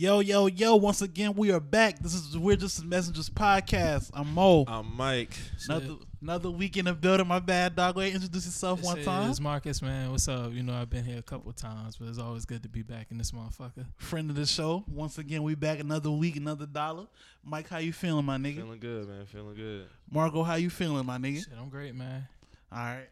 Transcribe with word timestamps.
Yo, 0.00 0.20
yo, 0.20 0.46
yo, 0.46 0.76
once 0.76 1.02
again, 1.02 1.34
we 1.34 1.52
are 1.52 1.60
back. 1.60 1.98
This 1.98 2.14
is 2.14 2.38
We're 2.38 2.56
Just 2.56 2.82
Messengers 2.82 3.28
podcast. 3.28 4.10
I'm 4.14 4.32
Mo. 4.32 4.64
I'm 4.66 4.96
Mike. 4.96 5.36
Another, 5.68 5.96
another 6.22 6.50
week 6.50 6.78
in 6.78 6.86
the 6.86 6.94
building. 6.94 7.26
My 7.26 7.38
bad, 7.38 7.76
dog. 7.76 7.96
Go 7.96 8.00
ahead, 8.00 8.14
introduce 8.14 8.46
yourself 8.46 8.82
one 8.82 9.02
time. 9.02 9.28
It's 9.28 9.40
Marcus, 9.40 9.82
man. 9.82 10.10
What's 10.10 10.26
up? 10.26 10.54
You 10.54 10.62
know, 10.62 10.72
I've 10.72 10.88
been 10.88 11.04
here 11.04 11.18
a 11.18 11.22
couple 11.22 11.52
times, 11.52 11.98
but 11.98 12.08
it's 12.08 12.18
always 12.18 12.46
good 12.46 12.62
to 12.62 12.68
be 12.70 12.80
back 12.80 13.08
in 13.10 13.18
this 13.18 13.32
motherfucker. 13.32 13.84
Friend 13.98 14.30
of 14.30 14.36
the 14.36 14.46
show. 14.46 14.84
Once 14.88 15.18
again, 15.18 15.42
we 15.42 15.54
back 15.54 15.80
another 15.80 16.10
week, 16.10 16.36
another 16.36 16.64
dollar. 16.64 17.06
Mike, 17.44 17.68
how 17.68 17.76
you 17.76 17.92
feeling, 17.92 18.24
my 18.24 18.38
nigga? 18.38 18.62
Feeling 18.62 18.80
good, 18.80 19.06
man. 19.06 19.26
Feeling 19.26 19.54
good. 19.54 19.86
Marco, 20.10 20.42
how 20.42 20.54
you 20.54 20.70
feeling, 20.70 21.04
my 21.04 21.18
nigga? 21.18 21.44
Shit, 21.44 21.52
I'm 21.60 21.68
great, 21.68 21.94
man. 21.94 22.26
All 22.72 22.78
right. 22.78 23.08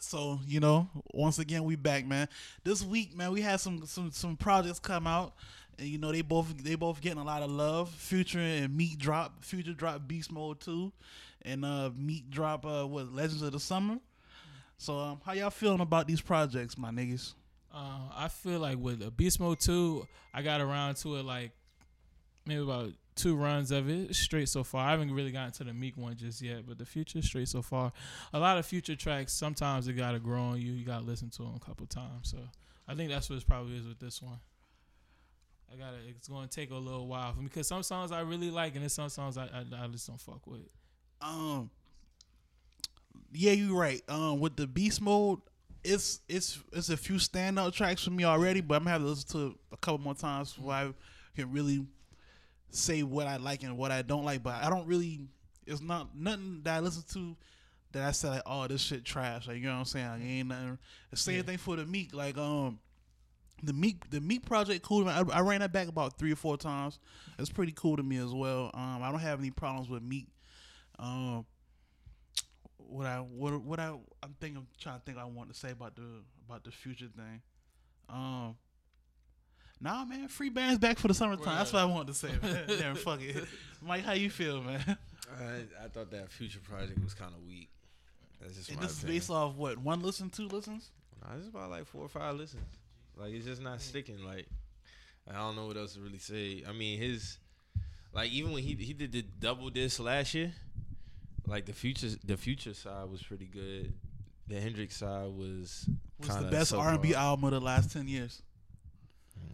So 0.00 0.40
you 0.46 0.58
know, 0.58 0.88
once 1.14 1.38
again, 1.38 1.64
we 1.64 1.76
back, 1.76 2.06
man. 2.06 2.28
This 2.64 2.82
week, 2.82 3.16
man, 3.16 3.30
we 3.30 3.40
had 3.40 3.60
some 3.60 3.86
some 3.86 4.10
some 4.10 4.36
projects 4.36 4.80
come 4.80 5.06
out, 5.06 5.34
and 5.82 5.90
you 5.90 5.98
know 5.98 6.12
they 6.12 6.22
both 6.22 6.56
they 6.62 6.76
both 6.76 7.00
getting 7.00 7.18
a 7.18 7.24
lot 7.24 7.42
of 7.42 7.50
love. 7.50 7.90
Future 7.90 8.38
and 8.38 8.74
Meek 8.74 8.98
drop. 8.98 9.44
Future 9.44 9.72
drop 9.72 10.06
Beast 10.06 10.30
Mode 10.30 10.60
two, 10.60 10.92
and 11.42 11.64
uh 11.64 11.90
Meek 11.96 12.30
drop 12.30 12.64
uh 12.64 12.86
what 12.86 13.12
Legends 13.12 13.42
of 13.42 13.52
the 13.52 13.60
Summer. 13.60 13.98
So 14.78 14.98
um, 14.98 15.20
how 15.24 15.32
y'all 15.32 15.50
feeling 15.50 15.80
about 15.80 16.06
these 16.06 16.20
projects, 16.20 16.76
my 16.78 16.90
niggas? 16.90 17.34
Uh, 17.72 18.08
I 18.16 18.28
feel 18.28 18.58
like 18.58 18.78
with 18.78 19.16
Beast 19.16 19.38
Mode 19.38 19.60
2, 19.60 20.06
I 20.34 20.42
got 20.42 20.60
around 20.60 20.96
to 20.96 21.16
it 21.16 21.24
like 21.24 21.52
maybe 22.46 22.62
about 22.62 22.90
two 23.14 23.36
runs 23.36 23.70
of 23.70 23.88
it 23.88 24.14
straight 24.16 24.48
so 24.48 24.64
far. 24.64 24.86
I 24.86 24.90
haven't 24.90 25.14
really 25.14 25.30
gotten 25.30 25.52
to 25.52 25.64
the 25.64 25.72
Meek 25.72 25.96
one 25.96 26.16
just 26.16 26.42
yet, 26.42 26.66
but 26.66 26.78
the 26.78 26.84
Future 26.84 27.22
straight 27.22 27.46
so 27.46 27.62
far. 27.62 27.92
A 28.32 28.40
lot 28.40 28.58
of 28.58 28.66
Future 28.66 28.96
tracks, 28.96 29.32
sometimes 29.32 29.86
it 29.86 29.92
gotta 29.92 30.18
grow 30.18 30.42
on 30.42 30.60
you. 30.60 30.72
You 30.72 30.84
gotta 30.84 31.04
listen 31.04 31.30
to 31.30 31.42
them 31.42 31.54
a 31.56 31.64
couple 31.64 31.86
times. 31.86 32.30
So 32.30 32.38
I 32.88 32.94
think 32.96 33.08
that's 33.08 33.30
what 33.30 33.38
it 33.38 33.46
probably 33.46 33.76
is 33.76 33.86
with 33.86 34.00
this 34.00 34.20
one. 34.20 34.40
I 35.72 35.76
gotta. 35.76 35.96
It's 36.08 36.28
gonna 36.28 36.46
take 36.48 36.70
a 36.70 36.76
little 36.76 37.06
while 37.06 37.32
for 37.32 37.38
me 37.40 37.44
because 37.46 37.66
some 37.66 37.82
songs 37.82 38.12
I 38.12 38.20
really 38.20 38.50
like, 38.50 38.74
and 38.74 38.82
there's 38.82 38.92
some 38.92 39.08
songs 39.08 39.38
I, 39.38 39.44
I 39.44 39.84
I 39.84 39.86
just 39.88 40.06
don't 40.06 40.20
fuck 40.20 40.46
with. 40.46 40.60
Um, 41.20 41.70
yeah, 43.32 43.52
you're 43.52 43.76
right. 43.78 44.02
Um, 44.08 44.40
with 44.40 44.56
the 44.56 44.66
Beast 44.66 45.00
Mode, 45.00 45.40
it's 45.84 46.20
it's 46.28 46.58
it's 46.72 46.90
a 46.90 46.96
few 46.96 47.14
standout 47.16 47.72
tracks 47.72 48.04
for 48.04 48.10
me 48.10 48.24
already, 48.24 48.60
but 48.60 48.74
I'm 48.76 48.80
gonna 48.82 48.90
have 48.90 49.00
to 49.02 49.06
listen 49.08 49.28
to 49.30 49.46
it 49.48 49.56
a 49.72 49.76
couple 49.78 49.98
more 50.00 50.14
times 50.14 50.52
before 50.52 50.72
I 50.72 50.92
can 51.34 51.50
really 51.50 51.86
say 52.70 53.02
what 53.02 53.26
I 53.26 53.36
like 53.36 53.62
and 53.62 53.78
what 53.78 53.90
I 53.90 54.02
don't 54.02 54.24
like. 54.24 54.42
But 54.42 54.62
I 54.62 54.68
don't 54.70 54.86
really. 54.86 55.20
It's 55.66 55.80
not 55.80 56.14
nothing 56.16 56.60
that 56.64 56.76
I 56.76 56.80
listen 56.80 57.04
to 57.14 57.36
that 57.92 58.02
I 58.08 58.10
said 58.10 58.30
like, 58.30 58.42
oh, 58.46 58.66
this 58.66 58.80
shit 58.82 59.04
trash. 59.04 59.46
Like 59.46 59.56
you 59.58 59.64
know 59.64 59.72
what 59.72 59.78
I'm 59.78 59.84
saying? 59.86 60.08
Like, 60.08 60.22
ain't 60.22 60.48
nothing. 60.48 60.78
The 61.10 61.16
same 61.16 61.36
Yeah. 61.36 61.42
thing 61.42 61.58
for 61.58 61.76
the 61.76 61.86
Meek. 61.86 62.12
Like 62.14 62.36
um. 62.36 62.78
The 63.62 63.72
meat 63.72 63.98
the 64.10 64.20
Meek 64.20 64.44
project, 64.44 64.82
cool. 64.82 65.08
I, 65.08 65.22
I 65.32 65.40
ran 65.40 65.60
that 65.60 65.72
back 65.72 65.88
about 65.88 66.18
three 66.18 66.32
or 66.32 66.36
four 66.36 66.56
times. 66.56 66.98
It's 67.38 67.50
pretty 67.50 67.72
cool 67.72 67.96
to 67.96 68.02
me 68.02 68.16
as 68.16 68.34
well. 68.34 68.70
Um, 68.74 69.02
I 69.02 69.10
don't 69.10 69.20
have 69.20 69.38
any 69.38 69.50
problems 69.50 69.88
with 69.88 70.02
meat. 70.02 70.28
Um, 70.98 71.46
what 72.92 73.06
I 73.06 73.18
what 73.18 73.62
what 73.62 73.80
I 73.80 73.88
I'm 74.22 74.34
thinking 74.40 74.58
I'm 74.58 74.66
trying 74.78 74.98
to 74.98 75.04
think 75.04 75.18
I 75.18 75.24
want 75.24 75.52
to 75.52 75.58
say 75.58 75.70
about 75.70 75.96
the 75.96 76.22
about 76.46 76.64
the 76.64 76.70
future 76.70 77.08
thing. 77.16 77.40
Um 78.08 78.56
Nah 79.80 80.04
man, 80.04 80.28
free 80.28 80.48
bands 80.48 80.78
back 80.78 80.98
for 80.98 81.08
the 81.08 81.14
summertime. 81.14 81.56
That's 81.56 81.72
what 81.72 81.82
I 81.82 81.84
wanted 81.86 82.08
to 82.08 82.14
say, 82.14 82.30
man. 82.40 82.64
Damn, 82.78 82.94
fuck 82.94 83.20
it. 83.20 83.44
Mike, 83.80 84.04
how 84.04 84.12
you 84.12 84.30
feel, 84.30 84.62
man? 84.62 84.96
I, 85.36 85.84
I 85.84 85.88
thought 85.88 86.10
that 86.12 86.30
future 86.30 86.60
project 86.60 87.02
was 87.02 87.14
kind 87.14 87.32
of 87.34 87.44
weak. 87.44 87.68
That's 88.40 88.54
just 88.54 88.68
And 88.68 88.78
my 88.78 88.84
this 88.84 88.98
is 88.98 89.04
based 89.04 89.30
off 89.30 89.56
what, 89.56 89.78
one 89.78 90.00
listen, 90.00 90.30
two 90.30 90.46
listens? 90.46 90.90
Nah, 91.20 91.36
it's 91.36 91.48
about 91.48 91.70
like 91.70 91.86
four 91.86 92.02
or 92.02 92.08
five 92.08 92.36
listens. 92.36 92.62
Like 93.16 93.32
it's 93.32 93.46
just 93.46 93.62
not 93.62 93.80
sticking. 93.80 94.24
Like 94.24 94.46
I 95.30 95.34
don't 95.34 95.56
know 95.56 95.66
what 95.66 95.76
else 95.76 95.94
to 95.94 96.00
really 96.00 96.18
say. 96.18 96.64
I 96.68 96.72
mean, 96.72 96.98
his 96.98 97.38
like 98.12 98.30
even 98.30 98.52
when 98.52 98.62
he 98.62 98.74
he 98.74 98.92
did 98.92 99.12
the 99.12 99.22
double 99.22 99.70
disc 99.70 100.00
last 100.00 100.34
year, 100.34 100.52
like 101.46 101.66
the 101.66 101.72
future 101.72 102.08
the 102.24 102.36
future 102.36 102.74
side 102.74 103.10
was 103.10 103.22
pretty 103.22 103.46
good. 103.46 103.92
The 104.48 104.60
Hendrix 104.60 104.96
side 104.96 105.28
was 105.28 105.88
Was 106.18 106.36
the 106.36 106.50
best 106.50 106.74
R 106.74 106.90
and 106.90 107.02
B 107.02 107.14
album 107.14 107.44
of 107.44 107.52
the 107.52 107.60
last 107.60 107.92
ten 107.92 108.08
years. 108.08 108.42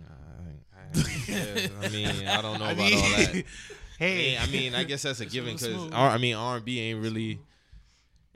I, 0.08 0.80
I, 0.80 1.70
I 1.84 1.88
mean, 1.88 2.26
I 2.26 2.40
don't 2.40 2.58
know 2.58 2.64
I 2.64 2.72
about 2.72 2.76
mean, 2.76 2.94
all 2.94 3.10
that. 3.10 3.44
Hey, 3.98 4.38
I 4.38 4.46
mean, 4.46 4.76
I 4.76 4.84
guess 4.84 5.02
that's 5.02 5.18
a 5.18 5.26
given 5.26 5.56
because. 5.56 5.90
I 5.92 6.18
mean 6.18 6.36
R 6.36 6.56
and 6.56 6.64
B 6.64 6.80
ain't 6.80 7.02
really 7.02 7.40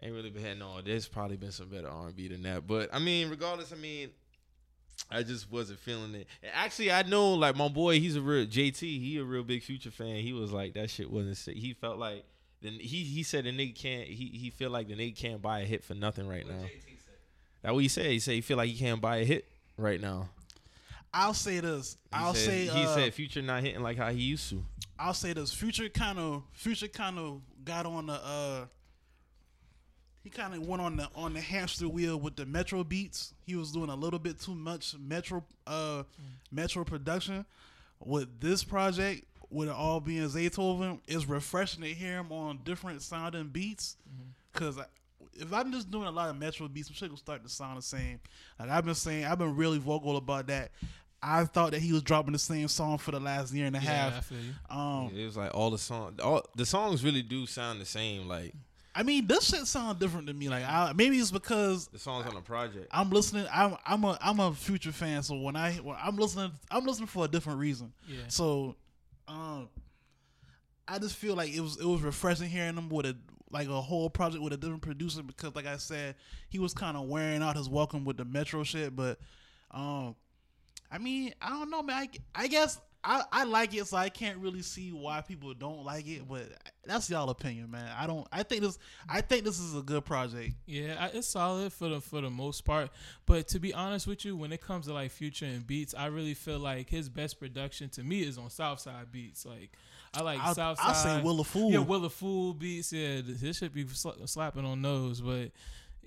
ain't 0.02 0.12
really 0.12 0.30
been 0.30 0.58
no. 0.58 0.80
There's 0.82 1.06
probably 1.06 1.36
been 1.36 1.52
some 1.52 1.68
better 1.68 1.88
R 1.88 2.06
and 2.08 2.16
B 2.16 2.26
than 2.28 2.42
that, 2.42 2.66
but 2.66 2.92
I 2.92 2.98
mean, 2.98 3.30
regardless, 3.30 3.72
I 3.72 3.76
mean, 3.76 4.10
I 5.10 5.22
just 5.22 5.50
wasn't 5.50 5.78
feeling 5.80 6.14
it. 6.14 6.26
And 6.42 6.52
Actually, 6.54 6.90
I 6.92 7.02
know 7.02 7.34
like 7.34 7.56
my 7.56 7.68
boy, 7.68 8.00
he's 8.00 8.16
a 8.16 8.20
real 8.22 8.46
JT. 8.46 8.80
He 8.80 9.18
a 9.18 9.24
real 9.24 9.42
big 9.42 9.62
Future 9.62 9.90
fan. 9.90 10.16
He 10.16 10.32
was 10.32 10.52
like 10.52 10.74
that 10.74 10.90
shit 10.90 11.10
wasn't. 11.10 11.36
sick. 11.36 11.56
He 11.56 11.74
felt 11.74 11.98
like 11.98 12.24
then 12.62 12.74
he 12.74 13.04
he 13.04 13.22
said 13.22 13.44
the 13.44 13.50
nigga 13.50 13.74
can't. 13.74 14.06
He 14.08 14.26
he 14.26 14.50
feel 14.50 14.70
like 14.70 14.88
the 14.88 14.94
nigga 14.94 15.16
can't 15.16 15.42
buy 15.42 15.60
a 15.60 15.64
hit 15.64 15.84
for 15.84 15.94
nothing 15.94 16.26
right 16.28 16.46
now. 16.46 16.64
That 17.62 17.74
what 17.74 17.82
he 17.82 17.88
said. 17.88 18.06
He 18.06 18.18
said 18.20 18.34
he 18.34 18.40
feel 18.40 18.56
like 18.56 18.68
he 18.70 18.76
can't 18.78 19.00
buy 19.00 19.18
a 19.18 19.24
hit 19.24 19.46
right 19.76 20.00
now. 20.00 20.28
I'll 21.14 21.34
say 21.34 21.60
this. 21.60 21.96
He 22.10 22.16
I'll 22.16 22.34
said, 22.34 22.46
say 22.46 22.64
he 22.66 22.84
uh, 22.84 22.94
said 22.94 23.14
Future 23.14 23.42
not 23.42 23.62
hitting 23.62 23.82
like 23.82 23.98
how 23.98 24.10
he 24.10 24.22
used 24.22 24.48
to. 24.50 24.64
I'll 24.98 25.14
say 25.14 25.32
this: 25.32 25.52
Future 25.52 25.88
kind 25.88 26.18
of 26.18 26.42
Future 26.52 26.88
kind 26.88 27.18
of 27.18 27.42
got 27.64 27.84
on 27.84 28.06
the 28.06 28.14
uh 28.14 28.66
he 30.22 30.30
kind 30.30 30.54
of 30.54 30.66
went 30.66 30.80
on 30.82 30.96
the 30.96 31.08
on 31.14 31.34
the 31.34 31.40
hamster 31.40 31.88
wheel 31.88 32.16
with 32.18 32.36
the 32.36 32.46
Metro 32.46 32.84
beats. 32.84 33.34
He 33.46 33.56
was 33.56 33.72
doing 33.72 33.90
a 33.90 33.94
little 33.96 34.18
bit 34.18 34.40
too 34.40 34.54
much 34.54 34.94
Metro 34.98 35.44
uh 35.66 36.04
Metro 36.50 36.84
production. 36.84 37.44
With 38.04 38.40
this 38.40 38.64
project, 38.64 39.24
with 39.50 39.68
it 39.68 39.74
all 39.74 40.00
being 40.00 40.22
Zaytoven, 40.28 41.00
it's 41.06 41.26
refreshing 41.26 41.82
to 41.82 41.88
hear 41.88 42.18
him 42.18 42.32
on 42.32 42.60
different 42.64 43.00
sounding 43.02 43.48
beats. 43.48 43.96
Cause 44.52 44.78
I, 44.78 44.84
if 45.34 45.52
I'm 45.52 45.70
just 45.72 45.90
doing 45.90 46.06
a 46.08 46.10
lot 46.10 46.28
of 46.28 46.36
Metro 46.36 46.66
beats, 46.68 46.88
some 46.88 46.94
shit 46.94 47.10
will 47.10 47.16
start 47.16 47.42
to 47.44 47.48
sound 47.48 47.78
the 47.78 47.82
same. 47.82 48.20
Like 48.58 48.70
I've 48.70 48.84
been 48.84 48.94
saying, 48.94 49.24
I've 49.24 49.38
been 49.38 49.54
really 49.56 49.78
vocal 49.78 50.16
about 50.16 50.48
that. 50.48 50.72
I 51.22 51.44
thought 51.44 51.70
that 51.70 51.80
he 51.80 51.92
was 51.92 52.02
dropping 52.02 52.32
the 52.32 52.38
same 52.40 52.66
song 52.66 52.98
for 52.98 53.12
the 53.12 53.20
last 53.20 53.54
year 53.54 53.66
and 53.66 53.76
a 53.76 53.80
Yeah, 53.80 53.90
I 53.90 54.10
half. 54.10 54.26
feel 54.26 54.38
you. 54.38 54.52
Um, 54.76 55.12
It 55.16 55.24
was 55.24 55.36
like 55.36 55.54
all 55.54 55.70
the 55.70 55.78
songs, 55.78 56.18
all 56.20 56.44
the 56.56 56.66
songs 56.66 57.04
really 57.04 57.22
do 57.22 57.46
sound 57.46 57.80
the 57.80 57.84
same. 57.86 58.26
Like 58.26 58.52
I 58.94 59.02
mean, 59.02 59.26
this 59.26 59.44
shit 59.44 59.66
sound 59.66 59.98
different 59.98 60.26
to 60.26 60.34
me. 60.34 60.48
Like, 60.48 60.64
I, 60.64 60.92
maybe 60.94 61.18
it's 61.18 61.30
because 61.30 61.88
the 61.88 61.98
songs 61.98 62.26
on 62.26 62.34
the 62.34 62.40
project. 62.42 62.88
I'm 62.90 63.10
listening. 63.10 63.46
I'm 63.52 63.76
I'm 63.86 64.04
a 64.04 64.18
I'm 64.20 64.38
a 64.38 64.52
future 64.52 64.92
fan. 64.92 65.22
So 65.22 65.36
when 65.36 65.56
I 65.56 65.72
when 65.74 65.96
I'm 66.02 66.16
listening, 66.16 66.52
I'm 66.70 66.84
listening 66.84 67.06
for 67.06 67.24
a 67.24 67.28
different 67.28 67.58
reason. 67.58 67.92
Yeah. 68.06 68.18
So, 68.28 68.76
um, 69.28 69.70
I 70.86 70.98
just 70.98 71.16
feel 71.16 71.34
like 71.34 71.54
it 71.54 71.60
was 71.60 71.80
it 71.80 71.86
was 71.86 72.02
refreshing 72.02 72.50
hearing 72.50 72.76
him 72.76 72.90
with 72.90 73.06
a 73.06 73.16
like 73.50 73.68
a 73.68 73.80
whole 73.80 74.10
project 74.10 74.42
with 74.42 74.52
a 74.52 74.56
different 74.56 74.82
producer 74.82 75.22
because, 75.22 75.54
like 75.54 75.66
I 75.66 75.76
said, 75.76 76.16
he 76.48 76.58
was 76.58 76.74
kind 76.74 76.96
of 76.96 77.08
wearing 77.08 77.42
out 77.42 77.56
his 77.56 77.68
welcome 77.68 78.04
with 78.04 78.16
the 78.16 78.24
Metro 78.24 78.62
shit. 78.64 78.96
But, 78.96 79.18
um, 79.70 80.16
I 80.90 80.98
mean, 80.98 81.34
I 81.40 81.50
don't 81.50 81.70
know, 81.70 81.82
man. 81.82 82.08
I, 82.34 82.42
I 82.44 82.46
guess 82.46 82.80
I, 83.04 83.22
I 83.32 83.44
like 83.44 83.74
it, 83.74 83.86
so 83.86 83.96
I 83.96 84.08
can't 84.08 84.38
really 84.38 84.62
see 84.62 84.92
why 84.92 85.22
people 85.22 85.52
don't 85.54 85.84
like 85.84 86.06
it. 86.06 86.28
But 86.28 86.44
that's 86.84 87.10
y'all 87.10 87.30
opinion, 87.30 87.70
man. 87.70 87.90
I 87.98 88.06
don't. 88.06 88.26
I 88.32 88.44
think 88.44 88.62
this. 88.62 88.78
I 89.08 89.20
think 89.20 89.44
this 89.44 89.58
is 89.58 89.76
a 89.76 89.82
good 89.82 90.04
project. 90.04 90.52
Yeah, 90.66 91.08
it's 91.12 91.28
solid 91.28 91.72
for 91.72 91.88
the 91.88 92.00
for 92.00 92.20
the 92.20 92.30
most 92.30 92.64
part. 92.64 92.90
But 93.26 93.48
to 93.48 93.58
be 93.58 93.74
honest 93.74 94.06
with 94.06 94.24
you, 94.24 94.36
when 94.36 94.52
it 94.52 94.60
comes 94.60 94.86
to 94.86 94.92
like 94.92 95.10
Future 95.10 95.46
and 95.46 95.66
beats, 95.66 95.94
I 95.96 96.06
really 96.06 96.34
feel 96.34 96.60
like 96.60 96.88
his 96.88 97.08
best 97.08 97.40
production 97.40 97.88
to 97.90 98.04
me 98.04 98.22
is 98.22 98.38
on 98.38 98.50
Southside 98.50 99.10
beats. 99.10 99.44
Like 99.44 99.72
I 100.14 100.22
like 100.22 100.38
I'll, 100.40 100.54
Southside. 100.54 100.86
I'll 100.86 100.94
say 100.94 101.22
Will 101.22 101.40
a 101.40 101.44
Fool. 101.44 101.72
Yeah, 101.72 101.80
Will 101.80 102.04
a 102.04 102.10
Fool 102.10 102.54
beats. 102.54 102.92
Yeah, 102.92 103.20
this 103.24 103.58
should 103.58 103.74
be 103.74 103.84
sla- 103.84 104.28
slapping 104.28 104.64
on 104.64 104.80
those. 104.80 105.20
But 105.20 105.50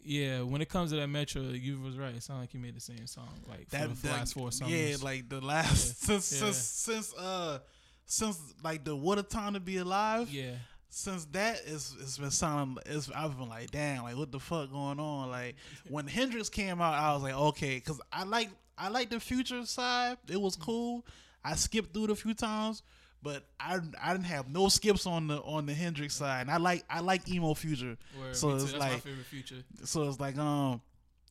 yeah, 0.06 0.42
when 0.42 0.62
it 0.62 0.70
comes 0.70 0.92
to 0.92 0.98
that 0.98 1.08
Metro, 1.08 1.42
you 1.42 1.80
was 1.82 1.98
right. 1.98 2.14
It 2.16 2.24
sounded 2.24 2.42
like 2.44 2.54
you 2.54 2.60
made 2.60 2.76
the 2.76 2.82
same 2.82 3.08
song 3.08 3.28
like 3.50 3.66
for 3.70 3.78
that, 3.78 4.02
the 4.02 4.08
last 4.10 4.34
four 4.34 4.52
summers. 4.52 4.74
Yeah, 4.74 4.96
like 5.02 5.28
the 5.30 5.42
last 5.42 6.02
since 6.06 6.32
Yeah. 6.32 6.40
since 6.46 6.58
since 6.58 7.14
uh 7.16 7.60
since 8.06 8.40
like 8.64 8.84
the 8.84 8.96
what 8.96 9.18
a 9.18 9.24
time 9.24 9.54
to 9.56 9.60
be 9.60 9.78
alive. 9.78 10.30
yeah, 10.30 10.52
Since 10.90 11.26
that 11.32 11.62
is 11.66 11.96
it's 12.00 12.18
been 12.18 12.32
sounding 12.32 12.78
it's 12.86 13.10
I've 13.12 13.38
been 13.38 13.50
like 13.50 13.72
damn 13.72 14.04
like 14.04 14.16
what 14.16 14.32
the 14.32 14.40
fuck 14.40 14.72
going 14.72 15.00
on 15.00 15.30
like 15.32 15.56
when 15.90 16.08
Hendrix 16.08 16.50
came 16.50 16.82
out 16.82 16.94
I 16.94 17.14
was 17.14 17.24
like 17.24 17.34
okay 17.36 17.76
because 17.76 18.00
I 18.14 18.24
like 18.24 18.50
I 18.78 18.90
like 18.90 19.10
the 19.10 19.20
future 19.20 19.66
side 19.66 20.18
it 20.30 20.40
was 20.40 20.56
cool 20.56 21.06
I 21.44 21.56
skipped 21.56 21.94
through 21.94 22.06
it 22.06 22.10
a 22.12 22.16
few 22.16 22.34
times 22.34 22.84
but 23.26 23.44
I 23.60 23.80
I 24.02 24.14
didn't 24.14 24.28
have 24.28 24.48
no 24.48 24.70
skips 24.70 25.08
on 25.08 25.26
the 25.28 25.42
on 25.42 25.66
the 25.66 25.74
Hendrix 25.74 26.16
side. 26.16 26.42
And 26.42 26.52
I 26.52 26.58
like 26.58 26.86
I 26.88 27.00
like 27.00 27.28
emo 27.28 27.56
future. 27.56 27.98
Word, 28.18 28.36
so 28.36 28.52
it's 28.52 28.72
like 28.76 29.02
favorite 29.02 29.26
Future. 29.26 29.64
so 29.84 30.08
it's 30.08 30.20
like 30.20 30.38
um 30.38 30.80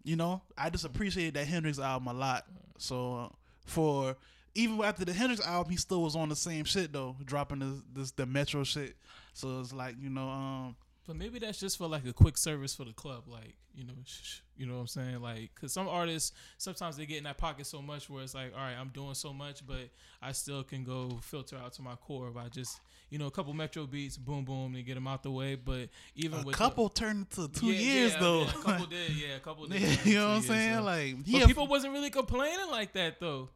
you 0.03 0.17
know 0.17 0.43
i 0.59 0.69
just 0.69 0.85
appreciated 0.85 1.35
that 1.35 1.47
hendrix 1.47 1.79
album 1.79 2.09
a 2.09 2.13
lot. 2.13 2.45
So 2.79 3.17
uh, 3.17 3.29
for 3.65 4.17
even 4.57 4.83
after 4.83 5.05
the 5.05 5.13
hendrix 5.13 5.47
album 5.47 5.71
he 5.71 5.77
still 5.77 6.03
was 6.03 6.17
on 6.17 6.29
the 6.29 6.37
same 6.37 6.65
shit 6.65 6.93
though 6.93 7.15
dropping 7.25 7.61
this, 7.61 7.83
this 7.93 8.11
the 8.11 8.27
metro 8.27 8.65
shit. 8.65 8.97
So 9.33 9.61
it's 9.61 9.73
like 9.73 9.95
you 10.01 10.11
know 10.11 10.29
um 10.29 10.77
But 11.07 11.17
maybe 11.17 11.39
that's 11.39 11.61
just 11.61 11.77
for 11.77 11.87
like 11.87 12.07
a 12.07 12.13
quick 12.15 12.39
service 12.39 12.75
for 12.75 12.85
the 12.85 12.93
club, 12.95 13.25
like 13.27 13.57
you 13.75 13.85
know, 13.85 13.93
sh- 14.07 14.39
you 14.57 14.65
know 14.67 14.75
what 14.75 14.81
I'm 14.81 14.87
saying, 14.87 15.21
like 15.21 15.51
because 15.55 15.73
some 15.73 15.87
artists 15.87 16.33
sometimes 16.57 16.97
they 16.97 17.05
get 17.05 17.19
in 17.19 17.25
that 17.25 17.37
pocket 17.37 17.67
so 17.67 17.83
much 17.83 18.09
where 18.09 18.23
it's 18.23 18.35
like, 18.35 18.53
all 18.55 18.61
right, 18.61 18.75
I'm 18.79 18.89
doing 18.89 19.13
so 19.15 19.33
much, 19.33 19.67
but 19.67 19.91
I 20.23 20.33
still 20.33 20.63
can 20.63 20.83
go 20.83 21.19
filter 21.23 21.57
out 21.57 21.75
to 21.75 21.83
my 21.83 21.95
core 21.97 22.31
by 22.31 22.49
just 22.49 22.81
you 23.11 23.19
know 23.19 23.27
a 23.27 23.31
couple 23.31 23.53
metro 23.53 23.87
beats, 23.87 24.17
boom 24.17 24.45
boom, 24.47 24.75
and 24.77 24.87
get 24.87 24.95
them 24.95 25.07
out 25.07 25.23
the 25.23 25.31
way. 25.31 25.57
But 25.57 25.91
even 26.15 26.39
with 26.39 26.45
A 26.45 26.47
with 26.47 26.57
couple 26.57 26.89
turned 26.89 27.27
into 27.27 27.49
the, 27.49 27.61
two 27.61 27.67
Yeah, 27.67 27.81
years 27.81 28.13
yeah, 28.15 28.21
though. 28.21 28.41
yeah, 28.41 28.49
a 28.49 28.53
couple 28.63 28.87
did, 28.87 29.11
yeah, 29.11 29.37
a 29.37 29.41
couple 29.41 29.67
did. 29.69 30.07
You 30.07 30.15
know 30.15 30.29
what 30.29 30.35
I'm 30.37 30.43
saying? 30.43 30.77
though. 30.77 30.83
Like, 30.83 31.17
but 31.19 31.27
yeah, 31.29 31.47
people 31.47 31.67
wasn't 31.67 31.93
really 31.93 32.11
complaining 32.11 32.71
like 32.71 32.95
that 32.95 33.21
though. 33.21 33.51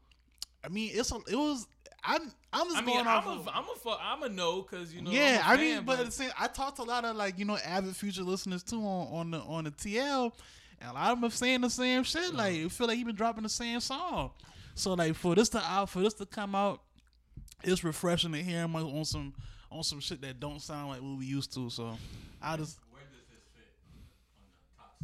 I 0.62 0.68
mean, 0.68 0.90
it's 0.92 1.10
a, 1.12 1.16
it 1.30 1.36
was. 1.36 1.66
I'm 2.04 2.22
I'm 2.52 2.66
just 2.68 2.78
I 2.78 2.80
mean, 2.82 2.94
going 2.96 3.06
I'm 3.08 3.16
off. 3.18 3.26
a, 3.26 3.30
of- 3.30 3.48
I'm 3.52 3.64
a, 3.64 3.76
fu- 3.78 3.90
I'm 4.00 4.22
a 4.22 4.28
no 4.28 4.62
because 4.62 4.94
you 4.94 5.02
know. 5.02 5.10
yeah, 5.10 5.42
I'm 5.44 5.50
I 5.50 5.54
a 5.54 5.58
mean, 5.64 5.74
fan, 5.76 5.84
but 5.84 5.98
at 6.00 6.06
the 6.06 6.12
same, 6.12 6.30
I 6.38 6.46
talked 6.46 6.76
to 6.76 6.82
a 6.82 6.84
lot 6.84 7.04
of 7.04 7.16
like 7.16 7.38
you 7.38 7.44
know 7.44 7.56
avid 7.58 7.96
future 7.96 8.22
listeners 8.22 8.62
too 8.62 8.80
on 8.80 9.08
on 9.12 9.30
the 9.32 9.38
on 9.40 9.64
the 9.64 9.70
TL, 9.72 10.32
and 10.80 10.90
a 10.90 10.94
lot 10.94 11.10
of 11.12 11.20
them 11.20 11.24
are 11.28 11.30
saying 11.32 11.60
the 11.62 11.70
same 11.70 12.04
shit. 12.04 12.32
Like, 12.34 12.52
uh-huh. 12.52 12.60
you 12.60 12.68
feel 12.68 12.86
like 12.86 12.96
he 12.96 13.04
been 13.04 13.16
dropping 13.16 13.42
the 13.42 13.48
same 13.48 13.80
song. 13.80 14.30
So 14.74 14.94
like 14.94 15.14
for 15.16 15.34
this 15.34 15.48
to 15.50 15.58
out 15.60 15.90
for 15.90 16.00
this 16.00 16.14
to 16.14 16.26
come 16.26 16.54
out, 16.54 16.80
it's 17.64 17.82
refreshing 17.82 18.32
to 18.32 18.42
hear 18.42 18.58
him 18.62 18.76
on 18.76 18.82
on 18.84 19.04
some 19.04 19.34
on 19.70 19.82
some 19.82 20.00
shit 20.00 20.20
that 20.22 20.38
don't 20.40 20.62
sound 20.62 20.88
like 20.90 21.02
what 21.02 21.18
we 21.18 21.26
used 21.26 21.52
to. 21.54 21.68
So 21.68 21.96
I 22.40 22.56
just 22.56 22.78
Where 22.90 23.02
does 23.02 23.26
this 23.28 23.42
fit 23.52 23.66
on 24.38 24.46
the 24.46 24.78
top 24.78 24.94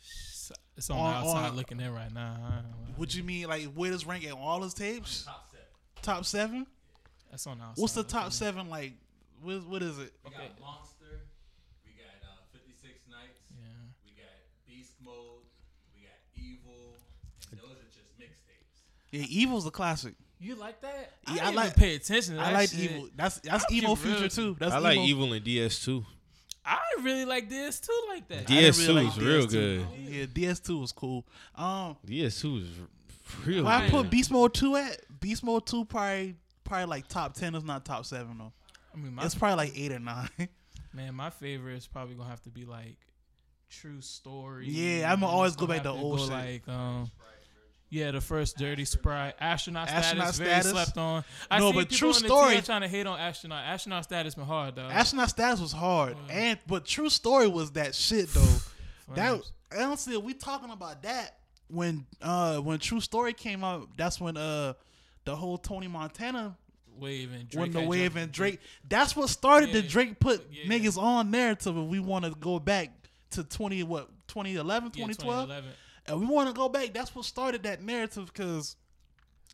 seven? 0.00 0.62
it's 0.76 0.90
on, 0.90 0.98
on- 0.98 1.10
the 1.22 1.28
outside 1.28 1.50
on- 1.50 1.56
looking 1.56 1.80
in 1.80 1.92
right 1.92 2.12
now. 2.12 2.36
I 2.42 2.56
ain't 2.56 2.62
gonna 2.64 2.76
what 2.96 3.14
you 3.14 3.22
mean 3.22 3.46
like 3.48 3.64
where 3.74 3.90
does 3.90 4.06
rank 4.06 4.24
at 4.26 4.32
all 4.32 4.62
his 4.62 4.74
tapes? 4.74 5.26
Top 6.02 6.24
seven. 6.24 6.66
That's 7.30 7.46
on 7.46 7.60
outside. 7.60 7.80
What's 7.80 7.94
the 7.94 8.02
top 8.04 8.26
in. 8.26 8.30
seven 8.32 8.68
like? 8.68 8.92
What 9.42 9.66
what 9.66 9.82
is 9.82 9.98
it? 9.98 10.12
We 10.24 10.30
Okay. 10.30 10.48
got 10.48 10.60
Monster. 10.60 11.20
We 11.84 11.92
got 11.92 12.28
uh, 12.28 12.42
56 12.52 12.92
Nights. 13.10 13.38
Yeah. 13.50 13.66
We 14.04 14.12
got 14.12 14.34
Beast 14.68 14.92
Mode. 15.04 15.42
We 15.94 16.02
got 16.02 16.18
Evil. 16.36 16.96
And 17.50 17.60
those 17.60 17.70
are 17.70 17.90
just 17.92 18.18
mixtapes. 18.20 18.82
Yeah, 19.10 19.24
Evil's 19.28 19.66
a 19.66 19.70
classic. 19.70 20.14
You 20.40 20.56
like 20.56 20.80
that? 20.82 21.12
Yeah, 21.32 21.46
I 21.46 21.48
I, 21.48 21.50
like- 21.52 21.66
even 21.70 21.78
pay 21.78 21.94
attention. 21.94 22.34
To 22.34 22.40
that 22.40 22.46
I 22.48 22.52
like 22.52 22.70
shit. 22.70 22.80
Evil. 22.80 23.08
That's 23.16 23.38
that's 23.40 23.64
I'll 23.64 23.72
Evil 23.76 23.96
keep 23.96 24.04
real 24.06 24.14
Future 24.18 24.34
too. 24.34 24.56
That's 24.58 24.72
I 24.74 24.78
like 24.78 24.96
Emo. 24.98 25.06
Evil 25.06 25.32
and 25.32 25.44
DS 25.44 25.84
too. 25.84 26.04
I 26.64 26.78
really 27.00 27.24
like 27.24 27.48
this 27.48 27.80
too, 27.80 28.00
like 28.08 28.28
that. 28.28 28.46
DS2 28.46 28.86
really 28.88 29.06
is 29.06 29.18
real 29.18 29.46
DS2. 29.46 29.50
good. 29.50 29.86
Yeah, 29.98 30.26
DS2 30.26 30.80
was 30.80 30.92
cool. 30.92 31.24
Um, 31.56 31.96
DS2 32.06 32.62
is 32.62 32.68
real 33.44 33.64
where 33.64 33.72
I 33.74 33.88
put 33.90 34.10
Beast 34.10 34.30
Mode 34.30 34.54
2 34.54 34.76
at? 34.76 35.20
Beast 35.20 35.44
Mode 35.44 35.66
2 35.66 35.84
probably 35.86 36.36
probably 36.64 36.86
like 36.86 37.08
top 37.08 37.34
10 37.34 37.54
is 37.54 37.64
not 37.64 37.84
top 37.84 38.04
7 38.06 38.36
though. 38.38 38.52
I 38.94 38.96
mean, 38.98 39.14
my 39.14 39.24
It's 39.24 39.34
probably 39.34 39.56
like 39.68 39.72
8 39.78 39.92
or 39.92 39.98
9. 39.98 40.28
man, 40.94 41.14
my 41.14 41.30
favorite 41.30 41.76
is 41.76 41.86
probably 41.86 42.14
gonna 42.14 42.28
have 42.30 42.42
to 42.42 42.50
be 42.50 42.64
like 42.64 42.96
True 43.70 44.00
Story. 44.00 44.68
Yeah, 44.68 45.12
I'ma 45.12 45.26
always 45.26 45.56
go 45.56 45.66
gonna 45.66 45.78
back 45.78 45.82
to 45.84 45.90
old 45.90 46.20
shit. 46.20 46.30
Like, 46.30 46.68
um, 46.68 47.10
yeah, 47.88 48.10
the 48.10 48.20
first 48.22 48.56
Dirty 48.56 48.84
Sprite, 48.86 49.34
Astronaut, 49.38 49.88
Astronaut 49.88 50.34
Status, 50.34 50.38
very 50.38 50.50
Status? 50.62 50.70
slept 50.70 50.98
on. 50.98 51.24
I 51.50 51.58
No, 51.58 51.70
see 51.72 51.76
but 51.76 51.88
people 51.90 51.96
True 51.98 52.08
in 52.08 52.22
the 52.22 52.28
Story- 52.28 52.54
TL 52.56 52.64
trying 52.64 52.80
to 52.82 52.88
hate 52.88 53.06
on 53.06 53.18
Astronaut. 53.18 53.64
Astronaut 53.64 54.04
Status 54.04 54.34
been 54.34 54.44
hard 54.46 54.76
though. 54.76 54.82
Astronaut 54.88 55.28
Status 55.30 55.60
was 55.60 55.72
hard. 55.72 56.16
Yeah. 56.28 56.34
And 56.34 56.58
but 56.66 56.84
True 56.86 57.10
Story 57.10 57.48
was 57.48 57.72
that 57.72 57.94
shit 57.94 58.28
though. 58.28 58.40
that 59.14 59.28
Flames. 59.30 59.52
honestly, 59.78 60.16
we 60.16 60.32
talking 60.34 60.70
about 60.70 61.02
that 61.02 61.36
when 61.72 62.06
uh 62.20 62.58
when 62.58 62.78
True 62.78 63.00
Story 63.00 63.32
came 63.32 63.64
out, 63.64 63.88
that's 63.96 64.20
when 64.20 64.36
uh 64.36 64.74
the 65.24 65.34
whole 65.34 65.56
Tony 65.58 65.88
Montana 65.88 66.56
wave 66.98 67.32
and 67.32 67.48
Drake 67.48 67.60
when 67.60 67.72
the 67.72 67.88
wave 67.88 68.16
and 68.16 68.30
Drake. 68.30 68.60
That's 68.88 69.16
what 69.16 69.28
started 69.30 69.72
the 69.72 69.82
Drake 69.82 70.20
put 70.20 70.46
Yeah. 70.50 70.64
niggas 70.70 70.98
on 70.98 71.30
narrative. 71.30 71.76
If 71.76 71.86
we 71.86 71.98
want 72.00 72.24
to 72.24 72.32
go 72.32 72.58
back 72.58 72.90
to 73.30 73.42
twenty 73.44 73.82
what 73.82 74.08
2011, 74.28 74.90
Yeah, 74.94 75.06
2012, 75.06 75.46
2011. 75.48 75.70
and 76.06 76.20
we 76.20 76.26
want 76.26 76.48
to 76.48 76.54
go 76.54 76.68
back. 76.68 76.92
That's 76.92 77.14
what 77.14 77.24
started 77.24 77.62
that 77.64 77.82
narrative 77.82 78.26
because 78.26 78.76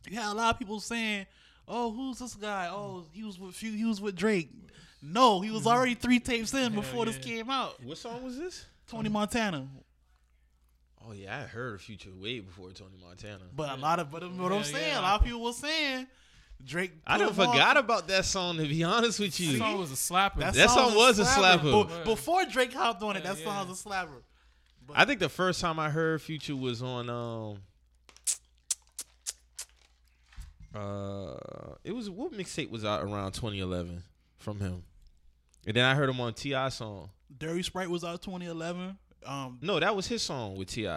you 0.09 0.17
had 0.17 0.31
a 0.31 0.35
lot 0.35 0.53
of 0.55 0.59
people 0.59 0.79
saying, 0.79 1.25
"Oh, 1.67 1.91
who's 1.91 2.19
this 2.19 2.35
guy? 2.35 2.67
Oh, 2.69 3.05
he 3.13 3.23
was 3.23 3.39
with. 3.39 3.57
He 3.57 3.85
was 3.85 4.01
with 4.01 4.15
Drake." 4.15 4.49
No, 5.01 5.39
he 5.39 5.49
was 5.49 5.65
already 5.65 5.95
three 5.95 6.19
tapes 6.19 6.53
in 6.53 6.73
Hell 6.73 6.81
before 6.81 7.05
this 7.05 7.17
came 7.17 7.49
out. 7.49 7.81
What 7.81 7.97
song 7.97 8.21
was 8.21 8.37
this? 8.37 8.65
Tony 8.87 9.07
Montana, 9.07 9.67
Oh 11.09 11.13
yeah, 11.13 11.39
I 11.39 11.41
heard 11.47 11.81
Future 11.81 12.11
way 12.21 12.39
before 12.39 12.69
Tony 12.71 12.91
Montana. 13.03 13.39
but 13.55 13.69
a 13.71 13.75
lot 13.81 13.99
of 13.99 14.11
but 14.11 14.21
what 14.33 14.51
I'm 14.51 14.63
saying, 14.63 14.89
yeah. 14.93 14.99
a 14.99 15.01
lot 15.01 15.19
of 15.21 15.25
people 15.25 15.41
were 15.43 15.53
saying 15.53 16.05
Drake. 16.63 16.91
I 17.07 17.17
put 17.17 17.25
done 17.25 17.33
him 17.33 17.39
on- 17.39 17.51
forgot 17.53 17.77
about 17.77 18.07
that 18.09 18.25
song. 18.25 18.57
To 18.57 18.63
be 18.67 18.83
honest 18.83 19.19
with 19.19 19.39
you, 19.39 19.53
That 19.53 19.57
song 19.59 19.77
was 19.79 19.91
a 19.91 19.95
slapper. 19.95 20.53
That 20.53 20.69
song 20.69 20.93
was 20.95 21.17
a 21.19 21.23
slapper. 21.23 21.87
Be- 21.87 22.03
Before 22.03 22.45
Drake 22.45 22.73
hopped 22.73 23.01
on 23.01 23.15
it, 23.15 23.23
Yeah, 23.23 23.33
that 23.33 23.43
song 23.43 23.55
yeah. 23.55 23.69
was 23.69 23.85
a 23.85 23.89
slapper. 23.89 24.21
I 24.93 25.05
think 25.05 25.19
the 25.19 25.29
first 25.29 25.61
time 25.61 25.79
I 25.79 25.89
heard 25.89 26.21
Future 26.21 26.55
was 26.55 26.81
on 26.83 27.09
um 27.09 27.59
uh 30.75 31.35
it 31.83 31.93
was 31.93 32.09
what 32.09 32.31
mixtape 32.33 32.69
was 32.69 32.85
out 32.85 33.01
around 33.03 33.31
2011 33.31 34.03
from 34.37 34.59
him. 34.59 34.83
And 35.65 35.75
then 35.75 35.85
I 35.85 35.95
heard 35.95 36.09
him 36.09 36.19
on 36.21 36.33
T.I. 36.33 36.69
song. 36.69 37.09
Dirty 37.35 37.63
Sprite 37.63 37.89
was 37.89 38.03
out 38.03 38.21
2011. 38.21 38.97
Um, 39.25 39.59
No, 39.61 39.79
that 39.79 39.95
was 39.95 40.07
his 40.07 40.21
song 40.21 40.55
with 40.57 40.69
Ti. 40.69 40.87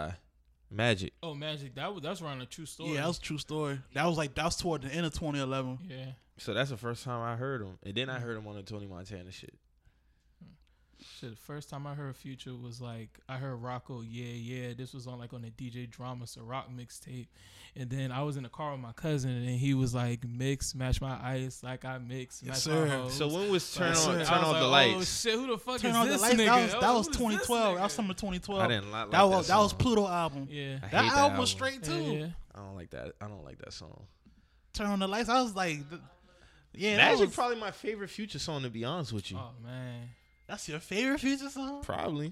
Magic. 0.71 1.13
oh, 1.21 1.35
Magic. 1.35 1.75
That 1.75 1.93
was 1.93 2.01
that's 2.01 2.21
around 2.21 2.41
a 2.41 2.45
true 2.47 2.65
story. 2.65 2.93
yeah, 2.93 3.01
that 3.01 3.07
was 3.07 3.17
a 3.19 3.21
true 3.21 3.37
story. 3.37 3.79
That 3.93 4.05
was 4.05 4.17
like 4.17 4.33
that 4.35 4.45
was 4.45 4.55
toward 4.57 4.81
the 4.81 4.89
end 4.93 5.05
of 5.05 5.13
2011. 5.13 5.79
yeah. 5.89 6.05
So 6.37 6.53
that's 6.55 6.71
the 6.71 6.77
first 6.77 7.03
time 7.03 7.21
I 7.21 7.35
heard 7.35 7.61
him. 7.61 7.77
And 7.83 7.93
then 7.93 8.09
I 8.09 8.17
heard 8.19 8.35
him 8.37 8.47
on 8.47 8.55
the 8.55 8.63
Tony 8.63 8.87
Montana 8.87 9.31
shit. 9.31 9.53
Shit, 11.19 11.31
the 11.31 11.35
first 11.35 11.69
time 11.69 11.85
I 11.87 11.93
heard 11.93 12.15
Future 12.15 12.53
was 12.55 12.79
like 12.81 13.19
I 13.27 13.37
heard 13.37 13.61
Rocko, 13.61 14.05
yeah, 14.09 14.25
yeah. 14.67 14.73
This 14.75 14.93
was 14.93 15.07
on 15.07 15.19
like 15.19 15.33
on 15.33 15.41
the 15.41 15.49
DJ 15.51 15.89
Drama 15.89 16.25
So 16.27 16.41
Rock 16.41 16.69
mixtape, 16.75 17.27
and 17.75 17.89
then 17.89 18.11
I 18.11 18.21
was 18.23 18.37
in 18.37 18.43
the 18.43 18.49
car 18.49 18.71
with 18.71 18.79
my 18.81 18.91
cousin, 18.93 19.31
and 19.31 19.49
he 19.59 19.73
was 19.73 19.93
like, 19.93 20.23
"Mix, 20.27 20.73
match 20.75 21.01
my 21.01 21.17
ice, 21.21 21.61
like 21.63 21.83
I 21.85 21.97
mix, 21.97 22.41
Yes, 22.43 22.65
match 22.67 22.75
my 22.75 22.87
sir. 22.89 22.97
hoes." 22.97 23.13
So 23.13 23.27
when 23.27 23.51
was 23.51 23.73
turn 23.73 23.89
Yes, 23.89 24.07
on 24.07 24.19
sir. 24.19 24.25
turn 24.25 24.33
I 24.33 24.37
was 24.39 24.47
off 24.47 24.51
like, 24.53 24.61
the 24.61 24.65
Oh 24.65 24.69
lights? 24.97 25.21
shit, 25.21 25.33
who 25.35 25.47
the 25.47 25.57
fuck 25.57 25.79
Turn 25.81 25.91
is 25.91 25.97
on 25.97 26.05
the 26.07 26.11
this 26.13 26.21
lights. 26.21 26.35
nigga? 26.35 26.45
That 26.45 26.63
was 26.63 26.73
Oh, 26.75 26.79
that 26.81 26.93
was 26.93 27.07
2012. 27.07 27.75
That 27.77 27.83
was 27.83 27.93
summer 27.93 28.13
2012. 28.13 28.61
I 28.61 28.67
didn't 28.67 28.91
like, 28.91 29.01
like 29.03 29.11
that 29.11 29.23
was 29.29 29.47
that 29.47 29.57
was. 29.57 29.73
Pluto 29.73 30.07
album. 30.07 30.47
Yeah, 30.49 30.77
I 30.83 30.87
That 30.87 31.03
hate 31.05 31.11
album 31.13 31.37
was 31.39 31.53
album. 31.53 31.79
straight 31.79 31.79
yeah, 31.83 32.11
too. 32.11 32.17
yeah. 32.17 32.27
I 32.55 32.59
don't 32.59 32.75
like 32.75 32.89
that. 32.91 33.13
I 33.21 33.27
don't 33.27 33.43
like 33.43 33.57
that 33.59 33.73
song. 33.73 34.03
Turn 34.73 34.87
on 34.87 34.99
the 34.99 35.07
lights. 35.07 35.29
I 35.29 35.41
was 35.41 35.55
like, 35.55 35.87
th- 35.89 36.01
yeah, 36.75 36.97
that 36.97 37.19
was, 37.19 37.33
probably 37.35 37.57
my 37.59 37.69
favorite 37.71 38.09
Future 38.09 38.39
song 38.39 38.63
to 38.63 38.69
be 38.69 38.83
honest 38.83 39.13
with 39.13 39.29
you. 39.31 39.37
Oh 39.37 39.51
man, 39.63 40.09
that's 40.53 40.69
your 40.69 40.79
favorite 40.79 41.19
Future 41.19 41.49
song. 41.49 41.81
Probably. 41.81 42.31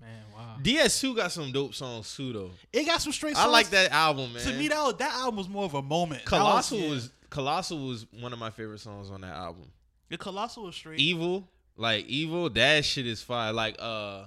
man, 0.00 0.22
wow. 0.36 0.56
DS2 0.62 1.16
got 1.16 1.32
some 1.32 1.50
dope 1.50 1.74
songs 1.74 2.14
too 2.14 2.32
though. 2.32 2.50
It 2.72 2.84
got 2.84 3.00
some 3.00 3.12
straight. 3.12 3.34
Songs. 3.34 3.48
I 3.48 3.50
like 3.50 3.70
that 3.70 3.90
album, 3.90 4.32
man. 4.32 4.42
To 4.44 4.52
me, 4.52 4.68
that 4.68 4.80
was, 4.80 4.94
that 4.98 5.12
album 5.14 5.36
was 5.36 5.48
more 5.48 5.64
of 5.64 5.74
a 5.74 5.82
moment. 5.82 6.20
That 6.24 6.28
Colossal 6.30 6.78
yeah. 6.78 6.90
was 6.90 7.10
Colossal 7.30 7.78
was 7.88 8.06
one 8.20 8.32
of 8.32 8.38
my 8.38 8.50
favorite 8.50 8.78
songs 8.78 9.10
on 9.10 9.22
that 9.22 9.34
album. 9.34 9.64
the 10.10 10.16
Colossal 10.16 10.62
was 10.64 10.76
straight. 10.76 11.00
Evil, 11.00 11.48
like 11.76 12.06
Evil, 12.06 12.48
that 12.50 12.84
shit 12.84 13.06
is 13.06 13.20
fire. 13.20 13.52
Like 13.52 13.74
uh 13.80 14.24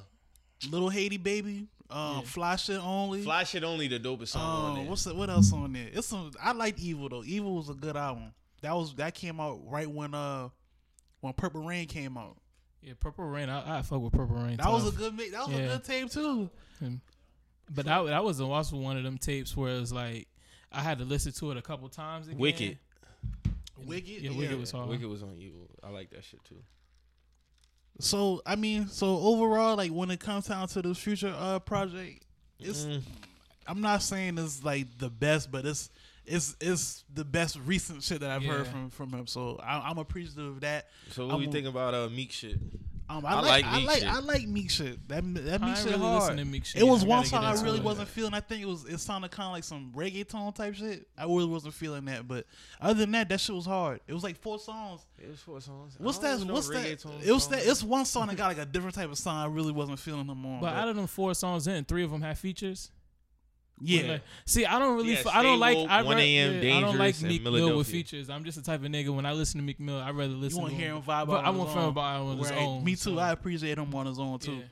Little 0.69 0.89
Haiti 0.89 1.15
baby. 1.17 1.67
Um, 1.89 2.17
Yeah. 2.17 2.21
Fly 2.23 2.55
shit 2.57 2.83
only. 2.83 3.21
Fly 3.21 3.45
Shit 3.45 3.63
Only 3.63 3.87
the 3.87 4.01
dopest 4.01 4.29
song 4.29 4.41
on 4.41 4.69
Um, 4.71 4.75
there. 4.79 4.89
what's 4.89 5.05
the, 5.05 5.15
what 5.15 5.29
else 5.29 5.53
on 5.53 5.71
there? 5.71 5.87
It's 5.93 6.07
some. 6.07 6.31
I 6.43 6.51
like 6.51 6.77
Evil 6.79 7.07
though. 7.07 7.23
Evil 7.23 7.55
was 7.55 7.69
a 7.69 7.73
good 7.73 7.95
album. 7.95 8.33
That 8.61 8.75
was 8.75 8.93
that 8.95 9.13
came 9.13 9.39
out 9.39 9.61
right 9.65 9.89
when 9.89 10.13
uh 10.13 10.49
when 11.21 11.31
Purple 11.31 11.63
Reign 11.63 11.87
came 11.87 12.17
out. 12.17 12.35
Yeah, 12.87 12.93
Purple 12.99 13.25
Reign. 13.25 13.49
I, 13.49 13.79
I 13.79 13.81
fuck 13.81 13.99
with 14.01 14.13
Purple 14.13 14.35
Reign. 14.37 14.57
That 14.57 14.71
was 14.71 14.87
a 14.87 14.91
good 14.95 15.13
ma- 15.13 15.23
that 15.31 15.47
was 15.47 15.57
Yeah. 15.57 15.65
a 15.65 15.67
good 15.73 15.83
tape 15.83 16.09
too. 16.11 16.49
But 17.69 17.85
that 17.85 18.05
that 18.05 18.23
was 18.23 18.39
also 18.39 18.77
one 18.77 18.95
of 18.97 19.03
them 19.03 19.17
tapes 19.17 19.55
where 19.57 19.75
it 19.75 19.79
was 19.79 19.91
like 19.91 20.27
I 20.71 20.81
had 20.81 20.99
to 20.99 21.05
listen 21.05 21.31
to 21.33 21.51
it 21.51 21.57
a 21.57 21.61
couple 21.61 21.89
times. 21.89 22.27
Again. 22.27 22.39
Wicked. 22.39 22.77
And- 23.77 23.87
Wicked? 23.87 24.07
Yeah, 24.09 24.31
Yeah. 24.31 24.37
Wicked 24.37 24.59
was 24.59 24.71
hard. 24.71 24.89
Wicked 24.89 25.07
was 25.07 25.21
on 25.21 25.35
Evil. 25.37 25.69
I 25.83 25.89
like 25.89 26.09
that 26.11 26.23
shit 26.23 26.43
too. 26.45 26.63
So 27.99 28.41
I 28.45 28.55
mean, 28.55 28.87
so 28.87 29.17
overall, 29.19 29.75
like 29.75 29.91
when 29.91 30.11
it 30.11 30.19
comes 30.19 30.47
down 30.47 30.67
to 30.69 30.81
this 30.81 30.97
future 30.97 31.33
uh 31.37 31.59
project, 31.59 32.23
it's 32.59 32.85
Mm. 32.85 33.01
I'm 33.67 33.81
not 33.81 34.01
saying 34.01 34.37
it's 34.37 34.63
like 34.63 34.97
the 34.97 35.09
best, 35.09 35.51
but 35.51 35.65
it's 35.65 35.89
it's 36.27 36.55
it's 36.59 37.03
the 37.13 37.25
best 37.25 37.57
recent 37.65 38.03
shit 38.03 38.21
that 38.21 38.29
I've 38.29 38.43
heard 38.43 38.67
from 38.67 38.89
from 38.89 39.11
him. 39.11 39.27
So 39.27 39.59
I, 39.63 39.89
I'm 39.89 39.97
appreciative 39.97 40.45
of 40.45 40.61
that. 40.61 40.87
So 41.11 41.25
what 41.25 41.35
I'm 41.35 41.39
we 41.39 41.47
think 41.47 41.67
about 41.67 41.93
uh 41.93 42.09
Meek 42.09 42.31
shit? 42.31 42.57
Um, 43.09 43.25
I, 43.25 43.29
I 43.29 43.35
like, 43.35 43.45
like 43.45 43.65
I 43.65 43.77
Meek 43.77 43.87
like 43.87 43.99
shit. 43.99 44.07
I 44.07 44.19
like 44.19 44.47
Meek 44.47 44.69
shit. 44.69 45.07
That 45.07 45.23
that 45.45 45.61
Meek 45.61 45.69
ain't 45.69 45.77
shit 45.77 45.87
really 45.87 45.99
hard. 45.99 46.37
to 46.37 46.45
Meek 46.45 46.65
shit 46.65 46.81
It 46.81 46.85
was 46.85 47.05
one 47.05 47.23
song 47.23 47.45
I 47.45 47.53
really 47.61 47.79
wasn't 47.79 48.09
feeling. 48.09 48.33
I 48.33 48.41
think 48.41 48.61
it 48.61 48.65
was 48.65 48.83
it 48.83 48.99
sounded 48.99 49.31
kind 49.31 49.47
of 49.47 49.53
like 49.53 49.63
some 49.63 49.93
reggaeton 49.95 50.53
type 50.53 50.75
shit. 50.75 51.07
I 51.17 51.23
really 51.23 51.45
wasn't 51.45 51.73
feeling 51.73 52.03
that. 52.05 52.27
But 52.27 52.45
other 52.81 52.99
than 52.99 53.11
that, 53.11 53.29
that 53.29 53.39
shit 53.39 53.55
was 53.55 53.65
hard. 53.65 54.01
It 54.07 54.13
was 54.13 54.23
like 54.23 54.35
four 54.35 54.59
songs. 54.59 55.05
It 55.17 55.29
was 55.29 55.39
four 55.39 55.61
songs. 55.61 55.95
What's 55.97 56.17
that? 56.17 56.39
What's 56.41 56.67
that? 56.67 56.85
reggaeton 56.85 57.25
It 57.25 57.31
was 57.31 57.47
that. 57.47 57.65
It's 57.65 57.81
one 57.81 58.03
song 58.03 58.27
that 58.27 58.35
got 58.35 58.47
like 58.47 58.57
a 58.57 58.65
different 58.65 58.95
type 58.95 59.09
of 59.09 59.17
song. 59.17 59.37
I 59.37 59.45
really 59.45 59.71
wasn't 59.71 59.99
feeling 59.99 60.27
them 60.27 60.45
on. 60.45 60.59
But 60.59 60.73
out 60.73 60.89
of 60.89 60.97
them 60.97 61.07
four 61.07 61.33
songs 61.33 61.67
in, 61.67 61.85
three 61.85 62.03
of 62.03 62.11
them 62.11 62.21
had 62.21 62.37
features. 62.37 62.91
Yeah. 63.79 64.13
Like, 64.13 64.21
see, 64.45 64.65
I 64.65 64.79
don't 64.79 64.95
really. 64.97 65.11
Yeah, 65.13 65.19
f- 65.19 65.27
I 65.27 65.43
don't 65.43 65.59
like. 65.59 65.77
Woke, 65.77 65.89
I 65.89 66.01
1 66.01 66.17
a.m. 66.17 66.63
yeah, 66.63 66.77
I 66.77 66.81
don't 66.81 66.97
like 66.97 67.15
Dangerous, 67.15 67.19
and 67.21 67.27
Meek 67.29 67.43
Mill 67.43 67.77
with 67.77 67.87
features. 67.87 68.29
I'm 68.29 68.43
just 68.43 68.57
the 68.57 68.63
type 68.63 68.83
of 68.83 68.87
nigga 68.91 69.15
when 69.15 69.25
I 69.25 69.33
listen 69.33 69.59
to 69.59 69.63
Meek 69.65 69.79
Mill, 69.79 69.97
I'd 69.99 70.15
rather 70.15 70.31
You 70.33 70.37
listen. 70.37 70.61
want 70.61 70.71
to 70.73 70.77
to 70.77 70.81
hear 70.83 70.91
him 70.91 70.97
him. 70.97 71.03
vibe 71.03 71.27
But 71.27 71.37
on 71.39 71.45
I 71.45 71.49
want 71.51 71.69
him 71.69 71.93
vibe 71.93 72.31
on 72.31 72.37
his 72.39 72.49
Right. 72.49 72.59
own. 72.61 72.83
Me 72.83 72.91
too. 72.93 72.97
so, 72.97 73.19
I 73.19 73.31
appreciate 73.31 73.77
him 73.77 73.93
on 73.93 74.05
his 74.07 74.17
own 74.19 74.39
too. 74.39 74.55
yeah. 74.55 74.63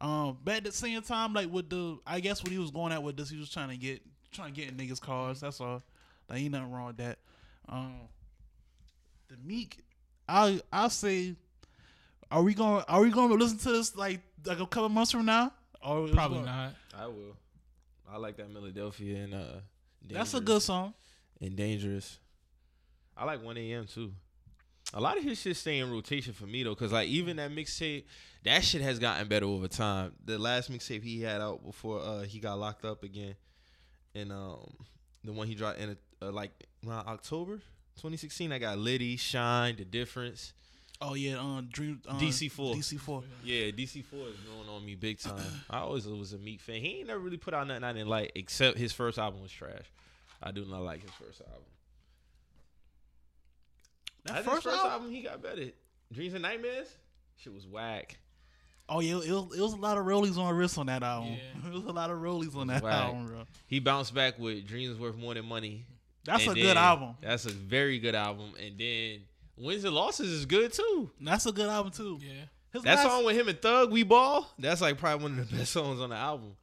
Um, 0.00 0.38
but 0.42 0.54
at 0.54 0.64
the 0.64 0.72
same 0.72 1.00
time, 1.02 1.32
like 1.34 1.50
with 1.52 1.68
the, 1.70 1.98
I 2.06 2.20
guess 2.20 2.42
what 2.42 2.50
he 2.50 2.58
was 2.58 2.70
going 2.70 2.90
at 2.92 3.02
with 3.02 3.16
this, 3.16 3.28
he 3.30 3.36
was 3.36 3.50
trying 3.50 3.68
to 3.68 3.76
get, 3.76 4.00
trying 4.32 4.52
to 4.54 4.60
get 4.60 4.68
in 4.70 4.76
niggas' 4.76 5.00
cars. 5.00 5.40
That's 5.40 5.60
all. 5.60 5.82
Like 6.28 6.40
ain't 6.40 6.52
nothing 6.52 6.72
wrong 6.72 6.86
with 6.86 6.96
that. 6.96 7.18
Um, 7.68 7.94
the 9.28 9.36
Meek, 9.44 9.78
I 10.28 10.60
I'll 10.72 10.90
say, 10.90 11.36
are 12.30 12.42
we 12.42 12.54
going, 12.54 12.82
are 12.88 13.00
we 13.02 13.10
going 13.10 13.28
to 13.28 13.34
listen 13.36 13.58
to 13.58 13.72
this 13.72 13.94
like 13.94 14.20
like 14.46 14.58
a 14.58 14.66
couple 14.66 14.88
months 14.88 15.12
from 15.12 15.26
now? 15.26 15.52
Or 15.84 16.08
Probably 16.08 16.38
gonna- 16.38 16.72
not. 16.94 17.00
I 17.02 17.06
will. 17.06 17.36
I 18.12 18.18
like 18.18 18.36
that 18.36 18.52
Millidelphia 18.52 19.24
and 19.24 19.34
uh. 19.34 19.60
That's 20.10 20.34
a 20.34 20.40
good 20.40 20.60
song. 20.62 20.94
and 21.40 21.54
dangerous. 21.56 22.18
I 23.16 23.24
like 23.24 23.42
1 23.42 23.56
a.m. 23.56 23.86
too. 23.86 24.12
A 24.94 25.00
lot 25.00 25.16
of 25.16 25.24
his 25.24 25.40
shit 25.40 25.56
stay 25.56 25.78
in 25.78 25.90
rotation 25.90 26.34
for 26.34 26.44
me 26.44 26.62
though, 26.64 26.74
cause 26.74 26.92
like 26.92 27.08
even 27.08 27.36
that 27.36 27.50
mixtape, 27.50 28.04
that 28.44 28.62
shit 28.64 28.82
has 28.82 28.98
gotten 28.98 29.26
better 29.28 29.46
over 29.46 29.68
time. 29.68 30.12
The 30.24 30.38
last 30.38 30.70
mixtape 30.70 31.02
he 31.02 31.22
had 31.22 31.40
out 31.40 31.64
before 31.64 32.00
uh 32.00 32.22
he 32.22 32.40
got 32.40 32.58
locked 32.58 32.84
up 32.84 33.02
again, 33.02 33.34
and 34.14 34.32
um 34.32 34.66
the 35.24 35.32
one 35.32 35.46
he 35.46 35.54
dropped 35.54 35.78
in 35.78 35.96
uh, 36.20 36.30
like 36.32 36.50
around 36.86 37.06
October 37.06 37.56
2016, 37.96 38.52
I 38.52 38.58
got 38.58 38.76
Litty, 38.78 39.16
Shine, 39.16 39.76
The 39.76 39.84
Difference. 39.84 40.52
Oh 41.02 41.14
yeah, 41.14 41.36
um, 41.38 41.68
Dream 41.72 42.00
um, 42.08 42.18
DC4. 42.18 42.76
DC 42.76 43.00
four. 43.00 43.22
Yeah, 43.44 43.70
DC4 43.72 43.96
is 44.04 44.36
growing 44.46 44.68
on 44.70 44.84
me 44.86 44.94
big 44.94 45.18
time. 45.18 45.42
I 45.68 45.80
always 45.80 46.06
was 46.06 46.32
a 46.32 46.38
Meek 46.38 46.60
fan. 46.60 46.80
He 46.80 46.98
ain't 46.98 47.08
never 47.08 47.18
really 47.20 47.36
put 47.36 47.54
out 47.54 47.66
nothing 47.66 47.84
I 47.84 47.92
didn't 47.92 48.08
like, 48.08 48.32
except 48.36 48.78
his 48.78 48.92
first 48.92 49.18
album 49.18 49.42
was 49.42 49.50
trash. 49.52 49.90
I 50.42 50.50
do 50.52 50.64
not 50.64 50.82
like 50.82 51.02
his 51.02 51.10
first 51.12 51.40
album. 51.40 51.62
That 54.24 54.34
That 54.36 54.44
first, 54.44 54.64
first, 54.64 54.76
album. 54.76 54.92
album 54.92 55.10
he 55.10 55.22
got 55.22 55.42
better. 55.42 55.66
Dreams 56.12 56.34
and 56.34 56.42
Nightmares, 56.42 56.88
shit 57.36 57.52
was 57.52 57.66
whack. 57.66 58.18
Oh 58.88 59.00
yeah, 59.00 59.14
it 59.14 59.30
was, 59.30 59.56
it 59.56 59.60
was 59.60 59.72
a 59.72 59.76
lot 59.76 59.96
of 59.96 60.04
rollies 60.04 60.36
on 60.36 60.54
wrist 60.54 60.76
on 60.78 60.86
that 60.86 61.02
album. 61.02 61.32
Yeah. 61.32 61.66
it 61.68 61.72
was 61.72 61.84
a 61.84 61.92
lot 61.92 62.10
of 62.10 62.18
rollies 62.18 62.54
on 62.56 62.66
that 62.66 62.82
Whack. 62.82 62.92
album, 62.94 63.26
bro. 63.26 63.42
He 63.66 63.80
bounced 63.80 64.14
back 64.14 64.38
with 64.38 64.66
Dreams 64.66 64.98
Worth 64.98 65.16
More 65.16 65.34
Than 65.34 65.46
Money. 65.46 65.86
That's 66.24 66.46
And 66.46 66.56
a 66.56 66.60
good 66.60 66.76
album. 66.76 67.16
That's 67.20 67.46
a 67.46 67.50
very 67.50 67.98
good 67.98 68.14
album. 68.14 68.52
And 68.64 68.78
then 68.78 69.20
Wins 69.56 69.84
and 69.84 69.94
Losses 69.94 70.30
is 70.30 70.46
good 70.46 70.72
too. 70.72 71.10
That's 71.20 71.46
a 71.46 71.52
good 71.52 71.68
album 71.68 71.92
too. 71.92 72.18
Yeah. 72.22 72.32
His 72.72 72.82
That 72.82 72.96
last- 72.96 73.02
song 73.06 73.24
with 73.24 73.36
him 73.36 73.48
and 73.48 73.60
Thug, 73.60 73.92
We 73.92 74.02
Ball, 74.02 74.48
that's 74.58 74.80
like 74.80 74.96
probably 74.98 75.22
one 75.24 75.38
of 75.38 75.50
the 75.50 75.56
best 75.56 75.72
songs 75.72 76.00
on 76.00 76.10
the 76.10 76.16
album. 76.16 76.56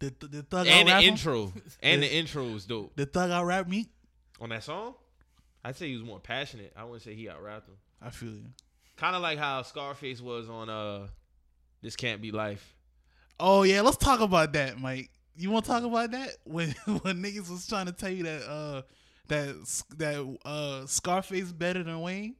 The, 0.00 0.10
did, 0.10 0.30
did 0.30 0.50
Thug 0.50 0.66
And 0.66 0.88
out 0.88 0.92
rap 0.94 1.00
the 1.02 1.06
him? 1.06 1.12
intro. 1.14 1.52
And 1.82 2.02
the 2.02 2.12
intro 2.12 2.44
was 2.48 2.64
dope. 2.66 2.96
Did 2.96 3.12
Thug 3.12 3.30
out 3.30 3.44
rap 3.44 3.68
me? 3.68 3.86
On 4.40 4.48
that 4.48 4.64
song, 4.64 4.94
I'd 5.64 5.76
say 5.76 5.86
he 5.88 5.94
was 5.94 6.02
more 6.02 6.18
passionate. 6.18 6.72
I 6.76 6.82
wouldn't 6.84 7.02
say 7.02 7.14
he 7.14 7.28
out 7.28 7.42
rapped 7.42 7.68
him. 7.68 7.76
I 8.02 8.10
feel 8.10 8.30
you. 8.30 8.44
Kind 8.96 9.14
of 9.16 9.22
like 9.22 9.38
how 9.38 9.62
Scarface 9.62 10.20
was 10.20 10.48
on 10.48 10.68
uh 10.68 11.06
This 11.80 11.94
Can't 11.96 12.20
Be 12.20 12.32
Life. 12.32 12.74
Oh 13.38 13.62
yeah, 13.62 13.80
let's 13.82 13.96
talk 13.96 14.20
about 14.20 14.52
that, 14.54 14.78
Mike. 14.80 15.10
You 15.36 15.50
want 15.50 15.64
to 15.64 15.70
talk 15.70 15.84
about 15.84 16.10
that 16.10 16.30
when 16.44 16.70
when 17.02 17.22
niggas 17.22 17.48
was 17.48 17.66
trying 17.68 17.86
to 17.86 17.92
tell 17.92 18.10
you 18.10 18.24
that 18.24 18.42
uh 18.50 18.82
that 19.28 19.82
that 19.96 20.38
uh 20.44 20.86
Scarface 20.86 21.52
better 21.52 21.82
than 21.82 22.00
Wayne? 22.00 22.34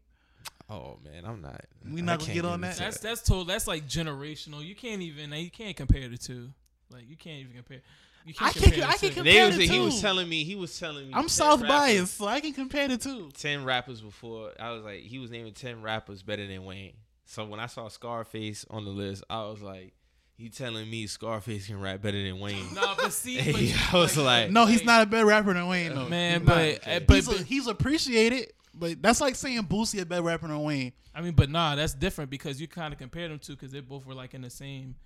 Oh 0.70 0.98
man, 1.04 1.24
I'm 1.26 1.42
not. 1.42 1.60
We 1.90 2.00
I 2.00 2.04
not 2.04 2.20
gonna 2.20 2.32
get 2.34 2.44
on 2.44 2.60
that? 2.62 2.76
That's 2.76 2.98
that's 2.98 3.22
total. 3.22 3.44
That's 3.44 3.66
like 3.66 3.86
generational. 3.86 4.64
You 4.64 4.74
can't 4.74 5.02
even. 5.02 5.32
You 5.32 5.50
can't 5.50 5.76
compare 5.76 6.08
the 6.08 6.16
two. 6.18 6.50
Like 6.90 7.08
you 7.08 7.16
can't 7.16 7.40
even 7.40 7.54
compare. 7.54 7.80
You 8.26 8.32
I 8.40 8.50
can't 8.50 8.54
can't- 8.54 8.64
compare 8.74 8.84
I 8.88 8.92
the 8.92 8.98
can't 8.98 9.00
two. 9.00 9.08
compare- 9.16 9.32
They 9.34 9.46
was, 9.46 9.56
the 9.58 9.66
he 9.66 9.78
was 9.80 10.00
telling 10.00 10.28
me. 10.28 10.44
He 10.44 10.54
was 10.54 10.78
telling 10.78 11.08
me. 11.08 11.12
I'm 11.14 11.28
South 11.28 11.60
rappers- 11.60 11.68
biased, 11.68 12.16
so 12.16 12.26
I 12.26 12.40
can 12.40 12.54
compare 12.54 12.88
the 12.88 12.96
two. 12.96 13.30
Ten 13.34 13.64
rappers 13.64 14.00
before 14.00 14.52
I 14.58 14.70
was 14.70 14.82
like, 14.84 15.00
he 15.00 15.18
was 15.18 15.30
naming 15.30 15.52
ten 15.52 15.82
rappers 15.82 16.22
better 16.22 16.46
than 16.46 16.64
Wayne. 16.64 16.94
So 17.26 17.44
when 17.44 17.60
I 17.60 17.66
saw 17.66 17.88
Scarface 17.88 18.64
on 18.70 18.84
the 18.86 18.90
list, 18.90 19.24
I 19.28 19.42
was 19.44 19.60
like, 19.60 19.92
he 20.36 20.48
telling 20.48 20.90
me 20.90 21.06
Scarface 21.06 21.66
can 21.68 21.80
rap 21.80 22.02
better 22.02 22.20
than 22.22 22.40
Wayne. 22.40 22.74
Nah, 22.74 22.94
but 22.96 23.12
see, 23.12 23.36
but 23.52 23.60
Hey, 23.60 23.72
I 23.92 23.96
was 24.00 24.16
like- 24.16 24.50
No, 24.50 24.66
he's 24.66 24.84
not 24.84 25.02
a 25.02 25.06
better 25.06 25.26
rapper 25.26 25.54
than 25.54 25.66
Wayne 25.68 25.94
though. 25.94 26.08
Man, 26.08 26.40
He's 26.40 26.48
not. 26.48 26.54
but- 26.56 26.88
uh, 26.88 27.00
but- 27.06 27.14
he's, 27.16 27.28
a- 27.28 27.30
but- 27.30 27.40
he's 27.42 27.66
appreciated. 27.66 28.52
But 28.76 29.00
that's 29.00 29.20
like 29.20 29.36
saying 29.36 29.62
Boosie 29.64 30.00
a 30.00 30.04
better 30.06 30.22
rapper 30.22 30.48
than 30.48 30.60
Wayne. 30.62 30.92
I 31.14 31.20
mean, 31.20 31.34
but 31.34 31.48
nah, 31.48 31.76
that's 31.76 31.94
different 31.94 32.28
because 32.30 32.60
you 32.60 32.66
kind 32.66 32.92
of 32.92 32.98
compare 32.98 33.28
them 33.28 33.38
two 33.38 33.52
because 33.52 33.70
they 33.70 33.78
both 33.78 34.04
were 34.04 34.14
like 34.14 34.34
in 34.34 34.42
the 34.42 34.50
same 34.50 34.96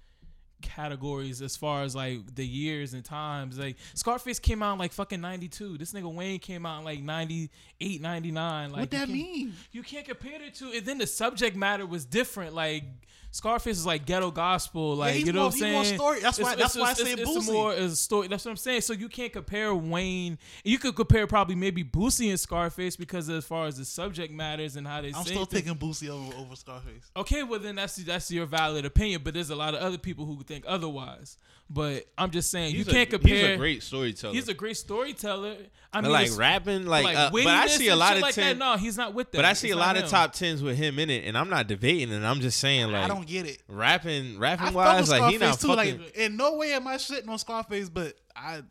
categories 0.62 1.40
as 1.42 1.56
far 1.56 1.82
as 1.82 1.94
like 1.94 2.34
the 2.34 2.46
years 2.46 2.94
and 2.94 3.04
times. 3.04 3.58
Like 3.58 3.76
Scarface 3.94 4.38
came 4.38 4.62
out 4.62 4.72
in 4.72 4.78
like 4.78 4.92
fucking 4.92 5.20
92. 5.20 5.78
This 5.78 5.92
nigga 5.92 6.12
Wayne 6.12 6.38
came 6.38 6.66
out 6.66 6.78
in 6.80 6.84
like 6.84 7.00
98, 7.02 8.00
99. 8.00 8.70
Like 8.70 8.80
what 8.80 8.90
that 8.90 8.96
can't- 9.00 9.10
mean? 9.10 9.52
You 9.72 9.82
can't 9.82 10.06
compare 10.06 10.38
the 10.38 10.50
two. 10.50 10.72
And 10.74 10.84
then 10.86 10.98
the 10.98 11.06
subject 11.06 11.56
matter 11.56 11.86
was 11.86 12.04
different. 12.04 12.54
Like 12.54 12.84
Scarface 13.30 13.76
is 13.78 13.84
like 13.86 14.06
ghetto 14.06 14.30
gospel. 14.30 14.96
Like 14.96 15.14
he's 15.14 15.26
you 15.26 15.32
know 15.32 15.40
more- 15.42 15.44
what 15.50 15.54
I'm 15.54 15.58
saying? 15.60 15.94
story. 15.96 16.20
That's 16.20 16.38
why- 16.40 16.54
that's 16.54 16.76
why 16.76 16.90
I 16.90 16.92
say 16.94 17.12
it's, 17.12 17.22
Boosie. 17.22 17.48
a 17.48 17.52
more 17.52 17.74
is 17.74 17.92
a 17.92 17.96
story. 17.96 18.26
That's 18.28 18.44
what 18.44 18.52
I'm 18.52 18.56
saying. 18.56 18.80
So 18.80 18.94
you 18.94 19.08
can't 19.08 19.32
compare 19.32 19.74
Wayne. 19.74 20.38
You 20.64 20.78
could 20.78 20.96
compare 20.96 21.26
probably 21.26 21.54
maybe 21.54 21.84
Boosie 21.84 22.30
and 22.30 22.40
Scarface 22.40 22.96
because 22.96 23.28
as 23.28 23.44
far 23.44 23.66
as 23.66 23.76
the 23.76 23.84
subject 23.84 24.32
matters 24.32 24.76
and 24.76 24.86
how 24.86 25.02
they 25.02 25.08
I'm 25.08 25.24
say 25.24 25.30
still 25.32 25.44
things. 25.44 25.64
taking 25.64 25.78
Boosie 25.78 26.08
over 26.08 26.34
over 26.36 26.56
Scarface. 26.56 27.10
Okay, 27.16 27.42
well 27.42 27.60
then 27.60 27.76
that's 27.76 27.96
that's 27.96 28.30
your 28.30 28.46
valid 28.46 28.84
opinion, 28.86 29.20
but 29.22 29.34
there's 29.34 29.50
a 29.50 29.56
lot 29.56 29.74
of 29.74 29.80
other 29.80 29.98
people 29.98 30.24
who 30.24 30.42
think 30.42 30.64
otherwise. 30.66 31.36
But 31.70 32.06
I'm 32.16 32.30
just 32.30 32.50
saying 32.50 32.74
He's 32.74 32.86
you 32.86 32.90
can't 32.90 33.08
a, 33.08 33.18
compare. 33.18 33.34
He's 33.36 33.44
a 33.44 33.56
great 33.58 33.82
storyteller. 33.82 34.32
He's 34.32 34.48
a 34.48 34.54
great 34.54 34.78
storyteller. 34.78 35.54
I 35.92 36.00
But 36.00 36.04
mean, 36.04 36.12
like 36.12 36.30
rapping, 36.38 36.86
like, 36.86 37.04
like 37.04 37.16
uh, 37.16 37.30
but 37.30 37.46
I 37.46 37.66
see 37.66 37.88
a 37.88 37.96
lot 37.96 38.08
shit 38.08 38.16
of 38.16 38.22
like 38.22 38.34
ten. 38.34 38.58
that. 38.58 38.64
No, 38.64 38.76
he's 38.78 38.96
not 38.96 39.12
with 39.12 39.30
that. 39.32 39.38
But 39.38 39.44
I 39.44 39.52
see 39.52 39.68
It's 39.68 39.74
a 39.74 39.78
not 39.78 39.86
lot 39.88 39.96
of 39.98 40.04
him. 40.04 40.08
top 40.08 40.32
tens 40.32 40.62
with 40.62 40.78
him 40.78 40.98
in 40.98 41.10
it, 41.10 41.24
and 41.26 41.36
I'm 41.36 41.50
not 41.50 41.66
debating, 41.66 42.10
and 42.14 42.26
I'm 42.26 42.40
just 42.40 42.58
saying 42.58 42.90
like 42.90 43.04
I 43.04 43.08
don't 43.18 43.26
get 43.26 43.46
it. 43.46 43.62
rapping, 43.68 44.38
rapping 44.38 44.66
fuck 44.66 44.74
wise, 44.74 45.08
with 45.08 45.20
like 45.20 45.32
he 45.32 45.38
not 45.38 45.60
too. 45.60 45.68
fucking. 45.68 45.98
Like 45.98 46.16
in 46.16 46.36
no 46.36 46.56
way 46.56 46.72
am 46.72 46.86
I 46.86 46.96
shitting 46.96 47.28
on 47.28 47.38
Scarface, 47.38 47.88
but 47.88 48.14
I 48.34 48.62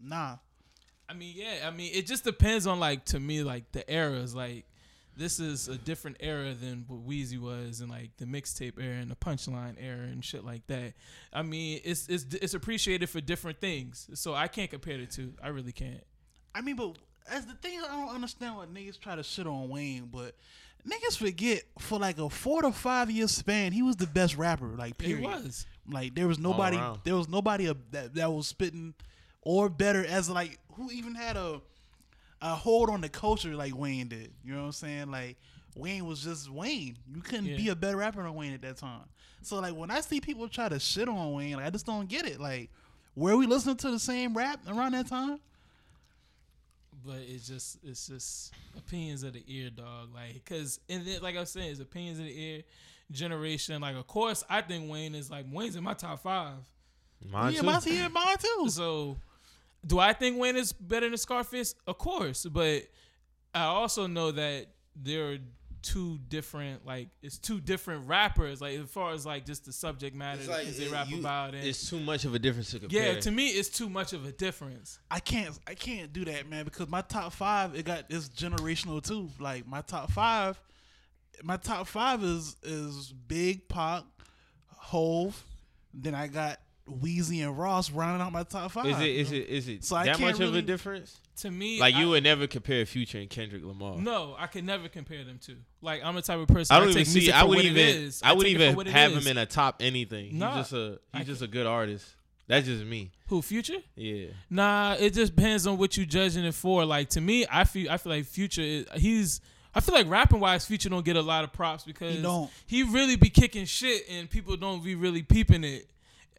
nah. 0.00 0.36
I 1.08 1.14
mean, 1.14 1.34
yeah. 1.36 1.66
I 1.66 1.70
mean, 1.70 1.90
it 1.94 2.06
just 2.06 2.24
depends 2.24 2.66
on 2.66 2.80
like 2.80 3.06
to 3.06 3.20
me 3.20 3.42
like 3.42 3.72
the 3.72 3.90
eras. 3.92 4.34
Like 4.34 4.66
this 5.16 5.40
is 5.40 5.68
a 5.68 5.76
different 5.76 6.18
era 6.20 6.54
than 6.54 6.84
what 6.86 7.06
Weezy 7.06 7.38
was, 7.38 7.80
and 7.80 7.90
like 7.90 8.16
the 8.18 8.24
mixtape 8.24 8.74
era 8.80 8.96
and 8.96 9.10
the 9.10 9.16
punchline 9.16 9.76
era 9.78 10.04
and 10.04 10.24
shit 10.24 10.44
like 10.44 10.66
that. 10.68 10.94
I 11.32 11.42
mean, 11.42 11.80
it's 11.84 12.08
it's 12.08 12.26
it's 12.34 12.54
appreciated 12.54 13.08
for 13.08 13.20
different 13.20 13.60
things. 13.60 14.08
So 14.14 14.34
I 14.34 14.48
can't 14.48 14.70
compare 14.70 14.98
the 14.98 15.06
two. 15.06 15.34
I 15.42 15.48
really 15.48 15.72
can't. 15.72 16.04
I 16.54 16.60
mean, 16.60 16.76
but 16.76 16.96
as 17.30 17.46
the 17.46 17.54
thing, 17.54 17.80
I 17.80 17.88
don't 17.88 18.14
understand 18.14 18.56
what 18.56 18.72
niggas 18.72 18.98
try 19.00 19.16
to 19.16 19.22
shit 19.22 19.46
on 19.46 19.68
Wayne, 19.68 20.08
but 20.12 20.34
niggas 20.88 21.16
forget 21.18 21.62
for 21.78 21.98
like 21.98 22.18
a 22.18 22.28
four 22.30 22.62
to 22.62 22.72
five 22.72 23.10
year 23.10 23.28
span, 23.28 23.72
he 23.72 23.82
was 23.82 23.96
the 23.96 24.06
best 24.06 24.36
rapper. 24.36 24.68
Like 24.76 25.00
He 25.00 25.14
period. 25.14 25.24
was. 25.24 25.66
Like 25.90 26.14
there 26.14 26.28
was 26.28 26.38
nobody, 26.38 26.76
around. 26.76 27.00
there 27.04 27.16
was 27.16 27.28
nobody 27.28 27.72
that 27.92 28.14
that 28.14 28.32
was 28.32 28.46
spitting 28.46 28.94
or 29.42 29.68
better 29.68 30.04
as 30.04 30.28
like 30.28 30.58
who 30.74 30.90
even 30.90 31.14
had 31.14 31.36
a 31.36 31.60
a 32.40 32.54
hold 32.54 32.88
on 32.90 33.00
the 33.00 33.08
culture 33.08 33.54
like 33.54 33.74
Wayne 33.76 34.08
did. 34.08 34.32
You 34.44 34.52
know 34.54 34.60
what 34.60 34.66
I'm 34.66 34.72
saying? 34.72 35.10
Like 35.10 35.36
Wayne 35.76 36.04
was 36.06 36.22
just 36.22 36.50
Wayne. 36.50 36.96
You 37.12 37.20
couldn't 37.22 37.56
be 37.56 37.68
a 37.70 37.76
better 37.76 37.96
rapper 37.96 38.22
than 38.22 38.34
Wayne 38.34 38.52
at 38.52 38.62
that 38.62 38.76
time. 38.76 39.04
So 39.42 39.58
like 39.60 39.74
when 39.74 39.90
I 39.90 40.00
see 40.00 40.20
people 40.20 40.48
try 40.48 40.68
to 40.68 40.78
shit 40.78 41.08
on 41.08 41.32
Wayne, 41.32 41.56
like 41.56 41.66
I 41.66 41.70
just 41.70 41.86
don't 41.86 42.08
get 42.08 42.26
it. 42.26 42.38
Like 42.40 42.70
were 43.16 43.36
we 43.36 43.46
listening 43.46 43.76
to 43.76 43.90
the 43.90 43.98
same 43.98 44.36
rap 44.36 44.60
around 44.68 44.92
that 44.92 45.08
time? 45.08 45.40
But 47.04 47.18
it's 47.26 47.46
just 47.46 47.78
it's 47.82 48.08
just 48.08 48.52
opinions 48.76 49.22
of 49.22 49.32
the 49.32 49.44
ear, 49.46 49.70
dog. 49.70 50.14
Like, 50.14 50.44
cause 50.44 50.80
and 50.88 51.06
then 51.06 51.22
like 51.22 51.36
I 51.36 51.40
was 51.40 51.50
saying, 51.50 51.70
it's 51.70 51.80
opinions 51.80 52.18
of 52.18 52.26
the 52.26 52.40
ear 52.40 52.62
generation. 53.10 53.80
Like, 53.80 53.96
of 53.96 54.06
course, 54.06 54.44
I 54.48 54.60
think 54.60 54.90
Wayne 54.90 55.14
is 55.14 55.30
like 55.30 55.46
Wayne's 55.50 55.76
in 55.76 55.84
my 55.84 55.94
top 55.94 56.22
five. 56.22 56.54
Mine 57.30 57.52
yeah, 57.52 57.60
too. 57.60 57.66
mine, 57.66 57.80
yeah, 57.86 58.08
mine 58.08 58.36
too. 58.38 58.66
So, 58.70 59.16
do 59.86 59.98
I 59.98 60.12
think 60.12 60.38
Wayne 60.38 60.56
is 60.56 60.72
better 60.72 61.08
than 61.08 61.18
Scarface? 61.18 61.74
Of 61.86 61.98
course, 61.98 62.44
but 62.44 62.84
I 63.54 63.64
also 63.64 64.06
know 64.06 64.30
that 64.32 64.66
there 64.94 65.32
are 65.32 65.38
two 65.92 66.18
different 66.28 66.84
like 66.86 67.08
it's 67.22 67.38
two 67.38 67.60
different 67.60 68.06
rappers. 68.08 68.60
Like 68.60 68.78
as 68.78 68.88
far 68.90 69.12
as 69.12 69.24
like 69.24 69.46
just 69.46 69.64
the 69.64 69.72
subject 69.72 70.14
matter 70.14 70.40
It's 70.40 70.48
like 70.48 70.66
that 70.66 70.76
they 70.76 70.84
it- 70.84 70.92
rap 70.92 71.08
you- 71.08 71.20
about 71.20 71.54
and. 71.54 71.64
It's 71.66 71.88
too 71.88 72.00
much 72.00 72.24
of 72.24 72.34
a 72.34 72.38
difference 72.38 72.70
to 72.72 72.78
compare. 72.80 73.14
yeah, 73.14 73.20
to 73.20 73.30
me, 73.30 73.48
it's 73.48 73.68
too 73.68 73.88
much 73.88 74.12
of 74.12 74.26
a 74.26 74.32
difference. 74.32 74.98
I 75.10 75.20
can't 75.20 75.58
I 75.66 75.74
can't 75.74 76.12
do 76.12 76.24
that, 76.26 76.48
man, 76.48 76.64
because 76.64 76.88
my 76.88 77.00
top 77.02 77.32
five 77.32 77.74
it 77.74 77.84
got 77.84 78.04
it's 78.08 78.28
generational 78.28 79.02
too. 79.06 79.30
Like 79.40 79.66
my 79.66 79.80
top 79.82 80.10
five, 80.12 80.60
my 81.42 81.56
top 81.56 81.86
five 81.86 82.22
is 82.22 82.56
is 82.62 83.12
Big 83.12 83.68
Pop, 83.68 84.06
Hove, 84.76 85.44
then 85.94 86.14
I 86.14 86.26
got 86.26 86.58
Weezy 86.88 87.42
and 87.46 87.58
Ross 87.58 87.90
rounding 87.90 88.22
out 88.26 88.32
my 88.32 88.42
top 88.44 88.72
five. 88.72 88.86
is 88.86 88.98
it 89.00 89.08
is 89.08 89.32
it 89.32 89.48
is 89.48 89.68
it 89.68 89.84
So 89.84 89.96
I 89.96 90.04
that 90.06 90.16
can't 90.16 90.38
much 90.38 90.40
of 90.46 90.54
a 90.54 90.62
difference? 90.62 91.18
To 91.38 91.50
me, 91.50 91.78
Like 91.80 91.94
I- 91.94 92.00
you 92.00 92.08
would 92.10 92.22
never 92.24 92.46
compare 92.46 92.84
Future 92.86 93.18
and 93.18 93.30
Kendrick 93.30 93.64
Lamar. 93.64 93.96
No, 93.98 94.34
I 94.38 94.46
can 94.48 94.66
never 94.66 94.88
compare 94.88 95.22
them 95.24 95.38
two. 95.44 95.56
Like 95.80 96.02
I'm 96.04 96.16
a 96.16 96.22
type 96.22 96.38
of 96.38 96.48
person 96.48 96.74
I 96.74 96.80
don't 96.80 96.88
I 96.88 96.90
even 96.92 97.04
take 97.04 97.12
see. 97.24 97.30
I 97.32 97.44
would 97.44 97.56
what 97.56 97.64
even. 97.64 97.76
it 97.76 97.96
is. 97.96 98.20
I 98.24 98.32
would 98.32 98.44
take 98.44 98.54
even 98.54 98.86
have 98.88 99.12
is. 99.12 99.24
him 99.26 99.30
in 99.30 99.38
a 99.38 99.46
top 99.46 99.76
anything. 99.80 100.30
He's 100.32 100.40
just 100.40 100.72
a. 100.72 100.98
He's 101.16 101.26
just 101.26 101.42
a 101.42 101.46
good 101.46 101.66
artist. 101.66 102.06
That's 102.48 102.66
just 102.66 102.84
me. 102.84 103.12
Who 103.28 103.42
Future? 103.42 103.76
Yeah. 103.94 104.28
Nah, 104.48 104.96
it 104.98 105.12
just 105.12 105.36
depends 105.36 105.66
on 105.66 105.76
what 105.78 105.96
you 105.98 106.06
judging 106.06 106.44
it 106.44 106.54
for. 106.54 106.84
Like 106.84 107.10
to 107.10 107.20
me, 107.20 107.44
I 107.50 107.64
feel 107.64 107.90
I 107.90 107.98
feel 107.98 108.10
like 108.12 108.24
Future 108.24 108.62
is 108.62 108.86
he's 108.96 109.40
I 109.74 109.80
feel 109.80 109.94
like 109.94 110.08
rapping 110.08 110.40
wise, 110.40 110.64
Future 110.64 110.88
don't 110.88 111.04
get 111.04 111.16
a 111.16 111.20
lot 111.22 111.44
of 111.44 111.52
props 111.52 111.84
because 111.84 112.16
He 112.16 112.22
don't. 112.22 112.50
he 112.66 112.82
really 112.84 113.16
be 113.16 113.28
kicking 113.28 113.66
shit 113.66 114.02
and 114.10 114.28
people 114.30 114.56
don't 114.56 114.82
be 114.82 114.94
really 114.94 115.22
peeping 115.22 115.62
it 115.62 115.88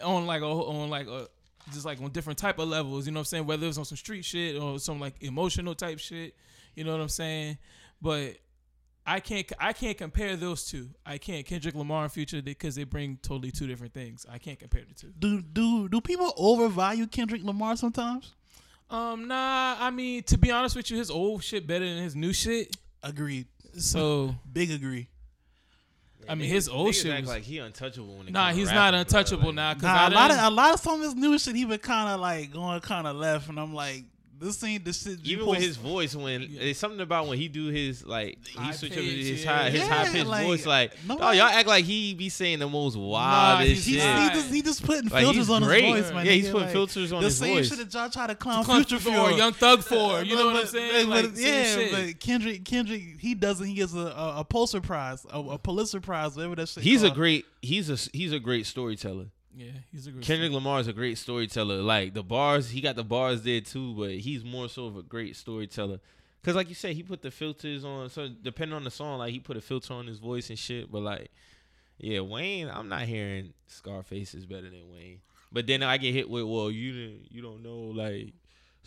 on 0.01 0.25
like 0.25 0.41
a 0.41 0.45
on 0.45 0.89
like 0.89 1.07
a 1.07 1.27
just 1.71 1.85
like 1.85 2.01
on 2.01 2.11
different 2.11 2.39
type 2.39 2.59
of 2.59 2.67
levels. 2.67 3.05
You 3.05 3.11
know 3.11 3.19
what 3.19 3.21
I'm 3.21 3.25
saying? 3.25 3.45
Whether 3.45 3.67
it's 3.67 3.77
on 3.77 3.85
some 3.85 3.97
street 3.97 4.25
shit 4.25 4.55
or 4.61 4.79
some 4.79 4.99
like 4.99 5.15
emotional 5.21 5.75
type 5.75 5.99
shit. 5.99 6.35
You 6.75 6.83
know 6.83 6.91
what 6.91 7.01
I'm 7.01 7.09
saying? 7.09 7.57
But 8.01 8.37
I 9.05 9.19
can't 9.19 9.51
I 9.59 9.73
can't 9.73 9.97
compare 9.97 10.35
those 10.35 10.65
two. 10.65 10.89
I 11.05 11.17
can't 11.17 11.45
Kendrick 11.45 11.75
Lamar 11.75 12.03
and 12.03 12.11
Future 12.11 12.41
because 12.41 12.75
they 12.75 12.83
bring 12.83 13.17
totally 13.21 13.51
two 13.51 13.67
different 13.67 13.93
things. 13.93 14.25
I 14.29 14.37
can't 14.37 14.59
compare 14.59 14.83
the 14.87 14.93
two. 14.93 15.11
Do 15.17 15.41
do 15.41 15.89
do 15.89 15.99
people 16.01 16.31
overvalue 16.37 17.07
Kendrick 17.07 17.43
Lamar 17.43 17.75
sometimes? 17.75 18.33
Um, 18.89 19.27
nah. 19.27 19.77
I 19.79 19.89
mean, 19.89 20.23
to 20.23 20.37
be 20.37 20.51
honest 20.51 20.75
with 20.75 20.91
you, 20.91 20.97
his 20.97 21.09
old 21.09 21.43
shit 21.43 21.67
better 21.67 21.85
than 21.85 22.03
his 22.03 22.15
new 22.15 22.33
shit. 22.33 22.75
Agreed. 23.01 23.47
So 23.77 24.35
Big 24.53 24.71
agree. 24.71 25.07
I 26.27 26.35
mean, 26.35 26.49
his 26.49 26.67
old 26.69 26.89
niggas 26.89 27.01
shit 27.03 27.11
act 27.11 27.21
was- 27.21 27.29
like 27.29 27.43
he 27.43 27.57
untouchable 27.59 28.15
when 28.17 28.27
it 28.27 28.33
nah, 28.33 28.49
he's 28.51 28.65
rapping, 28.67 28.75
not 28.75 28.91
bro. 28.91 28.99
untouchable 28.99 29.45
Like, 29.47 29.55
now. 29.55 29.73
Cause 29.73 29.83
Nah, 29.83 29.93
I 29.95 30.07
a 30.07 30.09
lot 30.09 30.31
of 30.31 30.37
a 30.39 30.49
lot 30.49 30.73
of 30.73 30.79
some 30.79 30.95
of 30.95 31.01
his 31.01 31.15
new 31.15 31.37
shit 31.39 31.55
he 31.55 31.65
been 31.65 31.79
kind 31.79 32.09
of 32.09 32.19
like 32.19 32.51
going 32.51 32.79
kind 32.81 33.07
of 33.07 33.15
left, 33.15 33.49
and 33.49 33.59
I'm 33.59 33.73
like, 33.73 34.03
this 34.39 34.63
ain't 34.63 34.85
the 34.85 34.93
shit. 34.93 35.25
you 35.25 35.37
Even 35.37 35.47
with 35.47 35.59
his 35.59 35.75
voice, 35.77 36.15
when 36.15 36.41
Yeah. 36.43 36.61
it's 36.61 36.79
something 36.79 37.01
about 37.01 37.27
when 37.27 37.37
he 37.37 37.47
do 37.47 37.67
his 37.67 38.05
like 38.05 38.37
High 38.55 38.67
he 38.67 38.73
switch 38.73 38.91
up 38.93 38.97
his 38.99 39.43
yeah. 39.43 39.51
high 39.57 39.69
his 39.69 39.81
Yeah, 39.81 39.87
high 39.87 40.09
pitched 40.09 40.25
like, 40.27 40.45
voice, 40.45 40.65
like 40.65 40.93
no 41.07 41.15
oh 41.15 41.25
one- 41.25 41.37
y'all 41.37 41.47
act 41.47 41.67
like 41.67 41.85
he 41.85 42.13
be 42.13 42.29
saying 42.29 42.59
the 42.59 42.67
most 42.69 42.95
Nah, 42.95 43.01
wildest 43.01 43.69
he's 43.71 43.85
He's, 43.85 43.95
shit. 44.01 44.19
he 44.23 44.29
just 44.29 44.53
he 44.53 44.61
just 44.61 44.83
putting 44.85 45.09
Like, 45.09 45.23
filters 45.23 45.49
on 45.49 45.63
great. 45.63 45.83
his 45.83 46.05
voice, 46.05 46.13
man. 46.13 46.25
Yeah, 46.25 46.31
he's 46.31 46.45
putting 46.49 46.61
like, 46.63 46.71
filters 46.71 47.11
on 47.11 47.23
his 47.23 47.37
voice. 47.37 47.39
the 47.39 47.45
same 47.45 47.55
voice. 47.57 47.69
shit 47.69 47.77
that 47.79 47.93
y'all 47.93 48.09
try 48.09 48.27
to 48.27 48.35
clown 48.35 48.63
Clump 48.63 48.87
Future 48.87 49.03
for, 49.03 49.11
for. 49.11 49.31
Young 49.31 49.53
Thug 49.53 49.83
for. 49.83 50.23
You 50.23 50.35
know 50.35 50.45
what 50.47 50.55
I'm 50.57 50.67
saying? 50.67 51.09
but- 51.09 51.25
Like, 51.25 51.35
same 51.35 51.45
yeah, 51.45 51.63
shit. 51.75 51.91
but 51.91 52.19
Kendrick, 52.19 52.65
Kendrick, 52.65 53.01
he 53.19 53.33
doesn't. 53.35 53.65
He 53.67 53.73
gets 53.73 53.93
a, 53.93 53.99
a, 53.99 54.39
a 54.39 54.43
Pulitzer 54.45 54.81
Prize, 54.81 55.25
a, 55.31 55.39
a 55.39 55.57
Pulitzer 55.57 55.99
Prize, 55.99 56.35
whatever 56.35 56.55
that 56.55 56.69
shit. 56.69 56.83
He's 56.83 57.03
a 57.03 57.09
great 57.11 57.45
he's 57.61 57.89
a 57.89 57.97
he's 58.15 58.31
a 58.31 58.39
great 58.39 58.65
storyteller. 58.65 59.25
Yeah, 59.59 59.71
he's 59.91 60.07
a 60.07 60.11
good. 60.11 60.23
Kendrick 60.23 60.53
Lamar 60.53 60.79
is 60.79 60.87
a 60.87 60.93
great 60.93 61.17
storyteller. 61.17 61.81
Like 61.81 62.13
the 62.13 62.23
bars, 62.23 62.69
he 62.69 62.79
got 62.79 62.95
the 62.95 63.03
bars 63.03 63.41
there 63.41 63.59
too, 63.59 63.93
but 63.93 64.11
he's 64.11 64.45
more 64.45 64.69
so 64.69 64.85
of 64.85 64.95
a 64.95 65.03
great 65.03 65.35
storyteller. 65.35 65.99
Cause 66.43 66.55
like 66.55 66.69
you 66.69 66.75
said, 66.75 66.95
he 66.95 67.03
put 67.03 67.21
the 67.21 67.29
filters 67.29 67.83
on. 67.83 68.09
So 68.09 68.29
depending 68.29 68.73
on 68.73 68.85
the 68.85 68.91
song, 68.91 69.19
like 69.19 69.33
he 69.33 69.39
put 69.39 69.57
a 69.57 69.61
filter 69.61 69.93
on 69.93 70.07
his 70.07 70.19
voice 70.19 70.49
and 70.49 70.57
shit. 70.57 70.89
But 70.89 71.01
like, 71.01 71.29
yeah, 71.97 72.21
Wayne, 72.21 72.69
I'm 72.69 72.87
not 72.87 73.01
hearing 73.01 73.53
Scarface 73.67 74.33
is 74.33 74.45
better 74.45 74.69
than 74.69 74.89
Wayne. 74.93 75.19
But 75.51 75.67
then 75.67 75.83
I 75.83 75.97
get 75.97 76.13
hit 76.13 76.29
with, 76.29 76.45
well, 76.45 76.71
you 76.71 76.93
didn't, 76.93 77.27
you 77.29 77.41
don't 77.41 77.61
know, 77.61 77.91
like 77.93 78.33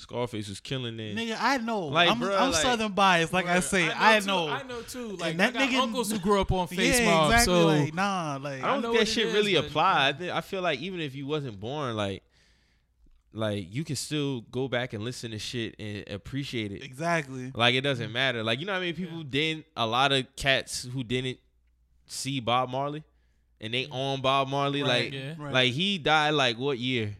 Scarface 0.03 0.49
was 0.49 0.59
killing 0.59 0.99
it. 0.99 1.17
Nigga, 1.17 1.37
I 1.41 1.59
know. 1.59 1.87
Like, 1.87 2.11
I'm, 2.11 2.19
bruh, 2.19 2.37
I'm 2.37 2.51
like- 2.51 2.61
southern 2.61 2.91
biased, 2.93 3.33
like 3.33 3.47
I 3.47 3.61
say. 3.61 3.89
I 3.89 4.19
know. 4.19 4.49
Too, 4.49 4.53
I 4.53 4.63
know 4.65 4.83
too. 4.83 5.09
Like 5.17 5.37
that 5.37 5.51
I 5.51 5.53
got 5.53 5.69
nigga- 5.69 5.83
uncles 5.83 6.11
who 6.11 6.19
grew 6.19 6.41
up 6.41 6.51
on 6.51 6.67
Face 6.67 6.99
yeah, 6.99 7.07
Mob, 7.07 7.31
exactly. 7.31 7.55
so 7.55 7.67
like, 7.67 7.95
nah, 7.95 8.39
like 8.43 8.65
I 8.65 8.67
don't 8.67 8.83
know 8.83 8.89
think 8.89 9.07
that 9.07 9.09
shit 9.09 9.29
is, 9.29 9.35
really 9.35 9.55
but- 9.55 9.67
apply. 9.67 10.15
I, 10.21 10.39
I 10.39 10.41
feel 10.41 10.61
like 10.61 10.81
even 10.81 11.01
if 11.01 11.15
you 11.15 11.27
wasn't 11.27 11.61
born, 11.61 11.97
like, 11.97 12.25
like 13.33 13.73
you 13.73 13.85
can 13.85 13.97
still 13.97 14.41
go 14.51 14.67
back 14.67 14.93
and 14.93 15.05
listen 15.05 15.31
to 15.31 15.39
shit 15.39 15.77
and 15.79 16.09
appreciate 16.09 16.73
it. 16.73 16.83
exactly. 16.83 17.53
Like 17.55 17.75
it 17.77 17.83
doesn't 17.83 18.13
matter. 18.13 18.43
Like 18.43 18.59
you 18.59 18.67
know 18.67 18.75
how 18.75 18.81
many 18.81 18.93
people 18.93 19.23
didn't 19.23 19.65
a 19.77 19.87
lot 19.87 20.13
of 20.13 20.27
cats 20.37 20.89
who 20.93 21.03
didn't 21.05 21.39
see 22.07 22.41
Bob 22.41 22.69
Marley 22.69 23.05
and 23.61 23.73
they 23.73 23.85
mm. 23.85 23.93
own 23.93 24.21
Bob 24.21 24.49
Marley 24.49 24.83
Right, 24.83 25.05
like 25.05 25.13
yeah. 25.13 25.35
Right. 25.39 25.53
like 25.53 25.73
he 25.73 25.97
died 25.97 26.35
like 26.35 26.59
what 26.59 26.79
year? 26.79 27.17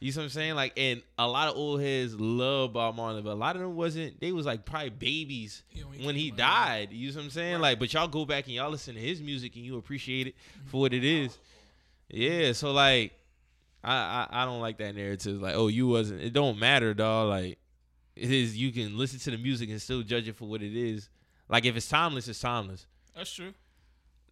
You 0.00 0.10
know 0.12 0.18
what 0.18 0.22
I'm 0.24 0.30
saying? 0.30 0.54
Like 0.54 0.72
and 0.78 1.02
a 1.18 1.28
lot 1.28 1.48
of 1.48 1.56
old 1.56 1.80
heads 1.82 2.18
love 2.18 2.72
Bob 2.72 2.96
Marley, 2.96 3.20
but 3.22 3.32
a 3.32 3.34
lot 3.34 3.54
of 3.54 3.62
them 3.62 3.76
wasn't 3.76 4.18
they 4.20 4.32
was 4.32 4.46
like 4.46 4.64
probably 4.64 4.88
babies 4.90 5.62
Yeah, 5.72 5.84
when 5.84 5.98
he 5.98 6.06
when 6.06 6.14
he 6.16 6.30
came 6.30 6.32
out. 6.32 6.38
died. 6.38 6.88
You 6.92 7.10
know 7.10 7.16
what 7.16 7.24
I'm 7.24 7.30
saying? 7.30 7.60
Like 7.60 7.78
but 7.78 7.92
y'all 7.92 8.08
go 8.08 8.24
back 8.24 8.46
and 8.46 8.54
y'all 8.54 8.70
listen 8.70 8.94
to 8.94 9.00
his 9.00 9.20
music 9.20 9.56
and 9.56 9.64
you 9.64 9.76
appreciate 9.76 10.26
it 10.28 10.34
for 10.66 10.80
what 10.80 10.94
it 10.94 11.04
is. 11.04 11.36
Yeah, 12.08 12.52
so 12.52 12.72
like 12.72 13.12
I, 13.84 13.94
I 14.30 14.42
I 14.42 14.44
don't 14.46 14.60
like 14.60 14.78
that 14.78 14.94
narrative. 14.94 15.40
Like, 15.40 15.54
oh, 15.54 15.68
you 15.68 15.86
wasn't. 15.88 16.20
It 16.22 16.32
don't 16.34 16.58
matter, 16.58 16.92
dog. 16.92 17.28
Like, 17.30 17.58
it 18.14 18.30
is. 18.30 18.54
You 18.56 18.72
can 18.72 18.98
listen 18.98 19.18
to 19.20 19.30
the 19.30 19.38
music 19.38 19.70
and 19.70 19.80
still 19.80 20.02
judge 20.02 20.28
it 20.28 20.36
for 20.36 20.46
what 20.46 20.62
it 20.62 20.76
is. 20.76 21.08
Like, 21.48 21.64
if 21.64 21.74
it's 21.76 21.88
timeless, 21.88 22.28
it's 22.28 22.40
timeless. 22.40 22.84
that's 23.16 23.32
true. 23.32 23.54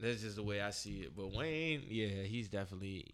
That's 0.01 0.21
just 0.21 0.37
the 0.37 0.43
way 0.43 0.61
I 0.61 0.69
see 0.71 1.01
it. 1.01 1.17
But 1.17 1.33
Wayne, 1.35 1.83
yeah, 1.89 2.25
he's 2.25 2.49
definitely 2.49 3.07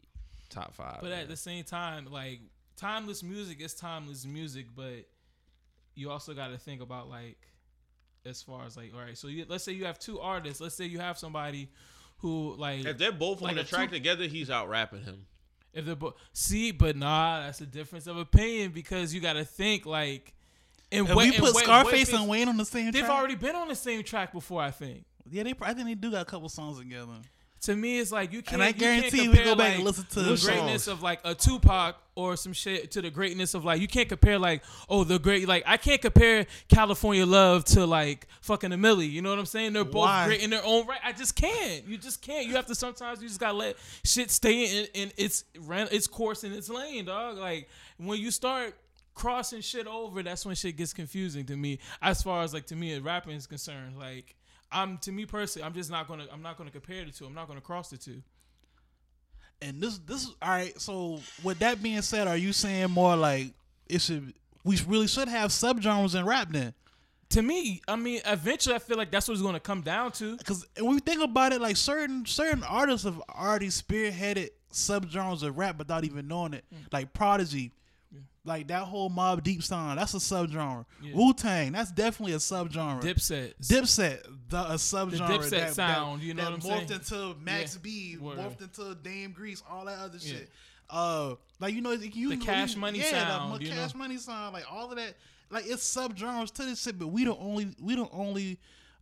top 0.55 0.75
five. 0.75 0.99
But 1.01 1.11
man. 1.11 1.21
at 1.21 1.29
the 1.29 1.37
same 1.37 1.64
time, 1.64 2.07
like 2.11 2.40
timeless 2.77 3.23
music 3.23 3.61
is 3.61 3.75
timeless 3.75 4.25
music, 4.25 4.67
but 4.75 5.07
you 5.95 6.11
also 6.11 6.35
got 6.35 6.49
to 6.49 6.59
think 6.59 6.81
about 6.83 7.09
like 7.09 7.38
as 8.27 8.43
far 8.43 8.64
as 8.64 8.77
like 8.77 8.93
all 8.95 9.01
right. 9.01 9.17
So 9.19 9.29
you, 9.29 9.45
let's 9.49 9.64
say 9.64 9.73
you 9.73 9.85
have 9.85 9.99
two 9.99 10.21
artists. 10.21 10.61
Let's 10.61 10.75
say 10.75 10.85
you 10.87 10.99
have 10.99 11.19
somebody 11.19 11.69
who 12.19 12.55
like 12.57 12.85
if 12.85 12.99
they're 12.99 13.12
both 13.12 13.40
like 13.43 13.51
on 13.51 13.57
the 13.57 13.64
track 13.64 13.90
two- 13.90 13.97
together, 13.97 14.25
he's 14.27 14.51
out 14.51 14.69
rapping 14.69 15.03
him. 15.03 15.27
if 15.73 15.85
they're 15.85 15.95
both 15.97 16.14
see, 16.33 16.71
but 16.73 16.97
nah, 16.97 17.40
that's 17.43 17.61
a 17.61 17.67
difference 17.67 18.07
of 18.07 18.17
opinion 18.17 18.71
because 18.73 19.14
you 19.14 19.21
got 19.21 19.35
to 19.35 19.45
think 19.45 19.87
like. 19.87 20.33
And 20.93 21.09
If 21.09 21.17
we 21.17 21.25
and 21.25 21.35
put 21.35 21.55
what- 21.55 21.64
Scarface 21.64 22.12
what 22.12 22.21
and 22.21 22.31
Wayne 22.31 22.49
on 22.49 22.57
the 22.57 22.64
same 22.64 22.85
track. 22.85 22.93
they've 22.93 23.05
track, 23.05 23.19
already 23.19 23.35
been 23.35 23.57
on 23.57 23.69
the 23.69 23.75
same 23.75 24.03
track 24.05 24.33
before. 24.33 24.62
I 24.62 24.71
think. 24.71 25.05
yeah, 25.29 25.43
they. 25.43 25.55
I 25.61 25.75
think 25.75 25.87
they 25.88 25.95
do 25.95 26.11
got 26.11 26.23
a 26.23 26.25
couple 26.25 26.49
songs 26.49 26.79
together. 26.79 27.14
To 27.64 27.74
me, 27.74 27.98
it's 27.98 28.12
like 28.12 28.33
you 28.33 28.42
can't. 28.42 28.55
And 28.55 28.62
I 28.62 28.66
you 28.68 28.74
can't 28.74 29.11
guarantee 29.11 29.20
we 29.29 29.37
compare, 29.37 29.44
go 29.44 29.55
back 29.55 29.68
like, 29.68 29.74
and 29.77 29.85
listen 29.85 30.05
to 30.11 30.20
the 30.20 30.37
greatness 30.37 30.85
songs. 30.85 30.88
of 30.88 31.03
like 31.03 31.20
a 31.24 31.35
Tupac 31.35 31.96
or 32.14 32.37
some 32.37 32.53
shit 32.53 32.90
to 32.92 33.00
the 33.00 33.11
greatness 33.11 33.55
of 33.55 33.64
like 33.64 33.81
you 33.81 33.88
can't 33.88 34.09
compare 34.09 34.38
like 34.38 34.62
oh 34.88 35.03
the 35.03 35.18
great 35.18 35.48
like 35.48 35.64
I 35.66 35.79
can't 35.79 36.00
compare 36.00 36.46
California 36.68 37.24
Love 37.24 37.64
to 37.66 37.87
like 37.87 38.27
fucking 38.42 38.72
a 38.72 38.77
Milli. 38.77 39.11
You 39.11 39.22
know 39.22 39.31
what 39.31 39.38
I'm 39.38 39.46
saying? 39.46 39.72
They're 39.72 39.85
both 39.85 40.07
Why? 40.07 40.27
great 40.27 40.42
in 40.42 40.50
their 40.50 40.64
own 40.64 40.87
right. 40.87 41.00
I 41.03 41.12
just 41.12 41.37
can't. 41.37 41.87
You 41.87 41.96
just 41.96 42.20
can't. 42.20 42.46
You 42.46 42.55
have 42.57 42.66
to 42.66 42.74
sometimes 42.74 43.22
you 43.22 43.29
just 43.29 43.40
gotta 43.40 43.57
let 43.57 43.77
shit 44.05 44.31
stay 44.31 44.81
in, 44.81 44.87
in 44.92 45.12
its 45.16 45.44
ran 45.61 45.88
its 45.90 46.07
course 46.07 46.44
in 46.44 46.53
its 46.53 46.68
lane, 46.68 47.07
dog. 47.07 47.38
Like 47.38 47.68
when 47.96 48.20
you 48.20 48.31
start 48.31 48.74
crossing 49.14 49.62
shit 49.62 49.87
over, 49.87 50.22
that's 50.22 50.44
when 50.44 50.55
shit 50.55 50.77
gets 50.77 50.92
confusing 50.92 51.46
to 51.46 51.57
me. 51.57 51.79
As 52.03 52.22
far 52.22 52.42
as 52.42 52.53
like 52.53 52.66
to 52.66 52.77
me, 52.77 52.92
a 52.92 53.00
rapping 53.00 53.37
is 53.37 53.46
concerned, 53.46 53.98
like. 53.98 54.37
I'm 54.75 54.99
to 54.99 55.13
me 55.13 55.25
personally, 55.25 55.65
I'm 55.65 55.73
just 55.73 55.91
not 55.91 56.09
gonna 56.09 56.27
I'm 56.33 56.43
not 56.43 56.59
gonna 56.59 56.71
compare 56.71 57.05
the 57.05 57.13
two. 57.13 57.25
I'm 57.25 57.35
not 57.35 57.49
gonna 57.49 57.61
cross 57.61 57.89
the 57.89 57.97
two. 57.97 58.23
And 59.63 59.81
this, 59.81 59.99
this, 59.99 60.27
all 60.43 60.51
right. 60.51 60.79
So 60.81 61.21
with 61.43 61.61
that 61.61 61.83
being 61.83 62.03
said, 62.03 62.29
are 62.29 62.37
you 62.37 62.53
saying 62.53 62.91
more 62.91 63.17
like 63.17 63.53
it 63.89 64.01
should? 64.01 64.35
We 64.65 64.79
really 64.87 65.07
should 65.07 65.29
have 65.29 65.51
subgenres 65.51 66.19
in 66.19 66.27
rap 66.27 66.49
then. 66.51 66.75
To 67.31 67.43
me, 67.43 67.81
I 67.89 67.97
mean, 67.97 68.21
eventually, 68.27 68.75
I 68.75 68.79
feel 68.79 68.99
like 68.99 69.11
that's 69.11 69.27
what 69.27 69.35
it's 69.35 69.43
going 69.43 69.55
to 69.55 69.61
come 69.61 69.81
down 69.81 70.13
to. 70.13 70.37
Because 70.37 70.67
when 70.79 70.95
we 70.95 71.01
think 71.01 71.23
about 71.23 71.53
it, 71.53 71.61
like 71.61 71.77
certain 71.77 72.27
certain 72.27 72.63
artists 72.63 73.05
have 73.05 73.21
already 73.31 73.69
spearheaded 73.69 74.51
subgenres 74.73 75.43
of 75.43 75.57
rap 75.57 75.79
without 75.79 76.05
even 76.05 76.29
knowing 76.29 76.55
it. 76.55 76.65
Mm. 76.75 76.93
Like 76.93 77.13
Prodigy, 77.13 77.73
like 78.45 78.69
that 78.69 78.83
whole 78.85 79.09
Mobb 79.11 79.43
Deep 79.43 79.63
song, 79.63 79.97
that's 79.97 80.13
a 80.15 80.19
subgenre. 80.19 80.85
Yeah. 81.03 81.15
Wu 81.15 81.33
Tang, 81.33 81.73
that's 81.73 81.91
definitely 81.91 82.35
a 82.35 82.39
subgenre. 82.39 83.01
Dipset, 83.03 83.55
Dipset, 83.63 84.23
the 84.51 84.59
a 84.73 84.75
subgenre. 84.75 85.27
Dipset 85.39 85.51
that, 85.51 85.75
sound, 85.75 86.21
that, 86.21 86.27
you 86.27 86.35
know 86.35 86.45
that 86.45 86.53
what 86.53 86.65
I'm 86.65 86.71
morphed 86.87 86.89
saying? 86.89 87.01
into 87.01 87.41
Max 87.41 87.75
Yeah. 87.75 87.81
B, 87.83 88.17
Word. 88.21 88.39
morphed 88.39 88.61
into 88.63 88.95
Dame 88.97 89.33
Grease, 89.33 89.63
all 89.71 89.87
that 89.87 89.99
other 89.99 90.19
Yeah. 90.21 90.33
shit. 90.35 90.51
Uh, 90.91 91.35
like 91.61 91.73
you 91.75 91.81
know, 91.81 91.93
you 91.93 92.29
The 92.31 92.37
Cash 92.37 92.75
you- 92.75 92.81
Money 92.81 92.99
yeah, 92.99 93.11
sound, 93.11 93.55
the 93.61 93.65
you 93.65 93.71
Cash 93.73 93.95
know? 93.95 93.99
Money 93.99 94.19
sound, 94.19 94.53
like 94.53 94.71
all 94.71 94.91
of 94.91 94.97
that. 94.97 95.15
Like 95.51 95.65
it's 95.67 95.83
subgenres 95.95 96.53
to 96.55 96.65
this 96.65 96.83
shit, 96.83 96.99
but 96.99 97.09
we 97.09 97.25
don't 97.25 97.41
only 97.41 97.75
we 97.81 97.97
don't 97.97 98.11
only 98.13 98.59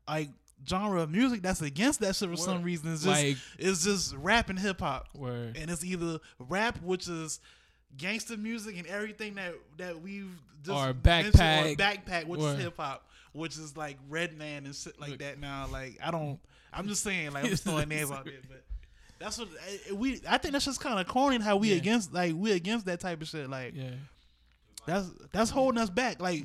like 0.09 0.31
genre 0.69 1.03
of 1.03 1.11
music 1.11 1.43
that's 1.43 1.61
against 1.61 1.99
that 2.01 2.15
shit 2.15 2.29
for 2.31 2.37
some 2.37 2.63
reason. 2.63 2.93
It's 2.93 3.03
just 3.03 3.21
Like- 3.23 3.37
it's 3.59 3.83
just 3.83 4.15
rap 4.15 4.49
and 4.49 4.59
hip 4.59 4.79
hop, 4.81 5.09
Word. 5.15 5.57
and 5.57 5.69
it's 5.71 5.83
either 5.85 6.21
rap, 6.39 6.81
which 6.83 7.09
is 7.09 7.41
gangster 7.97 8.37
music 8.37 8.79
and 8.79 8.87
everything 8.87 9.35
that 9.35 9.55
that 9.79 10.01
we've 10.03 10.31
just 10.65 10.77
Or 10.79 10.93
backpack. 10.95 11.73
or 11.73 11.77
backpack, 11.77 12.27
which 12.27 12.41
Word. 12.41 12.57
is 12.59 12.65
hip 12.65 12.75
hop, 12.77 13.07
which 13.33 13.57
is 13.59 13.77
like 13.77 13.99
Redman 14.09 14.65
and 14.67 14.75
shit 14.75 15.01
like 15.01 15.19
that. 15.19 15.39
Now, 15.41 15.67
like 15.71 15.99
I 16.03 16.11
don't, 16.11 16.39
I'm 16.73 16.87
just 16.89 17.03
saying, 17.03 17.33
like 17.33 17.45
I'm 17.45 17.57
throwing 17.57 17.89
names 17.89 18.11
out 18.11 18.25
there, 18.25 18.35
but 18.49 18.63
that's 19.19 19.39
what 19.39 19.49
eh, 19.69 19.93
we. 19.93 20.21
I 20.29 20.39
think 20.39 20.53
that's 20.53 20.65
just 20.65 20.81
kind 20.81 20.99
of 21.01 21.07
corny 21.09 21.39
how 21.41 21.57
we 21.57 21.71
Yeah. 21.71 21.77
against 21.77 22.13
like 22.13 22.35
we 22.37 22.53
against 22.53 22.87
that 22.87 23.01
type 23.01 23.21
of 23.23 23.29
shit. 23.29 23.49
Like 23.51 23.75
Yeah. 23.75 23.91
that's 24.87 25.09
that's 25.33 25.51
holding 25.51 25.81
us 25.81 25.91
back. 25.91 26.21
Like 26.21 26.45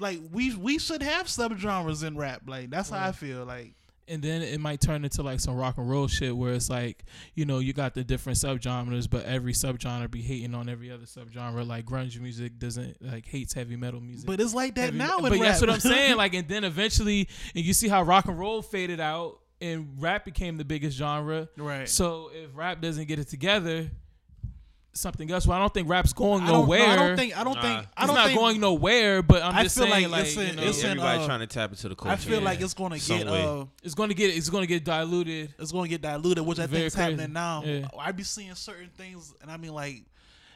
like 0.00 0.20
we 0.32 0.54
we 0.56 0.78
should 0.78 1.02
have 1.02 1.26
subgenres 1.26 2.04
in 2.04 2.16
rap. 2.16 2.42
Like 2.46 2.70
that's 2.70 2.90
how 2.90 3.04
I 3.08 3.12
feel. 3.12 3.44
Like 3.44 3.74
And 4.06 4.22
then 4.22 4.42
it 4.42 4.60
might 4.60 4.80
turn 4.80 5.02
into 5.04 5.22
like 5.22 5.40
some 5.40 5.56
rock 5.56 5.78
and 5.78 5.88
roll 5.88 6.08
shit 6.08 6.36
where 6.36 6.52
it's 6.52 6.68
like, 6.68 7.04
you 7.34 7.44
know, 7.46 7.58
you 7.58 7.72
got 7.72 7.94
the 7.94 8.04
different 8.04 8.38
subgenres, 8.38 9.08
but 9.08 9.24
every 9.24 9.52
subgenre 9.54 10.10
be 10.10 10.20
hating 10.20 10.54
on 10.54 10.68
every 10.68 10.90
other 10.90 11.04
subgenre. 11.06 11.66
Like 11.66 11.86
grunge 11.86 12.20
music 12.20 12.58
doesn't 12.58 13.00
like 13.00 13.26
hates 13.26 13.54
heavy 13.54 13.76
metal 13.76 14.00
music. 14.00 14.26
but 14.26 14.40
it's 14.40 14.52
like 14.54 14.74
that 14.74 14.86
Heavy 14.92 14.98
now. 14.98 15.18
but 15.20 15.38
that's 15.38 15.60
what 15.60 15.70
I'm 15.70 15.80
saying. 15.80 16.16
Like, 16.24 16.34
and 16.34 16.46
then 16.46 16.64
eventually, 16.64 17.28
and 17.54 17.64
you 17.64 17.72
see 17.72 17.88
how 17.88 18.02
rock 18.02 18.26
and 18.26 18.38
roll 18.38 18.60
faded 18.62 19.00
out, 19.00 19.40
and 19.60 19.96
rap 19.98 20.24
became 20.24 20.58
the 20.58 20.64
biggest 20.64 20.96
genre. 20.98 21.48
right. 21.56 21.88
So 21.88 22.30
if 22.34 22.50
rap 22.54 22.80
doesn't 22.82 23.06
get 23.08 23.18
it 23.18 23.28
together, 23.28 23.90
something 24.94 25.30
else. 25.30 25.46
Well, 25.46 25.56
I 25.56 25.60
don't 25.60 25.72
think 25.74 25.88
rap's 25.88 26.12
going 26.12 26.42
I 26.44 26.46
don't, 26.46 26.60
nowhere. 26.62 26.78
no, 26.80 26.86
I 26.86 26.96
don't 26.96 27.16
think. 27.16 27.36
I 27.36 27.44
don't 27.44 27.54
Nah. 27.56 27.62
think. 27.62 27.88
I 27.96 28.02
it's 28.02 28.06
don't 28.06 28.14
not 28.14 28.26
think, 28.26 28.38
going 28.38 28.60
nowhere. 28.60 29.22
But 29.22 29.42
I'm 29.42 29.54
I 29.54 29.62
just 29.64 29.76
feel 29.76 29.86
saying, 29.86 30.10
like 30.10 30.10
like, 30.10 30.26
it's 30.26 30.36
you 30.36 30.52
know, 30.52 30.62
it's 30.62 30.84
Everybody 30.84 31.22
uh, 31.22 31.26
trying 31.26 31.40
to 31.40 31.46
tap 31.46 31.70
into 31.70 31.88
the 31.88 31.94
culture. 31.94 32.12
I 32.12 32.16
feel 32.16 32.38
Yeah. 32.38 32.44
like 32.44 32.60
it's 32.60 32.74
going 32.74 32.98
to 32.98 33.06
get. 33.06 33.26
Uh, 33.26 33.64
it's 33.82 33.94
going 33.94 34.08
to 34.08 34.14
get 34.14 34.36
it's 34.36 34.50
going 34.50 34.62
to 34.62 34.66
get 34.68 34.84
diluted. 34.84 35.54
it's 35.58 35.72
going 35.72 35.84
to 35.84 35.90
get 35.90 36.00
diluted, 36.02 36.44
which 36.46 36.58
I 36.58 36.66
Very 36.66 36.82
think 36.82 36.86
is 36.86 36.94
happening 36.94 37.32
now. 37.32 37.62
Yeah. 37.64 37.88
I 37.98 38.12
be 38.12 38.22
seeing 38.22 38.54
certain 38.54 38.90
things, 38.96 39.34
and 39.42 39.50
I 39.50 39.56
mean, 39.56 39.74
like, 39.74 40.04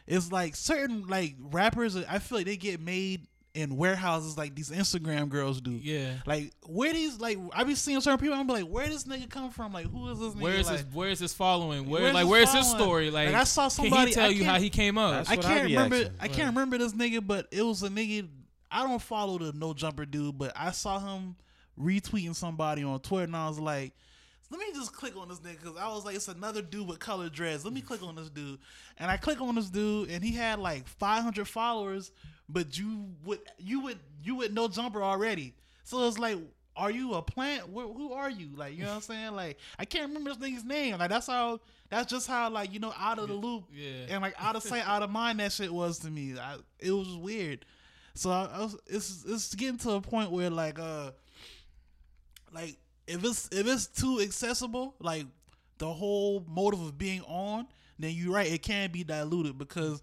it's 0.07 0.31
like 0.33 0.55
certain 0.57 1.07
like 1.07 1.35
rappers. 1.51 1.96
I 1.96 2.18
feel 2.18 2.38
like 2.38 2.46
they 2.46 2.57
get 2.57 2.81
made 2.81 3.27
in 3.54 3.76
warehouses, 3.76 4.37
like 4.38 4.54
these 4.54 4.70
Instagram 4.70 5.28
girls 5.28 5.61
do. 5.61 5.72
Yeah. 5.72 6.14
Like 6.26 6.52
where 6.66 6.92
these 6.92 7.18
like 7.18 7.38
I 7.52 7.64
be 7.64 7.74
seeing 7.74 8.00
certain 8.00 8.18
people. 8.20 8.37
I'm 8.37 8.46
be 8.46 8.52
like, 8.52 8.64
where 8.64 8.87
this 8.87 9.04
nigga 9.04 9.28
come 9.28 9.50
from? 9.50 9.72
Like 9.72 9.87
who 9.90 10.08
is 10.11 10.18
this 10.18 10.34
nigga? 10.34 10.40
Where 10.40 10.54
is 10.54 10.66
like, 10.68 10.84
his 10.84 10.94
Where 10.94 11.08
is 11.11 11.18
his 11.18 11.32
following? 11.34 11.88
Where 11.88 12.02
Where's 12.02 12.14
like 12.14 12.26
Where's 12.26 12.52
his 12.52 12.68
story? 12.70 13.11
Like, 13.11 13.26
Like, 13.28 13.34
I 13.37 13.44
saw 13.44 13.62
Can 13.62 13.70
somebody- 13.70 14.11
he 14.11 14.14
tell 14.14 14.26
I 14.26 14.32
you 14.32 14.44
how 14.44 14.58
he 14.61 14.70
came 14.70 14.98
up? 14.98 15.28
I 15.28 15.37
can't 15.37 15.66
be 15.66 15.74
remember. 15.74 15.96
asking. 15.96 16.12
I 16.20 16.28
can't 16.28 16.48
remember 16.50 16.78
this 16.78 16.92
nigga, 16.92 17.26
but 17.26 17.48
it 17.50 17.62
was 17.62 17.82
a 17.82 17.88
nigga. 17.88 18.28
I 18.70 18.87
don't 18.87 19.00
follow 19.02 19.38
the 19.38 19.52
no 19.52 19.72
jumper 19.74 20.04
dude, 20.04 20.37
but 20.38 20.52
I 20.54 20.70
saw 20.72 20.98
him 21.00 21.34
retweeting 21.80 22.34
somebody 22.34 22.82
on 22.84 23.00
Twitter, 23.00 23.24
and 23.24 23.37
I 23.37 23.48
was 23.48 23.58
like, 23.58 23.92
let 24.50 24.61
me 24.61 24.66
just 24.74 24.92
click 24.94 25.16
on 25.16 25.28
this 25.28 25.38
nigga 25.40 25.61
because 25.62 25.76
I 25.78 25.88
was 25.88 26.04
like, 26.04 26.16
it's 26.16 26.28
another 26.28 26.62
dude 26.62 26.87
with 26.88 26.98
colored 26.98 27.32
dreads. 27.32 27.64
Let 27.64 27.72
me 27.74 27.80
click 27.80 28.02
on 28.02 28.14
this 28.16 28.28
dude, 28.30 28.58
and 28.98 29.11
I 29.11 29.16
click 29.16 29.40
on 29.40 29.54
this 29.54 29.68
dude, 29.70 30.11
and 30.11 30.22
he 30.22 30.32
had 30.34 30.58
like 30.58 30.87
500 30.87 31.46
followers, 31.48 32.11
but 32.48 32.78
you 32.78 33.06
would 33.24 33.40
you 33.58 33.80
would 33.80 33.98
you 34.22 34.37
would 34.37 34.54
no 34.54 34.68
jumper 34.68 35.02
already. 35.02 35.54
So 35.84 36.06
it's 36.08 36.18
like. 36.18 36.38
Are 36.80 36.92
you 36.92 37.14
a 37.14 37.22
plant? 37.22 37.62
Wh- 37.74 37.92
who 37.92 38.12
are 38.12 38.30
you? 38.30 38.50
Like, 38.54 38.76
you 38.76 38.84
know 38.84 38.90
what 38.90 38.94
I'm 38.94 39.00
saying? 39.00 39.32
Like, 39.34 39.58
I 39.80 39.84
can't 39.84 40.06
remember 40.06 40.32
this 40.32 40.38
nigga's 40.38 40.64
name. 40.64 40.96
Like, 40.96 41.11
that's 41.11 41.26
how. 41.26 41.58
That's 41.90 42.08
just 42.08 42.28
how, 42.28 42.50
like, 42.50 42.72
you 42.72 42.78
know, 42.78 42.94
out 42.96 43.18
of 43.18 43.26
the 43.26 43.34
loop 43.34 43.64
Yeah. 43.74 44.06
and 44.11 44.22
like 44.22 44.37
out 44.38 44.54
of 44.54 44.62
sight, 44.62 44.87
out 44.87 45.02
of 45.02 45.11
mind. 45.11 45.40
That 45.40 45.50
shit 45.50 45.74
was 45.74 45.98
to 46.00 46.08
me. 46.08 46.38
I, 46.38 46.58
it 46.78 46.92
was 46.92 47.16
weird. 47.16 47.64
So 48.14 48.30
I, 48.30 48.44
I 48.54 48.58
was, 48.61 48.76
it's 48.87 49.24
it's 49.26 49.52
getting 49.56 49.78
to 49.78 49.90
a 49.90 50.00
point 50.00 50.30
where 50.30 50.50
like 50.50 50.78
uh, 50.78 51.11
like 52.52 52.76
if 53.08 53.24
it's 53.24 53.48
if 53.50 53.66
it's 53.66 53.88
too 53.88 54.20
accessible, 54.20 54.94
like 55.00 55.26
the 55.78 55.92
whole 55.92 56.44
motive 56.46 56.80
of 56.80 56.96
being 56.96 57.22
on, 57.22 57.66
then 57.98 58.12
you're 58.14 58.32
right. 58.34 58.52
It 58.52 58.62
can 58.62 58.92
be 58.92 59.02
diluted 59.02 59.58
because 59.58 60.00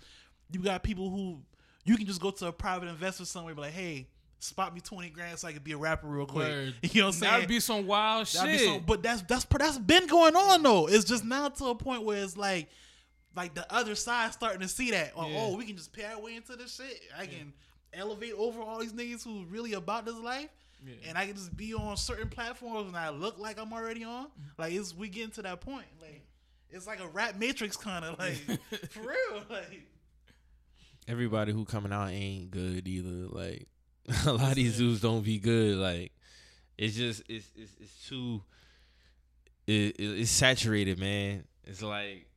you 0.52 0.60
got 0.62 0.84
people 0.84 1.10
who 1.10 1.40
you 1.86 1.96
can 1.98 2.06
just 2.06 2.20
go 2.22 2.32
to 2.32 2.48
a 2.48 2.52
private 2.52 2.90
investor 2.90 3.24
somewhere, 3.26 3.52
and 3.52 3.58
be 3.58 3.62
like, 3.64 3.74
hey. 3.74 4.08
Spot 4.38 4.76
me 4.76 4.82
twenty 4.82 5.10
grand 5.10 5.40
so 5.40 5.48
I 5.48 5.54
could 5.54 5.64
be 5.64 5.72
a 5.72 5.78
rapper 5.78 6.06
real 6.08 6.26
quick. 6.28 6.50
Word. 6.50 6.76
You 6.84 7.02
know 7.02 7.08
what 7.08 7.16
I'm 7.16 7.20
saying? 7.20 7.32
That'd 7.34 7.48
be 7.48 7.60
some 7.62 7.88
wild 7.88 8.28
That'd 8.28 8.52
be 8.52 8.58
shit. 8.60 8.68
so- 8.68 8.80
but 8.80 9.02
that's 9.02 9.22
that's 9.24 9.46
that's 9.46 9.78
been 9.80 10.06
going 10.08 10.36
on 10.36 10.62
though. 10.62 10.88
It's 10.88 11.06
just 11.06 11.24
now 11.26 11.48
to 11.50 11.66
a 11.68 11.74
point 11.76 12.04
where 12.04 12.22
it's 12.22 12.38
like, 12.38 12.68
like 13.36 13.56
the 13.56 13.66
other 13.74 13.96
side 13.96 14.34
starting 14.34 14.60
to 14.60 14.68
see 14.68 14.92
that. 14.92 15.14
Oh, 15.16 15.28
Yeah. 15.28 15.38
oh, 15.40 15.56
we 15.56 15.66
can 15.66 15.78
just 15.78 15.94
pay 15.94 16.04
our 16.04 16.20
way 16.22 16.36
into 16.36 16.56
this 16.58 16.76
shit. 16.76 17.00
I 17.18 17.26
can 17.26 17.54
elevate 17.94 18.34
over 18.38 18.62
all 18.62 18.80
these 18.82 18.94
niggas 18.94 19.24
who 19.24 19.46
really 19.46 19.74
about 19.74 20.06
this 20.06 20.18
life, 20.20 20.50
Yeah. 20.86 20.94
and 21.08 21.18
I 21.18 21.26
can 21.26 21.36
just 21.36 21.56
be 21.56 21.74
on 21.74 21.96
certain 21.98 22.28
platforms 22.30 22.90
and 22.90 22.98
I 22.98 23.10
look 23.10 23.40
like 23.40 23.58
I'm 23.58 23.72
already 23.74 24.04
on. 24.04 24.26
Mm-hmm. 24.26 24.62
Like 24.62 24.74
it's 24.74 24.94
we 24.94 25.08
getting 25.08 25.32
to 25.32 25.42
that 25.44 25.62
point. 25.62 25.86
Like 26.02 26.22
it's 26.70 26.86
like 26.86 27.00
a 27.00 27.08
rap 27.08 27.38
matrix 27.38 27.78
kind 27.78 28.04
of 28.06 28.20
like 28.20 28.36
for 28.92 29.00
real. 29.00 29.44
Like 29.50 29.88
everybody 31.08 31.52
who 31.52 31.66
coming 31.66 31.92
out 31.92 32.10
ain't 32.10 32.52
good 32.52 32.88
either. 32.88 33.28
Like 33.30 33.68
a 34.26 34.34
lot 34.34 34.50
of 34.50 34.56
these 34.56 34.78
dudes 34.78 35.02
don't 35.02 35.24
be 35.24 35.40
good. 35.40 35.78
Like 35.78 36.12
it's 36.78 36.96
just 36.96 37.24
it's 37.30 37.50
it's, 37.56 37.72
it's 37.80 38.08
too 38.08 38.42
it, 39.68 39.96
it, 39.98 40.20
it's 40.22 40.32
saturated, 40.32 41.00
man. 41.00 41.44
It's 41.64 41.82
like 41.82 42.28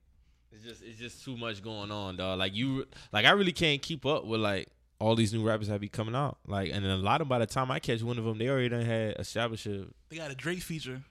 it's 0.53 0.65
just 0.65 0.83
it's 0.83 0.99
just 0.99 1.25
too 1.25 1.37
much 1.37 1.63
going 1.63 1.91
on, 1.91 2.17
dog. 2.17 2.39
Like 2.39 2.55
you 2.55 2.87
like 3.13 3.27
I 3.27 3.31
really 3.33 3.53
can't 3.53 3.83
keep 3.83 4.07
up 4.07 4.25
with 4.25 4.41
like 4.41 4.69
all 5.01 5.15
these 5.15 5.33
new 5.33 5.47
rappers 5.47 5.69
that 5.69 5.81
be 5.81 5.89
coming 5.89 6.15
out. 6.15 6.39
Like 6.47 6.71
and 6.73 6.85
a 6.85 6.97
lot 6.97 7.21
of 7.21 7.29
by 7.29 7.39
the 7.39 7.47
time 7.47 7.71
I 7.71 7.79
catch 7.79 8.03
one 8.03 8.19
of 8.19 8.25
them, 8.25 8.39
they 8.39 8.49
already 8.49 8.69
done 8.69 8.85
had 8.85 9.17
established 9.19 9.67
a 9.67 9.87
they 10.09 10.17
got 10.17 10.31
a 10.31 10.35
Drake 10.35 10.63
feature. 10.63 11.03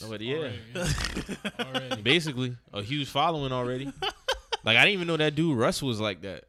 nobody 0.00 0.26
yeah. 0.26 0.36
Already, 0.36 0.58
yeah. 0.74 1.50
Already. 1.60 2.02
Basically, 2.02 2.56
a 2.72 2.82
huge 2.82 3.08
following 3.08 3.52
already. 3.52 3.86
like 4.64 4.76
I 4.76 4.84
didn't 4.84 4.94
even 4.94 5.08
know 5.08 5.16
that 5.16 5.34
dude 5.34 5.58
Russ 5.58 5.82
was 5.82 6.00
like 6.00 6.22
that. 6.22 6.44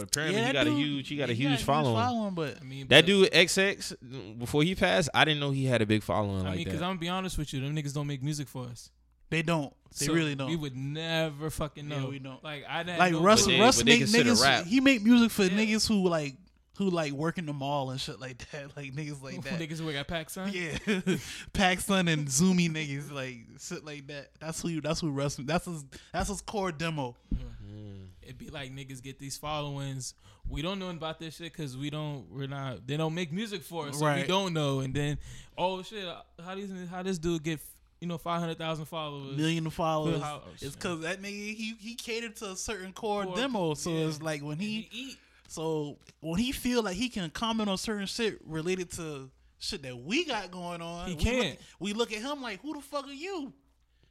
But 0.00 0.08
apparently 0.08 0.40
he 0.40 0.46
that 0.46 0.52
got 0.52 0.66
a 0.66 0.70
huge 0.72 1.08
he 1.08 1.16
got 1.16 1.30
a 1.30 1.34
he 1.34 1.46
huge 1.46 1.62
following. 1.62 2.34
but 2.34 2.58
I 2.60 2.64
mean, 2.64 2.86
That 2.88 3.02
but- 3.02 3.06
dude 3.06 3.30
XX 3.32 4.38
before 4.38 4.62
he 4.62 4.74
passed, 4.74 5.08
I 5.14 5.24
didn't 5.24 5.40
know 5.40 5.50
he 5.50 5.64
had 5.66 5.82
a 5.82 5.86
big 5.86 6.02
following 6.02 6.42
I 6.46 6.50
like 6.50 6.56
mean, 6.56 6.64
because. 6.64 6.82
I'm 6.82 6.90
gonna 6.90 6.98
be 7.00 7.08
honest 7.08 7.38
with 7.38 7.52
you, 7.52 7.60
them 7.60 7.74
niggas 7.76 7.94
don't 7.94 8.06
make 8.06 8.22
music 8.22 8.48
for 8.48 8.66
us. 8.66 8.90
they 9.30 9.42
don't. 9.42 9.72
They 9.98 10.06
So 10.06 10.12
really 10.12 10.34
don't. 10.34 10.48
We 10.50 10.56
would 10.56 10.76
never 10.76 11.50
fucking 11.50 11.88
Yeah, 11.88 12.00
know. 12.00 12.08
we 12.08 12.18
don't. 12.18 12.42
Like 12.44 12.64
I 12.68 12.82
didn't 12.82 12.98
like 12.98 13.12
know 13.12 13.20
Russ, 13.22 13.44
But 13.44 13.50
they- 13.52 13.60
Russ 13.60 13.76
but 13.78 13.86
they 13.86 13.98
make 14.00 14.08
niggas. 14.08 14.42
rap. 14.42 14.64
He 14.66 14.80
make 14.80 15.02
music 15.04 15.30
for 15.30 15.44
Yeah. 15.44 15.50
niggas 15.50 15.86
who 15.88 16.08
like 16.08 16.36
who 16.80 16.88
like 16.88 17.12
work 17.12 17.36
in 17.36 17.44
the 17.44 17.52
mall 17.52 17.90
and 17.90 18.00
shit 18.00 18.18
like 18.18 18.38
that. 18.50 18.70
Like 18.76 18.92
niggas 18.94 19.22
like 19.22 19.42
that. 19.44 19.60
niggas 19.60 19.78
who 19.80 19.92
got 19.92 20.08
packed, 20.08 20.30
son. 20.30 20.50
Yeah, 20.54 20.70
PacSun 21.52 22.10
and 22.10 22.26
Zumiez 22.26 22.70
niggas 22.70 23.12
like 23.12 23.38
shit 23.60 23.84
like 23.84 24.06
that. 24.06 24.30
That's 24.40 24.62
who. 24.62 24.68
You, 24.68 24.80
that's 24.80 25.00
who 25.00 25.10
Russ. 25.10 25.36
That's 25.36 25.66
his. 25.66 25.84
That's 26.12 26.28
his 26.30 26.40
core 26.40 26.72
demo. 26.72 27.14
Mm. 27.34 28.06
It'd 28.22 28.38
be 28.38 28.48
like 28.48 28.74
niggas 28.74 29.02
get 29.02 29.18
these 29.18 29.36
followings. 29.36 30.14
We 30.48 30.62
don't 30.62 30.78
know 30.78 30.88
about 30.88 31.20
this 31.20 31.36
shit 31.36 31.52
because 31.52 31.76
we 31.76 31.90
don't. 31.90 32.24
We're 32.30 32.46
not. 32.48 32.86
They 32.86 32.96
don't 32.96 33.14
make 33.14 33.30
music 33.32 33.62
for 33.62 33.88
us, 33.88 33.98
so 33.98 34.12
we 34.14 34.22
don't 34.24 34.52
know. 34.54 34.80
And 34.80 34.94
then, 34.94 35.18
oh 35.58 35.82
shit, 35.82 36.04
how 36.42 36.54
these 36.54 36.70
how 36.90 37.02
this 37.02 37.18
dude 37.18 37.42
get 37.42 37.60
you 38.00 38.06
know 38.08 38.16
five 38.18 38.40
hundred 38.40 38.56
thousand 38.58 38.86
followers? 38.86 39.36
Million 39.36 39.68
followers. 39.68 40.22
How- 40.22 40.42
It's 40.60 40.74
because 40.74 41.00
that 41.02 41.20
nigga 41.20 41.54
he 41.54 41.76
he 41.78 41.94
catered 41.94 42.36
to 42.36 42.52
a 42.52 42.56
certain 42.56 42.92
core, 42.94 43.24
Core- 43.24 43.36
demo. 43.36 43.74
So 43.74 43.90
yeah. 43.90 44.06
it's 44.06 44.22
like 44.22 44.40
when 44.42 44.52
And 44.52 44.62
he 44.62 44.88
eat. 44.90 45.18
So 45.50 45.98
when 46.20 46.38
he 46.38 46.52
feel 46.52 46.80
like 46.82 46.94
he 46.94 47.08
can 47.08 47.28
comment 47.30 47.68
on 47.68 47.76
certain 47.76 48.06
shit 48.06 48.38
related 48.46 48.92
to 48.92 49.28
shit 49.58 49.82
that 49.82 49.96
we 49.98 50.24
got 50.24 50.52
going 50.52 50.80
on, 50.80 51.08
He 51.08 51.14
we 51.16 51.22
can't. 51.24 51.48
Look, 51.50 51.58
we 51.80 51.92
look 51.92 52.12
at 52.12 52.22
him 52.22 52.40
like, 52.40 52.60
who 52.62 52.74
the 52.74 52.80
fuck 52.80 53.06
are 53.06 53.12
you? 53.12 53.52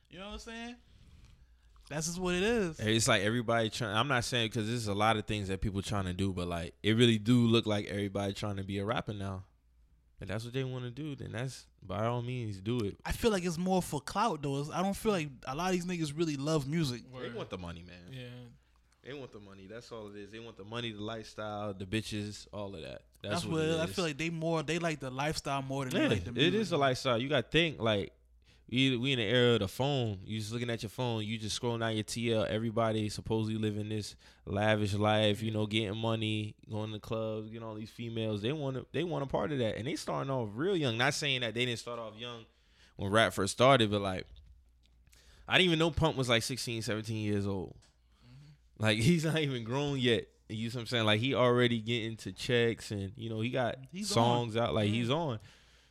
You 0.10 0.20
know 0.20 0.26
what 0.26 0.34
I'm 0.34 0.40
saying? 0.40 0.76
That's 1.90 2.08
just 2.08 2.20
what 2.20 2.36
it 2.36 2.44
is. 2.44 2.78
It's 2.80 3.08
like 3.08 3.22
everybody 3.24 3.70
trying. 3.70 3.96
I'm 3.96 4.10
not 4.10 4.26
saying 4.26 4.48
because 4.50 4.68
there's 4.68 4.88
a 4.88 4.94
lot 4.94 5.16
of 5.16 5.26
things 5.26 5.48
that 5.48 5.62
people 5.62 5.82
trying 5.82 6.06
to 6.06 6.14
do, 6.14 6.34
but 6.34 6.48
like 6.48 6.74
it 6.84 6.98
really 6.98 7.18
do 7.18 7.40
look 7.48 7.66
like 7.66 7.88
everybody 7.88 8.34
trying 8.34 8.58
to 8.58 8.64
be 8.64 8.78
a 8.80 8.86
rapper 8.86 9.14
now. 9.14 9.44
If 10.22 10.28
that's 10.28 10.44
what 10.44 10.54
they 10.54 10.66
want 10.66 10.84
to 10.84 10.92
do, 10.92 11.16
then 11.16 11.32
that's 11.32 11.66
by 11.82 12.06
all 12.06 12.22
means 12.22 12.60
do 12.60 12.82
it. 12.82 12.98
I 13.06 13.14
feel 13.14 13.32
like 13.32 13.46
it's 13.46 13.58
more 13.58 13.82
for 13.82 14.02
clout 14.02 14.42
though. 14.44 14.60
It's- 14.60 14.76
I 14.78 14.84
don't 14.84 14.94
feel 14.94 15.14
like 15.14 15.30
a 15.48 15.56
lot 15.56 15.68
of 15.68 15.72
these 15.82 15.86
niggas 15.86 16.16
really 16.16 16.36
love 16.36 16.68
music. 16.68 17.04
They 17.22 17.30
want 17.30 17.50
the 17.50 17.58
money, 17.58 17.84
man. 17.88 18.12
Yeah. 18.12 18.28
They 19.04 19.14
want 19.14 19.32
the 19.32 19.40
money. 19.40 19.68
That's 19.70 19.92
all 19.92 20.10
it 20.10 20.18
is. 20.18 20.30
They 20.30 20.40
want 20.40 20.58
the 20.58 20.66
money, 20.66 20.92
the 20.92 21.02
lifestyle, 21.02 21.74
the 21.74 21.86
bitches, 21.86 22.48
all 22.52 22.76
of 22.76 22.82
that. 22.82 23.02
That's, 23.22 23.36
That's, 23.36 23.46
what, 23.46 23.54
what 23.54 23.62
it 23.62 23.70
is. 23.70 23.80
I 23.80 23.86
feel 23.88 24.06
like 24.06 24.18
they 24.18 24.30
more 24.30 24.62
they 24.64 24.78
like 24.80 25.00
the 25.00 25.10
lifestyle 25.10 25.62
more 25.62 25.86
than 25.86 25.96
Yeah, 25.96 26.08
they 26.08 26.16
like 26.16 26.24
the 26.26 26.32
it 26.32 26.36
music. 26.36 26.60
is 26.62 26.72
a 26.74 26.78
lifestyle. 26.78 27.18
You 27.18 27.30
got 27.30 27.46
to 27.46 27.50
think 27.50 27.80
like 27.80 28.12
we 28.70 28.96
we 28.98 29.14
in 29.14 29.20
the 29.20 29.26
era 29.26 29.54
of 29.54 29.60
the 29.62 29.68
phone. 29.68 30.20
You 30.26 30.38
just 30.40 30.52
looking 30.52 30.70
at 30.70 30.84
your 30.84 30.90
phone. 30.90 31.24
You 31.24 31.38
just 31.38 31.60
scrolling 31.60 31.80
down 31.80 31.96
your 31.96 32.04
TL. 32.04 32.48
Everybody 32.48 33.10
supposedly 33.10 33.60
living 33.60 33.90
this 33.90 34.16
lavish 34.46 34.94
life. 34.94 35.42
You 35.42 35.52
know, 35.52 35.66
getting 35.66 35.98
money, 35.98 36.56
going 36.70 36.92
to 36.92 37.00
clubs, 37.00 37.50
getting 37.50 37.66
all 37.66 37.76
these 37.76 37.90
females. 37.90 38.42
They 38.42 38.52
want 38.52 38.76
to 38.76 38.86
they 38.92 39.04
want 39.06 39.24
a 39.24 39.28
part 39.28 39.52
of 39.52 39.60
that, 39.60 39.78
and 39.78 39.88
they 39.88 39.96
starting 39.96 40.30
off 40.30 40.50
real 40.54 40.76
young. 40.76 40.98
Not 40.98 41.14
saying 41.14 41.42
that 41.42 41.54
they 41.54 41.66
didn't 41.66 41.80
start 41.80 42.00
off 42.00 42.14
young 42.18 42.46
when 42.98 43.12
rap 43.12 43.34
first 43.34 43.54
started, 43.54 43.90
but 43.90 44.02
like 44.02 44.28
I 45.48 45.58
didn't 45.58 45.68
even 45.68 45.80
know 45.80 45.90
Pump 45.90 46.16
was 46.16 46.30
like 46.30 46.44
16, 46.44 46.84
17 46.84 47.18
years 47.18 47.48
old. 47.48 47.76
Like 48.80 48.98
he's 49.00 49.26
not 49.26 49.40
even 49.40 49.64
grown 49.64 50.00
yet. 50.00 50.28
You 50.48 50.70
know 50.70 50.74
what 50.74 50.80
I'm 50.82 50.88
saying? 50.88 51.06
Like 51.06 51.20
he 51.20 51.36
already 51.36 51.80
getting 51.80 52.18
to 52.18 52.32
checks 52.32 52.90
and 52.90 53.12
you 53.16 53.30
know 53.30 53.40
he 53.42 53.50
got 53.50 53.76
He's 53.92 54.10
songs 54.10 54.58
out. 54.58 54.74
Like 54.74 54.90
he's 54.90 55.10
on. 55.12 55.40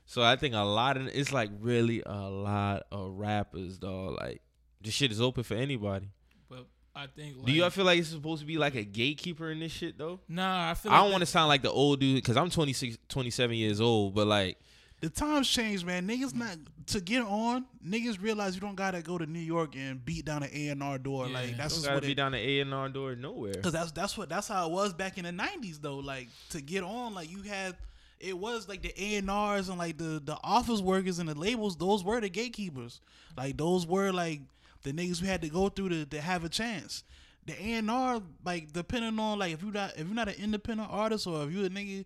So 0.07 0.23
I 0.23 0.37
think 0.37 0.55
a 0.55 0.61
lot 0.61 0.97
of 0.97 1.07
it's 1.09 1.33
like 1.33 1.51
really 1.61 2.03
a 2.05 2.29
lot 2.29 2.85
of 2.91 3.13
rappers, 3.13 3.79
dog. 3.79 4.17
Like 4.19 4.43
this 4.81 4.95
shit 4.95 5.13
is 5.13 5.21
open 5.21 5.45
for 5.45 5.55
anybody. 5.55 6.09
But 6.49 6.67
I 6.97 7.07
think. 7.07 7.37
Like, 7.37 7.47
Do 7.47 7.53
y'all 7.53 7.71
feel 7.71 7.85
like 7.85 8.01
it's 8.01 8.09
supposed 8.09 8.41
to 8.41 8.47
be 8.47 8.59
like 8.59 8.75
a 8.75 8.85
gatekeeper 8.85 9.51
in 9.51 9.61
this 9.61 9.71
shit 9.71 9.97
though? 9.97 10.19
Nah, 10.29 10.71
I 10.71 10.75
feel. 10.75 10.91
I 10.91 11.03
don't 11.03 11.13
want 11.13 11.21
to 11.21 11.27
sound 11.27 11.49
like 11.49 11.63
the 11.63 11.71
old 11.71 12.01
dude 12.01 12.17
because 12.17 12.37
I'm 12.37 12.51
26, 12.51 12.99
27 13.09 13.57
years 13.57 13.81
old, 13.81 14.15
but 14.15 14.27
like 14.27 14.59
the 15.01 15.09
times 15.09 15.49
change, 15.49 15.85
man. 15.85 16.07
Niggas 16.09 16.35
not 16.35 16.57
to 16.87 17.01
get 17.01 17.23
on. 17.23 17.67
Niggas 17.87 18.21
realize 18.21 18.55
you 18.55 18.61
don't 18.61 18.75
gotta 18.75 19.03
go 19.03 19.19
to 19.19 19.27
New 19.27 19.39
York 19.39 19.77
and 19.77 20.05
beat 20.05 20.25
down 20.25 20.43
an 20.43 20.51
A 20.53 20.69
and 20.69 20.83
R 20.83 20.99
door. 20.99 21.27
Yeah. 21.27 21.35
Like 21.35 21.57
that's 21.57 21.75
don't 21.75 21.85
gotta 21.85 21.95
what 21.97 22.03
be 22.05 22.13
it. 22.13 22.15
down 22.17 22.33
the 22.33 22.39
A 22.39 22.61
and 22.61 22.75
R 22.75 22.89
door 22.89 23.15
nowhere. 23.15 23.55
Cause 23.55 23.73
that's 23.73 23.93
that's 23.93 24.17
what 24.19 24.29
that's 24.29 24.49
how 24.49 24.69
it 24.69 24.73
was 24.73 24.93
back 24.93 25.19
in 25.19 25.25
the 25.25 25.33
nineties 25.33 25.79
though. 25.79 25.99
Like 25.99 26.29
to 26.51 26.61
get 26.61 26.83
on, 26.83 27.15
like 27.15 27.31
you 27.31 27.43
had 27.43 27.77
it 28.21 28.37
was 28.37 28.69
like 28.69 28.83
the 28.83 28.93
A 29.01 29.17
and 29.17 29.31
R's 29.31 29.69
and 29.69 29.79
like 29.79 29.99
the 29.99 30.21
the 30.25 30.37
office 30.43 30.81
workers 30.81 31.19
and 31.19 31.29
the 31.29 31.39
labels. 31.39 31.77
Those 31.77 32.03
were 32.03 32.21
the 32.21 32.29
gatekeepers. 32.29 33.01
Like 33.37 33.57
those 33.57 33.87
were 33.87 34.13
like 34.13 34.41
the 34.83 34.93
niggas 34.93 35.21
we 35.21 35.29
had 35.29 35.43
to 35.43 35.49
go 35.49 35.69
through 35.69 35.91
to, 35.91 36.07
to 36.07 36.21
have 36.21 36.45
a 36.45 36.49
chance. 36.49 37.05
The 37.47 37.55
A 37.55 37.75
and 37.75 37.91
R, 37.91 38.21
like 38.45 38.73
depending 38.73 39.19
on 39.19 39.39
like 39.39 39.53
if 39.53 39.63
you 39.63 39.71
not 39.71 39.93
if 39.97 40.07
you're 40.07 40.15
not 40.15 40.29
an 40.29 40.35
independent 40.39 40.89
artist 40.91 41.27
or 41.27 41.45
if 41.45 41.53
you 41.53 41.65
a 41.65 41.71
nigga 41.71 42.05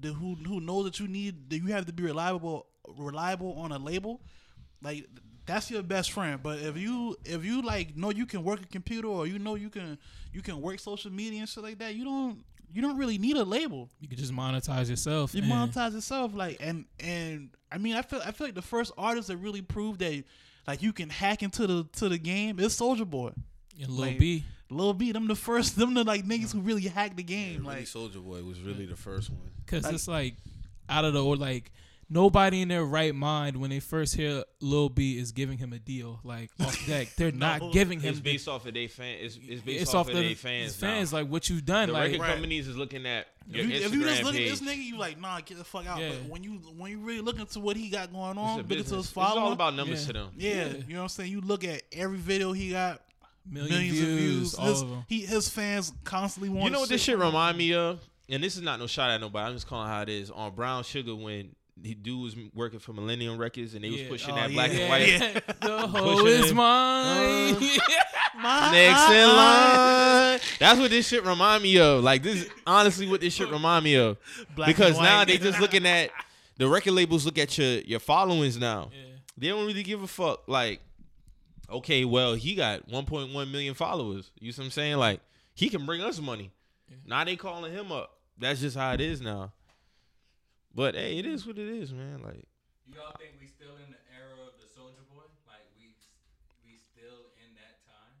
the, 0.00 0.12
who 0.12 0.34
who 0.34 0.60
knows 0.60 0.84
that 0.84 1.00
you 1.00 1.08
need 1.08 1.50
that 1.50 1.58
you 1.58 1.66
have 1.66 1.86
to 1.86 1.92
be 1.92 2.02
reliable 2.02 2.66
reliable 2.96 3.54
on 3.54 3.72
a 3.72 3.78
label. 3.78 4.20
Like 4.82 5.06
that's 5.46 5.70
your 5.70 5.82
best 5.82 6.12
friend. 6.12 6.40
But 6.42 6.60
if 6.60 6.76
you 6.76 7.16
if 7.24 7.44
you 7.44 7.62
like 7.62 7.96
know 7.96 8.10
you 8.10 8.26
can 8.26 8.44
work 8.44 8.60
a 8.60 8.66
computer 8.66 9.08
or 9.08 9.26
you 9.26 9.38
know 9.38 9.54
you 9.54 9.70
can 9.70 9.98
you 10.32 10.42
can 10.42 10.60
work 10.60 10.80
social 10.80 11.10
media 11.10 11.40
and 11.40 11.48
shit 11.48 11.62
like 11.62 11.78
that, 11.78 11.94
you 11.94 12.04
don't 12.04 12.44
you 12.72 12.80
don't 12.80 12.96
really 12.96 13.18
need 13.18 13.36
a 13.36 13.44
label. 13.44 13.90
You 14.00 14.08
can 14.08 14.18
just 14.18 14.32
monetize 14.32 14.88
yourself. 14.88 15.34
You 15.34 15.42
monetize 15.42 15.92
yourself, 15.92 16.34
like 16.34 16.56
and 16.60 16.86
and 17.00 17.50
I 17.70 17.78
mean 17.78 17.94
I 17.94 18.02
feel 18.02 18.20
I 18.24 18.32
feel 18.32 18.46
like 18.46 18.54
the 18.54 18.62
first 18.62 18.92
artist 18.96 19.28
that 19.28 19.36
really 19.36 19.62
proved 19.62 20.00
that 20.00 20.24
like 20.66 20.82
you 20.82 20.92
can 20.92 21.10
hack 21.10 21.42
into 21.42 21.66
the 21.66 21.84
to 21.98 22.08
the 22.08 22.18
game 22.18 22.58
is 22.58 22.78
Soulja 22.78 23.08
Boy. 23.08 23.32
and 23.80 23.88
Lil 23.90 24.08
like, 24.08 24.18
B. 24.18 24.44
Lil 24.72 24.94
B, 24.94 25.12
them 25.12 25.26
the 25.28 25.34
first 25.36 25.76
them 25.76 25.94
the 25.94 26.04
like 26.04 26.24
niggas 26.24 26.52
who 26.52 26.60
really 26.60 26.82
hacked 26.82 27.16
the 27.16 27.22
game. 27.22 27.62
Really 27.64 27.76
like 27.76 27.84
Soulja 27.84 28.22
Boy 28.24 28.42
was 28.42 28.60
really 28.60 28.86
the 28.86 28.96
first 28.96 29.30
one. 29.30 29.40
Cause 29.66 29.84
Like- 29.84 29.94
it's 29.94 30.08
like 30.08 30.34
out 30.88 31.04
of 31.04 31.12
the 31.14 31.24
or 31.24 31.36
like 31.36 31.70
nobody 32.10 32.60
in 32.60 32.68
their 32.68 32.84
right 32.84 33.14
mind 33.14 33.56
when 33.56 33.70
they 33.70 33.80
first 33.80 34.14
hear 34.16 34.44
Lil 34.60 34.90
B 34.90 35.16
is 35.18 35.32
giving 35.32 35.56
him 35.56 35.72
a 35.72 35.78
deal 35.78 36.20
like 36.24 36.50
off 36.60 36.86
deck. 36.86 37.08
They're 37.16 37.32
No. 37.32 37.58
not 37.58 37.72
giving 37.72 38.00
him. 38.00 38.10
It's 38.10 38.20
based 38.20 38.48
off 38.48 38.66
of 38.66 38.74
their 38.74 38.88
fan. 38.88 39.16
It's, 39.20 39.38
it's 39.42 39.62
based 39.62 39.82
it's 39.82 39.94
off, 39.94 40.08
off 40.08 40.08
of 40.08 40.14
their 40.18 40.34
fans. 40.34 40.76
fans 40.76 41.12
now. 41.12 41.18
like 41.20 41.28
what 41.28 41.48
you've 41.48 41.64
done. 41.64 41.88
the 41.88 41.94
like 41.94 42.04
record 42.12 42.20
Right. 42.20 42.32
companies 42.34 42.68
is 42.68 42.76
looking 42.76 43.06
at 43.06 43.28
your 43.48 43.64
if 43.64 43.70
you, 43.70 43.76
Instagram 43.76 43.84
if 43.86 43.94
you 43.94 44.02
just 44.04 44.22
look 44.24 44.34
page. 44.34 44.52
at 44.52 44.58
this 44.58 44.68
nigga, 44.68 44.84
you 44.84 44.98
like, 44.98 45.20
nah, 45.20 45.40
get 45.40 45.56
the 45.58 45.64
fuck 45.64 45.86
out. 45.86 46.00
Yeah. 46.00 46.10
But 46.10 46.28
when 46.30 46.44
you 46.44 46.52
when 46.76 46.90
you 46.90 46.98
really 46.98 47.20
look 47.22 47.38
into 47.38 47.60
what 47.60 47.76
he 47.78 47.88
got 47.88 48.12
going 48.12 48.32
It's 48.32 48.38
on, 48.38 48.44
a 48.44 48.56
look 48.56 48.58
into 48.64 48.74
business. 48.76 48.90
his 48.90 49.08
It's 49.08 49.16
all 49.16 49.52
about 49.52 49.74
numbers 49.74 50.00
Yeah. 50.02 50.06
to 50.08 50.12
them. 50.12 50.28
yeah, 50.36 50.50
Yeah. 50.50 50.64
you 50.86 50.94
know 50.94 50.98
what 50.98 51.02
I'm 51.04 51.08
saying. 51.08 51.32
You 51.32 51.40
look 51.40 51.64
at 51.64 51.82
every 51.92 52.18
video 52.18 52.52
he 52.52 52.70
got, 52.70 53.00
million 53.48 53.70
millions 53.70 53.98
views, 53.98 54.08
of 54.12 54.18
views. 54.18 54.54
all 54.54 54.66
His, 54.66 54.82
of 54.82 54.90
them. 54.90 55.04
he 55.08 55.20
his 55.20 55.48
fans 55.48 55.92
constantly 56.04 56.48
want. 56.48 56.64
You 56.66 56.70
know 56.70 56.80
what 56.80 56.88
this 56.88 57.02
shit 57.02 57.18
remind 57.18 57.58
me 57.58 57.74
of? 57.74 58.00
And 58.28 58.42
this 58.42 58.56
is 58.56 58.62
not 58.62 58.78
no 58.78 58.86
shot 58.86 59.10
at 59.10 59.20
nobody. 59.20 59.46
I'm 59.48 59.54
just 59.54 59.66
calling 59.66 59.88
how 59.88 60.00
it 60.02 60.08
is. 60.08 60.30
On 60.30 60.54
Brown 60.54 60.84
Sugar 60.84 61.14
when 61.14 61.54
he 61.82 61.94
dude 61.94 62.20
was 62.22 62.36
working 62.54 62.78
for 62.78 62.92
Millennium 62.92 63.36
Records 63.38 63.74
and 63.74 63.82
they 63.82 63.90
was 63.90 64.02
pushing 64.02 64.32
Oh, 64.32 64.36
that 64.36 64.50
yeah. 64.50 64.54
black 64.54 64.70
and 64.70 64.88
white. 64.88 65.08
Yeah. 65.08 65.40
the 65.60 65.86
hoe 65.86 66.26
is 66.26 66.50
it. 66.50 66.54
mine. 66.54 67.56
My 68.36 68.70
Next 68.72 69.10
in 69.10 69.28
line. 69.28 70.40
That's 70.58 70.78
what 70.80 70.90
this 70.90 71.08
shit 71.08 71.24
remind 71.24 71.62
me 71.62 71.78
of. 71.78 72.02
Like 72.04 72.22
this, 72.22 72.48
honestly, 72.66 73.06
what 73.08 73.20
this 73.20 73.34
shit 73.34 73.50
remind 73.50 73.84
me 73.84 73.96
of. 73.96 74.16
Black 74.54 74.68
because 74.68 74.98
now 74.98 75.24
they 75.24 75.38
just 75.38 75.60
looking 75.60 75.86
at 75.86 76.10
the 76.58 76.68
record 76.68 76.92
labels 76.92 77.24
look 77.26 77.38
at 77.38 77.56
your 77.58 77.80
your 77.80 78.00
followings 78.00 78.56
now. 78.56 78.90
Yeah. 78.92 78.98
They 79.36 79.48
don't 79.48 79.66
really 79.66 79.82
give 79.82 80.02
a 80.02 80.06
fuck. 80.06 80.46
Like, 80.46 80.80
okay, 81.72 82.04
well, 82.04 82.34
he 82.34 82.54
got 82.54 82.88
1.1 82.88 83.32
million 83.50 83.74
followers. 83.74 84.30
You 84.38 84.52
see 84.52 84.60
what 84.60 84.66
I'm 84.66 84.70
saying? 84.70 84.96
Like, 84.96 85.20
he 85.54 85.68
can 85.68 85.84
bring 85.86 86.00
us 86.02 86.20
money. 86.20 86.50
Now 87.06 87.24
they 87.24 87.36
calling 87.36 87.72
him 87.72 87.90
up. 87.90 88.18
That's 88.38 88.60
just 88.60 88.76
how 88.76 88.92
it 88.92 89.00
is 89.00 89.20
now. 89.20 89.52
But 90.74 90.94
hey, 90.94 91.18
it 91.18 91.26
is 91.26 91.46
what 91.46 91.58
it 91.58 91.68
is, 91.68 91.92
man. 91.92 92.22
Like, 92.22 92.44
You 92.86 93.00
all 93.00 93.12
think 93.18 93.32
we 93.40 93.46
still 93.46 93.74
in 93.76 93.90
the 93.90 93.98
era 94.14 94.32
of 94.46 94.52
the 94.58 94.66
Soulja 94.66 95.04
Boy? 95.14 95.22
Like 95.46 95.64
we 95.78 95.94
we 96.64 96.76
still 96.76 97.28
in 97.46 97.54
that 97.56 97.84
time? 97.86 98.14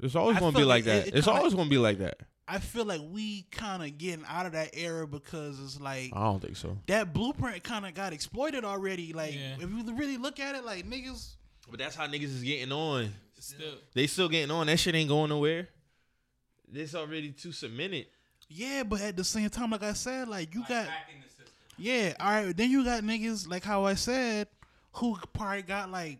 it's 0.00 0.14
always 0.14 0.36
I 0.36 0.40
gonna 0.40 0.52
be 0.52 0.58
feel 0.58 0.66
like 0.68 0.86
like 0.86 0.94
it- 0.94 1.04
that. 1.04 1.08
it 1.08 1.14
it's 1.18 1.26
kinda- 1.26 1.38
always 1.38 1.54
gonna 1.54 1.70
be 1.70 1.78
like 1.78 1.98
that. 1.98 2.20
I 2.50 2.58
feel 2.60 2.84
like 2.86 3.02
we 3.10 3.42
kind 3.50 3.82
of 3.82 3.98
getting 3.98 4.24
out 4.26 4.46
of 4.46 4.52
that 4.52 4.70
era 4.72 5.06
because 5.06 5.60
it's 5.62 5.78
like 5.80 6.12
I 6.14 6.22
don't 6.24 6.40
think 6.40 6.56
so. 6.56 6.78
that 6.86 7.12
blueprint 7.12 7.62
kind 7.62 7.84
of 7.84 7.92
got 7.94 8.12
exploited 8.12 8.64
already. 8.64 9.12
Like 9.12 9.34
Yeah. 9.34 9.56
if 9.60 9.68
you 9.70 9.94
really 9.94 10.16
look 10.16 10.40
at 10.40 10.54
it, 10.54 10.64
like 10.64 10.88
niggas. 10.88 11.34
But 11.70 11.78
that's 11.80 11.94
how 11.96 12.06
niggas 12.06 12.24
is 12.24 12.42
getting 12.42 12.72
on. 12.72 13.12
Still, 13.38 13.74
They 13.94 14.06
still 14.06 14.28
getting 14.28 14.50
on. 14.50 14.66
That 14.66 14.78
shit 14.78 14.94
ain't 14.94 15.08
going 15.08 15.28
nowhere. 15.30 15.68
This 16.70 16.94
already 16.94 17.30
too 17.30 17.52
cemented. 17.52 18.06
Yeah, 18.48 18.82
but 18.82 19.00
at 19.00 19.16
the 19.16 19.24
same 19.24 19.48
time, 19.50 19.70
like 19.70 19.82
I 19.82 19.92
said, 19.92 20.28
like 20.28 20.54
you 20.54 20.60
Like 20.60 20.68
got 20.70 20.86
hacking 20.86 21.20
the 21.22 21.28
system. 21.28 21.46
Yeah, 21.78 22.14
all 22.18 22.30
right. 22.30 22.56
Then 22.56 22.70
you 22.70 22.84
got 22.84 23.02
niggas 23.02 23.48
like 23.48 23.64
how 23.64 23.84
I 23.84 23.94
said, 23.94 24.48
who 24.92 25.16
probably 25.32 25.62
got 25.62 25.90
like 25.90 26.18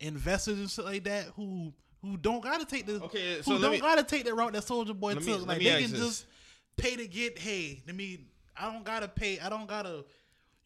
investors 0.00 0.58
and 0.58 0.70
shit 0.70 0.84
like 0.84 1.04
that, 1.04 1.26
who 1.36 1.72
who 2.02 2.16
don't 2.16 2.42
gotta 2.42 2.64
take 2.64 2.86
the 2.86 3.02
Okay, 3.04 3.36
who 3.36 3.42
so 3.42 3.52
let 3.52 3.60
don't 3.62 3.70
me- 3.72 3.80
gotta 3.80 4.02
take 4.04 4.24
the 4.24 4.34
route 4.34 4.52
that 4.54 4.62
Soulja 4.64 4.98
Boy 4.98 5.14
Let 5.14 5.24
me- 5.24 5.32
took. 5.32 5.46
like 5.46 5.58
they 5.58 5.82
can 5.82 5.90
this. 5.90 6.00
just 6.00 6.26
pay 6.76 6.96
to 6.96 7.06
get. 7.06 7.38
Hey, 7.38 7.82
let 7.86 7.94
me. 7.96 8.20
I 8.56 8.70
don't 8.72 8.84
gotta 8.84 9.08
pay. 9.08 9.38
I 9.38 9.48
don't 9.48 9.66
gotta. 9.66 10.04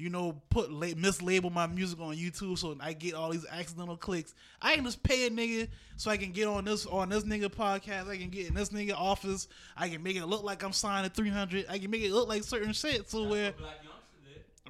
You 0.00 0.08
know, 0.08 0.40
put 0.48 0.72
la- 0.72 0.86
mislabel 0.88 1.52
my 1.52 1.66
music 1.66 2.00
on 2.00 2.16
YouTube 2.16 2.58
so 2.58 2.76
I 2.80 2.94
get 2.94 3.14
all 3.14 3.30
these 3.30 3.44
accidental 3.50 3.96
clicks. 3.96 4.34
I 4.62 4.74
can 4.74 4.84
just 4.84 5.02
pay 5.02 5.26
a 5.26 5.30
nigga 5.30 5.68
so 5.96 6.10
I 6.10 6.16
can 6.16 6.32
get 6.32 6.46
on 6.46 6.64
this 6.64 6.86
on 6.86 7.10
this 7.10 7.24
nigga 7.24 7.46
podcast. 7.46 8.08
I 8.08 8.16
can 8.16 8.30
get 8.30 8.48
in 8.48 8.54
this 8.54 8.70
nigga 8.70 8.94
office. 8.94 9.48
I 9.76 9.88
can 9.88 10.02
make 10.02 10.16
it 10.16 10.24
look 10.26 10.42
like 10.42 10.62
I'm 10.62 10.72
signing 10.72 11.10
300. 11.10 11.66
I 11.68 11.78
can 11.78 11.90
make 11.90 12.02
it 12.02 12.12
look 12.12 12.28
like 12.28 12.44
certain 12.44 12.72
shit. 12.72 13.10
So 13.10 13.28
where 13.28 13.52
What 13.52 13.58
Black 13.58 13.74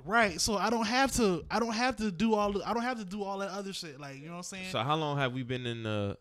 Right. 0.05 0.41
So 0.41 0.57
I 0.57 0.71
don't 0.71 0.87
have 0.87 1.13
to. 1.17 1.45
I 1.51 1.61
don't 1.61 1.75
have 1.75 1.97
to 1.97 2.11
do 2.11 2.35
all. 2.35 2.53
The, 2.53 2.69
I 2.69 2.75
don't 2.75 2.83
have 2.83 2.99
to 2.99 3.05
do 3.05 3.23
all 3.23 3.39
that 3.39 3.51
other 3.51 3.73
shit. 3.73 4.01
Like 4.01 4.17
you 4.17 4.27
know 4.27 4.33
what 4.33 4.37
I'm 4.39 4.43
saying? 4.45 4.71
So 4.71 4.81
how 4.81 4.97
long 4.97 5.19
have 5.19 5.33
we 5.33 5.43
been 5.43 5.67
in 5.67 5.83
the 5.83 6.17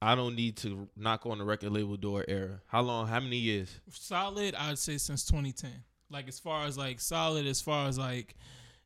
I 0.00 0.14
don't 0.14 0.36
need 0.36 0.56
to 0.58 0.88
knock 0.96 1.26
on 1.26 1.38
the 1.38 1.44
record 1.44 1.70
label 1.72 1.96
door 1.96 2.24
era? 2.28 2.60
How 2.66 2.82
long? 2.82 3.06
How 3.06 3.20
many 3.20 3.36
years? 3.36 3.80
solid. 3.90 4.54
I'd 4.54 4.78
say 4.78 4.98
since 4.98 5.24
2010. 5.24 5.70
Like 6.10 6.28
as 6.28 6.38
far 6.38 6.66
as 6.66 6.78
like 6.78 7.00
solid, 7.00 7.46
as 7.46 7.60
far 7.60 7.88
as 7.88 7.98
like 7.98 8.34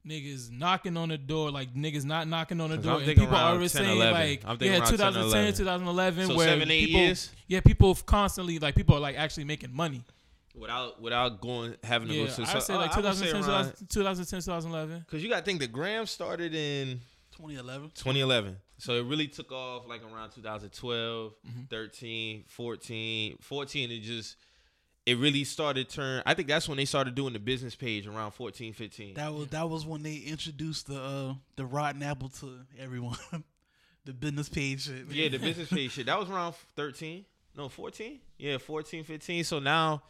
niggas 0.06 0.50
knocking 0.50 0.96
on 0.96 1.08
the 1.10 1.18
door, 1.18 1.50
like 1.50 1.72
niggas 1.74 2.04
not 2.04 2.26
knocking 2.26 2.60
on 2.60 2.70
the 2.70 2.76
door, 2.76 2.94
I'm 3.00 3.08
and 3.08 3.18
people 3.18 3.36
are 3.36 3.52
always 3.54 3.72
10, 3.72 3.82
saying 3.84 3.96
11. 3.96 4.12
like, 4.20 4.42
I'm 4.44 4.56
yeah, 4.60 4.72
around 4.78 4.80
10, 4.86 4.90
2010, 4.98 5.54
2011, 5.54 6.26
So 6.26 6.36
where 6.36 6.48
seven, 6.48 6.70
eight 6.70 6.86
people, 6.86 7.00
years? 7.00 7.30
yeah, 7.46 7.60
people 7.60 7.94
constantly 7.94 8.58
like 8.58 8.74
people 8.74 8.96
are 8.96 9.00
like 9.00 9.16
actually 9.16 9.44
making 9.44 9.72
money. 9.74 10.02
Without 10.54 11.00
without 11.00 11.40
going 11.40 11.74
having 11.82 12.08
to 12.08 12.14
Yeah, 12.14 12.26
go 12.26 12.32
to 12.32 12.42
I'd 12.56 12.62
say 12.62 12.74
like 12.74 12.92
I 12.94 13.00
would 13.00 13.14
say 13.14 13.26
2010, 13.26 13.50
around- 13.50 13.88
2010, 13.88 14.40
2011. 14.40 15.04
Cause 15.10 15.22
you 15.22 15.28
gotta 15.30 15.44
think 15.44 15.60
the 15.60 15.66
gram 15.68 16.04
started 16.06 16.54
in 16.54 17.00
2011. 17.36 17.90
2011. 17.94 18.56
So 18.78 18.94
it 18.94 19.04
really 19.06 19.28
took 19.28 19.50
off 19.52 19.86
like 19.88 20.02
around 20.02 20.32
2012, 20.32 21.32
Mm-hmm. 21.48 21.60
13, 21.70 22.44
14, 22.48 23.36
14. 23.40 23.90
It 23.92 24.00
just 24.00 24.36
it 25.04 25.18
really 25.18 25.44
started 25.44 25.88
turn. 25.88 26.22
I 26.24 26.34
think 26.34 26.48
that's 26.48 26.68
when 26.68 26.76
they 26.76 26.84
started 26.84 27.14
doing 27.14 27.32
the 27.32 27.38
business 27.38 27.74
page 27.74 28.06
around 28.06 28.32
14, 28.32 28.72
15. 28.72 29.14
That 29.14 29.32
was 29.32 29.48
that 29.48 29.68
was 29.68 29.84
when 29.84 30.02
they 30.02 30.16
introduced 30.16 30.86
the 30.86 31.00
uh, 31.00 31.34
the 31.56 31.66
rotten 31.66 32.02
apple 32.02 32.28
to 32.40 32.60
everyone. 32.78 33.16
the 34.04 34.12
business 34.12 34.48
page 34.48 34.82
shit. 34.84 35.06
yeah, 35.10 35.28
the 35.28 35.38
business 35.38 35.68
page 35.72 35.92
shit. 35.92 36.06
That 36.06 36.18
was 36.18 36.28
around 36.28 36.54
13. 36.76 37.24
No, 37.56 37.68
14. 37.68 38.18
Yeah, 38.38 38.58
14, 38.58 39.04
15. 39.04 39.44
So 39.44 39.58
now, 39.58 40.02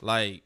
like 0.00 0.42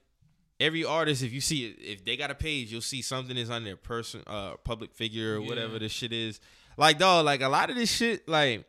every 0.61 0.85
artist, 0.85 1.23
if 1.23 1.33
you 1.33 1.41
see 1.41 1.67
it, 1.67 1.77
if 1.81 2.05
they 2.05 2.17
got 2.17 2.31
a 2.31 2.35
page, 2.35 2.71
you'll 2.71 2.81
see 2.81 3.03
something 3.03 3.37
is 3.37 3.51
on 3.51 3.65
their 3.65 3.77
person, 3.77 4.23
uh, 4.27 4.55
public 4.65 4.95
figure 4.95 5.37
or 5.37 5.43
whatever 5.43 5.79
the 5.79 5.89
shit 5.89 6.13
is. 6.13 6.41
Like 6.77 6.99
dog, 6.99 7.25
like 7.25 7.41
a 7.41 7.49
lot 7.49 7.71
of 7.71 7.77
this 7.77 7.91
shit, 7.91 8.29
like 8.29 8.65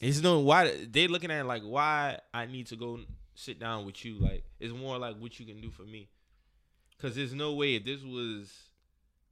it's 0.00 0.20
no 0.22 0.40
why 0.40 0.74
they 0.90 1.06
looking 1.06 1.30
at 1.30 1.46
like 1.46 1.62
why 1.62 2.18
I 2.32 2.46
need 2.46 2.68
to 2.68 2.76
go 2.76 3.00
sit 3.40 3.58
down 3.58 3.84
with 3.86 4.04
you. 4.04 4.18
Like 4.18 4.44
it's 4.58 4.72
more 4.72 4.98
like 4.98 5.16
what 5.18 5.38
you 5.38 5.46
can 5.46 5.60
do 5.60 5.70
for 5.70 5.82
me. 5.82 6.08
Cause 7.00 7.16
there's 7.16 7.32
no 7.32 7.54
way 7.54 7.76
if 7.76 7.84
this 7.84 8.02
was 8.02 8.52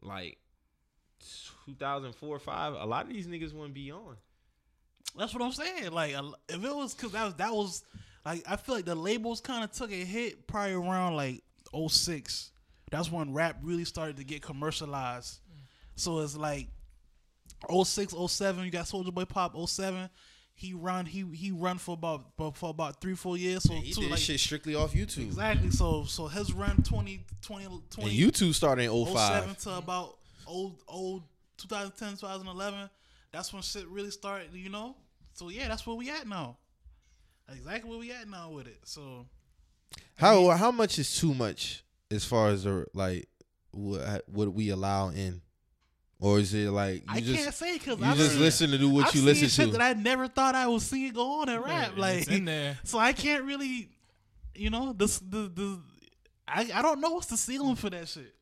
like 0.01 0.39
2004 1.67 2.29
or 2.29 2.39
five, 2.39 2.73
a 2.75 2.87
lot 2.87 3.05
of 3.05 3.13
these 3.13 3.27
niggas 3.27 3.53
wouldn't 3.53 3.75
be 3.75 3.93
on. 3.93 4.17
That's 5.17 5.35
what 5.35 5.43
I'm 5.43 5.53
saying. 5.53 5.93
Like 5.93 6.15
if 6.49 6.65
it 6.65 6.75
was 6.75 6.95
because 6.95 7.13
that 7.13 7.25
was 7.25 7.35
that 7.35 7.53
was 7.53 7.85
like 8.25 8.43
I 8.49 8.57
feel 8.57 8.75
like 8.75 8.85
the 8.87 8.95
labels 8.95 9.41
kind 9.41 9.65
of 9.65 9.73
took 9.73 9.93
a 9.93 10.05
hit 10.05 10.47
probably 10.47 10.75
around 10.75 11.17
like 11.17 11.43
06. 11.89 12.51
That's 12.91 13.13
when 13.13 13.35
rap 13.35 13.59
really 13.63 13.85
started 13.85 14.17
to 14.17 14.25
get 14.25 14.41
commercialized. 14.41 15.41
So 15.97 16.21
it's 16.21 16.37
like 16.37 16.69
06, 17.71 18.15
07, 18.29 18.65
you 18.65 18.71
got 18.71 18.87
Soulja 18.87 19.13
Boy 19.13 19.25
Pop 19.25 19.55
07. 19.69 20.09
He 20.59 20.75
run 20.75 21.07
he 21.07 21.25
he 21.35 21.53
run 21.53 21.79
for 21.79 21.93
about 21.95 22.25
for 22.57 22.71
about 22.71 23.01
three 23.01 23.15
four 23.15 23.37
years. 23.37 23.63
So 23.63 23.75
He 23.75 23.93
two, 23.93 24.01
did 24.03 24.11
like, 24.11 24.19
shit 24.19 24.41
strictly 24.41 24.75
off 24.75 24.93
YouTube. 24.93 25.23
exactly. 25.27 25.71
So 25.71 26.03
so 26.05 26.27
his 26.27 26.53
run 26.53 26.83
20 26.83 27.25
20 27.43 27.65
And 27.65 27.91
20 27.91 28.19
YouTube 28.19 28.55
started 28.55 28.91
in 28.91 29.07
07 29.07 29.55
to 29.55 29.77
about 29.79 30.17
old 30.49 30.83
old 30.89 31.23
2010 31.59 32.17
2011 32.17 32.91
that's 33.31 33.53
when 33.53 33.63
shit 33.63 33.87
really 33.89 34.11
started 34.11 34.49
you 34.53 34.71
know 34.71 34.97
so 35.35 35.49
yeah 35.49 35.69
that's 35.69 35.87
where 35.87 35.95
we 35.95 36.09
at 36.11 36.27
now 36.27 36.57
exactly 37.53 37.89
where 37.91 37.99
we 37.99 38.11
at 38.11 38.29
now 38.29 38.51
with 38.51 38.67
it 38.67 38.79
so 38.85 39.27
How 40.17 40.49
how 40.51 40.71
much 40.71 40.99
is 40.99 41.17
too 41.21 41.35
much 41.35 41.85
as 42.11 42.25
far 42.25 42.49
as 42.49 42.65
the 42.65 42.87
like 42.95 43.29
what 43.71 44.25
what 44.29 44.53
we 44.55 44.71
allow 44.71 45.11
in, 45.11 45.41
or 46.21 46.39
is 46.41 46.53
it 46.55 46.71
like 46.71 47.03
you 47.03 47.05
i 47.09 47.21
just 47.21 47.43
can't 47.43 47.55
say 47.55 47.79
because 47.79 47.99
you 47.99 48.05
I 48.05 48.15
just 48.15 48.39
listen 48.39 48.71
to 48.71 48.79
do 48.79 48.89
what 48.89 49.07
I've 49.09 49.15
you 49.15 49.23
listen 49.23 49.49
shit 49.49 49.67
to? 49.67 49.79
that 49.79 49.81
i 49.81 49.93
never 50.01 50.27
thought 50.29 50.55
i 50.55 50.67
would 50.67 50.83
see 50.83 51.07
it 51.07 51.15
go 51.15 51.41
on 51.43 51.49
in 51.49 51.61
rap 51.63 51.93
Yeah, 51.95 52.01
like 52.01 52.29
in 52.29 52.45
there. 52.45 52.79
so 52.85 52.99
i 52.99 53.13
can't 53.13 53.45
really 53.45 53.89
you 54.55 54.71
know 54.71 54.93
this 54.93 55.19
the 55.21 55.51
the 55.55 55.81
I, 56.49 56.69
I 56.75 56.83
don't 56.83 57.01
know 57.01 57.11
what's 57.11 57.27
the 57.27 57.37
ceiling 57.37 57.77
for 57.77 57.91
that 57.91 58.09
shit 58.09 58.35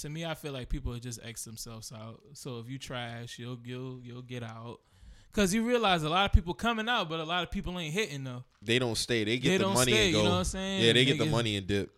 To 0.00 0.08
me, 0.08 0.24
I 0.24 0.34
feel 0.34 0.52
like 0.52 0.68
people 0.68 0.94
just 0.98 1.20
X 1.24 1.44
themselves 1.44 1.92
out. 1.92 2.20
So 2.34 2.58
if 2.60 2.68
you 2.70 2.78
trash, 2.78 3.38
you'll 3.38 3.58
you'll 3.64 4.00
you'll 4.02 4.22
get 4.22 4.42
out. 4.42 4.80
Cause 5.32 5.52
you 5.54 5.66
realize 5.66 6.02
a 6.02 6.08
lot 6.08 6.24
of 6.24 6.32
people 6.32 6.54
coming 6.54 6.88
out, 6.88 7.08
but 7.08 7.20
a 7.20 7.24
lot 7.24 7.42
of 7.44 7.50
people 7.50 7.78
ain't 7.78 7.92
hitting 7.94 8.24
though. 8.24 8.44
they 8.62 8.78
don't 8.78 8.96
stay. 8.96 9.24
They 9.24 9.38
get 9.38 9.50
They 9.50 9.58
the 9.58 9.68
money 9.68 9.92
stay, 9.92 10.06
and 10.08 10.16
you 10.16 10.22
know 10.22 10.30
what 10.30 10.36
I'm 10.38 10.44
saying? 10.44 10.84
Yeah, 10.84 10.92
they 10.92 11.04
get 11.04 11.18
the 11.18 11.26
money 11.26 11.56
and 11.56 11.66
dip. 11.66 11.90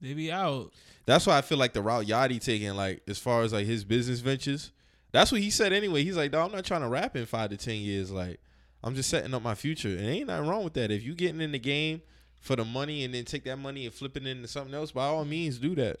They 0.00 0.14
be 0.14 0.30
out. 0.30 0.72
That's 1.06 1.26
why 1.26 1.38
I 1.38 1.40
feel 1.42 1.58
like 1.58 1.72
the 1.72 1.82
route 1.82 2.06
Yachty 2.06 2.40
taking, 2.42 2.74
like 2.74 3.02
as 3.08 3.18
far 3.18 3.42
as 3.42 3.52
like 3.52 3.66
his 3.66 3.84
business 3.84 4.20
ventures, 4.20 4.72
That's 5.12 5.32
what 5.32 5.40
he 5.40 5.48
said 5.50 5.72
anyway. 5.72 6.04
He's 6.04 6.16
like, 6.16 6.34
I'm 6.34 6.52
not 6.52 6.64
trying 6.64 6.82
to 6.82 6.88
rap 6.88 7.16
in 7.16 7.24
five 7.24 7.48
to 7.50 7.56
ten 7.56 7.76
years. 7.76 8.10
Like, 8.10 8.38
I'm 8.84 8.94
just 8.94 9.08
setting 9.08 9.32
up 9.32 9.42
my 9.42 9.54
future. 9.54 9.88
And 9.88 10.06
ain't 10.06 10.26
nothing 10.26 10.46
wrong 10.46 10.62
with 10.64 10.74
that. 10.74 10.90
If 10.90 11.02
you 11.04 11.14
getting 11.14 11.40
in 11.40 11.52
the 11.52 11.58
game 11.58 12.02
for 12.38 12.54
the 12.54 12.64
money 12.66 13.02
and 13.02 13.14
then 13.14 13.24
take 13.24 13.44
that 13.44 13.56
money 13.56 13.86
and 13.86 13.94
flip 13.94 14.16
it 14.16 14.26
into 14.26 14.46
something 14.46 14.74
else, 14.74 14.92
by 14.92 15.06
all 15.06 15.24
means 15.24 15.58
do 15.58 15.74
that. 15.76 16.00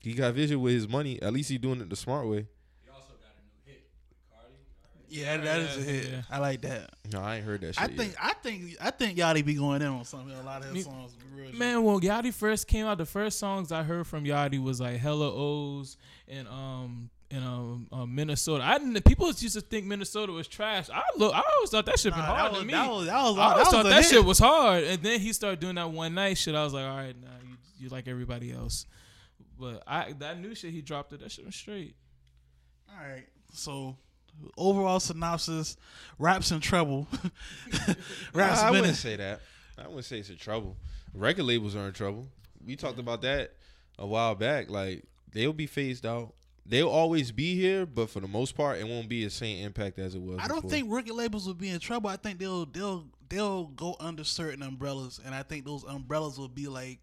He 0.00 0.14
got 0.14 0.34
vision 0.34 0.60
with 0.60 0.72
his 0.72 0.88
money. 0.88 1.20
At 1.20 1.32
least 1.32 1.50
he 1.50 1.58
doing 1.58 1.80
it 1.80 1.90
the 1.90 1.96
smart 1.96 2.28
way. 2.28 2.46
He 2.84 2.90
also 2.90 3.12
got 3.20 3.34
a 3.34 3.42
new 3.42 3.60
hit 3.66 3.82
with 4.08 4.18
Cardi. 4.30 4.54
Alright. 4.94 4.97
Yeah, 5.10 5.36
that 5.38 5.60
is 5.60 5.76
a 5.76 5.80
hit. 5.80 6.08
yeah. 6.10 6.22
I 6.30 6.38
like 6.38 6.60
that. 6.62 6.90
No, 7.12 7.20
I 7.20 7.36
ain't 7.36 7.44
heard 7.44 7.62
that 7.62 7.74
shit. 7.74 7.82
I 7.82 7.86
yet. 7.86 7.96
think 7.96 8.14
I 8.20 8.32
think 8.34 8.76
I 8.80 8.90
think 8.90 9.18
Yachty 9.18 9.44
be 9.44 9.54
going 9.54 9.80
in 9.82 9.88
on 9.88 10.04
something. 10.04 10.36
A 10.36 10.42
lot 10.42 10.60
of 10.60 10.66
his 10.66 10.74
Me- 10.74 10.80
songs. 10.82 11.14
be 11.14 11.40
real 11.40 11.50
shit. 11.50 11.58
Man, 11.58 11.82
when 11.82 12.00
Yachty 12.00 12.32
first 12.32 12.66
came 12.66 12.86
out, 12.86 12.98
the 12.98 13.06
first 13.06 13.38
songs 13.38 13.72
I 13.72 13.82
heard 13.82 14.06
from 14.06 14.24
Yachty 14.24 14.62
was 14.62 14.80
like 14.80 14.98
Hella 14.98 15.32
O's 15.32 15.96
and 16.28 16.46
um 16.48 17.10
and 17.30 17.44
um 17.44 17.88
uh, 17.92 18.06
Minnesota. 18.06 18.64
I 18.64 18.78
didn't. 18.78 19.02
People 19.04 19.28
used 19.28 19.54
to 19.54 19.60
think 19.60 19.86
Minnesota 19.86 20.32
was 20.32 20.46
trash. 20.46 20.90
I 20.90 21.02
look. 21.16 21.34
I 21.34 21.42
always 21.56 21.70
thought 21.70 21.86
that 21.86 21.98
shit 21.98 22.12
been 22.12 22.22
hard 22.22 22.52
was, 22.52 22.60
to 22.60 22.66
me. 22.66 22.72
That 22.72 22.90
was 22.90 23.06
that 23.06 23.22
was, 23.22 23.38
I 23.38 23.42
always 23.42 23.64
that 23.64 23.70
thought 23.70 23.84
was 23.84 23.92
that 23.94 24.02
hit. 24.02 24.10
shit 24.10 24.24
was 24.24 24.38
hard, 24.38 24.84
and 24.84 25.02
then 25.02 25.20
he 25.20 25.32
started 25.32 25.60
doing 25.60 25.76
that 25.76 25.90
one 25.90 26.14
night 26.14 26.36
shit. 26.38 26.54
I 26.54 26.64
was 26.64 26.74
like, 26.74 26.84
all 26.84 26.96
right, 26.96 27.16
nah, 27.20 27.28
you 27.48 27.56
you 27.78 27.88
like 27.88 28.08
everybody 28.08 28.52
else. 28.52 28.86
But 29.58 29.82
I 29.86 30.12
that 30.18 30.38
new 30.40 30.54
shit 30.54 30.72
he 30.72 30.82
dropped 30.82 31.12
it. 31.12 31.20
That 31.20 31.32
shit 31.32 31.46
was 31.46 31.54
straight. 31.54 31.96
All 32.90 32.96
right. 33.06 33.26
So 33.52 33.96
overall 34.56 35.00
synopsis: 35.00 35.76
raps 36.18 36.50
in 36.50 36.60
trouble. 36.60 37.06
raps 38.32 38.60
Nah, 38.62 38.68
I 38.68 38.70
wouldn't 38.70 38.96
say 38.96 39.16
that. 39.16 39.40
I 39.78 39.86
wouldn't 39.86 40.04
say 40.04 40.18
it's 40.18 40.30
in 40.30 40.36
trouble. 40.36 40.76
Record 41.14 41.44
labels 41.44 41.76
are 41.76 41.86
in 41.86 41.92
trouble. 41.92 42.26
We 42.64 42.76
talked 42.76 42.98
about 42.98 43.22
that 43.22 43.52
a 43.98 44.06
while 44.06 44.34
back. 44.34 44.70
Like 44.70 45.04
they'll 45.32 45.52
be 45.52 45.66
phased 45.66 46.06
out. 46.06 46.34
They'll 46.66 46.90
always 46.90 47.32
be 47.32 47.54
here, 47.54 47.86
but 47.86 48.10
for 48.10 48.20
the 48.20 48.28
most 48.28 48.54
part, 48.54 48.78
it 48.78 48.86
won't 48.86 49.08
be 49.08 49.24
the 49.24 49.30
same 49.30 49.64
impact 49.64 49.98
as 49.98 50.14
it 50.14 50.20
was. 50.20 50.38
I 50.38 50.48
don't 50.48 50.56
before. 50.56 50.70
think 50.70 50.92
record 50.92 51.14
labels 51.14 51.46
will 51.46 51.54
be 51.54 51.70
in 51.70 51.80
trouble. 51.80 52.10
I 52.10 52.16
think 52.16 52.38
they'll 52.38 52.66
they'll 52.66 53.06
they'll 53.28 53.66
go 53.68 53.96
under 54.00 54.24
certain 54.24 54.62
umbrellas, 54.62 55.20
and 55.24 55.34
I 55.34 55.42
think 55.42 55.64
those 55.64 55.84
umbrellas 55.84 56.38
will 56.38 56.48
be 56.48 56.68
like 56.68 56.98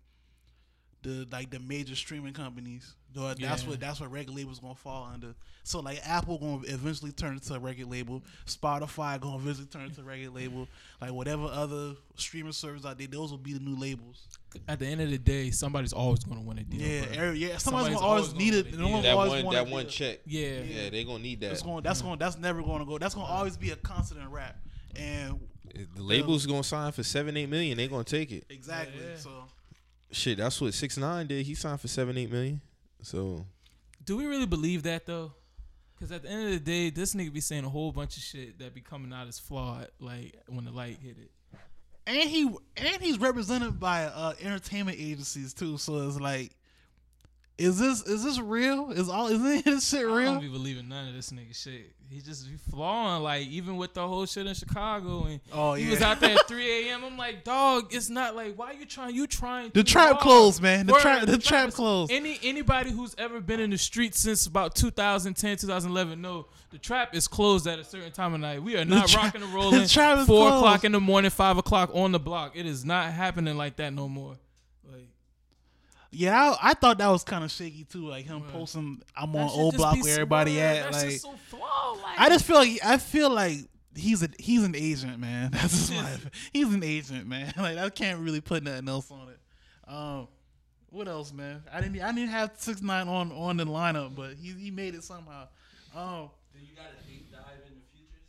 the 1.01 1.27
like 1.31 1.49
the 1.49 1.59
major 1.59 1.95
streaming 1.95 2.33
companies. 2.33 2.95
Though 3.15 3.33
That's 3.33 3.63
Yeah. 3.63 3.69
what 3.69 3.79
that's 3.79 3.99
what 4.01 4.11
record 4.11 4.35
labels 4.35 4.59
gonna 4.59 4.75
fall 4.75 5.09
under. 5.11 5.33
So 5.63 5.79
like 5.79 5.99
Apple 6.03 6.37
gonna 6.37 6.61
eventually 6.67 7.11
turn 7.13 7.33
into 7.33 7.53
a 7.53 7.59
record 7.59 7.89
label. 7.89 8.21
Spotify 8.45 9.19
gonna 9.19 9.37
eventually 9.37 9.67
turn 9.67 9.83
into 9.85 10.01
a 10.01 10.03
record 10.03 10.33
label. 10.35 10.67
Like 11.01 11.11
whatever 11.13 11.45
other 11.45 11.93
streaming 12.17 12.51
service 12.51 12.85
out 12.85 12.97
there, 12.97 13.07
those 13.07 13.31
will 13.31 13.37
be 13.37 13.53
the 13.53 13.59
new 13.59 13.75
labels. 13.79 14.27
At 14.67 14.79
the 14.79 14.85
end 14.87 15.01
of 15.01 15.09
the 15.09 15.17
day, 15.17 15.49
somebody's 15.51 15.93
always 15.93 16.23
gonna 16.23 16.41
win 16.41 16.57
a 16.59 16.63
deal. 16.63 16.81
Yeah, 16.81 17.05
bro. 17.05 17.23
every, 17.23 17.39
yeah. 17.39 17.57
Somebody's, 17.57 17.63
Somebody's 17.63 17.93
gonna 17.95 18.05
always 18.07 18.23
always 18.29 18.35
need 18.35 18.51
gonna 18.51 18.75
it. 18.75 18.79
no 18.79 18.87
one 18.89 18.95
Yeah, 18.97 19.01
that 19.11 19.17
always 19.17 19.43
one 19.43 19.53
that 19.55 19.67
one 19.69 19.87
check. 19.87 20.19
yeah. 20.25 20.61
Yeah, 20.61 20.89
they 20.89 21.03
gonna 21.03 21.19
need 21.23 21.39
that. 21.41 21.49
That's 21.49 21.61
going. 21.61 21.83
That's 21.83 22.01
going. 22.01 22.19
That's 22.19 22.37
never 22.37 22.61
going 22.61 22.79
to 22.79 22.85
go. 22.85 22.97
That's 22.97 23.15
going 23.15 23.25
to 23.27 23.31
always 23.33 23.55
be 23.57 23.71
a 23.71 23.75
constant 23.77 24.21
in 24.21 24.29
rap. 24.29 24.57
And 24.95 25.39
the 25.95 26.03
label's 26.03 26.45
gonna 26.45 26.63
sign 26.63 26.91
for 26.91 27.03
seven, 27.03 27.35
eight 27.37 27.49
million. 27.49 27.77
They 27.77 27.87
gonna 27.87 28.03
take 28.03 28.31
it. 28.31 28.45
exactly. 28.49 29.01
Yeah. 29.01 29.17
So 29.17 29.29
Shit, 30.11 30.37
that's 30.37 30.61
what 30.61 30.73
six 30.73 30.95
nine 30.97 31.27
did. 31.27 31.45
He 31.45 31.55
signed 31.55 31.81
for 31.81 31.87
seven, 31.89 32.17
eight 32.17 32.31
million. 32.31 32.61
So 33.01 33.45
Do 34.03 34.17
we 34.17 34.25
really 34.25 34.45
believe 34.45 34.83
that 34.83 35.05
though? 35.05 35.33
Because 35.95 36.11
at 36.11 36.23
the 36.23 36.29
end 36.29 36.45
of 36.45 36.51
the 36.51 36.59
day, 36.59 36.89
this 36.89 37.15
nigga 37.15 37.31
be 37.31 37.39
saying 37.39 37.63
a 37.63 37.69
whole 37.69 37.91
bunch 37.91 38.17
of 38.17 38.23
shit 38.23 38.59
that 38.59 38.73
be 38.73 38.81
coming 38.81 39.13
out 39.13 39.27
as 39.27 39.39
flawed. 39.39 39.87
Like 39.99 40.35
when 40.47 40.65
the 40.65 40.71
light 40.71 40.97
hit 41.01 41.17
it. 41.17 41.31
and 42.05 42.29
he 42.29 42.43
and 42.77 43.01
he's 43.01 43.17
represented 43.19 43.79
by 43.79 44.03
uh, 44.05 44.33
entertainment 44.41 44.97
agencies 44.99 45.53
too. 45.53 45.77
So 45.77 46.07
it's 46.07 46.19
like, 46.19 46.51
is 47.57 47.79
this 47.79 48.01
is 48.03 48.23
this 48.23 48.39
real? 48.39 48.91
Is 48.91 49.07
all 49.09 49.27
is 49.27 49.63
this 49.63 49.87
shit 49.89 50.05
real? 50.05 50.17
I 50.17 50.23
don't 50.25 50.41
be 50.41 50.47
believing 50.49 50.89
none 50.89 51.07
of 51.07 51.13
this 51.15 51.31
nigga 51.31 51.55
shit. 51.55 51.91
He 52.09 52.19
just 52.21 52.45
he 52.47 52.55
flawing 52.69 53.23
like 53.23 53.47
even 53.47 53.77
with 53.77 53.93
the 53.95 54.07
whole 54.07 54.25
shit 54.27 54.45
in 54.45 54.53
Chicago 54.53 55.23
and 55.23 55.39
Oh 55.51 55.73
he 55.73 55.85
yeah. 55.85 55.89
was 55.91 56.01
out 56.01 56.19
there 56.19 56.37
at 56.37 56.47
3 56.47 56.89
a.m. 56.89 57.03
I'm 57.03 57.17
like, 57.17 57.43
dog, 57.43 57.93
it's 57.95 58.09
not 58.09 58.35
like 58.35 58.55
why 58.57 58.73
you 58.73 58.85
trying 58.85 59.15
you 59.15 59.25
trying 59.25 59.71
the 59.73 59.83
trap 59.83 60.19
closed, 60.19 60.61
man. 60.61 60.85
The 60.85 60.93
trap 60.93 61.25
the 61.25 61.37
trap 61.37 61.69
is- 61.69 61.75
closed. 61.75 62.11
Any 62.11 62.39
anybody 62.43 62.91
who's 62.91 63.15
ever 63.17 63.39
been 63.41 63.59
in 63.59 63.69
the 63.71 63.77
streets 63.77 64.19
since 64.19 64.45
about 64.45 64.75
2010, 64.75 65.57
2011, 65.57 66.21
no, 66.21 66.45
the 66.71 66.77
trap 66.77 67.15
is 67.15 67.27
closed 67.27 67.65
at 67.67 67.79
a 67.79 67.83
certain 67.83 68.11
time 68.11 68.33
of 68.35 68.41
night. 68.41 68.61
We 68.61 68.75
are 68.77 68.85
not 68.85 69.07
tra- 69.07 69.23
rocking 69.23 69.41
and 69.41 69.53
rolling. 69.55 69.79
the 69.81 69.87
trap 69.87 70.19
is 70.19 70.27
Four 70.27 70.49
closed. 70.49 70.55
o'clock 70.57 70.83
in 70.83 70.91
the 70.91 70.99
morning, 70.99 71.31
five 71.31 71.57
o'clock 71.57 71.89
on 71.93 72.11
the 72.11 72.19
block. 72.19 72.51
It 72.55 72.65
is 72.65 72.85
not 72.85 73.11
happening 73.13 73.57
like 73.57 73.77
that 73.77 73.93
no 73.93 74.07
more. 74.07 74.35
Like 76.15 76.21
Yeah, 76.21 76.55
I, 76.61 76.69
I 76.69 76.73
thought 76.73 76.97
that 76.99 77.07
was 77.09 77.23
kind 77.23 77.43
of 77.43 77.51
shaky 77.51 77.83
too. 77.83 78.07
Like 78.07 78.25
him 78.25 78.41
Right. 78.43 78.51
posting, 78.51 79.01
I'm 79.15 79.31
that 79.33 79.39
on 79.39 79.49
old 79.49 79.75
block 79.77 79.95
be 79.95 80.01
where 80.01 80.13
everybody 80.13 80.55
word, 80.55 80.61
at. 80.63 80.91
that 80.91 81.03
Like 81.05 81.19
so 81.19 81.33
flawed. 81.49 81.97
Like 82.01 82.19
I 82.19 82.29
just 82.29 82.45
feel 82.45 82.57
like 82.57 82.79
I 82.83 82.97
feel 82.97 83.29
like 83.29 83.57
he's 83.95 84.23
a 84.23 84.29
he's 84.39 84.63
an 84.63 84.75
agent, 84.75 85.19
man. 85.19 85.51
That's 85.53 85.71
just 85.87 85.93
my 85.93 86.17
he's 86.53 86.73
an 86.73 86.83
agent, 86.83 87.27
man. 87.27 87.53
Like 87.57 87.77
I 87.77 87.89
can't 87.89 88.19
really 88.19 88.41
put 88.41 88.63
nothing 88.63 88.87
else 88.89 89.11
on 89.11 89.29
it. 89.29 89.39
Um, 89.91 90.27
what 90.89 91.07
else, 91.07 91.33
man? 91.33 91.63
I 91.71 91.81
didn't 91.81 92.01
I 92.01 92.11
didn't 92.13 92.29
have 92.29 92.51
six 92.57 92.81
nine 92.81 93.07
on 93.07 93.31
on 93.31 93.57
the 93.57 93.65
lineup, 93.65 94.15
but 94.15 94.33
he 94.35 94.51
he 94.53 94.71
made 94.71 94.95
it 94.95 95.03
somehow. 95.03 95.47
Um, 95.95 96.29
Then 96.53 96.63
you 96.69 96.75
got 96.75 96.85
a 96.85 97.07
deep 97.09 97.31
dive 97.31 97.41
into 97.67 97.81
futures, 97.93 98.23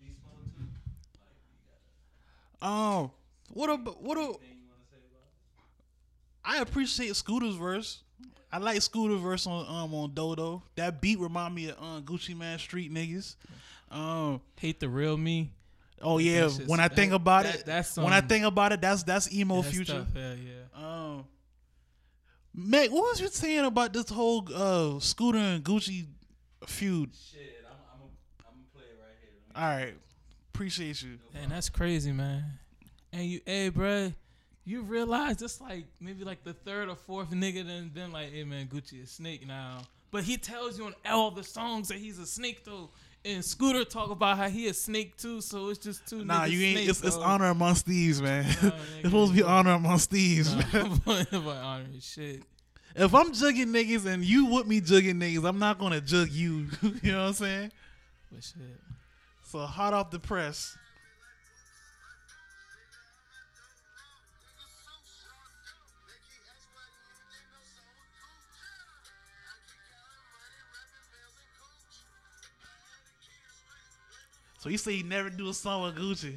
Beast 0.00 0.20
Mode 0.24 0.44
too. 0.54 0.68
Like 1.20 1.36
you 1.48 1.56
got 2.60 2.68
um, 2.68 3.10
what 3.52 3.70
a 3.70 3.76
what 3.76 4.18
a 4.18 4.20
anything 4.20 4.28
you 4.28 4.30
want 4.30 4.38
to 4.38 4.38
say 4.38 4.40
about 4.40 4.42
it? 4.42 4.53
I 6.44 6.58
appreciate 6.60 7.14
Scooter's 7.16 7.56
verse. 7.56 8.02
I 8.52 8.58
like 8.58 8.80
Scooter's 8.82 9.20
verse 9.20 9.46
on 9.46 9.66
um 9.66 9.94
on 9.94 10.12
Dodo. 10.14 10.62
That 10.76 11.00
beat 11.00 11.18
remind 11.18 11.54
me 11.54 11.70
of 11.70 11.82
um, 11.82 12.02
Gucci 12.04 12.36
Mane 12.36 12.58
Street 12.58 12.92
niggas. 12.92 13.36
Um, 13.90 14.40
hate 14.58 14.78
the 14.80 14.88
real 14.88 15.16
me. 15.16 15.50
oh 16.02 16.18
yeah, 16.18 16.42
just- 16.42 16.66
when 16.66 16.80
I 16.80 16.88
think 16.88 17.10
that- 17.10 17.16
about 17.16 17.44
that- 17.44 17.54
it, 17.60 17.66
that's 17.66 17.96
when 17.96 18.12
I 18.12 18.20
think 18.20 18.44
about 18.44 18.72
it, 18.72 18.80
that's 18.80 19.02
that's 19.02 19.32
emo 19.32 19.62
That 19.62 19.70
future. 19.72 19.92
stuff, 19.92 20.08
yeah, 20.14 20.34
yeah. 20.34 20.84
Um, 20.86 21.24
Meg, 22.56 22.90
what 22.92 23.02
was 23.02 23.20
you 23.20 23.28
saying 23.28 23.64
about 23.64 23.92
this 23.92 24.08
whole 24.08 24.46
uh 24.54 25.00
Scooter 25.00 25.38
and 25.38 25.64
Gucci 25.64 26.06
feud? 26.66 27.10
Shit, 27.14 27.64
I'm 27.66 27.72
I'm 27.94 28.00
a, 28.02 28.04
I'm 28.48 28.54
gonna 28.54 28.66
play 28.72 28.82
it 28.84 28.98
right 29.00 29.16
here. 29.20 29.62
All 29.62 29.76
right, 29.86 29.94
appreciate 30.54 31.02
you. 31.02 31.18
Man, 31.32 31.48
that's 31.48 31.68
crazy, 31.68 32.12
man. 32.12 32.44
And 33.12 33.24
you, 33.26 33.40
hey, 33.46 33.70
bruh, 33.70 34.14
you 34.64 34.82
realize 34.82 35.42
it's 35.42 35.60
like 35.60 35.84
maybe 36.00 36.24
like 36.24 36.44
the 36.44 36.54
third 36.54 36.88
or 36.88 36.96
fourth 36.96 37.30
nigga 37.30 37.66
then 37.66 37.88
been 37.88 38.12
like, 38.12 38.32
hey, 38.32 38.44
man, 38.44 38.66
Gucci 38.66 39.02
is 39.02 39.10
a 39.10 39.12
snake 39.12 39.46
now. 39.46 39.82
But 40.10 40.24
he 40.24 40.36
tells 40.36 40.78
you 40.78 40.86
on 40.86 40.94
all 41.10 41.30
the 41.30 41.42
songs 41.42 41.88
that 41.88 41.98
he's 41.98 42.18
a 42.18 42.26
snake 42.26 42.64
though. 42.64 42.90
And 43.26 43.42
Scooter 43.42 43.84
talk 43.84 44.10
about 44.10 44.36
how 44.36 44.48
he 44.48 44.68
a 44.68 44.74
snake 44.74 45.16
too, 45.16 45.40
so 45.40 45.70
it's 45.70 45.78
just 45.78 46.06
two. 46.06 46.24
Nah, 46.24 46.44
you 46.44 46.60
ain't. 46.60 46.76
snake, 46.76 46.88
It's, 46.90 47.02
it's 47.02 47.16
honor 47.16 47.46
amongst 47.46 47.86
thieves, 47.86 48.20
man. 48.20 48.44
Nah, 48.62 48.68
it's 48.98 49.04
supposed 49.04 49.32
to 49.32 49.36
be 49.38 49.42
honor 49.42 49.72
amongst 49.72 50.10
thieves. 50.10 50.54
man. 50.54 51.00
Nah, 51.06 51.24
but 51.30 51.56
honor 51.56 51.86
shit. 52.00 52.42
If 52.94 53.14
I'm 53.14 53.32
jugging 53.32 53.68
niggas 53.68 54.06
and 54.06 54.22
you 54.24 54.46
with 54.46 54.66
me 54.66 54.80
jugging 54.80 55.14
niggas, 55.14 55.48
I'm 55.48 55.58
not 55.58 55.78
gonna 55.78 56.00
jug 56.00 56.30
you. 56.30 56.68
you 57.02 57.12
know 57.12 57.22
what 57.22 57.28
I'm 57.28 57.32
saying? 57.32 57.72
But 58.30 58.44
shit. 58.44 58.80
So 59.42 59.60
hot 59.60 59.94
off 59.94 60.10
the 60.10 60.20
press. 60.20 60.76
So 74.64 74.70
you 74.70 74.78
say 74.78 74.92
you 74.92 75.04
never 75.04 75.28
do 75.28 75.50
a 75.50 75.52
song 75.52 75.82
with 75.82 75.94
Gucci? 75.94 76.36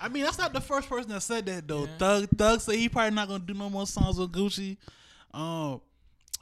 I 0.00 0.08
mean, 0.08 0.24
that's 0.24 0.38
not 0.38 0.54
the 0.54 0.60
first 0.62 0.88
person 0.88 1.10
that 1.10 1.20
said 1.20 1.44
that 1.44 1.68
though. 1.68 1.82
Yeah. 1.82 1.96
Thug 1.98 2.28
Thug 2.34 2.60
said 2.62 2.76
he 2.76 2.88
probably 2.88 3.14
not 3.14 3.28
gonna 3.28 3.44
do 3.44 3.52
no 3.52 3.68
more 3.68 3.86
songs 3.86 4.18
with 4.18 4.32
Gucci. 4.32 4.78
Um, 5.34 5.82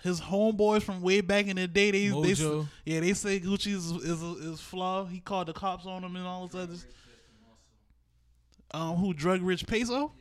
his 0.05 0.21
homeboys 0.21 0.83
from 0.83 1.03
way 1.03 1.21
back 1.21 1.49
in 1.49 1.57
the 1.57 1.67
day, 1.67 1.91
they, 1.91 2.09
they 2.11 2.65
yeah, 2.85 3.01
they 3.01 3.13
say 3.13 3.41
Gucci 3.41 3.75
is 3.75 3.91
is 3.91 4.23
is 4.23 4.61
flaw. 4.61 5.05
He 5.05 5.19
called 5.19 5.49
the 5.49 5.53
cops 5.53 5.85
on 5.85 6.05
him 6.05 6.15
and 6.15 6.25
all 6.25 6.47
this 6.47 6.55
others. 6.55 6.87
Um, 8.71 8.95
who 8.99 9.13
drug 9.13 9.43
rich 9.43 9.67
peso? 9.67 10.13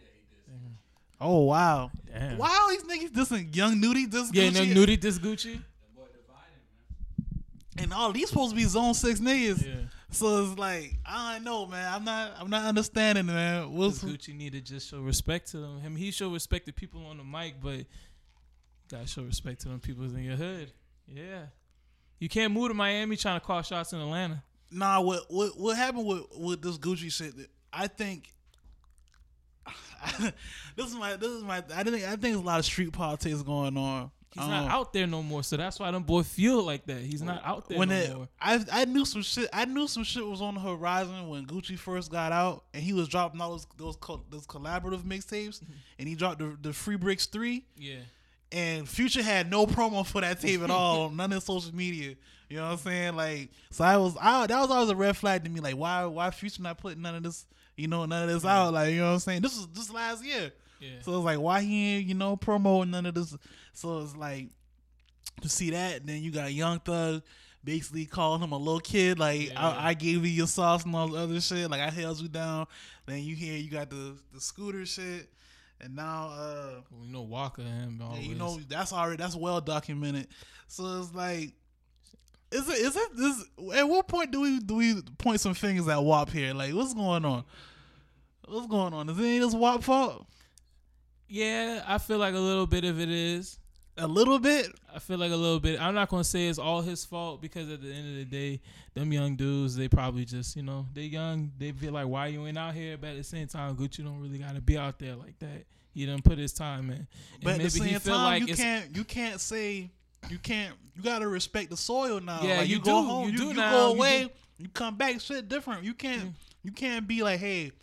Oh 1.21 1.41
wow! 1.43 1.91
Damn. 2.11 2.39
Why 2.39 2.57
all 2.59 2.69
these 2.69 2.83
niggas 2.83 3.11
dissing 3.11 3.55
Young 3.55 3.79
Nudy? 3.79 4.07
This 4.07 4.31
Yeah, 4.33 4.45
Gucci? 4.45 4.69
no 4.69 4.73
Nudy 4.73 4.95
this 4.95 5.19
Gucci. 5.19 5.61
And 7.89 7.97
all 7.97 8.11
these 8.11 8.29
supposed 8.29 8.51
to 8.51 8.55
be 8.55 8.65
Zone 8.65 8.93
Six 8.93 9.19
niggas. 9.19 9.65
Yeah. 9.65 9.73
So 10.11 10.43
it's 10.45 10.59
like 10.59 10.93
I 11.03 11.33
don't 11.33 11.43
know, 11.43 11.65
man. 11.65 11.91
I'm 11.91 12.03
not 12.03 12.33
I'm 12.39 12.47
not 12.47 12.65
understanding, 12.65 13.25
man. 13.25 13.73
What's 13.73 14.03
Gucci 14.03 14.35
need 14.35 14.53
to 14.53 14.61
just 14.61 14.91
show 14.91 14.99
respect 14.99 15.49
to 15.51 15.57
them. 15.57 15.79
Him, 15.79 15.95
he 15.95 16.11
show 16.11 16.31
respect 16.31 16.67
to 16.67 16.71
people 16.71 17.03
on 17.07 17.17
the 17.17 17.23
mic, 17.23 17.55
but 17.59 17.87
gotta 18.91 19.07
show 19.07 19.23
respect 19.23 19.61
to 19.61 19.69
them 19.69 19.79
people 19.79 20.03
in 20.03 20.23
your 20.23 20.35
hood. 20.35 20.71
Yeah, 21.07 21.45
you 22.19 22.29
can't 22.29 22.53
move 22.53 22.67
to 22.67 22.75
Miami 22.75 23.17
trying 23.17 23.39
to 23.39 23.45
call 23.45 23.63
shots 23.63 23.91
in 23.91 23.99
Atlanta. 23.99 24.43
Nah, 24.69 25.01
what 25.01 25.23
what 25.29 25.59
what 25.59 25.75
happened 25.75 26.05
with 26.05 26.25
with 26.37 26.61
this 26.61 26.77
Gucci 26.77 27.11
shit? 27.11 27.33
I 27.73 27.87
think 27.87 28.29
this 30.75 30.85
is 30.85 30.93
my 30.93 31.15
this 31.15 31.31
is 31.31 31.43
my 31.43 31.63
I 31.73 31.83
think 31.83 32.03
I 32.03 32.09
think 32.09 32.21
there's 32.21 32.35
a 32.35 32.41
lot 32.41 32.59
of 32.59 32.65
street 32.65 32.93
politics 32.93 33.41
going 33.41 33.77
on. 33.77 34.11
He's 34.33 34.45
not 34.47 34.65
Um, 34.65 34.69
out 34.69 34.93
there 34.93 35.07
no 35.07 35.23
more, 35.23 35.41
so 35.43 35.57
that's 35.57 35.79
why 35.79 35.89
them 35.89 36.03
boy 36.03 36.21
feel 36.21 36.63
like 36.63 36.85
that. 36.85 37.01
He's 37.01 37.21
not 37.23 37.41
out 37.43 37.67
there 37.67 37.79
when 37.79 37.89
no 37.89 37.95
it, 37.95 38.15
more. 38.15 38.29
I 38.39 38.63
I 38.71 38.85
knew 38.85 39.03
some 39.05 39.23
shit. 39.23 39.49
I 39.51 39.65
knew 39.65 39.87
some 39.87 40.03
shit 40.03 40.25
was 40.25 40.39
on 40.41 40.53
the 40.53 40.59
horizon 40.59 41.29
when 41.29 41.47
Gucci 41.47 41.77
first 41.77 42.11
got 42.11 42.31
out, 42.31 42.63
and 42.73 42.83
he 42.83 42.93
was 42.93 43.07
dropping 43.07 43.41
all 43.41 43.51
those 43.51 43.65
those, 43.77 43.95
co- 43.95 44.23
those 44.29 44.45
collaborative 44.45 45.01
mixtapes, 45.01 45.61
and 45.99 46.07
he 46.07 46.13
dropped 46.15 46.39
the 46.39 46.55
the 46.61 46.73
Free 46.73 46.95
Bricks 46.95 47.25
three, 47.25 47.65
Yeah, 47.75 47.95
and 48.51 48.87
Future 48.87 49.23
had 49.23 49.49
no 49.49 49.65
promo 49.65 50.05
for 50.05 50.21
that 50.21 50.39
tape 50.39 50.61
at 50.61 50.69
all, 50.69 51.09
none 51.11 51.33
of 51.33 51.41
social 51.43 51.73
media. 51.73 52.15
You 52.49 52.57
know 52.57 52.63
what 52.65 52.71
I'm 52.73 52.77
saying? 52.77 53.15
Like, 53.15 53.49
so 53.71 53.83
I 53.83 53.97
was, 53.97 54.15
I 54.19 54.45
that 54.47 54.59
was 54.59 54.69
always 54.71 54.89
a 54.89 54.95
red 54.95 55.15
flag 55.17 55.43
to 55.43 55.49
me. 55.49 55.59
Like, 55.59 55.75
why 55.75 56.05
why 56.05 56.29
Future 56.31 56.61
not 56.61 56.77
putting 56.79 57.01
none 57.01 57.15
of 57.15 57.23
this, 57.23 57.45
you 57.77 57.87
know, 57.87 58.05
none 58.05 58.23
of 58.23 58.29
this 58.29 58.45
out? 58.45 58.73
Like, 58.73 58.91
you 58.91 58.99
know 58.99 59.07
what 59.07 59.13
I'm 59.13 59.19
saying? 59.19 59.41
This 59.41 59.55
was 59.55 59.67
just 59.67 59.93
last 59.93 60.23
year. 60.23 60.51
Yeah. 60.79 61.01
So 61.01 61.15
it's 61.17 61.25
like, 61.25 61.39
why 61.39 61.61
he 61.61 61.95
ain't, 61.95 62.07
you 62.07 62.15
know, 62.15 62.37
promo 62.37 62.81
and 62.83 62.91
none 62.91 63.05
of 63.05 63.13
this? 63.13 63.35
So 63.73 63.99
it's 63.99 64.15
like, 64.15 64.47
to 65.41 65.49
see 65.49 65.69
that, 65.71 66.01
and 66.01 66.09
then 66.09 66.21
you 66.21 66.31
got 66.31 66.51
Young 66.53 66.79
Thug 66.79 67.21
basically 67.63 68.05
calling 68.05 68.41
him 68.41 68.51
a 68.51 68.57
little 68.57 68.79
kid, 68.79 69.19
like, 69.19 69.49
Yeah. 69.49 69.69
I, 69.69 69.89
I 69.89 69.93
gave 69.93 70.25
you 70.25 70.31
your 70.31 70.47
sauce 70.47 70.85
and 70.85 70.95
all 70.95 71.09
the 71.09 71.19
other 71.19 71.41
shit, 71.41 71.69
like, 71.69 71.81
I 71.81 71.89
held 71.89 72.19
you 72.19 72.29
down. 72.29 72.67
Then 73.05 73.23
you 73.23 73.35
hear 73.35 73.57
you 73.57 73.69
got 73.69 73.89
the, 73.89 74.15
the 74.33 74.39
scooter 74.39 74.85
shit, 74.85 75.29
and 75.81 75.95
now, 75.95 76.29
uh, 76.31 76.81
Well, 76.91 77.05
you 77.05 77.11
know 77.11 77.21
Walker 77.21 77.61
him 77.61 78.01
yeah, 78.13 78.19
you 78.19 78.35
know, 78.35 78.59
that's 78.69 78.93
already, 78.93 79.21
that's 79.21 79.35
well 79.35 79.61
documented. 79.61 80.27
So 80.67 80.99
it's 80.99 81.13
like, 81.13 81.53
is 82.51 82.67
it, 82.67 82.77
is 82.79 82.95
it, 82.95 83.17
this, 83.17 83.43
at 83.75 83.87
what 83.87 84.07
point 84.07 84.31
do 84.31 84.41
we, 84.41 84.59
do 84.59 84.75
we 84.75 85.01
point 85.17 85.39
some 85.39 85.53
fingers 85.53 85.87
at 85.87 86.01
Wop 86.01 86.29
here? 86.29 86.53
Like, 86.53 86.73
what's 86.73 86.93
going 86.93 87.25
on? 87.25 87.43
What's 88.47 88.67
going 88.67 88.93
on? 88.93 89.09
Is 89.09 89.19
it 89.19 89.21
any 89.21 89.39
this 89.39 89.53
Wop 89.53 89.83
fault? 89.83 90.25
Yeah, 91.29 91.83
I 91.87 91.97
feel 91.99 92.17
like 92.17 92.33
a 92.33 92.39
little 92.39 92.67
bit 92.67 92.83
of 92.83 92.99
it 92.99 93.09
is. 93.09 93.59
A 93.97 94.07
little 94.07 94.39
bit? 94.39 94.67
I 94.93 94.99
feel 94.99 95.17
like 95.17 95.31
a 95.31 95.35
little 95.35 95.59
bit. 95.59 95.79
I'm 95.81 95.93
not 95.93 96.09
gonna 96.09 96.23
say 96.23 96.47
it's 96.47 96.57
all 96.57 96.81
his 96.81 97.03
fault 97.05 97.41
because 97.41 97.69
at 97.69 97.81
the 97.81 97.91
end 97.91 98.09
of 98.09 98.15
the 98.15 98.25
day, 98.25 98.61
them 98.93 99.11
young 99.11 99.35
dudes, 99.35 99.75
they 99.75 99.87
probably 99.87 100.25
just, 100.25 100.55
you 100.55 100.63
know, 100.63 100.85
they 100.93 101.03
young. 101.03 101.51
They 101.57 101.71
feel 101.71 101.93
like 101.93 102.07
why 102.07 102.27
you 102.27 102.47
ain't 102.47 102.57
out 102.57 102.73
here, 102.73 102.97
but 102.97 103.11
at 103.11 103.17
the 103.17 103.23
same 103.23 103.47
time, 103.47 103.75
Gucci 103.75 104.03
don't 104.03 104.19
really 104.21 104.37
gotta 104.37 104.61
be 104.61 104.77
out 104.77 104.99
there 104.99 105.15
like 105.15 105.37
that. 105.39 105.65
He 105.93 106.05
done 106.05 106.21
put 106.21 106.37
his 106.37 106.53
time 106.53 106.89
in. 106.89 106.97
And 106.97 107.07
But 107.43 107.55
at 107.55 107.61
the 107.61 107.69
same 107.69 107.99
time, 107.99 108.15
like 108.15 108.47
you 108.47 108.55
can't 108.55 108.95
you 108.95 109.03
can't 109.03 109.41
say 109.41 109.91
you 110.29 110.37
can't 110.37 110.73
you 110.95 111.03
gotta 111.03 111.27
respect 111.27 111.69
the 111.69 111.77
soil 111.77 112.19
now. 112.21 112.39
Yeah, 112.41 112.59
like, 112.59 112.69
you 112.69 112.79
go 112.79 113.01
do, 113.01 113.07
home, 113.07 113.25
you 113.25 113.31
you, 113.31 113.37
do 113.37 113.47
you 113.47 113.53
now, 113.53 113.71
go 113.71 113.87
you 113.87 113.95
away, 113.95 114.29
you, 114.57 114.69
come 114.69 114.95
back, 114.95 115.19
shit 115.19 115.49
different. 115.49 115.83
You 115.83 115.93
can't 115.93 116.33
you 116.63 116.71
can't 116.71 117.05
be 117.05 117.21
like, 117.21 117.39
hey, 117.39 117.73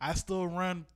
I 0.00 0.14
still 0.14 0.46
run 0.46 0.86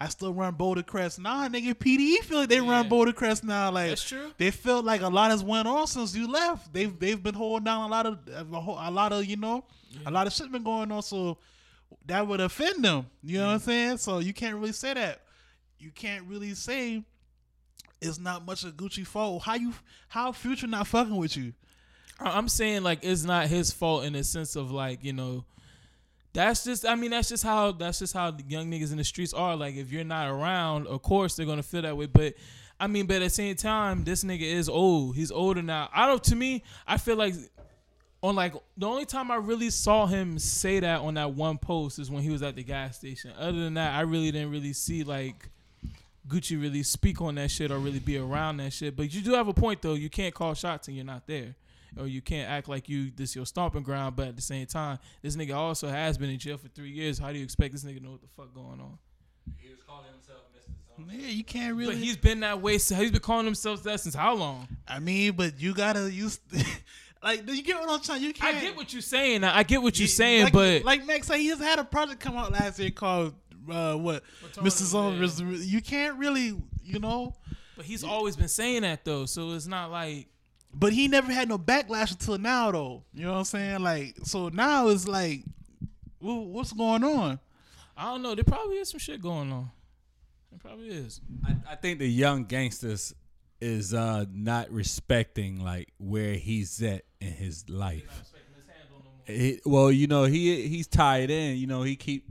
I 0.00 0.08
still 0.08 0.32
run 0.32 0.54
Boulder 0.54 0.82
Crest. 0.82 1.18
Nah, 1.18 1.46
nigga, 1.48 1.74
PDE 1.74 2.24
feel 2.24 2.38
like 2.38 2.48
they 2.48 2.60
run 2.60 2.84
Yeah. 2.84 2.88
Boulder 2.88 3.12
Crest 3.12 3.44
now. 3.44 3.70
Like 3.70 3.90
That's 3.90 4.04
true. 4.08 4.32
They 4.38 4.50
felt 4.50 4.84
like 4.84 5.02
a 5.02 5.08
lot 5.08 5.30
has 5.30 5.44
went 5.44 5.68
on 5.68 5.86
since 5.86 6.14
you 6.16 6.26
left. 6.30 6.72
They've 6.72 6.98
they've 6.98 7.22
been 7.22 7.34
holding 7.34 7.64
down 7.64 7.82
a 7.82 7.88
lot 7.88 8.06
of 8.06 8.18
a 8.28 8.90
lot 8.90 9.12
of 9.12 9.26
you 9.26 9.36
know 9.36 9.64
a 10.06 10.10
lot 10.10 10.26
of 10.26 10.32
shit 10.32 10.50
been 10.50 10.62
going 10.62 10.90
on. 10.90 11.02
So 11.02 11.36
that 12.06 12.26
would 12.26 12.40
offend 12.40 12.82
them. 12.82 13.06
You 13.22 13.38
know 13.38 13.46
what 13.48 13.52
I'm 13.54 13.58
saying? 13.60 13.96
So 13.98 14.20
you 14.20 14.32
can't 14.32 14.56
really 14.56 14.72
say 14.72 14.94
that. 14.94 15.20
You 15.78 15.90
can't 15.90 16.24
really 16.24 16.54
say 16.54 17.04
it's 18.00 18.18
not 18.18 18.46
much 18.46 18.64
of 18.64 18.74
Gucci 18.76 19.06
fault. 19.06 19.42
How 19.42 19.54
you 19.54 19.74
how 20.08 20.32
Future 20.32 20.66
not 20.66 20.86
fucking 20.86 21.16
with 21.16 21.36
you? 21.36 21.52
I'm 22.18 22.48
saying 22.48 22.82
like 22.82 23.00
it's 23.02 23.24
not 23.24 23.48
his 23.48 23.70
fault 23.70 24.04
in 24.04 24.14
the 24.14 24.24
sense 24.24 24.56
of 24.56 24.70
like 24.70 25.04
you 25.04 25.12
know, 25.12 25.44
that's 26.32 26.64
just 26.64 26.86
I 26.86 26.94
mean 26.94 27.10
that's 27.10 27.28
just 27.28 27.42
how 27.42 27.72
that's 27.72 27.98
just 27.98 28.14
how 28.14 28.30
the 28.30 28.44
young 28.46 28.70
niggas 28.70 28.92
in 28.92 28.98
the 28.98 29.04
streets 29.04 29.32
are. 29.32 29.56
Like 29.56 29.76
if 29.76 29.90
you're 29.90 30.04
not 30.04 30.28
around, 30.28 30.86
of 30.86 31.02
course 31.02 31.36
they're 31.36 31.46
gonna 31.46 31.62
feel 31.62 31.82
that 31.82 31.96
way. 31.96 32.06
But 32.06 32.34
I 32.78 32.86
mean, 32.86 33.06
but 33.06 33.16
at 33.16 33.22
the 33.22 33.30
same 33.30 33.56
time, 33.56 34.04
this 34.04 34.24
nigga 34.24 34.42
is 34.42 34.68
old. 34.68 35.16
He's 35.16 35.30
older 35.30 35.62
now. 35.62 35.90
I 35.92 36.06
don't. 36.06 36.22
To 36.24 36.36
me, 36.36 36.62
I 36.86 36.98
feel 36.98 37.16
like 37.16 37.34
on 38.22 38.36
like 38.36 38.54
the 38.76 38.86
only 38.86 39.06
time 39.06 39.30
I 39.30 39.36
really 39.36 39.70
saw 39.70 40.06
him 40.06 40.38
say 40.38 40.80
that 40.80 41.00
on 41.00 41.14
that 41.14 41.34
one 41.34 41.58
post 41.58 41.98
is 41.98 42.10
when 42.10 42.22
he 42.22 42.30
was 42.30 42.42
at 42.42 42.56
the 42.56 42.62
gas 42.62 42.96
station. 42.96 43.32
Other 43.38 43.58
than 43.58 43.74
that, 43.74 43.94
I 43.94 44.02
really 44.02 44.30
didn't 44.30 44.50
really 44.50 44.72
see 44.72 45.04
like. 45.04 45.50
Gucci 46.28 46.60
really 46.60 46.84
speak 46.84 47.20
on 47.20 47.34
that 47.36 47.50
shit 47.50 47.72
or 47.72 47.78
really 47.78 47.98
be 47.98 48.16
around 48.16 48.58
that 48.58 48.72
shit. 48.72 48.94
But 48.94 49.12
you 49.12 49.20
do 49.20 49.32
have 49.32 49.48
a 49.48 49.54
point 49.54 49.82
though. 49.82 49.94
You 49.94 50.08
can't 50.08 50.32
call 50.32 50.54
shots 50.54 50.86
and 50.86 50.96
you're 50.96 51.04
not 51.04 51.26
there. 51.26 51.56
Or 51.98 52.06
you 52.06 52.20
can't 52.22 52.48
act 52.50 52.68
like 52.68 52.88
you 52.88 53.10
this 53.14 53.34
your 53.34 53.46
stomping 53.46 53.82
ground, 53.82 54.16
but 54.16 54.28
at 54.28 54.36
the 54.36 54.42
same 54.42 54.66
time, 54.66 54.98
this 55.22 55.36
nigga 55.36 55.54
also 55.54 55.88
has 55.88 56.18
been 56.18 56.30
in 56.30 56.38
jail 56.38 56.56
for 56.56 56.68
three 56.68 56.90
years. 56.90 57.18
How 57.18 57.32
do 57.32 57.38
you 57.38 57.44
expect 57.44 57.72
this 57.72 57.84
nigga 57.84 57.98
to 57.98 58.04
know 58.04 58.12
what 58.12 58.22
the 58.22 58.28
fuck 58.36 58.54
going 58.54 58.80
on? 58.80 58.98
He 59.56 59.70
was 59.70 59.82
calling 59.82 60.06
himself 60.12 60.42
Mr. 60.56 60.96
Something. 60.96 61.20
Yeah, 61.20 61.28
you 61.28 61.44
can't 61.44 61.74
really. 61.76 61.94
But 61.94 62.02
he's 62.02 62.16
been 62.16 62.40
that 62.40 62.60
way. 62.60 62.78
So 62.78 62.94
he's 62.94 63.10
been 63.10 63.20
calling 63.20 63.46
himself 63.46 63.82
that 63.84 64.00
since 64.00 64.14
how 64.14 64.34
long? 64.34 64.68
I 64.86 64.98
mean, 65.00 65.32
but 65.32 65.60
you 65.60 65.74
gotta 65.74 66.10
use 66.10 66.40
like 67.22 67.44
do 67.44 67.54
you 67.54 67.62
get 67.62 67.80
what 67.80 67.90
I'm 67.90 68.02
saying. 68.02 68.22
You 68.22 68.32
can't. 68.32 68.56
I 68.56 68.60
get 68.60 68.76
what 68.76 68.92
you're 68.92 69.02
saying. 69.02 69.44
I 69.44 69.62
get 69.62 69.82
what 69.82 69.98
you're 69.98 70.08
saying, 70.08 70.44
like, 70.44 70.52
but 70.52 70.84
like 70.84 71.06
Max 71.06 71.26
said, 71.26 71.38
he 71.38 71.48
just 71.48 71.62
had 71.62 71.78
a 71.78 71.84
project 71.84 72.20
come 72.20 72.36
out 72.36 72.52
last 72.52 72.78
year 72.78 72.90
called 72.90 73.34
uh, 73.70 73.94
what 73.94 74.22
Mr. 74.54 74.82
Zone. 74.82 75.60
You 75.60 75.80
can't 75.82 76.16
really, 76.18 76.56
you 76.84 76.98
know. 76.98 77.34
but 77.76 77.84
he's 77.84 78.04
always 78.04 78.36
been 78.36 78.48
saying 78.48 78.82
that 78.82 79.04
though. 79.04 79.26
So 79.26 79.52
it's 79.52 79.66
not 79.66 79.90
like 79.90 80.28
But 80.72 80.92
he 80.92 81.08
never 81.08 81.32
had 81.32 81.48
no 81.48 81.58
backlash 81.58 82.12
until 82.12 82.38
now, 82.38 82.70
though. 82.70 83.02
You 83.12 83.24
know 83.24 83.32
what 83.32 83.38
I'm 83.38 83.44
saying? 83.44 83.82
Like, 83.82 84.16
so 84.22 84.48
now 84.50 84.88
it's 84.88 85.08
like, 85.08 85.42
wha- 86.20 86.34
what's 86.34 86.72
going 86.72 87.02
on? 87.04 87.40
I 87.96 88.04
don't 88.12 88.22
know. 88.22 88.34
There 88.34 88.44
probably 88.44 88.76
is 88.76 88.88
some 88.90 89.00
shit 89.00 89.20
going 89.20 89.52
on. 89.52 89.70
There 90.50 90.58
probably 90.58 90.88
is. 90.88 91.20
I, 91.44 91.72
I 91.72 91.76
think 91.76 91.98
the 91.98 92.08
young 92.08 92.44
gangsters 92.44 93.14
is 93.60 93.92
uh 93.92 94.24
not 94.32 94.70
respecting 94.70 95.62
like 95.62 95.92
where 95.98 96.32
he's 96.34 96.82
at 96.82 97.02
in 97.20 97.30
his 97.32 97.68
life. 97.68 98.04
He- 99.26 99.60
well, 99.66 99.92
you 99.92 100.06
know 100.06 100.24
he 100.24 100.66
he's 100.68 100.86
tied 100.86 101.30
in. 101.30 101.56
You 101.58 101.66
know 101.66 101.82
he 101.82 101.94
keep 101.96 102.24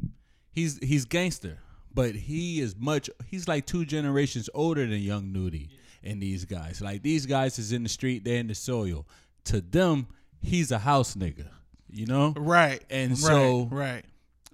he's 0.51 0.79
he's 0.79 1.05
gangster, 1.05 1.59
but 1.93 2.15
he 2.15 2.61
is 2.61 2.75
much. 2.75 3.09
He's 3.27 3.47
like 3.47 3.65
two 3.67 3.85
generations 3.85 4.49
older 4.55 4.87
than 4.87 4.99
Young 4.99 5.31
Nudy 5.31 5.69
and 6.03 6.21
these 6.21 6.45
guys. 6.45 6.81
Like 6.81 7.01
these 7.03 7.25
guys 7.25 7.59
is 7.59 7.71
in 7.71 7.83
the 7.83 7.89
street, 7.89 8.23
they're 8.23 8.39
in 8.39 8.47
the 8.47 8.55
soil. 8.55 9.05
To 9.45 9.61
them, 9.61 10.07
he's 10.41 10.71
a 10.71 10.79
house 10.79 11.15
nigga. 11.15 11.47
You 11.91 12.05
know, 12.05 12.33
Right. 12.37 12.83
And 12.89 13.11
right, 13.11 13.19
so- 13.19 13.67
right. 13.71 14.05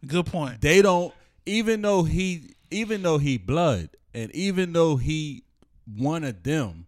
Good 0.08 0.26
point. 0.28 0.62
they 0.62 0.82
don't 0.82 1.14
even 1.46 1.82
though 1.82 2.04
he 2.04 2.54
even 2.72 3.02
though 3.02 3.18
he 3.18 3.38
blood 3.38 3.89
and 4.14 4.30
even 4.36 4.72
though 4.74 4.96
he 4.98 5.43
one 5.98 6.24
of 6.24 6.43
them 6.43 6.86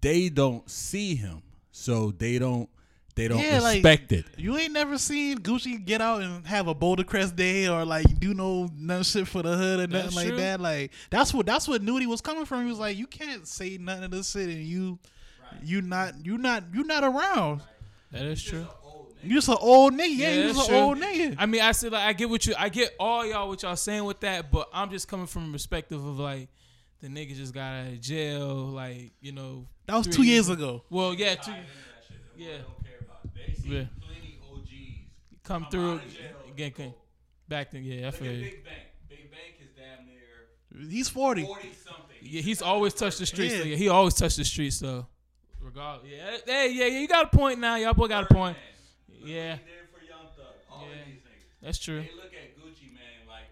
they 0.00 0.28
don't 0.28 0.68
see 0.70 1.14
him 1.14 1.42
so 1.70 2.10
they 2.10 2.38
don't 2.38 2.68
they 3.14 3.28
don't 3.28 3.38
Yeah, 3.38 3.60
like- 3.60 3.76
respect 3.84 4.12
it 4.12 4.24
You 4.38 4.56
ain't 4.56 4.72
never 4.72 4.96
seen 4.98 5.38
Gucci 5.38 5.84
get 5.84 6.00
out 6.00 6.22
and 6.22 6.46
have 6.46 6.66
a 6.68 6.74
Boulder 6.74 7.04
Crest 7.04 7.36
day 7.36 7.68
or 7.68 7.84
like 7.84 8.18
do 8.20 8.32
no 8.34 8.68
none 8.76 9.02
shit 9.02 9.28
for 9.28 9.42
the 9.42 9.56
hood 9.56 9.80
or 9.80 9.86
nothing 9.86 10.02
That's 10.04 10.16
like 10.16 10.28
true. 10.28 10.36
that. 10.38 10.60
Like 10.60 10.92
that's 11.10 11.34
what 11.34 11.46
that's 11.46 11.68
what 11.68 11.82
Nudy 11.82 12.06
was 12.06 12.20
coming 12.20 12.44
from. 12.44 12.64
He 12.64 12.70
was 12.70 12.78
like, 12.78 12.96
you 12.96 13.06
can't 13.06 13.46
say 13.46 13.76
nothing 13.78 14.04
of 14.04 14.10
the 14.12 14.24
city. 14.24 14.52
and 14.54 14.64
you 14.64 14.98
you 15.62 15.82
not 15.82 16.24
you 16.24 16.38
not 16.38 16.64
you 16.72 16.84
not 16.84 17.04
around. 17.04 17.60
That 18.10 18.22
is 18.24 18.42
true. 18.42 18.66
You 19.24 19.34
just 19.36 19.48
an 19.48 19.56
old 19.60 19.92
nigga. 19.92 20.16
Yeah, 20.16 20.30
Yeah, 20.30 20.34
you 20.46 20.52
just 20.54 20.68
an 20.68 20.74
old 20.74 20.98
nigga. 20.98 21.36
I 21.38 21.46
mean, 21.46 21.60
I 21.60 21.72
said 21.72 21.92
like 21.92 22.02
I 22.02 22.12
get 22.12 22.28
what 22.28 22.44
you, 22.46 22.54
I 22.58 22.68
get 22.70 22.94
all 22.98 23.24
y'all 23.24 23.48
what 23.48 23.62
y'all 23.62 23.76
saying 23.76 24.04
with 24.04 24.20
that, 24.20 24.50
but 24.50 24.68
I'm 24.72 24.90
just 24.90 25.06
coming 25.06 25.26
from 25.26 25.48
a 25.50 25.52
perspective 25.52 26.04
of 26.04 26.18
like 26.18 26.48
the 27.00 27.08
nigga 27.08 27.36
just 27.36 27.52
got 27.54 27.72
out 27.72 27.86
of 27.88 28.00
jail, 28.00 28.54
like 28.66 29.12
you 29.20 29.32
know. 29.32 29.66
That 29.86 29.96
was 29.96 30.06
three 30.06 30.14
two 30.16 30.22
years 30.24 30.48
ago. 30.48 30.82
Well, 30.90 31.14
yeah, 31.14 31.34
two, 31.36 31.52
yeah, 32.36 32.56
Yeah. 33.64 33.84
plenty 34.00 34.38
OGs. 34.52 35.42
come 35.44 35.64
I'm 35.64 35.70
through 35.70 35.92
out 35.94 36.02
of 36.46 36.50
again, 36.52 36.70
can, 36.72 36.94
back 37.48 37.70
then. 37.72 37.84
Yeah, 37.84 38.02
I 38.02 38.04
Look 38.06 38.14
feel 38.16 38.28
at 38.30 38.34
you. 38.36 38.42
Big 38.44 38.64
Bank. 38.64 38.76
Big 39.08 39.30
Bank 39.30 39.54
is 39.60 39.68
damn 39.76 40.06
near 40.06 40.88
He's 40.90 41.08
forty. 41.08 41.44
40 41.44 41.72
something. 41.84 42.16
Yeah, 42.22 42.40
he's 42.42 42.62
always 42.62 42.94
touched 42.94 43.18
the 43.18 43.26
streets. 43.26 43.52
Yeah. 43.54 43.58
though. 43.60 43.64
Yeah, 43.66 43.76
he 43.76 43.88
always 43.88 44.14
touched 44.14 44.36
the 44.36 44.44
streets 44.44 44.78
though. 44.80 45.06
Regardless, 45.60 46.10
yeah, 46.10 46.36
hey, 46.46 46.72
yeah, 46.72 46.86
yeah, 46.86 46.98
you 47.00 47.06
got 47.08 47.32
a 47.32 47.36
point 47.36 47.58
now. 47.60 47.76
Y'all 47.76 47.94
boy 47.94 48.08
got 48.08 48.30
a 48.30 48.34
point. 48.34 48.56
Yeah, 49.08 49.56
He 49.56 49.62
did 49.62 49.68
for 49.94 50.04
Young 50.04 50.26
Thug. 50.36 50.46
All 50.70 50.82
Yeah. 50.92 51.00
of 51.00 51.06
these 51.06 51.14
niggas. 51.20 51.62
that's 51.62 51.78
true. 51.78 52.00
They 52.02 52.10
look 52.16 52.32
at 52.34 52.56
Gucci 52.58 52.88
Mane 52.92 53.28
like 53.28 53.46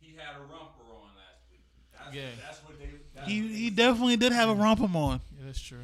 he 0.00 0.14
had 0.16 0.36
a 0.36 0.40
romper 0.40 0.84
on 0.92 1.10
last 1.16 1.42
week. 1.50 1.60
That's, 1.92 2.14
Yeah. 2.14 2.28
that's 2.44 2.58
what 2.64 2.78
they. 2.78 2.90
That's 3.14 3.28
He 3.28 3.40
what 3.42 3.48
they 3.50 3.54
he 3.56 3.68
see. 3.68 3.74
definitely 3.74 4.16
did 4.16 4.32
have 4.32 4.48
a 4.48 4.54
romper 4.54 4.84
on. 4.84 5.20
Yeah, 5.36 5.46
that's 5.46 5.60
true. 5.60 5.78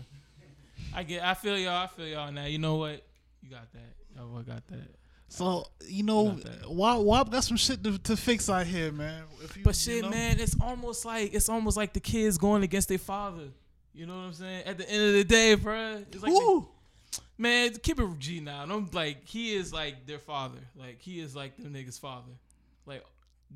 I 0.94 1.02
get, 1.02 1.24
I 1.24 1.34
feel 1.34 1.58
y'all. 1.58 1.84
I 1.84 1.86
feel 1.88 2.06
y'all 2.06 2.30
now. 2.30 2.44
You 2.44 2.58
know 2.58 2.76
what? 2.76 3.02
You 3.42 3.50
got 3.50 3.70
that. 3.72 3.94
Y'all 4.16 4.28
boy 4.28 4.42
got 4.42 4.66
that. 4.68 4.88
So 5.28 5.66
you 5.88 6.02
know. 6.02 6.38
Wop, 6.68 7.00
Wop 7.00 7.30
got 7.30 7.42
some 7.44 7.56
shit 7.56 7.82
to, 7.84 7.98
to 7.98 8.16
fix 8.16 8.48
out 8.50 8.66
here, 8.66 8.92
man. 8.92 9.24
If 9.42 9.56
you, 9.56 9.62
But 9.64 9.74
you 9.86 9.94
shit, 9.94 10.02
know? 10.02 10.10
man, 10.10 10.38
it's 10.38 10.56
almost 10.60 11.04
like 11.04 11.32
it's 11.34 11.48
almost 11.48 11.76
like 11.76 11.92
the 11.92 12.00
kids 12.00 12.38
going 12.38 12.62
against 12.62 12.88
their 12.88 12.98
father. 12.98 13.48
You 13.94 14.06
know 14.06 14.14
what 14.16 14.22
I'm 14.24 14.32
saying? 14.32 14.64
At 14.64 14.78
the 14.78 14.88
end 14.88 15.02
of 15.08 15.12
the 15.14 15.24
day, 15.24 15.54
bro, 15.54 16.02
it's 16.10 16.22
like 16.22 16.32
the- 16.32 16.64
man, 17.38 17.72
keep 17.82 17.98
it 18.00 18.18
G 18.18 18.40
now. 18.40 18.62
I'm 18.62 18.88
like 18.92 19.26
he 19.26 19.54
is 19.54 19.72
like 19.72 20.06
their 20.06 20.18
father. 20.18 20.58
Like 20.76 21.00
he 21.00 21.20
is 21.20 21.34
like 21.34 21.56
them 21.56 21.72
niggas' 21.74 21.98
father. 21.98 22.32
Like 22.86 23.04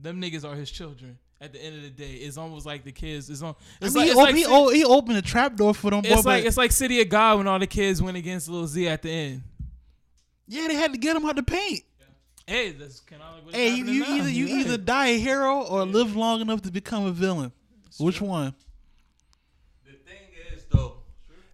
them 0.00 0.20
niggas 0.20 0.44
are 0.44 0.54
his 0.54 0.70
children. 0.70 1.18
At 1.38 1.52
the 1.52 1.62
end 1.62 1.76
of 1.76 1.82
the 1.82 1.90
day, 1.90 2.12
it's 2.14 2.38
almost 2.38 2.64
like 2.64 2.84
the 2.84 2.92
kids. 2.92 3.28
It's 3.28 3.42
on. 3.42 3.54
I 3.82 3.86
It's 3.86 3.94
mean, 3.94 4.14
like 4.16 4.34
he, 4.34 4.40
it's 4.42 4.50
op- 4.50 4.66
like, 4.68 4.74
he, 4.76 4.84
opened 4.84 5.18
a 5.18 5.22
trap 5.22 5.54
door 5.56 5.74
for 5.74 5.90
them. 5.90 6.00
boy, 6.00 6.08
it's 6.08 6.24
like 6.24 6.42
but- 6.42 6.48
it's 6.48 6.56
like 6.56 6.72
City 6.72 7.02
of 7.02 7.10
God 7.10 7.36
when 7.38 7.46
all 7.46 7.58
the 7.58 7.66
kids 7.66 8.00
went 8.00 8.16
against 8.16 8.48
Lil 8.48 8.66
Z 8.66 8.88
at 8.88 9.02
the 9.02 9.10
end. 9.10 9.42
Yeah, 10.48 10.68
they 10.68 10.74
had 10.74 10.92
to 10.92 10.98
get 10.98 11.16
him 11.16 11.24
out 11.24 11.36
the 11.36 11.42
paint. 11.42 11.82
Hey, 12.46 12.70
that's 12.72 13.00
kind 13.00 13.20
of 13.22 13.34
like 13.34 13.44
what's 13.46 13.56
Hey, 13.56 13.70
you, 13.70 13.76
happening 13.78 13.94
you 13.94 14.00
now. 14.02 14.14
either 14.14 14.28
you 14.30 14.46
You're 14.46 14.58
either 14.60 14.70
right. 14.70 14.84
die 14.84 15.06
a 15.08 15.18
hero 15.18 15.62
or 15.62 15.84
live 15.84 16.14
long 16.14 16.40
enough 16.40 16.62
to 16.62 16.70
become 16.70 17.04
a 17.06 17.10
villain. 17.12 17.50
Which 17.98 18.20
one? 18.20 18.54
The 19.84 19.92
thing 19.92 20.22
is 20.54 20.64
though, 20.70 20.98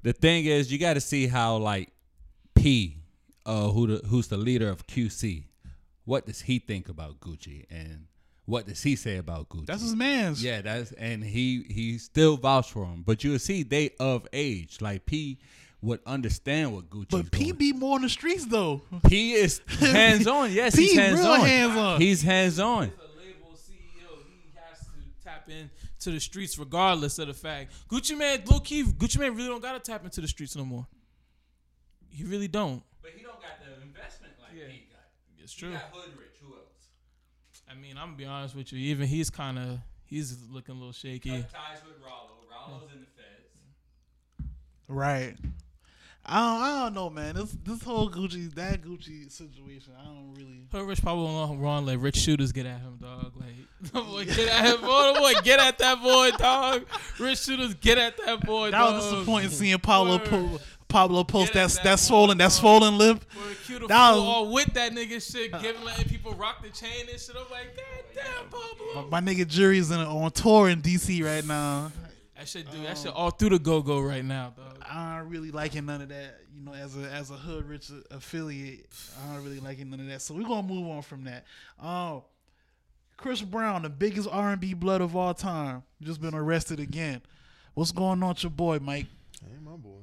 the 0.02 0.12
thing 0.12 0.44
is 0.46 0.70
you 0.72 0.78
got 0.78 0.94
to 0.94 1.00
see 1.00 1.26
how 1.26 1.56
like 1.56 1.90
P, 2.54 2.98
uh, 3.46 3.68
who 3.68 3.86
the 3.86 4.06
who's 4.06 4.28
the 4.28 4.36
leader 4.36 4.68
of 4.68 4.86
QC, 4.86 5.44
what 6.04 6.26
does 6.26 6.42
he 6.42 6.58
think 6.58 6.88
about 6.88 7.20
Gucci 7.20 7.64
and 7.70 8.06
what 8.44 8.66
does 8.66 8.82
he 8.82 8.96
say 8.96 9.16
about 9.16 9.48
Gucci? 9.48 9.66
That's 9.66 9.82
his 9.82 9.94
man's. 9.96 10.42
yeah, 10.44 10.60
that's 10.60 10.92
and 10.92 11.22
he 11.24 11.64
he 11.70 11.96
still 11.98 12.36
vouch 12.36 12.70
for 12.72 12.84
him, 12.84 13.02
but 13.06 13.24
you'll 13.24 13.38
see 13.38 13.62
they 13.62 13.90
of 14.00 14.26
age. 14.32 14.80
Like 14.80 15.06
P 15.06 15.38
would 15.82 16.00
understand 16.06 16.72
what 16.72 16.88
Gucci. 16.88 17.10
But 17.10 17.30
P 17.30 17.52
be 17.52 17.72
more 17.72 17.96
in 17.96 18.02
the 18.02 18.08
streets 18.08 18.46
though. 18.46 18.82
P 19.08 19.32
is 19.32 19.60
hands 19.80 20.26
on. 20.26 20.52
Yes, 20.52 20.76
P 20.76 20.82
he's 20.82 20.96
hands 20.98 21.18
real 21.20 21.28
on. 21.28 21.40
hands-on. 21.40 22.00
He's 22.00 22.22
hands 22.22 22.58
on. 22.60 22.84
As 22.84 22.90
a 22.90 23.18
label 23.18 23.50
CEO, 23.54 24.16
he 24.28 24.52
has 24.54 24.78
to 24.78 25.24
tap 25.24 25.48
in 25.50 25.70
to 26.00 26.10
the 26.12 26.20
streets 26.20 26.58
regardless 26.58 27.18
of 27.18 27.26
the 27.28 27.34
fact. 27.34 27.72
Gucci 27.90 28.16
Mane, 28.16 28.42
low 28.48 28.60
key, 28.60 28.84
Gucci 28.84 29.18
Mane 29.18 29.34
really 29.34 29.48
don't 29.48 29.62
gotta 29.62 29.80
tap 29.80 30.04
into 30.04 30.20
the 30.20 30.28
streets 30.28 30.54
no 30.56 30.64
more. 30.64 30.86
He 32.10 32.24
really 32.24 32.48
don't. 32.48 32.82
But 33.00 33.12
he 33.16 33.22
don't 33.22 33.40
got 33.40 33.58
the 33.64 33.82
investment 33.82 34.34
like 34.40 34.52
Yeah. 34.56 34.68
he 34.68 34.86
got. 34.90 35.00
It's 35.42 35.52
He 35.52 35.60
true. 35.62 35.72
got 35.72 35.82
hood 35.92 36.10
rich. 36.16 36.28
Who 36.42 36.52
else? 36.54 36.90
I 37.70 37.74
mean, 37.74 37.96
I'm 37.98 38.08
gonna 38.08 38.16
be 38.16 38.24
honest 38.26 38.54
with 38.54 38.72
you. 38.72 38.78
Even 38.90 39.08
he's 39.08 39.30
kind 39.30 39.58
of 39.58 39.78
he's 40.04 40.36
looking 40.50 40.74
a 40.76 40.78
little 40.78 40.92
shaky. 40.92 41.30
Cut 41.30 41.50
ties 41.52 41.78
with 41.84 41.94
Rollo. 42.04 42.30
Rollo's 42.50 42.92
in 42.92 43.00
the 43.00 43.06
feds. 43.06 44.48
Right. 44.88 45.36
I 46.24 46.38
don't, 46.40 46.62
I 46.62 46.84
don't 46.84 46.94
know, 46.94 47.10
man. 47.10 47.34
This 47.34 47.56
this 47.64 47.82
whole 47.82 48.08
Gucci 48.08 48.52
that 48.54 48.82
Gucci 48.82 49.30
situation, 49.30 49.92
I 50.00 50.04
don't 50.04 50.34
really. 50.34 50.66
Her 50.72 50.84
Rich 50.84 51.02
probably 51.02 51.24
won't 51.24 51.60
wrong. 51.60 51.84
Let 51.84 51.98
rich 51.98 52.16
shooters 52.16 52.52
get 52.52 52.64
at 52.64 52.80
him, 52.80 52.98
dog. 53.00 53.32
Like, 53.36 53.92
boy, 53.92 54.24
get 54.24 54.48
at 54.48 54.64
him, 54.66 54.80
boy. 54.80 55.14
Boy, 55.18 55.32
get 55.42 55.58
at 55.58 55.78
that 55.78 56.00
boy, 56.00 56.30
dog. 56.38 56.86
Rich 57.18 57.40
shooters, 57.40 57.74
get 57.74 57.98
at 57.98 58.16
that 58.24 58.40
boy, 58.46 58.70
That 58.70 58.78
dog. 58.78 58.94
was 58.94 59.10
disappointing 59.10 59.50
seeing 59.50 59.78
Pablo 59.80 60.18
po- 60.20 60.60
Pablo 60.86 61.24
post 61.24 61.54
that 61.54 61.70
that 61.70 61.82
that 61.84 61.98
swollen 61.98 62.38
that 62.38 62.52
swollen 62.52 62.98
lip. 62.98 63.24
That 63.68 63.80
was- 63.80 63.88
all 63.90 64.52
with 64.52 64.72
that 64.74 64.92
nigga 64.92 65.20
shit, 65.20 65.52
uh. 65.52 65.58
giving 65.58 65.82
letting 65.82 66.08
people 66.08 66.34
rock 66.34 66.62
the 66.62 66.68
chain 66.70 67.06
and 67.10 67.18
shit. 67.20 67.34
I'm 67.36 67.50
like, 67.50 67.76
God 67.76 68.04
damn, 68.14 68.44
Pablo. 68.48 69.08
My, 69.10 69.20
my 69.20 69.32
nigga 69.32 69.46
Jury's 69.46 69.90
in, 69.90 69.98
on 69.98 70.30
tour 70.30 70.68
in 70.68 70.80
DC 70.82 71.24
right 71.24 71.44
now. 71.44 71.90
That 72.42 72.48
shit, 72.48 72.68
do 72.72 72.82
that 72.82 72.98
shit 72.98 73.12
all 73.12 73.30
through 73.30 73.50
the 73.50 73.60
go 73.60 73.82
go 73.82 74.00
right 74.00 74.24
now, 74.24 74.52
dog. 74.56 74.84
I 74.84 75.18
don't 75.18 75.28
really 75.28 75.52
liking 75.52 75.86
none 75.86 76.02
of 76.02 76.08
that. 76.08 76.40
You 76.52 76.64
know, 76.64 76.72
as 76.72 76.96
a 76.96 77.02
as 77.02 77.30
a 77.30 77.34
hood 77.34 77.68
rich 77.68 77.88
affiliate, 78.10 78.88
I 79.22 79.32
don't 79.32 79.44
really 79.44 79.60
liking 79.60 79.90
none 79.90 80.00
of 80.00 80.08
that. 80.08 80.22
So 80.22 80.34
we're 80.34 80.42
gonna 80.42 80.66
move 80.66 80.88
on 80.88 81.02
from 81.02 81.22
that. 81.22 81.44
Um, 81.78 82.22
Chris 83.16 83.42
Brown, 83.42 83.82
the 83.82 83.90
biggest 83.90 84.28
R 84.28 84.50
and 84.50 84.60
B 84.60 84.74
blood 84.74 85.00
of 85.00 85.14
all 85.14 85.32
time, 85.34 85.84
just 86.00 86.20
been 86.20 86.34
arrested 86.34 86.80
again. 86.80 87.22
What's 87.74 87.92
going 87.92 88.20
on 88.24 88.30
with 88.30 88.42
your 88.42 88.50
boy, 88.50 88.80
Mike? 88.80 89.06
Hey, 89.40 89.58
my 89.64 89.76
boy. 89.76 90.00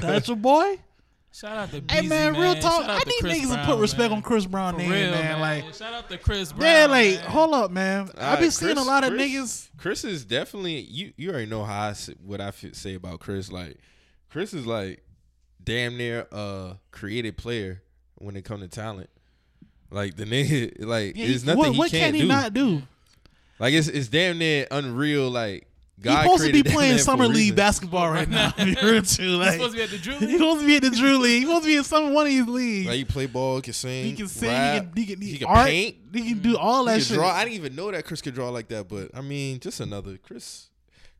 That's 0.00 0.28
your 0.28 0.38
boy. 0.38 0.78
Shout 1.34 1.56
out 1.56 1.70
to 1.70 1.76
Hey 1.92 2.02
Beezy, 2.02 2.08
man, 2.08 2.34
real 2.34 2.54
talk. 2.54 2.82
Shout 2.82 2.90
out 2.90 2.96
I 2.96 3.00
to 3.00 3.08
need 3.08 3.20
Chris 3.20 3.38
niggas 3.38 3.42
to 3.48 3.54
Brown, 3.54 3.66
put 3.66 3.78
respect 3.80 4.10
man. 4.10 4.16
on 4.18 4.22
Chris 4.22 4.46
Brown 4.46 4.74
For 4.74 4.78
name, 4.78 4.90
real, 4.92 5.10
man. 5.10 5.40
Like, 5.40 5.74
shout 5.74 5.92
out 5.92 6.08
to 6.08 6.16
Chris 6.18 6.52
Brown. 6.52 6.62
yeah, 6.70 6.86
like, 6.86 7.16
man. 7.16 7.30
hold 7.30 7.54
up, 7.54 7.70
man. 7.72 8.02
I 8.02 8.04
be 8.04 8.20
Alright, 8.20 8.52
seeing 8.52 8.70
a 8.70 8.74
Chris- 8.76 8.86
lot 8.86 9.02
of 9.04 9.10
Chris- 9.10 9.22
niggas. 9.32 9.68
Chris 9.76 10.04
is 10.04 10.24
definitely 10.24 10.78
you. 10.82 11.12
You 11.16 11.30
already 11.30 11.46
know 11.46 11.64
how 11.64 11.86
I 11.86 11.90
s- 11.90 12.10
what 12.24 12.40
I 12.40 12.48
f- 12.48 12.64
say 12.74 12.94
about 12.94 13.18
Chris. 13.18 13.50
Like 13.50 13.78
Chris 14.30 14.54
is 14.54 14.64
like 14.64 15.02
damn 15.62 15.96
near 15.96 16.28
a 16.30 16.76
creative 16.92 17.36
player 17.36 17.82
when 18.14 18.36
it 18.36 18.44
comes 18.44 18.62
to 18.62 18.68
talent. 18.68 19.10
Like 19.90 20.14
the 20.14 20.26
nigga, 20.26 20.74
like 20.86 21.16
Yeah, 21.16 21.26
there's 21.26 21.44
nothing 21.44 21.58
what 21.58 21.72
he 21.72 21.78
what 21.78 21.90
can't 21.90 22.04
can 22.04 22.14
he 22.14 22.20
do. 22.20 22.28
not 22.28 22.54
do? 22.54 22.82
Like 23.58 23.74
it's 23.74 23.88
it's 23.88 24.06
damn 24.06 24.38
near 24.38 24.68
unreal. 24.70 25.28
Like 25.30 25.66
God 26.00 26.10
He's 26.10 26.22
supposed 26.22 26.46
to 26.46 26.52
be 26.52 26.62
playing 26.68 26.98
summer 26.98 27.26
league 27.28 27.54
basketball 27.56 28.10
right 28.10 28.28
now. 28.28 28.52
You 28.58 28.74
heard 28.74 29.04
too, 29.04 29.22
He's 29.22 29.38
like 29.38 29.52
supposed 29.52 29.72
to 29.72 29.76
be 29.78 29.82
at 29.84 29.90
the 29.90 29.98
Drew 29.98 30.14
he's 30.14 30.32
supposed 30.32 30.60
to 30.60 30.66
be 30.66 30.76
at 30.76 30.82
the 30.82 30.90
Drew 30.90 31.18
League. 31.18 31.42
He's 31.42 31.48
supposed 31.48 31.62
to 31.64 31.68
be 31.68 31.76
in 31.76 31.84
some 31.84 32.12
one 32.14 32.26
of 32.26 32.32
these 32.32 32.46
leagues. 32.46 32.86
Like 32.88 32.96
he 32.96 33.04
play 33.04 33.26
ball, 33.26 33.56
you 33.56 33.62
can 33.62 33.72
sing, 33.72 34.04
he 34.04 34.12
can 34.14 34.28
sing, 34.28 34.48
rap, 34.48 34.96
he 34.96 35.06
can, 35.06 35.20
he 35.20 35.26
can, 35.26 35.32
he 35.32 35.38
can 35.38 35.46
art, 35.48 35.66
paint, 35.66 35.96
he 36.12 36.28
can 36.30 36.38
do 36.40 36.56
all 36.58 36.84
that 36.86 36.96
he 36.98 37.02
shit. 37.02 37.16
draw. 37.16 37.28
I 37.30 37.44
didn't 37.44 37.56
even 37.56 37.76
know 37.76 37.90
that 37.90 38.04
Chris 38.04 38.20
could 38.22 38.34
draw 38.34 38.50
like 38.50 38.68
that. 38.68 38.88
But 38.88 39.10
I 39.14 39.20
mean, 39.20 39.60
just 39.60 39.80
another 39.80 40.18
Chris. 40.18 40.68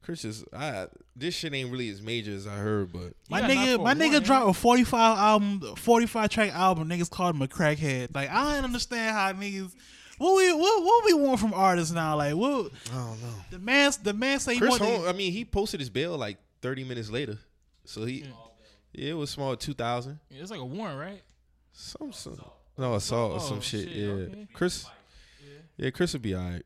Chris 0.02 0.22
is 0.26 0.44
I 0.52 0.88
this 1.16 1.34
shit 1.34 1.54
ain't 1.54 1.70
really 1.70 1.88
as 1.88 2.02
major 2.02 2.32
as 2.32 2.46
I 2.46 2.56
heard, 2.56 2.92
but 2.92 3.14
my 3.30 3.40
nigga, 3.40 3.82
my 3.82 3.92
a 3.92 3.94
nigga 3.94 4.00
warning. 4.00 4.20
dropped 4.20 4.50
a 4.50 4.52
forty 4.52 4.84
five 4.84 5.16
album, 5.16 5.60
forty 5.76 6.04
five 6.06 6.28
track 6.28 6.54
album. 6.54 6.90
Niggas 6.90 7.08
called 7.08 7.36
him 7.36 7.42
a 7.42 7.48
crackhead. 7.48 8.14
Like 8.14 8.28
I 8.28 8.54
don't 8.56 8.64
understand 8.64 9.16
how 9.16 9.32
niggas. 9.32 9.72
What 10.18 10.36
we 10.36 10.52
what, 10.52 10.84
what 10.84 11.04
we 11.04 11.14
want 11.14 11.40
from 11.40 11.52
artists 11.54 11.92
now? 11.92 12.16
Like 12.16 12.34
what 12.34 12.70
I 12.92 12.94
don't 12.96 13.20
know. 13.22 13.34
the 13.50 13.58
man 13.58 13.90
the 14.02 14.12
man 14.12 14.38
say 14.38 14.54
he 14.54 14.60
Chris 14.60 14.70
want 14.70 14.82
to- 14.82 14.88
Holmes, 14.88 15.06
I 15.08 15.12
mean, 15.12 15.32
he 15.32 15.44
posted 15.44 15.80
his 15.80 15.90
bail 15.90 16.16
like 16.16 16.38
30 16.62 16.84
minutes 16.84 17.10
later. 17.10 17.38
So 17.84 18.04
he, 18.04 18.24
yeah, 18.92 19.10
it 19.10 19.12
was 19.14 19.30
small 19.30 19.54
2000. 19.56 20.18
Yeah, 20.30 20.40
it's 20.42 20.50
like 20.50 20.60
a 20.60 20.64
warrant, 20.64 20.98
right? 20.98 21.22
Some, 21.72 22.12
some, 22.12 22.40
no, 22.78 22.94
assault 22.94 23.32
or 23.32 23.36
Oh, 23.36 23.38
some 23.40 23.60
shit. 23.60 23.88
shit, 23.88 23.96
yeah. 23.96 24.08
okay. 24.10 24.46
Chris, 24.52 24.86
yeah, 25.76 25.90
Chris 25.90 26.12
would 26.12 26.22
be 26.22 26.34
all 26.34 26.44
right. 26.44 26.62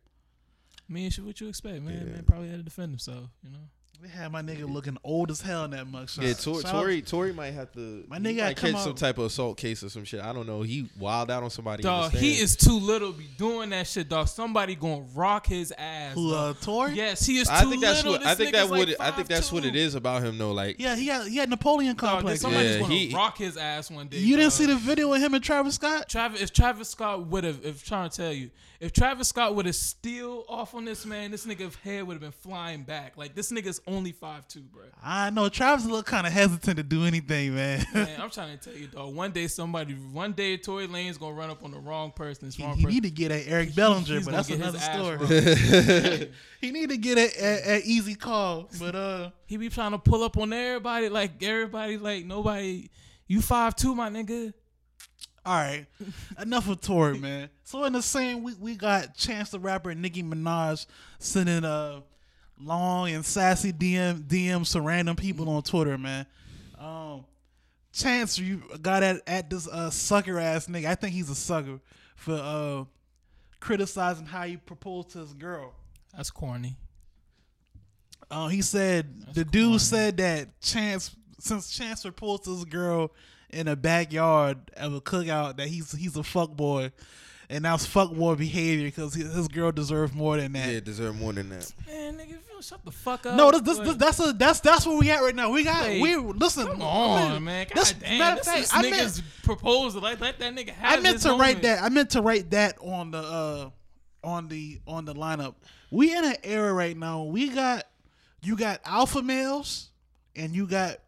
I 0.88 0.92
mean, 0.92 1.11
shit, 1.11 1.24
what 1.24 1.40
you 1.40 1.49
expect, 1.49 1.82
man? 1.82 1.94
Yeah. 2.07 2.12
Man 2.14 2.24
probably 2.26 2.49
had 2.49 2.59
to 2.59 2.62
defend 2.62 2.92
himself, 2.92 3.30
you 3.42 3.51
know. 3.51 3.59
They 4.01 4.09
had 4.09 4.30
my 4.30 4.42
nigga 4.42 4.72
looking 4.72 4.96
old 5.03 5.28
as 5.32 5.40
hell 5.40 5.64
in 5.64 5.72
that 5.72 5.84
mugshot. 5.90 6.22
Yeah, 6.22 6.32
Tor- 6.34 6.61
Shout 6.62 6.66
out- 6.66 6.70
Tory, 6.80 7.03
Tory 7.03 7.32
might 7.32 7.51
have 7.51 7.72
to. 7.72 8.05
My 8.07 8.18
nigga 8.18 8.42
might 8.44 8.57
catch 8.57 8.76
some 8.76 8.94
type 8.94 9.18
of 9.18 9.24
assault 9.24 9.57
case 9.59 9.82
or 9.82 9.88
some 9.88 10.05
shit. 10.05 10.20
I 10.20 10.32
don't 10.32 10.46
know. 10.46 10.62
He 10.62 10.88
wild 11.01 11.32
out 11.32 11.42
on 11.42 11.51
somebody. 11.51 11.80
in 11.82 11.86
Dog, 11.86 12.12
he 12.12 12.38
is 12.38 12.55
too 12.55 12.78
little 12.78 13.12
to 13.12 13.18
be 13.18 13.26
doing 13.36 13.70
that 13.70 13.88
shit, 13.88 14.09
dog. 14.09 14.28
Somebody 14.28 14.76
gonna 14.76 15.05
rock 15.16 15.49
his 15.49 15.72
ass. 15.76 16.14
Who 16.14 16.32
uh, 16.32 16.53
dog. 16.53 16.61
Tory? 16.61 16.92
Yes, 16.94 17.26
he 17.26 17.38
is 17.38 17.49
too 17.49 17.55
I 17.55 17.64
think 17.64 17.82
that's 17.82 17.99
little. 18.05 18.12
what. 18.12 18.20
This 18.20 18.28
I 18.28 18.34
think 18.36 18.53
that 18.53 18.70
would. 18.70 18.88
like 18.90 19.01
I 19.01 19.11
think 19.11 19.26
that's 19.26 19.51
what 19.51 19.64
it 19.64 19.74
is 19.74 19.96
about 19.96 20.22
him 20.22 20.38
though. 20.38 20.53
Like, 20.53 20.76
Yeah, 20.78 20.94
he 20.94 21.09
had 21.09 21.26
he 21.26 21.36
had 21.38 21.51
Napoleon 21.51 21.96
Dog, 21.96 22.11
complex. 22.11 22.40
somebody's 22.40 22.76
Yeah, 22.76 22.80
gonna 22.82 22.94
he- 22.94 23.12
rock 23.12 23.36
his 23.36 23.57
ass 23.57 23.90
one 23.90 24.07
day. 24.07 24.18
you 24.18 24.36
didn't 24.36 24.53
see 24.53 24.66
the 24.66 24.76
video 24.76 25.09
with 25.11 25.20
him 25.20 25.34
and 25.34 25.42
Travis 25.42 25.74
Scott? 25.74 26.09
Travis, 26.09 26.40
if 26.40 26.53
Travis 26.53 26.88
Scott 26.88 27.26
would 27.26 27.42
have, 27.42 27.66
if 27.66 27.84
trying 27.84 28.09
to 28.09 28.16
tell 28.16 28.32
you, 28.32 28.51
if 28.80 28.92
Travis 28.92 29.26
Scott 29.26 29.57
would 29.57 29.66
have 29.66 29.74
steal 29.74 30.44
off 30.49 30.72
on 30.72 30.84
this 30.84 31.05
man, 31.05 31.32
this 31.32 31.44
nigga's 31.44 31.74
head 31.76 32.07
would 32.07 32.14
have 32.14 32.20
been 32.20 32.30
flying 32.30 32.84
back. 32.84 33.16
Like 33.16 33.34
this 33.34 33.51
nigga's 33.51 33.80
only 33.89 34.12
five 34.12 34.47
two, 34.49 34.61
bro. 34.61 34.84
I 35.03 35.30
know 35.30 35.49
Travis 35.49 35.86
look 35.86 36.07
kind 36.07 36.26
of 36.26 36.32
hesitant 36.32 36.76
to 36.76 36.82
do 36.82 37.05
anything, 37.05 37.55
man. 37.55 37.84
Man, 37.95 38.09
I'm 38.20 38.30
trying 38.30 38.57
to 38.59 38.70
tell 38.70 38.78
you, 38.78 38.86
dog. 38.89 39.14
One 39.14 39.32
day 39.32 39.47
somebody, 39.47 39.95
one 39.95 40.32
day 40.32 40.57
Tory 40.57 40.86
Lanez 40.86 41.18
gonna 41.18 41.34
run 41.34 41.51
up 41.51 41.64
on 41.64 41.70
the 41.70 41.78
wrong 41.78 42.11
person. 42.12 42.51
He, 42.51 42.62
wrong 42.62 42.76
he 42.76 42.84
person. 42.84 42.95
need 42.95 43.03
to 43.05 43.11
get 43.11 43.30
at 43.30 43.47
Eric 43.47 43.74
Bellinger, 43.74 44.14
he's 44.14 44.24
but 44.24 44.32
that's 44.32 44.51
another 44.51 44.78
story. 44.78 46.30
he 46.61 46.70
need 46.70 46.91
to 46.91 46.97
get 46.97 47.18
at, 47.18 47.36
at, 47.36 47.62
at 47.64 47.84
easy 47.84 48.14
call, 48.14 48.68
but 48.78 48.95
uh, 48.95 49.30
He 49.47 49.57
be 49.57 49.68
trying 49.68 49.93
to 49.93 49.99
pull 49.99 50.22
up 50.22 50.36
on 50.36 50.53
everybody, 50.53 51.09
like 51.09 51.43
everybody, 51.43 51.97
like 51.99 52.24
nobody. 52.24 52.89
You 53.26 53.41
five 53.41 53.76
two, 53.76 53.95
my 53.95 54.09
nigga. 54.09 54.53
all 55.45 55.55
right, 55.55 55.86
enough 56.41 56.68
of 56.68 56.80
Tory, 56.80 57.18
man. 57.18 57.51
So 57.64 57.84
in 57.84 57.93
the 57.93 58.03
same 58.03 58.43
week, 58.43 58.57
we 58.61 58.74
got 58.76 59.14
Chance 59.16 59.51
the 59.51 59.59
Rapper 59.59 59.91
and 59.91 60.01
Nicki 60.03 60.22
Minaj 60.22 60.86
sending 61.18 61.64
uh 61.64 62.01
long 62.61 63.11
and 63.11 63.24
sassy 63.24 63.72
DM 63.72 64.22
DMs 64.22 64.72
to 64.72 64.80
random 64.80 65.16
people 65.16 65.48
on 65.48 65.62
Twitter, 65.62 65.96
man. 65.98 66.26
Um, 66.78 67.24
Chance, 67.92 68.38
you 68.38 68.62
got 68.80 69.02
at 69.02 69.22
at 69.26 69.50
this 69.50 69.66
uh 69.68 69.90
sucker 69.90 70.38
ass 70.38 70.66
nigga. 70.66 70.86
I 70.86 70.94
think 70.94 71.14
he's 71.14 71.30
a 71.30 71.34
sucker 71.34 71.80
for 72.16 72.34
uh 72.34 72.84
criticizing 73.61 74.26
how 74.26 74.42
he 74.42 74.56
proposed 74.56 75.11
to 75.11 75.18
his 75.18 75.32
girl. 75.34 75.74
That's 76.16 76.30
corny. 76.30 76.76
Uh, 78.30 78.48
he 78.48 78.62
said 78.62 79.34
the 79.34 79.44
dude 79.44 79.80
said 79.80 80.18
that 80.18 80.61
Chance, 80.61 81.16
since 81.38 81.70
Chance 81.70 82.02
proposed 82.02 82.44
to 82.44 82.50
his 82.50 82.64
girl 82.66 83.12
in 83.50 83.66
a 83.68 83.74
backyard 83.76 84.59
of 84.76 84.94
a 84.94 85.00
cookout, 85.00 85.56
that 85.56 85.68
he's 85.68 85.92
he's 85.92 86.16
a 86.16 86.22
fuck 86.22 86.50
boy, 86.50 86.92
and 87.48 87.64
that's 87.64 87.86
fuck 87.86 88.12
boy 88.12 88.34
behavior 88.34 88.86
because 88.86 89.14
his, 89.14 89.34
his 89.34 89.48
girl 89.48 89.72
deserves 89.72 90.12
more 90.12 90.36
than 90.36 90.52
that. 90.52 90.70
yeah, 90.70 90.80
deserve 90.80 91.18
more 91.18 91.32
than 91.32 91.48
that. 91.48 91.72
Man, 91.86 92.18
nigga, 92.18 92.36
shut 92.62 92.84
the 92.84 92.90
fuck 92.90 93.26
up. 93.26 93.34
No, 93.36 93.50
this, 93.50 93.62
this, 93.62 93.78
this 93.78 93.96
that's 93.96 94.20
a 94.20 94.32
that's 94.32 94.61
that's 94.61 94.86
where 94.86 94.96
we 94.96 95.11
at 95.11 95.20
right 95.20 95.34
now. 95.34 95.50
We 95.50 95.64
got 95.64 95.84
Wait, 95.88 96.00
we 96.00 96.16
listen. 96.32 96.66
Come 96.66 96.82
on, 96.82 97.44
man. 97.44 97.66
God 97.68 97.76
this- 97.76 97.92
damn. 97.92 98.18
matter 98.18 98.40
of 98.40 98.46
fact, 98.46 98.68
I 98.72 98.82
nigga's 98.82 99.18
meant- 99.22 99.42
proposal. 99.42 100.02
Like, 100.02 100.20
let 100.20 100.38
that 100.38 100.54
nigga 100.54 100.70
have 100.70 100.98
I 100.98 101.02
meant 101.02 101.20
to 101.22 101.34
write 101.34 101.62
that. 101.62 101.82
I 101.82 101.88
meant 101.88 102.11
to 102.11 102.22
write 102.22 102.50
that 102.50 102.78
on 102.80 103.11
the 103.11 103.18
uh 103.18 103.70
on 104.24 104.48
the 104.48 104.80
on 104.86 105.04
the 105.04 105.14
lineup. 105.14 105.54
We 105.90 106.14
in 106.16 106.24
an 106.24 106.36
era 106.42 106.72
right 106.72 106.96
now. 106.96 107.24
We 107.24 107.48
got 107.48 107.84
you 108.42 108.56
got 108.56 108.80
alpha 108.84 109.22
males 109.22 109.90
and 110.36 110.54
you 110.54 110.66
got 110.66 110.98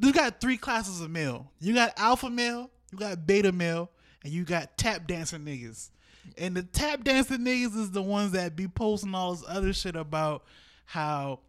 you 0.00 0.12
got 0.12 0.40
three 0.40 0.56
classes 0.56 1.00
of 1.00 1.10
male. 1.10 1.50
You 1.60 1.74
got 1.74 1.94
alpha 1.98 2.30
male, 2.30 2.70
you 2.92 2.98
got 2.98 3.26
beta 3.26 3.52
male, 3.52 3.90
and 4.22 4.32
you 4.32 4.44
got 4.44 4.76
tap 4.78 5.06
dancing 5.06 5.40
niggas. 5.40 5.90
And 6.36 6.56
the 6.56 6.62
tap 6.62 7.04
dancing 7.04 7.38
niggas 7.38 7.76
is 7.76 7.90
the 7.90 8.02
ones 8.02 8.32
that 8.32 8.56
be 8.56 8.68
posting 8.68 9.14
all 9.14 9.34
this 9.34 9.44
other 9.48 9.72
shit 9.72 9.96
about 9.96 10.44
how 10.84 11.40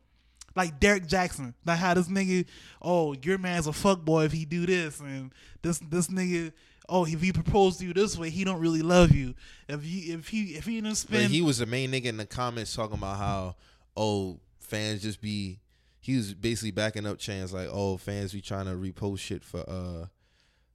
like 0.55 0.80
Derek 0.80 1.07
Jackson. 1.07 1.53
Like 1.65 1.80
how 1.80 1.93
this 1.93 2.07
nigga, 2.07 2.45
oh, 2.82 3.15
your 3.21 3.38
man's 3.38 3.67
a 3.67 3.73
fuck 3.73 4.03
boy 4.05 4.25
if 4.25 4.32
he 4.32 4.45
do 4.45 4.65
this 4.65 4.99
and 4.99 5.32
this 5.61 5.80
this 5.80 6.07
nigga 6.07 6.51
Oh, 6.91 7.05
if 7.05 7.21
he 7.21 7.32
proposed 7.32 7.80
to 7.80 7.86
you 7.86 7.93
this 7.93 8.17
way, 8.17 8.32
he 8.32 8.43
don't 8.43 8.59
really 8.59 8.82
love 8.82 9.11
you. 9.11 9.36
If 9.67 9.86
you 9.86 10.17
if 10.17 10.27
he 10.27 10.55
if 10.55 10.65
he 10.65 10.82
didn't 10.82 10.97
spend, 10.97 11.25
But 11.25 11.32
he 11.32 11.41
was 11.41 11.59
the 11.59 11.67
main 11.67 11.91
nigga 11.91 12.05
in 12.05 12.17
the 12.17 12.25
comments 12.25 12.75
talking 12.75 12.97
about 12.97 13.17
how 13.17 13.55
oh 13.95 14.39
fans 14.59 15.03
just 15.03 15.21
be 15.21 15.59
he 15.99 16.15
was 16.15 16.34
basically 16.34 16.71
backing 16.71 17.05
up 17.05 17.19
Chance 17.19 17.53
like 17.53 17.69
oh 17.71 17.97
fans 17.97 18.34
be 18.34 18.41
trying 18.41 18.65
to 18.65 18.71
repost 18.71 19.19
shit 19.19 19.43
for 19.43 19.63
uh 19.69 20.07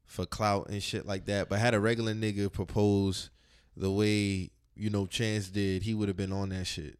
for 0.06 0.24
clout 0.24 0.68
and 0.68 0.80
shit 0.80 1.04
like 1.04 1.26
that. 1.26 1.48
But 1.48 1.58
had 1.58 1.74
a 1.74 1.80
regular 1.80 2.14
nigga 2.14 2.52
propose 2.52 3.30
the 3.76 3.90
way 3.90 4.50
you 4.76 4.90
know 4.90 5.06
Chance 5.06 5.48
did, 5.48 5.82
he 5.82 5.94
would 5.94 6.08
have 6.08 6.16
been 6.16 6.32
on 6.32 6.50
that 6.50 6.66
shit. 6.66 6.98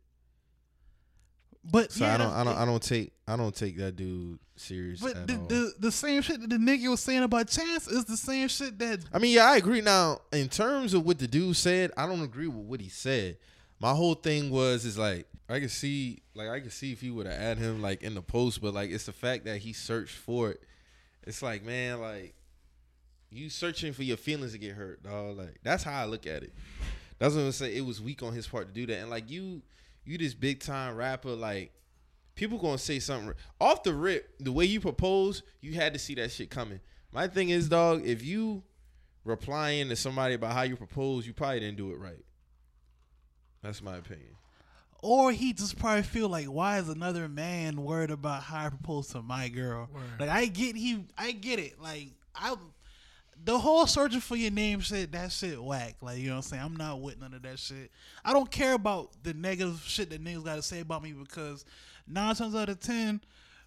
but 1.64 1.92
So 1.92 2.04
yeah, 2.04 2.14
I 2.14 2.16
don't 2.16 2.32
I 2.32 2.44
don't 2.44 2.56
I 2.56 2.64
don't 2.64 2.82
take 2.82 3.12
I 3.26 3.36
don't 3.36 3.54
take 3.54 3.76
that 3.78 3.96
dude 3.96 4.38
serious 4.56 5.00
But 5.00 5.26
the, 5.26 5.34
the 5.34 5.74
the 5.78 5.92
same 5.92 6.22
shit 6.22 6.40
that 6.40 6.50
the 6.50 6.56
nigga 6.56 6.88
was 6.88 7.00
saying 7.00 7.22
about 7.22 7.48
Chance 7.48 7.88
is 7.88 8.04
the 8.04 8.16
same 8.16 8.48
shit 8.48 8.78
that 8.78 9.00
I 9.12 9.18
mean, 9.18 9.32
yeah, 9.34 9.46
I 9.46 9.56
agree. 9.56 9.80
Now, 9.80 10.20
in 10.32 10.48
terms 10.48 10.94
of 10.94 11.04
what 11.04 11.18
the 11.18 11.26
dude 11.26 11.56
said, 11.56 11.90
I 11.96 12.06
don't 12.06 12.22
agree 12.22 12.46
with 12.48 12.66
what 12.66 12.80
he 12.80 12.88
said. 12.88 13.38
My 13.80 13.92
whole 13.92 14.14
thing 14.14 14.50
was 14.50 14.84
is 14.84 14.96
like 14.98 15.26
I 15.48 15.60
can 15.60 15.68
see, 15.68 16.22
like 16.34 16.48
I 16.48 16.60
can 16.60 16.70
see 16.70 16.92
if 16.92 17.00
he 17.00 17.10
would 17.10 17.26
have 17.26 17.38
added 17.38 17.58
him 17.62 17.82
like 17.82 18.02
in 18.02 18.14
the 18.14 18.22
post, 18.22 18.62
but 18.62 18.72
like 18.72 18.90
it's 18.90 19.04
the 19.06 19.12
fact 19.12 19.44
that 19.44 19.58
he 19.58 19.72
searched 19.72 20.14
for 20.16 20.50
it. 20.50 20.62
It's 21.26 21.42
like, 21.42 21.64
man, 21.64 22.00
like 22.00 22.34
you 23.34 23.50
searching 23.50 23.92
for 23.92 24.02
your 24.02 24.16
feelings 24.16 24.52
to 24.52 24.58
get 24.58 24.74
hurt, 24.74 25.02
dog. 25.02 25.36
Like 25.36 25.58
that's 25.62 25.82
how 25.82 26.00
I 26.00 26.04
look 26.06 26.26
at 26.26 26.42
it. 26.42 26.52
That's 27.18 27.34
what 27.34 27.42
I'm 27.42 27.52
say. 27.52 27.76
It 27.76 27.84
was 27.84 28.00
weak 28.00 28.22
on 28.22 28.32
his 28.32 28.46
part 28.46 28.68
to 28.68 28.72
do 28.74 28.86
that, 28.86 28.98
and 28.98 29.10
like 29.10 29.30
you, 29.30 29.62
you 30.04 30.18
this 30.18 30.34
big 30.34 30.60
time 30.60 30.96
rapper, 30.96 31.30
like 31.30 31.72
people 32.34 32.58
gonna 32.58 32.78
say 32.78 32.98
something 32.98 33.34
off 33.60 33.82
the 33.82 33.94
rip. 33.94 34.34
The 34.40 34.52
way 34.52 34.64
you 34.64 34.80
propose, 34.80 35.42
you 35.60 35.74
had 35.74 35.92
to 35.94 35.98
see 35.98 36.14
that 36.16 36.30
shit 36.32 36.50
coming. 36.50 36.80
My 37.12 37.28
thing 37.28 37.50
is, 37.50 37.68
dog, 37.68 38.04
if 38.04 38.24
you 38.24 38.62
replying 39.24 39.88
to 39.88 39.96
somebody 39.96 40.34
about 40.34 40.52
how 40.52 40.62
you 40.62 40.76
propose, 40.76 41.26
you 41.26 41.32
probably 41.32 41.60
didn't 41.60 41.76
do 41.76 41.92
it 41.92 41.98
right. 41.98 42.24
That's 43.62 43.82
my 43.82 43.96
opinion. 43.96 44.36
or 45.00 45.32
he 45.32 45.52
just 45.52 45.78
probably 45.78 46.02
feel 46.02 46.28
like 46.28 46.46
why 46.46 46.78
is 46.78 46.88
another 46.88 47.28
man 47.28 47.82
worried 47.82 48.10
about 48.10 48.42
how 48.42 48.66
I 48.66 48.68
propose 48.68 49.08
to 49.08 49.22
my 49.22 49.48
girl? 49.48 49.88
Word. 49.92 50.02
Like 50.18 50.28
I 50.30 50.46
get 50.46 50.76
he 50.76 51.04
I 51.16 51.32
get 51.32 51.58
it. 51.58 51.80
Like 51.80 52.08
I 52.34 52.56
the 53.44 53.58
whole 53.58 53.86
searching 53.86 54.20
for 54.20 54.36
your 54.36 54.50
name 54.50 54.80
shit, 54.80 55.12
that 55.12 55.30
shit 55.30 55.62
whack. 55.62 55.96
Like, 56.00 56.18
you 56.18 56.28
know 56.28 56.32
what 56.32 56.36
I'm 56.36 56.42
saying? 56.42 56.62
I'm 56.62 56.76
not 56.76 57.00
with 57.00 57.20
none 57.20 57.34
of 57.34 57.42
that 57.42 57.58
shit. 57.58 57.90
I 58.24 58.32
don't 58.32 58.50
care 58.50 58.72
about 58.72 59.10
the 59.22 59.34
negative 59.34 59.82
shit 59.84 60.10
that 60.10 60.24
niggas 60.24 60.44
gotta 60.44 60.62
say 60.62 60.80
about 60.80 61.02
me 61.02 61.12
because 61.12 61.64
nine 62.06 62.34
times 62.34 62.54
out 62.54 62.68
of 62.68 62.80
ten, 62.80 63.20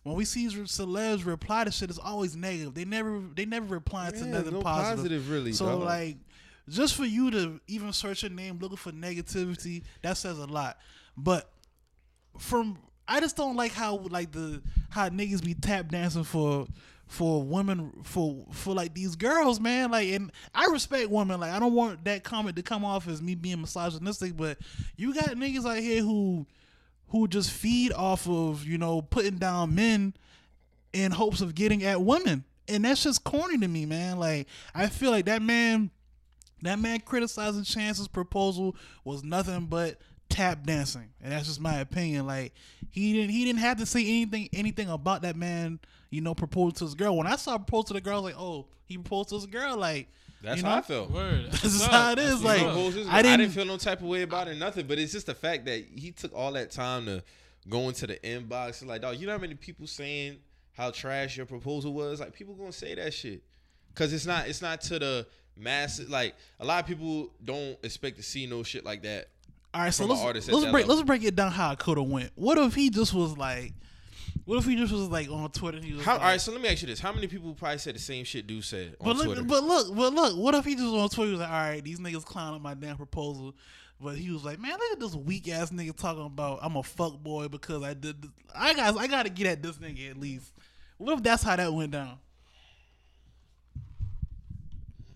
when 0.04 0.16
we 0.16 0.26
see 0.26 0.48
celebs 0.48 1.26
reply 1.26 1.64
to 1.66 1.72
shit, 1.72 1.90
it's 1.90 2.00
always 2.00 2.36
negative. 2.36 2.74
They 2.74 2.86
never 2.86 3.22
they 3.36 3.46
never 3.46 3.66
reply 3.68 4.10
to 4.10 4.26
nothing 4.26 4.54
no 4.54 4.62
positive. 4.62 4.98
positive, 4.98 5.30
really, 5.30 5.54
So 5.54 5.78
like 5.78 6.18
just 6.70 6.96
for 6.96 7.06
you 7.06 7.32
to 7.32 7.60
even 7.68 7.94
search 7.94 8.24
your 8.24 8.32
name 8.32 8.58
looking 8.60 8.78
for 8.78 8.92
negativity, 8.92 9.84
that 10.02 10.18
says 10.18 10.40
a 10.40 10.46
lot. 10.46 10.78
But 11.16 11.50
from 12.38 12.78
I 13.08 13.20
just 13.20 13.38
don't 13.38 13.56
like 13.56 13.72
how 13.72 13.98
like 14.10 14.32
the 14.32 14.62
how 14.90 15.08
niggas 15.10 15.44
be 15.44 15.54
tap 15.54 15.90
dancing 15.90 16.24
for 16.24 16.68
for 17.08 17.42
women 17.42 17.92
for 18.04 18.46
for 18.52 18.74
like 18.74 18.94
these 18.94 19.16
girls, 19.16 19.60
man. 19.60 19.92
Like 19.92 20.10
and 20.10 20.32
I 20.54 20.66
respect 20.72 21.10
women. 21.10 21.40
Like 21.40 21.52
I 21.52 21.60
don't 21.60 21.74
want 21.74 22.04
that 22.06 22.24
comment 22.24 22.56
to 22.58 22.64
come 22.64 22.86
off 22.86 23.08
as 23.08 23.22
me 23.22 23.36
being 23.36 23.62
misogynistic, 23.62 24.36
but 24.36 24.58
you 24.96 25.14
got 25.14 25.26
niggas 25.30 25.66
out 25.66 25.82
here 25.82 26.04
who 26.04 26.46
who 27.10 27.28
just 27.28 27.52
feed 27.52 27.94
off 27.94 28.28
of, 28.28 28.66
you 28.66 28.78
know, 28.78 29.02
putting 29.02 29.38
down 29.38 29.74
men 29.74 30.14
in 30.92 31.12
hopes 31.12 31.42
of 31.42 31.56
getting 31.56 31.84
at 31.84 32.02
women. 32.02 32.44
And 32.68 32.84
that's 32.84 33.04
just 33.04 33.24
corny 33.24 33.58
to 33.60 33.68
me, 33.68 33.86
man. 33.86 34.20
Like 34.20 34.48
I 34.76 34.88
feel 34.88 35.12
like 35.12 35.26
that 35.26 35.42
man 35.42 35.92
that 36.64 36.80
man 36.80 37.00
criticizing 37.02 37.64
Chance's 37.64 38.08
proposal 38.08 38.76
was 39.04 39.24
nothing 39.24 39.68
but 39.68 39.98
tap 40.30 40.66
dancing, 40.66 41.10
and 41.22 41.32
that's 41.32 41.48
just 41.48 41.62
my 41.62 41.80
opinion. 41.80 42.28
Like 42.28 42.54
he 42.90 43.14
didn't 43.14 43.30
he 43.30 43.46
didn't 43.46 43.60
have 43.60 43.78
to 43.78 43.86
say 43.86 44.02
anything 44.02 44.50
anything 44.54 44.90
about 44.90 45.22
that 45.22 45.36
man, 45.36 45.80
you 46.10 46.22
know, 46.22 46.34
proposing 46.34 46.76
to 46.76 46.86
his 46.86 46.96
girl. 46.96 47.18
When 47.18 47.28
I 47.28 47.36
saw 47.36 47.58
propose 47.58 47.86
to 47.86 47.94
the 47.94 48.02
girl, 48.02 48.14
I 48.14 48.22
was 48.22 48.34
like, 48.34 48.42
oh, 48.42 48.68
he 48.86 48.98
proposed 48.98 49.30
to 49.30 49.36
his 49.36 49.46
girl. 49.46 49.78
Like 49.78 50.10
That's 50.42 50.62
you 50.62 50.68
how? 50.68 50.78
I 50.78 50.82
felt. 50.82 51.12
Word. 51.12 51.48
This 51.52 51.66
is 51.66 51.86
how 51.86 52.12
it 52.12 52.20
is. 52.20 52.44
Like 52.44 52.62
I 52.62 53.18
I 53.18 53.22
didn't, 53.22 53.40
didn't, 53.40 53.52
feel 53.52 53.66
no 53.66 53.78
type 53.78 54.02
of 54.02 54.08
way 54.08 54.22
about 54.22 54.48
it, 54.48 54.58
nothing. 54.58 54.88
But 54.88 55.00
it's 55.00 55.12
just 55.12 55.26
the 55.26 55.36
fact 55.36 55.66
that 55.66 55.86
he 55.96 56.12
took 56.12 56.34
all 56.34 56.54
that 56.54 56.72
time 56.72 57.06
to 57.06 57.24
go 57.70 57.88
into 57.88 58.08
the 58.08 58.16
inbox. 58.18 58.70
It's 58.70 58.86
like, 58.86 59.02
dog, 59.02 59.18
you 59.18 59.28
know 59.28 59.34
how 59.34 59.40
many 59.40 59.56
people 59.56 59.88
saying 59.88 60.38
how 60.74 60.92
trash 60.92 61.38
your 61.38 61.46
proposal 61.46 61.94
was? 61.94 62.20
Like, 62.20 62.34
people 62.34 62.54
gonna 62.54 62.72
say 62.72 62.96
that 62.96 63.14
shit 63.14 63.44
because 63.90 64.14
it's 64.14 64.26
not, 64.26 64.48
it's 64.48 64.62
not 64.62 64.82
to 64.82 65.00
the 65.00 65.28
mass. 65.58 66.00
Like, 66.08 66.36
a 66.60 66.66
lot 66.66 66.84
of 66.84 66.88
people 66.88 67.32
don't 67.44 67.78
expect 67.84 68.18
to 68.18 68.24
see 68.24 68.46
no 68.46 68.64
shit 68.64 68.86
like 68.86 69.04
that. 69.04 69.30
All 69.74 69.82
right, 69.82 69.94
so 69.94 70.06
let's 70.06 70.24
let's 70.24 70.48
break 70.48 70.74
level. 70.74 70.96
let's 70.96 71.04
break 71.04 71.24
it 71.24 71.36
down 71.36 71.52
how 71.52 71.72
it 71.72 71.80
could 71.80 71.98
have 71.98 72.08
went. 72.08 72.32
What 72.36 72.58
if 72.58 72.74
he 72.74 72.90
just 72.90 73.14
was 73.14 73.38
like, 73.38 73.74
what 74.48 74.60
if 74.60 74.66
he 74.66 74.78
just 74.78 74.94
was 74.94 75.10
like 75.10 75.30
on 75.30 75.52
Twitter? 75.52 75.78
He 75.84 75.92
was 75.92 76.06
How, 76.06 76.14
like, 76.14 76.22
all 76.22 76.28
right, 76.30 76.40
so 76.40 76.54
let 76.54 76.62
me 76.62 76.70
ask 76.70 76.82
you 76.82 76.88
this: 76.88 77.02
How 77.02 77.12
many 77.12 77.28
people 77.28 77.54
probably 77.54 77.80
said 77.80 77.96
the 77.96 78.00
same 78.00 78.24
shit 78.24 78.48
dude 78.48 78.64
said 78.64 78.96
on 79.02 79.06
But 79.06 79.18
look, 79.18 79.26
Twitter? 79.26 79.44
but 79.44 79.62
look, 79.62 79.94
but 79.94 80.14
look. 80.14 80.38
What 80.38 80.56
if 80.56 80.64
he 80.64 80.74
just 80.76 80.86
on 80.86 81.10
Twitter 81.10 81.32
was 81.32 81.42
like, 81.42 81.50
all 81.50 81.56
right, 81.56 81.84
these 81.84 82.00
niggas 82.00 82.24
clowning 82.24 82.62
my 82.62 82.74
damn 82.74 82.96
proposal, 82.96 83.54
but 84.00 84.16
he 84.16 84.32
was 84.32 84.46
like, 84.46 84.58
man, 84.58 84.72
look 84.72 84.94
at 84.94 85.00
this 85.02 85.16
weak 85.16 85.50
ass 85.50 85.72
nigga 85.72 85.94
talking 85.94 86.26
about 86.26 86.60
I'm 86.62 86.78
a 86.78 86.84
fuck 86.84 87.22
boy 87.22 87.50
because 87.50 87.84
I 87.84 87.94
did. 87.94 88.22
This. 88.22 88.32
I 88.56 88.74
got, 88.74 88.98
I 88.98 89.08
got 89.08 89.24
to 89.24 89.30
get 89.30 89.48
at 89.48 89.62
this 89.62 89.80
nigga 89.80 90.12
at 90.12 90.18
least. 90.18 90.54
What 90.98 91.18
if 91.18 91.24
that's 91.24 91.44
how 91.44 91.58
that 91.58 91.74
went 91.74 91.92
down? 91.92 92.18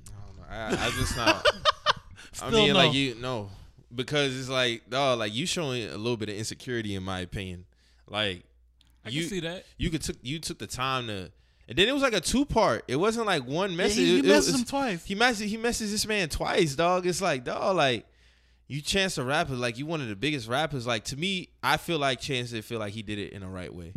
I 0.10 0.26
don't 0.26 0.38
know. 0.38 0.78
I, 0.78 0.88
I 0.88 0.90
just 0.90 1.16
not. 1.16 1.46
I 2.42 2.50
mean, 2.50 2.74
no. 2.74 2.74
like 2.74 2.94
you 2.94 3.16
no, 3.16 3.50
because 3.96 4.38
it's 4.38 4.50
like, 4.50 4.90
dog, 4.90 5.20
like 5.20 5.34
you 5.34 5.46
showing 5.46 5.86
a 5.88 5.96
little 5.96 6.18
bit 6.18 6.28
of 6.28 6.36
insecurity, 6.36 6.96
in 6.96 7.04
my 7.04 7.22
opinion. 7.22 7.64
Like 8.10 8.44
I 9.06 9.10
you, 9.10 9.22
can 9.22 9.30
see 9.30 9.39
that. 9.41 9.66
you 9.78 9.89
could 9.89 10.02
took 10.02 10.18
you 10.22 10.39
took 10.39 10.60
the 10.60 10.68
time 10.68 11.08
to, 11.08 11.32
and 11.68 11.78
then 11.78 11.88
it 11.88 11.93
was 11.93 12.04
like 12.04 12.14
a 12.14 12.22
two 12.22 12.45
part. 12.45 12.84
It 12.88 12.97
wasn't 12.97 13.26
like 13.26 13.45
one 13.45 13.72
Yeah, 13.72 13.78
message. 13.78 13.97
he, 13.97 14.14
he 14.14 14.20
it 14.20 14.26
messaged 14.26 14.60
him 14.60 14.66
twice. 14.66 15.06
He 15.06 15.16
messaged 15.16 15.45
he 15.47 15.58
messaged 15.58 15.91
this 15.91 16.08
man 16.08 16.30
twice, 16.30 16.76
dog. 16.76 17.08
It's 17.08 17.22
like, 17.22 17.43
dog, 17.43 17.76
like 17.76 18.06
you 18.68 18.82
Chance 18.82 19.16
the 19.16 19.24
rapper, 19.24 19.54
like 19.54 19.78
you 19.78 19.86
one 19.86 20.02
of 20.02 20.08
the 20.08 20.16
biggest 20.16 20.47
rappers. 20.47 20.88
Like 20.88 21.04
to 21.06 21.18
me, 21.18 21.49
I 21.62 21.78
feel 21.78 21.99
like 21.99 22.20
Chance 22.20 22.52
didn't 22.52 22.66
feel 22.66 22.80
like 22.80 22.93
he 22.93 23.02
did 23.02 23.20
it 23.20 23.34
in 23.34 23.41
the 23.41 23.47
right 23.47 23.74
way. 23.74 23.93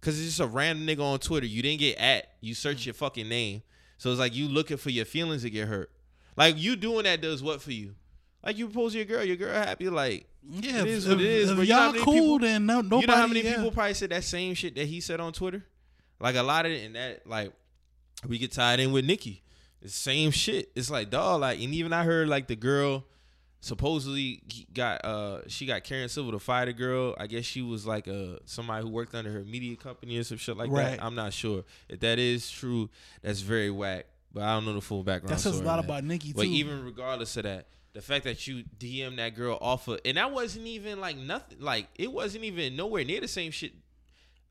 Cause 0.00 0.18
it's 0.18 0.36
just 0.36 0.40
a 0.40 0.46
random 0.46 0.86
nigga 0.86 1.02
on 1.02 1.18
Twitter. 1.18 1.46
You 1.46 1.62
didn't 1.62 1.80
get 1.80 1.96
at. 1.96 2.26
You 2.42 2.54
search 2.54 2.82
mm. 2.82 2.86
your 2.86 2.94
fucking 2.94 3.28
name. 3.28 3.62
So 3.96 4.10
it's 4.10 4.20
like 4.20 4.34
you 4.34 4.48
looking 4.48 4.76
for 4.76 4.90
your 4.90 5.06
feelings 5.06 5.42
to 5.42 5.50
get 5.50 5.66
hurt. 5.66 5.90
Like 6.36 6.58
you 6.58 6.76
doing 6.76 7.04
that 7.04 7.22
does 7.22 7.42
what 7.42 7.62
for 7.62 7.72
you? 7.72 7.94
Like 8.44 8.58
you 8.58 8.66
propose 8.66 8.92
to 8.92 8.98
your 8.98 9.06
girl, 9.06 9.24
your 9.24 9.36
girl 9.36 9.54
happy. 9.54 9.88
Like 9.88 10.26
Yeah, 10.46 10.80
it 10.82 10.86
if, 10.86 10.86
is 10.86 11.08
what 11.08 11.20
it 11.20 11.26
if- 11.26 11.50
If 11.50 11.56
but 11.56 11.62
you 11.62 11.68
know 11.68 11.76
how 11.78 11.92
y'all 11.94 12.04
cool, 12.04 12.14
people- 12.14 12.38
then 12.40 12.66
no, 12.66 12.80
nobody. 12.80 13.00
you 13.02 13.06
know 13.06 13.16
how 13.16 13.26
many 13.26 13.42
yeah. 13.42 13.56
people 13.56 13.70
probably 13.70 13.94
said 13.94 14.10
that 14.10 14.24
same 14.24 14.54
shit 14.54 14.74
that 14.76 14.86
he 14.86 15.00
said 15.00 15.20
on 15.20 15.32
Twitter? 15.32 15.64
Like 16.20 16.36
a 16.36 16.42
lot 16.42 16.66
of 16.66 16.72
it, 16.72 16.84
and 16.84 16.94
that 16.96 17.26
like 17.26 17.52
we 18.26 18.38
get 18.38 18.52
tied 18.52 18.80
in 18.80 18.92
with 18.92 19.04
Nicki. 19.04 19.42
It's 19.82 19.92
the 19.94 19.98
same 20.00 20.30
shit. 20.30 20.70
It's 20.74 20.90
like 20.90 21.10
dog, 21.10 21.40
like, 21.42 21.60
and 21.60 21.74
even 21.74 21.92
I 21.92 22.04
heard 22.04 22.28
like 22.28 22.46
the 22.48 22.56
girl 22.56 23.04
supposedly 23.60 24.42
got 24.74 25.02
uh 25.06 25.40
she 25.48 25.64
got 25.64 25.82
Karen 25.84 26.08
Civil 26.08 26.32
to 26.32 26.38
fire 26.38 26.66
the 26.66 26.72
girl. 26.74 27.14
I 27.18 27.26
guess 27.26 27.44
she 27.46 27.62
was 27.62 27.86
like 27.86 28.06
uh 28.06 28.36
somebody 28.44 28.82
who 28.84 28.90
worked 28.90 29.14
under 29.14 29.30
her 29.32 29.42
media 29.44 29.74
company 29.76 30.18
or 30.18 30.24
some 30.24 30.36
shit 30.38 30.56
like 30.56 30.70
Right. 30.70 30.96
that. 30.98 31.02
I'm 31.04 31.14
not 31.14 31.32
sure 31.32 31.64
if 31.88 32.00
that 32.00 32.18
is 32.18 32.50
true. 32.50 32.90
That's 33.22 33.40
very 33.40 33.70
whack. 33.70 34.06
But 34.32 34.42
I 34.42 34.54
don't 34.54 34.64
know 34.66 34.74
the 34.74 34.80
full 34.80 35.02
background. 35.04 35.34
That 35.34 35.40
says 35.40 35.60
a 35.60 35.62
lot 35.62 35.78
about 35.82 36.04
Nicki 36.04 36.28
too. 36.28 36.34
But 36.36 36.46
even 36.46 36.84
regardless 36.84 37.36
of 37.36 37.44
that, 37.44 37.68
the 37.94 38.02
fact 38.02 38.24
that 38.24 38.46
you 38.46 38.64
DM 38.78 39.16
that 39.16 39.34
girl 39.34 39.56
off 39.60 39.88
of, 39.88 40.00
and 40.04 40.16
that 40.16 40.32
wasn't 40.32 40.66
even 40.66 41.00
like 41.00 41.16
nothing, 41.16 41.58
like 41.60 41.86
it 41.94 42.12
wasn't 42.12 42.44
even 42.44 42.76
nowhere 42.76 43.04
near 43.04 43.20
the 43.20 43.28
same 43.28 43.50
shit. 43.50 43.72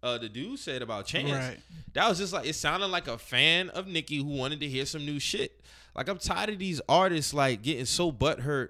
Uh, 0.01 0.17
the 0.17 0.27
dude 0.27 0.59
said 0.59 0.81
about 0.81 1.05
Chance. 1.05 1.31
Right. 1.31 1.59
That 1.93 2.09
was 2.09 2.17
just 2.17 2.33
like 2.33 2.47
it 2.47 2.55
sounded 2.55 2.87
like 2.87 3.07
a 3.07 3.17
fan 3.17 3.69
of 3.69 3.87
Nicki 3.87 4.17
who 4.17 4.25
wanted 4.25 4.59
to 4.61 4.67
hear 4.67 4.85
some 4.85 5.05
new 5.05 5.19
shit. 5.19 5.61
Like 5.95 6.09
I'm 6.09 6.17
tired 6.17 6.49
of 6.49 6.59
these 6.59 6.81
artists 6.89 7.33
like 7.33 7.61
getting 7.61 7.85
so 7.85 8.11
butthurt 8.11 8.69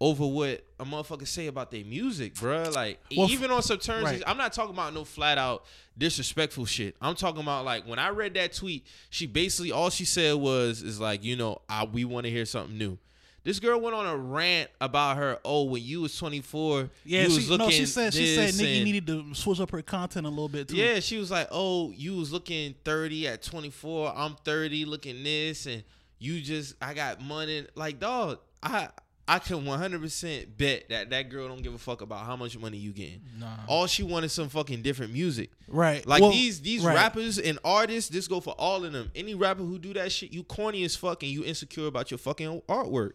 over 0.00 0.26
what 0.26 0.64
a 0.78 0.84
motherfucker 0.84 1.26
say 1.26 1.46
about 1.46 1.70
their 1.70 1.84
music, 1.84 2.34
bruh. 2.34 2.74
Like 2.74 3.00
Well, 3.16 3.30
even 3.30 3.50
on 3.50 3.62
some 3.62 3.78
terms, 3.78 4.04
right. 4.04 4.22
I'm 4.26 4.38
not 4.38 4.52
talking 4.52 4.74
about 4.74 4.94
no 4.94 5.04
flat 5.04 5.36
out 5.38 5.64
disrespectful 5.96 6.64
shit. 6.64 6.96
I'm 7.00 7.14
talking 7.14 7.42
about 7.42 7.64
like 7.64 7.86
when 7.86 7.98
I 7.98 8.08
read 8.10 8.34
that 8.34 8.52
tweet, 8.52 8.86
she 9.10 9.26
basically 9.26 9.72
all 9.72 9.90
she 9.90 10.04
said 10.04 10.36
was 10.36 10.82
is 10.82 11.00
like, 11.00 11.24
you 11.24 11.36
know, 11.36 11.60
I 11.68 11.84
we 11.84 12.04
want 12.04 12.24
to 12.24 12.30
hear 12.30 12.46
something 12.46 12.76
new. 12.76 12.98
This 13.42 13.58
girl 13.58 13.80
went 13.80 13.96
on 13.96 14.06
a 14.06 14.16
rant 14.16 14.70
about 14.80 15.16
her. 15.16 15.38
Oh, 15.44 15.64
when 15.64 15.82
you 15.82 16.02
was 16.02 16.16
24, 16.16 16.90
yeah, 17.04 17.22
you 17.22 17.30
she, 17.40 17.48
looking. 17.48 17.66
no, 17.66 17.70
she 17.70 17.86
said 17.86 18.12
she 18.12 18.34
said 18.36 18.50
and- 18.50 18.84
needed 18.84 19.06
to 19.06 19.34
switch 19.34 19.60
up 19.60 19.70
her 19.70 19.80
content 19.82 20.26
a 20.26 20.28
little 20.28 20.48
bit 20.48 20.68
too. 20.68 20.76
yeah, 20.76 21.00
she 21.00 21.16
was 21.16 21.30
like, 21.30 21.48
"Oh, 21.50 21.90
you 21.92 22.16
was 22.16 22.32
looking 22.32 22.74
30 22.84 23.28
at 23.28 23.42
24. 23.42 24.12
I'm 24.14 24.36
30 24.44 24.84
looking 24.84 25.22
this 25.24 25.64
and 25.66 25.82
you 26.18 26.40
just 26.42 26.74
I 26.82 26.92
got 26.94 27.22
money 27.22 27.66
like 27.74 27.98
dog. 27.98 28.40
I 28.62 28.88
I 29.26 29.38
can 29.38 29.64
100% 29.64 30.58
bet 30.58 30.88
that 30.88 31.10
that 31.10 31.30
girl 31.30 31.46
don't 31.48 31.62
give 31.62 31.72
a 31.72 31.78
fuck 31.78 32.02
about 32.02 32.26
how 32.26 32.34
much 32.36 32.58
money 32.58 32.78
you 32.78 32.92
getting. 32.92 33.20
Nah. 33.38 33.46
All 33.68 33.86
she 33.86 34.02
wanted 34.02 34.30
some 34.30 34.48
fucking 34.48 34.82
different 34.82 35.12
music. 35.12 35.50
Right. 35.68 36.04
Like 36.06 36.20
Well, 36.20 36.32
these 36.32 36.60
these 36.60 36.82
right. 36.84 36.94
rappers 36.94 37.38
and 37.38 37.58
artists, 37.64 38.10
this 38.10 38.28
go 38.28 38.40
for 38.40 38.54
all 38.58 38.84
of 38.84 38.92
them. 38.92 39.10
Any 39.14 39.34
rapper 39.34 39.62
who 39.62 39.78
do 39.78 39.94
that 39.94 40.12
shit, 40.12 40.32
you 40.32 40.42
corny 40.42 40.84
as 40.84 40.96
fuck 40.96 41.22
and 41.22 41.30
you 41.32 41.44
insecure 41.44 41.86
about 41.86 42.10
your 42.10 42.18
fucking 42.18 42.60
artwork. 42.68 43.12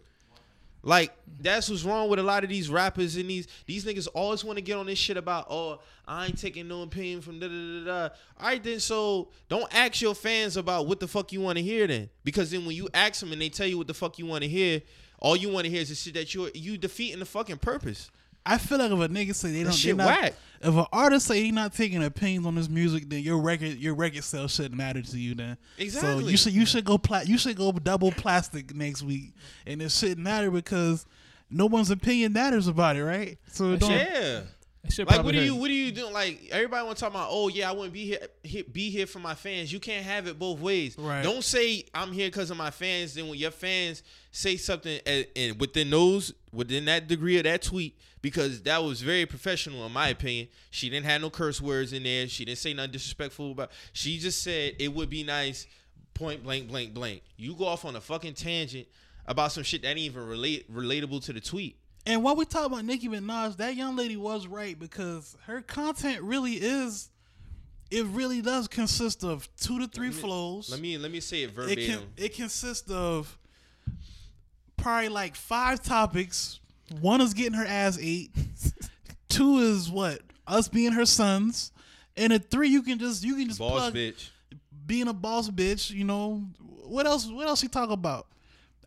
Like 0.85 1.11
that's 1.41 1.67
what's 1.67 1.83
wrong 1.83 2.09
with 2.09 2.19
a 2.19 2.23
lot 2.23 2.43
of 2.43 2.49
these 2.49 2.69
rappers 2.69 3.15
and 3.17 3.27
these 3.27 3.47
these 3.65 3.83
niggas 3.83 4.07
always 4.13 4.45
want 4.45 4.57
to 4.57 4.61
get 4.61 4.77
on 4.77 4.85
this 4.85 4.99
shit 4.99 5.17
about 5.17 5.47
oh 5.49 5.79
I 6.07 6.27
ain't 6.27 6.39
taking 6.39 6.67
no 6.67 6.83
opinion 6.83 7.21
from 7.21 7.39
da 7.39 7.47
da 7.47 7.53
da 7.53 7.85
da. 7.85 8.15
All 8.39 8.47
right 8.47 8.63
then, 8.63 8.79
so 8.79 9.29
don't 9.49 9.67
ask 9.75 9.99
your 9.99 10.13
fans 10.13 10.57
about 10.57 10.85
what 10.85 10.99
the 10.99 11.07
fuck 11.07 11.33
you 11.33 11.41
want 11.41 11.57
to 11.57 11.63
hear 11.63 11.87
then, 11.87 12.09
because 12.23 12.51
then 12.51 12.67
when 12.67 12.75
you 12.75 12.87
ask 12.93 13.19
them 13.19 13.31
and 13.31 13.41
they 13.41 13.49
tell 13.49 13.65
you 13.65 13.79
what 13.79 13.87
the 13.87 13.95
fuck 13.95 14.19
you 14.19 14.27
want 14.27 14.43
to 14.43 14.47
hear, 14.47 14.83
all 15.17 15.35
you 15.35 15.49
want 15.49 15.65
to 15.65 15.71
hear 15.71 15.81
is 15.81 15.89
the 15.89 15.95
shit 15.95 16.13
that 16.13 16.35
you 16.35 16.51
you 16.53 16.77
defeating 16.77 17.19
the 17.19 17.25
fucking 17.25 17.57
purpose. 17.57 18.11
I 18.45 18.57
feel 18.57 18.77
like 18.77 18.91
if 18.91 18.99
a 18.99 19.07
nigga 19.09 19.33
say 19.35 19.51
they 19.51 19.63
don't, 19.63 19.71
shit 19.73 19.97
they 19.97 20.03
not, 20.03 20.21
whack. 20.21 20.33
if 20.61 20.73
an 20.75 20.85
artist 20.93 21.27
say 21.27 21.41
he 21.43 21.51
not 21.51 21.73
taking 21.73 22.03
opinions 22.03 22.45
on 22.45 22.55
his 22.55 22.69
music, 22.69 23.09
then 23.09 23.21
your 23.21 23.39
record 23.39 23.77
your 23.77 23.95
record 23.95 24.23
sales 24.23 24.53
shouldn't 24.53 24.75
matter 24.75 25.01
to 25.01 25.17
you. 25.17 25.35
Then 25.35 25.57
exactly. 25.77 25.89
So 25.89 26.07
Exactly. 26.17 26.31
you 26.31 26.37
should 26.37 26.53
you 26.53 26.65
should 26.65 26.85
go 26.85 26.97
pla- 26.97 27.21
you 27.25 27.37
should 27.37 27.55
go 27.57 27.71
double 27.71 28.11
plastic 28.11 28.75
next 28.75 29.01
week, 29.03 29.33
and 29.65 29.81
it 29.81 29.91
shouldn't 29.91 30.19
matter 30.19 30.51
because 30.51 31.05
no 31.49 31.65
one's 31.65 31.91
opinion 31.91 32.33
matters 32.33 32.67
about 32.67 32.95
it, 32.95 33.03
right? 33.03 33.37
So 33.51 33.75
don't. 33.75 33.91
Yeah. 33.91 34.41
Like 34.99 35.23
what 35.23 35.35
are 35.35 35.43
you 35.43 35.55
what 35.55 35.69
are 35.69 35.73
you 35.73 35.91
doing? 35.91 36.13
Like 36.13 36.49
everybody 36.51 36.85
want 36.85 36.97
to 36.97 37.01
talk 37.01 37.11
about, 37.11 37.29
oh 37.31 37.47
yeah, 37.47 37.69
I 37.69 37.73
wouldn't 37.73 37.93
be 37.93 38.05
here, 38.05 38.27
here 38.43 38.63
be 38.71 38.89
here 38.89 39.05
for 39.07 39.19
my 39.19 39.35
fans. 39.35 39.71
You 39.71 39.79
can't 39.79 40.05
have 40.05 40.27
it 40.27 40.37
both 40.37 40.59
ways. 40.59 40.97
Right. 40.97 41.23
Don't 41.23 41.43
say 41.43 41.85
I'm 41.93 42.11
here 42.11 42.27
because 42.27 42.51
of 42.51 42.57
my 42.57 42.71
fans. 42.71 43.13
Then 43.13 43.27
when 43.27 43.37
your 43.37 43.51
fans 43.51 44.03
say 44.31 44.57
something 44.57 44.99
and, 45.05 45.25
and 45.35 45.59
within 45.59 45.89
those 45.89 46.33
within 46.51 46.85
that 46.85 47.07
degree 47.07 47.37
of 47.37 47.43
that 47.43 47.61
tweet, 47.61 47.97
because 48.21 48.61
that 48.63 48.83
was 48.83 49.01
very 49.01 49.25
professional 49.25 49.85
in 49.85 49.91
my 49.91 50.09
opinion. 50.09 50.47
She 50.71 50.89
didn't 50.89 51.05
have 51.05 51.21
no 51.21 51.29
curse 51.29 51.61
words 51.61 51.93
in 51.93 52.03
there. 52.03 52.27
She 52.27 52.45
didn't 52.45 52.59
say 52.59 52.73
nothing 52.73 52.91
disrespectful 52.91 53.51
about. 53.51 53.71
She 53.93 54.17
just 54.17 54.43
said 54.43 54.75
it 54.79 54.93
would 54.93 55.09
be 55.09 55.23
nice. 55.23 55.67
Point 56.13 56.43
blank 56.43 56.67
blank 56.67 56.93
blank. 56.93 57.23
You 57.37 57.55
go 57.55 57.65
off 57.65 57.85
on 57.85 57.95
a 57.95 58.01
fucking 58.01 58.35
tangent 58.35 58.87
about 59.27 59.51
some 59.51 59.63
shit 59.63 59.81
that 59.81 59.89
ain't 59.89 59.99
even 59.99 60.25
relate 60.25 60.71
relatable 60.73 61.23
to 61.25 61.33
the 61.33 61.41
tweet. 61.41 61.77
And 62.05 62.23
while 62.23 62.35
we 62.35 62.45
talk 62.45 62.65
about 62.67 62.85
Nicki 62.85 63.07
Minaj, 63.07 63.57
that 63.57 63.75
young 63.75 63.95
lady 63.95 64.15
was 64.15 64.47
right 64.47 64.77
because 64.77 65.35
her 65.45 65.61
content 65.61 66.21
really 66.21 66.53
is. 66.53 67.09
It 67.91 68.05
really 68.07 68.41
does 68.41 68.67
consist 68.67 69.23
of 69.23 69.47
two 69.57 69.79
to 69.79 69.87
three 69.87 70.11
flows. 70.11 70.69
Let 70.69 70.79
me 70.81 70.97
let 70.97 71.11
me 71.11 71.19
say 71.19 71.43
it 71.43 71.49
it 71.51 71.53
verbatim. 71.55 71.85
can 71.85 71.99
it 72.17 72.33
consists 72.35 72.89
of 72.91 73.37
probably 74.77 75.09
like 75.09 75.35
five 75.35 75.81
topics. 75.83 76.59
One 76.99 77.21
is 77.21 77.33
getting 77.33 77.53
her 77.53 77.65
ass 77.65 77.97
ate. 78.01 78.31
Two 79.29 79.57
is 79.59 79.89
what 79.89 80.21
us 80.47 80.67
being 80.67 80.93
her 80.93 81.05
sons, 81.05 81.71
and 82.15 82.31
at 82.31 82.49
three 82.49 82.69
you 82.69 82.83
can 82.83 82.99
just 82.99 83.23
you 83.23 83.35
can 83.35 83.47
just 83.47 83.59
Boss 83.59 83.71
plug 83.71 83.93
bitch. 83.95 84.29
being 84.85 85.07
a 85.07 85.13
boss 85.13 85.49
bitch. 85.49 85.89
You 85.91 86.03
know 86.05 86.43
what 86.83 87.05
else? 87.05 87.27
What 87.27 87.47
else 87.47 87.61
he 87.61 87.67
talk 87.67 87.89
about? 87.89 88.27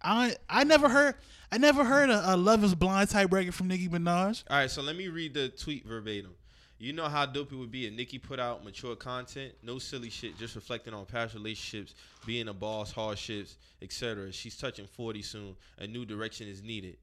I 0.03 0.37
I 0.49 0.65
never 0.65 0.89
heard 0.89 1.17
I 1.51 1.59
never 1.59 1.85
heard 1.85 2.11
a, 2.11 2.35
a 2.35 2.37
Love 2.37 2.63
Is 2.63 2.75
Blind 2.75 3.09
type 3.09 3.33
record 3.33 3.55
from 3.55 3.69
Nicki 3.69 3.89
Minaj. 3.89 4.45
All 4.51 4.59
right, 4.59 4.71
so 4.71 4.83
let 4.83 4.97
me 4.97 5.09
read 5.09 5.35
the 5.35 5.49
tweet 5.49 5.87
verbatim. 5.87 6.33
You 6.79 6.93
know 6.93 7.09
how 7.09 7.27
dope 7.27 7.53
it 7.53 7.57
would 7.57 7.73
be 7.73 7.87
if 7.87 7.93
Nicki 7.93 8.19
put 8.19 8.39
out 8.39 8.65
mature 8.65 8.95
content, 8.95 9.53
no 9.63 9.79
silly 9.79 10.11
shit, 10.11 10.39
just 10.39 10.55
reflecting 10.55 10.95
on 10.95 11.07
past 11.07 11.35
relationships, 11.35 11.95
being 12.25 12.49
a 12.49 12.53
boss, 12.55 12.93
hardships, 12.93 13.57
etc. 13.83 14.31
She's 14.31 14.57
touching 14.57 14.87
40 14.87 15.23
soon. 15.23 15.57
A 15.79 15.87
new 15.87 16.05
direction 16.05 16.47
is 16.47 16.63
needed. 16.63 16.97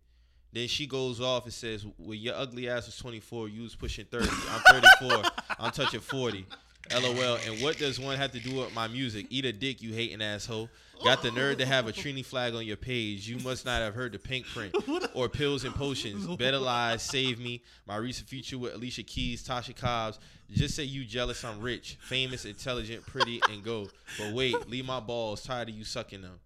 Then 0.54 0.70
she 0.70 0.88
goes 0.88 1.20
off 1.20 1.44
and 1.44 1.54
says, 1.54 1.86
"Well, 1.98 2.14
your 2.14 2.36
ugly 2.36 2.70
ass 2.70 2.86
was 2.86 2.96
24. 2.96 3.50
You 3.50 3.64
was 3.64 3.76
pushing 3.76 4.06
30. 4.06 4.30
I'm 4.30 4.82
34. 4.82 5.24
I'm 5.60 5.72
touching 5.72 6.00
40. 6.00 6.46
LOL. 6.92 7.38
And 7.46 7.62
what 7.62 7.78
does 7.78 8.00
one 8.00 8.18
have 8.18 8.32
to 8.34 8.40
do 8.40 8.56
with 8.56 8.74
my 8.74 8.88
music? 8.88 9.28
Eat 9.30 9.46
a 9.46 9.54
dick, 9.54 9.82
you 9.82 9.94
hating 9.94 10.22
asshole. 10.22 10.70
Got 11.04 11.22
the 11.22 11.32
nerve 11.32 11.58
to 11.58 11.66
have 11.66 11.88
a 11.88 11.92
Trini 11.92 12.26
flag 12.26 12.56
on 12.56 12.66
your 12.66 12.78
page. 12.78 13.28
You 13.28 13.38
must 13.40 13.66
not 13.66 13.82
have 13.82 13.94
heard 13.94 14.14
the 14.14 14.20
pink 14.20 14.46
print 14.48 14.76
or 15.14 15.28
pills 15.28 15.64
and 15.64 15.76
potions. 15.76 16.26
Bed 16.38 16.54
of 16.54 16.62
Lies, 16.62 17.02
save 17.02 17.40
me. 17.40 17.62
My 17.86 17.98
recent 17.98 18.30
feature 18.30 18.58
with 18.58 18.76
Alicia 18.76 19.04
Keys, 19.04 19.46
Tasha 19.46 19.76
Cobbs. 19.76 20.20
Just 20.52 20.76
say 20.76 20.84
you 20.84 21.04
jealous 21.06 21.44
I'm 21.44 21.60
rich, 21.60 21.98
famous, 22.02 22.46
intelligent, 22.46 23.06
pretty, 23.06 23.42
and 23.50 23.64
go. 23.64 23.90
But 24.18 24.34
wait, 24.34 24.70
leave 24.70 24.86
my 24.86 25.00
balls. 25.00 25.44
Tired 25.44 25.70
of 25.70 25.76
you 25.76 25.84
sucking 25.84 26.22
them. 26.22 26.40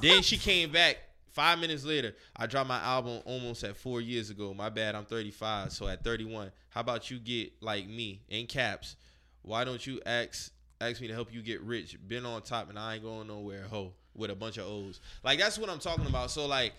then 0.00 0.22
she 0.22 0.36
came 0.36 0.72
back 0.72 0.96
five 1.30 1.58
minutes 1.58 1.84
later. 1.84 2.14
I 2.36 2.46
dropped 2.46 2.68
my 2.68 2.80
album 2.80 3.20
almost 3.24 3.64
at 3.64 3.76
four 3.76 4.00
years 4.00 4.30
ago. 4.30 4.54
My 4.54 4.70
bad, 4.70 4.94
I'm 4.94 5.04
35. 5.04 5.72
So 5.72 5.88
at 5.88 6.02
31, 6.02 6.50
how 6.70 6.80
about 6.80 7.10
you 7.10 7.18
get 7.18 7.52
like 7.60 7.86
me 7.86 8.22
in 8.28 8.46
caps? 8.46 8.96
Why 9.42 9.64
don't 9.64 9.84
you 9.86 10.00
ask 10.06 10.52
ask 10.80 11.00
me 11.00 11.08
to 11.08 11.14
help 11.14 11.32
you 11.32 11.42
get 11.42 11.60
rich? 11.62 11.96
Been 12.06 12.24
on 12.26 12.42
top 12.42 12.68
and 12.70 12.78
I 12.78 12.94
ain't 12.94 13.02
going 13.04 13.28
nowhere, 13.28 13.64
ho, 13.70 13.92
with 14.14 14.30
a 14.30 14.34
bunch 14.34 14.56
of 14.58 14.66
O's. 14.66 15.00
Like 15.22 15.38
that's 15.38 15.58
what 15.58 15.70
I'm 15.70 15.78
talking 15.80 16.06
about. 16.06 16.30
So 16.30 16.46
like. 16.46 16.72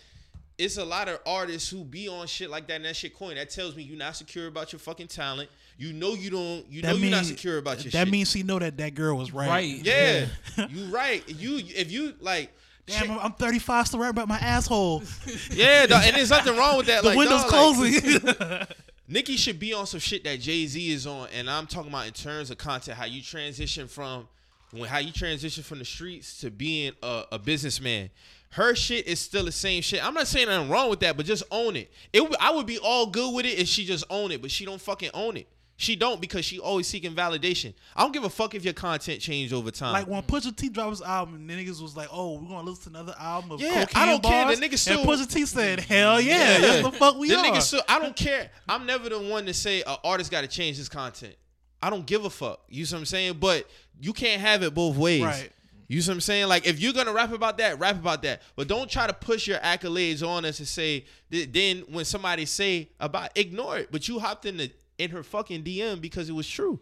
It's 0.57 0.78
a 0.78 0.86
lot 0.86 1.07
of 1.09 1.18
artists 1.26 1.72
who 1.72 1.84
be 1.84 2.07
on 2.07 2.28
shit 2.28 2.47
like 2.51 2.68
that 2.68 2.76
and 2.76 2.86
that 2.86 2.95
shit 2.95 3.18
coin. 3.18 3.34
That 3.34 3.49
tells 3.49 3.76
me 3.76 3.82
you're 3.82 3.97
not 3.97 4.16
secure 4.16 4.45
about 4.45 4.72
your 4.72 4.80
fucking 4.80 5.07
talent. 5.07 5.49
You 5.76 5.91
know 5.91 6.14
you 6.14 6.30
don't. 6.30 6.68
You 6.70 6.84
know 6.84 6.93
you're 6.93 7.09
not 7.09 7.26
secure 7.26 7.57
about 7.57 7.84
your 7.84 7.89
that 7.91 8.03
shit. 8.05 8.12
means 8.12 8.30
she 8.30 8.43
know 8.43 8.59
that 8.59 8.78
that 8.78 8.93
girl 8.93 9.18
was 9.18 9.34
right. 9.34 9.49
Right. 9.49 9.84
yeah, 9.84 10.28
you 10.70 10.86
right. 10.91 11.28
You 11.28 11.62
if 11.66 11.91
you 11.91 12.14
like. 12.20 12.51
Damn, 12.86 12.99
shit- 13.01 13.09
I'm- 13.09 13.20
I'm 13.24 13.32
35, 13.34 13.88
still 13.88 14.01
right 14.01 14.09
about 14.09 14.28
my 14.28 14.38
asshole. 14.38 15.01
Yeah, 15.49 15.88
dog, 15.88 16.03
and 16.05 16.16
there's 16.16 16.30
nothing 16.30 16.55
wrong 16.55 16.78
with 16.78 16.88
that. 16.88 17.01
the 17.01 17.09
like, 17.09 17.18
window's 17.18 17.43
dog, 17.49 17.78
like, 17.78 18.03
closing. 18.03 18.66
Nicki 19.12 19.36
should 19.36 19.59
be 19.59 19.74
on 19.74 19.86
some 19.86 19.99
shit 19.99 20.24
that 20.24 20.39
Jay 20.39 20.66
Z 20.66 20.89
is 20.89 21.05
on, 21.05 21.28
and 21.34 21.49
I'm 21.49 21.68
talking 21.68 21.89
about 21.89 22.07
in 22.07 22.14
terms 22.14 22.49
of 22.49 22.57
content, 22.57 22.97
how 22.97 23.03
you 23.03 23.22
transition 23.22 23.89
from 23.89 24.26
when 24.72 24.88
how 24.89 24.99
you 24.99 25.12
transition 25.12 25.64
from 25.64 25.80
the 25.80 25.86
streets 25.86 26.39
to 26.39 26.49
being 26.49 26.93
a, 27.03 27.26
a 27.34 27.38
businessman. 27.38 28.09
Her 28.51 28.74
shit 28.74 29.07
is 29.07 29.20
still 29.20 29.43
the 29.43 29.51
same 29.51 29.82
shit. 29.82 30.05
I'm 30.05 30.14
not 30.14 30.28
saying 30.28 30.47
nothing 30.47 30.70
wrong 30.70 30.89
with 30.89 31.01
that, 31.01 31.18
but 31.18 31.26
just 31.26 31.43
own 31.51 31.76
it. 31.76 31.91
It 32.14 32.24
I 32.39 32.51
would 32.51 32.66
be 32.66 32.78
all 32.78 33.05
good 33.05 33.36
with 33.36 33.45
it 33.45 33.59
if 33.59 33.68
she 33.68 33.84
just 33.84 34.05
own 34.09 34.32
it, 34.32 34.41
but 34.41 34.49
she 34.49 34.64
don't 34.64 34.80
fucking 34.80 35.12
own 35.14 35.36
it. 35.36 35.47
She 35.82 35.95
don't 35.95 36.21
because 36.21 36.45
she 36.45 36.59
always 36.59 36.86
seeking 36.86 37.15
validation. 37.15 37.73
I 37.95 38.03
don't 38.03 38.11
give 38.11 38.23
a 38.23 38.29
fuck 38.29 38.53
if 38.53 38.63
your 38.63 38.75
content 38.75 39.19
changed 39.19 39.51
over 39.51 39.71
time. 39.71 39.93
like 39.93 40.05
when 40.05 40.21
Pusha 40.21 40.55
T 40.55 40.69
dropped 40.69 40.91
his 40.91 41.01
album, 41.01 41.47
the 41.47 41.53
niggas 41.55 41.82
was 41.82 41.97
like, 41.97 42.07
"Oh, 42.11 42.34
we're 42.39 42.49
gonna 42.49 42.69
listen 42.69 42.93
to 42.93 42.99
another 42.99 43.15
album 43.19 43.53
of 43.53 43.61
Yeah, 43.61 43.86
cocaine 43.86 44.03
I 44.03 44.05
don't 44.05 44.21
care. 44.21 44.55
The 44.55 44.61
niggas 44.61 44.77
still- 44.77 44.99
and 44.99 45.09
Pusha 45.09 45.34
T 45.34 45.43
said, 45.47 45.79
"Hell 45.79 46.21
yeah, 46.21 46.59
that's 46.59 46.84
the 46.84 46.91
fuck 46.91 47.17
we 47.17 47.29
the 47.29 47.38
are." 47.38 47.43
niggas 47.43 47.63
still, 47.63 47.82
I 47.89 47.97
don't 47.97 48.15
care. 48.15 48.51
I'm 48.69 48.86
never 48.86 49.09
the 49.09 49.17
one 49.19 49.47
to 49.47 49.55
say 49.55 49.82
an 49.82 49.97
artist 50.03 50.29
got 50.29 50.41
to 50.41 50.47
change 50.47 50.77
his 50.77 50.88
content. 50.88 51.34
I 51.82 51.89
don't 51.89 52.05
give 52.05 52.25
a 52.25 52.29
fuck. 52.29 52.61
You 52.69 52.86
see 52.86 52.93
what 52.93 52.99
I'm 52.99 53.05
saying? 53.07 53.38
But 53.39 53.67
you 53.99 54.13
can't 54.13 54.39
have 54.39 54.61
it 54.61 54.75
both 54.75 54.95
ways. 54.97 55.23
Right. 55.23 55.51
You 55.88 55.99
see 56.03 56.11
what 56.11 56.15
I'm 56.17 56.21
saying? 56.21 56.47
Like 56.47 56.67
if 56.67 56.79
you're 56.79 56.93
gonna 56.93 57.11
rap 57.11 57.34
about 57.34 57.57
that, 57.57 57.79
rap 57.79 57.95
about 57.95 58.21
that. 58.21 58.43
But 58.55 58.67
don't 58.67 58.88
try 58.88 59.07
to 59.07 59.13
push 59.13 59.47
your 59.47 59.57
accolades 59.57 60.21
on 60.25 60.45
us 60.45 60.59
and 60.59 60.67
say 60.67 61.05
th- 61.32 61.51
then 61.51 61.79
when 61.89 62.05
somebody 62.05 62.45
say 62.45 62.89
about 62.99 63.32
ignore 63.36 63.79
it. 63.79 63.91
But 63.91 64.07
you 64.07 64.19
hopped 64.19 64.45
in 64.45 64.57
the 64.57 64.71
in 65.02 65.12
her 65.12 65.24
fucking 65.24 65.64
DM 65.64 65.99
because 65.99 66.30
it 66.30 66.34
was 66.34 66.47
true. 66.47 66.80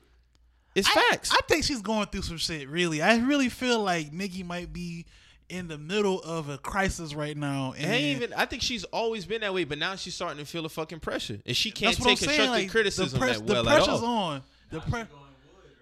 It's 0.76 0.88
I- 0.90 1.10
facts. 1.10 1.32
I, 1.34 1.40
think 1.48 1.64
she's 1.64 1.82
going 1.82 2.08
through 2.08 2.24
some 2.24 2.38
shit. 2.38 2.70
Really, 2.70 3.02
I 3.02 3.18
really 3.18 3.50
feel 3.50 3.82
like 3.82 4.14
Nicki 4.14 4.44
might 4.44 4.72
be 4.72 5.06
in 5.50 5.68
the 5.68 5.78
middle 5.78 6.22
of 6.22 6.48
a 6.50 6.58
crisis 6.58 7.16
right 7.16 7.36
now. 7.36 7.74
And 7.76 7.92
ain't 7.92 8.22
even. 8.22 8.34
I 8.34 8.46
think 8.46 8.62
she's 8.62 8.84
always 8.86 9.26
been 9.26 9.42
that 9.42 9.54
way, 9.54 9.64
but 9.64 9.78
now 9.80 9.96
she's 9.96 10.14
starting 10.14 10.38
to 10.38 10.46
feel 10.46 10.64
the 10.64 10.70
fucking 10.70 11.00
pressure, 11.00 11.40
and 11.46 11.56
she 11.56 11.72
can't 11.72 11.98
that's 11.98 12.00
what 12.00 12.12
I'm 12.12 12.18
take 12.18 12.28
constructive 12.28 12.64
Like 12.64 12.72
criticism 12.72 13.20
the, 13.20 13.26
press, 13.26 13.38
that 13.38 13.48
the 13.48 13.54
well 13.54 13.68
at 13.70 13.76
pressure's 13.78 14.02
all. 14.02 14.06
on. 14.06 14.44
The 14.72 14.80
pre- 14.82 15.04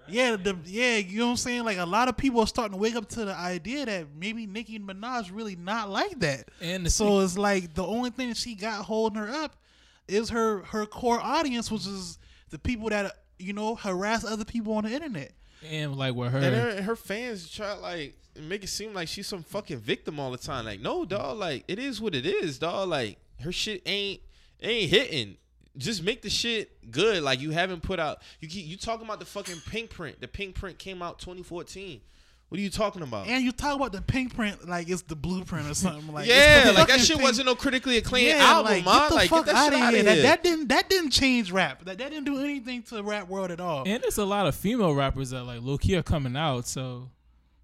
Yeah, 0.07 0.37
the 0.37 0.57
yeah, 0.63 0.97
you 0.97 1.19
know 1.19 1.25
what 1.25 1.31
I'm 1.31 1.37
saying? 1.37 1.65
Like 1.65 1.77
a 1.79 1.85
lot 1.85 2.07
of 2.07 2.15
people 2.15 2.39
are 2.39 2.47
starting 2.47 2.73
to 2.73 2.77
wake 2.81 2.95
up 2.95 3.09
to 3.09 3.25
the 3.25 3.33
idea 3.35 3.85
that 3.85 4.07
maybe 4.15 4.45
Nicki 4.45 4.79
Minaj 4.79 5.31
really 5.33 5.57
not 5.57 5.89
like 5.89 6.19
that. 6.19 6.49
And 6.61 6.85
the 6.85 6.89
so 6.89 7.19
it's 7.19 7.37
like 7.37 7.73
the 7.73 7.83
only 7.85 8.11
thing 8.11 8.29
that 8.29 8.37
she 8.37 8.55
got 8.55 8.85
holding 8.85 9.19
her 9.19 9.27
up 9.27 9.57
is 10.07 10.29
her 10.29 10.63
her 10.63 10.85
core 10.85 11.19
audience, 11.19 11.69
which 11.69 11.85
is 11.85 12.19
the 12.49 12.59
people 12.59 12.89
that 12.89 13.11
you 13.39 13.53
know 13.53 13.75
harass 13.75 14.23
other 14.23 14.45
people 14.45 14.73
on 14.73 14.83
the 14.85 14.91
internet. 14.91 15.31
and 15.69 15.95
like 15.95 16.15
with 16.15 16.31
her, 16.31 16.37
And 16.39 16.55
her, 16.55 16.81
her 16.83 16.95
fans 16.95 17.49
try 17.49 17.73
like 17.73 18.15
make 18.39 18.63
it 18.63 18.67
seem 18.67 18.93
like 18.93 19.07
she's 19.07 19.27
some 19.27 19.43
fucking 19.43 19.79
victim 19.79 20.19
all 20.19 20.31
the 20.31 20.37
time. 20.37 20.65
Like, 20.65 20.79
no, 20.79 21.05
dog. 21.05 21.37
Like, 21.37 21.63
it 21.67 21.79
is 21.79 21.99
what 21.99 22.13
it 22.15 22.25
is, 22.25 22.59
dog. 22.59 22.89
Like, 22.89 23.17
her 23.41 23.51
shit 23.51 23.81
ain't 23.85 24.21
ain't 24.61 24.89
hitting. 24.89 25.37
Just 25.77 26.03
make 26.03 26.21
the 26.23 26.29
shit 26.29 26.91
good. 26.91 27.21
Like, 27.23 27.39
you 27.39 27.51
haven't 27.51 27.83
put 27.83 27.99
out. 27.99 28.21
You 28.39 28.47
keep 28.47 28.65
you 28.65 28.77
talking 28.77 29.05
about 29.05 29.19
the 29.19 29.25
fucking 29.25 29.61
pink 29.67 29.91
print. 29.91 30.21
The 30.21 30.27
pink 30.27 30.55
print 30.55 30.77
came 30.79 31.01
out 31.01 31.19
2014. 31.19 32.01
What 32.49 32.59
are 32.59 32.61
you 32.63 32.69
talking 32.69 33.01
about? 33.01 33.27
And 33.27 33.43
you 33.43 33.51
talk 33.51 33.75
about 33.75 33.91
the 33.91 34.01
pink 34.01 34.33
print 34.33 34.69
like 34.69 34.87
it's 34.89 35.01
the 35.01 35.17
blueprint 35.17 35.69
or 35.69 35.73
something 35.73 36.13
like 36.13 36.27
yeah, 36.27 36.65
the 36.67 36.73
like 36.73 36.87
that 36.87 37.01
shit 37.01 37.17
thing. 37.17 37.23
wasn't 37.23 37.45
no 37.47 37.55
critically 37.55 37.97
acclaimed 37.97 38.27
Yeah, 38.29 38.37
album, 38.37 38.71
like, 38.71 38.85
man. 38.85 38.99
get 38.99 39.09
the 39.09 39.15
Like, 39.15 39.29
fuck 39.29 39.45
get 39.45 39.53
that 39.55 39.65
shit 39.65 39.73
outta 39.73 39.83
out 39.85 39.93
of 39.95 40.05
That, 40.05 40.13
here. 40.13 40.23
that 40.23 40.43
didn't 40.43 40.67
that 40.69 40.89
didn't 40.89 41.09
change 41.11 41.51
rap. 41.51 41.83
That 41.83 41.97
that 41.97 42.09
didn't 42.09 42.23
do 42.23 42.39
anything 42.39 42.83
to 42.83 42.95
the 42.95 43.03
rap 43.03 43.27
world 43.27 43.51
at 43.51 43.59
all. 43.59 43.83
and 43.85 44.01
there's 44.01 44.17
a 44.17 44.23
lot 44.25 44.47
of 44.47 44.55
female 44.55 44.95
rappers 44.95 45.31
that 45.31 45.43
like 45.43 45.61
low 45.61 45.77
key 45.77 45.97
are 45.97 46.03
coming 46.03 46.37
out. 46.37 46.67
So 46.67 47.09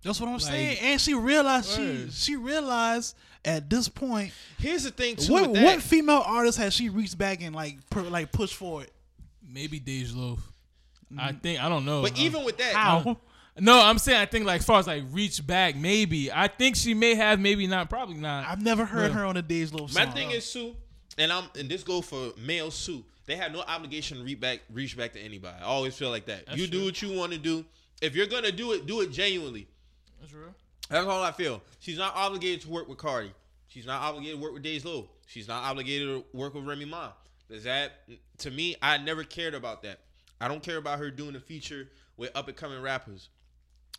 That's 0.04 0.20
what 0.20 0.28
I'm 0.28 0.34
Like- 0.34 0.42
saying. 0.42 0.78
And 0.82 1.00
she 1.00 1.14
realized 1.14 1.70
she 1.70 1.82
Word. 1.82 2.14
she 2.14 2.36
realized 2.36 3.16
at 3.46 3.70
this 3.70 3.88
point 3.88 4.34
Here's 4.58 4.84
the 4.84 4.92
thing 4.92 5.16
too. 5.16 5.32
what 5.32 5.54
that. 5.54 5.64
what 5.64 5.82
female 5.82 6.24
artist 6.26 6.58
has 6.58 6.74
she 6.74 6.90
reached 6.90 7.18
back 7.18 7.42
and 7.42 7.56
like 7.56 7.78
per, 7.90 8.02
like 8.02 8.34
pushed 8.34 8.56
forward? 8.56 8.92
Maybe 9.42 9.80
Dej 9.80 10.14
Loaf. 10.14 10.40
I 11.18 11.32
mm. 11.32 11.42
think 11.42 11.64
I 11.64 11.70
don't 11.70 11.86
know. 11.86 12.02
but 12.02 12.18
even 12.20 12.44
with 12.44 12.58
that, 12.58 12.74
How? 12.74 13.18
No, 13.60 13.80
I'm 13.80 14.00
saying 14.00 14.20
I 14.20 14.26
think 14.26 14.46
like 14.46 14.62
as 14.62 14.66
far 14.66 14.80
as 14.80 14.88
like 14.88 15.04
reach 15.12 15.46
back, 15.46 15.76
maybe 15.76 16.32
I 16.32 16.48
think 16.48 16.76
she 16.76 16.94
may 16.94 17.14
have, 17.16 17.40
maybe 17.40 17.68
not, 17.68 17.90
probably 17.90 18.16
not. 18.16 18.48
I've 18.48 18.62
never 18.62 18.84
heard 18.86 19.12
Yeah. 19.12 19.18
her 19.20 19.26
on 19.26 19.38
a 19.38 19.44
Dej 19.44 19.74
Loaf 19.74 19.94
My 19.94 20.06
song. 20.06 20.14
thing 20.14 20.32
is 20.32 20.44
Sue, 20.46 20.76
and 21.18 21.32
I'm 21.32 21.46
and 21.58 21.70
this 21.70 21.84
go 21.84 22.02
for 22.02 22.32
male 22.38 22.72
Sue. 22.72 23.06
They 23.26 23.36
have 23.36 23.52
no 23.54 23.62
obligation 23.62 24.18
to 24.18 24.24
reach 24.24 24.40
back, 24.40 24.62
reach 24.72 24.98
back 24.98 25.14
to 25.14 25.20
anybody. 25.20 25.56
I 25.62 25.66
always 25.66 25.96
feel 25.96 26.10
like 26.10 26.26
that. 26.26 26.48
That's 26.48 26.58
you 26.58 26.68
do 26.68 26.84
what 26.86 27.02
you 27.02 27.14
want 27.18 27.32
to 27.32 27.38
do. 27.38 27.64
If 28.02 28.16
you're 28.16 28.26
gonna 28.28 28.52
do 28.52 28.72
it, 28.74 28.86
do 28.88 29.02
it 29.02 29.12
genuinely. 29.12 29.68
That's 30.20 30.34
real. 30.34 30.54
That's 30.90 31.06
all 31.06 31.24
I 31.24 31.32
feel. 31.32 31.62
She's 31.80 31.98
not 31.98 32.16
obligated 32.16 32.62
to 32.62 32.70
work 32.70 32.90
with 32.90 32.98
Cardi. 32.98 33.32
She's 33.68 33.86
not 33.86 34.02
obligated 34.02 34.38
to 34.40 34.44
work 34.44 34.54
with 34.54 34.64
Dej 34.64 34.84
Loaf. 34.84 35.06
She's 35.28 35.48
not 35.48 35.64
obligated 35.64 36.08
to 36.08 36.26
work 36.38 36.54
with 36.56 36.66
Remy 36.66 36.86
Ma. 36.86 37.12
Does 37.50 37.64
that 37.66 38.00
to 38.40 38.50
me? 38.52 38.76
I 38.82 38.98
never 38.98 39.24
cared 39.24 39.54
about 39.54 39.84
that. 39.84 40.00
I 40.42 40.48
don't 40.48 40.64
care 40.64 40.78
about 40.78 40.98
her 41.00 41.12
doing 41.12 41.36
a 41.36 41.40
feature 41.40 41.88
with 42.18 42.36
up 42.36 42.48
and 42.48 42.58
coming 42.58 42.82
rappers. 42.82 43.30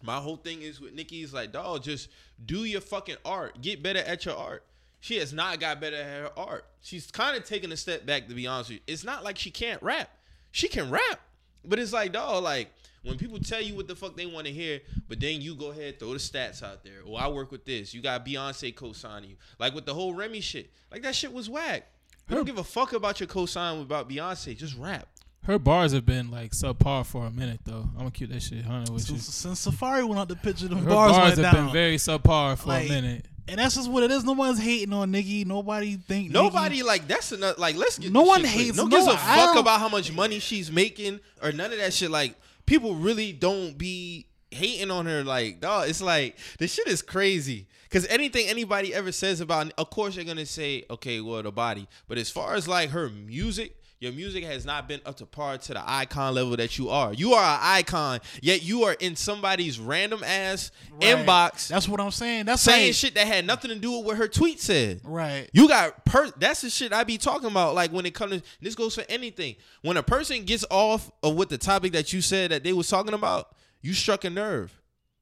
My 0.04 0.18
whole 0.18 0.36
thing 0.36 0.60
is 0.60 0.80
with 0.80 0.92
Nicki 0.92 1.22
is 1.22 1.32
like, 1.32 1.50
dog, 1.50 1.82
just 1.82 2.10
do 2.44 2.64
your 2.64 2.82
fucking 2.82 3.16
art. 3.24 3.60
Get 3.62 3.82
better 3.82 4.00
at 4.00 4.26
your 4.26 4.36
art. 4.36 4.62
She 5.00 5.16
has 5.16 5.32
not 5.32 5.60
got 5.60 5.80
better 5.80 5.96
at 5.96 6.04
her 6.04 6.30
art. 6.36 6.66
She's 6.82 7.10
kind 7.10 7.36
of 7.36 7.44
taking 7.44 7.72
a 7.72 7.76
step 7.76 8.04
back, 8.04 8.28
to 8.28 8.34
be 8.34 8.46
honest 8.46 8.70
with 8.70 8.76
you. 8.76 8.82
It's 8.86 9.02
not 9.02 9.24
like 9.24 9.38
she 9.38 9.50
can't 9.50 9.82
rap. 9.82 10.10
She 10.50 10.68
can 10.68 10.90
rap. 10.90 11.20
But 11.64 11.78
it's 11.78 11.94
like, 11.94 12.12
dog, 12.12 12.42
like 12.42 12.68
when 13.02 13.16
people 13.16 13.38
tell 13.38 13.62
you 13.62 13.74
what 13.74 13.88
the 13.88 13.96
fuck 13.96 14.14
they 14.14 14.26
want 14.26 14.46
to 14.46 14.52
hear, 14.52 14.80
but 15.08 15.20
then 15.20 15.40
you 15.40 15.54
go 15.54 15.70
ahead 15.70 15.98
throw 15.98 16.12
the 16.12 16.18
stats 16.18 16.62
out 16.62 16.84
there. 16.84 17.00
Oh, 17.06 17.14
I 17.14 17.28
work 17.28 17.50
with 17.50 17.64
this. 17.64 17.94
You 17.94 18.02
got 18.02 18.26
Beyonce 18.26 18.74
co-signing 18.74 19.30
you. 19.30 19.36
Like 19.58 19.74
with 19.74 19.86
the 19.86 19.94
whole 19.94 20.14
Remy 20.14 20.40
shit. 20.40 20.70
Like 20.92 21.02
that 21.02 21.14
shit 21.14 21.32
was 21.32 21.48
whack. 21.48 21.86
You 22.28 22.36
don't 22.36 22.44
give 22.46 22.58
a 22.58 22.64
fuck 22.64 22.92
about 22.92 23.20
your 23.20 23.26
co-sign 23.26 23.80
about 23.80 24.08
Beyonce. 24.08 24.56
Just 24.56 24.76
rap. 24.76 25.08
Her 25.44 25.58
bars 25.58 25.92
have 25.92 26.06
been 26.06 26.30
like 26.30 26.52
subpar 26.52 27.04
for 27.04 27.26
a 27.26 27.30
minute 27.30 27.60
though. 27.64 27.86
I'm 27.92 27.98
gonna 27.98 28.10
keep 28.10 28.30
that 28.30 28.42
shit 28.42 28.64
hundred 28.64 28.90
with 28.90 29.10
you. 29.10 29.18
since, 29.18 29.34
since 29.34 29.66
Safaree 29.66 30.06
went 30.08 30.18
out 30.20 30.28
the 30.28 30.36
picture, 30.36 30.68
them 30.68 30.78
Her 30.78 30.88
bars, 30.90 31.12
bars, 31.12 31.36
went 31.36 31.38
have 31.46 31.54
down. 31.54 31.64
been 31.66 31.72
very 31.72 31.96
subpar 31.96 32.56
for 32.58 32.68
Like, 32.68 32.86
a 32.86 32.88
minute. 32.88 33.26
and 33.46 33.58
that's 33.58 33.74
just 33.74 33.90
what 33.90 34.02
it 34.02 34.10
is. 34.10 34.24
No 34.24 34.32
one's 34.32 34.58
hating 34.58 34.92
on 34.94 35.10
Nicki. 35.10 35.44
Nobody 35.44 35.96
think 35.96 36.30
Nobody 36.30 36.76
Nicki, 36.76 36.82
like 36.84 37.06
that's 37.06 37.30
enough. 37.32 37.58
Like 37.58 37.76
let's 37.76 37.98
get 37.98 38.10
No 38.10 38.20
this 38.20 38.28
one 38.28 38.40
shit 38.40 38.50
hates- 38.50 38.76
No 38.78 38.84
no, 38.84 38.88
gives 38.88 39.06
a 39.06 39.18
fuck 39.18 39.56
about 39.56 39.80
how 39.80 39.88
much 39.90 40.10
money 40.12 40.38
she's 40.38 40.72
making 40.72 41.20
or 41.42 41.52
none 41.52 41.72
of 41.72 41.78
that 41.78 41.92
shit. 41.92 42.10
Like 42.10 42.34
people 42.64 42.94
really 42.94 43.32
don't 43.34 43.76
be 43.76 44.26
hating 44.50 44.90
on 44.90 45.04
her. 45.04 45.24
Like 45.24 45.60
dog, 45.60 45.90
it's 45.90 46.00
like 46.00 46.38
the 46.58 46.66
shit 46.66 46.86
is 46.88 47.02
crazy. 47.02 47.66
Cause 47.90 48.06
anything 48.08 48.46
anybody 48.48 48.92
ever 48.94 49.12
says 49.12 49.40
about, 49.42 49.72
of 49.78 49.90
course 49.90 50.16
they're 50.16 50.24
gonna 50.24 50.46
say, 50.46 50.84
okay, 50.90 51.20
well 51.20 51.42
the 51.42 51.52
body. 51.52 51.86
But 52.08 52.16
as 52.16 52.30
far 52.30 52.54
as 52.54 52.66
like 52.66 52.90
her 52.90 53.10
music. 53.10 53.76
Your 54.04 54.12
music 54.12 54.44
has 54.44 54.66
not 54.66 54.86
been 54.86 55.00
up 55.06 55.16
to 55.16 55.24
par 55.24 55.56
to 55.56 55.72
the 55.72 55.82
icon 55.82 56.34
level 56.34 56.54
that 56.58 56.76
you 56.76 56.90
are. 56.90 57.14
You 57.14 57.32
are 57.32 57.42
an 57.42 57.58
icon, 57.62 58.20
yet 58.42 58.62
you 58.62 58.82
are 58.84 58.92
in 58.92 59.16
somebody's 59.16 59.80
random 59.80 60.22
ass 60.22 60.70
Right. 60.90 61.16
inbox 61.16 61.68
That's 61.68 61.88
what 61.88 62.00
I'm 62.02 62.10
saying. 62.10 62.44
That's 62.44 62.60
saying 62.60 62.88
like, 62.88 62.94
shit 62.94 63.14
that 63.14 63.26
had 63.26 63.46
nothing 63.46 63.70
to 63.70 63.76
do 63.78 63.92
with 63.92 64.04
what 64.04 64.16
her 64.18 64.28
tweet 64.28 64.60
said. 64.60 65.00
Right. 65.04 65.48
You 65.54 65.68
got 65.68 66.04
per 66.04 66.28
that's 66.36 66.60
the 66.60 66.68
shit 66.68 66.92
I 66.92 67.04
be 67.04 67.16
talking 67.16 67.50
about. 67.50 67.74
Like 67.74 67.92
when 67.92 68.04
it 68.04 68.12
comes 68.12 68.42
to 68.42 68.48
this 68.60 68.74
goes 68.74 68.94
for 68.94 69.04
anything. 69.08 69.56
When 69.80 69.96
a 69.96 70.02
person 70.02 70.44
gets 70.44 70.66
off 70.70 71.10
of 71.22 71.34
what 71.34 71.48
the 71.48 71.56
topic 71.56 71.92
that 71.92 72.12
you 72.12 72.20
said 72.20 72.50
that 72.50 72.62
they 72.62 72.74
was 72.74 72.90
talking 72.90 73.14
about, 73.14 73.54
you 73.80 73.94
struck 73.94 74.24
a 74.24 74.30
nerve. 74.30 74.78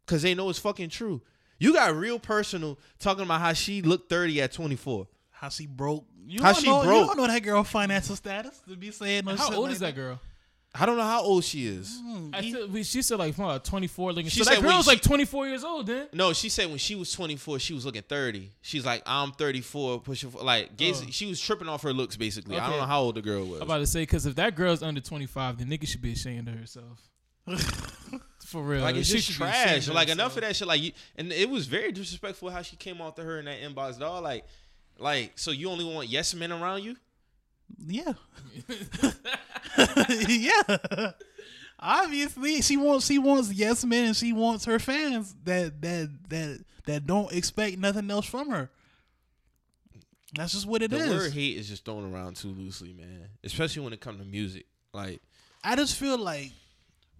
Cause 0.06 0.22
they 0.22 0.34
know 0.34 0.50
it's 0.50 0.58
fucking 0.58 0.88
true. 0.88 1.22
You 1.60 1.72
got 1.72 1.94
real 1.94 2.18
personal 2.18 2.80
talking 2.98 3.22
about 3.22 3.40
how 3.40 3.52
she 3.52 3.80
looked 3.80 4.10
30 4.10 4.42
at 4.42 4.50
24. 4.50 5.06
How 5.42 5.48
she 5.48 5.66
broke. 5.66 6.04
You 6.24 6.40
How 6.40 6.52
she 6.52 6.66
know, 6.68 6.82
You 6.82 6.88
broke. 6.88 7.06
don't 7.08 7.16
know 7.16 7.26
that 7.26 7.42
girl 7.42 7.64
financial 7.64 8.14
status 8.14 8.60
to 8.68 8.76
be 8.76 8.92
saying 8.92 9.24
no 9.24 9.34
How 9.34 9.48
shit 9.48 9.54
old 9.56 9.64
like 9.64 9.72
is 9.72 9.80
that 9.80 9.96
girl? 9.96 10.20
I 10.72 10.86
don't 10.86 10.96
know 10.96 11.02
how 11.02 11.20
old 11.22 11.42
she 11.42 11.66
is. 11.66 12.00
Mm-hmm. 12.00 12.28
I 12.34 12.40
still, 12.48 12.68
we, 12.68 12.82
she 12.84 13.02
said 13.02 13.18
like 13.18 13.36
what, 13.36 13.64
24. 13.64 14.12
Looking, 14.12 14.30
She 14.30 14.38
so 14.38 14.44
said 14.44 14.54
that 14.58 14.62
when 14.62 14.70
girl's 14.70 14.84
she- 14.84 14.90
like 14.92 15.02
24 15.02 15.48
years 15.48 15.64
old. 15.64 15.88
Then 15.88 16.06
No, 16.12 16.32
she 16.32 16.48
said 16.48 16.68
when 16.68 16.78
she 16.78 16.94
was 16.94 17.10
24, 17.10 17.58
she 17.58 17.74
was 17.74 17.84
looking 17.84 18.02
30. 18.02 18.52
She's 18.62 18.86
like, 18.86 19.02
I'm 19.04 19.32
34, 19.32 20.00
pushing 20.00 20.30
for, 20.30 20.44
like, 20.44 20.76
basi- 20.76 21.02
Oh. 21.02 21.08
Uh. 21.08 21.10
she 21.10 21.26
was 21.26 21.40
tripping 21.40 21.68
off 21.68 21.82
her 21.82 21.92
looks 21.92 22.16
basically. 22.16 22.56
I 22.56 22.70
don't 22.70 22.78
know 22.78 22.86
how 22.86 23.00
old 23.02 23.16
the 23.16 23.22
girl 23.22 23.44
was. 23.44 23.56
I'm 23.60 23.66
about 23.66 23.78
to 23.78 23.86
say 23.88 24.02
because 24.02 24.24
if 24.26 24.36
that 24.36 24.54
girl's 24.54 24.82
under 24.84 25.00
25, 25.00 25.58
then 25.58 25.66
nigga 25.68 25.88
should 25.88 26.00
be 26.02 26.12
ashamed 26.12 26.46
of 26.46 26.54
herself. 26.54 27.00
For 28.46 28.62
real, 28.62 28.82
Like 28.82 28.96
it's 28.96 29.08
She 29.08 29.14
just 29.16 29.32
should 29.32 29.38
be 29.40 29.44
ashamed 29.46 29.64
trash. 29.70 29.88
of 29.88 29.94
Like 29.94 30.08
enough 30.08 30.34
herself. 30.34 30.36
of 30.36 30.42
that 30.42 30.56
shit. 30.56 30.68
Like 30.68 30.82
you, 30.82 30.92
and 31.16 31.32
it 31.32 31.48
was 31.50 31.66
very 31.66 31.90
disrespectful 31.90 32.50
how 32.50 32.62
she 32.62 32.76
came 32.76 33.00
off 33.00 33.14
to 33.16 33.22
her 33.24 33.38
in 33.38 33.46
that 33.46 33.60
inbox, 33.62 33.98
dog. 33.98 34.22
Like, 34.22 34.44
like 35.02 35.32
so 35.36 35.50
you 35.50 35.68
only 35.70 35.84
want 35.84 36.08
yes 36.08 36.34
men 36.34 36.52
around 36.52 36.82
you? 36.82 36.96
Yeah. 37.86 38.12
yeah. 40.28 41.12
Obviously, 41.78 42.62
she 42.62 42.76
wants 42.76 43.06
she 43.06 43.18
wants 43.18 43.52
yes 43.52 43.84
men 43.84 44.06
and 44.06 44.16
she 44.16 44.32
wants 44.32 44.64
her 44.66 44.78
fans 44.78 45.34
that 45.44 45.80
that 45.82 46.10
that 46.28 46.64
that 46.86 47.06
don't 47.06 47.32
expect 47.32 47.78
nothing 47.78 48.10
else 48.10 48.26
from 48.26 48.50
her. 48.50 48.70
That's 50.34 50.52
just 50.52 50.66
what 50.66 50.82
it 50.82 50.90
the 50.90 50.98
is. 50.98 51.10
word 51.10 51.32
hate 51.32 51.58
is 51.58 51.68
just 51.68 51.84
thrown 51.84 52.12
around 52.12 52.36
too 52.36 52.48
loosely, 52.48 52.92
man. 52.92 53.28
Especially 53.44 53.82
when 53.82 53.92
it 53.92 54.00
comes 54.00 54.20
to 54.20 54.24
music. 54.24 54.66
Like 54.94 55.20
I 55.64 55.76
just 55.76 55.96
feel 55.96 56.18
like 56.18 56.52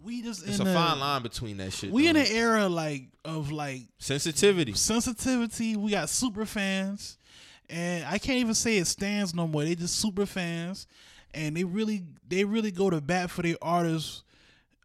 we 0.03 0.23
just 0.23 0.47
it's 0.47 0.59
in 0.59 0.67
a 0.67 0.71
a, 0.71 0.75
fine 0.75 1.01
line 1.01 1.23
between 1.23 1.57
that 1.59 1.73
shit. 1.73 1.93
we 1.93 2.09
in 2.09 2.17
an 2.17 2.27
era 2.27 2.69
like 2.69 3.05
of 3.25 3.53
like 3.53 3.83
sensitivity. 3.99 4.75
sensitivity. 4.75 5.77
We 5.77 5.91
got 5.91 6.09
super 6.09 6.45
fans, 6.47 7.19
and 7.73 8.05
I 8.05 8.19
can't 8.19 8.39
even 8.39 8.55
say 8.55 8.77
it 8.77 8.87
stands 8.87 9.35
no 9.35 9.49
more. 9.49 9.65
They 9.65 9.75
just 9.75 9.97
super 9.99 10.27
fans, 10.27 10.87
and 11.35 11.57
they 11.57 11.65
really 11.65 12.05
they 12.29 12.45
really 12.45 12.71
go 12.71 12.91
to 12.91 13.01
bat 13.01 13.31
for 13.31 13.43
their 13.43 13.57
artists, 13.63 14.23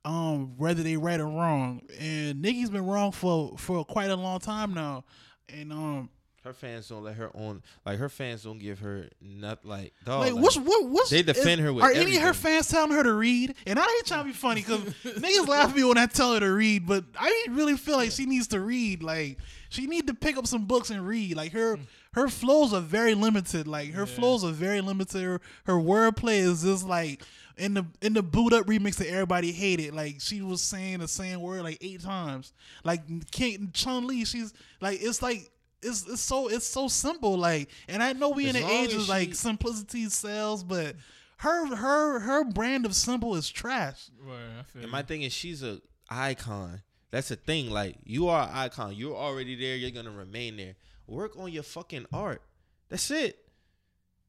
um, 0.05 0.57
whether 0.57 0.83
they 0.83 0.97
right 0.97 1.19
or 1.19 1.25
wrong. 1.27 1.81
And 1.99 2.41
Nicki's 2.41 2.69
been 2.69 2.85
wrong 2.85 3.11
for 3.11 3.55
for 3.57 3.83
quite 3.85 4.09
a 4.09 4.15
long 4.15 4.39
time 4.39 4.73
now, 4.73 5.03
and 5.49 5.71
um, 5.73 6.09
Her 6.43 6.53
fans 6.53 6.87
don't 6.87 7.03
let 7.03 7.15
her 7.15 7.29
on. 7.35 7.61
Like 7.85 7.99
her 7.99 8.07
fans 8.09 8.43
don't 8.43 8.57
give 8.59 8.79
her 8.79 9.09
not 9.21 9.65
like 9.65 9.93
dog. 10.05 10.21
like 10.21 10.33
like, 10.33 10.41
what's 10.41 10.57
what 10.57 10.87
what's 10.87 11.09
They 11.09 11.23
defend 11.23 11.59
is- 11.59 11.65
her 11.65 11.73
with 11.73 11.83
Are 11.83 11.91
any 11.91 12.15
of 12.15 12.21
her 12.23 12.33
fans 12.33 12.69
telling 12.69 12.91
her 12.91 13.03
to 13.03 13.13
read? 13.13 13.53
And 13.65 13.77
I 13.77 13.83
ain't 13.83 14.05
trying 14.05 14.21
to 14.23 14.27
be 14.27 14.33
funny 14.33 14.61
because 14.61 14.79
niggas 15.03 15.47
laugh 15.47 15.71
at 15.71 15.75
me 15.75 15.83
when 15.83 15.97
I 15.97 16.05
tell 16.05 16.33
her 16.35 16.39
to 16.39 16.51
read, 16.53 16.87
but 16.87 17.03
I 17.19 17.45
really 17.49 17.75
feel 17.75 17.97
like 17.97 18.11
she 18.11 18.25
needs 18.25 18.47
to 18.49 18.61
read. 18.61 19.03
Like 19.03 19.39
she 19.69 19.87
need 19.87 20.07
to 20.07 20.13
pick 20.13 20.37
up 20.37 20.47
some 20.47 20.65
books 20.65 20.89
and 20.89 21.05
read. 21.05 21.35
Like 21.35 21.51
her 21.51 21.77
her 22.17 22.27
flows 22.27 22.73
are 22.73 22.81
very 22.81 23.13
limited. 23.13 23.67
Like 23.67 23.91
her 23.91 24.07
flows 24.07 24.43
are 24.43 24.51
very 24.51 24.81
limited. 24.81 25.21
Her, 25.21 25.39
her 25.65 25.73
wordplay 25.73 26.39
is 26.39 26.63
just 26.63 26.83
like 26.83 27.21
in 27.57 27.75
the 27.75 27.85
in 28.01 28.13
the 28.13 28.23
Boo'd 28.23 28.53
Up 28.53 28.65
remix 28.65 28.95
that 28.95 29.07
everybody 29.07 29.51
hated. 29.51 29.93
Like 29.93 30.15
she 30.19 30.41
was 30.41 30.59
saying 30.59 30.97
the 30.97 31.07
same 31.07 31.41
word 31.41 31.61
like 31.61 31.77
eight 31.79 32.01
times. 32.01 32.53
Like 32.83 33.01
King 33.29 33.69
Chun 33.71 34.07
Li, 34.07 34.25
she's 34.25 34.53
like 34.81 34.97
it's 35.01 35.21
like. 35.21 35.51
It's, 35.83 36.07
it's 36.07 36.21
so 36.21 36.47
it's 36.47 36.65
so 36.65 36.87
simple 36.87 37.37
like 37.37 37.69
and 37.87 38.01
I 38.01 38.11
know 38.13 38.29
we 38.29 38.49
As 38.49 38.55
in 38.55 38.61
the 38.61 38.67
long 38.67 38.83
age 38.83 38.95
as 38.95 39.03
of 39.03 39.09
like 39.09 39.35
simplicity 39.35 40.09
sells, 40.09 40.63
but 40.63 40.95
her 41.37 41.75
her 41.75 42.19
her 42.19 42.43
brand 42.45 42.87
of 42.87 42.95
simple 42.95 43.35
is 43.35 43.47
trash. 43.47 44.09
Word, 44.25 44.39
I 44.59 44.63
feel 44.63 44.81
And 44.81 44.91
my 44.91 45.03
thing 45.03 45.21
is, 45.21 45.33
she's 45.33 45.61
a 45.61 45.79
icon. 46.09 46.81
That's 47.11 47.29
the 47.29 47.35
thing. 47.35 47.69
Like 47.69 47.97
you 48.03 48.27
are 48.27 48.47
an 48.47 48.49
icon. 48.53 48.95
You're 48.95 49.15
already 49.15 49.53
there. 49.53 49.75
You're 49.75 49.91
gonna 49.91 50.09
remain 50.09 50.57
there. 50.57 50.77
Work 51.07 51.37
on 51.37 51.51
your 51.51 51.63
fucking 51.63 52.05
art. 52.11 52.41
That's 52.89 53.09
it. 53.11 53.37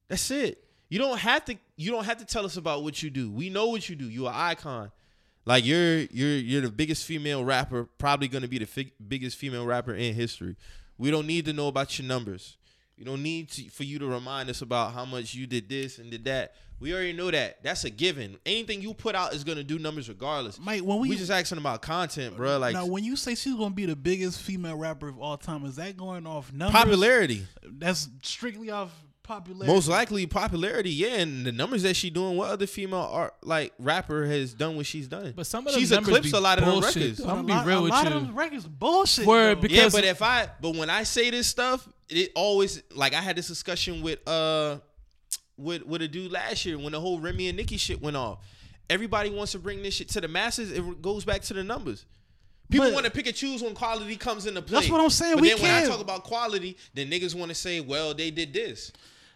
That's 0.08 0.30
it. 0.30 0.64
You 0.88 0.98
don't 0.98 1.18
have 1.18 1.44
to. 1.46 1.56
You 1.76 1.90
don't 1.90 2.04
have 2.04 2.18
to 2.18 2.24
tell 2.24 2.44
us 2.44 2.56
about 2.56 2.82
what 2.82 3.02
you 3.02 3.10
do. 3.10 3.30
We 3.30 3.50
know 3.50 3.66
what 3.68 3.88
you 3.88 3.96
do. 3.96 4.08
You're 4.08 4.28
an 4.28 4.34
icon. 4.34 4.90
Like 5.44 5.64
you're 5.64 5.98
you're 6.00 6.36
you're 6.36 6.62
the 6.62 6.70
biggest 6.70 7.04
female 7.04 7.44
rapper. 7.44 7.84
Probably 7.98 8.28
gonna 8.28 8.48
be 8.48 8.58
the 8.58 8.66
fig- 8.66 8.92
biggest 9.06 9.36
female 9.36 9.66
rapper 9.66 9.94
in 9.94 10.14
history. 10.14 10.56
We 10.96 11.10
don't 11.10 11.26
need 11.26 11.44
to 11.46 11.52
know 11.52 11.68
about 11.68 11.98
your 11.98 12.06
numbers. 12.08 12.56
You 12.98 13.04
don't 13.04 13.22
need 13.22 13.48
to, 13.52 13.68
for 13.70 13.84
you 13.84 14.00
to 14.00 14.06
remind 14.06 14.50
us 14.50 14.60
about 14.60 14.92
how 14.92 15.04
much 15.04 15.32
you 15.32 15.46
did 15.46 15.68
this 15.68 15.98
and 15.98 16.10
did 16.10 16.24
that. 16.24 16.54
We 16.80 16.92
already 16.92 17.12
know 17.12 17.30
that. 17.30 17.62
That's 17.62 17.84
a 17.84 17.90
given. 17.90 18.38
Anything 18.44 18.82
you 18.82 18.92
put 18.92 19.14
out 19.14 19.34
is 19.34 19.44
gonna 19.44 19.62
do 19.64 19.78
numbers 19.78 20.08
regardless. 20.08 20.58
Mike, 20.60 20.82
when 20.82 20.98
we, 21.00 21.08
We, 21.10 21.16
just 21.16 21.30
asking 21.30 21.58
about 21.58 21.80
content, 21.82 22.36
bro. 22.36 22.58
Like 22.58 22.74
now 22.74 22.86
when 22.86 23.04
you 23.04 23.14
say 23.16 23.34
she's 23.36 23.54
gonna 23.54 23.70
be 23.74 23.86
the 23.86 23.96
biggest 23.96 24.40
female 24.40 24.76
rapper 24.76 25.08
of 25.08 25.18
all 25.18 25.36
time, 25.36 25.64
is 25.64 25.76
that 25.76 25.96
going 25.96 26.26
off 26.26 26.52
numbers? 26.52 26.80
popularity. 26.80 27.46
That's 27.64 28.08
strictly 28.22 28.70
off 28.70 28.90
popularity. 29.24 29.72
Most 29.72 29.88
likely 29.88 30.26
popularity, 30.26 30.90
yeah. 30.90 31.16
And 31.18 31.44
the 31.46 31.52
numbers 31.52 31.82
that 31.82 31.94
she 31.96 32.10
doing, 32.10 32.36
what 32.36 32.50
other 32.50 32.66
female 32.66 33.08
art 33.12 33.34
like 33.42 33.72
rapper 33.78 34.24
has 34.26 34.54
done 34.54 34.76
what 34.76 34.86
she's 34.86 35.06
done? 35.08 35.34
But 35.36 35.46
some 35.48 35.66
of 35.66 35.72
them 35.72 35.80
she's 35.80 35.90
numbers 35.90 36.08
eclipsed 36.08 36.32
be 36.32 36.38
a 36.38 36.40
lot 36.40 36.58
of 36.58 36.64
them 36.64 36.74
bullshit, 36.74 36.96
records. 36.96 37.18
though. 37.18 37.28
I'm 37.28 37.38
a 37.38 37.42
gonna 37.42 37.54
lot, 37.54 37.64
be 37.64 37.68
real 37.70 37.86
a 37.86 37.88
lot 37.88 38.08
you. 38.08 38.16
of 38.16 38.26
them 38.26 38.36
records 38.36 38.66
bullshit. 38.68 39.26
Word, 39.26 39.60
because- 39.60 39.76
Yeah, 39.76 39.88
but 40.00 40.04
if 40.04 40.22
I 40.22 40.48
but 40.60 40.76
when 40.76 40.90
I 40.90 41.02
say 41.02 41.30
this 41.30 41.46
stuff, 41.48 41.88
it 42.10 42.32
always 42.34 42.82
like 42.94 43.14
I 43.14 43.20
had 43.20 43.36
this 43.36 43.48
discussion 43.48 44.02
with 44.02 44.26
uh 44.28 44.78
with 45.56 45.84
with 45.86 46.02
a 46.02 46.08
dude 46.08 46.32
last 46.32 46.64
year 46.64 46.78
when 46.78 46.92
the 46.92 47.00
whole 47.00 47.20
Remy 47.20 47.48
and 47.48 47.56
Nicki 47.56 47.76
shit 47.76 48.00
went 48.00 48.16
off. 48.16 48.38
Everybody 48.90 49.30
wants 49.30 49.52
to 49.52 49.58
bring 49.58 49.82
this 49.82 49.94
shit 49.94 50.08
to 50.10 50.20
the 50.20 50.28
masses. 50.28 50.72
It 50.72 51.02
goes 51.02 51.24
back 51.24 51.42
to 51.42 51.54
the 51.54 51.62
numbers. 51.62 52.06
People 52.70 52.92
want 52.92 53.06
to 53.06 53.10
pick 53.10 53.26
and 53.26 53.34
choose 53.34 53.62
when 53.62 53.74
quality 53.74 54.16
comes 54.16 54.46
into 54.46 54.60
play. 54.60 54.80
That's 54.80 54.90
what 54.90 55.00
I'm 55.00 55.10
saying. 55.10 55.34
But 55.36 55.42
We 55.42 55.50
then 55.50 55.62
when 55.62 55.70
I 55.70 55.86
talk 55.86 56.00
about 56.00 56.24
quality, 56.24 56.76
then 56.94 57.10
niggas 57.10 57.34
want 57.34 57.50
to 57.50 57.54
say, 57.54 57.80
"Well, 57.80 58.12
they 58.14 58.30
did 58.30 58.52
this." 58.52 58.92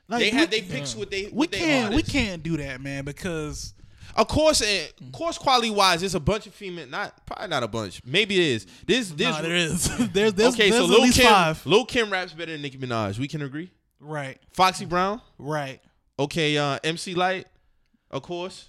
Like, 0.09 0.21
they 0.21 0.31
we- 0.31 0.37
have 0.37 0.51
they 0.51 0.63
picks 0.63 0.95
with 0.95 1.11
they 1.11 1.25
We 1.25 1.31
with 1.33 1.53
can't. 1.53 1.95
We 1.95 2.03
can't 2.03 2.43
do 2.43 2.57
that, 2.59 2.81
man, 2.81 3.05
because 3.05 3.73
Of 4.15 4.29
course, 4.29 4.61
and 4.63 4.93
of 5.01 5.13
course, 5.13 5.39
quality 5.39 5.71
wise, 5.71 6.01
there's 6.01 6.15
a 6.15 6.21
bunch 6.21 6.47
of 6.47 6.55
female. 6.55 6.87
Not 6.87 7.25
probably 7.27 7.49
not 7.49 7.63
a 7.63 7.69
bunch. 7.69 8.03
Maybe 8.05 8.35
it 8.37 8.55
is. 8.57 8.67
This 8.87 9.11
this 9.11 9.31
nah, 9.31 9.41
there 9.43 9.57
is. 9.57 9.85
there's 10.13 10.35
there's, 10.35 10.55
okay. 10.55 10.71
there's 10.71 10.87
so 10.87 10.93
at 10.93 11.01
Lil 11.01 11.13
Kim, 11.13 11.25
five. 11.27 11.67
Lil 11.67 11.85
Kim 11.87 12.11
raps 12.11 12.33
better 12.35 12.53
than 12.53 12.63
Nicki 12.63 12.79
Minaj. 12.79 13.19
We 13.19 13.29
can 13.29 13.43
agree. 13.43 13.71
Right. 14.01 14.39
Foxy 14.53 14.85
Brown. 14.85 15.21
Right. 15.39 15.81
Okay. 16.19 16.59
Uh, 16.59 16.79
MC 16.85 17.15
Lyte. 17.15 17.47
Of 18.11 18.23
course. 18.23 18.69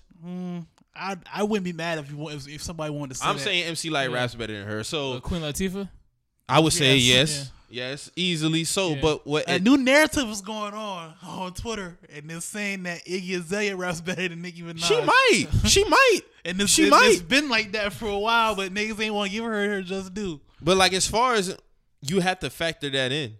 I 0.95 1.17
I 1.33 1.43
wouldn't 1.43 1.65
be 1.65 1.73
mad 1.73 1.97
if 1.99 2.09
you 2.09 2.17
want, 2.17 2.35
if, 2.35 2.47
if 2.47 2.61
somebody 2.63 2.91
wanted 2.93 3.13
to 3.15 3.19
say 3.19 3.27
I'm 3.27 3.35
that. 3.35 3.43
saying 3.43 3.63
MC 3.65 3.89
Lyte 3.89 4.09
Yeah. 4.09 4.15
raps 4.15 4.35
better 4.35 4.57
than 4.57 4.67
her. 4.67 4.83
So 4.83 5.13
Uh, 5.13 5.19
Queen 5.19 5.41
Latifah. 5.41 5.89
I 6.47 6.59
would 6.59 6.73
say 6.73 6.95
yes. 6.97 7.29
Yes. 7.37 7.51
Yes, 7.69 8.11
easily 8.15 8.63
so. 8.65 8.89
Yeah. 8.95 9.01
But 9.01 9.25
what 9.25 9.49
a 9.49 9.59
new 9.59 9.77
narrative 9.77 10.29
is 10.29 10.41
going 10.41 10.73
on 10.73 11.13
on 11.25 11.53
Twitter, 11.53 11.97
and 12.13 12.29
they're 12.29 12.41
saying 12.41 12.83
that 12.83 13.03
Iggy 13.05 13.37
Azalea 13.37 13.75
raps 13.75 13.99
better 14.01 14.27
than 14.27 14.41
Nicki 14.41 14.61
Minaj. 14.61 14.83
she 14.83 15.01
might, 15.01 15.47
she 15.69 15.83
might. 15.85 16.19
and 16.45 16.61
it's, 16.61 16.71
she 16.71 16.87
it, 16.87 16.89
might. 16.91 17.09
it's 17.13 17.21
been 17.21 17.49
like 17.49 17.71
that 17.71 17.93
for 17.93 18.07
a 18.07 18.19
while, 18.19 18.55
but 18.55 18.73
niggas 18.73 18.99
ain't 18.99 19.13
want 19.15 19.31
to 19.31 19.35
give 19.35 19.43
her 19.45 19.67
her 19.69 19.81
just 19.81 20.13
due. 20.13 20.39
But 20.61 20.77
like 20.77 20.93
as 20.93 21.07
far 21.07 21.33
as 21.33 21.57
you 22.01 22.19
have 22.19 22.39
to 22.39 22.49
factor 22.49 22.89
that 22.91 23.11
in. 23.11 23.35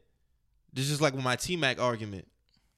This 0.75 0.89
is 0.89 0.99
like 0.99 1.13
with 1.13 1.23
my 1.23 1.35
T 1.35 1.55
Mac 1.55 1.79
argument. 1.79 2.27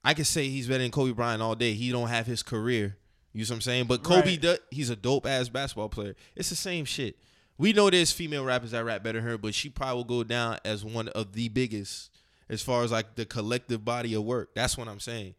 I 0.04 0.14
could 0.14 0.28
say 0.28 0.50
he's 0.50 0.68
better 0.68 0.84
than 0.84 0.92
Kobe 0.92 1.14
Bryant 1.14 1.42
all 1.42 1.56
day. 1.56 1.72
He 1.74 1.92
don't 1.92 2.10
have 2.10 2.26
his 2.28 2.44
career. 2.44 2.98
You 3.32 3.42
know 3.44 3.48
what 3.50 3.56
I'm 3.56 3.62
saying? 3.62 3.86
But 3.86 4.04
Kobe 4.04 4.32
Right. 4.32 4.42
does 4.42 4.60
he's 4.70 4.90
a 4.90 4.96
dope 4.98 5.26
ass 5.26 5.48
basketball 5.48 5.88
player. 5.90 6.16
It's 6.36 6.50
the 6.50 6.56
same 6.58 6.84
shit. 6.86 7.18
We 7.58 7.72
know 7.74 7.90
there's 7.90 8.12
female 8.12 8.44
rappers 8.44 8.72
that 8.72 8.84
rap 8.84 9.02
better 9.04 9.20
than 9.22 9.30
her, 9.30 9.38
but 9.38 9.56
she 9.56 9.70
probably 9.70 9.96
will 9.98 10.04
go 10.04 10.24
down 10.24 10.58
as 10.66 10.84
one 10.84 11.08
of 11.10 11.34
the 11.34 11.48
biggest 11.50 12.12
as 12.50 12.62
far 12.62 12.84
as 12.84 12.92
like 12.92 13.16
the 13.16 13.26
collective 13.26 13.86
body 13.86 14.14
of 14.14 14.24
work. 14.24 14.54
That's 14.56 14.78
what 14.78 14.88
I'm 14.88 15.00
saying. 15.00 15.36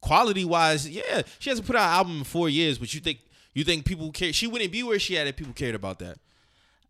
Quality 0.00 0.44
wise, 0.44 0.88
yeah, 0.88 1.22
she 1.38 1.50
hasn't 1.50 1.66
put 1.66 1.76
out 1.76 1.88
an 1.88 1.94
album 1.94 2.18
in 2.18 2.24
four 2.24 2.48
years, 2.48 2.78
but 2.78 2.94
you 2.94 3.00
think 3.00 3.18
you 3.52 3.64
think 3.64 3.84
people 3.84 4.10
care? 4.12 4.32
She 4.32 4.46
wouldn't 4.46 4.72
be 4.72 4.82
where 4.82 4.98
she 4.98 5.18
at 5.18 5.26
if 5.26 5.36
people 5.36 5.52
cared 5.52 5.74
about 5.74 5.98
that. 5.98 6.18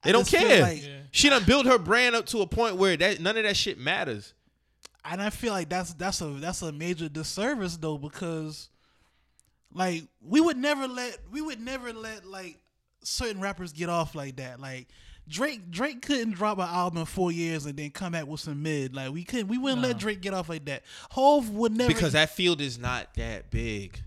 They 0.03 0.11
I 0.11 0.12
don't 0.12 0.26
care. 0.29 0.62
like- 0.62 0.85
Yeah. 0.87 0.99
She 1.11 1.29
done 1.31 1.43
built 1.45 1.66
her 1.66 1.79
brand 1.79 2.14
up 2.14 2.26
to 2.26 2.41
a 2.43 2.47
point 2.47 2.76
where 2.76 2.97
that 2.99 3.20
none 3.20 3.37
of 3.37 3.43
that 3.45 3.57
shit 3.57 3.79
matters. 3.79 4.35
and 5.05 5.20
I 5.22 5.31
feel 5.31 5.53
like 5.55 5.68
that's 5.70 5.95
that's 5.95 6.20
a 6.20 6.26
that's 6.26 6.62
a 6.62 6.70
major 6.70 7.09
disservice 7.09 7.76
though 7.79 7.97
because 7.99 8.68
like 9.72 10.05
we 10.20 10.41
would 10.41 10.57
never 10.57 10.87
let 10.87 11.18
we 11.31 11.41
would 11.41 11.61
never 11.61 11.93
let 11.93 12.24
like 12.26 12.59
certain 13.09 13.40
rappers 13.40 13.72
get 13.72 13.88
off 13.88 14.14
like 14.14 14.36
that. 14.36 14.61
Like 14.61 14.88
Drake 15.28 15.70
Drake 15.70 16.02
couldn't 16.02 16.32
drop 16.32 16.59
an 16.59 16.68
album 16.68 17.00
in 17.00 17.04
four 17.06 17.30
years 17.30 17.66
and 17.66 17.76
then 17.76 17.90
come 17.90 18.12
back 18.12 18.26
with 18.26 18.40
some 18.40 18.62
mid. 18.62 18.94
Like 18.94 19.12
we 19.12 19.24
couldn't 19.24 19.48
we 19.48 19.59
wouldn't 19.59 19.82
let 19.82 19.98
Drake 19.98 20.20
get 20.20 20.34
off 20.34 20.48
like 20.48 20.64
that. 20.66 20.82
Hove 21.11 21.50
would 21.50 21.76
never 21.76 21.88
Because 21.92 22.12
that 22.14 22.30
field 22.30 22.61
is 22.61 22.78
not 22.78 23.14
that 23.14 23.50
big. 23.50 24.00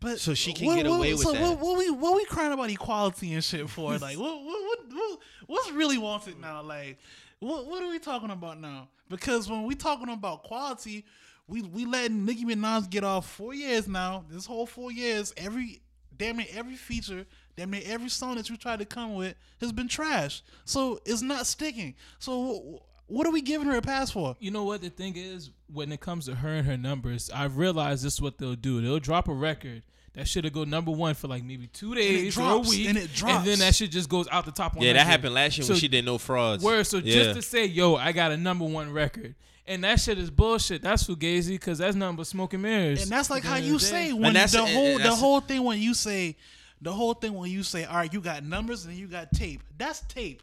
but 0.00 0.18
so 0.20 0.34
she 0.34 0.52
can 0.52 0.74
get 0.76 0.86
away 0.86 1.12
with 1.12 1.22
so 1.22 1.32
that. 1.32 1.40
What, 1.42 1.58
what 1.60 1.78
we 1.78 1.90
what 1.90 2.16
we 2.16 2.24
crying 2.24 2.52
about 2.52 2.70
equality 2.70 3.32
and 3.34 3.44
shit 3.44 3.68
for? 3.70 3.92
Like 3.98 4.18
what 4.18 4.42
what, 4.42 4.62
what 4.62 4.78
what 4.92 5.18
what's 5.46 5.70
really 5.72 5.98
wanted 5.98 6.40
now? 6.40 6.62
Like 6.62 6.98
what 7.38 7.66
what 7.66 7.82
are 7.82 7.88
we 7.88 7.98
talking 7.98 8.30
about 8.30 8.60
now? 8.60 8.88
Because 9.08 9.48
when 9.48 9.64
we 9.64 9.74
talking 9.74 10.08
about 10.08 10.42
quality 10.42 11.04
we 11.48 11.62
we 11.62 11.84
letting 11.84 12.24
Nicki 12.24 12.44
Minaj 12.44 12.90
get 12.90 13.04
off 13.04 13.30
four 13.30 13.54
years 13.54 13.86
now. 13.86 14.24
This 14.28 14.46
whole 14.46 14.66
four 14.66 14.90
years 14.90 15.32
every 15.36 15.80
damn 16.16 16.38
near 16.38 16.46
every 16.54 16.74
feature 16.76 17.26
damn 17.56 17.70
near 17.70 17.82
every 17.86 18.08
song 18.08 18.36
that 18.36 18.48
you 18.50 18.56
tried 18.56 18.78
to 18.78 18.84
come 18.84 19.14
with 19.14 19.34
has 19.60 19.72
been 19.72 19.88
trash 19.88 20.42
so 20.64 21.00
it's 21.04 21.22
not 21.22 21.46
sticking 21.46 21.94
so 22.18 22.82
what 23.08 23.26
are 23.26 23.30
we 23.30 23.40
giving 23.40 23.68
her 23.68 23.76
a 23.76 23.82
pass 23.82 24.10
for 24.10 24.36
You 24.40 24.50
know 24.50 24.64
what 24.64 24.82
the 24.82 24.90
thing 24.90 25.16
is 25.16 25.50
when 25.72 25.92
it 25.92 26.00
comes 26.00 26.26
to 26.26 26.34
her 26.34 26.48
and 26.48 26.66
her 26.66 26.76
numbers, 26.76 27.30
I've 27.32 27.56
realized 27.56 28.04
this 28.04 28.14
is 28.14 28.20
what 28.20 28.38
they'll 28.38 28.54
do. 28.54 28.80
They'll 28.80 28.98
drop 28.98 29.28
a 29.28 29.32
record 29.32 29.82
that 30.14 30.26
should 30.26 30.44
have 30.44 30.52
go 30.52 30.64
number 30.64 30.90
one 30.90 31.14
for 31.14 31.28
like 31.28 31.44
maybe 31.44 31.66
two 31.68 31.94
days 31.94 32.34
drops, 32.34 32.68
or 32.68 32.74
a 32.74 32.76
week, 32.76 32.88
and 32.88 32.98
it 32.98 33.12
drops. 33.12 33.44
then 33.44 33.58
that 33.60 33.74
shit 33.74 33.90
just 33.90 34.08
goes 34.08 34.26
out 34.32 34.46
the 34.46 34.50
top. 34.50 34.74
Yeah, 34.74 34.92
100. 34.92 34.96
that 34.96 35.06
happened 35.06 35.34
last 35.34 35.58
year 35.58 35.68
when 35.68 35.76
she 35.76 35.88
did 35.88 36.04
no 36.04 36.18
frauds. 36.18 36.64
Word, 36.64 36.84
so 36.86 36.98
yeah. 36.98 37.14
just 37.14 37.36
to 37.36 37.42
say, 37.42 37.66
yo, 37.66 37.96
I 37.96 38.12
got 38.12 38.32
a 38.32 38.36
number 38.36 38.64
one 38.64 38.92
record. 38.92 39.34
And 39.68 39.82
that 39.82 39.98
shit 39.98 40.16
is 40.16 40.30
bullshit. 40.30 40.82
That's 40.82 41.04
fugazi 41.04 41.48
because 41.50 41.78
that's 41.78 41.96
nothing 41.96 42.16
but 42.16 42.28
smoke 42.28 42.54
and 42.54 42.62
mirrors. 42.62 43.02
And 43.02 43.10
that's 43.10 43.30
like 43.30 43.42
how 43.42 43.56
you 43.56 43.78
day. 43.78 43.84
say 43.84 44.12
when 44.12 44.32
that's- 44.32 44.52
the 44.52 44.64
whole 44.64 44.96
and 44.96 45.04
the 45.04 45.14
whole 45.14 45.40
thing 45.40 45.64
when 45.64 45.80
you 45.80 45.92
say 45.92 46.36
the 46.80 46.92
whole 46.92 47.14
thing 47.14 47.34
when 47.34 47.50
you 47.50 47.62
say 47.62 47.84
all 47.84 47.96
right 47.96 48.12
you 48.12 48.20
got 48.20 48.44
numbers 48.44 48.84
and 48.84 48.94
you 48.94 49.06
got 49.06 49.32
tape. 49.32 49.62
That's 49.76 50.00
tape. 50.02 50.42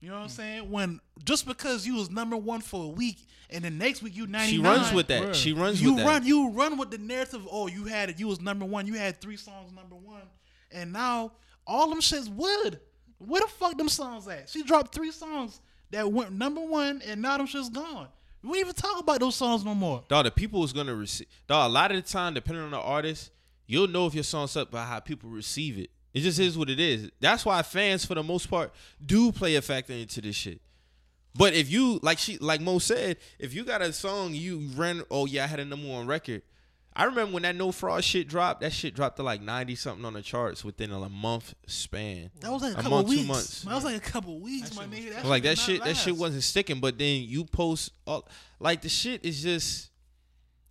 You 0.00 0.10
know 0.10 0.16
what 0.16 0.22
I'm 0.22 0.28
mm. 0.28 0.32
saying? 0.32 0.70
When 0.70 1.00
just 1.24 1.46
because 1.46 1.86
you 1.86 1.94
was 1.96 2.10
number 2.10 2.36
one 2.36 2.60
for 2.60 2.84
a 2.84 2.88
week 2.88 3.18
and 3.50 3.64
the 3.64 3.70
next 3.70 4.02
week 4.02 4.16
you 4.16 4.26
99 4.26 4.48
she 4.48 4.58
runs 4.58 4.92
with 4.92 5.06
that. 5.08 5.22
Word. 5.22 5.36
She 5.36 5.52
runs 5.52 5.82
you 5.82 5.94
with 5.94 6.04
that. 6.04 6.06
run 6.06 6.26
you 6.26 6.50
run 6.50 6.76
with 6.76 6.90
the 6.90 6.98
narrative 6.98 7.46
oh 7.50 7.66
you 7.66 7.84
had 7.84 8.10
it. 8.10 8.20
You 8.20 8.28
was 8.28 8.40
number 8.40 8.64
one. 8.64 8.86
You 8.86 8.94
had 8.94 9.20
three 9.20 9.36
songs 9.36 9.72
number 9.72 9.96
one. 9.96 10.22
And 10.70 10.92
now 10.92 11.32
all 11.66 11.88
them 11.88 12.00
shits 12.00 12.28
would. 12.28 12.80
Where 13.18 13.40
the 13.40 13.48
fuck 13.48 13.78
them 13.78 13.88
songs 13.88 14.28
at? 14.28 14.50
She 14.50 14.62
dropped 14.62 14.94
three 14.94 15.10
songs 15.10 15.60
that 15.90 16.10
went 16.10 16.32
number 16.32 16.60
one 16.60 17.02
and 17.06 17.22
now 17.22 17.38
them 17.38 17.46
shits 17.46 17.72
gone. 17.72 18.08
We 18.42 18.50
don't 18.50 18.58
even 18.58 18.74
talk 18.74 19.00
about 19.00 19.20
those 19.20 19.36
songs 19.36 19.64
no 19.64 19.74
more. 19.74 20.04
Dog, 20.08 20.26
the 20.26 20.30
people 20.30 20.62
is 20.64 20.72
gonna 20.74 20.94
receive. 20.94 21.26
Dog, 21.46 21.70
a 21.70 21.72
lot 21.72 21.90
of 21.90 21.96
the 21.96 22.02
time, 22.02 22.34
depending 22.34 22.62
on 22.62 22.72
the 22.72 22.78
artist, 22.78 23.30
you'll 23.66 23.88
know 23.88 24.06
if 24.06 24.14
your 24.14 24.24
song's 24.24 24.56
up 24.56 24.70
by 24.70 24.84
how 24.84 25.00
people 25.00 25.30
receive 25.30 25.78
it. 25.78 25.90
It 26.12 26.20
just 26.20 26.38
is 26.38 26.56
what 26.56 26.70
it 26.70 26.78
is. 26.78 27.10
That's 27.20 27.44
why 27.44 27.60
fans, 27.62 28.04
for 28.04 28.14
the 28.14 28.22
most 28.22 28.48
part, 28.48 28.72
do 29.04 29.32
play 29.32 29.56
a 29.56 29.62
factor 29.62 29.92
into 29.92 30.20
this 30.20 30.36
shit. 30.36 30.60
But 31.34 31.54
if 31.54 31.68
you 31.70 31.98
like 32.02 32.18
she 32.18 32.38
like 32.38 32.60
Mo 32.60 32.78
said, 32.78 33.16
if 33.40 33.52
you 33.52 33.64
got 33.64 33.82
a 33.82 33.92
song 33.92 34.34
you 34.34 34.68
ran, 34.76 35.02
oh 35.10 35.26
yeah, 35.26 35.42
I 35.44 35.46
had 35.48 35.58
a 35.58 35.64
number 35.64 35.88
one 35.88 36.06
record. 36.06 36.42
I 36.96 37.06
remember 37.06 37.32
when 37.34 37.42
that 37.42 37.56
no 37.56 37.72
fraud 37.72 38.04
shit 38.04 38.28
dropped. 38.28 38.60
That 38.60 38.72
shit 38.72 38.94
dropped 38.94 39.16
to 39.16 39.24
like 39.24 39.42
ninety 39.42 39.74
something 39.74 40.04
on 40.04 40.12
the 40.12 40.22
charts 40.22 40.64
within 40.64 40.92
a 40.92 41.08
month 41.08 41.52
span. 41.66 42.30
That 42.38 42.52
was 42.52 42.62
like 42.62 42.74
a 42.76 42.78
A 42.78 42.82
couple 42.82 42.90
month, 42.98 43.08
two 43.08 43.16
weeks. 43.16 43.26
months. 43.28 43.62
That 43.62 43.74
was 43.74 43.84
like 43.84 43.96
a 43.96 44.00
couple 44.00 44.38
weeks, 44.38 44.76
my 44.76 44.84
nigga. 44.86 45.14
That 45.14 45.24
like 45.24 45.42
that 45.42 45.56
not 45.56 45.58
shit, 45.58 45.82
that 45.82 45.96
shit 45.96 46.16
wasn't 46.16 46.44
sticking. 46.44 46.78
But 46.78 46.96
then 46.96 47.22
you 47.22 47.44
post, 47.46 47.90
all, 48.06 48.28
like 48.60 48.82
the 48.82 48.88
shit 48.88 49.24
is 49.24 49.42
just, 49.42 49.90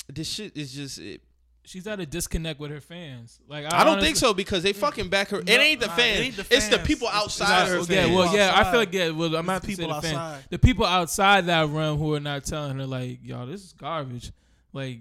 this 0.08 0.30
shit 0.30 0.56
is 0.56 0.74
just. 0.74 1.00
It, 1.00 1.22
she's 1.66 1.88
at 1.88 1.99
a 1.99 2.05
disconnect 2.05 2.59
with 2.59 2.72
her 2.72 2.82
fans. 2.82 3.39
Like 3.47 3.66
I, 3.66 3.84
don't 3.84 3.93
honestly- 3.93 4.07
think 4.07 4.18
so 4.18 4.34
because 4.34 4.64
they 4.64 4.74
fucking 4.74 5.09
back 5.09 5.30
her. 5.30 5.39
it 5.39 5.49
ain't 5.49 5.80
the 5.80 5.88
nah, 5.88 5.93
it 5.93 5.97
fans. 5.97 6.20
ain't 6.20 6.36
the 6.38 6.45
It's 6.51 6.68
the 6.70 6.80
people 6.80 7.07
outside 7.07 7.72
it's 7.72 7.88
her. 7.88 7.93
Yeah, 7.93 8.03
fans. 8.03 8.16
well, 8.16 8.36
yeah, 8.36 8.51
I 8.55 8.64
feel 8.70 8.80
like 8.80 8.93
yeah. 8.93 9.09
Well, 9.09 9.36
I'm 9.36 9.45
not 9.45 9.61
the 9.61 9.68
people 9.68 9.88
the 9.88 10.01
fans. 10.01 10.05
outside. 10.16 10.43
The 10.49 10.59
people 10.59 10.86
outside 10.86 11.45
that 11.47 11.70
realm 11.70 11.97
who 11.97 12.14
are 12.14 12.20
not 12.20 12.43
telling 12.45 12.78
her 12.78 12.86
like, 12.86 13.20
yo, 13.24 13.45
this 13.45 13.64
is 13.64 13.74
garbage. 13.74 14.32
Like, 14.74 14.99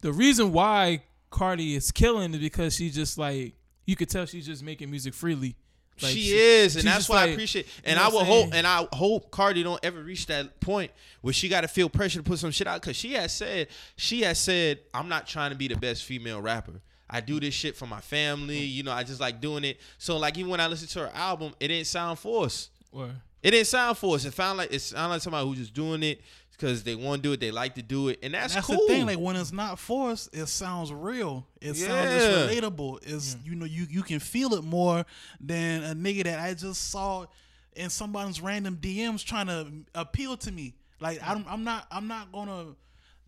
the 0.00 0.12
reason 0.12 0.52
why 0.52 1.02
Cardi 1.30 1.74
is 1.74 1.90
killing 1.90 2.34
is 2.34 2.40
because 2.40 2.74
she 2.74 2.90
just 2.90 3.16
like 3.18 3.54
you 3.86 3.96
could 3.96 4.08
tell 4.08 4.26
she's 4.26 4.46
just 4.46 4.62
making 4.62 4.90
music 4.90 5.14
freely. 5.14 5.56
Like, 6.02 6.12
she, 6.12 6.32
is, 6.32 6.76
and 6.76 6.84
that's 6.86 7.08
why 7.08 7.16
I 7.16 7.24
like- 7.26 7.32
appreciate. 7.34 7.66
you 7.66 7.72
And 7.84 7.96
know 7.98 8.04
I 8.04 8.08
will 8.08 8.24
hope, 8.24 8.50
and 8.54 8.66
I 8.66 8.86
hope 8.92 9.30
Cardi 9.30 9.62
don't 9.62 9.80
ever 9.84 10.02
reach 10.02 10.26
that 10.26 10.60
point 10.60 10.90
where 11.20 11.32
she 11.32 11.48
got 11.48 11.60
to 11.62 11.68
feel 11.68 11.88
pressure 11.88 12.18
to 12.18 12.22
put 12.22 12.38
some 12.38 12.50
shit 12.50 12.66
out 12.66 12.80
because 12.80 12.96
she 12.96 13.12
has 13.14 13.32
said 13.34 13.68
she 13.96 14.22
has 14.22 14.38
said 14.38 14.80
I'm 14.92 15.08
not 15.08 15.26
trying 15.26 15.50
to 15.50 15.56
be 15.56 15.68
the 15.68 15.76
best 15.76 16.04
female 16.04 16.40
rapper. 16.40 16.80
I 17.08 17.20
do 17.20 17.38
this 17.40 17.52
shit 17.54 17.76
for 17.76 17.86
my 17.86 18.00
family. 18.00 18.60
Mm. 18.62 18.70
You 18.72 18.82
know, 18.84 18.92
I 18.92 19.02
just 19.02 19.20
like 19.20 19.40
doing 19.40 19.64
it. 19.64 19.78
So 19.98 20.16
like 20.16 20.36
even 20.38 20.50
when 20.50 20.60
I 20.60 20.66
listen 20.66 20.88
to 20.88 21.00
her 21.00 21.10
album, 21.14 21.54
it 21.60 21.68
didn't 21.68 21.86
sound 21.86 22.18
forced. 22.18 22.70
Or, 22.90 23.10
It 23.42 23.50
didn't 23.50 23.66
sound 23.66 23.98
forced. 23.98 24.24
It 24.24 24.32
found 24.34 24.58
like 24.58 24.72
it 24.72 24.80
sounded 24.80 25.14
like 25.14 25.22
somebody 25.22 25.46
who's 25.46 25.58
just 25.58 25.74
doing 25.74 26.02
it 26.02 26.22
because 26.62 26.84
they 26.84 26.94
want 26.94 27.22
to 27.22 27.28
do 27.28 27.32
it. 27.32 27.40
They 27.40 27.50
like 27.50 27.74
to 27.74 27.82
do 27.82 28.08
it, 28.08 28.20
and 28.22 28.34
that's, 28.34 28.54
That's 28.54 28.66
cool. 28.66 28.76
the 28.76 28.86
thing. 28.86 29.06
Like 29.06 29.18
when 29.18 29.34
it's 29.34 29.52
not 29.52 29.78
forced, 29.80 30.34
it 30.34 30.46
sounds 30.46 30.92
real. 30.92 31.44
It 31.60 31.74
sounds 31.74 31.90
Yeah. 31.90 32.14
it's 32.44 32.54
relatable. 32.54 32.98
It's 33.02 33.36
you 33.44 33.54
know 33.56 33.64
you 33.64 33.86
you 33.90 34.02
can 34.02 34.20
feel 34.20 34.54
it 34.54 34.62
more 34.62 35.04
than 35.40 35.82
a 35.82 35.94
nigga 35.94 36.24
that 36.24 36.38
I 36.38 36.54
just 36.54 36.90
saw 36.90 37.26
in 37.74 37.90
somebody's 37.90 38.40
random 38.40 38.76
DMs 38.80 39.24
trying 39.24 39.48
to 39.48 39.66
appeal 39.94 40.36
to 40.38 40.52
me. 40.52 40.74
Like 41.00 41.18
I'm 41.26 41.44
I'm 41.48 41.64
not 41.64 41.86
I'm 41.90 42.06
not 42.06 42.30
gonna. 42.32 42.76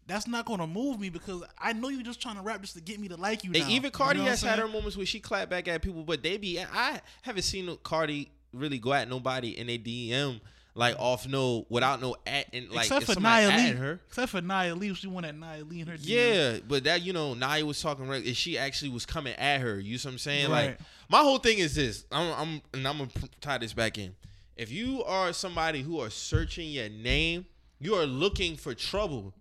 That's 0.06 0.28
not 0.28 0.44
gonna 0.44 0.66
move 0.66 1.00
me 1.00 1.08
because 1.08 1.42
I 1.58 1.72
know 1.72 1.88
you're 1.88 2.02
just 2.02 2.20
trying 2.20 2.36
to 2.36 2.42
rap 2.42 2.60
just 2.60 2.74
to 2.74 2.82
get 2.82 3.00
me 3.00 3.08
to 3.08 3.16
like 3.16 3.42
you. 3.42 3.50
And 3.54 3.64
now. 3.64 3.70
even 3.70 3.84
You 3.84 3.90
Cardi 3.90 4.18
know 4.20 4.26
has 4.26 4.42
had 4.42 4.58
her 4.58 4.68
moments 4.68 4.96
where 4.98 5.06
she 5.06 5.18
clapped 5.18 5.50
back 5.50 5.66
at 5.66 5.80
people, 5.82 6.04
but 6.04 6.22
they 6.22 6.36
be 6.36 6.60
I 6.60 7.00
haven't 7.22 7.42
seen 7.42 7.74
Cardi 7.82 8.30
really 8.52 8.78
go 8.78 8.92
at 8.92 9.08
nobody 9.08 9.58
in 9.58 9.68
a 9.70 9.78
DM 9.78 10.40
like 10.76 10.96
off 10.98 11.28
no 11.28 11.66
without 11.68 12.00
no 12.00 12.16
at 12.26 12.46
and 12.52 12.68
like 12.70 12.86
except 12.90 13.06
for 13.12 13.20
Nia 13.20 13.48
Lee. 13.48 13.70
her. 13.76 14.00
Except 14.08 14.30
for 14.32 14.40
Nia 14.40 14.74
Lee, 14.74 14.92
she 14.94 15.06
went 15.06 15.26
at 15.26 15.36
Nia 15.36 15.64
Lee 15.64 15.80
in 15.80 15.86
her. 15.86 15.96
Yeah, 16.00 16.58
but 16.66 16.84
that 16.84 17.02
you 17.02 17.12
know, 17.12 17.34
Nia 17.34 17.64
was 17.64 17.80
talking 17.80 18.08
right, 18.08 18.24
and 18.24 18.36
she 18.36 18.58
actually 18.58 18.90
was 18.90 19.06
coming 19.06 19.34
at 19.34 19.60
her. 19.60 19.78
You 19.78 19.98
see 19.98 20.08
what 20.08 20.12
I'm 20.14 20.18
saying? 20.18 20.50
Like 20.50 20.68
Right. 20.70 20.80
my 21.08 21.18
whole 21.20 21.38
thing 21.38 21.58
is 21.58 21.74
this. 21.76 22.04
I'm, 22.10 22.32
I'm 22.32 22.62
and 22.72 22.88
I'm 22.88 22.98
gonna 22.98 23.10
tie 23.40 23.58
this 23.58 23.72
back 23.72 23.98
in. 23.98 24.14
If 24.56 24.70
you 24.72 25.02
are 25.04 25.32
somebody 25.32 25.82
who 25.82 26.00
are 26.00 26.10
searching 26.10 26.68
your 26.70 26.88
name, 26.88 27.46
you 27.80 27.94
are 27.94 28.06
looking 28.06 28.56
for 28.56 28.74
trouble. 28.74 29.32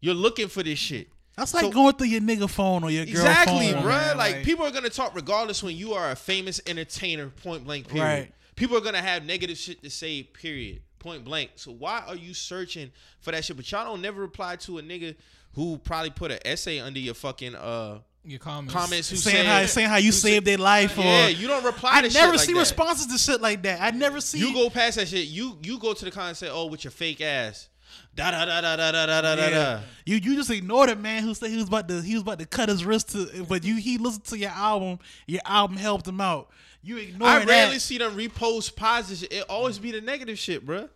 You're 0.00 0.14
looking 0.14 0.48
for 0.48 0.62
this 0.62 0.78
shit. 0.78 1.08
That's 1.36 1.52
like 1.54 1.64
So- 1.64 1.70
going 1.70 1.94
through 1.94 2.06
your 2.08 2.20
nigga 2.22 2.48
phone 2.48 2.82
or 2.84 2.90
your 2.90 3.04
girl 3.04 3.12
Exactly, 3.14 3.72
phone, 3.72 3.82
bruh. 3.82 3.86
man. 3.86 4.16
Like, 4.16 4.42
people 4.44 4.64
are 4.64 4.70
gonna 4.70 4.88
talk 4.90 5.14
regardless 5.14 5.62
when 5.62 5.76
you 5.76 5.92
are 5.94 6.10
a 6.10 6.16
famous 6.16 6.60
entertainer, 6.66 7.28
point 7.28 7.64
blank. 7.64 7.88
Period. 7.88 8.04
Right. 8.04 8.32
People 8.56 8.76
are 8.76 8.80
gonna 8.80 9.02
have 9.02 9.24
negative 9.24 9.56
shit 9.58 9.82
to 9.82 9.90
say. 9.90 10.22
Period. 10.22 10.80
Point 10.98 11.24
blank. 11.24 11.50
So 11.56 11.70
why 11.72 12.02
are 12.06 12.16
you 12.16 12.34
searching 12.34 12.90
for 13.20 13.30
that 13.30 13.44
shit? 13.44 13.56
But 13.56 13.70
y'all 13.70 13.84
don't 13.84 14.02
never 14.02 14.20
reply 14.20 14.56
to 14.56 14.78
a 14.78 14.82
nigga 14.82 15.14
who 15.54 15.78
probably 15.78 16.10
put 16.10 16.32
an 16.32 16.38
essay 16.44 16.80
under 16.80 16.98
your 16.98 17.14
fucking 17.14 17.54
uh 17.54 17.98
Your 18.24 18.40
comments. 18.40 18.74
comments 18.74 19.10
who 19.10 19.16
saying 19.16 19.36
said, 19.36 19.46
how 19.46 19.66
saying 19.66 19.88
how 19.88 19.96
you 19.96 20.06
who 20.06 20.12
saved 20.12 20.34
said- 20.36 20.44
their 20.46 20.58
life. 20.58 20.98
Or 20.98 21.02
Yeah, 21.02 21.28
you 21.28 21.46
don't 21.46 21.64
reply 21.64 21.90
I 21.98 22.02
to 22.02 22.08
never 22.08 22.32
shit 22.32 22.36
like 22.38 22.46
see 22.46 22.52
that. 22.54 22.58
responses 22.60 23.06
to 23.06 23.18
shit 23.18 23.40
like 23.40 23.62
that. 23.62 23.80
I 23.80 23.90
never 23.96 24.20
see. 24.20 24.38
You 24.38 24.52
go 24.52 24.68
past 24.70 24.96
that 24.96 25.06
shit. 25.08 25.28
You 25.28 25.58
you 25.62 25.78
go 25.78 25.92
to 25.92 26.04
the 26.04 26.10
comment 26.10 26.28
and 26.30 26.36
say, 26.38 26.48
"Oh, 26.48 26.66
with 26.66 26.82
your 26.82 26.90
fake 26.90 27.20
ass." 27.20 27.68
Da 28.14 28.30
da 28.30 28.44
da 28.44 28.60
da 28.60 28.76
da 28.76 28.92
da 28.92 29.06
da 29.06 29.36
da 29.36 29.50
da. 29.50 29.80
You 30.04 30.16
you 30.16 30.36
just 30.36 30.50
ignored 30.50 30.88
a 30.88 30.96
man 30.96 31.22
who 31.22 31.34
said 31.34 31.50
he 31.50 31.56
was 31.56 31.68
about 31.68 31.88
to 31.88 32.00
he 32.00 32.14
was 32.14 32.22
about 32.22 32.38
to 32.38 32.46
cut 32.46 32.68
his 32.68 32.84
wrist 32.84 33.10
to, 33.10 33.44
but 33.48 33.64
you 33.64 33.76
he 33.76 33.98
listened 33.98 34.24
to 34.24 34.38
your 34.38 34.50
album. 34.50 34.98
Your 35.26 35.42
album 35.44 35.76
helped 35.76 36.08
him 36.08 36.20
out. 36.20 36.48
You 36.82 36.98
ignore. 36.98 37.28
I 37.28 37.44
rarely 37.44 37.74
that. 37.74 37.80
see 37.80 37.98
them 37.98 38.16
repost 38.16 38.76
positive. 38.76 39.28
It 39.30 39.44
always 39.48 39.78
be 39.78 39.90
the 39.90 40.00
negative 40.00 40.38
shit, 40.38 40.64
bruh. 40.64 40.88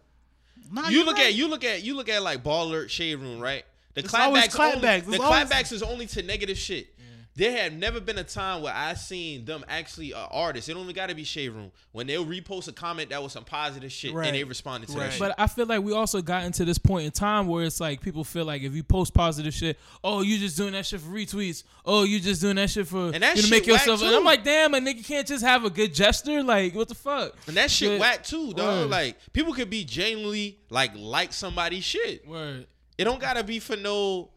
Nah, 0.71 0.89
you 0.89 1.05
look 1.05 1.17
right. 1.17 1.27
at 1.27 1.35
you 1.35 1.49
look 1.49 1.65
at 1.65 1.83
you 1.83 1.97
look 1.97 2.09
at 2.09 2.23
like 2.23 2.45
baller 2.45 2.89
Shade 2.89 3.17
Room, 3.17 3.41
right? 3.41 3.65
The 3.95 4.09
always 4.17 4.47
clapbacks, 4.49 5.07
only, 5.07 5.19
the 5.19 5.23
always- 5.23 5.49
clapbacks 5.49 5.73
is 5.73 5.83
only 5.83 6.07
to 6.07 6.23
negative 6.23 6.57
shit. 6.57 6.95
There 7.37 7.53
have 7.63 7.73
never 7.73 8.01
been 8.01 8.19
a 8.19 8.25
time 8.25 8.61
where 8.61 8.75
I 8.75 8.95
seen 8.95 9.45
them 9.45 9.65
actually 9.69 10.13
uh, 10.13 10.27
artists. 10.31 10.69
It 10.69 10.75
don't 10.75 10.83
even 10.83 10.95
got 10.97 11.11
to 11.11 11.15
be 11.15 11.23
Shade 11.23 11.51
Room 11.51 11.71
when 11.93 12.09
they'll 12.09 12.27
repost 12.27 12.67
a 12.67 12.73
comment 12.73 13.11
that 13.11 13.23
was 13.23 13.33
some 13.33 13.45
positive 13.45 13.93
shit 13.93 14.13
Right. 14.13 14.27
and 14.27 14.37
they 14.37 14.43
responded 14.43 14.89
to 14.89 14.95
that 14.95 14.99
Right. 15.01 15.11
shit. 15.13 15.21
But 15.21 15.35
I 15.39 15.47
feel 15.47 15.67
like 15.67 15.81
we 15.83 15.93
also 15.93 16.21
gotten 16.23 16.51
to 16.53 16.65
this 16.65 16.77
point 16.77 17.07
in 17.07 17.13
time 17.13 17.47
where 17.47 17.65
it's 17.65 17.79
like 17.81 18.01
people 18.01 18.25
feel 18.25 18.45
like 18.45 18.63
if 18.63 18.75
you 18.75 18.83
post 18.83 19.15
positive 19.15 19.55
shit, 19.55 19.79
oh, 20.03 20.23
you 20.23 20.39
just 20.39 20.57
doing 20.57 20.73
that 20.73 20.85
shit 20.87 21.01
for 21.01 21.09
retweets. 21.11 21.63
Oh, 21.85 22.03
you 22.03 22.19
just 22.19 22.41
doing 22.43 22.57
that 22.57 22.69
shit 22.69 22.89
for 22.89 23.11
And 23.15 23.23
that 23.23 23.37
you 23.37 23.43
to 23.43 23.49
shit 23.49 23.51
make 23.51 23.67
yourself. 23.67 24.03
And 24.03 24.11
too. 24.11 24.17
I'm 24.17 24.25
like, 24.25 24.43
damn, 24.43 24.75
a 24.75 24.79
nigga 24.81 25.07
can't 25.07 25.27
just 25.27 25.45
have 25.45 25.65
a 25.65 25.71
good 25.71 25.95
gesture. 25.95 26.43
Like, 26.43 26.75
what 26.75 26.89
the 26.89 26.97
fuck? 26.97 27.37
and 27.47 27.57
that 27.57 27.71
shit 27.71 27.91
But- 27.93 28.01
whack 28.01 28.25
too, 28.25 28.53
dog. 28.55 28.83
Word. 28.83 28.91
Like 28.91 29.17
people 29.33 29.55
could 29.55 29.71
be 29.71 29.85
genuinely 29.85 30.59
like 30.69 30.91
like 30.97 31.33
somebody's 31.33 31.85
shit. 31.85 32.27
Word. 32.27 32.67
It 32.99 33.05
don't 33.05 33.21
gotta 33.21 33.45
be 33.45 33.61
for 33.61 33.77
no. 33.77 34.31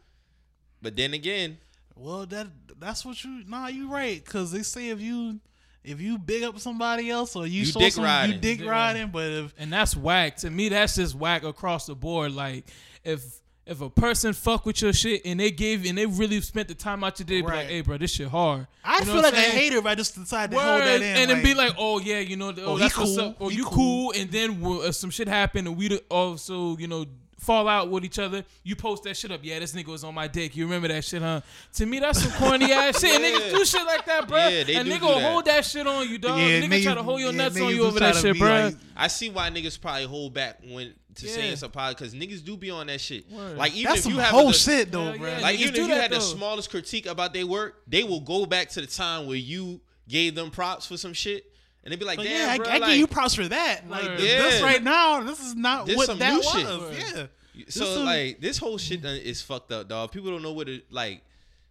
But 0.81 0.95
then 0.95 1.13
again, 1.13 1.57
Well, 1.95 2.25
that 2.27 2.47
that's 2.79 3.05
what 3.05 3.23
you. 3.23 3.43
Nah, 3.47 3.67
you 3.67 3.89
right. 3.89 4.23
Cause 4.25 4.51
they 4.51 4.63
say 4.63 4.89
if 4.89 4.99
you 5.01 5.39
if 5.83 5.99
you 6.01 6.17
big 6.17 6.43
up 6.43 6.57
somebody 6.59 7.09
else 7.09 7.35
or 7.35 7.45
you, 7.45 7.59
You 7.61 7.65
show 7.65 7.79
dick 7.79 7.93
some, 7.93 8.03
riding. 8.05 8.35
you 8.35 8.41
dick 8.41 8.59
Dick 8.59 8.67
riding. 8.69 9.07
But 9.09 9.31
if 9.31 9.53
And 9.57 9.71
that's 9.71 9.95
whack. 9.95 10.37
To 10.37 10.49
me, 10.49 10.69
that's 10.69 10.95
just 10.95 11.13
whack 11.15 11.43
across 11.43 11.85
the 11.87 11.95
board. 11.95 12.31
Like, 12.33 12.65
if 13.03 13.23
if 13.65 13.79
a 13.79 13.89
person 13.89 14.33
fuck 14.33 14.65
with 14.65 14.81
your 14.81 14.91
shit 14.91 15.21
and 15.23 15.39
they 15.39 15.49
gave 15.49 15.85
and 15.85 15.97
they 15.97 16.05
really 16.05 16.41
spent 16.41 16.67
the 16.67 16.73
time 16.75 17.01
out 17.01 17.17
your 17.19 17.25
day, 17.25 17.37
to 17.41 17.43
be 17.43 17.49
Right. 17.49 17.57
like, 17.59 17.67
hey, 17.67 17.79
bro, 17.81 17.97
this 17.97 18.11
shit 18.11 18.27
hard. 18.27 18.67
I 18.83 18.99
You 18.99 19.05
know 19.05 19.13
feel 19.13 19.21
like 19.21 19.33
I'm 19.35 19.39
a 19.39 19.43
saying? 19.43 19.57
hater 19.57 19.77
if 19.77 19.85
I 19.85 19.95
just 19.95 20.15
decide 20.15 20.51
to 20.51 20.57
Word, 20.57 20.63
hold 20.63 20.81
that 20.81 21.01
in, 21.01 21.03
and 21.17 21.31
then 21.31 21.41
be 21.43 21.53
like, 21.53 21.73
oh 21.77 21.99
yeah, 21.99 22.19
you 22.19 22.35
know, 22.35 22.49
oh, 22.57 22.63
Oh, 22.65 22.75
he 22.75 22.81
that's 22.81 22.97
what's 22.97 23.15
cool. 23.15 23.25
up. 23.29 23.37
Oh, 23.39 23.47
He 23.49 23.57
you 23.57 23.63
cool. 23.63 24.11
cool. 24.11 24.13
And 24.17 24.29
then 24.31 24.61
uh, 24.65 24.91
some 24.91 25.11
shit 25.11 25.29
happened, 25.29 25.67
and 25.69 25.77
we 25.77 25.97
also, 26.09 26.75
you 26.77 26.87
know, 26.87 27.05
fall 27.43 27.67
out 27.67 27.89
with 27.89 28.03
each 28.05 28.19
other. 28.19 28.43
You 28.63 28.75
post 28.75 29.03
that 29.03 29.15
shit 29.17 29.31
up. 29.31 29.41
Yeah, 29.43 29.59
this 29.59 29.73
nigga 29.73 29.87
was 29.87 30.03
on 30.03 30.13
my 30.15 30.27
dick. 30.27 30.55
You 30.55 30.65
remember 30.65 30.87
that 30.87 31.03
shit, 31.03 31.21
huh? 31.21 31.41
To 31.75 31.85
me, 31.85 31.99
that's 31.99 32.21
some 32.21 32.31
corny 32.31 32.71
ass 32.71 32.99
shit. 33.01 33.21
And 33.21 33.23
niggas 33.23 33.51
do 33.57 33.65
shit 33.65 33.85
like 33.85 34.05
that, 34.05 34.27
bro. 34.27 34.37
Yeah, 34.37 34.63
they 34.63 34.75
and 34.75 34.87
do 34.87 34.95
nigga 34.95 34.99
do 34.99 35.05
will 35.05 35.19
that. 35.19 35.31
hold 35.31 35.45
that 35.45 35.65
shit 35.65 35.85
on 35.85 36.09
you, 36.09 36.17
dog. 36.17 36.39
Yeah, 36.39 36.61
nigga 36.61 36.69
niggas- 36.69 36.83
try 36.83 36.95
to 36.95 37.03
hold 37.03 37.19
your 37.19 37.31
yeah, 37.31 37.37
nuts 37.43 37.59
on 37.61 37.69
you 37.75 37.85
over 37.85 37.99
that 37.99 38.15
shit, 38.15 38.37
bro. 38.39 38.49
like- 38.65 38.75
I 38.95 39.07
see 39.07 39.29
why 39.29 39.49
niggas 39.49 39.79
probably 39.79 40.05
hold 40.05 40.33
back 40.33 40.59
when 40.67 40.93
to 41.15 41.27
Yeah. 41.27 41.33
saying 41.33 41.55
some 41.57 41.69
positive 41.71 41.99
because 41.99 42.13
niggas 42.15 42.43
do 42.43 42.57
be 42.57 42.71
on 42.71 42.87
that 42.87 42.99
shit. 43.01 43.29
Word. 43.31 43.57
Like 43.57 43.73
even 43.73 43.83
that's 43.85 43.97
if 43.99 44.03
some 44.05 44.13
you 44.13 44.19
have 44.19 44.31
whole 44.31 44.49
a, 44.49 44.53
shit 44.53 44.91
though, 44.91 45.05
Hell 45.11 45.17
bro. 45.19 45.27
yeah. 45.29 45.39
Like 45.41 45.59
even 45.59 45.73
if 45.75 45.81
you 45.81 45.87
that, 45.89 46.01
had 46.01 46.11
the 46.11 46.19
smallest 46.21 46.69
critique 46.71 47.05
about 47.05 47.33
their 47.33 47.45
work, 47.45 47.81
they 47.87 48.03
will 48.03 48.19
go 48.21 48.45
back 48.47 48.69
to 48.69 48.81
the 48.81 48.87
time 48.87 49.27
where 49.27 49.35
you 49.37 49.79
gave 50.07 50.33
them 50.35 50.49
props 50.49 50.85
for 50.87 50.97
some 50.97 51.13
shit, 51.13 51.45
and 51.83 51.91
they'd 51.91 51.99
be 51.99 52.05
like, 52.05 52.17
But 52.17 52.23
"Damn, 52.23 52.33
yeah, 52.49 52.57
bro, 52.57 52.67
I, 52.67 52.75
I 52.75 52.77
like, 52.77 52.89
give 52.91 52.97
you 52.99 53.07
props 53.07 53.35
for 53.35 53.47
that. 53.47 53.89
Like 53.89 54.03
Word. 54.03 54.17
th- 54.19 54.41
this 54.41 54.61
right 54.61 54.81
now, 54.83 55.21
this 55.21 55.39
is 55.41 55.55
not 55.55 55.85
This 55.85 55.97
what 55.97 56.05
some 56.07 56.19
that 56.19 56.31
new 56.31 56.37
was. 56.37 56.51
shit. 56.97 57.15
Yeah. 57.55 57.65
So 57.69 57.85
This 57.85 57.97
like 57.99 58.41
this 58.41 58.57
whole 58.57 58.77
shit 58.77 59.01
done 59.03 59.15
is 59.17 59.41
fucked 59.41 59.71
up, 59.71 59.87
dog. 59.87 60.11
People 60.11 60.31
don't 60.31 60.41
know 60.41 60.53
what 60.53 60.67
to 60.67 60.81
like, 60.89 61.21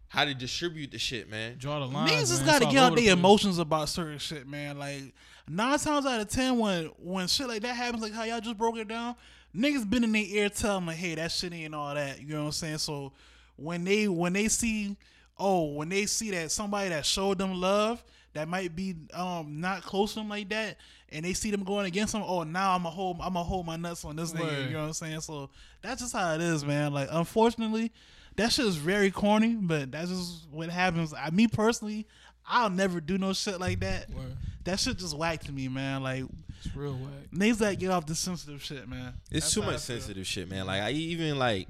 how 0.09 0.25
to 0.25 0.35
distribute 0.35 0.91
the 0.93 0.99
shit, 0.99 1.29
man. 1.31 1.57
Draw 1.59 1.81
the 1.81 1.87
line. 1.87 2.09
Niggas 2.09 2.29
just 2.29 2.45
gotta 2.47 2.67
get 2.67 2.77
out 2.77 2.95
their 2.97 3.13
emotions 3.15 3.59
about 3.59 3.89
certain 3.89 4.19
shit, 4.19 4.47
man. 4.47 4.79
Like 4.79 5.15
nine 5.49 5.79
times 5.79 6.07
out 6.07 6.21
of 6.21 6.29
ten, 6.29 6.59
when 6.59 6.87
when 6.99 7.27
shit 7.27 7.49
like 7.49 7.63
that 7.63 7.75
happens, 7.75 8.03
like 8.03 8.13
how 8.13 8.25
y'all 8.25 8.41
just 8.41 8.59
broke 8.59 8.77
it 8.77 8.87
down, 8.89 9.17
niggas 9.57 9.89
been 9.89 10.05
in 10.05 10.13
their 10.13 10.23
ear 10.25 10.49
telling 10.51 10.87
like, 10.87 10.97
hey, 10.97 11.15
that 11.17 11.33
shit 11.33 11.53
ain't 11.53 11.75
all 11.75 11.95
that. 11.95 12.21
You 12.21 12.35
know 12.35 12.41
what 12.41 12.47
I'm 12.47 12.53
saying? 12.53 12.79
So 12.79 13.13
when 13.57 13.83
they 13.85 14.07
when 14.07 14.35
they 14.35 14.49
see, 14.49 14.97
oh, 15.39 15.73
when 15.73 15.89
they 15.89 16.07
see 16.07 16.31
that 16.33 16.53
somebody 16.53 16.91
that 16.91 17.05
showed 17.07 17.39
them 17.39 17.61
love 17.61 18.05
that 18.35 18.49
might 18.49 18.75
be 18.75 18.95
um 19.15 19.61
not 19.61 19.83
close 19.83 20.15
to 20.15 20.21
them 20.21 20.29
like 20.29 20.49
that, 20.51 20.77
and 21.11 21.25
they 21.25 21.33
see 21.33 21.51
them 21.51 21.65
going 21.65 21.87
against 21.87 22.13
them, 22.13 22.23
oh, 22.25 22.43
now 22.43 22.75
I'm 22.75 22.87
a 22.87 22.91
hold 22.91 23.19
I'm 23.23 23.37
a 23.37 23.43
hold 23.43 23.67
my 23.67 23.77
nuts 23.77 24.05
on 24.05 24.17
this 24.17 24.33
nigga. 24.33 24.67
You 24.67 24.73
know 24.73 24.81
what 24.81 24.87
I'm 24.87 24.93
saying? 24.95 25.21
So 25.21 25.51
that's 25.83 26.01
just 26.01 26.15
how 26.15 26.35
it 26.35 26.41
is, 26.41 26.65
man. 26.65 26.93
Like 26.93 27.09
unfortunately. 27.11 27.93
That 28.37 28.51
shit 28.51 28.65
is 28.65 28.77
very 28.77 29.11
corny, 29.11 29.57
but 29.57 29.93
that's 29.93 30.09
just 30.09 30.49
what 30.51 30.71
happens. 30.71 31.13
I, 31.13 31.29
me 31.29 31.49
personally, 31.49 32.07
I'll 32.47 32.71
never 32.71 32.99
do 32.99 33.19
no 33.19 33.35
shit 33.35 33.61
like 33.61 33.81
that. 33.81 34.09
Word. 34.09 34.37
That 34.65 34.81
shit 34.81 34.97
just 34.97 35.15
whack 35.15 35.41
to 35.41 35.53
me, 35.53 35.69
man. 35.69 36.03
Like 36.03 36.25
It's 36.65 36.75
real 36.75 36.95
whack. 36.95 37.31
niggas 37.31 37.59
that 37.59 37.79
get 37.79 37.91
off 37.91 38.07
the 38.07 38.15
sensitive 38.15 38.63
shit, 38.63 38.89
man. 38.89 39.13
It's 39.31 39.45
That's 39.45 39.53
too 39.53 39.61
much 39.63 39.81
sensitive 39.81 40.27
shit, 40.27 40.49
man. 40.51 40.65
Like 40.65 40.81
I 40.81 40.93
even 40.93 41.39
like 41.39 41.69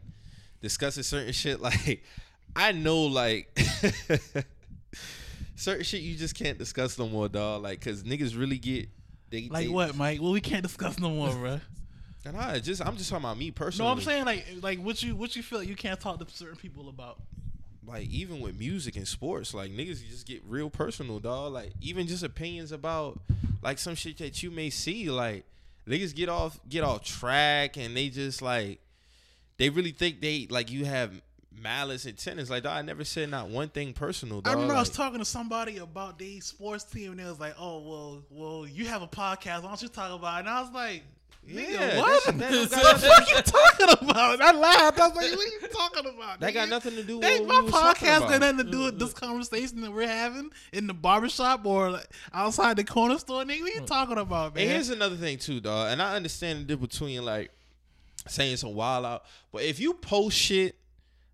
discussing 0.61 1.03
certain 1.03 1.33
shit. 1.33 1.61
Like 1.61 2.05
I 2.55 2.71
know, 2.71 3.01
like 3.07 3.59
certain 5.63 5.85
shit 5.85 6.01
you 6.03 6.17
just 6.17 6.35
can't 6.35 6.59
discuss 6.59 6.99
no 6.99 7.09
more, 7.09 7.29
dog. 7.29 7.63
Like 7.63 7.81
because 7.81 8.03
niggas 8.03 8.39
really 8.39 8.59
get 8.59 8.89
they 9.31 9.49
Like 9.49 9.67
they- 9.67 9.73
what, 9.73 9.97
Mike? 9.97 10.21
Well, 10.21 10.33
we 10.33 10.41
can't 10.41 10.63
discuss 10.63 10.99
no 10.99 11.11
more, 11.11 11.33
bro. 11.35 11.61
And 12.25 12.37
I 12.37 12.59
just 12.61 12.85
I'm 12.85 12.97
just 12.97 13.11
talking 13.11 13.25
about 13.25 13.39
me 13.39 13.51
personally. 13.51 13.89
No, 13.89 13.93
I'm 13.97 14.01
saying 14.01 14.25
like 14.25 14.47
like 14.63 14.79
what 14.81 15.03
you 15.03 15.17
what 15.17 15.35
you 15.35 15.43
feel 15.43 15.59
like 15.61 15.69
you 15.69 15.77
can't 15.77 15.99
talk 15.99 16.19
to 16.19 16.27
certain 16.35 16.57
people 16.57 16.89
about. 16.89 17.21
like 17.85 18.07
even 18.09 18.41
with 18.41 18.57
music 18.59 18.95
and 18.97 19.09
sports, 19.09 19.53
like 19.55 19.73
niggas 19.73 20.07
just 20.09 20.27
get 20.27 20.41
real 20.47 20.71
personal, 20.71 21.19
dog. 21.19 21.53
Like 21.53 21.73
even 21.81 22.07
just 22.07 22.23
opinions 22.23 22.71
about 22.71 23.21
like 23.63 23.79
some 23.79 23.95
shit 23.97 24.19
that 24.19 24.41
you 24.43 24.51
may 24.53 24.71
see, 24.71 25.11
like 25.11 25.45
niggas 25.89 26.15
get 26.15 26.29
off 26.29 26.61
get 26.69 26.85
off 26.85 27.03
track 27.03 27.77
and 27.77 27.97
they 27.97 28.09
just 28.09 28.41
like 28.41 28.79
they 29.57 29.69
really 29.69 29.91
think 29.91 30.21
they 30.21 30.47
like 30.49 30.71
you 30.71 30.85
have 30.85 31.11
malice 31.61 32.07
intent. 32.07 32.41
It's 32.41 32.51
like 32.51 32.63
dog, 32.63 32.77
I 32.77 32.83
never 32.83 33.05
said 33.05 33.31
not 33.31 33.49
one 33.49 33.69
thing 33.69 33.93
personal. 33.93 34.41
Dog. 34.41 34.51
I 34.51 34.55
remember 34.55 34.75
I 34.75 34.81
was 34.81 34.91
talking 34.91 35.19
to 35.19 35.25
somebody 35.25 35.79
about 35.79 36.19
the 36.19 36.41
sports 36.41 36.85
team, 36.85 37.13
and 37.13 37.21
they 37.21 37.25
was 37.25 37.41
like, 37.41 37.55
"Oh, 37.59 37.81
well, 37.81 38.23
well, 38.31 38.67
you 38.67 38.87
have 38.87 39.03
a 39.03 39.09
podcast. 39.09 39.63
Why 39.63 39.69
don't 39.69 39.83
you 39.83 39.89
talk 39.89 40.13
about?" 40.13 40.37
it? 40.37 40.41
And 40.41 40.49
I 40.49 40.61
was 40.61 40.73
like, 40.73 41.03
"Nigga, 41.49 41.71
Yeah, 41.71 41.99
what? 41.99 42.25
that- 42.25 42.39
that 42.39 42.51
what 42.71 43.01
the 43.01 43.07
fuck 43.07 43.31
you 43.31 43.43
talking 43.43 44.09
about?" 44.09 44.41
I 44.41 44.53
laughed. 44.53 45.01
I 45.01 45.09
was 45.09 45.17
like, 45.17 45.31
"What 45.33 45.47
are 45.47 45.61
you 45.61 45.69
talking 45.69 46.07
about?" 46.07 46.41
that 46.41 46.55
got 46.55 46.69
nothing 46.69 46.95
to 46.97 47.03
do 47.03 47.19
with 47.19 47.29
They, 47.29 47.41
what 47.41 47.49
my 47.49 47.61
we 47.63 47.71
podcast 47.71 48.29
got 48.29 48.41
nothing 48.41 48.65
to 48.65 48.71
do 48.71 48.85
with 48.85 48.99
this 48.99 49.13
conversation 49.13 49.81
that 49.83 49.93
we're 49.93 50.07
having 50.07 50.51
in 50.73 50.87
the 50.87 50.95
barbershop 50.95 51.65
or 51.65 51.91
like 51.91 52.09
outside 52.33 52.77
the 52.77 52.85
corner 52.85 53.19
store, 53.19 53.45
nigga. 53.45 53.61
What 53.63 53.75
you 53.75 53.81
mm. 53.83 53.87
talking 53.87 54.19
about, 54.19 54.55
man? 54.55 54.63
And 54.63 54.73
here's 54.73 54.91
another 54.91 55.17
thing 55.17 55.39
too, 55.39 55.61
dog. 55.61 55.93
And 55.93 56.03
I 56.03 56.17
understand 56.17 56.61
the 56.61 56.65
difference 56.65 56.99
between 56.99 57.25
like 57.25 57.51
saying 58.29 58.57
some 58.57 58.75
wild 58.75 59.05
out, 59.05 59.25
but 59.53 59.63
if 59.63 59.81
you 59.81 59.95
post 59.95 60.37
shit, 60.37 60.77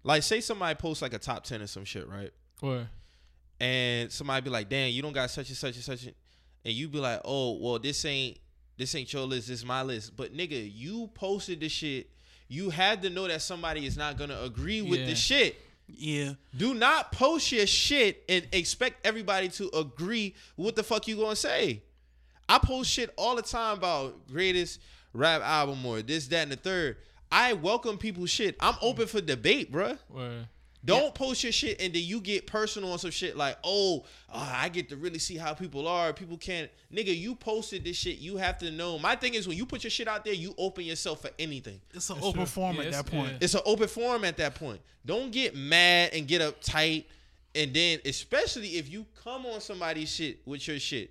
like 0.05 0.22
say 0.22 0.40
somebody 0.40 0.74
posts 0.76 1.03
like 1.03 1.12
a 1.14 1.18
top 1.18 1.44
ten 1.44 1.61
or 1.62 1.66
some 1.66 1.84
shit, 1.84 2.09
right? 2.09 2.30
Word. 2.62 2.88
And 3.61 4.11
somebody 4.12 4.42
be 4.42 4.51
like, 4.51 4.68
"Damn, 4.68 4.92
you 4.92 5.03
don't 5.03 5.12
got 5.12 5.30
such 5.30 5.49
and 5.49 5.57
such 5.57 5.74
and 5.74 5.84
such," 5.84 6.05
and 6.05 6.14
you 6.74 6.88
be 6.88 6.99
like, 6.99 7.20
"Oh, 7.24 7.59
well, 7.59 7.78
this 7.78 8.05
ain't 8.05 8.38
this 8.76 8.94
ain't 8.94 9.12
your 9.12 9.24
list, 9.24 9.49
this 9.49 9.59
is 9.61 9.64
my 9.64 9.82
list." 9.82 10.16
But 10.16 10.32
nigga, 10.36 10.70
you 10.72 11.11
posted 11.14 11.61
this 11.61 11.72
shit. 11.72 12.11
You 12.46 12.70
had 12.70 13.03
to 13.03 13.11
know 13.11 13.26
that 13.29 13.42
somebody 13.42 13.84
is 13.84 13.96
not 13.96 14.16
gonna 14.16 14.41
agree 14.42 14.80
with 14.80 15.00
Yeah. 15.00 15.07
the 15.07 15.14
shit. 15.16 15.61
yeah, 15.91 16.34
Do 16.57 16.75
not 16.75 17.12
post 17.12 17.50
your 17.50 17.66
shit 17.66 18.22
and 18.29 18.46
expect 18.53 19.04
everybody 19.07 19.49
to 19.49 19.70
agree 19.75 20.34
what 20.54 20.76
the 20.76 20.83
fuck 20.83 21.08
you 21.08 21.16
gonna 21.16 21.34
say. 21.34 21.83
I 22.49 22.58
post 22.58 22.91
shit 22.91 23.11
all 23.16 23.37
the 23.37 23.42
time 23.42 23.79
about 23.79 24.26
greatest 24.29 24.80
rap 25.14 25.41
album 25.42 25.84
or 25.87 26.00
this, 26.03 26.26
that, 26.29 26.42
and 26.42 26.53
the 26.53 26.57
third. 26.57 26.99
I 27.30 27.53
welcome 27.55 27.99
people's 27.99 28.30
shit. 28.30 28.57
I'm 28.61 28.75
open 28.80 29.07
for 29.07 29.21
debate, 29.21 29.72
bruh. 29.72 29.99
Word. 30.09 30.46
Don't 30.84 31.13
post 31.13 31.42
your 31.42 31.53
shit 31.53 31.83
and 31.83 31.92
then 31.92 32.03
you 32.05 32.21
get 32.21 32.46
personal 32.46 32.92
on 32.92 32.99
some 32.99 33.11
shit 33.11 33.37
like, 33.37 33.59
oh, 33.64 34.05
uh, 34.33 34.53
I 34.57 34.68
get 34.68 34.88
to 34.91 34.96
really 34.96 35.18
see 35.18 35.37
how 35.37 35.53
people 35.53 35.88
are. 35.88 36.13
People 36.13 36.38
can't. 36.38 36.71
Nigga, 36.95 37.14
you 37.18 37.34
posted 37.34 37.84
this 37.84 37.96
shit. 37.96 38.18
You 38.18 38.37
have 38.37 38.59
to 38.59 38.71
know. 38.71 38.99
My 38.99 39.17
thing 39.17 39.34
is 39.34 39.49
when 39.49 39.57
you 39.57 39.67
put 39.67 39.83
your 39.83 39.91
shit 39.91 40.07
out 40.07 40.25
there, 40.25 40.33
you 40.34 40.55
open 40.57 40.84
yourself 40.84 41.21
for 41.22 41.30
anything. 41.38 41.80
it's 41.92 42.09
an 42.11 42.14
That's 42.17 42.26
open 42.29 42.38
true. 42.41 42.46
forum 42.46 42.76
Yeah, 42.76 42.83
at 42.84 42.92
that 42.92 43.07
point. 43.07 43.33
yeah. 43.33 43.38
It's 43.41 43.55
an 43.55 43.61
open 43.67 43.88
forum 43.88 44.25
at 44.25 44.37
that 44.37 44.55
point. 44.55 44.80
Don't 45.05 45.33
get 45.33 45.57
mad 45.57 46.11
and 46.14 46.26
get 46.29 46.41
uptight. 46.41 47.05
And 47.55 47.75
then, 47.75 47.99
especially 48.05 48.76
if 48.76 48.88
you 48.88 49.05
come 49.25 49.46
on 49.46 49.61
somebody's 49.61 50.11
shit 50.14 50.38
with 50.46 50.67
your 50.68 50.79
shit, 50.79 51.11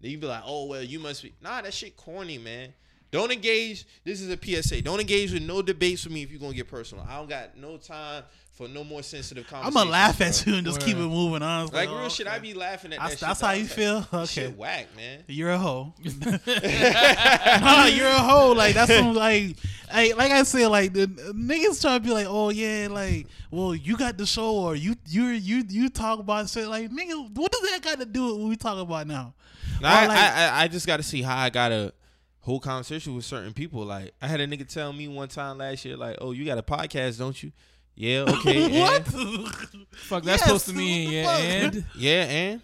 then 0.00 0.12
you 0.12 0.18
be 0.18 0.26
like, 0.28 0.42
oh, 0.46 0.66
well, 0.66 0.82
you 0.84 1.00
must 1.00 1.22
be. 1.22 1.34
Nah, 1.42 1.60
that 1.62 1.74
shit 1.74 1.96
corny, 1.96 2.38
man. 2.38 2.72
Don't 3.10 3.32
engage. 3.32 3.86
This 4.04 4.20
is 4.20 4.30
a 4.30 4.38
PSA. 4.40 4.82
Don't 4.82 5.00
engage 5.00 5.32
with 5.32 5.42
no 5.42 5.62
debates 5.62 6.04
with 6.04 6.12
me 6.12 6.22
if 6.22 6.30
you're 6.30 6.38
gonna 6.40 6.54
get 6.54 6.68
personal. 6.68 7.04
I 7.08 7.16
don't 7.18 7.28
got 7.28 7.56
no 7.56 7.76
time 7.76 8.22
for 8.52 8.68
no 8.68 8.84
more 8.84 9.02
sensitive 9.02 9.46
conversations. 9.48 9.76
I'ma 9.82 9.90
laugh 9.90 10.18
bro. 10.18 10.26
at 10.28 10.46
you 10.46 10.54
and 10.54 10.66
just 10.66 10.80
keep 10.82 10.96
it 10.96 11.00
moving 11.00 11.42
on. 11.42 11.64
It's 11.64 11.72
Like 11.72 11.88
oh, 11.88 11.98
real 11.98 12.08
shit. 12.08 12.26
I 12.28 12.38
be 12.38 12.54
laughing 12.54 12.92
at 12.92 12.98
That's- 13.00 13.18
that. 13.20 13.26
that's 13.26 13.40
shit, 13.40 13.46
how 13.46 13.52
dog. 13.52 13.58
you 13.58 13.64
It's 13.64 13.74
feel? 13.74 14.06
Okay. 14.20 14.26
Shit, 14.26 14.56
whack, 14.56 14.86
man. 14.96 15.24
You're 15.28 15.50
a 15.50 15.58
hoe. 15.58 15.92
nah, 16.04 17.86
you're 17.86 18.06
a 18.06 18.12
hoe. 18.20 18.52
Like 18.52 18.74
that's 18.74 18.94
some 18.94 19.14
like, 19.14 19.56
hey, 19.90 20.12
like 20.14 20.30
I 20.32 20.42
said, 20.42 20.68
like 20.68 20.92
the 20.92 21.06
niggas 21.06 21.80
try 21.80 21.94
to 21.98 22.00
be 22.04 22.10
like, 22.12 22.26
oh 22.28 22.50
yeah, 22.50 22.88
like, 22.90 23.26
well, 23.50 23.74
you 23.74 23.96
got 23.96 24.18
the 24.18 24.26
show 24.26 24.54
or 24.54 24.74
you 24.76 24.94
you 25.06 25.24
you 25.28 25.64
you 25.68 25.88
talk 25.88 26.18
about 26.18 26.48
shit. 26.48 26.68
Like, 26.68 26.90
nigga, 26.90 27.34
what 27.36 27.50
does 27.52 27.62
that 27.62 27.80
got 27.82 27.98
to 28.00 28.06
do 28.06 28.26
with 28.26 28.36
what 28.40 28.48
we 28.50 28.56
talk 28.56 28.78
about 28.78 29.06
now? 29.06 29.34
Nah, 29.80 29.88
Or, 29.88 29.92
I, 29.92 30.06
like- 30.06 30.18
I, 30.18 30.46
I- 30.48 30.62
I 30.64 30.68
just 30.68 30.86
got 30.86 30.98
to 30.98 31.02
see 31.02 31.22
how 31.22 31.36
I 31.36 31.50
got 31.50 31.72
a 31.72 31.92
whole 32.40 32.60
conversation 32.60 33.14
with 33.14 33.24
certain 33.24 33.52
people. 33.52 33.84
Like 33.84 34.12
I 34.20 34.26
had 34.28 34.40
a 34.40 34.46
nigga 34.46 34.66
tell 34.68 34.92
me 34.92 35.08
one 35.08 35.28
time 35.28 35.58
last 35.58 35.84
year, 35.84 35.96
like, 35.96 36.16
"Oh, 36.20 36.32
you 36.32 36.44
got 36.44 36.58
a 36.58 36.62
podcast, 36.62 37.18
don't 37.18 37.40
you?" 37.42 37.52
Yeah, 37.94 38.20
okay. 38.28 38.80
what? 38.80 39.06
Fuck, 39.06 40.22
that's 40.22 40.40
Yes, 40.40 40.44
supposed 40.44 40.66
to 40.68 40.72
mean 40.72 41.10
yeah, 41.10 41.24
fuck? 41.24 41.40
and 41.74 41.84
yeah, 41.96 42.22
and 42.24 42.60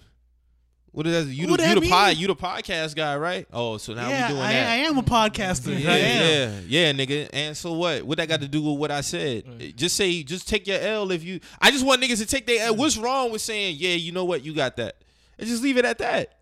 what 0.93 1.07
is 1.07 1.27
that? 1.27 1.31
You 1.35 1.49
What 1.49 1.61
the, 1.61 1.69
you 1.69 1.75
that 1.75 1.81
the 1.83 1.89
pod, 1.91 2.09
mean? 2.11 2.19
you 2.19 2.27
the 2.29 2.37
podcast 2.37 2.95
guy, 2.97 3.17
right? 3.19 3.47
Oh, 3.53 3.77
so 3.77 3.93
now 3.93 4.09
yeah, 4.09 4.29
we 4.29 4.35
doing 4.35 4.43
I, 4.47 4.53
that. 4.55 4.69
I 4.71 4.75
am 4.77 4.97
a 4.97 5.03
podcaster. 5.03 5.79
Yeah, 5.79 5.91
I 5.93 5.97
am. 5.97 6.65
yeah, 6.69 6.87
yeah, 6.87 6.93
nigga. 6.93 7.29
And 7.35 7.55
so 7.55 7.75
what? 7.75 8.03
What 8.05 8.17
that 8.17 8.29
got 8.29 8.41
to 8.41 8.49
do 8.49 8.63
with 8.63 8.79
what 8.79 8.91
I 8.91 9.03
said? 9.03 9.45
Right. 9.47 9.77
Just 9.77 9.95
say, 9.97 10.23
just 10.23 10.49
take 10.49 10.67
your 10.67 10.79
L 10.81 11.11
if 11.11 11.23
you. 11.23 11.41
I 11.61 11.71
just 11.71 11.85
want 11.85 12.03
niggas 12.03 12.19
to 12.19 12.27
take 12.27 12.47
their 12.47 12.69
L. 12.69 12.75
Mm. 12.75 12.79
What's 12.79 12.97
wrong 12.97 13.31
with 13.31 13.43
saying, 13.43 13.77
yeah, 13.79 13.91
you 13.95 14.13
know 14.13 14.25
what, 14.25 14.43
you 14.43 14.55
got 14.55 14.77
that, 14.77 14.97
and 15.39 15.47
just 15.47 15.63
leave 15.63 15.77
it 15.77 15.85
at 15.85 15.99
that. 15.99 16.39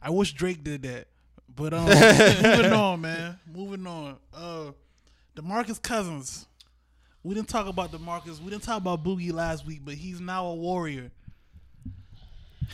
I 0.00 0.08
wish 0.08 0.32
Drake 0.32 0.64
did 0.64 0.82
that. 0.84 1.08
But 1.54 1.74
um, 1.74 1.84
moving 1.86 2.72
on, 2.72 3.00
man. 3.00 3.38
Moving 3.52 3.86
on. 3.86 4.16
Uh, 4.34 4.72
Demarcus 5.36 5.80
Cousins. 5.80 6.46
We 7.22 7.34
didn't 7.34 7.48
talk 7.48 7.66
about 7.68 7.92
Demarcus. 7.92 8.40
We 8.40 8.50
didn't 8.50 8.64
talk 8.64 8.78
about 8.78 9.04
Boogie 9.04 9.32
last 9.32 9.64
week, 9.66 9.80
but 9.84 9.94
he's 9.94 10.20
now 10.20 10.46
a 10.46 10.54
warrior. 10.54 11.10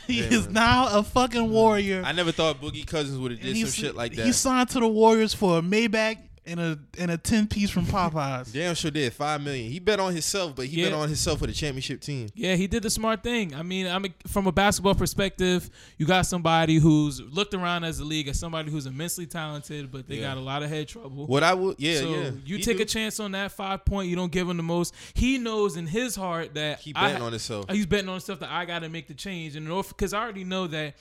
He 0.06 0.20
Yeah, 0.20 0.26
is 0.28 0.44
man. 0.46 0.54
now 0.54 0.98
a 0.98 1.02
fucking 1.02 1.50
warrior. 1.50 2.02
I 2.04 2.12
never 2.12 2.32
thought 2.32 2.60
Boogie 2.60 2.86
Cousins 2.86 3.18
would 3.18 3.32
have 3.32 3.40
did 3.40 3.56
some 3.56 3.70
shit 3.70 3.94
like 3.94 4.14
that. 4.14 4.24
He 4.24 4.32
signed 4.32 4.70
to 4.70 4.80
the 4.80 4.88
Warriors 4.88 5.34
for 5.34 5.58
a 5.58 5.60
Maybach 5.60 6.16
and 6.48 6.58
a 6.60 6.78
and 6.98 7.10
a 7.10 7.18
ten 7.18 7.46
piece 7.46 7.70
from 7.70 7.84
Popeyes. 7.86 8.52
Damn 8.52 8.74
sure 8.74 8.90
did 8.90 9.12
five 9.12 9.40
million. 9.42 9.70
He 9.70 9.78
bet 9.78 10.00
on 10.00 10.12
himself, 10.12 10.56
but 10.56 10.66
he 10.66 10.82
bet 10.82 10.92
on 10.92 11.06
himself 11.08 11.38
for 11.38 11.46
the 11.46 11.52
championship 11.52 12.00
team. 12.00 12.28
Yeah, 12.34 12.54
he 12.56 12.66
did 12.66 12.82
the 12.82 12.90
smart 12.90 13.22
thing. 13.22 13.54
I 13.54 13.62
mean, 13.62 13.86
I 13.86 13.98
mean, 13.98 14.14
from 14.26 14.46
a 14.46 14.52
basketball 14.52 14.94
perspective, 14.94 15.68
you 15.98 16.06
got 16.06 16.22
somebody 16.26 16.76
who's 16.76 17.20
looked 17.20 17.54
around 17.54 17.84
as 17.84 18.00
a 18.00 18.04
league 18.04 18.28
as 18.28 18.38
somebody 18.38 18.70
who's 18.70 18.86
immensely 18.86 19.26
talented, 19.26 19.90
but 19.92 20.08
they 20.08 20.16
Yeah. 20.16 20.28
got 20.28 20.36
a 20.36 20.40
lot 20.40 20.62
of 20.62 20.70
head 20.70 20.88
trouble. 20.88 21.26
What 21.26 21.42
I 21.42 21.54
would, 21.54 21.76
yeah, 21.78 22.00
so 22.00 22.08
yeah. 22.10 22.30
you 22.44 22.56
He 22.56 22.62
take 22.62 22.78
do. 22.78 22.82
a 22.82 22.86
chance 22.86 23.20
on 23.20 23.32
that 23.32 23.52
five 23.52 23.84
point. 23.84 24.08
You 24.08 24.16
don't 24.16 24.32
give 24.32 24.48
him 24.48 24.56
the 24.56 24.62
most. 24.62 24.94
He 25.14 25.38
knows 25.38 25.76
in 25.76 25.86
his 25.86 26.16
heart 26.16 26.54
that 26.54 26.80
He 26.80 26.92
betting 26.92 27.16
ha- 27.18 27.24
on 27.26 27.32
himself. 27.32 27.70
He's 27.70 27.86
betting 27.86 28.08
on 28.08 28.20
stuff 28.20 28.40
that 28.40 28.50
I 28.50 28.64
got 28.64 28.80
to 28.80 28.88
make 28.88 29.08
the 29.08 29.14
change, 29.14 29.56
and 29.56 29.66
because 29.66 30.12
I 30.12 30.20
already 30.22 30.44
know 30.44 30.66
that. 30.68 30.94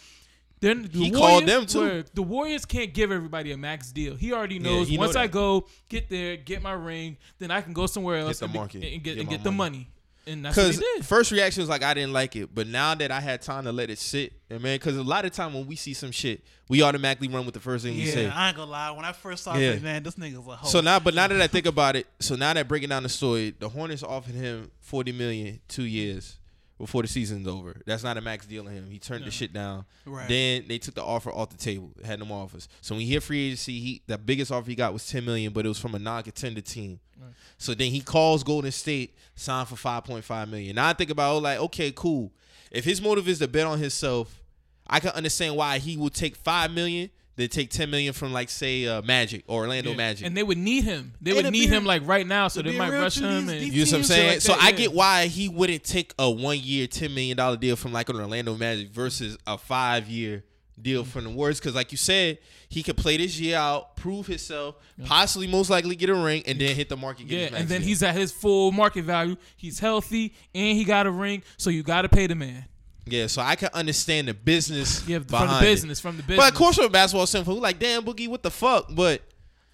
Then 0.60 0.84
the 0.84 0.90
He 0.90 1.12
Warriors, 1.12 1.18
called 1.20 1.46
them, 1.46 1.66
too. 1.68 1.80
were- 1.80 2.06
The 2.14 2.24
Warriors 2.24 2.66
can't 2.66 2.94
give 2.94 3.12
everybody 3.12 3.52
a 3.52 3.58
max 3.58 3.92
deal. 3.92 4.16
He 4.16 4.34
already 4.34 4.56
Yeah, 4.56 4.62
knows. 4.62 4.88
he 4.88 4.96
know 4.98 5.02
once 5.04 5.16
I 5.16 5.28
go 5.28 5.68
get 5.90 6.10
there, 6.10 6.36
get 6.38 6.62
my 6.64 6.72
ring, 6.72 7.18
then 7.38 7.52
I 7.52 7.62
can 7.62 7.74
go 7.74 7.86
somewhere 7.86 8.18
else 8.18 8.40
the 8.40 8.46
and, 8.46 8.54
be- 8.54 8.60
market, 8.60 8.84
and 8.84 9.04
get, 9.04 9.04
get 9.04 9.18
and 9.20 9.26
my 9.28 9.32
get 9.36 9.44
the 9.44 9.52
money. 9.52 9.78
money. 9.78 9.90
And 10.30 10.44
that's 10.44 10.58
what 10.58 10.64
he 10.66 10.72
Because 10.72 10.84
did. 10.98 11.06
first 11.06 11.32
reaction 11.32 11.62
was 11.62 11.70
like 11.70 11.84
I 11.84 11.94
didn't 11.94 12.12
like 12.12 12.36
it, 12.36 12.54
but 12.54 12.68
now 12.68 12.94
that 12.96 13.12
I 13.12 13.22
had 13.22 13.42
time 13.42 13.64
to 13.64 13.72
let 13.72 13.90
it 13.90 13.98
sit, 13.98 14.34
and 14.50 14.62
man, 14.62 14.76
because 14.76 14.98
a 14.98 15.04
lot 15.04 15.24
of 15.24 15.32
time 15.32 15.54
when 15.54 15.66
we 15.68 15.78
see 15.78 15.94
some 15.94 16.12
shit, 16.12 16.44
we 16.68 16.82
automatically 16.82 17.30
run 17.30 17.46
with 17.46 17.54
the 17.54 17.62
first 17.62 17.86
thing 17.86 17.96
we 17.96 18.02
Yeah, 18.04 18.12
say. 18.12 18.28
I 18.28 18.48
ain't 18.50 18.58
gonna 18.58 18.70
lie. 18.70 18.92
When 18.92 19.06
I 19.06 19.14
first 19.14 19.46
saw 19.46 19.56
Yeah. 19.56 19.70
it, 19.72 19.82
man, 19.84 20.04
this 20.04 20.16
nigga's 20.16 20.46
a 20.46 20.56
hoe. 20.58 20.68
So 20.68 20.82
now, 20.82 21.00
but 21.00 21.14
now 21.14 21.28
that 21.30 21.40
I 21.42 21.48
think 21.48 21.66
about 21.66 21.96
it, 21.96 22.08
so 22.20 22.36
now 22.36 22.52
that 22.54 22.68
breaking 22.68 22.90
down 22.90 23.04
the 23.04 23.10
story, 23.10 23.54
the 23.58 23.70
Hornets 23.70 24.04
offered 24.04 24.36
him 24.36 24.70
forty 24.82 25.14
million 25.14 25.62
two 25.70 25.84
years 25.84 26.36
before 26.78 27.02
the 27.02 27.08
season's 27.08 27.48
over. 27.48 27.76
That's 27.86 28.04
not 28.04 28.18
a 28.18 28.22
max 28.22 28.46
deal 28.46 28.68
on 28.68 28.74
him. 28.74 28.90
He 28.90 29.00
turned 29.00 29.26
the 29.26 29.32
shit 29.32 29.52
down. 29.52 29.86
Right. 30.06 30.28
Then 30.28 30.66
they 30.68 30.78
took 30.78 30.96
the 30.96 31.04
offer 31.04 31.32
off 31.32 31.50
the 31.50 31.58
table. 31.58 31.92
Had 32.06 32.20
no 32.20 32.26
more 32.26 32.44
offers. 32.44 32.68
So 32.82 32.96
when 32.96 33.04
he 33.04 33.14
hit 33.14 33.24
free 33.24 33.48
agency, 33.48 33.80
he 33.80 34.02
the 34.08 34.18
biggest 34.18 34.52
offer 34.52 34.70
he 34.70 34.76
got 34.76 34.94
was 34.94 35.08
ten 35.08 35.26
million, 35.26 35.54
but 35.54 35.66
it 35.66 35.70
was 35.70 35.80
from 35.80 35.96
a 35.96 36.00
non-contender 36.00 36.62
team. 36.62 37.00
Right. 37.20 37.32
So 37.58 37.74
then 37.74 37.92
he 37.92 38.02
calls 38.02 38.44
Golden 38.44 38.72
State, 38.72 39.16
signed 39.36 39.68
for 39.68 39.76
five 39.76 40.04
point 40.04 40.24
five 40.24 40.50
million. 40.50 40.76
Now 40.76 40.90
I 40.90 40.94
think 40.94 41.10
about 41.10 41.36
oh, 41.36 41.40
like, 41.40 41.60
okay, 41.60 41.92
cool. 41.96 42.32
If 42.72 42.86
his 42.86 43.02
motive 43.02 43.28
is 43.28 43.40
to 43.40 43.48
bet 43.48 43.66
on 43.66 43.80
himself, 43.80 44.44
I 44.86 45.00
can 45.00 45.12
understand 45.12 45.56
why 45.56 45.80
he 45.80 45.98
would 45.98 46.14
take 46.14 46.36
five 46.36 46.72
million, 46.72 47.10
then 47.38 47.48
take 47.48 47.70
ten 47.70 47.90
million 47.90 48.12
from 48.14 48.34
like 48.34 48.50
say 48.50 48.86
uh, 48.86 49.02
Magic 49.04 49.44
or 49.48 49.62
Orlando 49.62 49.92
Yeah. 49.92 49.96
Magic. 49.96 50.28
And 50.28 50.36
they 50.36 50.44
would 50.44 50.58
need 50.58 50.84
him. 50.84 51.14
They 51.22 51.32
And 51.32 51.46
would 51.46 51.52
need 51.54 51.70
be- 51.70 51.76
him 51.76 51.86
like 51.86 52.06
right 52.06 52.28
now, 52.28 52.50
so 52.50 52.62
they 52.62 52.78
might 52.78 52.92
rush 52.92 53.18
him. 53.18 53.46
these- 53.46 53.54
and 53.56 53.62
these 53.62 53.74
You 53.74 53.86
know 53.86 53.92
what 53.92 53.98
I'm 54.00 54.04
saying? 54.04 54.28
like 54.34 54.42
so 54.42 54.52
that, 54.54 54.62
I 54.64 54.70
yeah. 54.70 54.76
get 54.76 54.94
why 54.94 55.28
he 55.28 55.48
wouldn't 55.48 55.84
take 55.86 56.14
a 56.20 56.30
one 56.30 56.60
year, 56.60 56.88
ten 56.88 57.14
million 57.16 57.38
dollar 57.38 57.56
deal 57.56 57.78
from 57.78 57.94
like 57.94 58.10
an 58.10 58.18
Orlando 58.18 58.56
Magic 58.58 58.90
versus 58.90 59.38
a 59.48 59.58
five 59.58 60.10
year 60.10 60.44
deal 60.80 61.04
from 61.06 61.24
the 61.24 61.30
Warriors. 61.32 61.60
Because 61.60 61.74
like 61.76 61.92
you 61.92 61.98
said, 61.98 62.38
he 62.70 62.84
could 62.84 62.98
play 62.98 63.18
this 63.18 63.40
year 63.40 63.58
out, 63.58 63.96
prove 63.96 64.28
himself, 64.28 64.76
possibly 65.06 65.48
most 65.48 65.70
likely 65.70 65.96
get 65.96 66.10
a 66.10 66.14
ring, 66.16 66.44
and 66.46 66.60
then 66.60 66.76
hit 66.76 66.90
the 66.90 66.98
market. 66.98 67.28
Get 67.28 67.52
yeah, 67.52 67.58
and 67.58 67.68
then 67.70 67.80
deal. 67.82 67.88
he's 67.88 68.04
at 68.04 68.14
his 68.16 68.32
full 68.32 68.72
market 68.72 69.04
value. 69.06 69.38
He's 69.56 69.80
healthy 69.80 70.34
and 70.54 70.78
he 70.78 70.84
got 70.84 71.08
a 71.08 71.12
ring, 71.12 71.44
so 71.58 71.70
you 71.70 71.82
got 71.84 72.02
to 72.02 72.10
pay 72.10 72.28
the 72.28 72.36
man. 72.36 72.66
Yeah. 73.12 73.28
So 73.28 73.42
I 73.42 73.56
can 73.56 73.70
understand 73.74 74.28
the 74.28 74.34
business. 74.34 75.08
Yeah, 75.08 75.20
from 75.20 75.28
behind 75.28 75.50
the 75.66 75.70
it. 75.70 75.74
business, 75.74 76.00
from 76.00 76.18
the 76.18 76.24
business. 76.24 76.46
But 76.46 76.52
of 76.54 76.58
course, 76.58 76.76
from 76.78 76.92
basketball 76.92 77.28
simple, 77.28 77.56
like 77.56 77.80
damn 77.80 78.04
Boogie, 78.04 78.28
what 78.28 78.44
the 78.44 78.52
fuck? 78.52 78.88
But 78.90 79.22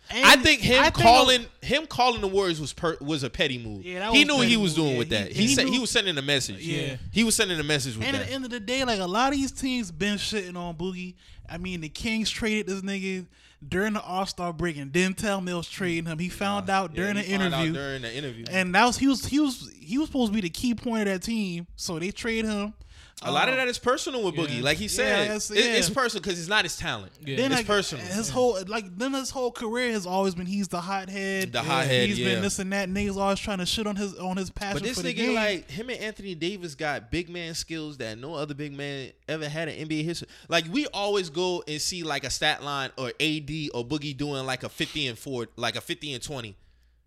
And 0.10 0.26
I 0.26 0.35
think 0.35 0.60
him 0.61 0.80
I 0.81 0.89
think- 0.89 0.95
calling 0.95 1.45
him 1.61 1.85
calling 1.88 2.22
the 2.22 2.27
Warriors 2.27 2.60
was 2.60 2.73
per, 2.73 2.97
was 2.99 3.23
a 3.23 3.30
petty 3.30 3.57
move. 3.57 3.85
Yeah, 3.85 3.99
that 3.99 4.11
he 4.14 4.19
was 4.19 4.27
knew 4.27 4.35
what 4.38 4.47
he 4.47 4.57
was 4.57 4.76
doing 4.76 4.91
Yeah, 4.93 4.97
with 4.97 5.10
that. 5.10 5.31
he 5.31 5.47
He, 5.47 5.55
said 5.55 5.68
he 5.68 5.80
was 5.80 5.89
sending 5.91 6.18
a 6.18 6.22
message. 6.22 6.60
Yeah. 6.61 6.97
he 7.11 7.23
was 7.23 7.35
sending 7.35 7.60
a 7.60 7.64
message 7.64 7.95
with 7.95 8.05
And 8.05 8.15
that. 8.15 8.19
And 8.19 8.23
at 8.23 8.27
the 8.30 8.34
end 8.35 8.43
of 8.45 8.51
the 8.51 8.60
day, 8.60 8.84
like 8.84 8.99
a 8.99 9.05
lot 9.05 9.31
of 9.34 9.39
these 9.39 9.51
teams 9.51 9.91
been 9.91 10.18
shitting 10.18 10.55
on 10.57 10.76
Boogie. 10.76 11.15
I 11.49 11.57
mean, 11.57 11.81
the 11.81 11.89
Kings 11.89 12.30
traded 12.30 12.68
this 12.68 12.81
nigga 12.81 13.27
during 13.65 13.93
the 13.93 14.01
All 14.01 14.26
Star 14.26 14.51
break 14.51 14.76
and 14.77 14.91
didn't 14.91 15.18
tell 15.18 15.39
Mills 15.39 15.69
trading 15.69 16.05
him. 16.05 16.19
He 16.19 16.27
found 16.27 16.69
out 16.69 16.91
Yeah, 16.91 16.95
during 17.03 17.15
he 17.18 17.22
the 17.23 17.38
found 17.38 17.53
out 17.53 17.61
interview, 17.61 17.73
during 17.73 18.01
the 18.01 18.14
interview. 18.18 18.45
and 18.51 18.76
that 18.76 18.85
was 18.85 18.97
he 18.97 19.07
was 19.07 19.26
he 19.26 19.39
was 19.39 19.72
he 19.80 19.97
was 19.97 20.07
supposed 20.07 20.31
to 20.31 20.35
be 20.35 20.41
the 20.41 20.49
key 20.49 20.76
point 20.76 21.07
of 21.07 21.14
that 21.14 21.22
team. 21.23 21.65
So 21.77 21.97
they 21.97 22.11
trade 22.11 22.43
him. 22.45 22.73
A 23.22 23.31
lot 23.31 23.48
of 23.48 23.53
Um, 23.53 23.60
that 23.60 23.69
is 23.69 23.77
personal 23.80 24.22
with 24.23 24.35
Boogie. 24.35 24.57
Yeah. 24.57 24.64
Like 24.64 24.77
he 24.77 24.90
said, 24.90 25.19
Yeah, 25.27 25.35
it's- 25.35 25.49
It- 25.49 25.57
it's 25.60 25.90
personal 25.90 26.22
because 26.22 26.38
it's 26.38 26.49
not 26.49 26.65
his 26.65 26.76
talent. 26.76 27.14
Yeah. 27.26 27.38
Then 27.38 27.52
it's 27.53 27.60
like, 27.60 27.68
personal. 27.68 28.06
His 28.06 28.27
whole 28.30 28.61
like 28.68 28.98
then 28.98 29.14
his 29.14 29.30
whole 29.30 29.49
career 29.52 29.91
has 29.94 30.06
always 30.06 30.35
been 30.35 30.45
he's 30.45 30.68
the 30.68 30.81
hothead. 30.81 31.53
The 31.53 31.64
hothead, 31.64 32.10
He's 32.10 32.19
yeah. 32.19 32.26
been 32.34 32.41
this 32.41 32.60
and 32.60 32.73
that. 32.73 32.90
Niggas 32.90 33.15
always 33.15 33.40
trying 33.40 33.60
to 33.60 33.65
shit 33.65 33.88
on 33.88 33.95
his 33.95 34.14
on 34.15 34.35
his 34.35 34.49
passion 34.49 34.80
But 34.80 34.84
this 34.84 34.98
for 34.98 35.03
the 35.03 35.14
nigga, 35.14 35.18
game. 35.18 35.35
like 35.35 35.72
him 35.72 35.90
and 35.90 35.99
Anthony 35.99 36.35
Davis, 36.35 36.76
got 36.76 37.11
big 37.11 37.30
man 37.30 37.53
skills 37.53 37.95
that 37.99 38.18
no 38.18 38.34
other 38.34 38.53
big 38.53 38.73
man 38.73 39.11
ever 39.30 39.48
had 39.48 39.69
in 39.69 39.88
NBA 39.88 40.03
history. 40.03 40.27
Like 40.49 40.65
we 40.69 40.88
always 40.88 41.30
go 41.30 41.64
and 41.65 41.81
see 41.81 42.03
like 42.03 42.26
a 42.26 42.30
stat 42.30 42.61
line 42.61 42.91
or 42.98 43.07
AD 43.22 43.69
or 43.73 43.85
Boogie 43.85 44.18
doing 44.18 44.45
like 44.45 44.64
a 44.64 44.69
fifty 44.69 45.07
and 45.07 45.18
four, 45.18 45.48
like 45.56 45.77
a 45.77 45.81
fifty 45.81 46.14
and 46.14 46.22
twenty. 46.22 46.57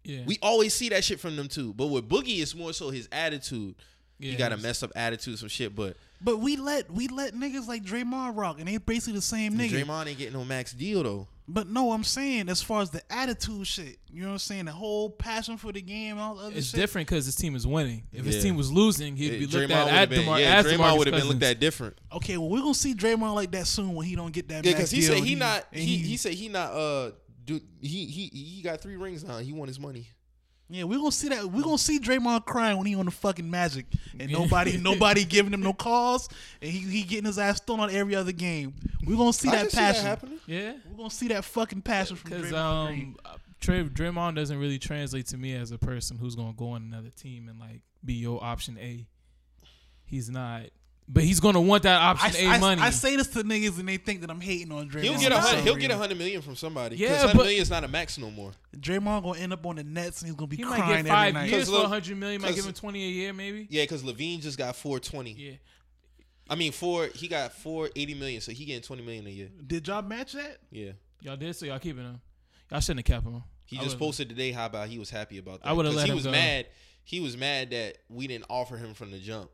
yeah, 0.02 0.22
We 0.24 0.38
always 0.40 0.72
see 0.72 0.88
that 0.88 1.04
shit 1.04 1.20
from 1.20 1.36
them 1.36 1.48
too. 1.48 1.74
But 1.74 1.88
with 1.88 2.08
Boogie, 2.08 2.40
it's 2.40 2.54
more 2.54 2.72
so 2.72 2.88
his 2.88 3.06
attitude. 3.12 3.74
Yeah, 4.18 4.30
he 4.32 4.36
got 4.36 4.52
a 4.52 4.56
he's- 4.56 4.62
messed 4.64 4.84
up 4.84 4.92
attitude, 4.96 5.38
some 5.38 5.48
shit. 5.48 5.74
But 5.74 5.96
but 6.20 6.38
we 6.38 6.56
let 6.56 6.90
we 6.90 7.08
let 7.08 7.34
niggas 7.34 7.66
like 7.66 7.84
Draymond 7.84 8.36
rock, 8.36 8.58
and 8.58 8.68
they 8.68 8.78
basically 8.78 9.14
the 9.14 9.22
same 9.22 9.54
nigga. 9.54 9.70
Draymond 9.84 10.06
ain't 10.08 10.18
getting 10.18 10.34
no 10.34 10.44
max 10.44 10.72
deal 10.72 11.02
though. 11.02 11.28
But 11.48 11.68
no, 11.68 11.92
I'm 11.92 12.02
saying 12.02 12.48
as 12.48 12.60
far 12.60 12.82
as 12.82 12.90
the 12.90 13.00
attitude 13.12 13.68
shit, 13.68 13.98
you 14.12 14.22
know 14.22 14.28
what 14.28 14.32
I'm 14.32 14.38
saying? 14.40 14.64
The 14.64 14.72
whole 14.72 15.10
passion 15.10 15.56
for 15.58 15.70
the 15.70 15.80
game 15.80 16.12
and 16.12 16.20
all 16.20 16.34
the 16.34 16.46
other 16.46 16.56
It's 16.56 16.70
shit. 16.70 16.80
different 16.80 17.06
because 17.06 17.24
his 17.24 17.36
team 17.36 17.54
is 17.54 17.64
winning. 17.64 18.02
If 18.12 18.24
his 18.24 18.36
Yeah. 18.36 18.42
team 18.42 18.56
was 18.56 18.72
losing, 18.72 19.14
he'd 19.14 19.28
be 19.30 19.36
Yeah, 19.36 19.40
looked 19.42 19.52
Draymond 19.54 19.70
at 19.76 19.84
would've 19.84 19.94
at 19.94 20.08
been, 20.08 20.20
DeMar- 20.22 20.40
yeah, 20.40 20.56
as 20.56 20.66
Draymond 20.66 20.98
would 20.98 21.06
have 21.06 21.14
been 21.14 21.28
looked 21.28 21.40
Cousins. 21.40 21.42
at 21.54 21.60
different. 21.60 21.98
Okay, 22.12 22.36
well 22.36 22.48
we're 22.48 22.58
gonna 22.62 22.74
see 22.74 22.94
Draymond 22.96 23.34
like 23.36 23.52
that 23.52 23.68
soon 23.68 23.94
when 23.94 24.06
he 24.08 24.16
don't 24.16 24.32
get 24.32 24.48
that. 24.48 24.64
Yeah, 24.64 24.72
max 24.72 24.76
because 24.78 24.90
he 24.90 25.00
deal 25.02 25.08
said 25.10 25.16
and 25.18 25.26
he 25.26 25.34
not 25.36 25.66
and 25.72 25.82
he, 25.82 25.96
he 25.98 26.16
said 26.16 26.32
he 26.32 26.48
not 26.48 26.72
uh 26.72 27.10
do 27.44 27.60
he 27.80 28.06
he 28.06 28.26
he 28.32 28.60
got 28.62 28.80
three 28.80 28.96
rings 28.96 29.22
now. 29.22 29.38
He 29.38 29.52
won 29.52 29.68
his 29.68 29.78
money. 29.78 30.08
Yeah, 30.68 30.82
we're 30.84 30.98
gonna 30.98 31.12
see 31.12 31.28
that. 31.28 31.46
We're 31.46 31.62
gonna 31.62 31.78
see 31.78 32.00
Draymond 32.00 32.44
crying 32.44 32.76
when 32.76 32.86
he 32.86 32.96
on 32.96 33.04
the 33.04 33.12
fucking 33.12 33.48
Magic, 33.48 33.86
and 34.18 34.32
nobody, 34.32 34.76
nobody 34.82 35.24
giving 35.24 35.52
him 35.52 35.60
no 35.62 35.72
calls, 35.72 36.28
and 36.60 36.70
he, 36.70 36.80
he 36.80 37.02
getting 37.02 37.26
his 37.26 37.38
ass 37.38 37.60
thrown 37.60 37.78
on 37.80 37.90
every 37.90 38.16
other 38.16 38.32
game. 38.32 38.74
We're 39.06 39.16
gonna 39.16 39.32
see 39.32 39.48
I 39.48 39.52
that 39.52 39.60
can 39.60 39.70
see 39.70 39.76
passion. 39.76 40.04
happening. 40.04 40.38
Yeah, 40.46 40.72
we're 40.90 40.96
gonna 40.96 41.10
see 41.10 41.28
that 41.28 41.44
fucking 41.44 41.82
passion 41.82 42.16
from 42.16 42.30
because 42.30 42.50
Draymond 42.50 42.86
Green. 42.88 43.16
um, 43.24 43.32
uh, 43.32 43.36
Draymond 43.60 44.34
doesn't 44.34 44.58
really 44.58 44.78
translate 44.80 45.26
to 45.28 45.36
me 45.36 45.54
as 45.54 45.70
a 45.70 45.78
person 45.78 46.18
who's 46.18 46.34
gonna 46.34 46.52
go 46.52 46.70
on 46.70 46.82
another 46.82 47.10
team 47.10 47.48
and 47.48 47.60
like 47.60 47.82
be 48.04 48.14
your 48.14 48.42
option 48.42 48.76
A. 48.78 49.06
He's 50.04 50.28
not, 50.30 50.62
but 51.08 51.22
he's 51.24 51.38
gonna 51.40 51.60
want 51.60 51.84
that 51.84 52.00
I, 52.00 52.04
option 52.06 52.46
A 52.46 52.48
I- 52.50 52.58
money. 52.58 52.80
I 52.82 52.90
say 52.90 53.14
this 53.16 53.28
to 53.28 53.44
niggas 53.44 53.78
and 53.78 53.88
they 53.88 53.96
think 53.96 54.20
that 54.22 54.30
I'm 54.30 54.40
hating 54.40 54.72
on 54.72 54.88
Draymond. 54.90 55.02
He'll 55.02 55.18
get 55.18 55.32
a 55.32 55.36
for 55.36 55.40
hundred. 55.40 55.56
some 55.58 55.64
He'll 55.64 55.74
get 55.76 55.84
a 55.84 55.88
reason. 55.88 55.98
hundred 56.00 56.18
million 56.18 56.42
from 56.42 56.56
somebody. 56.56 56.96
Yeah, 56.96 57.10
Yeah, 57.10 57.18
hundred 57.18 57.36
but- 57.36 57.42
million 57.44 57.62
is 57.62 57.70
not 57.70 57.84
a 57.84 57.88
max 57.88 58.18
no 58.18 58.30
more. 58.30 58.52
Draymond 58.76 59.22
gonna 59.22 59.38
end 59.38 59.52
up 59.52 59.64
on 59.66 59.76
the 59.76 59.84
Nets 59.84 60.22
and 60.22 60.28
he's 60.30 60.36
gonna 60.36 60.48
be 60.48 60.56
he 60.56 60.62
crying 60.62 60.80
might 60.80 60.88
get 60.88 60.98
every 60.98 61.10
five 61.10 61.34
night. 61.34 61.48
years 61.48 61.60
'Cause 61.60 61.68
for 61.68 61.72
look- 61.74 61.84
a 61.84 61.88
hundred 61.88 62.16
million. 62.18 62.40
Might 62.42 62.48
'cause- 62.48 62.56
give 62.56 62.66
him 62.66 62.72
twenty 62.72 63.04
a 63.04 63.08
year, 63.08 63.32
maybe. 63.32 63.66
Yeah, 63.70 63.84
because 63.84 64.02
LaVine 64.02 64.40
just 64.42 64.58
got 64.58 64.74
four 64.76 64.98
twenty. 65.00 65.32
Yeah, 65.32 65.52
I 66.50 66.54
mean 66.54 66.72
four. 66.72 67.08
He 67.14 67.28
got 67.28 67.52
four 67.52 67.90
eighty 67.96 68.14
million, 68.14 68.40
so 68.40 68.52
he 68.52 68.64
getting 68.64 68.82
twenty 68.82 69.02
million 69.02 69.26
a 69.26 69.30
year. 69.30 69.48
Did 69.66 69.86
y'all 69.88 70.02
match 70.02 70.32
that? 70.32 70.58
Yeah. 70.70 70.92
y'all 71.22 71.36
did, 71.36 71.54
so 71.56 71.66
y'all 71.66 71.78
keeping 71.78 72.02
him. 72.04 72.20
Y'all 72.70 72.80
shouldn't 72.80 73.06
have 73.08 73.16
kept 73.22 73.26
him. 73.26 73.42
He 73.64 73.76
I 73.78 73.80
just 73.80 73.90
would've- 73.94 73.98
posted 74.00 74.28
today 74.28 74.52
how 74.52 74.66
about 74.66 74.88
he 74.88 74.98
was 74.98 75.10
happy 75.10 75.38
about 75.38 75.62
that. 75.62 75.68
I 75.68 75.72
would've 75.72 75.90
'Cause 75.90 75.96
let 75.96 76.04
he 76.06 76.10
him 76.10 76.16
was 76.16 76.24
go. 76.24 76.30
mad. 76.32 76.66
He 77.04 77.20
was 77.20 77.36
mad 77.36 77.70
that 77.70 77.98
we 78.08 78.26
didn't 78.26 78.46
offer 78.50 78.76
him 78.76 78.92
from 78.94 79.10
the 79.12 79.18
jump. 79.18 79.50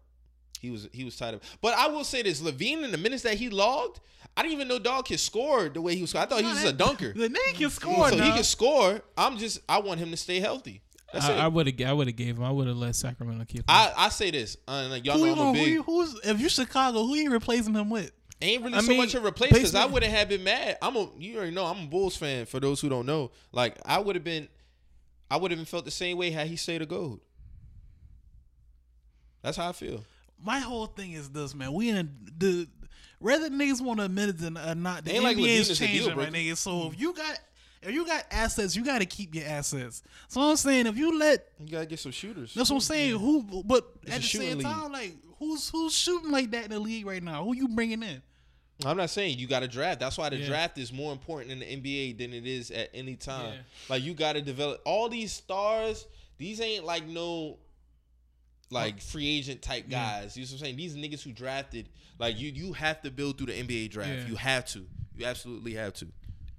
He 0.62 0.70
was 0.70 0.88
he 0.92 1.02
was 1.04 1.16
tired 1.16 1.34
of. 1.34 1.40
But 1.60 1.74
I 1.74 1.88
will 1.88 2.04
say 2.04 2.22
this: 2.22 2.40
LaVine 2.40 2.84
in 2.84 2.92
the 2.92 2.96
minutes 2.96 3.24
that 3.24 3.34
he 3.34 3.50
logged, 3.50 3.98
I 4.36 4.42
didn't 4.42 4.54
even 4.54 4.68
know 4.68 4.78
dog 4.78 5.06
could 5.06 5.18
score 5.18 5.68
the 5.68 5.82
way 5.82 5.96
he 5.96 6.02
was. 6.02 6.14
I 6.14 6.24
thought 6.24 6.40
he 6.40 6.46
was 6.46 6.62
a 6.62 6.72
dunker. 6.72 7.12
The 7.16 7.28
nigga 7.28 7.54
can 7.54 7.70
score. 7.70 8.10
so 8.10 8.16
he 8.16 8.30
can 8.30 8.44
score. 8.44 9.00
I'm 9.18 9.38
just 9.38 9.58
I 9.68 9.80
want 9.80 9.98
him 9.98 10.12
to 10.12 10.16
stay 10.16 10.38
healthy. 10.38 10.80
That's 11.12 11.26
I, 11.26 11.48
would 11.48 11.66
have. 11.66 11.88
I 11.88 11.92
would 11.92 12.06
have 12.06 12.16
gave 12.16 12.38
him. 12.38 12.44
I 12.44 12.52
would 12.52 12.68
have 12.68 12.76
let 12.76 12.94
Sacramento 12.94 13.44
keep 13.46 13.62
him. 13.62 13.64
I, 13.68 13.92
I 13.96 14.08
say 14.08 14.30
this, 14.30 14.56
uh, 14.68 14.86
like, 14.88 15.04
y'all 15.04 15.18
Who 15.18 15.26
know 15.26 15.32
I'm 15.32 15.36
gonna, 15.38 15.58
a 15.58 15.62
who 15.64 15.68
you, 15.68 15.82
who's 15.82 16.18
if 16.24 16.40
you 16.40 16.48
Chicago? 16.48 17.04
Who 17.04 17.16
you 17.16 17.30
replacing 17.30 17.74
him 17.74 17.90
with? 17.90 18.12
Ain't 18.40 18.62
really 18.62 18.76
I 18.76 18.80
so 18.80 18.88
mean, 18.88 18.98
much 18.98 19.14
a 19.14 19.20
replace 19.20 19.52
because 19.52 19.74
I 19.74 19.86
wouldn't 19.86 20.12
have 20.12 20.28
been 20.28 20.44
mad. 20.44 20.78
I'm 20.80 20.96
a 20.96 21.08
you 21.18 21.36
already 21.36 21.50
know 21.50 21.66
I'm 21.66 21.84
a 21.84 21.86
Bulls 21.88 22.16
fan. 22.16 22.46
For 22.46 22.60
those 22.60 22.80
who 22.80 22.88
don't 22.88 23.04
know, 23.06 23.32
like 23.50 23.76
I 23.84 23.98
would 23.98 24.14
have 24.14 24.24
been, 24.24 24.48
I 25.28 25.36
would 25.36 25.50
have 25.50 25.68
felt 25.68 25.84
the 25.84 25.90
same 25.90 26.16
way 26.16 26.30
had 26.30 26.46
he 26.46 26.56
stayed 26.56 26.82
a 26.82 26.86
gold. 26.86 27.20
That's 29.42 29.56
how 29.56 29.68
I 29.68 29.72
feel. 29.72 30.04
My 30.42 30.58
whole 30.58 30.86
thing 30.86 31.12
is 31.12 31.30
this, 31.30 31.54
man. 31.54 31.72
We 31.72 31.90
in 31.90 32.10
the 32.38 32.68
whether 33.18 33.48
niggas 33.48 33.80
want 33.80 34.00
to 34.00 34.06
admit 34.06 34.30
it 34.30 34.42
or 34.42 34.58
uh, 34.58 34.74
not, 34.74 35.04
the 35.04 35.12
Ain't 35.12 35.22
like 35.22 35.36
NBA 35.36 35.46
is 35.46 35.70
is 35.70 35.80
a 35.80 35.86
deal 35.86 35.88
changing, 35.88 36.08
my 36.08 36.14
breaker. 36.14 36.32
nigga. 36.32 36.56
So 36.56 36.88
if 36.88 36.94
mm. 36.94 37.00
you 37.00 37.14
got 37.14 37.38
if 37.82 37.92
you 37.92 38.06
got 38.06 38.24
assets, 38.30 38.76
you 38.76 38.84
got 38.84 39.00
to 39.00 39.06
keep 39.06 39.34
your 39.34 39.44
assets. 39.46 40.02
So 40.28 40.40
I'm 40.40 40.56
saying 40.56 40.86
if 40.86 40.96
you 40.96 41.18
let 41.18 41.46
You 41.58 41.70
gotta 41.70 41.86
get 41.86 41.98
some 41.98 42.12
shooters. 42.12 42.54
that's 42.54 42.70
what 42.70 42.76
I'm 42.76 42.80
saying. 42.80 43.18
Who, 43.18 43.62
but 43.64 43.86
It's 44.02 44.14
at 44.14 44.22
the 44.22 44.26
same 44.26 44.58
league. 44.58 44.66
time, 44.66 44.92
like 44.92 45.14
who's 45.38 45.68
who's 45.70 45.94
shooting 45.94 46.30
like 46.30 46.50
that 46.52 46.64
in 46.64 46.70
the 46.70 46.78
league 46.80 47.06
right 47.06 47.22
now? 47.22 47.44
Who 47.44 47.54
you 47.54 47.68
bringing 47.68 48.02
in? 48.02 48.22
I'm 48.84 48.96
not 48.96 49.10
saying 49.10 49.38
you 49.38 49.46
got 49.46 49.60
to 49.60 49.68
draft. 49.68 50.00
That's 50.00 50.18
why 50.18 50.28
the 50.28 50.36
Yeah. 50.36 50.46
draft 50.48 50.78
is 50.78 50.92
more 50.92 51.12
important 51.12 51.52
in 51.52 51.60
the 51.60 51.66
NBA 51.66 52.18
than 52.18 52.32
it 52.32 52.46
is 52.46 52.70
at 52.70 52.90
any 52.94 53.14
time. 53.16 53.54
Yeah. 53.54 53.60
Like 53.88 54.02
you 54.02 54.14
got 54.14 54.32
to 54.32 54.42
develop 54.42 54.80
all 54.84 55.08
these 55.08 55.32
stars. 55.32 56.06
These 56.38 56.60
ain't 56.60 56.84
like 56.84 57.06
no 57.06 57.58
like 58.72 59.00
free 59.00 59.28
agent 59.28 59.62
type 59.62 59.84
Yeah. 59.88 60.20
guys. 60.22 60.36
You 60.36 60.42
know 60.42 60.46
what 60.46 60.52
I'm 60.52 60.58
saying? 60.58 60.76
These 60.76 60.96
niggas 60.96 61.22
who 61.22 61.32
drafted. 61.32 61.88
Like 62.18 62.38
you, 62.38 62.50
you 62.50 62.72
have 62.74 63.00
to 63.02 63.10
build 63.10 63.38
through 63.38 63.46
the 63.46 63.52
NBA 63.62 63.90
draft. 63.90 64.10
Yeah. 64.10 64.26
You 64.28 64.36
have 64.36 64.64
to. 64.66 64.86
You 65.16 65.26
absolutely 65.26 65.74
have 65.74 65.92
to. 65.94 66.06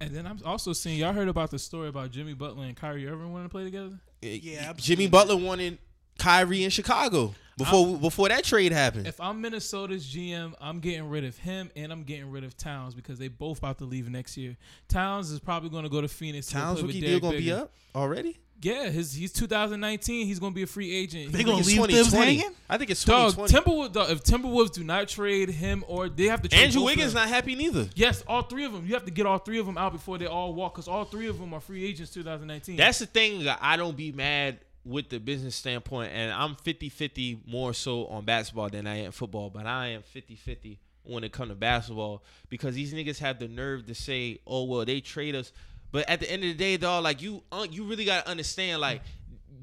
and 0.00 0.10
then 0.14 0.26
I'm 0.26 0.38
also 0.44 0.72
seeing 0.72 0.98
y'all 0.98 1.12
heard 1.12 1.28
about 1.28 1.50
the 1.50 1.58
story 1.58 1.88
about 1.88 2.10
Jimmy 2.10 2.34
Butler 2.34 2.64
and 2.64 2.76
Kyrie 2.76 3.06
Irving 3.06 3.32
wanting 3.32 3.48
to 3.48 3.52
play 3.52 3.64
together. 3.64 3.98
Eh, 4.22 4.38
yeah, 4.42 4.70
I've 4.70 4.76
Jimmy 4.76 5.06
Butler 5.06 5.36
wanted 5.36 5.78
Kyrie 6.18 6.64
in 6.64 6.70
Chicago 6.70 7.34
before 7.56 7.96
before 7.98 8.28
that 8.28 8.44
trade 8.44 8.72
happened. 8.72 9.06
If 9.06 9.20
I'm 9.20 9.40
Minnesota's 9.40 10.06
GM, 10.06 10.54
I'm 10.60 10.80
getting 10.80 11.08
rid 11.08 11.24
of 11.24 11.36
him 11.38 11.70
and 11.76 11.92
I'm 11.92 12.02
getting 12.04 12.30
rid 12.30 12.44
of 12.44 12.56
Towns 12.56 12.94
because 12.94 13.18
they 13.18 13.28
both 13.28 13.58
about 13.58 13.78
to 13.78 13.84
leave 13.84 14.08
next 14.10 14.36
year. 14.36 14.56
Towns 14.88 15.30
is 15.30 15.40
probably 15.40 15.70
going 15.70 15.84
to 15.84 15.88
go 15.90 16.00
to 16.00 16.08
Phoenix. 16.08 16.48
Towns 16.48 16.80
play 16.80 16.86
rookie 16.88 17.00
deal 17.00 17.20
gonna 17.20 17.38
be 17.38 17.52
up 17.52 17.72
already. 17.94 18.36
Yeah, 18.64 18.88
his 18.88 19.12
he's 19.12 19.32
2019. 19.32 20.26
He's 20.26 20.38
going 20.38 20.52
to 20.52 20.54
be 20.54 20.62
a 20.62 20.66
free 20.66 20.94
agent. 20.94 21.32
They 21.32 21.38
He- 21.38 21.44
gonna 21.44 21.62
leave 21.62 21.84
Thibs 21.86 22.12
hanging? 22.12 22.50
I 22.68 22.78
think 22.78 22.90
it's 22.90 23.04
Dog, 23.04 23.34
2020. 23.34 23.52
Timberwolves. 23.52 23.92
Dog, 23.92 24.10
if 24.10 24.24
Timberwolves 24.24 24.72
do 24.72 24.82
not 24.84 25.08
trade 25.08 25.50
him 25.50 25.84
or 25.86 26.08
they 26.08 26.24
have 26.24 26.40
to 26.42 26.48
trade 26.48 26.64
Andrew 26.64 26.82
Wiggins 26.82 27.12
not 27.12 27.28
happy 27.28 27.54
neither. 27.54 27.88
Yes, 27.94 28.24
all 28.26 28.42
three 28.42 28.64
of 28.64 28.72
them. 28.72 28.86
You 28.86 28.94
have 28.94 29.04
to 29.04 29.10
get 29.10 29.26
all 29.26 29.38
three 29.38 29.58
of 29.58 29.66
them 29.66 29.76
out 29.76 29.92
before 29.92 30.16
they 30.16 30.26
all 30.26 30.54
walk 30.54 30.74
because 30.74 30.88
all 30.88 31.04
three 31.04 31.26
of 31.26 31.38
them 31.38 31.52
are 31.52 31.60
free 31.60 31.84
agents 31.84 32.10
2019. 32.12 32.76
That's 32.76 32.98
the 33.00 33.06
thing. 33.06 33.44
that 33.44 33.58
I 33.60 33.76
don't 33.76 33.96
be 33.96 34.12
mad 34.12 34.60
with 34.84 35.08
the 35.08 35.18
business 35.18 35.54
standpoint, 35.56 36.12
and 36.12 36.32
I'm 36.32 36.56
50-50 36.56 37.46
more 37.46 37.72
so 37.72 38.06
on 38.06 38.24
basketball 38.24 38.68
than 38.68 38.86
I 38.86 38.96
am 39.04 39.12
football, 39.12 39.48
but 39.50 39.66
I 39.66 39.88
am 39.88 40.02
50-50 40.02 40.78
when 41.04 41.24
it 41.24 41.32
comes 41.32 41.50
to 41.50 41.54
basketball 41.54 42.22
because 42.48 42.74
these 42.74 42.94
niggas 42.94 43.18
have 43.18 43.38
the 43.38 43.48
nerve 43.48 43.86
to 43.86 43.94
say, 43.94 44.38
"Oh 44.46 44.64
well, 44.64 44.84
they 44.84 45.00
trade 45.00 45.34
us," 45.34 45.52
but 45.94 46.10
at 46.10 46.18
the 46.18 46.30
end 46.30 46.42
of 46.42 46.48
the 46.48 46.54
day, 46.54 46.76
dog, 46.76 47.04
like 47.04 47.22
you, 47.22 47.42
you 47.70 47.84
really 47.84 48.04
gotta 48.04 48.28
understand, 48.28 48.80
like. 48.80 49.00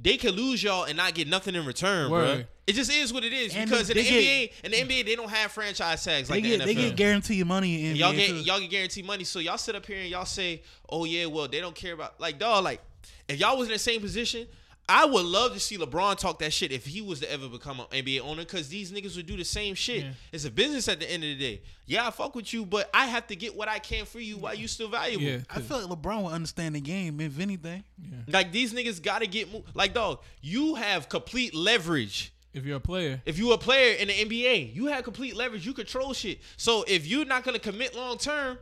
They 0.04 0.18
could 0.18 0.34
lose 0.34 0.64
y'all 0.64 0.86
and 0.86 0.98
not 0.98 1.14
get 1.14 1.28
nothing 1.28 1.54
in 1.54 1.64
return, 1.64 2.10
bro. 2.10 2.42
It 2.66 2.74
just 2.74 2.92
is 2.92 3.14
what 3.14 3.24
it 3.24 3.34
is 3.34 3.56
And 3.56 3.70
because 3.70 3.90
in 3.90 3.98
the 3.98 4.02
they 4.02 4.50
NBA, 4.50 4.66
in 4.66 4.72
the 4.72 4.78
NBA, 4.78 5.06
they 5.06 5.16
don't 5.16 5.30
have 5.30 5.52
franchise 5.52 6.04
tags 6.04 6.28
They 6.28 6.36
like 6.36 6.44
get 6.44 6.60
the 6.60 6.66
they 6.66 6.74
get 6.74 6.96
guaranteed 6.96 7.46
money 7.46 7.86
in 7.86 7.96
y'all 7.96 8.12
get 8.12 8.30
too. 8.30 8.38
y'all 8.38 8.60
get 8.60 8.72
guaranteed 8.72 9.06
money. 9.06 9.26
So 9.26 9.38
y'all 9.38 9.60
sit 9.60 9.76
up 9.76 9.86
here 9.86 10.00
and 10.00 10.10
y'all 10.10 10.26
say, 10.26 10.64
"Oh 10.90 11.06
yeah, 11.06 11.28
well 11.28 11.48
they 11.48 11.60
don't 11.60 11.76
care 11.76 11.94
about 11.94 12.20
like 12.20 12.40
dog." 12.40 12.64
Like 12.64 12.82
if 13.28 13.40
y'all 13.40 13.58
was 13.58 13.68
in 13.68 13.74
the 13.74 13.80
same 13.80 14.02
position, 14.02 14.48
I 14.90 15.06
would 15.06 15.26
love 15.26 15.54
to 15.54 15.60
see 15.60 15.78
LeBron 15.78 16.18
talk 16.18 16.40
that 16.40 16.52
shit 16.52 16.72
if 16.74 16.86
he 16.86 17.02
was 17.02 17.22
to 17.22 17.32
ever 17.32 17.48
become 17.48 17.80
an 17.80 17.86
NBA 17.92 18.20
owner 18.22 18.42
because 18.44 18.68
these 18.68 18.92
niggas 18.92 19.16
would 19.16 19.26
do 19.26 19.38
the 19.38 19.46
same 19.46 19.74
shit. 19.74 20.04
Yeah. 20.04 20.12
It's 20.34 20.44
a 20.44 20.52
business 20.52 20.88
at 20.90 21.00
the 21.00 21.10
end 21.10 21.24
of 21.24 21.30
the 21.30 21.36
day. 21.38 21.62
Yeah, 21.86 22.08
I 22.08 22.12
fuck 22.12 22.36
with 22.36 22.52
you, 22.54 22.66
but 22.66 22.90
I 22.94 23.06
have 23.06 23.28
to 23.28 23.36
get 23.36 23.56
what 23.56 23.70
I 23.70 23.80
can 23.80 24.06
for 24.06 24.20
you 24.20 24.38
while 24.38 24.54
you 24.56 24.68
still 24.68 24.90
valuable. 24.90 25.24
yeah. 25.24 25.38
I 25.50 25.62
feel 25.62 25.86
like 25.86 25.98
LeBron 26.00 26.24
would 26.24 26.34
understand 26.34 26.76
the 26.76 26.82
game 26.82 27.22
if 27.22 27.40
anything. 27.40 27.84
Yeah. 28.04 28.18
Like 28.28 28.52
these 28.52 28.74
niggas 28.74 29.02
gotta 29.02 29.28
get 29.28 29.52
mo- 29.54 29.64
like 29.74 29.94
dog. 29.94 30.20
You 30.42 30.76
have 30.76 31.08
complete 31.08 31.54
leverage. 31.56 32.34
if 32.54 32.66
you're 32.66 32.78
a 32.78 32.82
player. 32.82 33.22
If 33.26 33.38
you're 33.38 33.54
a 33.54 33.58
player 33.58 33.94
in 33.96 34.10
the 34.10 34.14
NBA, 34.14 34.76
you 34.76 34.88
have 34.88 35.06
complete 35.06 35.38
leverage. 35.38 35.66
You 35.66 35.74
control 35.74 36.12
shit. 36.14 36.40
So 36.58 36.84
if 36.88 37.08
you're 37.08 37.24
not 37.26 37.46
gonna 37.46 37.60
commit 37.60 37.96
long 37.96 38.18
term, 38.18 38.58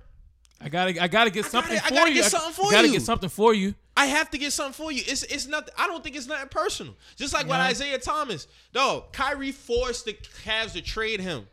I 0.62 0.68
gotta, 0.70 1.02
I 1.02 1.08
gotta 1.08 1.30
get 1.30 1.46
something 1.46 1.74
gotta- 1.76 1.86
I 1.86 1.90
for 1.90 1.96
gotta 1.96 2.10
you. 2.10 2.16
get 2.16 2.26
I- 2.26 2.28
something 2.30 2.52
for 2.54 2.68
I 2.70 2.72
gotta 2.72 2.88
you. 2.88 2.94
get 2.94 3.02
something 3.02 3.30
for 3.30 3.54
you. 3.54 3.76
I 3.96 4.06
have 4.06 4.30
to 4.32 4.38
get 4.38 4.54
something 4.54 4.74
for 4.74 4.92
you. 4.92 5.02
It's 5.06 5.24
it's 5.24 5.46
nothing. 5.48 5.74
I 5.78 5.88
don't 5.88 6.04
think 6.04 6.16
it's 6.16 6.28
nothing 6.28 6.48
personal. 6.50 6.96
Just 7.18 7.34
like 7.34 7.46
with 7.46 7.56
Isaiah 7.56 7.98
Thomas, 8.00 8.48
dog. 8.74 9.12
Kyrie 9.14 9.52
forced 9.52 10.06
the 10.06 10.14
Cavs 10.46 10.74
to 10.74 10.82
trade 10.82 11.20
him. 11.20 11.48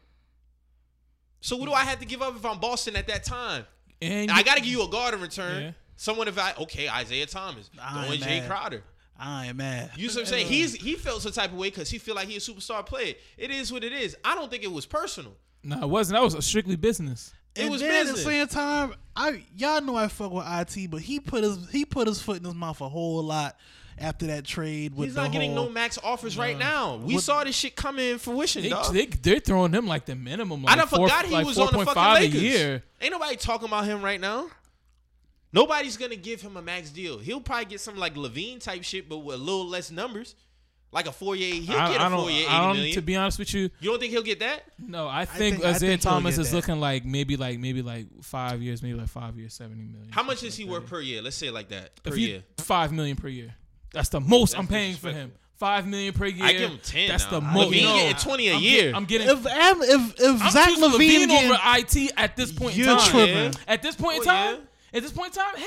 So 1.41 1.57
what 1.57 1.67
do 1.67 1.73
I 1.73 1.85
have 1.85 1.99
to 2.01 2.07
give 2.07 2.23
up 2.23 2.37
if 2.37 2.45
I'm 2.45 2.59
Boston 2.59 2.97
at 2.97 3.07
that 3.09 3.25
time? 3.25 3.65
And 4.03 4.31
I 4.31 4.43
got 4.43 4.57
to 4.57 4.61
give 4.61 4.71
you 4.71 4.85
a 4.85 4.89
guard 4.89 5.15
in 5.15 5.21
return. 5.21 5.63
Yeah. 5.63 5.71
Someone 5.97 6.29
if 6.29 6.39
I 6.39 6.53
okay 6.61 6.89
Isaiah 6.89 7.27
Thomas, 7.27 7.71
I 7.81 7.93
throwing 8.05 8.13
ain't 8.15 8.23
Jay. 8.23 8.45
Crowder. 8.47 8.83
I 9.19 9.47
ain't 9.47 9.57
mad. 9.57 9.93
You 9.97 10.09
see 10.11 10.17
what 10.17 10.21
I'm 10.23 10.27
saying? 10.27 10.47
He's 10.49 10.75
he 10.75 10.95
felt 10.95 11.23
some 11.23 11.33
type 11.33 11.51
of 11.53 11.57
way 11.57 11.69
because 11.71 11.89
he 11.89 11.99
feel 11.99 12.15
like 12.15 12.29
he 12.29 12.37
a 12.37 12.41
superstar 12.41 12.85
player. 12.85 13.15
It 13.39 13.51
is 13.51 13.73
what 13.73 13.83
it 13.83 13.93
is. 13.93 14.15
I 14.23 14.35
don't 14.35 14.51
think 14.51 14.63
it 14.63 14.71
was 14.71 14.85
personal. 14.85 15.35
No, 15.65 15.81
it 15.83 15.89
wasn't. 15.89 16.17
That 16.19 16.23
was 16.23 16.45
strictly 16.45 16.77
business. 16.77 17.33
It 17.57 17.63
and 17.63 17.71
was 17.71 17.81
then 17.81 17.91
business. 18.05 18.21
at 18.21 18.25
the 18.25 18.31
same 18.31 18.47
time, 18.49 18.95
I 19.15 19.43
y'all 19.57 19.81
know 19.81 19.97
I 19.97 20.09
fuck 20.09 20.31
with 20.33 20.45
IT, 20.47 20.91
but 20.91 21.01
he 21.01 21.21
put 21.21 21.43
his 21.45 21.71
he 21.71 21.85
put 21.85 22.07
his 22.09 22.21
foot 22.21 22.39
in 22.39 22.45
his 22.45 22.55
mouth 22.55 22.81
a 22.81 22.89
whole 22.89 23.23
lot 23.23 23.57
after 23.99 24.27
that 24.27 24.45
trade 24.45 24.95
with 24.95 25.09
He's 25.09 25.17
not 25.17 25.33
getting 25.33 25.55
whole, 25.55 25.65
no 25.67 25.71
max 25.73 25.99
offers 26.03 26.37
right 26.37 26.59
now. 26.59 26.97
We 26.97 27.15
What- 27.15 27.23
saw 27.23 27.43
this 27.45 27.57
shit 27.57 27.75
come 27.77 27.99
in 27.99 28.19
fruition, 28.19 28.63
They, 28.63 28.69
dog. 28.69 28.93
they, 28.93 29.07
they're 29.07 29.41
throwing 29.41 29.73
him 29.73 29.87
like 29.87 30.05
the 30.05 30.15
minimum. 30.15 30.65
Like 30.65 30.75
I 30.75 30.77
done 30.81 30.89
four, 30.89 31.09
forgot 31.09 31.25
he 31.25 31.33
like 31.33 31.47
was 31.47 31.59
on 31.59 31.69
the 31.73 31.79
4.5 31.79 31.95
fucking 31.95 32.03
a 32.03 32.15
Lakers. 32.27 32.43
year. 32.43 32.83
Ain't 33.01 33.13
nobody 33.13 33.37
talking 33.37 33.67
about 33.69 33.87
him 33.87 34.03
right 34.03 34.21
now. 34.21 34.49
Nobody's 35.53 35.97
gonna 35.97 36.17
give 36.17 36.43
him 36.43 36.57
a 36.57 36.63
max 36.63 36.91
deal. 36.91 37.19
He'll 37.19 37.41
probably 37.41 37.65
get 37.67 37.81
some 37.81 37.97
like 37.97 38.15
LaVine 38.15 38.61
type 38.61 38.85
shit, 38.85 39.09
but 39.09 39.19
with 39.19 39.37
a 39.37 39.39
little 39.39 39.67
less 39.67 39.91
numbers, 39.91 40.35
like 40.97 41.07
a 41.07 41.13
four 41.13 41.37
year. 41.37 41.55
He'll 41.55 41.77
I, 41.77 41.93
get 41.93 42.01
I 42.01 42.07
a 42.07 42.11
don't. 42.11 42.21
four 42.21 42.31
year, 42.31 42.47
I 42.49 42.67
don't. 42.67 42.77
million. 42.77 42.95
To 42.95 43.03
be 43.03 43.15
honest 43.17 43.39
with 43.39 43.53
you, 43.55 43.71
you 43.81 43.91
don't 43.91 44.01
think 44.01 44.13
he'll 44.13 44.23
get 44.23 44.41
that? 44.41 44.63
no. 44.79 45.07
I 45.09 45.25
think, 45.27 45.57
think- 45.57 45.67
I 45.67 45.71
Isaiah 45.71 45.91
think 45.91 46.01
Thomas 46.01 46.39
is 46.39 46.51
that. 46.51 46.57
looking 46.57 46.81
like 46.81 47.05
maybe 47.05 47.37
like 47.37 47.59
maybe 47.61 47.83
like 47.83 48.07
five 48.23 48.63
years, 48.63 48.83
maybe 48.83 48.99
like 48.99 49.09
five 49.09 49.39
years, 49.39 49.55
seventy 49.55 49.85
million. 49.85 50.11
How 50.11 50.23
much 50.23 50.39
something 50.39 50.49
is 50.49 50.57
he 50.57 50.65
like 50.65 50.73
worth 50.73 50.87
per 50.91 51.01
year? 51.01 51.23
Let's 51.23 51.37
say 51.37 51.51
like 51.51 51.69
that 51.69 52.03
per 52.03 52.11
If 52.11 52.19
you 52.19 52.29
year. 52.29 52.43
five 52.59 52.93
million 52.93 53.17
per 53.17 53.29
year, 53.29 53.55
that's 53.93 54.09
the 54.09 54.21
most 54.21 54.59
I'm 54.59 54.67
paying 54.67 54.97
for 54.97 55.11
him. 55.13 55.33
Five 55.59 55.87
million 55.87 56.13
per 56.13 56.27
year. 56.27 56.45
I 56.45 56.53
give 56.53 56.71
him 56.71 56.79
ten. 56.83 57.09
That's 57.09 57.25
now. 57.25 57.41
the 57.41 57.41
most. 57.41 57.71
LaVine 57.73 57.83
no, 57.85 57.97
getting 57.97 58.17
twenty 58.17 58.49
a 58.49 58.55
I'm 58.57 58.63
year. 58.63 58.83
Get, 58.83 58.95
I'm 58.95 59.05
getting. 59.07 59.29
If 59.29 59.47
Am- 59.47 59.83
if 59.83 60.15
if 60.21 60.43
I'm 60.43 60.51
Zach 60.51 60.69
LaVine, 60.71 60.93
LaVine 60.99 61.27
getting, 61.29 61.51
over 61.51 61.59
IT 61.79 62.13
at 62.19 62.37
this 62.37 62.53
point 62.53 62.75
in 62.77 62.85
You're 62.85 62.99
time. 62.99 63.11
tripping. 63.11 63.55
At 63.67 63.81
this 63.83 63.97
point 63.97 64.19
in 64.19 64.25
time. 64.25 64.55
yeah. 64.57 64.61
At 64.97 65.03
this 65.03 65.13
point 65.13 65.37
in 65.37 65.43
time, 65.43 65.55
hell 65.57 65.67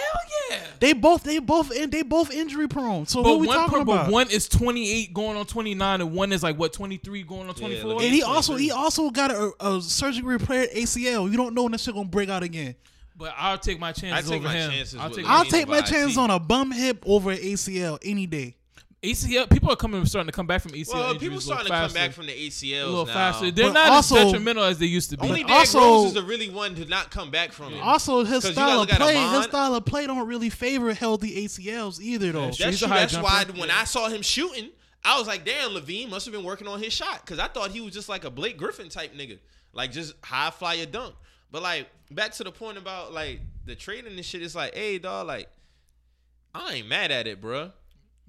yeah. 0.49 0.57
they 0.79 0.93
both 0.93 1.23
they 1.23 1.37
both 1.39 1.69
and 1.71 1.91
they 1.91 2.01
both 2.01 2.31
injury 2.31 2.67
prone. 2.67 3.05
So 3.05 3.21
But 3.23 3.29
what 3.29 3.39
we 3.39 3.47
one, 3.47 3.57
talking 3.57 3.79
per- 3.79 3.85
but 3.85 3.91
about? 3.93 4.11
one 4.11 4.29
is 4.31 4.49
28 4.49 5.13
going 5.13 5.37
on 5.37 5.45
29, 5.45 6.01
and 6.01 6.11
one 6.13 6.31
is 6.33 6.41
like 6.43 6.57
what 6.57 6.73
23 6.73 7.23
going 7.23 7.47
on 7.47 7.53
24. 7.55 7.91
LaVine- 7.91 8.03
and 8.05 8.13
he 8.13 8.21
Twenty 8.21 8.23
also 8.23 8.55
he 8.55 8.71
also 8.71 9.09
got 9.11 9.31
a, 9.31 9.51
a 9.59 9.81
surgically 9.81 10.31
repaired 10.33 10.69
ACL. 10.71 11.29
You 11.29 11.37
don't 11.37 11.53
know 11.53 11.63
when 11.63 11.71
that 11.73 11.81
shit 11.81 11.93
gonna 11.93 12.07
break 12.09 12.29
out 12.29 12.43
again. 12.43 12.75
But 13.15 13.33
I'll 13.37 13.57
take 13.57 13.79
my 13.79 13.91
chances 13.91 14.27
I 14.27 14.31
take 14.31 14.39
over 14.39 14.47
my 14.47 14.53
him. 14.55 14.71
chances 14.71 14.99
I'll 14.99 15.09
take 15.09 15.25
I'll 15.27 15.45
take 15.45 15.67
my 15.67 15.79
over 15.79 15.87
chance 15.87 16.17
on 16.17 16.31
a 16.31 16.39
bum 16.39 16.71
hip 16.71 17.03
over 17.05 17.31
an 17.31 17.37
ACL 17.37 17.99
any 18.01 18.25
day. 18.25 18.55
ACL. 19.01 19.49
People 19.49 19.71
are 19.71 19.77
coming 19.77 20.05
starting 20.05 20.27
to 20.27 20.35
come 20.35 20.45
back 20.45 20.61
from 20.61 20.71
ACL. 20.73 20.93
well, 20.93 21.03
injuries 21.13 21.19
people 21.21 21.35
a 21.35 21.37
little 21.37 21.41
starting 21.41 21.65
to 21.67 21.71
come 21.71 21.81
faster, 21.83 21.99
back 21.99 22.11
from 22.11 22.25
the 22.25 22.33
a 22.33 22.85
little 22.85 23.05
now. 23.05 23.13
faster. 23.13 23.51
They're 23.51 23.67
But 23.67 23.73
not 23.73 23.89
also- 23.91 24.17
as 24.17 24.25
detrimental 24.25 24.63
as 24.65 24.77
they 24.77 24.87
used 24.87 25.09
to 25.11 25.17
be. 25.17 25.23
Only 25.27 25.43
But 25.43 25.47
Derrick 25.47 25.59
also- 25.59 25.79
Rose 25.79 26.07
is 26.07 26.13
the 26.15 26.23
really 26.23 26.49
one 26.49 26.75
to 26.75 26.85
not 26.85 27.09
come 27.09 27.31
back 27.31 27.53
from 27.53 27.73
it. 27.73 27.79
Also, 27.79 28.23
his 28.25 28.43
'Cause 28.43 28.45
you 28.47 28.51
style 28.53 28.81
of 28.81 28.89
play, 28.89 29.15
his 29.15 29.45
style 29.45 29.73
of 29.75 29.85
play 29.85 30.05
don't 30.05 30.27
really 30.27 30.49
favor 30.49 30.93
healthy 30.93 31.45
ACLs 31.45 32.01
either, 32.01 32.33
though. 32.33 32.45
That's 32.47 32.57
That's 32.57 32.71
He's 32.71 32.83
a 32.83 32.87
high 32.89 32.99
That's 33.05 33.15
why 33.17 33.45
when 33.45 33.71
I 33.71 33.85
saw 33.85 34.09
him 34.09 34.21
shooting, 34.21 34.69
I 35.05 35.17
was 35.17 35.27
like, 35.27 35.45
damn, 35.45 35.71
LaVine 35.71 36.09
must 36.09 36.25
have 36.25 36.33
been 36.33 36.43
working 36.43 36.67
on 36.67 36.81
his 36.83 36.91
shot. 36.91 37.25
Cause 37.25 37.39
I 37.39 37.47
thought 37.47 37.71
he 37.71 37.79
was 37.79 37.93
just 37.93 38.09
like 38.09 38.25
a 38.25 38.29
Blake 38.29 38.57
Griffin 38.57 38.89
type 38.89 39.15
nigga. 39.15 39.39
Like 39.71 39.93
just 39.93 40.13
high 40.23 40.49
flyer 40.51 40.85
dunk. 40.85 41.15
But 41.51 41.61
like 41.61 41.87
back 42.11 42.33
to 42.33 42.43
the 42.43 42.51
point 42.51 42.77
about 42.77 43.13
like 43.13 43.39
the 43.65 43.75
trading 43.75 44.13
and 44.17 44.25
shit, 44.25 44.41
it's 44.41 44.55
like, 44.55 44.75
hey 44.75 44.97
dog, 44.99 45.25
like, 45.27 45.47
I 46.53 46.73
ain't 46.75 46.87
mad 46.87 47.11
at 47.11 47.27
it, 47.27 47.41
bruh. 47.41 47.71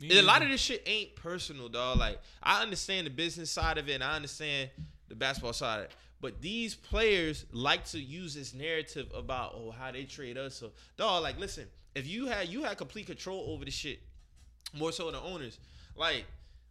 A 0.09 0.23
lot 0.23 0.43
of 0.43 0.49
this 0.49 0.61
shit 0.61 0.83
ain't 0.87 1.15
personal, 1.17 1.69
dog. 1.69 1.99
Like, 1.99 2.21
I 2.43 2.63
understand 2.63 3.07
the 3.07 3.11
business 3.11 3.51
side 3.51 3.79
of 3.79 3.89
it 3.89 3.95
and 3.95 4.05
I 4.05 4.17
understand 4.17 4.71
the 5.09 5.15
basketball 5.15 5.53
side 5.53 5.81
of 5.81 5.85
it. 5.87 5.93
But 6.21 6.41
these 6.41 6.75
players 6.75 7.47
like 7.53 7.85
to 7.87 7.99
use 7.99 8.35
this 8.35 8.53
narrative 8.53 9.07
about 9.15 9.55
oh 9.55 9.71
how 9.71 9.91
they 9.91 10.05
trade 10.05 10.37
us. 10.37 10.55
So 10.55 10.71
dog, 10.97 11.23
like 11.23 11.39
listen, 11.39 11.67
if 11.95 12.07
you 12.07 12.27
had 12.27 12.49
you 12.49 12.63
had 12.63 12.77
complete 12.77 13.07
control 13.07 13.47
over 13.49 13.65
the 13.65 13.71
shit, 13.71 14.01
more 14.75 14.93
so 14.93 15.11
the 15.11 15.21
owners. 15.21 15.59
Like, 15.97 16.27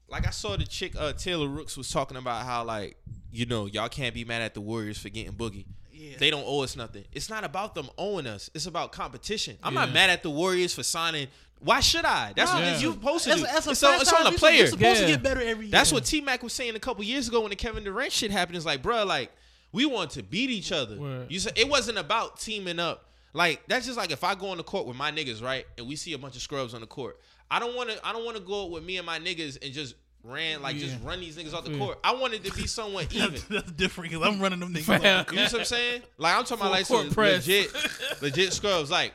like 0.08 0.28
I 0.28 0.30
saw 0.30 0.56
the 0.56 0.66
chick 0.66 0.94
uh, 0.98 1.14
Taylor 1.14 1.48
Rooks 1.48 1.78
was 1.78 1.90
talking 1.90 2.18
about 2.18 2.46
how 2.46 2.64
like 2.64 2.98
you 3.32 3.46
know 3.46 3.66
y'all 3.66 3.90
can't 3.90 4.14
be 4.14 4.24
mad 4.24 4.42
at 4.44 4.54
the 4.54 4.62
Warriors 4.62 5.00
for 5.00 5.10
getting 5.10 5.34
Boogie. 5.34 5.66
Yeah. 5.92 6.16
They 6.18 6.30
don't 6.30 6.46
owe 6.46 6.62
us 6.62 6.78
nothing. 6.78 7.04
It's 7.12 7.30
not 7.30 7.44
about 7.44 7.76
them 7.76 7.90
owing 7.98 8.26
us. 8.26 8.50
It's 8.54 8.68
about 8.68 8.94
competition. 8.94 9.58
I'm 9.62 9.74
not 9.74 9.92
mad 9.92 10.10
at 10.10 10.24
the 10.24 10.30
Warriors 10.30 10.74
for 10.74 10.82
signing. 10.84 11.28
Why 11.62 11.82
should 11.82 12.06
I? 12.06 12.34
That's 12.36 12.52
what 12.54 12.64
Yeah. 12.64 12.78
you're 12.80 12.94
supposed 12.94 13.26
to 13.26 13.32
As, 13.32 13.40
do. 13.42 13.46
as 13.48 13.68
a 13.68 13.72
it's 13.72 13.84
on, 13.84 14.02
it's 14.02 14.14
on 14.14 14.22
franchise, 14.22 14.24
the 14.24 14.30
you're 14.32 14.40
player. 14.40 14.68
supposed 14.68 15.02
to 15.02 15.08
get 15.08 15.22
better 15.24 15.42
every 15.42 15.66
year. 15.66 15.72
That's 15.72 15.92
what 15.92 16.06
T 16.06 16.22
Mac 16.22 16.42
was 16.42 16.54
saying 16.54 16.76
a 16.76 16.80
couple 16.80 17.04
years 17.04 17.28
ago 17.28 17.42
when 17.42 17.50
the 17.50 17.56
Kevin 17.56 17.84
Durant 17.84 18.12
shit 18.12 18.32
happened. 18.32 18.56
It's 18.56 18.66
like, 18.66 18.82
bruh, 18.82 19.06
like 19.06 19.32
we 19.72 19.86
want 19.86 20.12
to 20.12 20.24
beat 20.24 20.50
each 20.50 20.72
other. 20.72 20.98
Word. 20.98 21.28
You 21.30 21.40
said 21.40 21.54
it 21.58 21.68
wasn't 21.70 21.98
about 21.98 22.40
teaming 22.40 22.80
up. 22.80 23.06
Like 23.34 23.62
that's 23.68 23.86
just 23.86 23.98
like 23.98 24.12
if 24.12 24.24
I 24.24 24.36
go 24.36 24.48
on 24.50 24.58
the 24.58 24.64
court 24.64 24.88
with 24.88 24.96
my 24.98 25.12
niggas, 25.12 25.44
right, 25.44 25.66
and 25.78 25.88
we 25.88 25.96
see 25.96 26.14
a 26.14 26.18
bunch 26.18 26.36
of 26.36 26.42
scrubs 26.42 26.74
on 26.74 26.82
the 26.82 26.88
court. 26.88 27.20
I 27.52 27.60
don't 27.60 27.76
want 27.76 27.90
to. 27.90 28.08
I 28.08 28.14
don't 28.14 28.24
want 28.26 28.38
to 28.38 28.44
go 28.44 28.66
with 28.68 28.84
me 28.84 28.98
and 28.98 29.06
my 29.06 29.20
niggas 29.20 29.64
and 29.64 29.74
just 29.74 29.96
ran 30.24 30.62
like 30.62 30.76
just 30.78 30.96
run 31.04 31.20
these 31.20 31.38
niggas 31.38 31.54
off 31.54 31.64
the 31.66 31.72
Yeah. 31.72 31.78
court. 31.78 32.00
I 32.04 32.14
wanted 32.16 32.44
to 32.46 32.54
be 32.54 32.68
somewhat 32.68 33.14
even. 33.14 33.32
That's, 33.32 33.44
that's 33.46 33.72
different 33.74 34.12
because 34.12 34.26
I'm 34.28 34.40
running 34.40 34.60
them 34.60 34.74
niggas. 34.74 34.84
Fam. 34.84 34.96
off 35.20 35.28
the 35.28 35.34
You 35.34 35.40
know 35.42 35.44
what 35.46 35.60
I'm 35.60 35.66
saying? 35.66 36.02
Like 36.18 36.36
I'm 36.36 36.44
talking 36.44 36.62
about 36.62 36.72
like 36.72 36.86
some 36.86 37.10
press. 37.12 37.46
legit, 37.48 37.72
legit 38.22 38.54
scrubs. 38.54 38.90
Like 38.90 39.14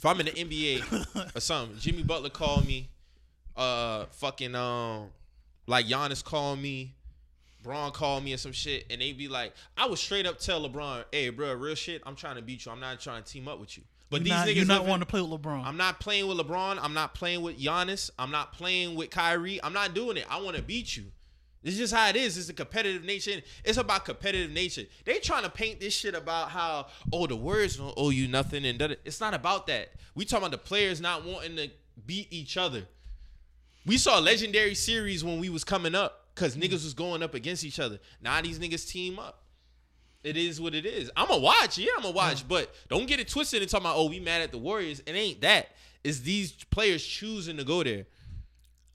if 0.00 0.06
I'm 0.06 0.18
in 0.18 0.24
the 0.24 0.32
NBA 0.32 1.36
or 1.36 1.40
something, 1.40 1.76
Jimmy 1.78 2.02
Butler 2.02 2.30
called 2.30 2.66
me, 2.66 2.88
uh, 3.54 4.06
fucking 4.12 4.54
um, 4.54 5.08
like 5.66 5.84
Giannis 5.84 6.24
called 6.24 6.58
me, 6.58 6.94
Bron 7.62 7.92
called 7.92 8.24
me 8.24 8.32
or 8.32 8.38
some 8.38 8.52
shit, 8.52 8.86
and 8.88 9.02
they 9.02 9.12
be 9.12 9.28
like, 9.28 9.52
I 9.76 9.86
would 9.86 9.98
straight 9.98 10.24
up 10.24 10.38
tell 10.38 10.66
LeBron, 10.66 11.04
hey, 11.12 11.28
bro, 11.28 11.52
real 11.52 11.74
shit, 11.74 12.00
I'm 12.06 12.16
trying 12.16 12.36
to 12.36 12.42
beat 12.42 12.64
you. 12.64 12.72
I'm 12.72 12.80
not 12.80 12.98
trying 12.98 13.22
to 13.22 13.30
team 13.30 13.46
up 13.46 13.60
with 13.60 13.76
you. 13.76 13.82
But 14.08 14.20
You're 14.20 14.24
these 14.24 14.30
not, 14.32 14.48
niggas 14.48 14.54
you're 14.56 14.64
not 14.64 14.86
wanting 14.86 15.00
to 15.00 15.06
play 15.06 15.20
with 15.20 15.30
LeBron. 15.38 15.66
I'm 15.66 15.76
not 15.76 16.00
playing 16.00 16.26
with 16.26 16.38
LeBron. 16.38 16.78
I'm 16.80 16.94
not 16.94 17.12
playing 17.12 17.42
with 17.42 17.60
Giannis. 17.60 18.10
I'm 18.18 18.30
not 18.30 18.54
playing 18.54 18.94
with 18.94 19.10
Kyrie. 19.10 19.62
I'm 19.62 19.74
not 19.74 19.92
doing 19.92 20.16
it. 20.16 20.24
I 20.30 20.40
want 20.40 20.56
to 20.56 20.62
beat 20.62 20.96
you. 20.96 21.04
This 21.62 21.74
is 21.74 21.80
just 21.80 21.94
how 21.94 22.08
it 22.08 22.16
is. 22.16 22.38
It's 22.38 22.48
a 22.48 22.54
competitive 22.54 23.04
nature. 23.04 23.42
It's 23.64 23.76
about 23.76 24.06
competitive 24.06 24.50
nature. 24.50 24.84
They 25.04 25.18
trying 25.18 25.42
to 25.42 25.50
paint 25.50 25.78
this 25.78 25.94
shit 25.94 26.14
about 26.14 26.50
how 26.50 26.86
oh 27.12 27.26
the 27.26 27.36
Warriors 27.36 27.76
don't 27.76 27.92
owe 27.96 28.10
you 28.10 28.28
nothing 28.28 28.64
and 28.64 28.80
it's 29.04 29.20
not 29.20 29.34
about 29.34 29.66
that. 29.66 29.90
We 30.14 30.24
talking 30.24 30.46
about 30.46 30.52
the 30.52 30.66
players 30.66 31.00
not 31.00 31.24
wanting 31.24 31.56
to 31.56 31.70
beat 32.06 32.32
each 32.32 32.56
other. 32.56 32.84
We 33.84 33.98
saw 33.98 34.18
a 34.18 34.22
legendary 34.22 34.74
series 34.74 35.22
when 35.22 35.38
we 35.38 35.50
was 35.50 35.64
coming 35.64 35.94
up 35.94 36.30
because 36.34 36.56
mm-hmm. 36.56 36.62
niggas 36.62 36.84
was 36.84 36.94
going 36.94 37.22
up 37.22 37.34
against 37.34 37.64
each 37.64 37.78
other. 37.78 37.98
Now 38.22 38.40
these 38.40 38.58
niggas 38.58 38.88
team 38.88 39.18
up. 39.18 39.44
It 40.22 40.36
is 40.36 40.60
what 40.60 40.74
it 40.74 40.84
is. 40.84 41.10
I'm 41.16 41.28
gonna 41.28 41.40
watch. 41.40 41.78
Yeah, 41.78 41.92
I'm 41.96 42.02
gonna 42.02 42.14
watch. 42.14 42.46
But 42.46 42.74
don't 42.88 43.06
get 43.06 43.20
it 43.20 43.28
twisted 43.28 43.62
and 43.62 43.70
talking 43.70 43.86
about, 43.86 43.96
oh, 43.96 44.08
we 44.08 44.20
mad 44.20 44.42
at 44.42 44.50
the 44.50 44.58
Warriors. 44.58 45.00
It 45.00 45.12
ain't 45.12 45.40
that. 45.40 45.68
It's 46.04 46.20
these 46.20 46.52
players 46.52 47.04
choosing 47.04 47.56
to 47.58 47.64
go 47.64 47.82
there 47.82 48.06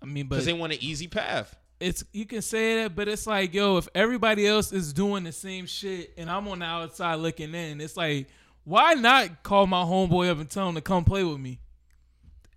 I 0.01 0.05
mean, 0.05 0.27
because 0.27 0.45
but 0.45 0.51
they 0.51 0.57
want 0.57 0.73
an 0.73 0.79
easy 0.81 1.07
path. 1.07 1.55
It's 1.79 2.03
you 2.13 2.25
can 2.25 2.41
say 2.41 2.83
that, 2.83 2.95
but 2.95 3.07
it's 3.07 3.27
like, 3.27 3.53
yo, 3.53 3.77
if 3.77 3.87
everybody 3.95 4.47
else 4.47 4.71
is 4.71 4.93
doing 4.93 5.23
the 5.23 5.31
same 5.31 5.65
shit 5.65 6.13
and 6.17 6.29
I'm 6.29 6.47
on 6.47 6.59
the 6.59 6.65
outside 6.65 7.15
looking 7.15 7.53
in, 7.53 7.81
it's 7.81 7.97
like, 7.97 8.27
why 8.63 8.93
not 8.93 9.43
call 9.43 9.67
my 9.67 9.83
homeboy 9.83 10.29
up 10.29 10.39
and 10.39 10.49
tell 10.49 10.69
him 10.69 10.75
to 10.75 10.81
come 10.81 11.03
play 11.03 11.23
with 11.23 11.39
me? 11.39 11.59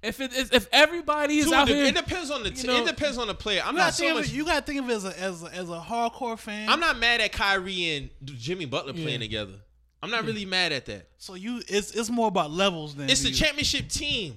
If 0.00 0.20
it 0.20 0.32
is, 0.32 0.52
if 0.52 0.68
everybody 0.72 1.38
is 1.38 1.46
Too, 1.46 1.54
out 1.54 1.68
it, 1.68 1.74
here, 1.74 1.86
it 1.86 1.94
depends 1.96 2.30
on 2.30 2.44
the 2.44 2.50
you 2.50 2.66
know- 2.68 2.84
it 2.84 2.86
depends 2.86 3.18
on 3.18 3.26
the 3.26 3.34
player. 3.34 3.62
I'm 3.64 3.74
You 3.74 3.78
gotta, 3.80 3.86
not 3.88 3.94
so 3.94 4.14
much. 4.14 4.24
it, 4.26 4.32
you 4.32 4.44
gotta 4.44 4.64
think 4.64 4.80
of 4.80 4.88
it 4.88 4.92
as 4.94 5.04
a, 5.04 5.20
as 5.20 5.42
a 5.42 5.46
as 5.54 5.68
a 5.70 5.80
hardcore 5.80 6.38
fan. 6.38 6.68
I'm 6.68 6.78
not 6.78 6.98
mad 7.00 7.20
at 7.20 7.32
Kyrie 7.32 7.96
and 7.96 8.10
Jimmy 8.24 8.64
Butler 8.64 8.92
Yeah. 8.94 9.02
playing 9.02 9.20
together. 9.20 9.54
I'm 10.00 10.10
not 10.12 10.24
really 10.24 10.44
mad 10.44 10.70
at 10.70 10.86
that. 10.86 11.08
So 11.18 11.34
you, 11.34 11.60
it's 11.66 11.90
it's 11.90 12.08
more 12.10 12.28
about 12.28 12.52
levels 12.52 12.94
than 12.94 13.10
It's 13.10 13.22
the 13.22 13.32
championship 13.32 13.88
team. 13.88 14.36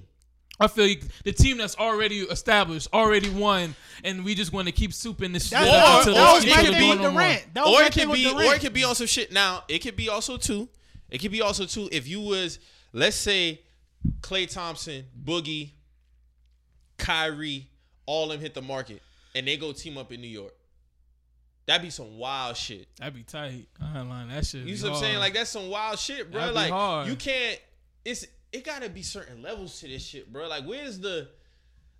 I 0.61 0.67
feel 0.67 0.88
you, 0.88 0.97
the 1.23 1.31
team 1.31 1.57
that's 1.57 1.75
already 1.77 2.19
established, 2.21 2.88
already 2.93 3.29
won, 3.29 3.75
and 4.03 4.23
we 4.23 4.35
just 4.35 4.53
want 4.53 4.67
to 4.67 4.71
keep 4.71 4.91
souping 4.91 5.33
this 5.33 5.43
shit 5.49 5.59
That's, 5.59 5.67
Or- 5.69 5.73
up 5.73 5.99
until 5.99 6.13
that 6.15 6.29
or 6.29 6.35
was 6.35 6.43
the 6.45 6.51
it 6.51 6.65
could 6.65 6.77
be- 6.77 6.89
with 6.89 7.01
no. 7.01 7.11
Durant. 7.11 7.43
Or 7.57 7.81
it 7.83 7.93
could 7.93 8.11
be, 8.11 8.23
Durant. 8.23 8.47
or 8.47 8.55
it 8.55 8.61
could 8.61 8.73
be 8.73 8.83
on 8.83 8.95
some 8.95 9.07
shit. 9.07 9.31
Now 9.31 9.63
it 9.67 9.79
could 9.79 9.95
be 9.95 10.09
also 10.09 10.38
too. 10.38 10.69
It 11.09 11.19
could 11.19 11.31
be 11.31 11.41
also 11.41 11.65
too 11.65 11.89
if 11.91 12.07
you 12.07 12.21
was 12.21 12.59
let's 12.93 13.15
say 13.17 13.61
Klay 14.21 14.49
Thompson, 14.51 15.05
Boogie, 15.23 15.71
Kyrie, 16.97 17.67
all 18.05 18.27
them 18.27 18.39
hit 18.39 18.53
the 18.53 18.61
market 18.61 19.01
and 19.35 19.47
they 19.47 19.57
go 19.57 19.71
team 19.71 19.97
up 19.97 20.11
in 20.11 20.21
New 20.21 20.27
York. 20.27 20.53
That'd 21.67 21.83
be 21.83 21.89
some 21.89 22.17
wild 22.17 22.57
shit. 22.57 22.88
That'd 22.97 23.13
be 23.13 23.23
tight. 23.23 23.67
I 23.81 23.99
ain't 23.99 24.09
lying. 24.09 24.29
That 24.29 24.45
shit. 24.45 24.61
You 24.61 24.67
be 24.67 24.75
see 24.77 24.88
what 24.89 24.95
I'm 24.97 25.01
saying? 25.01 25.19
Like 25.19 25.33
that's 25.33 25.49
some 25.49 25.69
wild 25.69 25.99
shit, 25.99 26.31
bro. 26.31 26.39
That'd 26.41 26.55
be 26.55 26.59
Like 26.61 26.71
hard. 26.71 27.07
you 27.07 27.15
can't. 27.15 27.59
It's 28.03 28.25
it 28.53 28.65
gotta 28.65 28.89
be 28.89 29.01
certain 29.01 29.41
levels 29.41 29.79
to 29.79 29.87
this 29.87 30.05
shit, 30.05 30.31
bro. 30.31 30.47
Like 30.47 30.65
where's 30.65 30.99
the, 30.99 31.27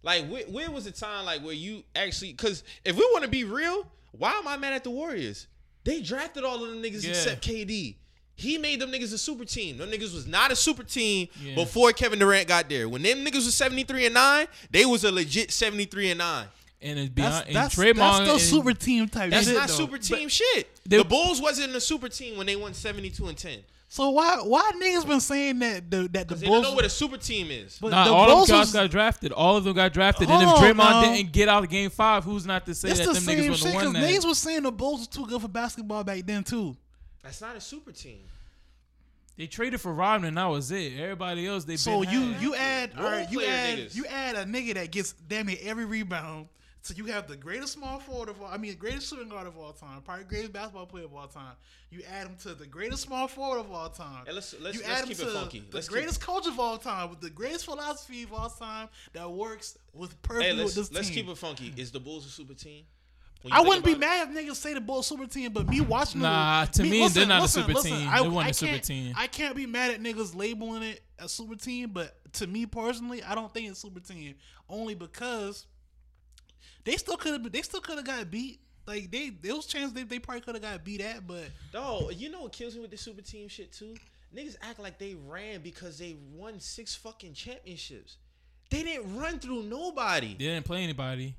like 0.04 0.28
where, 0.28 0.44
where 0.46 0.72
was 0.72 0.86
the 0.86 0.92
time 0.92 1.26
like 1.26 1.42
where 1.44 1.54
you 1.54 1.84
actually? 1.96 2.32
Because 2.34 2.64
if 2.86 2.96
we 2.96 3.08
want 3.12 3.24
to 3.24 3.30
be 3.30 3.44
real, 3.44 3.88
why 4.12 4.32
am 4.34 4.48
I 4.48 4.58
mad 4.58 4.74
at 4.74 4.84
the 4.84 4.90
Warriors? 4.92 5.48
They 5.84 6.02
drafted 6.02 6.44
all 6.44 6.64
of 6.64 6.70
them 6.70 6.82
niggas 6.84 7.04
Yeah. 7.04 7.12
except 7.12 7.46
KD. 7.48 7.96
He 8.36 8.58
made 8.58 8.80
them 8.80 8.92
niggas 8.92 9.14
a 9.14 9.18
super 9.18 9.46
team. 9.46 9.78
Them 9.78 9.90
niggas 9.92 10.14
was 10.14 10.26
not 10.26 10.52
a 10.52 10.56
super 10.56 10.84
team 10.84 11.28
Yeah. 11.42 11.56
before 11.56 11.92
Kevin 11.92 12.18
Durant 12.20 12.48
got 12.48 12.70
there. 12.70 12.90
When 12.90 13.04
them 13.04 13.20
niggas 13.26 13.46
was 13.46 13.54
73 13.56 14.06
and 14.06 14.14
9, 14.16 14.48
they 14.72 14.86
was 14.86 15.04
a 15.04 15.12
legit 15.12 15.52
73 15.52 16.12
and 16.12 16.18
9. 16.20 16.48
and 16.84 16.98
it's 16.98 17.12
That's 17.14 17.16
beyond 17.16 17.48
and 17.48 17.56
that's, 17.56 17.76
Draymond. 17.76 17.96
that's 17.98 18.16
still 18.18 18.32
and- 18.34 18.42
super 18.42 18.74
team 18.74 19.08
type 19.08 19.30
That's 19.30 19.46
shit. 19.46 19.56
not 19.56 19.68
though. 19.68 19.74
super 19.76 19.98
team 20.00 20.28
shit. 20.30 20.68
they- 20.88 20.98
the 20.98 21.04
Bulls 21.04 21.40
wasn't 21.40 21.76
a 21.76 21.82
super 21.82 22.10
team 22.10 22.38
when 22.38 22.48
they 22.48 22.56
won 22.56 22.74
72 22.74 23.28
and 23.28 23.38
10. 23.38 23.60
So 23.94 24.10
why 24.12 24.38
why 24.38 24.72
niggas 24.82 25.06
been 25.06 25.20
saying 25.20 25.60
that 25.60 25.92
the 25.92 25.98
that 26.04 26.12
the 26.14 26.20
Because 26.24 26.40
they 26.40 26.46
don't 26.48 26.54
Bulls 26.62 26.64
know 26.70 26.74
where 26.76 26.84
the 26.84 26.90
super 26.90 27.18
team 27.18 27.52
is. 27.52 27.78
but 27.82 27.90
Nah, 27.92 28.06
the 28.06 28.14
all 28.14 28.26
Bulls 28.28 28.48
them 28.48 28.56
guys 28.60 28.68
was, 28.68 28.74
got 28.74 28.90
drafted. 28.90 29.34
All 29.34 29.58
of 29.58 29.66
them 29.66 29.74
got 29.74 29.92
drafted. 29.92 30.30
and 30.30 30.42
if 30.42 30.48
Hold 30.48 30.62
Draymond 30.62 30.78
now. 30.78 31.02
didn't 31.14 31.34
get 31.34 31.50
out 31.50 31.62
of 31.66 31.70
Game 31.70 31.90
Five, 31.90 32.24
who's 32.24 32.46
not 32.46 32.66
to 32.68 32.74
say 32.74 32.90
it's 32.92 33.00
that 33.00 33.08
the 33.08 33.14
them 33.16 33.24
niggas 33.24 33.26
same 33.26 33.36
wouldn't 33.52 33.60
have 33.74 33.84
won 33.84 33.94
that? 33.96 34.04
niggas 34.10 34.26
was 34.26 34.38
saying 34.38 34.64
the 34.64 34.72
Bulls 34.72 35.00
was 35.00 35.08
too 35.10 35.28
good 35.28 35.42
for 35.42 35.50
basketball 35.50 36.06
back 36.06 36.26
then 36.26 36.42
too. 36.46 36.74
That's 37.22 37.42
not 37.42 37.58
a 37.58 37.60
super 37.60 37.92
team. 37.92 38.20
They 39.36 39.48
traded 39.48 39.82
for 39.82 39.94
Rodman, 39.94 40.30
and 40.30 40.38
that 40.38 40.46
was 40.46 40.72
it. 40.72 40.94
Everybody 40.98 41.46
else, 41.48 41.66
they 41.66 41.76
So 41.76 42.00
been 42.02 42.12
you 42.12 42.22
had. 42.32 42.42
you 42.42 42.56
add 42.56 42.92
all 42.98 43.04
right, 43.04 43.30
you 43.30 43.44
add 43.44 43.78
niggas. 43.78 43.96
you 43.96 44.06
add 44.06 44.36
a 44.38 44.46
nigga 44.46 44.76
that 44.76 44.92
gets 44.92 45.12
damn 45.28 45.48
near 45.48 45.58
every 45.64 45.84
rebound. 45.86 46.48
So 46.84 46.96
you 46.98 47.06
have 47.06 47.28
the 47.28 47.36
greatest 47.38 47.74
small 47.74 48.00
forward 48.00 48.30
of 48.30 48.42
all, 48.42 48.48
I 48.48 48.58
mean, 48.58 48.72
the 48.72 48.78
greatest 48.78 49.08
shooting 49.10 49.30
guard 49.30 49.46
of 49.46 49.56
all 49.56 49.72
time, 49.72 50.02
probably 50.02 50.24
greatest 50.26 50.52
basketball 50.52 50.88
player 50.88 51.06
of 51.06 51.14
all 51.14 51.28
time. 51.28 51.54
You 51.92 52.02
add 52.12 52.26
him 52.26 52.36
to 52.42 52.56
the 52.56 52.66
greatest 52.66 53.04
small 53.04 53.28
forward 53.28 53.60
of 53.60 53.72
all 53.72 53.90
time. 53.90 54.26
Hey, 54.26 54.32
let's- 54.32 54.56
let's- 54.60 54.76
you 54.78 54.82
let's 54.84 55.02
add 55.02 55.08
keep 55.08 55.18
him 55.20 55.28
it 55.28 55.32
to 55.32 55.38
funky. 55.38 55.60
the 55.60 55.76
Let's 55.76 55.88
keep- 55.88 55.94
greatest 55.94 56.22
coach 56.22 56.48
of 56.48 56.60
all 56.60 56.80
time 56.80 57.12
with 57.12 57.22
the 57.22 57.30
greatest 57.30 57.66
philosophy 57.66 58.24
of 58.24 58.34
all 58.34 58.50
time 58.50 58.90
that 59.14 59.30
works 59.32 59.78
with 59.94 60.20
perfect 60.24 60.46
Hey, 60.46 60.54
let's 60.54 60.74
this 60.74 60.92
let's 60.92 61.08
team. 61.10 61.16
keep 61.18 61.28
it 61.30 61.38
funky. 61.38 61.72
Is 61.78 61.92
the 61.92 62.00
Bulls 62.00 62.26
a 62.26 62.30
super 62.30 62.56
team? 62.56 62.86
I 63.52 63.62
wouldn't 63.62 63.86
be 63.86 63.92
it? 63.94 64.00
mad 64.00 64.30
if 64.30 64.36
niggas 64.36 64.56
say 64.56 64.74
the 64.74 64.82
Bulls 64.82 65.06
super 65.08 65.26
team, 65.28 65.52
but 65.54 65.68
me 65.68 65.82
watching 65.82 66.22
Nah, 66.22 66.66
them, 66.66 66.74
to 66.74 66.84
me, 66.84 67.08
they're 67.10 67.26
not 67.28 67.44
a 67.44 67.48
super 67.48 67.74
listen, 67.74 67.92
team. 67.92 68.08
I, 68.10 68.22
They 68.24 68.28
weren't 68.30 68.50
a 68.52 68.54
super 68.54 68.78
team. 68.80 69.14
I 69.18 69.26
can't 69.28 69.56
be 69.56 69.66
mad 69.68 69.92
at 69.92 70.00
niggas 70.02 70.36
labeling 70.36 70.84
it 70.84 71.04
a 71.20 71.28
super 71.30 71.56
team, 71.56 71.90
but 71.92 72.18
to 72.34 72.48
me 72.48 72.66
personally, 72.66 73.22
I 73.24 73.34
don't 73.36 73.52
think 73.54 73.70
it's 73.70 73.80
super 73.80 74.00
team. 74.00 74.36
Only 74.70 74.94
because 74.96 75.66
they 76.84 76.98
still 76.98 77.18
could 77.18 77.34
have 77.42 77.52
they 77.52 77.62
still 77.62 77.82
could 77.82 77.98
have 77.98 78.06
got 78.06 78.30
beat. 78.32 78.60
Like 78.88 79.12
they 79.12 79.30
there 79.30 79.56
was 79.56 79.66
chance 79.66 79.92
they, 79.94 80.04
they 80.04 80.20
probably 80.20 80.42
could 80.42 80.56
have 80.56 80.62
got 80.64 80.84
beat 80.84 81.02
at, 81.02 81.26
but 81.28 81.46
Dog, 81.72 82.14
you 82.16 82.30
know 82.30 82.42
what 82.44 82.52
kills 82.52 82.76
me 82.76 82.82
with 82.82 82.92
the 82.92 82.98
super 82.98 83.22
team 83.22 83.48
shit 83.48 83.72
too? 83.72 83.96
Niggas 84.36 84.56
act 84.62 84.80
like 84.80 84.98
they 84.98 85.16
ran 85.28 85.62
because 85.62 85.98
they 86.00 86.16
won 86.34 86.60
six 86.60 86.96
fucking 86.96 87.34
championships. 87.34 88.18
They 88.70 88.84
didn't 88.84 89.18
run 89.18 89.40
through 89.40 89.64
nobody. 89.64 90.30
They 90.30 90.46
didn't 90.46 90.66
play 90.66 90.84
anybody. 90.84 91.36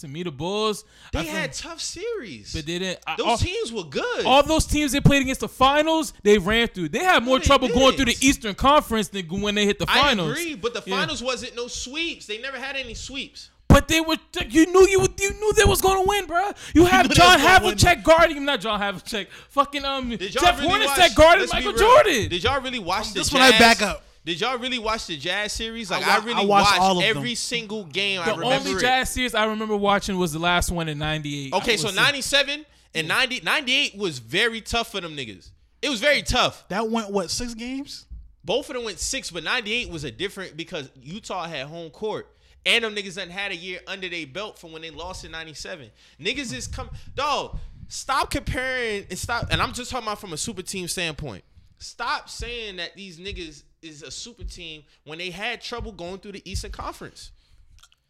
To 0.00 0.08
me, 0.08 0.22
the 0.24 0.30
Bulls, 0.30 0.84
They 1.12 1.22
feel- 1.22 1.32
had 1.32 1.52
tough 1.54 1.80
series. 1.80 2.52
but 2.52 2.66
they 2.66 2.78
didn't. 2.78 3.00
I- 3.06 3.16
Those 3.16 3.26
all, 3.26 3.36
teams 3.38 3.72
were 3.72 3.84
good. 3.84 4.26
all 4.26 4.42
those 4.42 4.66
teams 4.66 4.92
they 4.92 5.00
played 5.00 5.22
against 5.22 5.40
the 5.40 5.48
finals, 5.48 6.12
they 6.22 6.36
ran 6.36 6.68
through. 6.68 6.90
They 6.90 6.98
had 6.98 7.22
more 7.24 7.38
they 7.38 7.46
trouble 7.46 7.68
going 7.68 7.96
through 7.96 8.06
the. 8.06 8.16
Eastern 8.20 8.54
Conference 8.54 9.08
than 9.08 9.26
when 9.40 9.54
they 9.54 9.64
hit 9.64 9.78
the 9.78 9.86
finals. 9.86 10.04
I 10.04 10.08
finals. 10.08 10.30
agree, 10.32 10.54
but 10.54 10.74
the 10.74 10.82
Yeah. 10.86 10.96
finals 10.98 11.22
wasn't 11.22 11.56
no 11.56 11.66
sweeps. 11.68 12.26
They 12.26 12.38
never 12.38 12.58
had 12.58 12.76
any 12.76 12.92
sweeps. 12.92 13.48
But 13.76 13.88
they 13.88 14.00
were. 14.00 14.16
You 14.48 14.64
knew 14.72 14.88
you. 14.88 15.06
You 15.20 15.30
knew 15.34 15.52
they 15.52 15.64
was 15.64 15.82
gonna 15.82 16.00
win, 16.00 16.24
bro. 16.24 16.50
You 16.74 16.86
have 16.86 17.04
knew 17.04 17.08
they 17.10 17.14
John 17.16 17.34
was 17.38 17.42
gonna 17.42 17.66
win. 17.66 17.74
Havlicek 17.76 18.02
guarding 18.02 18.36
him. 18.38 18.46
Not 18.46 18.62
John 18.62 18.80
Havlicek. 18.80 19.26
Fucking 19.50 19.84
um. 19.84 20.08
Did 20.08 20.34
y'all 20.34 20.44
Jeff 20.44 20.58
really 20.60 20.86
watch, 20.86 20.98
Hornacek 20.98 21.14
guarding 21.14 21.40
let's 21.40 21.52
be 21.52 21.58
Michael 21.58 21.72
real. 21.72 21.80
Jordan. 21.80 22.28
Did 22.30 22.42
y'all 22.42 22.60
really 22.62 22.78
watch 22.78 23.08
the 23.12 23.20
Jazz? 23.20 23.26
this 23.26 23.28
Jazz? 23.28 23.34
one 23.34 23.42
I 23.54 23.58
back 23.58 23.82
up. 23.82 24.02
Did 24.24 24.40
y'all 24.40 24.56
really 24.58 24.78
watch 24.78 25.06
the 25.08 25.18
Jazz 25.18 25.52
series? 25.52 25.90
Like 25.90 26.06
I 26.06 26.14
I, 26.16 26.18
wa- 26.20 26.24
really 26.24 26.42
I 26.42 26.44
watched 26.46 26.70
watched, 26.70 26.80
all 26.80 26.92
of 26.92 27.04
them. 27.04 27.16
every 27.18 27.34
single 27.34 27.84
game. 27.84 28.22
I 28.22 28.24
the 28.24 28.38
remember 28.38 28.54
only 28.70 28.70
it. 28.72 28.80
Jazz 28.80 29.10
series 29.10 29.34
I 29.34 29.44
remember 29.44 29.76
watching 29.76 30.16
was 30.16 30.32
the 30.32 30.38
last 30.38 30.70
one 30.70 30.88
in 30.88 30.96
'98. 30.96 31.52
Okay, 31.52 31.76
so 31.76 31.90
97 31.90 32.64
and 32.94 33.08
90, 33.08 33.42
98 33.44 33.98
was 33.98 34.20
very 34.20 34.62
tough 34.62 34.90
for 34.90 35.02
them 35.02 35.14
niggas. 35.14 35.50
It 35.82 35.90
was 35.90 36.00
very 36.00 36.22
tough. 36.22 36.64
that 36.70 36.88
went 36.88 37.10
what 37.10 37.30
six 37.30 37.52
games? 37.52 38.06
Both 38.42 38.70
of 38.70 38.76
them 38.76 38.84
went 38.84 39.00
six, 39.00 39.30
but 39.30 39.44
98 39.44 39.90
was 39.90 40.04
a 40.04 40.10
different 40.10 40.56
because 40.56 40.88
Utah 41.02 41.46
had 41.46 41.66
home 41.66 41.90
court. 41.90 42.26
And 42.66 42.84
them 42.84 42.94
niggas 42.94 43.16
done 43.16 43.30
had 43.30 43.52
a 43.52 43.56
year 43.56 43.78
under 43.86 44.08
their 44.08 44.26
belt 44.26 44.58
from 44.58 44.72
when 44.72 44.82
they 44.82 44.90
lost 44.90 45.24
in 45.24 45.30
97. 45.30 45.88
Niggas 46.20 46.52
is 46.52 46.66
come 46.66 46.90
dog. 47.14 47.56
stop 47.88 48.30
comparing 48.30 49.06
and 49.08 49.18
stop. 49.18 49.46
And 49.50 49.62
I'm 49.62 49.72
just 49.72 49.90
talking 49.90 50.06
about 50.06 50.20
from 50.20 50.32
a 50.32 50.36
super 50.36 50.62
team 50.62 50.88
standpoint. 50.88 51.44
Stop 51.78 52.28
saying 52.28 52.76
that 52.76 52.96
these 52.96 53.18
niggas 53.18 53.62
is 53.82 54.02
a 54.02 54.10
super 54.10 54.42
team 54.44 54.82
when 55.04 55.18
they 55.18 55.30
had 55.30 55.60
trouble 55.60 55.92
going 55.92 56.18
through 56.18 56.32
the 56.32 56.50
Eastern 56.50 56.72
Conference. 56.72 57.30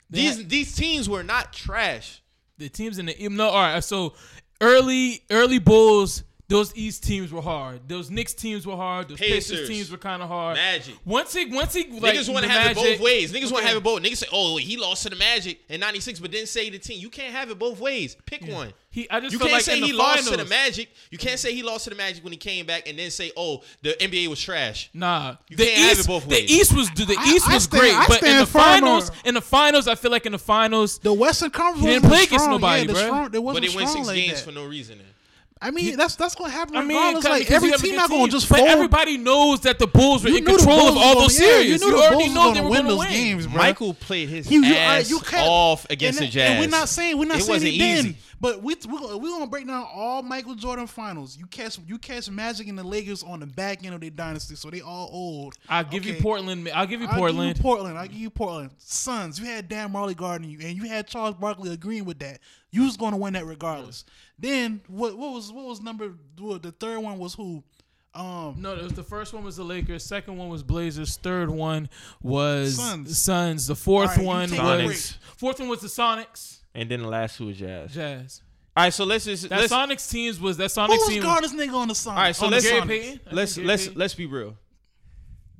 These 0.09 0.39
had- 0.39 0.49
these 0.49 0.75
teams 0.75 1.09
were 1.09 1.23
not 1.23 1.53
trash. 1.53 2.23
the 2.59 2.69
teams 2.71 2.99
in 2.99 3.07
the 3.07 3.29
no. 3.29 3.49
All 3.49 3.55
right, 3.61 3.85
so 3.85 4.15
early 4.63 5.23
early 5.31 5.59
Bulls. 5.59 6.23
Those 6.49 6.73
East 6.77 7.03
teams 7.03 7.33
were 7.33 7.43
hard. 7.43 7.89
Those 7.89 8.09
Knicks 8.09 8.33
teams 8.33 8.65
were 8.69 8.77
hard. 8.77 9.09
Those 9.09 9.19
Pacers, 9.19 9.51
Pacers. 9.51 9.69
teams 9.69 9.91
were 9.91 9.97
kind 9.99 10.23
of 10.23 10.29
hard. 10.29 10.57
Magic. 10.57 10.95
Once 11.05 11.33
he, 11.35 11.47
once 11.47 11.75
he, 11.75 11.89
like, 11.99 12.15
Niggas 12.15 12.33
want 12.33 12.45
to 12.45 12.51
have 12.51 12.71
it 12.71 12.77
both 12.77 13.01
ways. 13.01 13.33
Niggas 13.33 13.51
want 13.51 13.63
to 13.65 13.69
have 13.69 13.77
it 13.77 13.83
both. 13.83 14.01
Niggas 14.01 14.19
say, 14.19 14.27
"Oh, 14.33 14.57
he 14.57 14.77
lost 14.77 15.03
to 15.03 15.11
the 15.11 15.17
Magic 15.17 15.59
in 15.69 15.81
'96, 15.81 16.21
but 16.21 16.31
didn't 16.31 16.49
say 16.49 16.71
the 16.71 16.79
team." 16.79 17.01
You 17.01 17.11
can't 17.11 17.33
have 17.35 17.51
it 17.51 17.59
both 17.59 17.81
ways. 17.81 18.17
Pick 18.27 18.47
one. 18.47 18.73
He, 18.91 19.11
I 19.11 19.19
just 19.19 19.33
You 19.33 19.41
can't 19.41 19.51
like 19.53 19.63
say 19.63 19.75
in 19.75 19.81
the 19.81 19.89
he 19.89 19.93
lost 19.93 20.29
to 20.31 20.37
the 20.37 20.45
Magic. 20.45 20.89
You 21.11 21.19
can't 21.19 21.39
say 21.39 21.53
he 21.53 21.65
lost 21.65 21.85
to 21.85 21.91
the 21.91 21.97
Magic 21.97 22.23
when 22.23 22.33
he 22.33 22.39
came 22.39 22.65
back, 22.65 22.89
and 22.89 22.97
then 22.97 23.11
say, 23.11 23.33
"Oh, 23.37 23.63
the 23.83 23.95
NBA 24.01 24.29
was 24.29 24.41
trash." 24.41 24.89
Nah, 24.95 25.35
You 25.49 25.57
the 25.57 25.65
can't 25.67 25.79
have 25.79 25.91
East, 25.99 26.01
it 26.01 26.07
both 26.07 26.29
the. 26.29 26.37
East 26.45 26.77
was 26.77 26.91
the 26.91 27.03
East 27.27 27.49
I 27.49 27.55
was 27.55 27.65
stand- 27.65 27.81
great, 27.81 27.93
I 27.93 28.07
but 28.07 28.23
in 28.23 28.39
the 28.39 28.47
firm 28.47 28.63
on- 28.63 28.81
finals, 28.83 29.11
in 29.25 29.35
the 29.35 29.41
finals, 29.43 29.89
I 29.89 29.97
feel 29.97 30.13
like 30.13 30.27
in 30.27 30.33
the 30.33 30.39
finals, 30.39 30.99
The 31.01 31.13
Western 31.13 31.51
Conference 31.51 31.81
He 31.85 31.87
didn't 31.93 32.05
wasn't 32.05 32.13
play 32.15 32.23
against 32.25 32.49
nobody, 32.49 32.81
yeah, 32.83 32.87
the 32.87 32.93
bruh. 32.93 33.05
strong, 33.05 33.29
But 33.31 33.33
they 33.33 33.41
win 33.41 33.71
strong 33.71 33.89
six 33.89 34.07
like 34.07 34.17
games 34.17 34.33
that. 34.39 34.45
for 34.45 34.53
no 34.53 34.65
reason. 34.65 34.99
Then. 34.99 35.07
I 35.61 35.71
mean, 35.71 35.97
that's 35.97 36.17
that's 36.17 36.35
gonna 36.35 36.51
happen 36.51 36.77
I 36.77 36.81
mean, 36.85 36.97
regardless. 36.99 37.25
like 37.25 37.51
every 37.51 37.69
you 37.69 37.73
have 37.73 37.81
team 37.81 37.93
good 37.93 37.97
not 37.97 38.11
gonna 38.11 38.23
team. 38.25 38.31
just 38.31 38.49
But 38.49 38.61
everybody 38.61 39.17
knows 39.17 39.61
that 39.61 39.79
the 39.79 39.87
Bulls 39.87 40.23
were 40.23 40.29
You 40.29 40.37
in 40.39 40.45
control 40.45 40.77
Bulls 40.79 40.91
of 40.91 40.97
all 40.99 41.15
gonna- 41.15 41.21
those 41.27 41.41
yeah, 41.41 41.47
series. 41.47 41.71
you 41.71 41.79
knew 41.79 41.87
You 41.87 41.91
the 41.93 41.99
already 41.99 42.25
Bulls 42.25 42.35
know 42.35 42.49
they 42.53 42.55
gonna 42.59 42.63
were 42.65 42.71
win 42.71 42.87
those 42.87 42.99
win. 42.99 43.09
games, 43.11 43.47
bro. 43.47 43.57
Michael 43.57 43.95
played 43.95 44.29
his 44.29 44.51
You- 44.51 44.63
you- 44.63 44.75
uh, 44.75 44.79
ass 44.79 45.09
you 45.09 45.19
can't- 45.21 45.49
off 45.49 45.87
against 45.89 46.21
and, 46.21 46.29
the 46.29 46.33
Jazz. 46.33 46.51
and 46.51 46.61
we're 46.61 46.69
not 46.79 46.89
saying 46.91 47.17
we're 47.17 47.25
not 47.25 47.39
It 47.39 47.45
saying 47.45 47.51
wasn't 47.55 47.73
he 47.73 47.79
didn't. 47.79 48.17
But 48.39 48.63
we 48.63 48.77
we 48.87 48.99
gonna, 48.99 49.17
we 49.17 49.31
gonna 49.31 49.47
break 49.47 49.67
down 49.67 49.87
all 49.95 50.23
Michael 50.23 50.55
Jordan 50.57 50.87
finals. 50.87 51.39
You 51.39 51.47
catch 51.47 51.79
you 51.89 51.97
catch 51.97 52.29
Magic 52.31 52.69
and 52.69 52.79
the 52.79 52.85
Lakers 52.85 53.23
on 53.23 53.41
the 53.41 53.47
back 53.47 53.83
end 53.83 53.95
of 53.95 54.03
their 54.03 54.11
dynasty, 54.11 54.57
so 54.57 54.69
they 54.69 54.83
all 54.83 55.09
old. 55.11 55.55
I'll 55.71 55.85
give 55.85 56.05
you 56.05 56.17
Portland. 56.21 56.69
I'll 56.75 56.87
give 56.87 57.01
you 57.01 57.09
Portland. 57.09 57.39
I'll 57.41 57.55
give 57.55 57.57
Portland. 57.57 57.57
you 57.57 57.63
Portland. 57.63 57.99
I 57.99 58.07
give 58.09 58.19
you 58.19 58.29
Portland. 58.31 58.71
Suns. 58.77 59.41
You 59.41 59.47
had 59.47 59.71
Dan 59.71 59.91
Majerle 59.91 60.15
guarding 60.15 60.51
you, 60.51 60.59
and 60.61 60.77
you 60.77 60.85
had 60.87 61.07
Charles 61.09 61.35
Barkley 61.37 61.73
agreeing 61.73 62.05
with 62.05 62.19
that. 62.19 62.41
You 62.73 62.83
was 62.85 62.99
going 62.99 63.13
to 63.13 63.17
win 63.17 63.33
that 63.33 63.47
regardless. 63.47 64.05
Then 64.39 64.81
what? 64.89 65.17
What 65.17 65.33
was 65.33 65.53
what 65.53 65.65
was 65.67 65.81
number? 65.81 66.13
What, 66.39 66.63
the 66.63 66.73
third 66.73 66.99
one 66.99 67.19
was 67.19 67.35
who? 67.35 67.63
Um, 68.15 68.57
No, 68.59 68.75
it 68.75 68.83
was 68.83 68.93
the 68.95 69.03
first 69.03 69.35
one 69.35 69.45
was 69.45 69.57
the 69.57 69.65
Lakers. 69.65 70.03
Second 70.05 70.39
one 70.39 70.49
was 70.49 70.63
Blazers. 70.63 71.17
Third 71.19 71.51
one 71.51 71.89
was 72.23 72.77
Suns. 72.77 73.19
Suns. 73.19 73.67
The 73.67 73.75
fourth 73.77 74.11
All 74.11 74.15
right, 74.17 74.49
you 74.51 74.57
one 74.57 74.85
was 74.85 75.13
break. 75.13 75.37
fourth 75.37 75.61
one 75.61 75.69
was 75.69 75.81
the 75.81 75.89
Sonics. 75.89 76.61
And 76.75 76.91
then 76.91 77.03
the 77.03 77.09
last 77.09 77.37
two 77.39 77.47
was 77.47 77.59
Jazz. 77.59 77.93
Jazz. 77.95 78.43
All 78.77 78.85
right, 78.85 78.93
so 78.93 79.05
let's 79.05 79.25
just 79.25 79.49
That 79.49 79.61
let's, 79.61 79.73
Sonics 79.73 80.11
teams 80.11 80.39
was 80.41 80.57
that 80.59 80.69
Sonics 80.71 80.87
who 80.89 80.93
Sonics 80.93 80.99
was 80.99 81.09
team. 81.09 81.23
guard 81.23 81.45
this 81.45 81.55
nigga 81.55 81.75
on 81.75 81.89
the 81.89 81.95
Suns? 81.95 82.17
All 82.17 82.23
right, 82.23 82.37
So 82.37 82.47
on 82.47 82.53
let's 82.53 82.65
Gary 82.67 82.81
Sonics? 82.81 82.87
Payton? 82.89 83.09
I 83.09 83.11
think 83.25 83.33
let's 83.33 83.55
Gary 83.57 83.67
let's 83.67 83.83
Payton. 83.87 83.99
let's 83.99 84.15
be 84.15 84.27
real. 84.27 84.57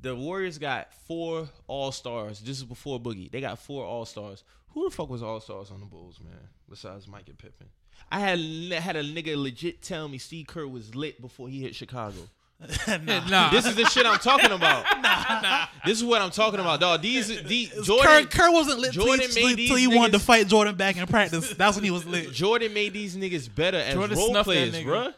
The 0.01 0.15
Warriors 0.15 0.57
got 0.59 0.93
four 1.07 1.49
All 1.67 1.91
Stars. 1.91 2.39
This 2.39 2.57
is 2.57 2.63
before 2.63 2.99
Boogie. 2.99 3.31
They 3.31 3.41
got 3.41 3.57
four 3.59 3.83
All 3.85 4.05
Stars. 4.05 4.43
Who 4.69 4.87
the 4.89 4.95
fuck 4.95 5.09
was 5.09 5.21
All 5.23 5.39
Stars 5.41 5.71
on 5.71 5.79
the 5.79 5.85
Bulls, 5.87 6.19
man? 6.23 6.33
Besides 6.69 7.07
Mike 7.07 7.27
and 7.29 7.37
Pippen. 7.37 7.67
I 8.11 8.19
had 8.19 8.39
had 8.81 8.95
a 8.95 9.03
nigga 9.03 9.35
legit 9.35 9.81
tell 9.81 10.07
me 10.07 10.17
Steve 10.17 10.47
Kerr 10.47 10.67
was 10.67 10.95
lit 10.95 11.21
before 11.21 11.49
he 11.49 11.61
hit 11.61 11.75
Chicago. 11.75 12.17
Nah, 12.87 13.51
This 13.51 13.67
is 13.67 13.75
the 13.75 13.85
shit 13.85 14.05
I'm 14.05 14.17
talking 14.17 14.51
about. 14.51 14.83
nah, 15.01 15.41
nah. 15.41 15.65
This 15.85 15.99
is 15.99 16.03
what 16.03 16.21
I'm 16.23 16.31
talking 16.31 16.59
about, 16.59 16.79
dog. 16.79 17.03
These, 17.03 17.43
these 17.43 17.69
Jordan, 17.85 18.25
Kerr, 18.25 18.45
Kerr 18.47 18.51
wasn't 18.51 18.79
lit 18.79 18.93
till 18.93 19.05
Jordan 19.05 19.29
he, 19.29 19.43
made 19.43 19.67
till 19.67 19.75
he 19.75 19.85
these 19.85 19.95
wanted 19.95 20.13
to 20.13 20.19
fight 20.19 20.47
Jordan 20.47 20.75
back 20.75 20.97
in 20.97 21.05
practice. 21.05 21.53
That's 21.53 21.77
when 21.77 21.83
he 21.83 21.91
was 21.91 22.05
lit. 22.05 22.31
Jordan 22.31 22.73
made 22.73 22.93
these 22.93 23.15
niggas 23.15 23.53
better 23.53 23.77
as 23.77 23.93
Jordan 23.93 24.17
role 24.17 24.43
players, 24.43 24.73
nigga. 24.73 24.85
bruh. 24.85 25.13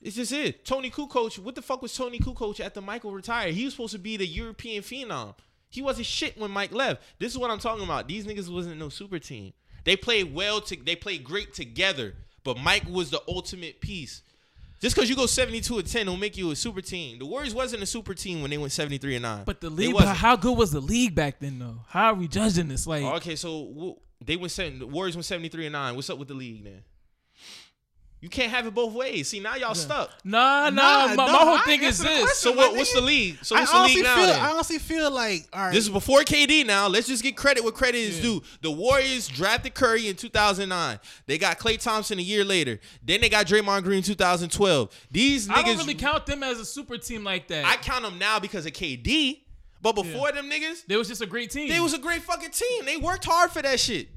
It's 0.00 0.16
just 0.16 0.32
it. 0.32 0.64
Toni 0.64 0.90
Kukoc, 0.90 1.38
what 1.40 1.54
the 1.54 1.62
fuck 1.62 1.82
was 1.82 1.94
Toni 1.94 2.18
Kukoc 2.18 2.60
after 2.60 2.80
Michael 2.80 3.10
retired? 3.12 3.54
He 3.54 3.64
was 3.64 3.74
supposed 3.74 3.92
to 3.92 3.98
be 3.98 4.16
the 4.16 4.26
European 4.26 4.82
phenom. 4.82 5.34
He 5.70 5.82
wasn't 5.82 6.06
shit 6.06 6.38
when 6.38 6.50
Mike 6.50 6.72
left. 6.72 7.02
This 7.18 7.32
is 7.32 7.38
what 7.38 7.50
I'm 7.50 7.58
talking 7.58 7.84
about. 7.84 8.06
These 8.06 8.26
niggas 8.26 8.52
wasn't 8.52 8.78
no 8.78 8.90
super 8.90 9.18
team. 9.18 9.52
They 9.88 9.96
played 9.96 10.34
well. 10.34 10.60
To, 10.60 10.76
they 10.76 10.96
played 10.96 11.24
great 11.24 11.54
together. 11.54 12.12
But 12.44 12.58
Mike 12.58 12.86
was 12.90 13.08
the 13.08 13.22
ultimate 13.26 13.80
piece. 13.80 14.20
Just 14.82 14.94
because 14.94 15.08
you 15.08 15.16
go 15.16 15.24
72 15.24 15.78
and 15.78 15.86
10 15.86 16.04
don't 16.04 16.20
make 16.20 16.36
you 16.36 16.50
a 16.50 16.56
super 16.56 16.82
team. 16.82 17.18
The 17.18 17.24
Warriors 17.24 17.54
wasn't 17.54 17.82
a 17.82 17.86
super 17.86 18.12
team 18.12 18.42
when 18.42 18.50
they 18.50 18.58
went 18.58 18.70
73 18.70 19.16
and 19.16 19.22
9. 19.22 19.44
but 19.46 19.62
the 19.62 19.70
league. 19.70 19.94
wasn't. 19.94 20.18
How 20.18 20.36
good 20.36 20.58
was 20.58 20.72
the 20.72 20.80
league 20.80 21.14
back 21.14 21.40
then, 21.40 21.58
though? 21.58 21.80
How 21.88 22.08
are 22.08 22.14
we 22.14 22.28
judging 22.28 22.68
this? 22.68 22.86
Like, 22.86 23.02
okay, 23.02 23.34
so 23.34 23.96
they 24.22 24.36
went 24.36 24.52
seven, 24.52 24.78
the 24.78 24.86
Warriors 24.86 25.16
went 25.16 25.24
73 25.24 25.64
and 25.64 25.72
9. 25.72 25.94
What's 25.94 26.10
up 26.10 26.18
with 26.18 26.28
the 26.28 26.34
league 26.34 26.64
then? 26.64 26.82
You 28.20 28.28
can't 28.28 28.50
have 28.50 28.66
it 28.66 28.74
both 28.74 28.94
ways. 28.94 29.28
See, 29.28 29.38
now 29.38 29.54
y'all 29.54 29.76
stuck. 29.76 30.10
nah, 30.24 30.70
nah. 30.70 31.06
Nah, 31.06 31.14
my, 31.14 31.26
no, 31.26 31.32
my 31.32 31.38
whole 31.38 31.58
I 31.58 31.62
thing 31.62 31.82
is 31.84 31.98
this. 31.98 32.18
question. 32.18 32.34
So 32.34 32.52
what? 32.52 32.74
What's 32.74 32.92
the 32.92 33.00
league? 33.00 33.38
So 33.42 33.54
I 33.54 33.60
what's 33.60 33.70
the 33.70 33.78
honestly 33.78 33.96
league 33.96 34.04
now? 34.04 34.16
feel. 34.16 34.26
then? 34.26 34.40
I 34.40 34.50
honestly 34.50 34.78
feel 34.78 35.10
like 35.10 35.48
all 35.52 35.62
right. 35.62 35.72
This 35.72 35.84
is 35.84 35.90
before 35.90 36.20
KD. 36.20 36.66
Now 36.66 36.88
let's 36.88 37.06
just 37.06 37.22
get 37.22 37.36
credit 37.36 37.62
where 37.62 37.72
credit 37.72 37.98
is 37.98 38.20
due. 38.20 38.42
The 38.60 38.72
Warriors 38.72 39.28
drafted 39.28 39.74
Curry 39.74 40.08
in 40.08 40.16
2009. 40.16 40.98
They 41.26 41.38
got 41.38 41.58
Klay 41.58 41.80
Thompson 41.80 42.18
a 42.18 42.22
year 42.22 42.44
later. 42.44 42.80
Then 43.04 43.20
they 43.20 43.28
got 43.28 43.46
Draymond 43.46 43.84
Green 43.84 43.98
in 43.98 44.02
2012. 44.02 45.06
These 45.10 45.46
niggas, 45.46 45.56
I 45.56 45.62
don't 45.62 45.78
really 45.78 45.94
count 45.94 46.26
them 46.26 46.42
as 46.42 46.58
a 46.58 46.64
super 46.64 46.98
team 46.98 47.22
like 47.22 47.46
that. 47.48 47.64
I 47.64 47.76
count 47.76 48.02
them 48.02 48.18
now 48.18 48.40
because 48.40 48.66
of 48.66 48.72
KD. 48.72 49.42
But 49.80 49.92
before 49.92 50.32
them 50.32 50.50
niggas, 50.50 50.86
they 50.86 50.96
was 50.96 51.06
just 51.06 51.22
a 51.22 51.26
great 51.26 51.50
team. 51.50 51.68
they 51.68 51.78
was 51.78 51.94
a 51.94 51.98
great 51.98 52.22
fucking 52.22 52.50
team. 52.50 52.84
They 52.84 52.96
worked 52.96 53.24
hard 53.24 53.52
for 53.52 53.62
that 53.62 53.78
shit. 53.78 54.08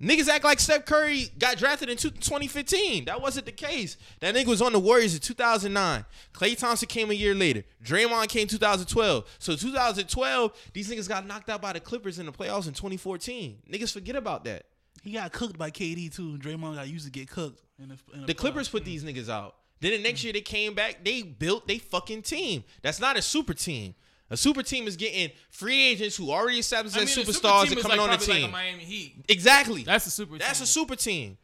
Niggas 0.00 0.28
act 0.28 0.44
like 0.44 0.60
Steph 0.60 0.84
Curry 0.84 1.28
got 1.38 1.56
drafted 1.58 1.88
in 1.88 1.96
2015. 1.96 3.06
That 3.06 3.20
wasn't 3.20 3.46
the 3.46 3.52
case. 3.52 3.96
That 4.20 4.34
nigga 4.34 4.46
was 4.46 4.62
on 4.62 4.72
the 4.72 4.78
Warriors 4.78 5.14
in 5.14 5.20
2009. 5.20 6.04
Klay 6.32 6.56
Thompson 6.56 6.86
came 6.86 7.10
a 7.10 7.14
year 7.14 7.34
later. 7.34 7.64
Draymond 7.84 8.28
came 8.28 8.46
2012. 8.46 9.24
So 9.40 9.56
2012, 9.56 10.52
these 10.72 10.88
niggas 10.88 11.08
got 11.08 11.26
knocked 11.26 11.50
out 11.50 11.60
by 11.60 11.72
the 11.72 11.80
Clippers 11.80 12.20
in 12.20 12.26
the 12.26 12.32
playoffs 12.32 12.68
in 12.68 12.74
2014. 12.74 13.58
Niggas 13.70 13.92
forget 13.92 14.14
about 14.14 14.44
that. 14.44 14.66
he 15.02 15.12
got 15.12 15.32
cooked 15.32 15.58
by 15.58 15.70
KD 15.70 16.14
too. 16.14 16.38
Draymond 16.38 16.76
got 16.76 16.88
used 16.88 17.06
to 17.06 17.10
get 17.10 17.28
cooked. 17.28 17.60
In 17.82 17.88
the, 17.88 17.98
in 18.14 18.26
The 18.26 18.34
Clippers 18.34 18.68
put 18.68 18.84
these 18.84 19.02
niggas 19.02 19.28
out. 19.28 19.56
Then 19.80 19.92
the 19.92 20.02
next 20.02 20.22
year 20.22 20.32
they 20.32 20.40
came 20.40 20.74
back, 20.74 21.04
they 21.04 21.22
built 21.22 21.66
they 21.66 21.78
fucking 21.78 22.22
team. 22.22 22.62
That's 22.82 23.00
not 23.00 23.16
a 23.16 23.22
super 23.22 23.54
team. 23.54 23.94
A 24.30 24.36
super 24.36 24.62
team 24.62 24.86
is 24.86 24.96
getting 24.96 25.30
free 25.50 25.80
agents 25.88 26.16
who 26.16 26.30
already 26.30 26.58
established 26.58 26.96
I 26.96 27.00
mean, 27.00 27.08
a 27.08 27.10
super 27.10 27.32
superstars 27.32 27.72
and 27.72 27.80
coming 27.80 27.98
like 27.98 28.10
on 28.10 28.18
the 28.18 28.24
team. 28.24 28.42
Like 28.42 28.52
Miami 28.52 28.84
Heat. 28.84 29.24
exactly. 29.28 29.84
That's 29.84 30.06
a 30.06 30.10
super. 30.10 30.36
That's 30.38 30.58
team. 30.58 30.64
a 30.64 30.66
super 30.66 30.96
team. 30.96 31.38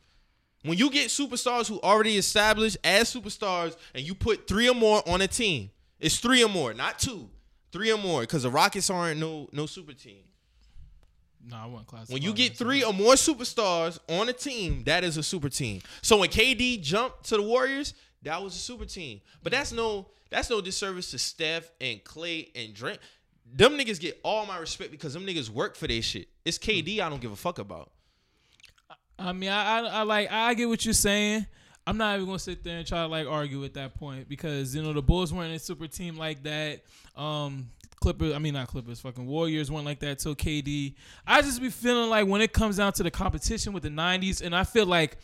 When 0.62 0.78
you 0.78 0.90
get 0.90 1.08
superstars 1.08 1.68
who 1.68 1.78
already 1.80 2.16
established 2.16 2.78
as 2.82 3.12
superstars 3.12 3.76
and 3.94 4.02
you 4.02 4.14
put 4.14 4.46
three 4.48 4.68
or 4.68 4.74
more 4.74 5.06
on 5.06 5.20
a 5.20 5.28
team, 5.28 5.70
it's 6.00 6.18
three 6.18 6.42
or 6.42 6.48
more, 6.48 6.72
not 6.72 6.98
two. 6.98 7.28
Three 7.70 7.92
or 7.92 7.98
more, 7.98 8.20
because 8.20 8.44
the 8.44 8.50
Rockets 8.50 8.88
aren't 8.88 9.18
no 9.18 9.48
no 9.52 9.66
super 9.66 9.92
team. 9.92 10.22
No, 11.46 11.56
I 11.56 11.66
wouldn't 11.66 11.86
classify. 11.86 12.14
When 12.14 12.22
you 12.22 12.32
get 12.32 12.56
three 12.56 12.82
or 12.82 12.92
more 12.92 13.14
superstars 13.14 13.98
on 14.08 14.28
a 14.28 14.32
team, 14.32 14.84
that 14.84 15.04
is 15.04 15.16
a 15.16 15.22
super 15.22 15.48
team. 15.48 15.82
So 16.00 16.18
when 16.18 16.30
KD 16.30 16.80
jumped 16.80 17.24
to 17.24 17.36
the 17.36 17.42
Warriors, 17.42 17.92
that 18.22 18.42
was 18.42 18.54
a 18.54 18.58
super 18.58 18.86
team. 18.86 19.20
But 19.42 19.52
that's 19.52 19.72
no 19.72 20.06
that's 20.34 20.50
no 20.50 20.60
disservice 20.60 21.12
to 21.12 21.18
Steph 21.18 21.70
and 21.80 22.02
Klay 22.02 22.50
and 22.56 22.74
Drake. 22.74 22.98
Them 23.54 23.78
niggas 23.78 24.00
get 24.00 24.18
all 24.24 24.46
my 24.46 24.58
respect 24.58 24.90
because 24.90 25.14
them 25.14 25.24
niggas 25.24 25.48
work 25.48 25.76
for 25.76 25.86
their 25.86 26.02
shit. 26.02 26.28
It's 26.44 26.58
KD 26.58 26.98
I 26.98 27.08
don't 27.08 27.20
give 27.20 27.30
a 27.30 27.36
fuck 27.36 27.60
about. 27.60 27.92
I 29.16 29.32
mean, 29.32 29.50
I, 29.50 29.78
I, 29.78 29.80
I 29.80 30.02
like, 30.02 30.32
I 30.32 30.54
get 30.54 30.68
what 30.68 30.84
you're 30.84 30.92
saying. 30.92 31.46
I'm 31.86 31.96
not 31.98 32.16
even 32.16 32.26
gonna 32.26 32.38
sit 32.38 32.64
there 32.64 32.78
and 32.78 32.86
try 32.86 33.02
to 33.02 33.06
like 33.06 33.28
argue 33.28 33.64
at 33.64 33.74
that 33.74 33.94
point 33.94 34.28
because 34.28 34.74
you 34.74 34.82
know 34.82 34.92
the 34.92 35.02
Bulls 35.02 35.32
weren't 35.32 35.54
a 35.54 35.58
super 35.58 35.86
team 35.86 36.16
like 36.16 36.42
that. 36.44 36.80
Um, 37.14 37.68
Clippers, 38.00 38.34
I 38.34 38.38
mean 38.38 38.54
not 38.54 38.68
Clippers, 38.68 39.00
fucking 39.00 39.26
Warriors 39.26 39.70
weren't 39.70 39.84
like 39.84 40.00
that 40.00 40.18
till 40.18 40.34
KD. 40.34 40.94
I 41.26 41.42
just 41.42 41.60
be 41.60 41.70
feeling 41.70 42.10
like 42.10 42.26
when 42.26 42.40
it 42.40 42.52
comes 42.52 42.78
down 42.78 42.94
to 42.94 43.02
the 43.02 43.10
competition 43.10 43.72
with 43.72 43.82
the 43.82 43.90
'90s, 43.90 44.40
and 44.42 44.56
I 44.56 44.64
feel 44.64 44.86
like 44.86 45.18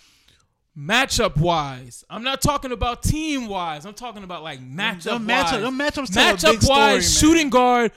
matchup 0.80 1.36
wise, 1.36 2.04
I'm 2.08 2.22
not 2.22 2.40
talking 2.40 2.72
about 2.72 3.02
team 3.02 3.48
wise. 3.48 3.84
I'm 3.84 3.94
talking 3.94 4.24
about 4.24 4.42
like 4.42 4.60
matchup 4.60 5.12
wise. 5.12 5.20
matchup- 5.20 5.60
them 5.60 5.78
matchups 5.78 6.12
tell 6.12 6.30
a 6.30 6.32
big 6.32 6.40
matchup 6.40 6.62
story, 6.62 6.78
man. 6.78 6.94
wise, 6.94 7.18
shooting 7.18 7.50
guard. 7.50 7.92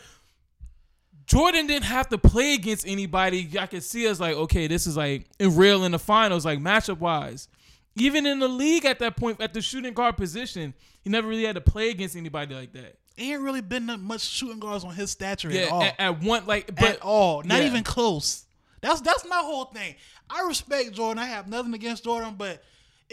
Jordan 1.26 1.68
didn't 1.68 1.86
have 1.86 2.10
to 2.10 2.18
play 2.18 2.54
against 2.54 2.86
anybody. 2.86 3.50
I 3.60 3.66
could 3.66 3.84
see 3.84 4.08
us 4.08 4.20
like, 4.20 4.36
okay, 4.36 4.68
this 4.68 4.86
is 4.86 4.98
like 4.98 5.26
real 5.40 5.86
in 5.86 5.94
the 5.94 6.00
finals, 6.00 6.46
like 6.46 6.60
matchup 6.60 7.00
wise. 7.00 7.48
Even 7.96 8.26
in 8.26 8.40
the 8.40 8.48
league 8.48 8.86
at 8.86 9.00
that 9.00 9.16
point, 9.16 9.40
at 9.40 9.54
the 9.54 9.62
shooting 9.62 9.94
guard 9.94 10.18
position, 10.18 10.74
he 11.02 11.10
never 11.10 11.28
really 11.28 11.46
had 11.46 11.56
to 11.56 11.62
play 11.62 11.90
against 11.90 12.16
anybody 12.16 12.54
like 12.56 12.74
that. 12.74 12.98
ain't 13.18 13.42
really 13.42 13.62
been 13.62 13.86
that 13.86 14.00
much 14.00 14.22
shooting 14.22 14.60
guards 14.60 14.84
on 14.84 14.94
his 14.94 15.12
stature 15.12 15.52
at 15.52 15.70
all. 15.70 15.84
at, 15.84 16.00
at 16.00 16.22
one 16.22 16.46
like, 16.46 16.76
but 16.76 16.84
at 16.84 17.02
all. 17.02 17.44
Not 17.44 17.62
yeah. 17.62 17.68
even 17.68 17.84
close. 17.84 18.46
That's 18.82 19.00
that's 19.00 19.26
my 19.26 19.38
whole 19.38 19.66
thing. 19.66 19.96
I 20.30 20.46
respect 20.48 20.92
Jordan. 20.92 21.20
I 21.20 21.28
have 21.28 21.48
nothing 21.48 21.74
against 21.74 22.04
Jordan, 22.04 22.36
but 22.38 22.62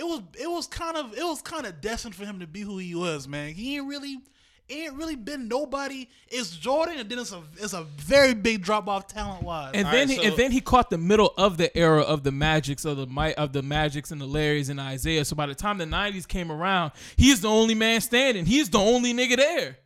it 0.00 0.04
was 0.06 0.22
it 0.40 0.50
was 0.50 0.66
kind 0.66 0.96
of 0.96 1.12
it 1.16 1.22
was 1.24 1.42
kind 1.42 1.66
of 1.66 1.80
destined 1.80 2.14
for 2.14 2.24
him 2.24 2.40
to 2.40 2.46
be 2.46 2.60
who 2.62 2.78
he 2.78 2.94
was, 2.94 3.28
man. 3.28 3.52
He 3.52 3.76
ain't 3.76 3.86
really 3.86 4.16
ain't 4.70 4.94
really 4.94 5.16
been 5.16 5.48
nobody. 5.48 6.06
It's 6.28 6.56
Jordan, 6.56 6.98
and 6.98 7.10
then 7.10 7.18
it's 7.18 7.32
a 7.32 7.42
it's 7.58 7.72
a 7.74 7.82
very 7.98 8.34
big 8.34 8.62
drop 8.62 8.88
off 8.88 9.06
talent 9.08 9.42
wise. 9.42 9.72
And 9.74 9.84
All 9.86 9.92
then 9.92 10.08
right, 10.08 10.16
he, 10.16 10.22
so- 10.22 10.28
and 10.30 10.36
then 10.38 10.52
he 10.52 10.60
caught 10.60 10.90
the 10.90 10.98
middle 10.98 11.34
of 11.36 11.56
the 11.58 11.76
era 11.76 12.02
of 12.02 12.22
the 12.22 12.32
Magics 12.32 12.84
of 12.84 12.96
the 12.96 13.06
Mi- 13.06 13.34
of 13.34 13.52
the 13.52 13.62
Magics 13.62 14.10
and 14.10 14.20
the 14.20 14.26
Larrys 14.26 14.70
and 14.70 14.80
Isiah. 14.80 15.24
So 15.24 15.36
by 15.36 15.46
the 15.46 15.54
time 15.54 15.76
the 15.78 15.84
'90s 15.86 16.26
came 16.26 16.50
around, 16.50 16.92
he's 17.16 17.40
the 17.42 17.48
only 17.48 17.74
man 17.74 18.00
standing. 18.00 18.46
He's 18.46 18.70
the 18.70 18.78
only 18.78 19.12
nigga 19.12 19.36
there. 19.36 19.76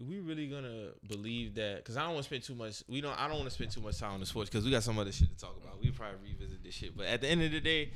we 0.00 0.18
really 0.20 0.48
gonna 0.48 0.88
believe 1.06 1.54
that? 1.54 1.76
Because 1.76 1.96
I 1.96 2.02
don't 2.02 2.14
want 2.14 2.24
to 2.24 2.28
spend 2.28 2.42
too 2.42 2.54
much. 2.56 2.82
We 2.88 3.00
don't. 3.00 3.16
I 3.20 3.28
don't 3.28 3.36
want 3.36 3.48
to 3.50 3.54
spend 3.54 3.70
too 3.70 3.80
much 3.82 3.98
time 3.98 4.14
on 4.14 4.20
the 4.20 4.26
sports 4.26 4.50
because 4.50 4.64
we 4.64 4.70
got 4.72 4.82
some 4.82 4.98
other 4.98 5.12
shit 5.12 5.28
to 5.30 5.36
talk 5.38 5.56
about. 5.62 5.80
We 5.80 5.90
probably 5.90 6.16
revisit 6.32 6.64
this 6.64 6.74
shit. 6.74 6.96
But 6.96 7.06
at 7.06 7.20
the 7.20 7.28
end 7.28 7.42
of 7.42 7.52
the 7.52 7.60
day, 7.60 7.92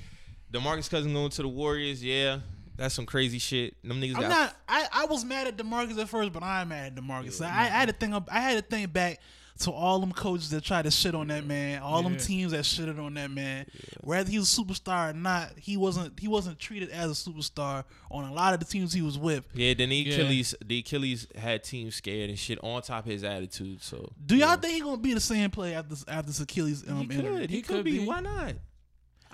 Demarcus 0.52 0.88
Cousins 0.90 1.12
going 1.12 1.30
to 1.30 1.42
the 1.42 1.48
Warriors. 1.48 2.02
Yeah, 2.04 2.40
that's 2.76 2.94
some 2.94 3.06
crazy 3.06 3.38
shit. 3.38 3.74
Them 3.82 4.00
niggas 4.00 4.14
I'm 4.16 4.22
got. 4.22 4.28
not. 4.28 4.56
I, 4.68 4.86
I 4.92 5.04
was 5.06 5.24
mad 5.24 5.46
at 5.46 5.56
Demarcus 5.56 5.98
at 6.00 6.08
first, 6.08 6.32
but 6.32 6.42
I'm 6.42 6.68
mad 6.68 6.86
at 6.86 6.94
Demarcus. 7.02 7.40
I, 7.44 7.46
I 7.48 7.64
had 7.64 7.88
to 7.88 7.94
think. 7.94 8.14
Of, 8.14 8.28
I 8.30 8.40
had 8.40 8.56
to 8.56 8.62
think 8.62 8.92
back 8.92 9.20
to 9.60 9.70
all 9.70 9.98
them 10.00 10.12
coaches 10.12 10.50
that 10.50 10.62
tried 10.62 10.82
to 10.82 10.90
shit 10.90 11.14
on 11.14 11.28
that 11.28 11.42
man, 11.46 11.80
all 11.80 12.02
them 12.02 12.18
teams 12.18 12.52
that 12.52 12.60
shitted 12.64 13.02
on 13.02 13.14
that 13.14 13.30
man. 13.30 13.64
Whether 14.02 14.30
he 14.30 14.38
was 14.38 14.56
a 14.56 14.60
superstar 14.62 15.10
or 15.10 15.12
not, 15.14 15.52
he 15.58 15.76
wasn't. 15.78 16.20
He 16.20 16.28
wasn't 16.28 16.58
treated 16.58 16.90
as 16.90 17.10
a 17.10 17.30
superstar 17.30 17.84
on 18.10 18.24
a 18.24 18.32
lot 18.34 18.52
of 18.54 18.60
the 18.60 18.66
teams 18.66 18.92
he 18.92 19.00
was 19.02 19.18
with. 19.18 19.46
yeah, 19.54 19.72
then 19.74 19.88
the 19.88 19.96
Yeah. 19.96 20.12
Achilles, 20.14 20.54
the 20.64 20.78
Achilles 20.80 21.26
had 21.36 21.64
teams 21.64 21.94
scared 21.96 22.28
and 22.30 22.38
shit 22.38 22.58
on 22.62 22.82
top 22.82 23.06
of 23.06 23.10
his 23.10 23.24
attitude. 23.24 23.82
So 23.82 24.12
Do 24.26 24.36
y'all 24.36 24.50
yeah. 24.50 24.56
think 24.56 24.74
he 24.74 24.80
gonna 24.80 24.98
be 24.98 25.14
the 25.14 25.20
same 25.20 25.50
player 25.50 25.78
after 25.78 25.96
after 26.06 26.26
this 26.26 26.40
Achilles 26.40 26.84
um, 26.86 27.08
he 27.08 27.16
injury? 27.16 27.22
could. 27.40 27.50
He, 27.50 27.56
He 27.56 27.62
could, 27.62 27.76
could 27.76 27.84
be. 27.86 27.98
be. 28.00 28.04
Why 28.06 28.20
not? 28.20 28.52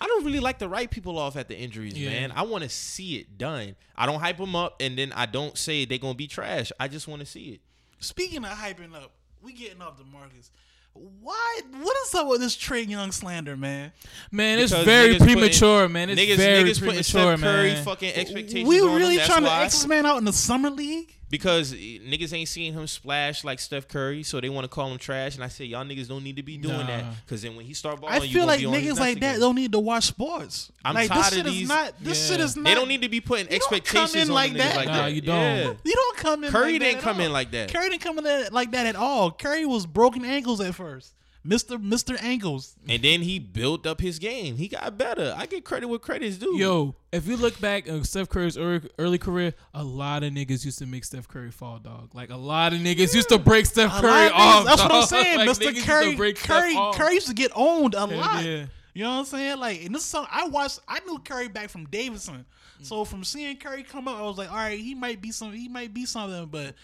I 0.03 0.07
don't 0.07 0.25
really 0.25 0.41
like 0.41 0.59
to 0.59 0.69
write 0.69 0.91
people 0.91 1.17
off 1.17 1.37
at 1.37 1.47
the 1.49 1.57
injuries, 1.57 1.97
Yeah. 1.97 2.11
man. 2.11 2.33
I 2.33 2.43
want 2.43 2.65
to 2.65 2.69
see 2.69 3.17
it 3.19 3.39
done. 3.39 3.77
I 3.97 4.07
don't 4.07 4.19
hype 4.19 4.39
them 4.39 4.57
up, 4.57 4.77
and 4.81 4.99
then 4.99 5.13
I 5.13 5.27
don't 5.27 5.57
say 5.57 5.85
they're 5.85 5.99
gonna 5.99 6.15
be 6.15 6.27
trash. 6.27 6.73
I 6.81 6.89
just 6.89 7.07
want 7.07 7.21
to 7.21 7.27
see 7.27 7.51
it. 7.51 7.61
Speaking 8.01 8.45
of 8.45 8.51
hyping 8.51 8.95
up, 8.97 9.13
we 9.41 9.53
getting 9.53 9.81
off 9.81 9.97
Demarcus. 9.99 10.51
Why? 10.95 11.61
What 11.81 11.97
is 12.05 12.15
up 12.17 12.27
with 12.27 12.41
this 12.41 12.57
Trae 12.57 12.87
Young 12.87 13.13
slander, 13.13 13.57
man? 13.57 13.93
Man, 14.31 14.59
it's 14.59 14.73
Because 14.73 14.85
very 14.85 15.15
niggas 15.15 15.19
putting- 15.21 15.35
premature, 15.35 15.89
man. 15.89 16.11
It's 16.11 16.21
niggas, 16.21 16.37
very 16.37 16.63
niggas 16.65 16.75
putting 16.75 16.87
premature, 16.89 17.03
Steph 17.37 17.41
Curry 17.41 17.73
man. 17.75 17.85
fucking 17.85 18.13
expectations 18.15 18.69
We 18.69 18.81
on 18.83 18.95
really 18.97 19.17
him. 19.19 19.27
Trying 19.27 19.43
to 19.43 19.47
why. 19.49 19.65
X 19.65 19.87
Man 19.87 20.05
out 20.05 20.19
in 20.19 20.25
the 20.25 20.33
summer 20.33 20.69
league? 20.69 21.15
Because 21.33 21.73
eh, 21.73 21.77
niggas 22.07 22.33
ain't 22.35 22.47
seeing 22.49 22.75
him 22.75 22.87
splash 22.87 23.43
like 23.43 23.59
Steph 23.59 23.89
Curry, 23.89 24.23
so 24.23 24.39
they 24.39 24.51
want 24.51 24.65
to 24.65 24.69
call 24.69 24.93
him 24.93 24.99
trash. 24.99 25.35
And 25.35 25.43
I 25.43 25.49
said, 25.49 25.67
y'all 25.67 25.83
niggas 25.85 26.07
don't 26.07 26.23
need 26.23 26.37
to 26.37 26.43
be 26.43 26.59
doing 26.59 26.77
Nah. 26.77 26.87
that 26.87 27.05
because 27.25 27.41
then 27.41 27.57
when 27.57 27.65
he 27.65 27.73
start 27.73 28.01
balling, 28.01 28.21
I 28.21 28.25
you 28.25 28.35
feel 28.35 28.47
like 28.47 28.61
be 28.61 28.67
niggas 28.67 28.89
nuts 28.89 29.01
like 29.01 29.21
that 29.21 29.29
again. 29.31 29.41
don't 29.41 29.55
need 29.57 29.73
to 29.73 29.79
watch 29.79 30.05
sports. 30.05 30.71
I'm 30.85 30.95
like 30.95 31.09
tired 31.09 31.21
this 31.25 31.29
of 31.33 31.35
shit 31.39 31.47
is 31.47 31.53
these- 31.55 31.69
not. 31.69 31.95
This 32.01 32.31
Yeah. 32.31 32.37
shit 32.37 32.45
is 32.45 32.57
not. 32.57 32.65
They 32.67 32.75
don't 32.75 32.89
need 32.89 33.03
to 33.03 33.09
be 33.09 33.21
putting 33.21 33.47
You 33.51 33.59
don't 33.59 33.71
come 33.71 33.79
expectations 33.79 34.15
in 34.15 34.29
on 34.29 34.35
like 34.35 34.53
niggas 34.53 34.57
that. 34.59 34.77
like 34.77 34.87
Nah, 34.89 34.93
that. 35.05 35.13
you 35.15 35.21
don't. 35.23 35.37
Yeah. 35.37 35.73
You 35.85 35.95
don't 35.95 36.17
come 36.19 36.45
in. 36.45 36.51
Curry 36.53 36.73
like 36.75 36.81
didn't 36.83 36.97
at 36.99 37.03
come 37.03 37.17
all. 37.17 37.23
in 37.27 37.33
like 37.33 37.51
that. 37.53 37.73
Curry 37.73 37.89
didn't 37.91 38.03
come 38.03 38.19
in 38.19 38.49
like 38.53 38.71
that 38.73 38.87
at 38.87 38.95
all. 38.97 39.31
Curry 39.33 39.65
was 39.67 39.87
broken 39.87 40.25
ankles 40.25 40.61
at 40.61 40.75
first. 40.75 41.15
Mister 41.45 41.79
Mister 41.79 42.17
Ankles. 42.19 42.77
And 42.89 43.03
then 43.03 43.23
he 43.23 43.39
built 43.39 43.87
up 43.87 44.01
his 44.01 44.19
game. 44.19 44.57
He 44.57 44.69
got 44.69 44.97
better. 44.97 45.35
I 45.37 45.47
get 45.47 45.65
credit 45.65 45.89
where 45.89 45.99
credit's 45.99 46.37
due. 46.37 46.57
Yo, 46.57 46.95
if 47.11 47.27
you 47.27 47.37
look 47.37 47.61
back 47.61 47.89
at 47.89 48.05
Steph 48.07 48.29
Curry's 48.29 48.57
early, 48.57 48.89
early 48.99 49.19
career, 49.19 49.55
a 49.75 49.83
lot 49.83 50.23
of 50.23 50.33
niggas 50.33 50.65
used 50.65 50.79
to 50.79 50.87
make 50.87 51.05
Steph 51.05 51.27
Curry 51.27 51.51
fall, 51.51 51.79
dog. 51.79 52.15
Like 52.15 52.31
a 52.31 52.37
lot 52.37 52.73
of 52.73 52.79
niggas 52.81 53.15
used 53.15 53.29
to 53.31 53.39
break 53.39 53.67
Steph 53.67 53.91
Curry 53.93 54.27
of 54.27 54.33
niggas- 54.33 54.35
off. 54.35 54.65
That's 54.67 54.83
what 54.83 54.93
I'm 54.93 55.07
saying. 55.07 55.37
Like, 55.39 55.49
niggas 55.49 55.59
Mister 55.61 55.71
used 55.71 55.87
to 55.87 55.91
Curry. 55.91 56.35
Steph 56.37 56.47
Curry. 56.49 56.77
off. 56.77 56.97
Curry 56.97 57.15
used 57.15 57.27
to 57.29 57.35
get 57.35 57.51
owned 57.55 57.95
a 57.95 58.07
lot. 58.07 58.45
yeah. 58.45 58.67
You 58.95 59.05
know 59.05 59.11
what 59.11 59.19
I'm 59.21 59.25
saying? 59.25 59.59
Like, 59.59 59.85
and 59.87 59.95
this 59.95 60.03
is 60.03 60.09
something 60.09 60.31
I 60.33 60.49
watched. 60.49 60.81
I 60.87 61.01
knew 61.07 61.19
Curry 61.19 61.49
back 61.49 61.71
from 61.71 61.87
Davidson, 61.87 62.45
so 62.83 63.05
from 63.07 63.25
seeing 63.25 63.57
Curry 63.57 63.83
come 63.85 64.07
up, 64.07 64.19
I 64.19 64.23
was 64.23 64.37
like, 64.37 64.51
all 64.51 64.57
right, 64.57 64.79
he 64.79 64.95
might 64.95 65.23
be 65.23 65.33
some. 65.33 65.53
He 65.53 65.67
might 65.69 65.95
be 65.95 66.05
something, 66.05 66.47
but 66.47 66.75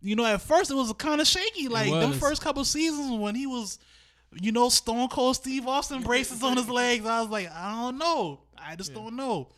you 0.00 0.14
know, 0.14 0.24
at 0.24 0.40
first 0.40 0.70
it 0.70 0.74
was 0.74 0.92
kind 0.92 1.20
of 1.20 1.26
shaky. 1.26 1.66
Like 1.66 1.90
them 1.90 2.10
was. 2.10 2.18
first 2.20 2.42
couple 2.42 2.64
seasons 2.64 3.10
when 3.20 3.34
he 3.34 3.48
was, 3.48 3.80
you 4.32 4.52
know, 4.52 4.68
Stone 4.68 5.08
Cold 5.08 5.36
Steve 5.36 5.66
Austin 5.66 6.02
braces 6.04 6.42
on 6.42 6.56
his 6.56 6.68
legs. 6.68 7.06
I 7.06 7.20
was 7.20 7.30
like, 7.30 7.50
I 7.50 7.82
don't 7.82 7.98
know. 7.98 8.40
I 8.56 8.76
just 8.76 8.94
don't 8.94 9.16
know. 9.16 9.48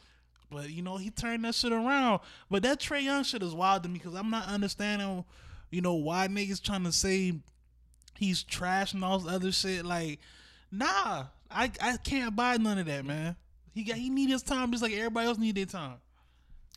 But 0.50 0.70
you 0.70 0.82
know, 0.82 0.96
he 0.96 1.10
turned 1.10 1.44
that 1.44 1.54
shit 1.54 1.72
around. 1.72 2.20
But 2.50 2.62
that 2.64 2.80
Trae 2.80 3.02
Young 3.02 3.22
shit 3.22 3.42
is 3.42 3.54
wild 3.54 3.82
to 3.84 3.88
me 3.88 3.98
because 3.98 4.14
I'm 4.14 4.30
not 4.30 4.48
understanding, 4.48 5.24
you 5.70 5.80
know, 5.80 5.94
why 5.94 6.28
niggas 6.28 6.62
trying 6.62 6.84
to 6.84 6.92
say 6.92 7.34
he's 8.18 8.42
trash 8.42 8.92
and 8.92 9.04
all 9.04 9.18
this 9.18 9.32
other 9.32 9.52
shit. 9.52 9.84
Like, 9.84 10.18
nah, 10.72 11.26
I 11.50 11.70
I 11.80 11.96
can't 11.98 12.34
buy 12.34 12.56
none 12.56 12.78
of 12.78 12.86
that, 12.86 13.04
man. 13.04 13.36
He 13.72 13.84
got 13.84 13.96
he 13.96 14.10
need 14.10 14.30
his 14.30 14.42
time 14.42 14.70
just 14.72 14.82
like 14.82 14.92
everybody 14.92 15.28
else 15.28 15.38
need 15.38 15.54
their 15.54 15.66
time. 15.66 15.98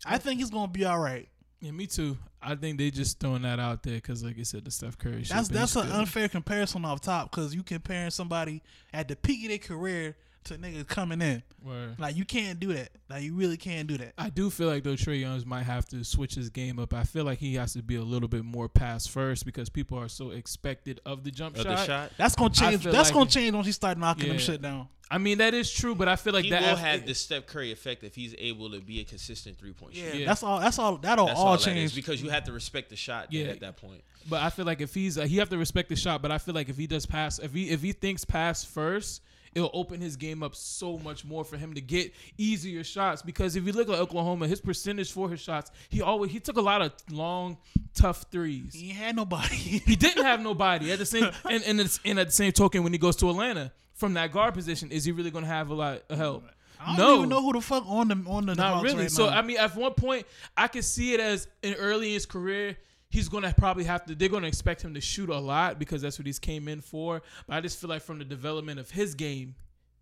I 0.06 0.18
think 0.18 0.40
he's 0.40 0.52
gonna 0.52 0.72
be 0.72 0.86
all 0.86 1.00
right. 1.00 1.28
Yeah, 1.64 1.72
me 1.72 1.88
too. 1.88 2.18
I 2.42 2.56
think 2.56 2.78
they 2.78 2.92
just 2.92 3.22
throwing 3.22 3.44
that 3.44 3.58
out 3.58 3.84
there 3.84 3.96
because, 3.96 4.22
like 4.22 4.38
I 4.38 4.44
said, 4.44 4.66
the 4.66 4.72
Steph 4.72 4.98
Curry. 4.98 5.24
shit 5.24 5.48
that's 5.48 5.78
an 5.78 5.90
unfair 5.94 6.28
comparison 6.28 6.84
off 6.84 7.00
top 7.00 7.32
because 7.32 7.56
you 7.56 7.64
comparing 7.64 8.10
somebody 8.10 8.62
at 8.94 9.08
the 9.08 9.16
peak 9.16 9.46
of 9.46 9.50
their 9.50 9.58
career 9.60 10.18
to 10.46 10.56
niggas 10.56 10.88
coming 10.88 11.22
in. 11.22 11.44
Word. 11.64 12.00
Like 12.00 12.16
you 12.16 12.26
can't 12.26 12.60
do 12.60 12.74
that. 12.74 12.90
Like 13.10 13.24
you 13.24 13.34
really 13.36 13.58
can't 13.58 13.88
do 13.88 13.98
that. 13.98 14.14
I 14.18 14.30
do 14.30 14.50
feel 14.50 14.68
like 14.68 14.84
though 14.84 14.94
Trae 14.96 15.20
Young's 15.20 15.46
might 15.46 15.64
have 15.64 15.88
to 15.90 16.04
switch 16.04 16.36
his 16.36 16.50
game 16.50 16.80
up. 16.80 16.94
I 16.94 17.04
feel 17.04 17.24
like 17.24 17.40
he 17.40 17.56
has 17.56 17.74
to 17.74 17.82
be 17.84 17.96
a 17.96 18.02
little 18.02 18.28
bit 18.30 18.44
more 18.44 18.68
pass 18.70 19.08
first 19.08 19.46
because 19.46 19.70
people 19.70 19.98
are 20.00 20.10
so 20.10 20.32
expected 20.32 21.00
of 21.06 21.24
the 21.24 21.32
jump 21.32 21.56
Of 21.58 21.64
shot. 21.64 21.78
the 21.78 21.86
shot. 21.86 22.12
That's 22.18 22.36
gonna 22.36 22.54
change. 22.54 22.84
That's 22.84 23.10
like- 23.10 23.14
gonna 23.14 23.30
change 23.30 23.54
once 23.54 23.66
he 23.68 23.72
start 23.74 23.98
knocking 23.98 24.30
them 24.30 24.38
shit 24.40 24.62
down. 24.62 24.88
I 25.12 25.20
mean 25.20 25.38
that 25.40 25.54
is 25.54 25.72
true, 25.72 25.94
but 25.94 26.08
I 26.08 26.16
feel 26.16 26.34
like 26.34 26.46
He 26.46 26.50
that 26.52 26.62
will 26.64 26.76
have 26.76 27.06
the 27.06 27.14
Steph 27.14 27.46
Curry 27.46 27.72
effect 27.72 28.04
if 28.04 28.16
he's 28.16 28.34
able 28.40 28.72
to 28.72 28.80
be 28.80 29.00
a 29.00 29.04
consistent 29.04 29.60
three 29.60 29.74
point 29.74 29.94
Yeah, 29.94 30.06
shooter. 30.06 30.18
Yeah. 30.20 30.26
that's 30.26 30.42
all. 30.42 30.60
That's 30.60 30.80
all. 30.80 30.98
That'll 30.98 31.28
That's 31.28 31.40
all, 31.40 31.48
all, 31.50 31.58
change. 31.58 31.78
is 31.86 31.94
because 31.94 32.22
you 32.22 32.30
have 32.30 32.46
to 32.46 32.52
respect 32.52 32.90
the 32.90 32.96
shot 32.96 33.28
Yeah. 33.32 33.46
at 33.46 33.60
that 33.60 33.78
point. 33.78 34.02
But 34.28 34.42
I 34.42 34.50
feel 34.50 34.66
like 34.66 34.82
if 34.82 34.94
he's 34.94 35.18
uh, 35.18 35.24
he 35.26 35.38
have 35.38 35.50
to 35.50 35.58
respect 35.58 35.90
the 35.90 35.96
shot. 35.96 36.22
But 36.24 36.32
I 36.32 36.38
feel 36.40 36.56
like 36.56 36.70
if 36.70 36.78
he 36.78 36.88
does 36.88 37.06
pass, 37.06 37.38
if 37.38 37.54
he 37.54 37.70
if 37.70 37.82
he 37.82 37.92
thinks 37.92 38.26
pass 38.26 38.64
first, 38.64 39.22
it'll 39.56 39.72
open 39.74 40.02
his 40.02 40.16
game 40.16 40.44
up 40.44 40.56
so 40.56 40.98
much 40.98 41.26
more 41.26 41.44
for 41.44 41.58
him 41.58 41.74
to 41.74 41.82
get 41.82 42.14
easier 42.38 42.84
shots. 42.84 43.22
Because 43.22 43.56
if 43.56 43.66
you 43.66 43.72
look 43.72 43.90
at 43.90 43.96
Oklahoma, 43.96 44.48
his 44.48 44.62
percentage 44.62 45.12
for 45.12 45.30
his 45.30 45.40
shots, 45.40 45.72
he 45.90 46.02
always 46.02 46.32
he 46.32 46.40
took 46.40 46.58
a 46.58 46.62
lot 46.62 46.82
of 46.82 46.92
long, 47.12 47.58
tough 47.94 48.26
threes. 48.32 48.74
he 48.74 48.90
had 48.90 49.16
nobody. 49.16 49.56
He 49.84 49.96
didn't 49.96 50.24
have 50.24 50.42
nobody 50.42 50.92
at 50.92 51.00
the 51.00 51.06
same 51.06 51.30
and 51.50 51.64
and, 51.64 51.80
it's, 51.80 52.00
and 52.06 52.20
at 52.20 52.28
the 52.28 52.34
same 52.34 52.52
token 52.52 52.84
when 52.84 52.94
he 52.94 53.00
goes 53.00 53.16
to 53.18 53.30
Atlanta 53.30 53.72
from 53.94 54.14
that 54.16 54.32
guard 54.32 54.54
position, 54.54 54.92
is 54.92 55.06
he 55.06 55.12
really 55.12 55.32
going 55.32 55.44
to 55.44 55.50
have 55.50 55.70
a 55.70 55.74
lot 55.74 56.04
of 56.10 56.18
help? 56.18 56.44
I 56.80 56.98
don't 56.98 56.98
no, 56.98 57.18
even 57.18 57.30
know 57.30 57.42
who 57.42 57.54
the 57.54 57.62
fuck 57.62 57.84
on 57.88 58.10
the 58.10 58.24
on 58.28 58.46
the 58.46 58.56
not 58.56 58.84
really. 58.84 59.04
right 59.04 59.12
so 59.12 59.30
now. 59.30 59.38
I 59.38 59.42
mean, 59.42 59.58
at 59.58 59.76
one 59.76 59.94
point, 59.94 60.26
I 60.58 60.68
could 60.68 60.84
see 60.84 61.14
it 61.14 61.20
as 61.20 61.48
in 61.62 61.76
early 61.76 62.10
in 62.10 62.14
his 62.14 62.26
career, 62.26 62.78
he's 63.14 63.30
gonna 63.30 63.54
probably 63.56 63.84
have 63.84 64.04
to. 64.06 64.16
They're 64.16 64.28
gonna 64.28 64.48
expect 64.48 64.82
him 64.82 64.96
to 64.96 65.02
shoot 65.02 65.30
a 65.30 65.38
lot 65.38 65.78
because 65.78 66.02
that's 66.02 66.18
what 66.18 66.26
he's 66.26 66.40
came 66.40 66.68
in 66.68 66.82
for. 66.82 67.22
But 67.48 67.56
I 67.56 67.62
just 67.62 67.80
feel 67.80 67.90
like 67.90 68.02
from 68.02 68.18
the 68.18 68.26
development 68.26 68.80
of 68.80 68.90
his 68.90 69.14
game, 69.14 69.54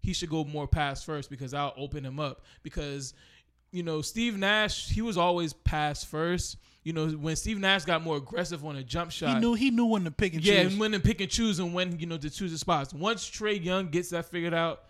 he 0.02 0.14
should 0.14 0.30
go 0.30 0.46
more 0.46 0.66
pass 0.66 1.04
first 1.04 1.30
because 1.30 1.54
I'll 1.54 1.74
open 1.78 2.04
him 2.04 2.20
up 2.20 2.42
because. 2.64 3.14
You 3.74 3.84
know, 3.84 4.02
Steve 4.02 4.38
Nash, 4.38 4.90
he 4.90 5.02
was 5.02 5.18
always 5.18 5.54
pass 5.54 6.04
first. 6.04 6.58
You 6.84 6.92
know, 6.92 7.08
when 7.08 7.38
Steve 7.38 7.58
Nash 7.58 7.86
got 7.86 8.04
more 8.04 8.18
aggressive 8.18 8.66
on 8.66 8.76
a 8.76 8.84
jump 8.84 9.12
shot, 9.12 9.36
he 9.36 9.40
knew 9.40 9.54
he 9.54 9.72
knew 9.72 9.86
when 9.86 10.04
to 10.04 10.12
pick 10.12 10.34
and 10.34 10.44
yeah, 10.44 10.64
choose. 10.64 10.74
and 10.74 10.82
when 10.82 10.92
to 10.92 11.00
pick 11.00 11.22
and 11.22 11.32
choose 11.32 11.58
and 11.58 11.74
when 11.74 11.98
you 11.98 12.06
know 12.06 12.18
to 12.18 12.30
choose 12.30 12.52
the 12.52 12.58
spots. 12.58 12.94
Once 12.94 13.30
Trae 13.30 13.64
Young 13.64 13.88
gets 13.88 14.10
that 14.10 14.26
figured 14.26 14.54
out, 14.54 14.84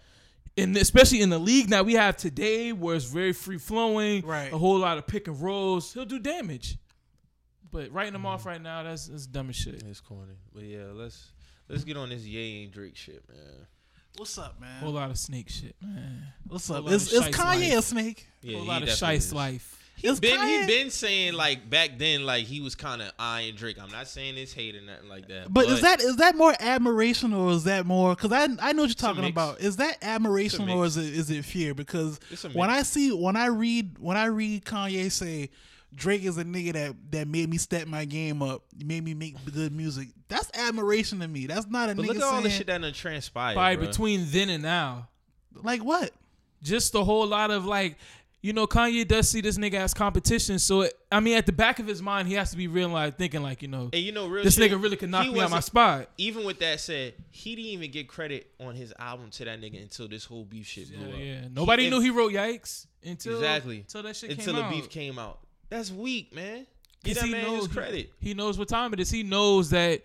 and 0.57 0.75
especially 0.77 1.21
in 1.21 1.29
the 1.29 1.37
league 1.37 1.69
now 1.69 1.83
we 1.83 1.93
have 1.93 2.17
today 2.17 2.71
where 2.73 2.95
it's 2.95 3.05
very 3.05 3.33
free 3.33 3.59
flowing, 3.59 4.25
Right. 4.25 4.51
A 4.51 4.57
whole 4.57 4.79
lot 4.79 4.97
of 4.97 5.05
pick 5.05 5.27
and 5.27 5.39
rolls. 5.39 5.93
He'll 5.93 6.05
do 6.05 6.17
damage. 6.17 6.79
But 7.71 7.91
writing 7.91 8.15
him 8.15 8.25
off 8.25 8.41
mm-hmm. 8.41 8.49
right 8.49 8.61
now, 8.61 8.83
that's 8.83 9.07
that's 9.07 9.27
dumb 9.27 9.49
as 9.49 9.55
shit. 9.55 9.81
It's 9.83 10.01
corny. 10.01 10.33
But 10.53 10.63
yeah, 10.63 10.87
let's 10.91 11.31
let's 11.69 11.83
get 11.83 11.97
on 11.97 12.09
this 12.09 12.23
Ye 12.23 12.63
and 12.63 12.71
Drake 12.71 12.95
shit, 12.95 13.23
man. 13.29 13.67
What's 14.17 14.37
up, 14.37 14.59
man? 14.59 14.81
Whole 14.81 14.91
lot 14.91 15.09
of 15.09 15.17
snake 15.17 15.49
shit, 15.49 15.75
man. 15.81 16.23
What's 16.47 16.69
up? 16.69 16.83
lot 16.83 16.93
Is, 16.93 17.13
is 17.13 17.23
Kanye 17.29 17.69
life. 17.69 17.79
a 17.79 17.81
snake? 17.81 18.27
Yeah, 18.41 18.57
Whole 18.57 18.67
lot 18.67 18.81
of 18.81 18.89
definitely 18.89 19.17
shice 19.17 19.19
is. 19.19 19.33
life. 19.33 19.77
Is 20.03 20.19
Been, 20.19 20.39
Kanye- 20.39 20.61
he 20.61 20.67
been 20.67 20.89
saying 20.89 21.33
like 21.33 21.69
back 21.69 21.97
then, 21.97 22.25
like 22.25 22.45
he 22.45 22.59
was 22.59 22.75
kind 22.75 23.01
of 23.01 23.11
eyeing 23.19 23.55
Drake. 23.55 23.77
I'm 23.79 23.91
not 23.91 24.07
saying 24.07 24.35
it's 24.37 24.51
hate 24.51 24.75
or 24.75 24.81
nothing 24.81 25.07
like 25.07 25.27
that. 25.27 25.53
But, 25.53 25.67
is 25.67 25.81
that 25.81 26.01
is 26.01 26.17
that 26.17 26.35
more 26.35 26.55
admiration 26.59 27.33
or 27.33 27.51
is 27.51 27.65
that 27.65 27.85
more? 27.85 28.15
Because 28.15 28.31
I 28.31 28.43
I 28.59 28.73
know 28.73 28.81
what 28.81 28.89
you're 28.89 28.95
talking 28.95 29.25
about. 29.25 29.61
Is 29.61 29.77
that 29.77 29.97
admiration 30.01 30.69
or 30.69 30.85
is 30.85 30.97
it 30.97 31.05
is 31.05 31.29
it 31.29 31.45
fear? 31.45 31.73
Because 31.73 32.19
when. 32.51 32.69
I 32.69 32.81
see 32.81 33.11
when 33.11 33.35
I 33.35 33.47
read 33.47 33.99
when 33.99 34.17
I 34.17 34.25
read 34.25 34.65
Kanye 34.65 35.11
say 35.11 35.51
Drake 35.93 36.23
is 36.23 36.37
a 36.37 36.43
nigga 36.45 36.73
that 36.73 36.95
that 37.11 37.27
made 37.27 37.49
me 37.49 37.57
step 37.57 37.87
my 37.87 38.05
game 38.05 38.41
up, 38.41 38.63
made 38.83 39.03
me 39.03 39.13
make 39.13 39.35
good 39.53 39.71
music. 39.73 40.07
That's 40.29 40.49
admiration 40.53 41.19
to 41.19 41.27
me. 41.27 41.47
That's 41.47 41.67
not 41.67 41.89
a 41.89 41.95
But 41.95 42.03
nigga 42.05 42.07
look 42.07 42.17
at 42.17 42.23
all 42.23 42.41
the 42.41 42.49
shit 42.49 42.67
that 42.67 42.81
done 42.81 42.93
transpired. 42.93 43.55
Probably 43.55 43.77
bruh. 43.85 43.89
between 43.89 44.25
then 44.29 44.49
and 44.49 44.63
now. 44.63 45.09
like 45.63 45.83
what. 45.83 46.11
just 46.63 46.95
a 46.95 47.03
whole 47.03 47.27
lot 47.27 47.51
of 47.51 47.65
like 47.65 47.97
you 48.43 48.53
know 48.53 48.65
kanye 48.65 49.07
does 49.07 49.29
see 49.29 49.41
this 49.41 49.57
nigga 49.57 49.75
as 49.75 49.93
competition 49.93 50.57
so 50.57 50.81
it, 50.81 50.93
i 51.11 51.19
mean 51.19 51.35
at 51.37 51.45
the 51.45 51.51
back 51.51 51.77
of 51.79 51.85
his 51.85 52.01
mind 52.01 52.27
he 52.27 52.33
has 52.35 52.49
to 52.51 52.57
be 52.57 52.67
realized 52.67 53.15
thinking 53.17 53.43
like 53.43 53.61
you 53.61 53.67
know 53.67 53.89
And 53.93 54.01
you 54.01 54.11
know, 54.11 54.27
real 54.27 54.43
this 54.43 54.55
shit, 54.55 54.71
nigga 54.71 54.81
really 54.81 54.95
could 54.97 55.09
knock 55.11 55.27
me 55.31 55.39
out 55.41 55.51
my 55.51 55.59
spot 55.59 56.09
Even 56.17 56.43
with 56.45 56.57
that 56.59 56.79
said, 56.79 57.13
he 57.29 57.55
didn't 57.55 57.69
even 57.71 57.91
get 57.91 58.07
credit 58.07 58.49
on 58.59 58.73
his 58.75 58.93
album 58.97 59.29
to 59.31 59.45
that 59.45 59.59
nigga 59.61 59.79
until 59.81 60.07
this 60.07 60.25
whole 60.25 60.43
beef 60.45 60.65
shit 60.65 60.87
blew 60.91 61.05
yeah, 61.07 61.13
up. 61.13 61.19
yeah. 61.19 61.47
nobody 61.53 61.83
He- 61.83 61.89
knew 61.91 61.99
he 61.99 62.09
wrote 62.09 62.31
yikes 62.31 62.87
until 63.05 63.35
Exactly. 63.35 63.79
until 63.81 64.01
that 64.03 64.15
shit 64.15 64.31
until 64.31 64.45
came 64.45 64.55
the 64.55 64.63
out 64.63 64.71
beef 64.71 64.89
came 64.89 65.19
out. 65.19 65.39
That's 65.71 65.89
weak, 65.91 66.35
man. 66.35 66.67
Give 67.03 67.15
'Cause 67.17 67.23
that 67.23 67.29
man 67.31 67.45
his 67.45 67.59
knows- 67.61 67.67
credit. 67.69 68.11
He 68.19 68.35
knows 68.35 68.59
what 68.59 68.67
time 68.67 68.93
it 68.93 68.99
is. 68.99 69.09
He 69.09 69.23
knows 69.23 69.71
that 69.71 70.03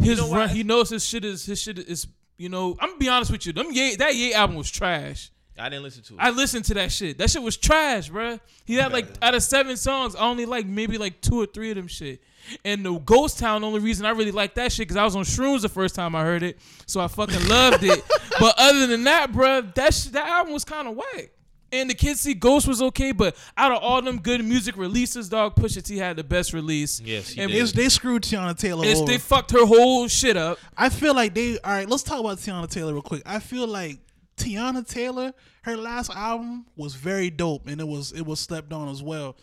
his 0.00 0.18
know 0.20 0.32
run. 0.32 0.48
He 0.50 0.62
knows 0.62 0.90
his 0.90 1.04
shit 1.04 1.24
is 1.24 1.44
his 1.44 1.60
shit 1.60 1.78
is. 1.80 2.06
You 2.36 2.48
know, 2.48 2.76
I'm 2.78 2.90
gonna 2.90 2.98
be 3.00 3.08
honest 3.08 3.32
with 3.32 3.44
you. 3.46 3.52
Them 3.52 3.72
Ye, 3.72 3.96
that 3.96 4.14
Ye 4.14 4.32
album 4.32 4.54
was 4.56 4.70
trash. 4.70 5.32
I 5.58 5.68
didn't 5.68 5.82
listen 5.82 6.04
to 6.04 6.14
it. 6.14 6.18
I 6.20 6.30
listened 6.30 6.66
to 6.66 6.74
that 6.74 6.92
shit. 6.92 7.18
That 7.18 7.28
shit 7.30 7.42
was 7.42 7.56
trash, 7.56 8.08
bruh. 8.10 8.38
He 8.64 8.74
had 8.74 8.92
like 8.92 9.08
out 9.20 9.34
of 9.34 9.42
seven 9.42 9.76
songs, 9.76 10.14
I 10.14 10.20
only 10.20 10.46
like 10.46 10.64
maybe 10.66 10.98
like 10.98 11.20
two 11.20 11.40
or 11.40 11.46
three 11.46 11.70
of 11.70 11.76
them 11.76 11.88
shit. 11.88 12.22
And 12.64 12.84
the 12.86 12.96
Ghost 13.00 13.40
Town, 13.40 13.62
the 13.62 13.66
only 13.66 13.80
reason 13.80 14.06
I 14.06 14.10
really 14.10 14.30
like 14.30 14.54
that 14.54 14.70
shit 14.70 14.86
because 14.86 14.96
I 14.96 15.04
was 15.04 15.16
on 15.16 15.24
shrooms 15.24 15.62
the 15.62 15.68
first 15.68 15.96
time 15.96 16.14
I 16.14 16.22
heard 16.22 16.44
it, 16.44 16.58
so 16.86 17.00
I 17.00 17.08
fucking 17.08 17.48
loved 17.48 17.82
it. 17.82 18.04
But 18.38 18.54
other 18.56 18.86
than 18.86 19.02
that, 19.04 19.32
bruh, 19.32 19.74
that 19.74 19.92
sh- 19.92 20.04
that 20.10 20.28
album 20.28 20.52
was 20.52 20.64
kind 20.64 20.86
of 20.86 20.94
whack. 20.94 21.30
And 21.70 21.90
the 21.90 21.94
Kids 21.94 22.20
See 22.20 22.32
Ghost 22.32 22.66
was 22.66 22.80
okay, 22.80 23.12
but 23.12 23.36
out 23.56 23.72
of 23.72 23.82
all 23.82 24.00
them 24.00 24.18
good 24.20 24.42
music 24.42 24.76
releases, 24.78 25.28
dog, 25.28 25.54
Pusha 25.54 25.82
T 25.82 25.98
had 25.98 26.16
the 26.16 26.24
best 26.24 26.54
release. 26.54 26.98
Yes, 27.00 27.34
and 27.36 27.50
did. 27.52 27.68
They 27.68 27.90
screwed 27.90 28.22
Teyana 28.22 28.56
Taylor 28.58 28.84
it's- 28.84 28.98
over. 28.98 29.06
they 29.10 29.18
fucked 29.18 29.50
her 29.50 29.66
whole 29.66 30.08
shit 30.08 30.36
up. 30.36 30.58
I 30.76 30.88
feel 30.88 31.14
like 31.14 31.34
they. 31.34 31.58
All 31.58 31.72
right, 31.72 31.88
let's 31.88 32.02
talk 32.02 32.20
about 32.20 32.38
Teyana 32.38 32.70
Taylor 32.70 32.92
real 32.94 33.02
quick. 33.02 33.22
I 33.26 33.38
feel 33.38 33.66
like 33.66 33.98
Teyana 34.38 34.86
Taylor, 34.88 35.34
her 35.62 35.76
last 35.76 36.10
album 36.10 36.64
was 36.74 36.94
very 36.94 37.28
dope, 37.28 37.68
and 37.68 37.80
it 37.82 37.86
was 37.88 38.12
it 38.12 38.22
was 38.24 38.40
slept 38.40 38.72
on 38.72 38.88
as 38.88 39.02
well. 39.02 39.36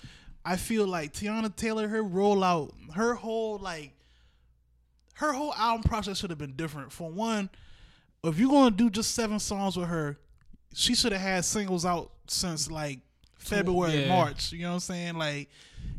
I 0.44 0.56
feel 0.56 0.88
like 0.88 1.14
Teyana 1.14 1.56
Taylor, 1.56 1.88
her 1.88 2.02
rollout, 2.04 2.72
her 2.96 3.14
whole 3.14 3.60
like, 3.60 3.92
her 5.16 5.32
whole 5.34 5.54
album 5.54 5.84
process 5.84 6.18
should 6.18 6.32
have 6.32 6.40
been 6.40 6.56
different. 6.56 6.92
For 6.92 7.10
one, 7.12 7.50
if 8.24 8.40
you're 8.40 8.50
gonna 8.50 8.72
do 8.76 8.90
just 8.90 9.14
seven 9.14 9.40
songs 9.40 9.78
with 9.78 9.90
her, 9.90 10.18
she 10.74 10.96
should 10.96 11.12
have 11.12 11.22
had 11.22 11.46
singles 11.46 11.86
out 11.86 12.12
since 12.28 12.70
like 12.72 13.00
February, 13.38 14.02
yeah. 14.04 14.10
March. 14.10 14.52
You 14.52 14.64
know 14.64 14.70
what 14.70 14.74
I'm 14.76 14.80
saying? 14.82 15.16
Like, 15.16 15.50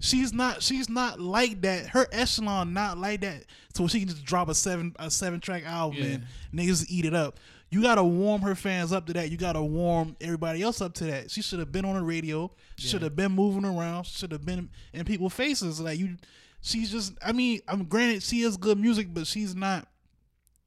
she's 0.00 0.32
not 0.32 0.62
she's 0.62 0.88
not 0.88 1.20
like 1.20 1.62
that. 1.62 1.86
Her 1.88 2.06
echelon 2.12 2.72
not 2.72 2.98
like 2.98 3.20
that. 3.22 3.44
So 3.74 3.86
she 3.86 4.00
can 4.00 4.08
just 4.08 4.24
drop 4.24 4.48
a 4.48 4.54
seven 4.54 4.94
a 4.98 5.10
seven 5.10 5.40
track 5.40 5.64
album 5.64 5.98
Yeah. 5.98 6.04
and 6.06 6.24
niggas 6.54 6.86
eat 6.88 7.04
it 7.04 7.14
up. 7.14 7.38
You 7.70 7.82
gotta 7.82 8.04
warm 8.04 8.42
her 8.42 8.54
fans 8.54 8.92
up 8.92 9.06
to 9.06 9.12
that. 9.14 9.30
You 9.30 9.36
gotta 9.36 9.62
warm 9.62 10.16
everybody 10.20 10.62
else 10.62 10.80
up 10.80 10.94
to 10.94 11.04
that. 11.04 11.30
She 11.30 11.42
should 11.42 11.58
have 11.58 11.72
been 11.72 11.84
on 11.84 11.94
the 11.96 12.02
radio. 12.02 12.50
She 12.76 12.88
should 12.88 13.02
have 13.02 13.16
been 13.16 13.32
moving 13.32 13.64
around. 13.64 14.06
Should 14.06 14.32
have 14.32 14.44
been 14.46 14.70
in 14.92 15.04
people's 15.04 15.32
faces. 15.32 15.80
Like 15.80 15.98
you, 15.98 16.16
she's 16.62 16.90
just. 16.90 17.14
I 17.24 17.32
mean, 17.32 17.60
I'm 17.66 17.84
granted 17.84 18.22
she 18.22 18.42
is 18.42 18.56
good 18.56 18.78
music, 18.78 19.08
but 19.12 19.26
she's 19.26 19.54
not. 19.54 19.88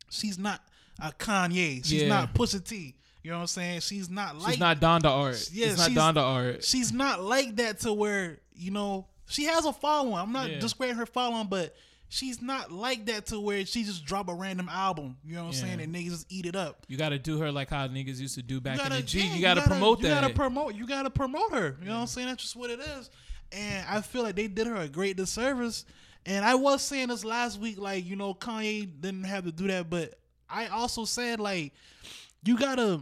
She's 0.10 0.38
not 0.38 0.62
a 1.02 1.12
Kanye. 1.12 1.86
She's 1.86 2.04
not 2.08 2.34
Pusha 2.34 2.64
T. 2.64 2.96
You 3.24 3.32
know 3.32 3.38
what 3.38 3.42
I'm 3.42 3.48
saying? 3.48 3.80
She's 3.82 4.10
not 4.10 4.38
like 4.38 4.52
She's 4.54 4.60
not 4.60 4.80
Donda 4.80 5.06
Art. 5.10 5.50
Yeah, 5.52 5.68
it's 5.68 5.78
not 5.78 5.90
she's- 5.92 5.98
Donda 6.00 6.22
Art. 6.24 6.64
she's 6.64 6.92
not 6.94 7.22
like 7.22 7.56
that 7.58 7.80
to 7.82 7.94
where 7.94 8.40
you 8.54 8.72
know 8.72 9.08
she 9.28 9.46
has 9.46 9.66
a 9.66 9.74
following. 9.74 10.16
I'm 10.16 10.32
not 10.32 10.50
Yeah. 10.50 10.60
discrediting 10.60 10.98
her 11.00 11.06
following, 11.06 11.48
but 11.48 11.76
she's 12.08 12.42
not 12.42 12.72
like 12.72 13.06
that 13.08 13.28
to 13.28 13.40
where 13.40 13.66
she 13.66 13.84
just 13.84 14.04
drop 14.06 14.30
a 14.30 14.34
random 14.34 14.68
album. 14.70 15.18
You 15.26 15.36
know 15.36 15.42
what 15.44 15.48
I'm 15.50 15.54
saying? 15.54 15.82
And 15.82 15.94
niggas 15.94 16.10
just 16.10 16.26
eat 16.32 16.46
it 16.46 16.56
up. 16.56 16.86
You 16.88 16.98
got 16.98 17.10
to 17.10 17.20
do 17.20 17.38
her 17.40 17.52
like 17.52 17.70
how 17.70 17.88
niggas 17.88 18.20
used 18.20 18.36
to 18.36 18.42
do 18.42 18.60
back 18.60 18.74
in 18.78 18.84
gotta, 18.84 18.96
the 18.96 19.02
G. 19.04 19.20
yeah, 19.28 19.36
you 19.36 19.42
got 19.42 19.54
to 19.56 19.62
promote 19.62 20.00
you 20.00 20.08
that. 20.08 20.22
gotta 20.22 20.34
promote. 20.34 20.74
You 20.76 20.88
gotta 20.88 21.10
promote 21.10 21.52
her. 21.52 21.78
You 21.80 21.88
know 21.88 21.96
what 21.96 22.02
I'm 22.02 22.08
saying? 22.08 22.28
That's 22.28 22.42
just 22.42 22.56
what 22.56 22.70
it 22.72 22.80
is. 22.80 23.10
And 23.52 23.86
I 23.88 24.02
feel 24.02 24.24
like 24.24 24.36
they 24.36 24.48
did 24.48 24.66
her 24.68 24.76
a 24.78 24.88
great 24.88 25.18
disservice. 25.18 25.86
And 26.26 26.44
I 26.46 26.56
was 26.56 26.82
saying 26.82 27.10
this 27.10 27.24
last 27.26 27.60
week, 27.60 27.78
like 27.80 28.06
you 28.06 28.16
know, 28.16 28.34
Kanye 28.34 28.90
didn't 29.00 29.26
have 29.26 29.44
to 29.46 29.52
do 29.52 29.68
that, 29.68 29.90
but 29.90 30.16
I 30.50 30.68
also 30.68 31.06
said 31.06 31.40
like 31.40 31.74
you 32.44 32.58
gotta. 32.58 33.02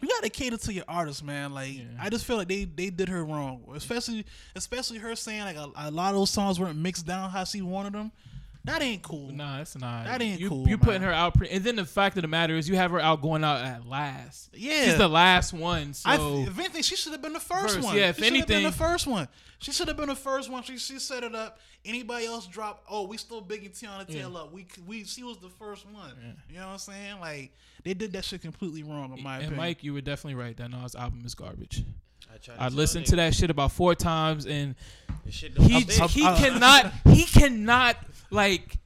You 0.00 0.08
gotta 0.08 0.30
cater 0.30 0.56
to 0.56 0.72
your 0.72 0.84
artist, 0.86 1.24
man. 1.24 1.52
Like 1.52 1.74
Yeah. 1.76 1.82
I 2.00 2.08
just 2.08 2.24
feel 2.24 2.36
like 2.36 2.46
they 2.46 2.64
they 2.64 2.88
did 2.88 3.08
her 3.08 3.24
wrong, 3.24 3.64
especially 3.74 4.24
especially 4.54 4.98
her 4.98 5.16
saying 5.16 5.40
like 5.42 5.56
a, 5.56 5.68
a 5.74 5.90
lot 5.90 6.10
of 6.10 6.20
those 6.20 6.30
songs 6.30 6.60
weren't 6.60 6.78
mixed 6.78 7.04
down 7.04 7.30
how 7.30 7.42
she 7.42 7.62
wanted 7.62 7.94
them. 7.94 8.12
That 8.68 8.82
ain't 8.82 9.02
cool. 9.02 9.30
Nah, 9.32 9.58
that's 9.58 9.76
not. 9.78 10.04
That 10.04 10.20
ain't 10.20 10.38
you, 10.40 10.48
cool, 10.48 10.68
You're 10.68 10.78
putting 10.78 11.02
her 11.02 11.12
out, 11.12 11.34
pre- 11.34 11.48
and 11.48 11.64
then 11.64 11.76
the 11.76 11.84
fact 11.84 12.16
of 12.16 12.22
the 12.22 12.28
matter 12.28 12.54
is, 12.54 12.68
you 12.68 12.76
have 12.76 12.90
her 12.90 13.00
out 13.00 13.22
going 13.22 13.42
out 13.42 13.64
at 13.64 13.86
last. 13.86 14.50
Yeah. 14.54 14.84
she's 14.84 14.98
the 14.98 15.08
last 15.08 15.52
one. 15.52 15.94
So 15.94 16.10
I, 16.10 16.16
if 16.46 16.58
anything, 16.58 16.82
she 16.82 16.94
should 16.96 17.12
have 17.12 17.22
been 17.22 17.32
the 17.32 17.40
first, 17.40 17.76
First, 17.76 17.86
one. 17.86 17.96
yeah, 17.96 18.10
if 18.10 18.16
she 18.16 18.24
should 18.24 18.36
have 18.36 18.46
been 18.46 18.56
anything- 18.56 18.70
the 18.70 18.76
first 18.76 19.06
one. 19.06 19.28
She 19.60 19.72
should 19.72 19.88
have 19.88 19.96
been 19.96 20.08
the 20.08 20.14
first 20.14 20.50
one. 20.50 20.62
She 20.62 20.78
she 20.78 21.00
set 21.00 21.24
it 21.24 21.34
up. 21.34 21.58
Anybody 21.84 22.26
else 22.26 22.46
drop? 22.46 22.84
Oh, 22.88 23.08
we 23.08 23.16
still 23.16 23.40
bigging 23.40 23.70
Teyana 23.70 24.06
Taylor 24.06 24.42
up. 24.42 24.52
We 24.52 24.66
we 24.86 25.02
she 25.04 25.24
was 25.24 25.38
the 25.38 25.48
first 25.48 25.84
one. 25.90 26.12
You 26.48 26.60
know 26.60 26.66
what 26.66 26.72
I'm 26.74 26.78
saying? 26.78 27.18
Like 27.20 27.52
they 27.82 27.94
did 27.94 28.12
that 28.12 28.24
shit 28.24 28.40
completely 28.40 28.84
wrong 28.84 29.16
in 29.16 29.22
my 29.24 29.36
and 29.36 29.44
opinion. 29.46 29.56
Mike, 29.56 29.82
you 29.82 29.94
were 29.94 30.00
definitely 30.00 30.36
right. 30.40 30.56
That 30.56 30.70
Nas 30.70 30.94
album 30.94 31.22
is 31.24 31.34
garbage. 31.34 31.82
I, 32.58 32.66
I 32.66 32.68
tell 32.68 32.76
listened 32.78 33.06
to 33.06 33.16
that 33.16 33.34
shit 33.34 33.50
about 33.50 33.72
four 33.72 33.94
times, 33.94 34.46
and 34.46 34.74
shit 35.30 35.54
don't 35.54 35.66
he 35.66 35.80
he 35.80 36.22
cannot 36.22 36.92
he 37.06 37.24
cannot 37.24 37.96
like 38.30 38.78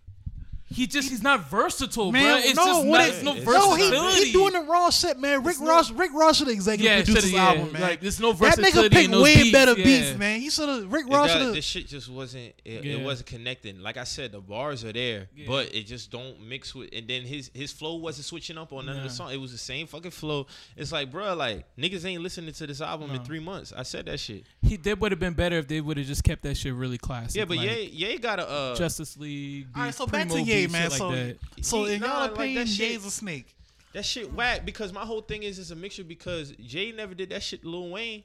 he 0.72 0.86
just 0.86 1.08
he's 1.10 1.22
not 1.22 1.48
versatile, 1.50 2.10
Man, 2.12 2.22
bro. 2.24 2.36
It's 2.38 2.56
no, 2.56 2.64
just 2.66 2.86
what 2.86 2.98
not, 2.98 3.08
it- 3.08 3.14
it's 3.14 3.22
no 3.22 3.32
it's- 3.36 3.46
no, 3.92 4.10
he, 4.10 4.24
he 4.26 4.32
doing 4.32 4.52
the 4.52 4.60
wrong 4.62 4.90
shit, 4.90 5.18
man. 5.18 5.42
Rick 5.44 5.60
no- 5.60 5.68
Ross, 5.68 5.90
Rick 5.90 6.12
Ross 6.14 6.38
should 6.38 6.48
executive 6.48 6.84
Yeah, 6.84 6.96
produced 7.02 7.06
shoulda, 7.18 7.20
this 7.26 7.32
yeah. 7.32 7.48
album, 7.48 7.72
man. 7.72 7.82
Like, 7.82 8.00
there's 8.00 8.20
no 8.20 8.32
versatility. 8.32 8.62
that 8.62 8.68
nigga 8.68 8.82
versatility 8.90 9.08
picked 9.08 9.22
way 9.22 9.34
beats, 9.36 9.52
better 9.52 9.72
yeah. 9.78 9.84
beats, 9.84 10.18
man. 10.18 10.40
He 10.40 10.50
should 10.50 10.68
have. 10.68 10.92
Rick 10.92 11.06
Ross 11.08 11.32
does- 11.32 11.54
this 11.54 11.64
shit 11.64 11.86
just 11.88 12.08
wasn't 12.08 12.54
it, 12.64 12.84
Yeah. 12.84 12.96
it 12.96 13.04
wasn't 13.04 13.26
connecting. 13.28 13.80
Like 13.82 13.96
I 13.96 14.04
said, 14.04 14.32
the 14.32 14.40
bars 14.40 14.84
are 14.84 14.92
there, 14.92 15.28
Yeah. 15.36 15.44
but 15.46 15.74
it 15.74 15.84
just 15.86 16.10
don't 16.10 16.40
mix 16.40 16.74
with. 16.74 16.90
And 16.92 17.06
then 17.08 17.22
his 17.22 17.50
his 17.54 17.72
flow 17.72 17.96
wasn't 17.96 18.26
switching 18.26 18.58
up 18.58 18.72
on 18.72 18.86
none 18.86 18.96
of 18.96 19.02
the 19.04 19.10
song. 19.10 19.32
It 19.32 19.36
was 19.40 19.52
the 19.52 19.58
same 19.58 19.86
fucking 19.86 20.10
flow. 20.10 20.46
It's 20.76 20.92
like, 20.92 21.10
bro, 21.10 21.34
like 21.34 21.64
niggas 21.76 22.04
ain't 22.04 22.22
listening 22.22 22.52
to 22.54 22.66
this 22.66 22.80
album 22.80 23.10
in 23.10 23.22
three 23.24 23.40
months. 23.40 23.72
I 23.76 23.82
said 23.82 24.06
that 24.06 24.18
shit. 24.20 24.44
He 24.62 24.76
that 24.78 24.98
would 25.00 25.12
have 25.12 25.20
been 25.20 25.34
better 25.34 25.56
if 25.58 25.68
they 25.68 25.80
would 25.80 25.96
have 25.98 26.06
just 26.06 26.24
kept 26.24 26.42
that 26.42 26.56
shit 26.56 26.74
really 26.74 26.98
classic. 26.98 27.36
Yeah, 27.36 27.44
but 27.44 27.56
like 27.58 27.68
Ye 27.68 27.84
Ye 27.92 28.18
got 28.18 28.38
a 28.38 28.48
uh, 28.48 28.76
Justice 28.76 29.16
League. 29.16 29.66
All 29.74 29.82
right, 29.82 29.94
so 29.94 30.06
back 30.06 30.28
to 30.28 30.34
Primo 30.34 30.46
Ye, 30.46 30.61
beats, 30.66 30.72
man. 30.72 30.90
shit 30.90 30.98
So, 30.98 31.08
like 31.08 31.16
that. 31.16 31.64
so 31.64 31.84
He- 31.84 31.92
in 31.94 32.00
nah, 32.00 32.06
y'all 32.06 32.20
like, 32.22 32.30
opinion, 32.32 32.54
that 32.56 32.68
shit- 32.68 32.90
a 33.06 33.10
snake. 33.10 33.46
That 33.92 34.04
shit 34.06 34.32
whack 34.32 34.64
because 34.64 34.90
my 34.92 35.02
whole 35.04 35.20
thing 35.20 35.42
is 35.42 35.58
it's 35.58 35.70
a 35.70 35.76
mixture 35.76 36.02
because 36.04 36.52
Jay 36.52 36.92
never 36.92 37.14
did 37.14 37.28
that 37.30 37.42
shit 37.42 37.62
to 37.62 37.68
Lil 37.68 37.90
Wayne. 37.90 38.24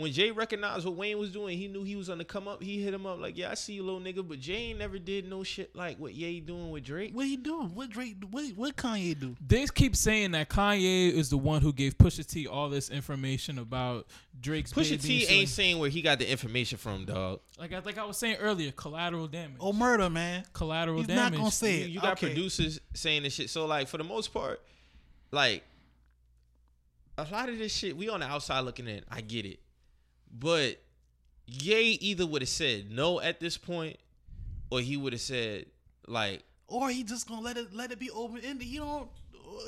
When 0.00 0.12
Jay 0.12 0.30
recognized 0.30 0.84
what 0.86 0.94
Wayne 0.96 1.18
was 1.18 1.30
doing, 1.30 1.58
he 1.58 1.68
knew 1.68 1.82
he 1.84 1.94
was 1.96 2.08
gonna 2.08 2.24
come 2.24 2.48
up. 2.48 2.62
He 2.62 2.82
hit 2.82 2.94
him 2.94 3.06
up 3.06 3.20
like, 3.20 3.36
"Yeah, 3.36 3.50
I 3.50 3.54
see 3.54 3.74
you, 3.74 3.82
little 3.82 4.00
nigga." 4.00 4.26
But 4.26 4.40
Jay 4.40 4.70
ain't 4.70 4.78
never 4.78 4.98
did 4.98 5.28
no 5.28 5.42
shit 5.44 5.76
like 5.76 5.98
what 5.98 6.14
Ye 6.14 6.40
doing 6.40 6.70
with 6.70 6.84
Drake. 6.84 7.14
What 7.14 7.26
he 7.26 7.36
doing? 7.36 7.74
What 7.74 7.90
Drake? 7.90 8.16
What 8.30 8.44
what 8.56 8.76
Kanye 8.76 9.18
do? 9.18 9.36
They 9.46 9.66
keep 9.66 9.94
saying 9.94 10.30
that 10.32 10.48
Kanye 10.48 11.12
is 11.12 11.28
the 11.30 11.38
one 11.38 11.62
who 11.62 11.72
gave 11.72 11.98
Pusha 11.98 12.26
T 12.26 12.46
all 12.46 12.68
this 12.70 12.88
information 12.90 13.58
about 13.58 14.06
Drake's 14.40 14.72
Pusha 14.72 14.90
baby 14.90 14.96
T 15.02 15.22
and 15.24 15.30
ain't 15.32 15.40
like- 15.42 15.48
saying 15.48 15.78
where 15.78 15.90
he 15.90 16.02
got 16.02 16.18
the 16.18 16.30
information 16.30 16.78
from, 16.78 17.04
dog. 17.04 17.40
like 17.58 17.72
I 17.72 17.78
like 17.80 17.98
I 17.98 18.04
was 18.06 18.16
saying 18.16 18.36
earlier, 18.36 18.72
collateral 18.72 19.26
damage. 19.28 19.58
Oh, 19.60 19.72
murder, 19.72 20.08
man. 20.08 20.44
collateral 20.54 20.98
He's 20.98 21.08
damage. 21.08 21.32
not 21.34 21.38
gonna 21.38 21.50
say 21.50 21.78
You, 21.80 21.84
it. 21.84 21.90
you 21.90 22.00
got 22.00 22.12
Okay. 22.12 22.28
producers 22.28 22.80
saying 22.94 23.22
this 23.24 23.34
shit. 23.34 23.50
So 23.50 23.66
like 23.66 23.86
for 23.88 23.98
the 23.98 24.04
most 24.04 24.32
part, 24.32 24.62
like 25.30 25.62
a 27.18 27.26
lot 27.30 27.48
of 27.50 27.58
this 27.58 27.74
shit, 27.74 27.96
we 27.96 28.08
on 28.08 28.20
the 28.20 28.26
outside 28.26 28.60
looking 28.60 28.88
in. 28.88 29.04
I 29.10 29.20
get 29.20 29.44
it, 29.44 29.60
but 30.32 30.80
Ye 31.50 31.98
either 32.00 32.26
would 32.26 32.42
have 32.42 32.48
said 32.48 32.90
no 32.92 33.20
at 33.20 33.40
this 33.40 33.56
point, 33.56 33.96
or 34.70 34.80
he 34.80 34.96
would 34.96 35.12
have 35.12 35.20
said 35.20 35.66
like 36.06 36.44
or 36.68 36.88
he 36.90 37.02
just 37.02 37.28
gonna 37.28 37.40
let 37.40 37.56
it 37.56 37.74
let 37.74 37.90
it 37.90 37.98
be 37.98 38.10
open 38.10 38.40
ended. 38.44 38.66
He 38.66 38.76
don't. 38.76 39.08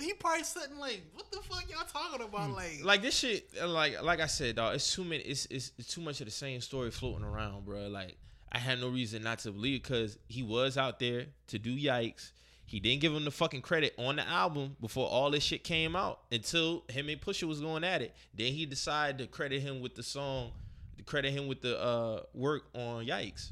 He 0.00 0.14
probably 0.14 0.44
sitting 0.44 0.78
like, 0.78 1.02
what 1.12 1.30
the 1.32 1.38
fuck 1.38 1.64
y'all 1.68 1.84
talking 1.84 2.24
about? 2.24 2.50
Hmm. 2.50 2.54
Like, 2.54 2.80
like 2.84 3.02
this 3.02 3.18
shit 3.18 3.48
like 3.66 4.00
like 4.00 4.20
I 4.20 4.26
said, 4.26 4.56
dog, 4.56 4.76
it's 4.76 4.94
too 4.94 5.02
many 5.02 5.22
it's, 5.24 5.46
it's 5.46 5.72
it's 5.76 5.92
too 5.92 6.00
much 6.00 6.20
of 6.20 6.26
the 6.26 6.32
same 6.32 6.60
story 6.60 6.92
floating 6.92 7.24
around, 7.24 7.64
bro. 7.64 7.88
Like 7.88 8.16
I 8.52 8.58
had 8.58 8.80
no 8.80 8.88
reason 8.88 9.24
not 9.24 9.40
to 9.40 9.50
believe 9.50 9.82
because 9.82 10.18
he 10.28 10.44
was 10.44 10.78
out 10.78 11.00
there 11.00 11.26
to 11.48 11.58
do 11.58 11.76
yikes. 11.76 12.30
He 12.72 12.80
didn't 12.80 13.02
give 13.02 13.12
him 13.12 13.26
the 13.26 13.30
fucking 13.30 13.60
credit 13.60 13.92
on 13.98 14.16
the 14.16 14.26
album 14.26 14.76
before 14.80 15.06
all 15.06 15.30
this 15.30 15.44
shit 15.44 15.62
came 15.62 15.94
out 15.94 16.20
until 16.32 16.84
him 16.88 17.10
and 17.10 17.20
Pusha 17.20 17.46
was 17.46 17.60
going 17.60 17.84
at 17.84 18.00
it. 18.00 18.14
Then 18.34 18.54
he 18.54 18.64
decided 18.64 19.18
to 19.18 19.26
credit 19.26 19.60
him 19.60 19.82
with 19.82 19.94
the 19.94 20.02
song, 20.02 20.52
to 20.96 21.04
credit 21.04 21.32
him 21.32 21.48
with 21.48 21.60
the 21.60 21.78
uh 21.78 22.22
work 22.32 22.62
on 22.74 23.04
Yikes. 23.04 23.50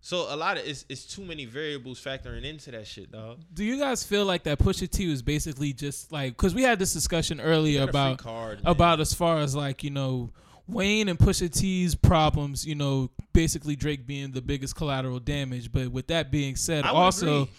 So 0.00 0.26
a 0.28 0.36
lot 0.36 0.58
of 0.58 0.66
it's 0.66 0.84
it's 0.88 1.04
too 1.04 1.22
many 1.22 1.44
variables 1.44 2.02
factoring 2.02 2.42
into 2.42 2.72
that 2.72 2.88
shit, 2.88 3.12
dog. 3.12 3.38
Do 3.54 3.62
you 3.62 3.78
guys 3.78 4.02
feel 4.02 4.24
like 4.24 4.42
that 4.42 4.58
Pusha 4.58 4.90
T 4.90 5.08
was 5.08 5.22
basically 5.22 5.72
just 5.72 6.10
like 6.10 6.32
because 6.32 6.52
we 6.52 6.64
had 6.64 6.80
this 6.80 6.92
discussion 6.92 7.40
earlier 7.40 7.84
about 7.84 8.18
card, 8.18 8.64
man. 8.64 8.72
about 8.72 8.98
as 8.98 9.14
far 9.14 9.38
as 9.38 9.54
like 9.54 9.84
you 9.84 9.90
know 9.90 10.32
Wayne 10.66 11.08
and 11.08 11.20
Pusha 11.20 11.52
T's 11.52 11.94
problems, 11.94 12.66
you 12.66 12.74
know, 12.74 13.10
basically 13.32 13.76
Drake 13.76 14.08
being 14.08 14.32
the 14.32 14.42
biggest 14.42 14.74
collateral 14.74 15.20
damage. 15.20 15.70
But 15.70 15.92
with 15.92 16.08
that 16.08 16.32
being 16.32 16.56
said, 16.56 16.84
also 16.84 17.42
agree. 17.42 17.52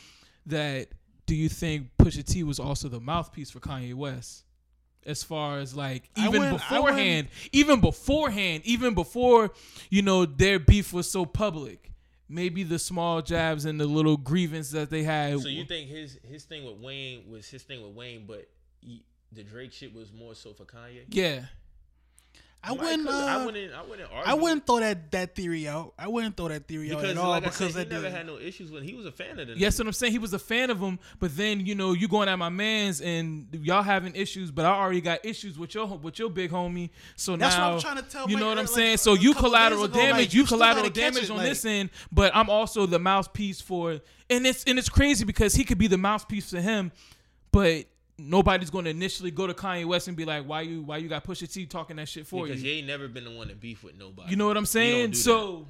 That 0.47 0.89
do 1.25 1.35
you 1.35 1.49
think 1.49 1.89
Pusha 1.97 2.25
T 2.25 2.43
was 2.43 2.59
also 2.59 2.89
the 2.89 2.99
mouthpiece 2.99 3.51
for 3.51 3.59
Kanye 3.59 3.93
West? 3.93 4.43
As 5.05 5.23
far 5.23 5.57
as 5.59 5.75
like 5.75 6.09
even 6.15 6.31
wouldn't- 6.31 6.61
I 6.71 6.75
beforehand, 6.77 7.27
even 7.51 7.81
beforehand, 7.81 8.61
even 8.65 8.93
before 8.93 9.51
you 9.89 10.01
know 10.03 10.25
their 10.25 10.59
beef 10.59 10.93
was 10.93 11.09
so 11.09 11.25
public, 11.25 11.91
maybe 12.29 12.61
the 12.63 12.77
small 12.77 13.21
jabs 13.23 13.65
and 13.65 13.79
the 13.79 13.87
little 13.87 14.15
grievance 14.17 14.69
that 14.71 14.91
they 14.91 15.01
had. 15.03 15.39
So 15.41 15.47
you 15.47 15.65
think 15.65 15.89
his 15.89 16.19
his 16.23 16.43
thing 16.43 16.65
with 16.65 16.77
Wayne 16.77 17.23
was 17.29 17.47
his 17.49 17.63
thing 17.63 17.81
with 17.81 17.93
Wayne, 17.95 18.25
but 18.27 18.47
he, 18.79 19.03
the 19.31 19.43
Drake 19.43 19.73
shit 19.73 19.91
was 19.93 20.11
more 20.13 20.35
so 20.35 20.53
for 20.53 20.65
Kanye? 20.65 21.05
yeah, 21.09 21.45
I 22.63 22.73
wouldn't. 22.73 23.07
Uh, 23.07 23.11
I 23.11 23.43
wouldn't. 23.43 23.73
I 23.73 23.81
wouldn't 23.81 24.11
argue. 24.13 24.31
I 24.31 24.35
wouldn't 24.35 24.67
throw 24.67 24.79
that 24.81 25.09
that 25.11 25.35
theory 25.35 25.67
out. 25.67 25.95
I 25.97 26.07
wouldn't 26.07 26.37
throw 26.37 26.47
that 26.49 26.67
theory 26.67 26.91
out 26.91 26.99
because, 26.99 27.17
at 27.17 27.17
all 27.17 27.31
like 27.31 27.41
I 27.43 27.47
because 27.47 27.73
said, 27.73 27.87
he 27.87 27.93
never 27.93 28.05
dude- 28.05 28.13
had 28.15 28.27
no 28.27 28.37
issues 28.37 28.71
when 28.71 28.83
he 28.83 28.93
was 28.93 29.07
a 29.07 29.11
fan 29.11 29.39
of 29.39 29.47
them. 29.47 29.57
Yes, 29.57 29.79
what 29.79 29.87
I'm 29.87 29.93
saying. 29.93 30.11
He 30.11 30.19
was 30.19 30.33
a 30.33 30.39
fan 30.39 30.69
of 30.69 30.79
them, 30.79 30.99
but 31.19 31.35
then 31.35 31.65
you 31.65 31.73
know 31.73 31.93
you 31.93 32.07
going 32.07 32.29
at 32.29 32.35
my 32.35 32.49
man's 32.49 33.01
and 33.01 33.47
y'all 33.51 33.81
having 33.81 34.15
issues, 34.15 34.51
but 34.51 34.65
I 34.65 34.75
already 34.75 35.01
got 35.01 35.25
issues 35.25 35.57
with 35.57 35.73
your 35.73 35.87
with 35.87 36.19
your 36.19 36.29
big 36.29 36.51
homie. 36.51 36.91
So 37.15 37.35
That's 37.35 37.57
what 37.57 37.63
I'm 37.63 37.79
trying 37.79 37.95
to 37.97 38.03
tell 38.03 38.29
you 38.29 38.37
know 38.37 38.49
what 38.49 38.59
I'm 38.59 38.65
like, 38.65 38.75
saying. 38.75 38.97
So 38.97 39.13
you 39.15 39.33
collateral 39.33 39.85
ago, 39.85 39.99
damage, 39.99 40.35
you 40.35 40.41
you 40.41 40.47
collateral 40.47 40.89
damage 40.91 41.23
it, 41.23 41.31
on 41.31 41.39
this 41.39 41.65
end, 41.65 41.89
but 42.11 42.31
I'm 42.35 42.49
also 42.49 42.85
the 42.85 42.99
mouthpiece 42.99 43.59
for, 43.59 43.99
and 44.29 44.45
it's 44.45 44.63
and 44.65 44.77
it's 44.77 44.89
crazy 44.89 45.25
because 45.25 45.55
he 45.55 45.63
could 45.63 45.79
be 45.79 45.87
the 45.87 45.97
mouthpiece 45.97 46.51
for 46.51 46.61
him, 46.61 46.91
but. 47.51 47.85
Nobody's 48.17 48.69
going 48.69 48.85
to 48.85 48.91
initially 48.91 49.31
go 49.31 49.47
to 49.47 49.53
Kanye 49.53 49.85
West 49.85 50.07
and 50.07 50.15
be 50.15 50.25
like, 50.25 50.45
"Why 50.45 50.61
you, 50.61 50.81
why 50.81 50.97
you 50.97 51.07
got 51.07 51.23
Pusha 51.23 51.51
T 51.51 51.65
talking 51.65 51.95
that 51.95 52.07
shit 52.07 52.27
for 52.27 52.41
you? 52.41 52.45
because 52.47 52.63
you?" 52.63 52.69
he 52.69 52.77
ain't 52.79 52.87
never 52.87 53.07
been 53.07 53.23
the 53.23 53.31
one 53.31 53.47
to 53.47 53.55
beef 53.55 53.83
with 53.83 53.97
nobody. 53.97 54.29
You 54.29 54.35
know 54.35 54.47
what 54.47 54.57
I'm 54.57 54.65
saying? 54.65 55.11
do 55.11 55.17
So, 55.17 55.67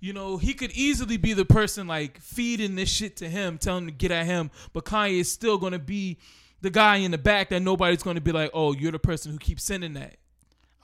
you 0.00 0.12
know, 0.12 0.36
he 0.36 0.54
could 0.54 0.70
easily 0.72 1.16
be 1.16 1.32
the 1.32 1.44
person 1.44 1.86
like 1.86 2.18
feeding 2.20 2.76
this 2.76 2.88
shit 2.88 3.16
to 3.16 3.28
him, 3.28 3.58
telling 3.58 3.84
him 3.84 3.90
to 3.90 3.94
get 3.94 4.10
at 4.10 4.26
him, 4.26 4.50
but 4.72 4.84
Kanye 4.84 5.20
is 5.20 5.30
still 5.32 5.58
gonna 5.58 5.78
be 5.78 6.18
the 6.60 6.70
guy 6.70 6.96
in 6.96 7.10
the 7.10 7.18
back 7.18 7.48
that 7.48 7.60
nobody's 7.60 8.02
gonna 8.02 8.20
be 8.20 8.32
like, 8.32 8.50
oh, 8.54 8.72
you're 8.72 8.92
the 8.92 8.98
person 8.98 9.32
who 9.32 9.38
keeps 9.38 9.64
sending 9.64 9.94
that. 9.94 10.16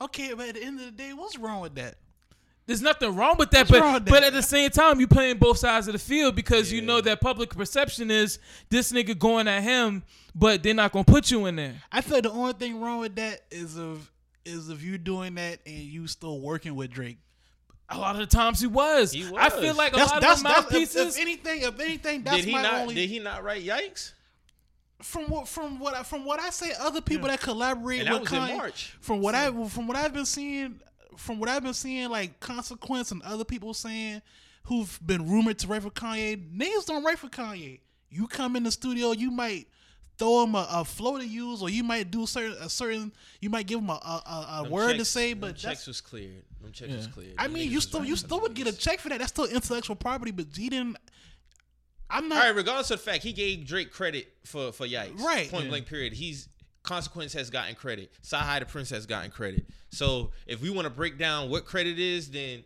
Okay, 0.01 0.35
but 0.35 0.49
at 0.49 0.55
the 0.55 0.63
end 0.63 0.81
of 0.81 0.87
the 0.87 0.93
day, 0.93 1.13
what's 1.13 1.39
wrong 1.39 1.61
with 1.61 1.77
that? 1.77 1.97
There's 2.67 2.81
nothing 2.81 3.15
wrong 3.15 3.37
with 3.39 3.51
that, 3.51 3.69
What's 3.69 3.81
but 3.81 4.05
but 4.07 4.11
that? 4.21 4.25
at 4.25 4.33
the 4.33 4.43
same 4.43 4.71
time, 4.71 4.99
you 4.99 5.07
playing 5.07 5.37
both 5.37 5.59
sides 5.59 5.87
of 5.87 5.93
the 5.93 5.99
field 5.99 6.35
because 6.35 6.73
you 6.73 6.81
know 6.81 7.01
that 7.03 7.21
public 7.21 7.51
perception 7.51 8.11
is 8.11 8.39
this 8.71 8.91
nigga 8.91 9.19
going 9.19 9.47
at 9.49 9.63
him, 9.63 10.03
but 10.35 10.63
they're 10.63 10.73
not 10.73 10.91
gonna 10.93 11.05
put 11.05 11.31
you 11.31 11.45
in 11.47 11.57
there. 11.57 11.75
I 11.93 12.01
feel 12.01 12.23
the 12.23 12.31
only 12.31 12.55
thing 12.55 12.81
wrong 12.81 13.01
with 13.01 13.17
that 13.17 13.43
is 13.51 13.77
if 13.77 14.11
is 14.47 14.71
if 14.71 14.83
you 14.83 14.97
doing 14.99 15.35
that 15.35 15.59
and 15.67 15.75
you 15.75 16.07
still 16.07 16.41
working 16.41 16.75
with 16.75 16.91
Drake. 16.91 17.19
A 17.91 17.99
lot 17.99 18.15
of 18.15 18.21
the 18.21 18.27
times 18.27 18.61
he 18.61 18.67
was. 18.67 19.13
He 19.13 19.25
I 19.37 19.51
feel 19.51 19.69
was. 19.69 19.77
like 19.77 19.93
a 19.93 19.97
That's 19.97 20.11
lot 20.13 20.21
that's, 20.23 20.39
of 20.43 20.69
the 20.71 20.79
that's 20.81 20.97
if, 20.97 21.09
if 21.09 21.19
anything, 21.21 21.61
if 21.63 21.79
anything, 21.81 22.23
that. 22.23 22.31
that's 22.31 22.37
Did 22.39 22.45
he 22.47 22.53
my 22.53 22.63
not? 22.63 22.75
only. 22.75 22.95
Did 22.95 23.11
he 23.11 23.19
not 23.19 23.45
write 23.45 23.63
Yikes? 23.63 24.13
from 25.03 25.25
what 25.25 25.47
from 25.49 25.79
what 25.79 25.95
I, 25.95 26.03
from 26.03 26.25
what 26.25 26.41
I 26.41 26.49
say, 26.49 26.73
other 26.81 27.03
people 27.03 27.29
that 27.29 27.41
collaborate 27.41 28.01
And 28.01 28.09
that 28.09 28.21
with 28.23 28.31
was 28.31 28.33
in 28.33 28.39
Kanye. 28.39 28.57
March. 28.57 28.97
From 29.01 29.21
what 29.21 29.35
I 29.35 29.51
from 29.69 29.87
what 29.87 29.97
I've 29.99 30.15
been 30.15 30.25
seeing, 30.25 30.81
from 31.17 31.39
what 31.39 31.49
I've 31.49 31.63
been 31.63 31.75
seeing, 31.75 32.09
like 32.11 32.41
consequence 32.41 33.11
and 33.11 33.23
other 33.23 33.45
people 33.45 33.75
saying 33.75 34.23
who've 34.65 34.99
been 35.05 35.29
rumored 35.31 35.59
to 35.61 35.67
write 35.69 35.83
for 35.83 35.91
Kanye, 35.91 36.57
niggas 36.57 36.87
don't 36.87 37.05
write 37.05 37.19
for 37.19 37.29
Kanye. 37.29 37.81
You 38.11 38.27
come 38.27 38.57
in 38.57 38.63
the 38.63 38.71
studio, 38.73 39.13
you 39.13 39.31
might 39.31 39.67
throw 40.17 40.45
him 40.45 40.55
a, 40.55 40.67
a 40.71 40.85
flow 40.85 41.19
to 41.19 41.27
use, 41.27 41.61
or 41.61 41.69
you 41.69 41.83
might 41.83 42.11
do 42.11 42.27
certain 42.27 42.57
a 42.61 42.69
certain, 42.69 43.13
you 43.41 43.51
might 43.51 43.67
give 43.67 43.81
him 43.81 43.91
a 43.91 43.95
a, 43.95 44.23
a, 44.27 44.47
a 44.61 44.63
Them 44.63 44.73
word 44.73 44.99
to 44.99 45.05
say, 45.05 45.35
but 45.35 45.57
checks 45.57 45.87
was 45.87 46.01
cleared. 46.01 46.45
Them 46.63 46.73
checks 46.73 46.93
was 46.95 47.07
cleared. 47.09 47.35
I 47.39 47.45
Them 47.45 47.55
mean, 47.55 47.71
you 47.71 47.81
still 47.81 48.05
you 48.05 48.17
still 48.17 48.41
would 48.41 48.55
get 48.55 48.67
a 48.67 48.73
check 48.73 49.01
for 49.01 49.09
that. 49.09 49.19
That's 49.19 49.31
still 49.33 49.47
intellectual 49.47 49.97
property, 49.97 50.31
but 50.31 50.47
he 50.55 50.69
didn't. 50.69 50.97
I'm 52.11 52.29
not. 52.29 52.39
All 52.39 52.45
right, 52.45 52.55
regardless 52.57 52.91
of 52.91 52.99
the 53.03 53.11
fact, 53.11 53.25
he 53.25 53.33
gave 53.33 53.67
Drake 53.67 53.91
credit 53.91 54.33
for 54.45 54.71
for 54.73 54.87
Yikes. 54.87 55.19
Right. 55.21 55.51
Point 55.51 55.65
Yeah. 55.65 55.71
blank. 55.71 55.87
Period. 55.87 56.13
He's 56.13 56.49
Consequence 56.85 57.33
has 57.33 57.51
gotten 57.51 57.75
credit. 57.75 58.13
CyHi 58.23 58.61
the 58.61 58.67
Prynce 58.67 58.91
has 58.91 59.07
gotten 59.07 59.31
credit. 59.31 59.65
So 59.91 60.31
if 60.47 60.61
we 60.63 60.71
want 60.71 60.85
to 60.85 60.91
break 60.91 61.19
down 61.19 61.49
what 61.51 61.65
credit 61.65 61.99
is, 61.99 62.31
then 62.31 62.63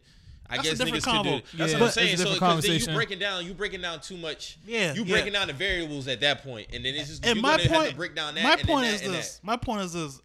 I 0.50 0.56
That's 0.56 0.68
guess 0.70 0.78
different 0.78 1.04
niggas 1.04 1.22
could 1.22 1.42
do. 1.42 1.58
That's 1.58 1.72
Yeah, 1.72 1.78
what 1.78 1.82
I'm 1.82 1.88
it's 1.88 1.96
a 1.96 2.00
saying. 2.00 2.16
So 2.16 2.24
because 2.24 2.24
then 2.24 2.32
you 2.34 2.38
conversation. 2.40 2.94
breaking 2.94 3.18
down, 3.20 3.46
you 3.46 3.54
breaking 3.54 3.80
down 3.80 4.00
too 4.00 4.16
much. 4.16 4.58
Yeah, 4.66 4.92
You 4.94 5.04
yeah. 5.04 5.12
breaking 5.14 5.34
down 5.34 5.46
the 5.46 5.52
variables 5.52 6.08
at 6.08 6.20
that 6.20 6.42
point, 6.42 6.66
and 6.72 6.84
then 6.84 6.94
it's 6.96 7.08
just 7.08 7.24
and 7.24 7.36
you 7.36 7.42
my 7.42 7.52
gonna 7.58 7.62
have 7.68 7.72
point, 7.72 7.90
to 7.90 7.96
break 7.96 8.14
down 8.16 8.34
that. 8.34 8.42
my 8.44 8.52
and 8.54 8.62
point 8.68 8.86
that 8.86 8.94
is 8.94 9.02
and 9.02 9.14
this. 9.14 9.36
that. 9.36 9.44
My 9.46 9.56
point 9.56 9.82
is 9.82 9.92
this. 9.92 10.20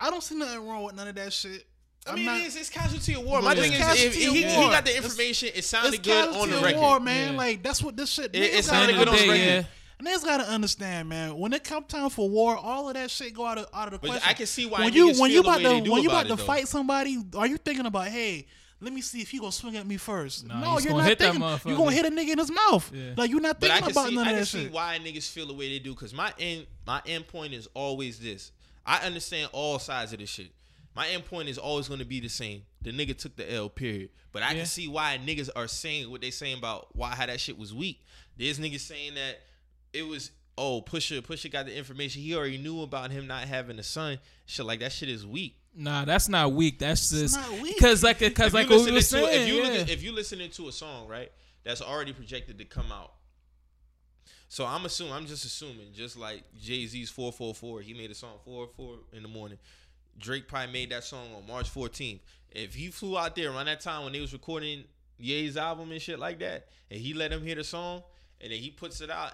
I 0.00 0.10
don't 0.10 0.22
see 0.22 0.36
nothing 0.36 0.64
wrong 0.68 0.84
with 0.84 0.94
none 0.94 1.08
of 1.08 1.14
that 1.16 1.32
shit. 1.32 1.66
I 2.06 2.14
mean, 2.14 2.24
not- 2.26 2.40
it's, 2.40 2.54
it's 2.56 2.70
casualty 2.70 3.14
of 3.14 3.22
war. 3.24 3.38
But 3.40 3.44
My 3.46 3.52
it's 3.52 3.60
thing 3.62 3.72
is, 3.72 3.78
if 3.80 3.84
casualty 4.14 4.20
he, 4.20 4.42
he 4.44 4.68
got 4.70 4.84
the 4.84 4.90
It's- 4.92 5.04
information, 5.04 5.48
it 5.48 5.56
It's 5.58 5.66
sounded 5.66 6.02
good 6.02 6.28
on 6.36 6.48
the 6.50 6.58
record. 6.58 6.78
war, 6.80 7.00
man. 7.00 7.32
Yeah. 7.32 7.38
Like 7.38 7.62
that's 7.64 7.82
what 7.82 7.96
this 7.96 8.10
shit. 8.10 8.30
It- 8.34 8.54
it 8.54 8.64
sounded 8.64 8.96
good 8.96 9.08
on 9.08 9.16
the 9.16 9.28
record. 9.28 9.66
Niggas 10.02 10.24
gotta 10.24 10.44
understand, 10.44 11.08
man. 11.08 11.36
When 11.36 11.52
it 11.52 11.64
come 11.64 11.82
time 11.84 12.08
for 12.10 12.28
war, 12.28 12.56
all 12.56 12.88
of 12.88 12.94
that 12.94 13.10
shit 13.10 13.34
go 13.34 13.44
out 13.44 13.58
of 13.58 13.66
out 13.74 13.86
of 13.88 13.92
the 13.94 13.98
But 13.98 14.10
question. 14.10 14.28
I 14.28 14.32
can 14.34 14.46
see 14.46 14.66
why 14.66 14.84
when 14.84 14.92
you 14.92 15.12
when 15.14 15.30
you 15.30 15.40
about 15.40 15.56
to 15.58 15.62
they 15.64 15.80
do 15.80 15.90
when 15.92 16.02
you 16.02 16.08
about 16.08 16.26
about 16.26 16.26
it, 16.26 16.28
to 16.28 16.36
though. 16.36 16.44
fight 16.46 16.68
somebody, 16.68 17.18
are 17.36 17.46
you 17.46 17.56
thinking 17.56 17.86
about 17.86 18.06
hey? 18.08 18.46
Let 18.80 18.92
me 18.92 19.00
see 19.00 19.20
if 19.20 19.30
he 19.30 19.40
gonna 19.40 19.50
swing 19.50 19.76
at 19.76 19.84
me 19.88 19.96
first. 19.96 20.46
Nah, 20.46 20.60
no, 20.60 20.78
you're 20.78 20.90
gonna 20.92 20.98
not 21.02 21.08
hit 21.08 21.18
that 21.18 21.32
thinking. 21.32 21.40
You 21.42 21.46
motherfucker. 21.48 21.76
gonna 21.76 21.92
hit 21.92 22.06
a 22.06 22.10
nigga 22.10 22.28
in 22.30 22.38
his 22.38 22.50
mouth. 22.52 22.92
Yeah. 22.94 23.10
Like 23.16 23.28
you're 23.30 23.40
not 23.40 23.60
thinking 23.60 23.82
can 23.82 23.90
about 23.90 24.08
see, 24.10 24.14
none 24.14 24.26
I 24.26 24.30
of 24.30 24.34
can 24.34 24.40
that 24.40 24.46
see 24.46 24.62
shit. 24.64 24.72
why 24.72 24.98
niggas 25.02 25.28
feel 25.32 25.46
the 25.48 25.54
way 25.54 25.68
they 25.68 25.80
do. 25.80 25.96
Cause 25.96 26.14
my 26.14 26.32
end, 26.38 26.66
my 26.86 27.02
end 27.04 27.26
point 27.26 27.52
is 27.54 27.66
always 27.74 28.20
this. 28.20 28.52
I 28.86 28.98
understand 29.04 29.50
all 29.52 29.80
sides 29.80 30.12
of 30.12 30.20
this 30.20 30.30
shit. 30.30 30.52
My 30.94 31.08
end 31.08 31.24
point 31.26 31.48
is 31.48 31.58
always 31.58 31.86
going 31.88 32.00
to 32.00 32.06
be 32.06 32.18
the 32.20 32.28
same. 32.28 32.62
The 32.82 32.90
nigga 32.90 33.16
took 33.16 33.36
the 33.36 33.52
L. 33.52 33.68
Period. 33.68 34.10
But 34.32 34.42
I 34.42 34.50
Yeah. 34.52 34.58
can 34.58 34.66
see 34.66 34.88
why 34.88 35.18
niggas 35.24 35.50
are 35.54 35.68
saying 35.68 36.10
what 36.10 36.20
they 36.20 36.30
saying 36.30 36.58
about 36.58 36.94
why 36.96 37.14
how 37.14 37.26
that 37.26 37.40
shit 37.40 37.58
was 37.58 37.74
weak. 37.74 38.00
There's 38.36 38.58
niggas 38.58 38.80
saying 38.80 39.14
that 39.14 39.40
it 39.92 40.06
was 40.06 40.30
oh 40.56 40.82
Pusha 40.82 41.20
Pusha 41.22 41.50
got 41.50 41.66
the 41.66 41.76
information. 41.76 42.22
He 42.22 42.34
already 42.34 42.58
knew 42.58 42.82
about 42.82 43.10
him 43.10 43.26
not 43.26 43.44
having 43.44 43.78
a 43.78 43.82
son. 43.82 44.18
Shit 44.46 44.66
like 44.66 44.80
that 44.80 44.92
shit 44.92 45.08
is 45.08 45.26
weak. 45.26 45.56
Nah, 45.74 46.04
that's 46.04 46.28
not 46.28 46.52
weak. 46.52 46.78
That's 46.80 47.10
just 47.10 47.36
not 47.36 47.60
weak. 47.62 47.76
because 47.76 48.02
like 48.02 48.18
because 48.18 48.48
If 48.48 48.54
like 48.54 48.68
you 48.68 48.76
what 48.76 48.84
we 48.86 48.90
listening 48.92 49.22
were 49.22 49.28
to- 49.28 49.34
saying. 49.34 49.42
if 49.42 49.48
you 49.54 49.62
yeah. 49.62 49.78
look 49.78 49.88
if 49.88 50.02
you 50.02 50.12
listening 50.12 50.50
to 50.50 50.68
a 50.68 50.72
song 50.72 51.06
right 51.08 51.30
that's 51.64 51.80
already 51.82 52.12
projected 52.12 52.58
to 52.58 52.64
come 52.64 52.90
out. 52.92 53.12
So 54.48 54.64
I'm 54.64 54.84
assuming 54.86 55.12
I'm 55.12 55.26
just 55.26 55.44
assuming 55.44 55.92
just 55.94 56.16
like 56.16 56.42
Jay 56.58 56.86
Z's 56.86 57.10
444, 57.10 57.82
he 57.82 57.92
made 57.94 58.10
a 58.10 58.14
song 58.14 58.34
404 58.44 58.96
in 59.16 59.22
the 59.22 59.28
morning. 59.28 59.58
Drake 60.18 60.48
probably 60.48 60.72
made 60.72 60.90
that 60.90 61.04
song 61.04 61.26
on 61.36 61.46
March 61.46 61.72
14th. 61.72 62.20
If 62.50 62.74
he 62.74 62.88
flew 62.88 63.16
out 63.18 63.36
there 63.36 63.50
around 63.50 63.66
that 63.66 63.80
time 63.82 64.04
when 64.04 64.12
they 64.14 64.20
was 64.20 64.32
recording 64.32 64.84
Ye's 65.18 65.56
album 65.56 65.92
and 65.92 66.00
shit 66.00 66.18
like 66.18 66.38
that, 66.40 66.68
and 66.90 66.98
he 67.00 67.12
let 67.12 67.30
him 67.30 67.42
hear 67.44 67.54
the 67.56 67.62
song, 67.64 68.02
and 68.40 68.50
then 68.50 68.58
he 68.58 68.70
puts 68.70 69.00
it 69.02 69.10
out 69.10 69.32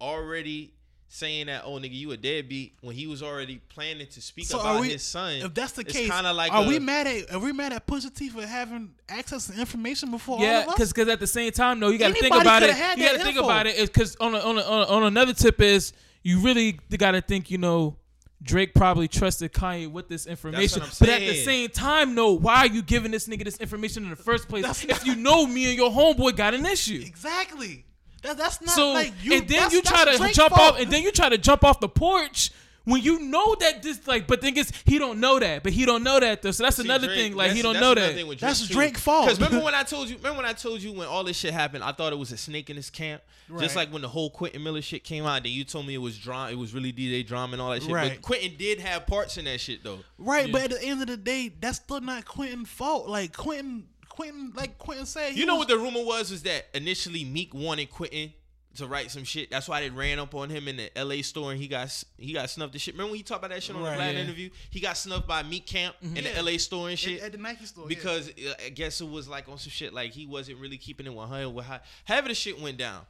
already 0.00 0.72
saying 1.08 1.46
that, 1.46 1.62
oh 1.64 1.74
nigga, 1.74 1.92
you 1.94 2.10
a 2.10 2.16
deadbeat 2.16 2.74
when 2.80 2.96
he 2.96 3.06
was 3.06 3.22
already 3.22 3.60
planning 3.68 4.06
to 4.08 4.20
speak 4.20 4.46
So 4.46 4.58
about 4.58 4.76
are 4.76 4.80
we? 4.80 4.88
his 4.90 5.02
son. 5.02 5.34
If 5.34 5.54
that's 5.54 5.72
the 5.72 5.82
it's 5.82 5.92
case, 5.92 6.10
kinda 6.10 6.32
like 6.32 6.50
are 6.52 6.64
a- 6.64 6.68
we 6.68 6.78
mad 6.80 7.06
at? 7.06 7.32
Are 7.32 7.38
we 7.38 7.52
mad 7.52 7.72
at 7.72 7.86
Pusha 7.86 8.12
T 8.12 8.28
for 8.30 8.44
having 8.44 8.90
access 9.08 9.46
to 9.46 9.58
information 9.58 10.10
before 10.10 10.40
Yeah, 10.40 10.66
because 10.66 10.92
because 10.92 11.08
at 11.08 11.20
the 11.20 11.26
same 11.26 11.52
time, 11.52 11.78
though, 11.78 11.88
you 11.90 11.98
got 11.98 12.14
to 12.14 12.20
think 12.20 12.34
about 12.34 12.62
it. 12.64 12.70
You 12.98 13.04
got 13.06 13.16
to 13.16 13.22
think 13.22 13.38
about 13.38 13.66
it 13.68 13.76
because 13.78 14.16
on 14.16 14.34
a, 14.34 14.38
on, 14.38 14.58
a, 14.58 14.62
on 14.62 14.82
a- 14.82 14.86
on 14.92 15.02
another 15.04 15.32
tip 15.34 15.60
is 15.60 15.92
you 16.22 16.40
really 16.40 16.72
got 16.96 17.12
to 17.12 17.20
think. 17.20 17.48
You 17.50 17.58
know, 17.58 17.96
Drake 18.42 18.74
probably 18.74 19.06
trusted 19.06 19.52
Kanye 19.52 19.88
with 19.90 20.08
this 20.08 20.26
information, 20.26 20.82
I'm 20.82 20.88
but 20.98 21.08
at 21.10 21.20
the 21.20 21.36
same 21.44 21.68
time, 21.68 22.14
no, 22.16 22.32
why 22.32 22.56
are 22.56 22.66
you 22.66 22.82
giving 22.82 23.12
this 23.12 23.28
nigga 23.28 23.44
this 23.44 23.58
information 23.58 24.02
in 24.02 24.10
the 24.10 24.16
first 24.16 24.48
place 24.48 24.64
if 24.84 25.06
you 25.06 25.14
know 25.14 25.46
me 25.46 25.66
and 25.68 25.76
your 25.76 25.90
homeboy 25.90 26.34
got 26.36 26.54
an 26.54 26.66
issue? 26.66 27.02
exactly. 27.06 27.84
That, 28.24 28.36
that's 28.36 28.60
not 28.60 28.74
So 28.74 28.90
like 28.92 29.12
you. 29.22 29.34
and 29.34 29.46
then 29.48 29.70
you 29.70 29.80
try 29.82 30.04
to 30.04 30.32
jump 30.32 30.54
fault. 30.54 30.74
off, 30.74 30.80
and 30.80 30.90
then 30.90 31.02
you 31.02 31.12
try 31.12 31.28
to 31.28 31.38
jump 31.38 31.62
off 31.62 31.78
the 31.80 31.88
porch. 31.88 32.50
When 32.86 33.00
you 33.00 33.18
know 33.18 33.54
that 33.60 33.82
this 33.82 34.06
like, 34.06 34.26
but 34.26 34.42
thing 34.42 34.58
is, 34.58 34.70
he 34.84 34.98
don't 34.98 35.18
know 35.18 35.38
that, 35.38 35.62
but 35.62 35.72
he 35.72 35.86
don't 35.86 36.02
know 36.02 36.20
that 36.20 36.42
though. 36.42 36.50
So 36.50 36.64
that's 36.64 36.76
See, 36.76 36.84
another 36.84 37.06
Drake- 37.06 37.18
thing. 37.18 37.34
Like 37.34 37.52
he 37.52 37.62
don't 37.62 37.80
know 37.80 37.94
that. 37.94 38.12
thing 38.14 38.26
with 38.26 38.40
That's 38.40 38.68
too. 38.68 38.74
Drake's 38.74 39.00
fault. 39.00 39.24
Because 39.24 39.40
remember 39.40 39.64
when 39.64 39.74
I 39.74 39.84
told 39.84 40.10
you? 40.10 40.16
Remember 40.16 40.36
when 40.42 40.44
I 40.44 40.52
told 40.52 40.82
you 40.82 40.92
when 40.92 41.08
all 41.08 41.24
this 41.24 41.38
shit 41.38 41.54
happened? 41.54 41.82
I 41.82 41.92
thought 41.92 42.12
it 42.12 42.18
was 42.18 42.30
a 42.30 42.36
snake 42.36 42.68
in 42.68 42.76
his 42.76 42.90
camp. 42.90 43.22
Just 43.58 43.74
like 43.74 43.90
when 43.90 44.02
the 44.02 44.08
whole 44.08 44.28
Quentin 44.28 44.62
Miller 44.62 44.82
shit 44.82 45.02
came 45.02 45.24
out, 45.24 45.44
then 45.44 45.52
you 45.52 45.64
told 45.64 45.86
me 45.86 45.94
it 45.94 45.98
was 45.98 46.18
drama. 46.18 46.50
It 46.52 46.58
was 46.58 46.74
really 46.74 46.92
DJ 46.92 47.26
drama 47.26 47.54
and 47.54 47.62
all 47.62 47.70
that 47.70 47.82
shit. 47.82 47.90
Right. 47.90 48.12
But 48.16 48.22
Quentin 48.22 48.54
did 48.58 48.80
have 48.80 49.06
parts 49.06 49.38
in 49.38 49.46
that 49.46 49.60
shit 49.60 49.82
though. 49.82 50.00
right, 50.18 50.52
but 50.52 50.64
at 50.64 50.70
the 50.70 50.82
end 50.82 51.00
of 51.00 51.06
the 51.08 51.16
day, 51.16 51.52
that's 51.58 51.78
still 51.78 52.02
not 52.02 52.26
Quentin's 52.26 52.68
fault. 52.68 53.08
Like 53.08 53.34
Quentin, 53.34 53.84
Quentin, 54.14 54.52
like 54.54 54.78
Quentin 54.78 55.06
said, 55.06 55.34
You 55.36 55.46
know 55.46 55.56
was- 55.56 55.66
what 55.66 55.68
the 55.68 55.78
rumor 55.78 56.04
was? 56.04 56.30
Was 56.30 56.42
that 56.44 56.66
initially 56.74 57.24
Meek 57.24 57.52
wanted 57.54 57.90
Quentin 57.90 58.32
to 58.76 58.86
write 58.88 59.10
some 59.10 59.22
shit. 59.22 59.50
That's 59.50 59.68
why 59.68 59.80
they 59.80 59.90
ran 59.90 60.18
up 60.18 60.34
on 60.34 60.50
him 60.50 60.66
in 60.66 60.76
the 60.76 60.98
L.A. 60.98 61.22
store 61.22 61.52
and 61.52 61.60
he 61.60 61.68
got 61.68 62.02
he 62.18 62.32
got 62.32 62.50
snuffed. 62.50 62.72
The 62.72 62.78
shit. 62.80 62.94
Remember 62.94 63.12
when 63.12 63.18
you 63.18 63.24
talked 63.24 63.44
about 63.44 63.54
that 63.54 63.62
shit 63.62 63.76
on 63.76 63.82
Right, 63.82 63.96
the 63.96 64.02
Vlad 64.02 64.12
yeah. 64.14 64.20
interview? 64.20 64.50
He 64.70 64.80
got 64.80 64.96
snuffed 64.96 65.28
by 65.28 65.42
Meek 65.44 65.64
Camp 65.66 65.94
in 66.02 66.14
the 66.14 66.22
Yeah. 66.22 66.30
L.A. 66.38 66.58
store 66.58 66.88
and 66.88 66.98
shit. 66.98 67.20
at, 67.20 67.26
at 67.26 67.32
the 67.32 67.38
Nike 67.38 67.66
store 67.66 67.86
because 67.86 68.30
uh, 68.30 68.54
I 68.66 68.70
guess 68.70 69.00
it 69.00 69.08
was 69.08 69.28
like 69.28 69.48
on 69.48 69.58
some 69.58 69.70
shit 69.70 69.92
like 69.94 70.10
he 70.12 70.26
wasn't 70.26 70.58
really 70.58 70.76
keeping 70.76 71.06
it 71.06 71.14
100 71.14 71.50
with 71.50 71.66
how 71.66 71.80
however 72.04 72.28
the 72.28 72.34
shit 72.34 72.60
went 72.60 72.76
down. 72.78 73.02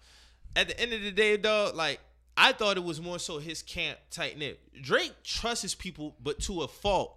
At 0.57 0.69
the 0.69 0.79
end 0.81 0.93
of 0.93 1.01
the 1.03 1.11
day, 1.11 1.37
dog, 1.39 1.75
like 1.75 1.99
I 2.37 2.53
thought 2.53 2.77
it 2.77 2.85
was 2.85 3.01
more 3.01 3.19
so 3.19 3.39
his 3.39 3.63
camp 3.63 3.99
tight 4.11 4.37
knit. 4.39 4.61
Drake 4.83 5.13
trusts 5.23 5.63
his 5.63 5.75
people, 5.75 6.15
but 6.23 6.41
to 6.41 6.63
a 6.63 6.69
fault. 6.69 7.17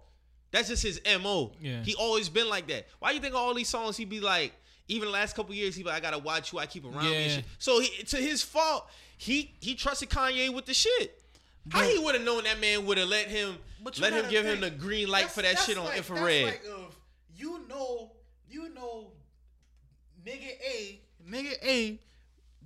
That's 0.50 0.68
just 0.68 0.82
his 0.82 1.00
mo. 1.20 1.52
Yeah. 1.60 1.82
He 1.82 1.94
always 1.94 2.28
been 2.28 2.48
like 2.48 2.66
that. 2.68 2.86
Why 2.98 3.10
you 3.12 3.20
think 3.20 3.34
all 3.34 3.52
these 3.54 3.68
songs 3.68 3.96
he 3.96 4.04
be 4.04 4.20
like? 4.20 4.52
Even 4.90 5.08
the 5.08 5.12
last 5.12 5.36
couple 5.36 5.54
years, 5.54 5.76
he 5.76 5.82
be 5.82 5.90
like, 5.90 5.98
I 5.98 6.00
gotta 6.00 6.18
watch 6.18 6.50
who 6.50 6.58
I 6.58 6.64
keep 6.64 6.84
around 6.86 7.04
me. 7.04 7.14
And 7.14 7.32
shit. 7.32 7.44
So 7.58 7.80
he, 7.80 8.02
to 8.04 8.16
his 8.16 8.42
fault, 8.42 8.88
he 9.18 9.54
he 9.60 9.74
trusted 9.74 10.08
Kanye 10.08 10.52
with 10.54 10.64
the 10.64 10.72
shit. 10.72 11.22
How 11.70 11.82
he 11.82 11.98
would 11.98 12.14
have 12.14 12.24
known 12.24 12.44
that 12.44 12.58
man 12.60 12.86
would 12.86 12.96
have 12.96 13.08
let 13.08 13.26
him 13.26 13.58
let 13.84 13.94
him 13.96 14.22
gotta 14.22 14.28
give 14.30 14.46
him 14.46 14.60
the 14.60 14.70
green 14.70 15.08
light 15.08 15.26
for 15.30 15.42
that 15.42 15.56
that's 15.56 15.66
shit 15.66 15.76
on 15.76 15.84
like- 15.84 15.96
that's 15.96 16.08
infrared. 16.08 16.44
like 16.46 16.64
of, 16.66 16.96
you 17.36 17.60
know, 17.68 18.12
you 18.48 18.72
know, 18.72 19.12
nigga 20.24 20.48
A, 20.66 21.00
nigga 21.28 21.52
A 21.62 21.98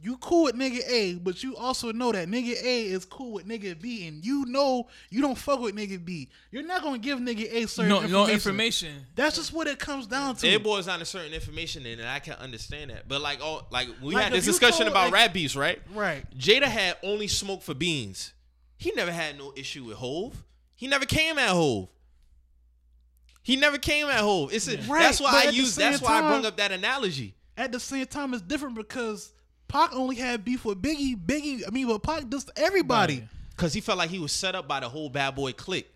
you 0.03 0.17
cool 0.17 0.45
with 0.45 0.57
nigga 0.57 0.81
A, 0.89 1.15
but 1.15 1.43
you 1.45 1.57
also 1.57 1.93
know 1.93 2.11
that 2.13 2.27
nigga 2.29 2.61
A 2.63 2.83
is 2.87 3.05
cool 3.05 3.33
with 3.33 3.47
nigga 3.47 3.81
B, 3.81 4.07
and 4.09 4.25
you 4.25 4.45
know 4.47 4.89
you 5.11 5.21
don't 5.23 5.39
fuck 5.39 5.61
with 5.61 5.77
nigga 5.77 6.05
B. 6.05 6.29
You're 6.51 6.67
not 6.67 6.83
gonna 6.83 6.99
give 6.99 7.19
nigga 7.21 7.53
A 7.53 7.69
certain 7.69 7.89
No, 7.89 7.97
information. 8.03 8.13
no 8.13 8.29
information. 8.29 9.07
That's 9.15 9.37
just 9.37 9.53
what 9.53 9.67
it 9.69 9.79
comes 9.79 10.07
down 10.09 10.37
to. 10.37 10.47
It 10.49 10.63
boils 10.63 10.87
down 10.87 10.99
to 10.99 11.05
certain 11.05 11.33
information, 11.33 11.87
and 11.87 12.03
I 12.03 12.19
can 12.19 12.35
understand 12.35 12.91
that. 12.91 13.07
But 13.09 13.21
like, 13.21 13.39
oh, 13.41 13.65
like 13.71 13.89
we 14.03 14.15
Like, 14.15 14.25
had 14.25 14.33
this 14.33 14.45
discussion 14.45 14.87
told, 14.87 14.91
about 14.91 15.05
like- 15.05 15.13
rap 15.15 15.33
beefs, 15.33 15.55
right? 15.57 15.81
right. 15.95 16.25
Jada 16.37 16.65
had 16.65 16.97
only 17.03 17.29
smoke 17.29 17.63
for 17.63 17.75
beans. 17.75 18.33
He 18.77 18.91
never 18.97 19.13
had 19.13 19.39
no 19.39 19.53
issue 19.57 19.85
with 19.85 19.99
Hove. 19.99 20.43
He 20.75 20.89
never 20.89 21.07
came 21.07 21.39
at 21.39 21.51
Hove. 21.51 21.89
He 23.45 23.57
never 23.57 23.79
came 23.79 24.07
at 24.07 24.21
Hove. 24.21 24.53
It's 24.53 24.69
a, 24.69 24.77
Right, 24.83 25.03
that's 25.03 25.21
why 25.21 25.33
but 25.33 25.45
I 25.45 25.49
at 25.49 25.55
use. 25.55 25.75
That's 25.75 25.99
same 25.99 26.05
why 26.07 26.19
I 26.19 26.21
time- 26.21 26.31
brought 26.31 26.45
up 26.45 26.57
that 26.59 26.73
analogy. 26.73 27.35
At 27.57 27.71
the 27.73 27.81
same 27.81 28.07
time, 28.07 28.33
it's 28.35 28.43
different 28.43 28.75
because 28.77 29.33
Pac 29.73 29.95
only 29.95 30.17
had 30.17 30.45
beef 30.45 30.67
with 30.67 30.83
Biggie. 30.83 31.17
Biggie, 31.17 31.63
I 31.67 31.71
mean, 31.71 31.89
but 31.89 32.03
Pac 32.03 32.29
just 32.29 32.51
everybody. 32.57 33.21
Right. 33.21 33.29
Cause 33.57 33.73
he 33.73 33.81
felt 33.81 33.99
like 33.99 34.11
he 34.11 34.19
was 34.19 34.33
set 34.33 34.55
up 34.55 34.69
by 34.69 34.81
the 34.81 34.89
whole 34.89 35.09
bad 35.09 35.35
boy 35.35 35.53
clique. 35.53 35.92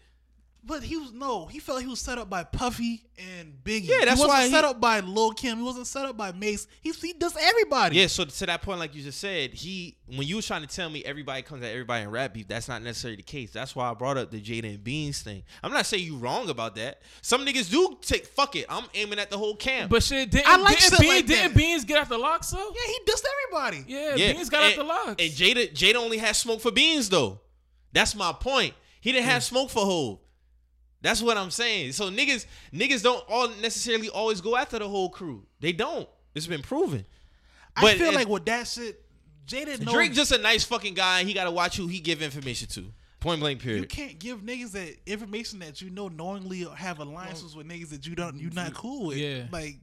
But 0.66 0.82
he 0.82 0.96
was 0.96 1.12
no, 1.12 1.46
he 1.46 1.60
felt 1.60 1.80
he 1.80 1.86
was 1.86 2.00
set 2.00 2.18
up 2.18 2.28
by 2.28 2.42
Puffy 2.42 3.04
and 3.16 3.52
Biggie. 3.62 3.86
Yeah, 3.86 4.04
that's 4.04 4.20
he 4.20 4.26
wasn't 4.26 4.28
why 4.28 4.44
he- 4.46 4.50
set 4.50 4.64
up 4.64 4.80
by 4.80 4.98
Lil 4.98 5.30
Kim. 5.30 5.58
He 5.58 5.62
wasn't 5.64 5.86
set 5.86 6.04
up 6.04 6.16
by 6.16 6.32
Mase. 6.32 6.66
He 6.80 6.90
he 6.90 7.12
does 7.12 7.36
everybody. 7.40 7.96
Yeah, 7.96 8.08
so 8.08 8.24
to 8.24 8.46
that 8.46 8.62
point, 8.62 8.80
like 8.80 8.92
you 8.92 9.02
just 9.02 9.20
said, 9.20 9.54
he 9.54 9.96
when 10.06 10.26
you 10.26 10.36
was 10.36 10.46
trying 10.46 10.62
to 10.62 10.66
tell 10.66 10.90
me 10.90 11.04
everybody 11.04 11.42
comes 11.42 11.62
at 11.62 11.70
everybody 11.70 12.02
in 12.02 12.10
rap 12.10 12.34
beef, 12.34 12.48
that's 12.48 12.66
not 12.66 12.82
necessarily 12.82 13.16
the 13.16 13.22
case. 13.22 13.52
That's 13.52 13.76
why 13.76 13.88
I 13.88 13.94
brought 13.94 14.18
up 14.18 14.32
the 14.32 14.40
Jada 14.40 14.74
and 14.74 14.82
Beans 14.82 15.22
thing. 15.22 15.44
I'm 15.62 15.72
not 15.72 15.86
saying 15.86 16.04
you 16.04 16.16
wrong 16.16 16.50
about 16.50 16.74
that. 16.74 17.00
Some 17.22 17.46
niggas 17.46 17.70
do 17.70 17.96
take 18.02 18.26
fuck 18.26 18.56
it. 18.56 18.66
I'm 18.68 18.86
aiming 18.94 19.20
at 19.20 19.30
the 19.30 19.38
whole 19.38 19.54
camp. 19.54 19.88
But 19.88 20.02
shit, 20.02 20.30
didn't, 20.30 20.48
I 20.48 20.56
like 20.56 20.78
didn't, 20.78 20.90
shit 20.90 21.00
Beans, 21.00 21.14
like 21.14 21.26
didn't. 21.26 21.56
Beans 21.56 21.84
get 21.84 21.98
out 21.98 22.08
the 22.08 22.18
locks 22.18 22.50
though? 22.50 22.58
yeah, 22.74 22.92
he 22.92 22.98
dissed 23.08 23.24
everybody. 23.44 23.84
Yeah, 23.86 24.16
yeah, 24.16 24.32
Beans 24.32 24.50
got 24.50 24.64
and, 24.64 24.72
out 24.72 24.76
the 24.78 24.84
locks. 24.84 25.22
And 25.22 25.32
Jada, 25.32 25.72
Jada 25.72 25.94
only 25.94 26.18
had 26.18 26.34
smoke 26.34 26.60
for 26.60 26.72
Beans 26.72 27.08
though. 27.08 27.40
That's 27.92 28.16
my 28.16 28.32
point. 28.32 28.74
He 29.00 29.12
didn't 29.12 29.26
have 29.26 29.42
mm. 29.42 29.46
smoke 29.46 29.70
for 29.70 29.84
Hove. 29.84 30.18
That's 31.06 31.22
what 31.22 31.36
I'm 31.36 31.52
saying. 31.52 31.92
So 31.92 32.10
niggas, 32.10 32.46
niggas 32.72 33.00
don't 33.00 33.22
all 33.28 33.48
necessarily 33.62 34.08
always 34.08 34.40
go 34.40 34.56
after 34.56 34.76
the 34.80 34.88
whole 34.88 35.08
crew. 35.08 35.46
They 35.60 35.70
don't. 35.70 36.08
It's 36.34 36.48
been 36.48 36.62
proven. 36.62 37.06
I 37.76 37.94
feel 37.94 38.08
it- 38.08 38.14
like 38.16 38.28
with 38.28 38.44
that 38.46 38.66
shit, 38.66 39.04
Jada 39.46 39.78
knows 39.84 39.94
Drake 39.94 40.12
just 40.14 40.32
a 40.32 40.38
nice 40.38 40.64
fucking 40.64 40.94
guy. 40.94 41.22
He 41.22 41.32
got 41.32 41.44
to 41.44 41.52
watch 41.52 41.76
who 41.76 41.86
he 41.86 42.00
give 42.00 42.22
information 42.22 42.66
to. 42.70 42.92
Point 43.20 43.38
blank. 43.38 43.62
Period. 43.62 43.82
You 43.82 43.86
can't 43.86 44.18
give 44.18 44.40
niggas 44.40 44.72
that 44.72 44.96
information 45.06 45.60
that 45.60 45.80
you 45.80 45.90
know 45.90 46.08
knowingly 46.08 46.66
have 46.74 46.98
alliances 46.98 47.54
with 47.54 47.68
niggas 47.68 47.90
that 47.90 48.04
you 48.04 48.16
don't 48.16 48.36
you're 48.40 48.50
not 48.50 48.74
cool 48.74 49.06
with. 49.06 49.18
Yeah. 49.18 49.44
like 49.52 49.76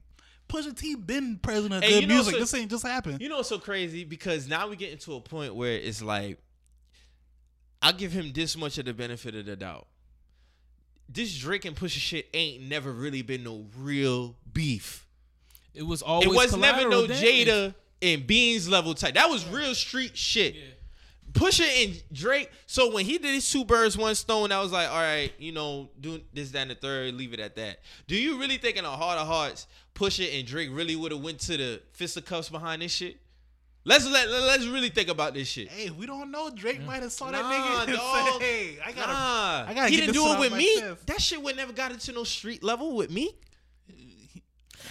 Pusha 0.49 0.77
T 0.77 0.95
been 0.95 1.39
president 1.41 1.75
of 1.75 1.89
Hey, 1.89 1.91
good 1.95 2.01
you 2.01 2.07
know, 2.07 2.13
music. 2.15 2.33
so- 2.33 2.39
this 2.41 2.53
ain't 2.53 2.69
just 2.69 2.85
happened. 2.85 3.21
You 3.21 3.29
know 3.29 3.37
what's 3.37 3.47
so 3.47 3.59
crazy? 3.59 4.03
Because 4.03 4.49
now 4.49 4.67
we 4.67 4.75
get 4.75 4.91
into 4.91 5.13
a 5.15 5.21
point 5.21 5.55
where 5.55 5.71
it's 5.77 6.01
like, 6.01 6.37
I'll 7.81 7.93
give 7.93 8.11
him 8.11 8.33
this 8.33 8.57
much 8.57 8.77
of 8.77 8.83
the 8.83 8.93
benefit 8.93 9.35
of 9.35 9.45
the 9.45 9.55
doubt. 9.55 9.87
This 11.09 11.38
Drake 11.38 11.65
and 11.65 11.75
Pusha 11.75 11.99
shit 11.99 12.27
ain't 12.34 12.63
never 12.63 12.91
really 12.91 13.21
been 13.21 13.43
no 13.43 13.65
real 13.77 14.35
beef. 14.51 15.05
it 15.73 15.84
was 15.84 16.01
always 16.01 16.27
it 16.27 16.34
was 16.34 16.55
never 16.55 16.89
no 16.89 17.05
damage. 17.07 17.47
Jada 17.47 17.75
and 18.01 18.25
Beans 18.25 18.67
level 18.67 18.93
type. 18.93 19.13
That 19.15 19.30
was 19.30 19.47
real 19.47 19.75
street 19.75 20.17
shit. 20.17 20.55
Yeah. 20.55 20.61
Pusha 21.34 21.65
and 21.84 22.03
Drake. 22.11 22.51
So 22.67 22.93
when 22.93 23.05
he 23.05 23.17
did 23.17 23.34
his 23.34 23.49
two 23.49 23.65
birds, 23.65 23.97
one 23.97 24.13
stone, 24.15 24.51
I 24.51 24.61
was 24.61 24.71
like, 24.71 24.88
all 24.88 25.01
right, 25.01 25.31
you 25.39 25.51
know, 25.51 25.89
do 25.99 26.21
this, 26.31 26.51
that, 26.51 26.61
and 26.63 26.71
the 26.71 26.75
third, 26.75 27.15
leave 27.15 27.34
it 27.34 27.39
at 27.39 27.55
that. 27.55 27.80
Do 28.07 28.15
you 28.15 28.39
really 28.39 28.57
think 28.57 28.77
in 28.77 28.85
a 28.85 28.89
heart 28.89 29.17
of 29.17 29.25
hearts, 29.25 29.65
Pusha 29.95 30.38
and 30.38 30.47
Drake 30.47 30.69
really 30.71 30.95
would 30.95 31.11
have 31.11 31.21
went 31.21 31.39
to 31.41 31.57
the 31.57 31.81
fisticuffs 31.93 32.49
behind 32.49 32.84
this 32.84 32.91
shit? 32.91 33.17
Let's 33.85 34.07
let 34.10 34.30
let's 34.30 34.65
really 34.65 34.89
think 34.89 35.10
about 35.10 35.34
this 35.34 35.47
shit. 35.47 35.68
Hey, 35.68 35.89
we 35.89 36.05
don't 36.05 36.31
know. 36.31 36.49
Drake 36.49 36.80
mm. 36.80 36.85
might 36.85 37.03
have 37.03 37.11
saw 37.11 37.30
Nah, 37.30 37.41
that 37.41 37.43
nigga 37.43 37.88
and 37.89 37.97
dog. 37.97 38.27
said, 38.34 38.41
"Hey, 38.41 38.77
I 38.85 38.91
gotta." 38.93 39.11
nah, 39.11 39.65
I 39.68 39.73
gotta 39.76 39.89
he 39.89 39.95
get 39.97 40.01
didn't 40.05 40.14
this 40.15 40.23
do 40.23 40.34
it 40.34 40.39
with 40.39 40.53
me. 40.57 40.80
chest. 40.80 41.07
That 41.07 41.22
shit 41.22 41.41
would 41.41 41.55
never 41.57 41.73
got 41.73 41.91
into 41.91 42.14
no 42.14 42.23
street 42.23 42.64
level 42.64 42.95
with 42.95 43.11
me. 43.11 43.31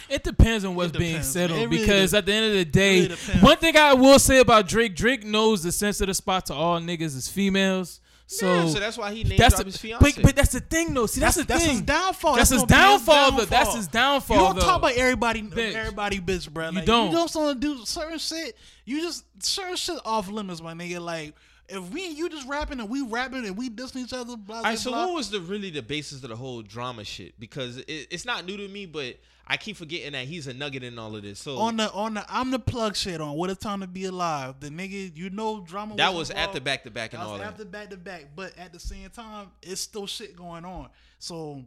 It 0.09 0.25
depends 0.25 0.65
on 0.65 0.75
what's 0.75 0.91
It 0.95 0.99
being 0.99 1.13
depends. 1.13 1.29
said 1.29 1.51
on 1.51 1.57
really 1.57 1.79
because 1.79 2.11
de- 2.11 2.17
at 2.19 2.27
the 2.27 2.33
end 2.33 2.47
of 2.47 2.53
the 2.53 2.65
day, 2.65 3.03
really 3.03 3.17
one 3.41 3.57
thing 3.57 3.77
I 3.77 3.95
will 3.95 4.19
say 4.19 4.41
about 4.41 4.69
Drake, 4.69 4.95
Drake 4.95 5.25
knows 5.25 5.63
the 5.63 5.73
sensitive 5.73 6.17
spot 6.17 6.47
to 6.47 6.55
all 6.55 6.79
niggas 6.81 7.17
is 7.17 7.29
females. 7.29 8.01
So, 8.27 8.47
yeah, 8.47 8.67
so 8.69 8.81
that's 8.81 8.97
why 8.97 9.13
he 9.13 9.25
named 9.25 9.39
that's 9.39 9.55
drop 9.57 9.65
the, 9.67 9.71
his 9.73 9.77
fiance. 9.77 10.13
but, 10.17 10.23
but 10.23 10.37
that's 10.37 10.53
the 10.53 10.61
thing 10.61 10.95
though. 10.95 11.05
See, 11.07 11.21
that's, 11.21 11.37
That's 11.37 11.47
the 11.47 11.53
that's 11.53 11.65
thing. 11.65 11.73
his 11.77 11.83
downfall. 11.83 12.37
That's, 12.37 12.51
his 12.51 12.59
gonna 12.65 12.67
be 12.67 12.75
downfall, 12.75 13.33
though. 13.33 13.45
That's 13.45 13.75
his 13.75 13.89
downfall. 13.89 14.37
You 14.37 14.43
don't 14.45 14.55
though. 14.57 14.61
talk 14.63 14.79
about 14.79 14.93
everybody, 14.97 15.43
Bitch. 15.43 15.75
everybody, 15.75 16.19
bitch, 16.21 16.51
bro. 16.51 16.71
You 16.71 16.77
Like, 16.77 16.85
don't. 16.87 17.11
You 17.11 17.17
don't 17.17 17.35
want 17.35 17.61
to 17.61 17.75
do 17.77 17.85
certain 17.85 18.19
shit. 18.19 18.57
You 18.85 19.01
just 19.01 19.25
certain 19.43 19.77
shit 19.77 19.99
off 20.05 20.31
limits, 20.31 20.63
my 20.63 20.75
nigga. 20.75 21.01
Like 21.01 21.35
if 21.69 21.91
we 21.91 22.07
and 22.07 22.17
you 22.17 22.29
just 22.29 22.47
rapping 22.47 22.81
and 22.81 22.89
we 22.89 23.03
rapping 23.03 23.47
and 23.47 23.57
we 23.57 23.71
dissing 23.71 24.05
each 24.05 24.13
other, 24.13 24.37
blah 24.37 24.61
blah 24.61 24.71
right, 24.71 24.79
so 24.79 24.91
blah. 24.91 25.07
what 25.07 25.15
was 25.15 25.31
the 25.31 25.41
really 25.41 25.71
the 25.71 25.83
basis 25.83 26.23
of 26.23 26.29
the 26.29 26.37
whole 26.37 26.63
drama 26.63 27.05
shit? 27.05 27.39
Because 27.39 27.79
it, 27.79 28.09
it's 28.11 28.25
not 28.25 28.45
new 28.45 28.57
to 28.57 28.69
me, 28.69 28.87
but 28.87 29.17
I 29.47 29.57
keep 29.57 29.77
forgetting 29.77 30.13
that 30.13 30.27
he's 30.27 30.47
a 30.47 30.55
nugget 30.55 30.83
in 30.83 30.99
all 30.99 31.17
of 31.17 31.23
this. 31.23 31.39
So 31.39 31.59
on 31.59 31.77
the 31.77 31.91
on 31.93 32.15
the 32.15 32.25
I'm 32.29 32.51
the 32.51 32.59
plug 32.59 32.97
shit 32.97 33.21
on 33.21 33.35
what 33.35 33.51
a 33.51 33.55
time 33.55 33.81
to 33.81 33.87
be 33.87 34.05
alive. 34.05 34.57
The 34.61 34.69
nigga, 34.69 35.17
you 35.17 35.31
know, 35.31 35.61
drama. 35.61 35.97
that 35.97 36.15
was 36.15 36.31
at 36.31 36.53
the 36.53 36.61
back 36.61 36.85
to 36.85 36.91
back 36.91 37.13
and 37.13 37.23
That 37.23 37.27
all 37.27 37.33
was 37.33 37.41
that. 37.41 37.49
after 37.49 37.65
back 37.65 37.91
to 37.91 37.97
back, 37.97 38.27
but 38.37 38.57
at 38.59 38.73
the 38.73 38.81
same 38.81 39.09
time, 39.11 39.49
it's 39.63 39.81
still 39.81 40.07
shit 40.07 40.37
going 40.37 40.65
on. 40.65 40.89
So, 41.19 41.65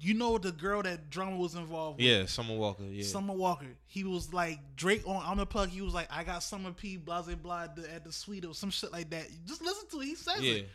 you 0.00 0.14
know, 0.14 0.38
the 0.38 0.52
girl 0.52 0.82
that 0.82 1.10
drama 1.10 1.36
was 1.36 1.54
involved 1.54 1.98
with, 1.98 2.06
Yeah, 2.06 2.26
Summer 2.26 2.54
Walker. 2.54 2.84
Yeah, 2.84 3.04
Summer 3.04 3.34
Walker. 3.34 3.66
He 3.86 4.04
was 4.04 4.32
like 4.32 4.58
Drake 4.76 5.02
on 5.06 5.22
I'm 5.24 5.38
the 5.38 5.46
plug. 5.46 5.68
He 5.68 5.82
was 5.82 5.94
like, 5.94 6.08
I 6.10 6.24
got 6.24 6.42
Summer 6.42 6.72
P, 6.72 6.96
blah 6.96 7.22
blah 7.22 7.34
blah 7.34 7.62
at 7.62 8.04
the, 8.04 8.12
suite 8.12 8.44
or 8.44 8.54
some 8.54 8.70
shit 8.70 8.92
like 8.92 9.10
that. 9.10 9.28
Just 9.46 9.62
listen 9.62 9.88
to 9.90 10.00
it. 10.00 10.04
He 10.04 10.14
says 10.14 10.40
yeah. 10.40 10.54
it. 10.54 10.68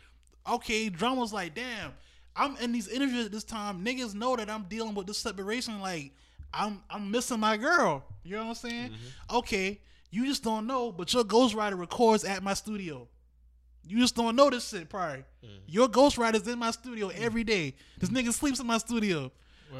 Okay, 0.48 0.88
drama's 0.88 1.32
like, 1.32 1.54
damn. 1.54 1.92
I'm 2.36 2.56
in 2.56 2.72
these 2.72 2.88
interviews 2.88 3.26
at 3.26 3.32
this 3.32 3.44
time. 3.44 3.84
Niggas 3.84 4.14
know 4.14 4.34
that 4.36 4.50
I'm 4.50 4.64
dealing 4.64 4.94
with 4.94 5.06
this 5.06 5.18
separation. 5.18 5.80
Like, 5.80 6.12
I'm 6.52 6.82
I'm 6.90 7.10
missing 7.10 7.40
my 7.40 7.56
girl. 7.56 8.04
You 8.24 8.36
know 8.36 8.42
what 8.42 8.48
I'm 8.48 8.54
saying? 8.54 8.90
Mm-hmm. 8.90 9.36
Okay, 9.36 9.80
you 10.10 10.26
just 10.26 10.42
don't 10.42 10.66
know, 10.66 10.92
but 10.92 11.12
your 11.12 11.24
ghostwriter 11.24 11.78
records 11.78 12.24
at 12.24 12.42
my 12.42 12.54
studio. 12.54 13.08
You 13.86 13.98
just 13.98 14.16
don't 14.16 14.34
know 14.36 14.48
this 14.50 14.68
shit 14.68 14.88
prior. 14.88 15.24
Mm. 15.44 15.48
Your 15.66 15.88
ghostwriter's 15.88 16.48
in 16.48 16.58
my 16.58 16.70
studio 16.70 17.08
every 17.14 17.44
day. 17.44 17.74
This 17.98 18.10
nigga 18.10 18.32
sleeps 18.32 18.60
in 18.60 18.66
my 18.66 18.78
studio. 18.78 19.30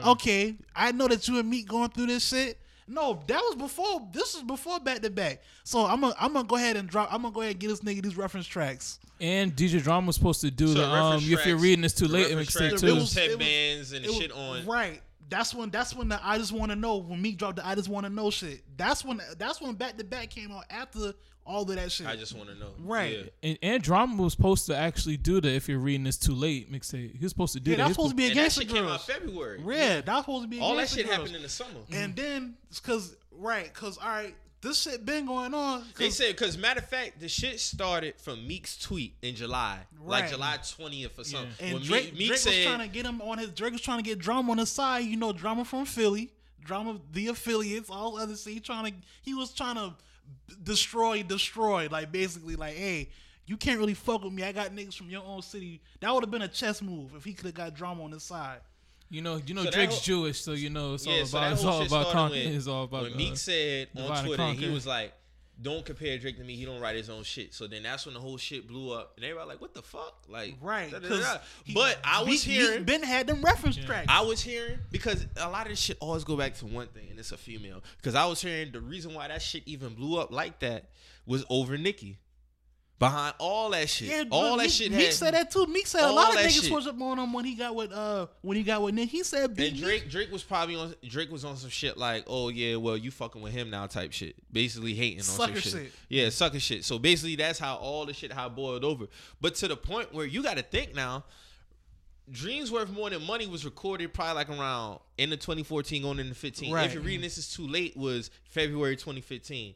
Okay, 0.05 0.57
I 0.75 0.91
know 0.93 1.07
that 1.09 1.29
you 1.29 1.39
and 1.39 1.49
me 1.49 1.63
going 1.63 1.89
through 1.91 2.07
this 2.07 2.27
shit. 2.27 2.59
No, 2.87 3.23
that 3.29 3.41
was 3.41 3.55
before. 3.57 4.07
This 4.13 4.35
was 4.35 4.43
before 4.43 4.79
back 4.81 5.01
to 5.03 5.11
back. 5.11 5.41
So 5.63 5.87
I'm 5.87 6.01
gonna 6.01 6.15
I'm 6.19 6.33
gonna 6.33 6.47
go 6.47 6.57
ahead 6.57 6.77
and 6.77 6.89
drop. 6.89 7.13
I'm 7.13 7.23
gonna 7.23 7.33
go 7.33 7.41
ahead 7.41 7.53
and 7.53 7.61
get 7.61 7.69
this 7.69 7.81
nigga 7.81 8.03
these 8.03 8.17
reference 8.17 8.47
tracks. 8.47 8.99
And 9.21 9.55
DJ 9.55 9.83
Drama 9.83 10.09
was 10.09 10.17
supposed 10.17 10.41
to 10.43 10.51
do 10.51 10.67
So 10.69 10.75
the 10.75 10.85
um. 10.87 11.13
reference 11.15 11.33
If 11.33 11.47
you're 11.47 11.57
reading 11.57 11.83
this 11.83 11.95
too 11.95 12.09
late, 12.09 12.31
it 12.31 12.37
reference 12.37 12.51
mixtape 12.57 12.69
tracks, 12.71 12.81
too. 12.83 12.95
Was- 12.95 12.95
was 13.05 13.17
it 13.17 13.21
was- 13.21 13.31
headbands 13.31 13.93
and 13.93 14.05
was- 14.07 14.17
shit 14.17 14.33
on. 14.33 14.67
Right. 14.67 15.01
That's 15.31 15.55
when 15.55 15.71
that's 15.71 15.95
when 15.95 16.09
the 16.09 16.21
I 16.27 16.37
just 16.37 16.53
want 16.53 16.71
to 16.73 16.77
know 16.77 16.97
when 16.99 17.23
Meek 17.23 17.39
dropped 17.39 17.57
the 17.57 17.67
I 17.67 17.75
just 17.75 17.89
want 17.89 18.05
to 18.05 18.11
know 18.13 18.31
shit. 18.31 18.63
That's 18.77 19.03
when 19.05 19.21
that's 19.39 19.61
when 19.63 19.75
back 19.77 19.97
to 19.97 20.05
back 20.05 20.29
came 20.31 20.51
out 20.53 20.65
after 20.69 21.15
all 21.47 21.63
of 21.63 21.69
that 21.77 21.93
shit. 21.93 22.07
I 22.07 22.17
just 22.17 22.35
want 22.35 22.49
to 22.49 22.55
know. 22.55 22.71
Right. 22.79 23.19
Yeah. 23.19 23.49
And, 23.51 23.59
and 23.63 23.83
Drama 23.83 24.23
was 24.23 24.33
supposed 24.33 24.67
to 24.67 24.77
actually 24.77 25.17
do 25.17 25.41
that 25.41 25.49
if 25.55 25.69
you're 25.69 25.79
reading 25.79 26.05
this 26.05 26.17
too 26.17 26.35
late 26.35 26.73
mixtape. 26.73 27.13
He 27.17 27.23
was 27.23 27.33
supposed 27.33 27.53
to 27.55 27.61
do 27.61 27.73
yeah, 27.73 27.77
that. 27.79 27.83
that 27.83 27.89
was 27.89 27.99
was 27.99 28.11
supposed 28.11 28.11
to 28.13 28.17
be 28.17 28.27
And 28.29 28.37
that 28.37 28.41
against 28.41 28.59
shit 28.59 28.69
the 28.69 28.75
came 28.75 28.85
out 28.85 28.89
girls. 28.89 29.05
February. 29.05 29.61
Yeah, 29.67 30.01
that 30.01 30.07
was 30.07 30.25
supposed 30.25 30.43
to 30.45 30.49
be 30.49 30.61
All 30.61 30.77
that 30.77 30.89
shit 30.89 31.07
girls. 31.07 31.17
happened 31.19 31.37
in 31.37 31.43
the 31.43 31.49
summer. 31.49 31.71
And 31.93 32.15
mm-hmm. 32.15 32.25
then 32.25 32.55
because 32.75 33.17
right, 33.33 33.73
because 33.73 33.99
all 33.99 34.09
right, 34.09 34.35
this 34.63 34.81
shit 34.81 35.05
been 35.05 35.27
going 35.27 35.53
on. 35.53 35.81
'cause- 35.81 35.93
They 35.99 36.11
said 36.11 36.29
because 36.29 36.57
matter 36.57 36.81
of 36.81 36.89
fact, 36.89 37.21
the 37.21 37.29
shit 37.29 37.61
started 37.61 38.15
from 38.19 38.47
Meek's 38.49 38.79
tweet 38.79 39.15
in 39.21 39.35
July, 39.35 39.81
like 40.03 40.31
July 40.31 40.57
twentieth 40.77 41.19
or 41.19 41.25
something. 41.25 41.51
And 41.61 41.75
When 41.75 41.83
Drake, 41.83 42.05
Meek, 42.05 42.19
Meek 42.19 42.29
Drake 42.29 42.39
said, 42.41 42.55
was 42.57 42.65
trying 42.65 42.89
to 42.89 42.95
get 42.95 43.05
him 43.05 43.21
on 43.21 43.37
his. 43.39 43.51
Drake 43.51 43.73
was 43.73 43.83
trying 43.83 43.99
to 43.99 44.05
get 44.05 44.19
drama 44.19 44.53
on 44.53 44.59
his 44.59 44.71
side. 44.71 45.05
You 45.05 45.19
know, 45.19 45.33
drama 45.35 45.67
from 45.67 45.85
Philly, 45.85 46.33
drama 46.65 46.99
the 47.13 47.29
affiliates, 47.29 47.91
all 47.91 48.17
other. 48.17 48.37
So 48.37 48.49
he 48.49 48.59
trying 48.61 48.91
to. 48.91 48.99
He 49.21 49.35
was 49.35 49.53
trying 49.53 49.75
to 49.77 49.93
destroy, 50.63 51.23
destroy. 51.23 51.89
Like 51.91 52.13
basically, 52.13 52.57
like, 52.57 52.75
hey, 52.75 53.11
you 53.47 53.57
can't 53.57 53.79
really 53.79 53.95
fuck 53.95 54.23
with 54.25 54.33
me. 54.33 54.43
I 54.43 54.53
got 54.53 54.71
niggas 54.71 54.95
from 54.95 55.11
your 55.11 55.23
own 55.25 55.43
city. 55.43 55.81
That 56.01 56.13
would 56.13 56.23
have 56.23 56.31
been 56.31 56.43
a 56.43 56.49
chess 56.49 56.81
move 56.83 57.15
if 57.15 57.25
he 57.25 57.33
could 57.35 57.47
have 57.47 57.55
got 57.55 57.75
drama 57.75 58.05
on 58.05 58.13
his 58.13 58.23
side. 58.23 58.61
You 59.11 59.23
know, 59.23 59.41
you 59.47 59.55
know 59.55 59.65
So 59.65 59.71
Drake's 59.71 59.95
whole- 59.95 60.01
Jewish, 60.03 60.41
so 60.41 60.53
you 60.53 60.71
know 60.71 60.95
it's 60.95 61.07
all 61.07 61.13
yeah, 61.17 61.25
so 61.25 61.39
about 61.39 61.49
that 61.49 61.53
it's 61.53 61.65
all 61.65 61.77
about 61.83 61.89
started 62.09 62.13
conquer. 62.13 62.37
It's 62.37 62.67
all 62.67 62.85
about 62.85 63.03
when 63.05 63.13
uh, 63.13 63.17
Meek 63.17 63.37
said 63.37 63.89
divide 63.95 64.11
on 64.11 64.17
and 64.17 64.27
Twitter, 64.27 64.53
he 64.55 64.69
was 64.71 64.87
like, 64.87 65.13
"Don't 65.65 65.85
compare 65.85 66.17
Drake 66.19 66.37
to 66.37 66.45
me. 66.45 66.55
He 66.55 66.65
don't 66.65 66.81
write 66.81 66.95
his 66.95 67.11
own 67.11 67.25
shit." 67.25 67.53
So 67.55 67.67
then 67.67 67.83
that's 67.83 68.05
when 68.07 68.15
the 68.15 68.21
whole 68.21 68.37
shit 68.37 68.69
blew 68.69 68.93
up, 68.93 69.15
and 69.17 69.25
everybody 69.25 69.49
like, 69.49 69.61
"What 69.61 69.75
the 69.75 69.83
fuck?" 69.83 70.23
Like, 70.29 70.55
Right. 70.61 70.93
da, 70.93 71.01
da, 71.01 71.09
da, 71.09 71.39
but 71.75 71.99
I 72.05 72.23
was 72.23 72.43
hearing, 72.45 72.85
Ben 72.85 73.03
had 73.03 73.27
them 73.27 73.43
reference 73.43 73.77
tracks. 73.77 74.07
I 74.09 74.21
was 74.21 74.41
hearing 74.41 74.79
because 74.93 75.27
a 75.37 75.51
lot 75.51 75.63
of 75.67 75.71
this 75.71 75.81
shit 75.81 75.97
always 76.01 76.23
go 76.23 76.37
back 76.37 76.55
to 76.59 76.67
one 76.67 76.87
thing, 76.89 77.09
and 77.11 77.19
it's 77.19 77.33
a 77.33 77.37
female. 77.37 77.83
Because 77.97 78.15
I 78.15 78.27
was 78.27 78.41
hearing 78.41 78.71
the 78.71 78.81
reason 78.81 79.15
why 79.15 79.27
that 79.29 79.43
shit 79.43 79.65
even 79.67 79.95
blew 79.95 80.19
up 80.21 80.31
like 80.31 80.61
that 80.61 80.91
was 81.27 81.45
over 81.51 81.77
Nicki. 81.77 82.19
Behind 82.99 83.35
all 83.39 83.71
that 83.71 83.89
shit. 83.89 84.09
Yeah, 84.09 84.25
all 84.31 84.57
that 84.57 84.65
Meek, 84.65 84.73
shit 84.73 84.93
Meek 84.93 85.07
had. 85.07 85.15
said 85.15 85.35
that 85.35 85.51
too. 85.51 85.67
Meek 85.67 85.87
said 85.87 86.03
a 86.03 86.11
lot 86.13 86.33
of 86.33 86.41
niggas 86.41 86.51
shit. 86.51 86.65
switched 86.65 86.87
up 86.87 87.01
on 87.01 87.19
him 87.19 87.33
when 87.33 87.45
he 87.45 87.55
got 87.55 87.75
with 87.75 87.93
uh 87.93 88.27
when 88.43 88.57
he 88.57 88.63
got 88.63 88.83
with 88.83 88.95
Nick. 88.95 89.09
He 89.11 89.23
said 89.23 89.55
Big 89.55 89.73
And 89.73 89.83
Drake, 89.83 90.11
Drake 90.11 90.31
was 90.33 90.43
probably 90.43 90.77
on. 90.77 90.95
Drake 91.07 91.31
was 91.31 91.45
on 91.45 91.57
some 91.57 91.71
shit 91.71 91.97
like, 91.99 92.25
"Oh 92.27 92.49
yeah, 92.49 92.77
well 92.77 92.97
you 92.97 93.11
fucking 93.11 93.43
with 93.43 93.53
him 93.53 93.71
now," 93.71 93.87
type 93.87 94.13
shit. 94.13 94.37
Basically 94.53 94.95
hating 94.95 95.19
on 95.19 95.25
Sucker 95.25 95.61
some 95.61 95.61
shit. 95.61 95.73
shit. 95.87 95.93
Yeah, 96.09 96.29
sucker 96.31 96.61
shit. 96.61 96.85
So 96.85 96.99
basically, 96.99 97.37
that's 97.37 97.59
how 97.59 97.77
all 97.77 98.07
the 98.07 98.15
shit 98.15 98.33
how 98.33 98.49
boiled 98.49 98.85
over. 98.85 99.07
But 99.41 99.57
to 99.57 99.69
the 99.69 99.77
point 99.77 100.15
where 100.15 100.27
you 100.27 100.43
got 100.43 100.57
to 100.57 100.63
think 100.63 100.95
now. 100.95 101.25
Dreams 102.31 102.73
Worth 102.73 102.91
More 102.91 103.11
Than 103.11 103.23
Money 103.27 103.47
was 103.47 103.67
recorded 103.67 104.15
probably 104.15 104.37
like 104.37 104.49
around 104.49 104.99
in 105.19 105.29
the 105.29 105.37
2014 105.37 106.01
going 106.01 106.19
into 106.19 106.35
15. 106.35 106.73
Right. 106.73 106.87
If 106.87 106.95
you're 106.95 107.03
reading 107.03 107.21
this 107.21 107.37
is 107.37 107.53
too 107.53 107.67
late 107.69 107.95
was 107.99 108.31
February 108.45 108.97
2015. 108.97 109.75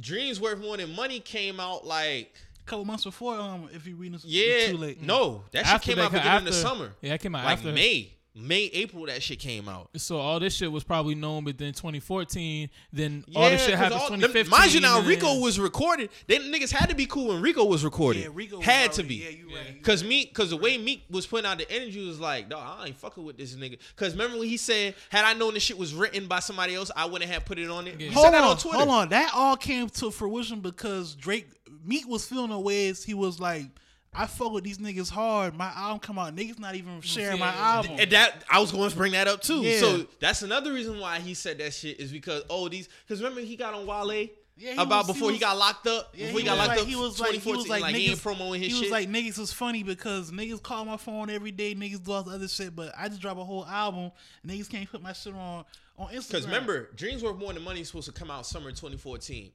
Dreams 0.00 0.40
Worth 0.40 0.58
More 0.60 0.78
Than 0.78 0.94
Money 0.96 1.20
came 1.20 1.60
out 1.60 1.86
like 1.86 2.34
a 2.64 2.68
couple 2.70 2.84
months 2.84 3.04
before. 3.04 3.34
Um, 3.36 3.68
if 3.72 3.86
you 3.86 3.96
reading 3.96 4.12
this, 4.12 4.24
yeah, 4.24 4.44
it's 4.46 4.70
too 4.72 4.76
late. 4.78 5.02
no, 5.02 5.44
that 5.52 5.66
shit 5.66 5.82
came 5.82 5.96
that 5.96 6.04
out 6.06 6.10
co- 6.12 6.18
beginning 6.18 6.38
of 6.38 6.44
the 6.44 6.50
after- 6.50 6.68
summer. 6.68 6.92
Yeah, 7.00 7.14
it 7.14 7.20
came 7.20 7.34
out 7.34 7.44
like 7.44 7.58
after 7.58 7.72
May, 7.72 8.12
May, 8.34 8.70
April. 8.72 9.04
That 9.06 9.22
shit 9.22 9.38
came 9.40 9.68
out. 9.68 9.90
So 9.96 10.16
all 10.16 10.40
this 10.40 10.54
shit 10.54 10.72
was 10.72 10.84
probably 10.84 11.14
known, 11.14 11.44
but 11.44 11.58
then 11.58 11.74
2014, 11.74 12.70
then 12.90 13.24
all 13.36 13.50
this 13.50 13.62
shit 13.66 13.74
happened 13.74 14.00
all- 14.00 14.08
2015. 14.08 14.50
Mind 14.50 14.72
you, 14.72 14.80
now 14.80 15.00
Rico 15.02 15.26
then- 15.26 15.40
was 15.42 15.60
recorded. 15.60 16.08
They 16.28 16.38
niggas 16.38 16.72
had 16.72 16.88
to 16.88 16.94
be 16.96 17.04
cool 17.04 17.28
when 17.28 17.42
Rico 17.42 17.64
was 17.66 17.84
recorded. 17.84 18.20
Yeah, 18.22 18.28
Rico 18.32 18.56
was 18.56 18.64
had 18.64 18.92
to 18.92 19.02
be. 19.02 19.16
Yeah, 19.16 19.28
you 19.30 19.54
right. 19.54 19.82
Cause 19.82 20.02
right. 20.02 20.08
Meek, 20.08 20.32
cause 20.34 20.48
the 20.48 20.56
way 20.56 20.78
Meek 20.78 21.02
was 21.10 21.26
putting 21.26 21.44
out 21.44 21.58
the 21.58 21.70
energy 21.70 22.06
was 22.06 22.20
like, 22.20 22.48
dog, 22.48 22.78
I 22.80 22.86
ain't 22.86 22.96
fucking 22.96 23.22
with 23.22 23.36
this 23.36 23.54
nigga. 23.54 23.76
Cause 23.96 24.12
remember 24.12 24.38
when 24.38 24.48
he 24.48 24.56
said, 24.56 24.94
had 25.10 25.26
I 25.26 25.34
known 25.34 25.52
this 25.52 25.62
shit 25.62 25.76
was 25.76 25.92
written 25.92 26.26
by 26.26 26.38
somebody 26.40 26.74
else, 26.74 26.90
I 26.96 27.04
wouldn't 27.04 27.30
have 27.30 27.44
put 27.44 27.58
it 27.58 27.68
on 27.68 27.86
it. 27.86 28.00
Yeah. 28.00 28.08
He 28.08 28.14
Hold 28.14 28.24
said 28.24 28.32
that 28.32 28.42
on, 28.44 28.50
on 28.52 28.56
Twitter. 28.56 28.78
hold 28.78 28.88
on. 28.88 29.08
That 29.10 29.32
all 29.34 29.56
came 29.58 29.90
to 29.90 30.10
fruition 30.10 30.60
because 30.60 31.14
Drake 31.16 31.48
Meek 31.84 32.06
was 32.08 32.26
feeling 32.26 32.50
the 32.50 32.58
ways 32.58 33.04
he 33.04 33.14
was 33.14 33.40
like, 33.40 33.66
I 34.14 34.26
fuck 34.26 34.52
with 34.52 34.64
these 34.64 34.76
niggas 34.78 35.10
hard. 35.10 35.56
My 35.56 35.72
album 35.74 36.00
come 36.00 36.18
out, 36.18 36.36
niggas 36.36 36.58
not 36.58 36.74
even 36.74 36.98
mm, 36.98 37.02
sharing 37.02 37.38
my 37.40 37.54
album. 37.54 37.96
And 37.98 38.10
that 38.10 38.44
I 38.50 38.60
was 38.60 38.70
going 38.70 38.90
to 38.90 38.96
bring 38.96 39.12
that 39.12 39.26
up 39.26 39.40
too. 39.40 39.62
Yeah. 39.62 39.78
So 39.78 40.06
that's 40.20 40.42
another 40.42 40.72
reason 40.72 40.98
why 41.00 41.18
he 41.18 41.32
said 41.34 41.58
that 41.58 41.72
shit 41.72 41.98
is 41.98 42.12
because 42.12 42.42
oh 42.50 42.68
these 42.68 42.88
because 43.06 43.22
remember 43.22 43.40
he 43.40 43.56
got 43.56 43.72
on 43.72 43.86
Wale 43.86 44.12
Yeah, 44.12 44.28
he 44.58 44.72
about 44.72 45.06
was- 45.06 45.14
before 45.14 45.30
he, 45.30 45.36
was- 45.36 45.40
got 45.40 45.56
locked 45.56 45.86
up. 45.86 46.12
Yeah, 46.14 46.26
before 46.26 46.40
he, 46.40 46.46
got 46.46 46.58
locked 46.58 46.68
like, 46.68 46.80
up, 46.80 46.86
he 46.86 46.94
was 46.96 47.18
like, 47.20 47.30
he 47.30 47.38
2014, 47.38 47.56
was 47.56 47.68
like, 47.82 47.94
he 47.94 48.06
niggas, 48.06 48.10
ain't 48.10 48.22
promoting 48.22 48.62
his 48.62 48.72
he 48.72 48.78
shit. 48.78 48.82
was 48.82 48.92
like, 48.92 49.08
niggas 49.08 49.38
is 49.38 49.52
funny 49.52 49.82
because 49.82 50.30
niggas 50.30 50.62
call 50.62 50.84
my 50.84 50.98
phone 50.98 51.30
every 51.30 51.50
day, 51.50 51.74
niggas 51.74 52.04
do 52.04 52.12
all 52.12 52.22
the 52.22 52.32
other 52.32 52.48
shit, 52.48 52.76
but 52.76 52.92
I 52.98 53.08
just 53.08 53.22
drop 53.22 53.38
a 53.38 53.44
whole 53.44 53.64
album, 53.64 54.12
niggas 54.46 54.68
can't 54.68 54.90
put 54.90 55.00
my 55.02 55.14
shit 55.14 55.34
on 55.34 55.64
on 55.98 56.08
Instagram. 56.08 56.28
Because 56.28 56.44
remember, 56.44 56.90
Dreams 56.96 57.22
Worth 57.22 57.38
More 57.38 57.52
Than 57.54 57.62
Money 57.62 57.80
is 57.80 57.86
supposed 57.88 58.06
to 58.06 58.12
come 58.12 58.30
out 58.30 58.44
summer 58.46 58.70
2014. 58.70 59.52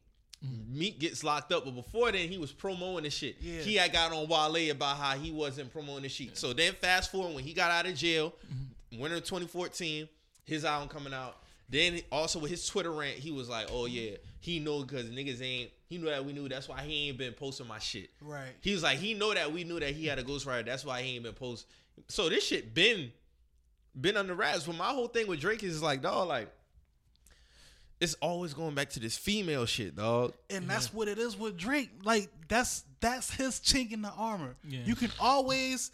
Meek 0.69 0.99
gets 0.99 1.23
locked 1.23 1.51
up, 1.51 1.65
but 1.65 1.75
before 1.75 2.11
then 2.11 2.29
he 2.29 2.37
was 2.37 2.51
promoting 2.51 3.03
the 3.03 3.09
shit. 3.09 3.37
Yeah. 3.41 3.61
He 3.61 3.75
had 3.75 3.91
got 3.91 4.13
on 4.13 4.27
Wale 4.27 4.71
about 4.71 4.97
how 4.97 5.17
he 5.17 5.31
wasn't 5.31 5.71
promoting 5.73 6.03
the 6.03 6.09
shit. 6.09 6.37
So 6.37 6.53
then 6.53 6.73
fast 6.73 7.11
forward 7.11 7.33
when 7.35 7.43
he 7.43 7.53
got 7.53 7.71
out 7.71 7.87
of 7.87 7.95
jail, 7.95 8.33
winter 8.91 9.17
of 9.17 9.23
2014, 9.23 10.07
his 10.45 10.63
album 10.63 10.89
coming 10.89 11.13
out. 11.13 11.37
Then 11.69 11.99
also 12.11 12.39
with 12.39 12.51
his 12.51 12.65
Twitter 12.65 12.91
rant, 12.91 13.15
he 13.15 13.31
was 13.31 13.49
like, 13.49 13.67
"Oh 13.71 13.87
yeah, 13.87 14.11
he 14.39 14.59
know 14.59 14.83
because 14.83 15.05
niggas 15.05 15.41
ain't. 15.41 15.71
He 15.89 15.97
knew 15.97 16.05
that 16.05 16.23
we 16.23 16.33
knew. 16.33 16.47
That's 16.47 16.69
why 16.69 16.81
he 16.81 17.07
ain't 17.09 17.17
been 17.17 17.33
posting 17.33 17.67
my 17.67 17.79
shit. 17.79 18.09
right? 18.21 18.53
He 18.61 18.73
was 18.73 18.83
like, 18.83 18.99
he 18.99 19.13
know 19.13 19.33
that 19.33 19.51
we 19.51 19.63
knew 19.63 19.79
that 19.79 19.91
he 19.91 20.05
had 20.05 20.19
a 20.19 20.23
ghostwriter. 20.23 20.65
That's 20.65 20.85
why 20.85 21.01
he 21.01 21.15
ain't 21.15 21.23
been 21.23 21.33
post. 21.33 21.65
So 22.09 22.29
this 22.29 22.45
shit 22.45 22.73
been 22.73 23.11
been 23.99 24.17
on 24.17 24.27
the 24.27 24.35
wraps. 24.35 24.65
But 24.65 24.75
my 24.75 24.89
whole 24.89 25.07
thing 25.07 25.27
with 25.27 25.39
Drake 25.39 25.63
is 25.63 25.81
like, 25.81 26.01
dog, 26.01 26.27
like 26.27 26.49
it's 27.99 28.13
always 28.15 28.53
going 28.53 28.75
back 28.75 28.89
to 28.91 28.99
this 28.99 29.17
female 29.17 29.65
shit, 29.65 29.95
dog. 29.95 30.33
And 30.49 30.69
that's 30.69 30.93
what 30.93 31.07
it 31.07 31.17
is 31.17 31.37
with 31.37 31.57
Drake. 31.57 31.89
Like 32.03 32.29
that's 32.47 32.83
that's 32.99 33.31
his 33.33 33.59
chink 33.59 33.91
in 33.91 34.01
the 34.01 34.11
armor. 34.11 34.55
Yeah. 34.67 34.79
You 34.85 34.95
can 34.95 35.11
always. 35.19 35.91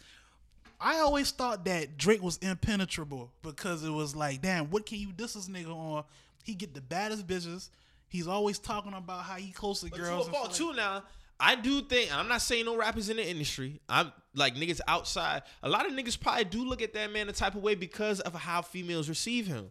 I 0.80 0.98
always 0.98 1.30
thought 1.30 1.64
that 1.64 1.96
Drake 1.96 2.22
was 2.22 2.36
impenetrable 2.38 3.32
because 3.42 3.82
it 3.84 3.90
was 3.90 4.14
like, 4.14 4.42
damn, 4.42 4.70
what 4.70 4.84
can 4.84 4.98
you 4.98 5.12
diss 5.12 5.32
this 5.34 5.48
nigga 5.48 5.74
on? 5.74 6.04
He 6.42 6.54
get 6.54 6.74
the 6.74 6.82
baddest 6.82 7.26
bitches. 7.26 7.70
He's 8.08 8.26
always 8.28 8.58
talking 8.58 8.92
about 8.92 9.22
how 9.24 9.36
he 9.36 9.50
close 9.50 9.80
to 9.80 9.88
But 9.88 9.98
girls. 9.98 10.26
to 10.26 10.30
a 10.30 10.34
fault 10.34 10.48
shit 10.48 10.56
too 10.56 10.72
now. 10.74 11.04
I 11.40 11.54
do 11.54 11.80
think 11.82 12.14
I'm 12.16 12.28
not 12.28 12.42
saying 12.42 12.66
no 12.66 12.76
rappers 12.76 13.08
in 13.08 13.16
the 13.16 13.26
industry. 13.28 13.80
I'm 13.88 14.12
like 14.34 14.56
niggas 14.56 14.80
outside. 14.86 15.42
A 15.62 15.68
lot 15.68 15.86
of 15.86 15.92
niggas 15.92 16.20
probably 16.20 16.44
do 16.44 16.64
look 16.64 16.82
at 16.82 16.92
that 16.94 17.10
man 17.12 17.28
the 17.28 17.32
type 17.32 17.54
of 17.54 17.62
way 17.62 17.74
because 17.74 18.20
of 18.20 18.34
how 18.34 18.60
females 18.62 19.08
receive 19.08 19.46
him. 19.46 19.70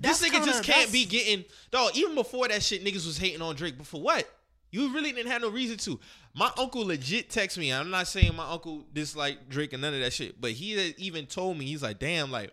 That's 0.00 0.20
this 0.20 0.28
nigga 0.28 0.32
kinda- 0.32 0.46
just 0.46 0.64
can't 0.64 0.90
be 0.92 1.04
getting 1.04 1.44
dog. 1.70 1.96
Even 1.96 2.14
before 2.14 2.48
that 2.48 2.62
shit, 2.62 2.84
niggas 2.84 3.06
was 3.06 3.18
hating 3.18 3.42
on 3.42 3.54
Drake. 3.56 3.76
But 3.76 3.86
for 3.86 4.00
what? 4.00 4.28
You 4.70 4.92
really 4.94 5.12
didn't 5.12 5.30
have 5.30 5.42
no 5.42 5.50
reason 5.50 5.76
to. 5.78 6.00
My 6.34 6.50
uncle 6.56 6.86
legit 6.86 7.28
text 7.28 7.58
me. 7.58 7.70
I'm 7.70 7.90
not 7.90 8.08
saying 8.08 8.34
my 8.34 8.50
uncle 8.50 8.86
disliked 8.92 9.50
Drake 9.50 9.74
and 9.74 9.82
none 9.82 9.92
of 9.92 10.00
that 10.00 10.14
shit, 10.14 10.40
but 10.40 10.52
he 10.52 10.94
even 10.96 11.26
told 11.26 11.58
me 11.58 11.66
he's 11.66 11.82
like, 11.82 11.98
damn, 11.98 12.30
like 12.30 12.52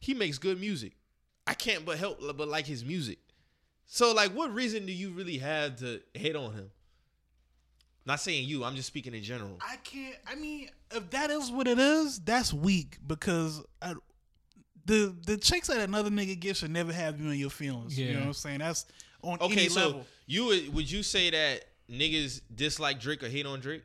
he 0.00 0.14
makes 0.14 0.38
good 0.38 0.58
music. 0.58 0.92
I 1.46 1.52
can't 1.52 1.84
but 1.84 1.98
help 1.98 2.20
but 2.20 2.48
like 2.48 2.66
his 2.66 2.82
music. 2.82 3.18
So 3.84 4.12
like, 4.14 4.32
what 4.32 4.54
reason 4.54 4.86
do 4.86 4.92
you 4.92 5.10
really 5.10 5.36
have 5.38 5.76
to 5.80 6.00
hate 6.14 6.34
on 6.34 6.54
him? 6.54 6.70
Not 8.06 8.20
saying 8.20 8.48
you. 8.48 8.64
I'm 8.64 8.76
just 8.76 8.88
speaking 8.88 9.14
in 9.14 9.22
general. 9.22 9.58
I 9.60 9.76
can't. 9.76 10.16
I 10.26 10.34
mean, 10.34 10.70
if 10.90 11.10
that 11.10 11.30
is 11.30 11.50
what 11.50 11.66
it 11.66 11.78
is, 11.78 12.20
that's 12.20 12.52
weak 12.52 12.98
because 13.06 13.62
I, 13.80 13.94
the 14.86 15.14
the 15.26 15.36
chicks 15.36 15.68
that 15.68 15.78
another 15.80 16.10
nigga 16.10 16.38
gets 16.38 16.60
should 16.60 16.70
never 16.70 16.92
have 16.92 17.20
you 17.20 17.30
in 17.30 17.38
your 17.38 17.50
feelings. 17.50 17.98
You 17.98 18.12
know 18.14 18.20
what 18.20 18.26
I'm 18.28 18.32
saying? 18.34 18.58
That's 18.58 18.86
on 19.22 19.38
Okay, 19.40 19.52
any 19.52 19.68
so 19.68 19.86
level. 19.86 20.06
you 20.26 20.44
would 20.46 20.74
would 20.74 20.90
you 20.90 21.02
say 21.02 21.30
that 21.30 21.64
niggas 21.90 22.40
dislike 22.54 23.00
Drake 23.00 23.22
or 23.22 23.28
hate 23.28 23.46
on 23.46 23.60
Drake? 23.60 23.82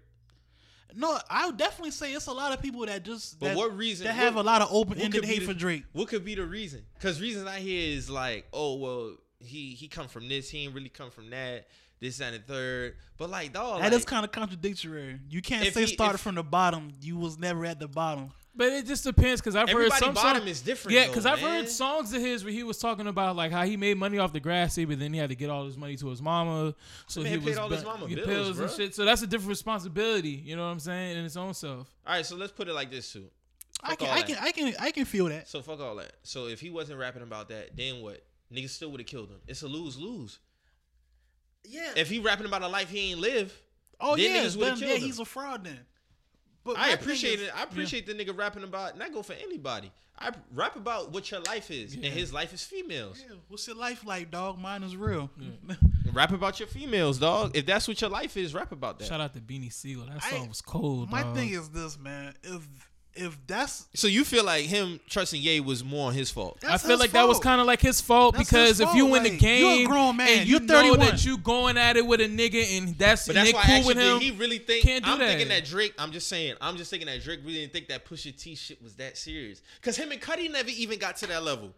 No, 0.96 1.20
I 1.30 1.46
would 1.46 1.58
definitely 1.58 1.92
say 1.92 2.14
it's 2.14 2.26
a 2.28 2.32
lot 2.32 2.52
of 2.52 2.62
people 2.62 2.86
that 2.88 3.04
just 3.04 3.40
But 3.40 3.50
that, 3.50 3.58
what 3.58 3.78
reason- 3.78 4.08
that 4.08 4.14
have 4.16 4.36
what- 4.36 4.42
a 4.46 4.48
lot 4.48 4.62
of 4.64 4.70
open 4.72 5.00
ended 5.00 5.24
hate 5.24 5.40
the- 5.40 5.46
for 5.46 5.54
Drake. 5.54 5.84
What 5.94 6.08
could 6.10 6.26
be 6.26 6.34
the 6.36 6.46
reason? 6.46 6.84
Because 6.96 7.22
reasons 7.22 7.46
I 7.48 7.60
hear 7.60 7.96
is 7.96 8.10
like, 8.10 8.48
oh 8.52 8.76
well, 8.76 9.16
he 9.40 9.76
he 9.76 9.88
come 9.88 10.08
from 10.08 10.28
this, 10.28 10.50
he 10.50 10.64
ain't 10.66 10.74
really 10.74 10.90
come 10.90 11.12
from 11.12 11.30
that, 11.30 11.68
this 12.00 12.18
that, 12.18 12.34
and 12.34 12.44
the 12.44 12.48
third. 12.54 12.96
But 13.18 13.30
like, 13.30 13.54
dog, 13.54 13.82
That 13.82 13.92
like, 13.92 14.00
is 14.00 14.06
kind 14.06 14.26
of 14.26 14.32
contradictory. 14.32 15.20
You 15.30 15.42
can't 15.44 15.72
say 15.74 15.82
he- 15.82 15.88
started 15.94 16.16
if- 16.16 16.22
from 16.22 16.36
the 16.36 16.44
bottom. 16.44 16.92
You 17.02 17.18
was 17.18 17.38
never 17.38 17.66
at 17.66 17.80
the 17.80 17.88
bottom. 17.88 18.32
But 18.56 18.74
it 18.74 18.86
just 18.88 19.04
depends 19.04 19.40
because 19.40 19.56
I've 19.56 19.70
heard 19.70 19.92
some 19.94 20.14
bottom 20.14 20.42
songs- 20.42 20.52
is 20.52 20.62
different. 20.62 20.98
Yeah, 20.98 21.08
because 21.08 21.26
I've 21.26 21.40
heard 21.40 21.70
songs 21.70 22.14
of 22.14 22.22
his 22.22 22.44
where 22.44 22.52
he 22.52 22.64
was 22.64 22.78
talking 22.78 23.08
about 23.08 23.36
like 23.36 23.52
how 23.52 23.64
he 23.64 23.78
made 23.78 23.98
money 23.98 24.18
off 24.18 24.34
the 24.34 24.40
grassy, 24.40 24.86
but 24.86 25.00
then 25.00 25.14
he 25.14 25.20
had 25.20 25.30
to 25.30 25.36
get 25.36 25.50
all 25.50 25.66
his 25.66 25.78
money 25.78 25.96
to 25.98 26.08
his 26.10 26.22
mama. 26.22 26.76
So 27.08 27.22
Man 27.22 27.32
he 27.32 27.38
paid 27.38 27.46
was 27.46 27.58
all 27.58 27.70
his 27.70 27.84
mama 27.84 28.08
get 28.08 28.26
bills, 28.26 28.58
pills 28.58 28.60
and 28.60 28.72
shit. 28.72 28.96
So 28.96 29.06
that's 29.06 29.22
a 29.22 29.28
different 29.28 29.50
responsibility. 29.50 30.32
You 30.32 30.56
know 30.56 30.66
what 30.66 30.72
I'm 30.72 30.80
saying? 30.80 31.18
In 31.18 31.26
its 31.26 31.38
own 31.38 31.54
self. 31.54 31.88
All 32.06 32.16
right, 32.16 32.26
so 32.26 32.36
let's 32.36 32.52
put 32.52 32.68
it 32.68 32.74
like 32.74 32.92
this 32.92 33.14
too. 33.14 33.26
I 33.82 33.96
can, 33.96 34.10
I 34.10 34.22
can, 34.24 34.38
I 34.42 34.52
can, 34.52 34.74
I 34.80 34.92
can 34.92 35.06
feel 35.06 35.26
that. 35.28 35.48
So 35.48 35.62
fuck 35.62 35.80
all 35.80 35.96
that. 35.98 36.12
So 36.24 36.48
if 36.48 36.60
he 36.60 36.70
wasn't 36.70 37.00
rapping 37.00 37.24
about 37.24 37.50
that, 37.50 37.78
then 37.78 38.02
what? 38.02 38.22
Niggas 38.54 38.72
still 38.72 38.92
would 38.92 39.00
have 39.00 39.08
killed 39.08 39.30
him. 39.30 39.38
It's 39.48 39.62
a 39.62 39.68
lose 39.68 39.98
lose. 39.98 40.40
Yeah. 41.64 41.92
If 41.96 42.10
he 42.10 42.20
rapping 42.20 42.46
about 42.46 42.62
a 42.62 42.68
life 42.68 42.90
he 42.90 43.12
ain't 43.12 43.20
live, 43.22 43.58
oh 44.02 44.16
then 44.16 44.36
yeah, 44.36 44.42
niggas 44.42 44.58
would've 44.58 44.60
then, 44.60 44.78
killed 44.80 44.82
yeah, 44.82 44.96
him. 44.96 45.02
he's 45.02 45.20
a 45.20 45.26
fraud 45.26 45.64
then. 45.64 45.80
But 46.76 46.82
I 46.84 46.90
appreciate 46.90 47.40
is- 47.40 47.48
it. 47.48 47.56
I 47.56 47.64
appreciate 47.64 48.06
the 48.06 48.14
nigga 48.14 48.38
rapping 48.38 48.64
about. 48.64 48.94
And 48.94 49.04
I 49.04 49.10
go 49.10 49.22
for 49.22 49.34
anybody. 49.34 49.91
I 50.22 50.32
rap 50.54 50.76
about 50.76 51.12
what 51.14 51.32
your 51.32 51.40
life 51.41 51.72
is, 51.72 51.96
Yeah. 51.96 52.08
and 52.08 52.14
his 52.14 52.34
life 52.34 52.54
is 52.54 52.62
females. 52.64 53.24
Yeah, 53.26 53.36
what's 53.48 53.66
your 53.68 53.78
life 53.78 54.06
like, 54.06 54.30
dog? 54.30 54.60
Mine 54.60 54.84
is 54.84 54.96
real. 54.98 55.30
Rap 56.12 56.32
about 56.34 56.60
your 56.60 56.68
females, 56.68 57.20
dog. 57.20 57.56
If 57.56 57.66
that's 57.66 57.88
what 57.88 58.02
your 58.02 58.10
life 58.10 58.36
is, 58.36 58.54
rap 58.54 58.72
about 58.74 59.00
that. 59.00 59.08
Shout 59.08 59.22
out 59.22 59.34
to 59.34 59.40
Beanie 59.40 59.72
Sigel. 59.72 60.06
That 60.08 60.22
I- 60.24 60.30
song 60.32 60.50
was 60.50 60.60
cold. 60.62 61.10
My 61.10 61.24
dog. 61.24 61.36
thing 61.38 61.50
is 61.50 61.70
this, 61.70 61.98
man. 61.98 62.34
If 62.44 62.68
if 63.15 63.38
that's 63.48 63.88
So 63.95 64.07
you 64.07 64.23
feel 64.23 64.44
like 64.45 64.65
him 64.65 64.99
trusting 65.10 65.41
Ye 65.41 65.60
was 65.60 65.84
more 65.84 66.07
on 66.07 66.14
his 66.14 66.30
fault? 66.31 66.57
I 66.68 66.77
feel 66.77 66.91
his 66.91 66.99
like 66.99 67.11
that 67.11 67.27
was 67.27 67.40
kind 67.40 67.60
of 67.60 67.68
like 67.68 67.81
his 67.81 67.99
fault 67.99 68.36
That's 68.36 68.49
because 68.49 68.69
his 68.77 68.81
if 68.81 68.94
you 68.94 69.07
fault, 69.07 69.18
in 69.18 69.23
the 69.23 69.30
like, 69.31 69.41
you're 69.41 69.52
a 69.52 69.77
game 69.77 69.88
grown 69.88 70.18
man, 70.18 70.40
and 70.40 70.48
you 70.48 70.53
you 70.56 70.60
know 70.61 70.68
31. 70.73 70.99
that 70.99 71.26
you 71.26 71.38
going 71.38 71.77
at 71.77 71.98
it 71.98 72.06
with 72.06 72.22
a 72.22 72.26
nigga 72.26 72.77
and 72.77 72.98
that's 72.98 73.26
But 73.27 73.36
that's 73.36 73.52
they 73.52 73.56
why 73.57 73.64
cool 73.65 73.88
with 73.88 73.98
him, 73.98 74.19
he 74.19 74.31
really 74.31 74.60
think. 74.60 74.84
can't 74.84 75.03
do 75.03 75.11
I'm 75.11 75.19
that. 75.19 75.27
thinking 75.27 75.48
that 75.49 75.65
Drake. 75.65 75.94
I'm 75.98 76.11
just 76.11 76.27
saying. 76.27 76.56
I'm 76.61 76.77
just 76.77 76.90
thinking 76.90 77.07
that 77.07 77.22
Drake 77.23 77.40
really 77.44 77.60
didn't 77.61 77.73
think 77.73 77.88
that 77.90 78.06
Pusha 78.06 78.38
T 78.40 78.56
shit 78.56 78.81
was 78.81 78.95
that 78.95 79.18
serious. 79.18 79.61
Cause 79.81 79.98
him 79.98 80.11
and 80.11 80.22
Cudi 80.22 80.49
never 80.52 80.69
even 80.69 80.99
got 80.99 81.18
to 81.18 81.27
that 81.27 81.44
level. 81.44 81.73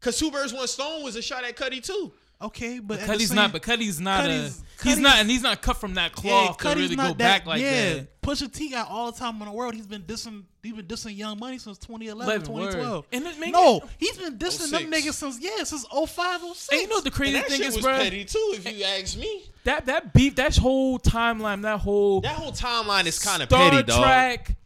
Cause 0.00 0.18
Two 0.18 0.30
Birds 0.30 0.52
One 0.52 0.66
Stone 0.68 1.02
was 1.02 1.16
a 1.16 1.22
shot 1.22 1.44
at 1.44 1.56
Cudi 1.56 1.82
too. 1.82 2.12
Okay, 2.40 2.80
but 2.80 2.98
at 3.00 3.06
the 3.06 3.12
Cudi's 3.14 3.28
same- 3.28 3.36
not, 3.36 3.52
but 3.52 3.62
Cudi's 3.62 3.98
not 3.98 4.24
Cudi's- 4.24 4.62
a. 4.80 4.84
he's 4.84 4.98
not, 4.98 5.16
and 5.16 5.30
he's 5.30 5.40
not 5.42 5.62
cut 5.62 5.78
from 5.78 5.94
that 5.94 6.12
cloth 6.12 6.58
to 6.58 6.68
really 6.74 6.94
go 6.94 7.04
that- 7.08 7.16
back 7.18 7.46
like 7.46 7.62
yeah. 7.62 7.94
that. 7.94 8.20
Pusha 8.20 8.52
T 8.52 8.68
got 8.70 8.90
all 8.90 9.10
the 9.12 9.18
time 9.18 9.40
in 9.40 9.46
the 9.46 9.52
world. 9.52 9.74
He's 9.74 9.86
been 9.86 10.02
dissing. 10.02 10.42
He's 10.62 10.74
been 10.74 10.84
dissing 10.86 11.16
Young 11.16 11.38
Money 11.38 11.58
since 11.58 11.78
2011, 11.78 12.42
2012. 12.44 12.94
word. 12.96 13.04
And 13.12 13.24
it 13.24 13.38
make 13.38 13.52
no, 13.52 13.76
it- 13.78 13.84
he's 13.98 14.18
been 14.18 14.36
dissing 14.36 14.68
06. 14.68 14.70
them 14.72 14.90
niggas 14.90 15.14
since 15.14 15.38
yeah, 15.40 15.62
since 15.64 15.86
05, 15.90 16.42
06. 16.42 16.68
And 16.72 16.80
you 16.82 16.88
know 16.88 16.96
what 16.96 17.04
the 17.04 17.10
crazy 17.10 17.36
And 17.36 17.44
that 17.44 17.48
thing 17.48 17.58
shit 17.58 17.68
is, 17.68 17.76
was 17.76 17.84
bro? 17.84 17.96
petty 17.96 18.24
too, 18.26 18.54
if 18.56 18.70
you 18.70 18.84
ask 18.84 19.16
me. 19.16 19.44
That 19.64 19.86
that 19.86 20.12
beef, 20.12 20.34
that 20.36 20.56
whole 20.56 20.98
timeline, 20.98 21.62
that 21.62 21.78
whole 21.80 22.20
That 22.20 22.34
whole 22.36 22.52
timeline 22.52 23.06
is 23.06 23.18
kind 23.18 23.42
of 23.44 23.48
petty, 23.48 23.82
dog. 23.84 24.02
Trek, 24.02 24.46
Cl- 24.48 24.56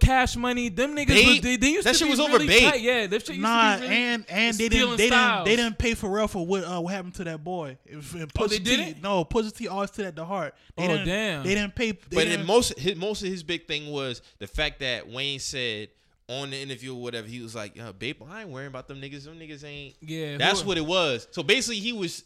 Cash 0.00 0.36
Money, 0.36 0.68
them 0.68 0.94
niggas, 0.96 1.06
Bait? 1.08 1.26
was- 1.26 1.40
they, 1.40 1.56
they 1.56 1.68
used 1.70 1.86
That 1.86 1.92
to 1.92 1.98
shit 1.98 2.06
be 2.06 2.10
was 2.10 2.20
over 2.20 2.32
really 2.34 2.46
Bait. 2.46 2.60
tight. 2.60 2.80
Yeah, 2.80 3.06
that 3.06 3.20
shit 3.20 3.36
used 3.36 3.40
Nah, 3.42 3.74
to 3.76 3.80
be 3.80 3.86
really 3.88 3.96
and 3.96 4.26
and 4.28 4.56
they 4.58 4.68
didn't 4.68 4.96
they 4.96 5.06
styles. 5.08 5.44
didn't 5.46 5.56
they 5.56 5.62
didn't 5.62 5.78
pay 5.78 5.92
Pharrell 5.92 6.28
for 6.30 6.46
what 6.46 6.64
uh, 6.64 6.80
what 6.80 6.92
happened 6.92 7.14
to 7.16 7.24
that 7.24 7.42
boy. 7.44 7.78
If, 7.86 8.14
if 8.14 8.30
Oh, 8.38 8.46
they 8.46 8.58
didn't? 8.58 9.02
No, 9.02 9.24
Pusha 9.24 9.54
T 9.56 9.68
always 9.68 9.90
to 9.92 10.02
that 10.02 10.16
the 10.16 10.24
heart. 10.24 10.54
They 10.76 10.86
Oh, 10.88 11.04
damn. 11.04 11.42
They 11.44 11.54
didn't 11.54 11.74
pay. 11.74 11.92
They 11.92 11.98
But 12.16 12.24
didn't, 12.24 12.46
most 12.46 12.78
his, 12.78 12.96
most 12.96 13.22
of 13.22 13.28
his 13.28 13.42
big 13.42 13.66
thing 13.66 13.90
was 13.90 14.22
the 14.38 14.46
fact 14.46 14.80
that 14.80 15.08
Wayne 15.08 15.38
said 15.38 15.88
on 16.28 16.50
the 16.50 16.58
interview 16.60 16.94
or 16.94 17.00
whatever, 17.02 17.26
he 17.26 17.40
was 17.40 17.54
like, 17.54 17.80
uh, 17.80 17.90
babe, 17.92 18.22
I 18.28 18.42
ain't 18.42 18.50
worrying 18.50 18.68
about 18.68 18.86
them 18.86 19.00
niggas. 19.00 19.24
Them 19.24 19.38
niggas 19.38 19.64
ain't 19.64 19.94
Yeah, 20.02 20.36
That's 20.36 20.62
what 20.64 20.76
it 20.76 20.84
was. 20.84 21.26
So 21.30 21.42
basically 21.42 21.80
he 21.80 21.92
was 21.94 22.24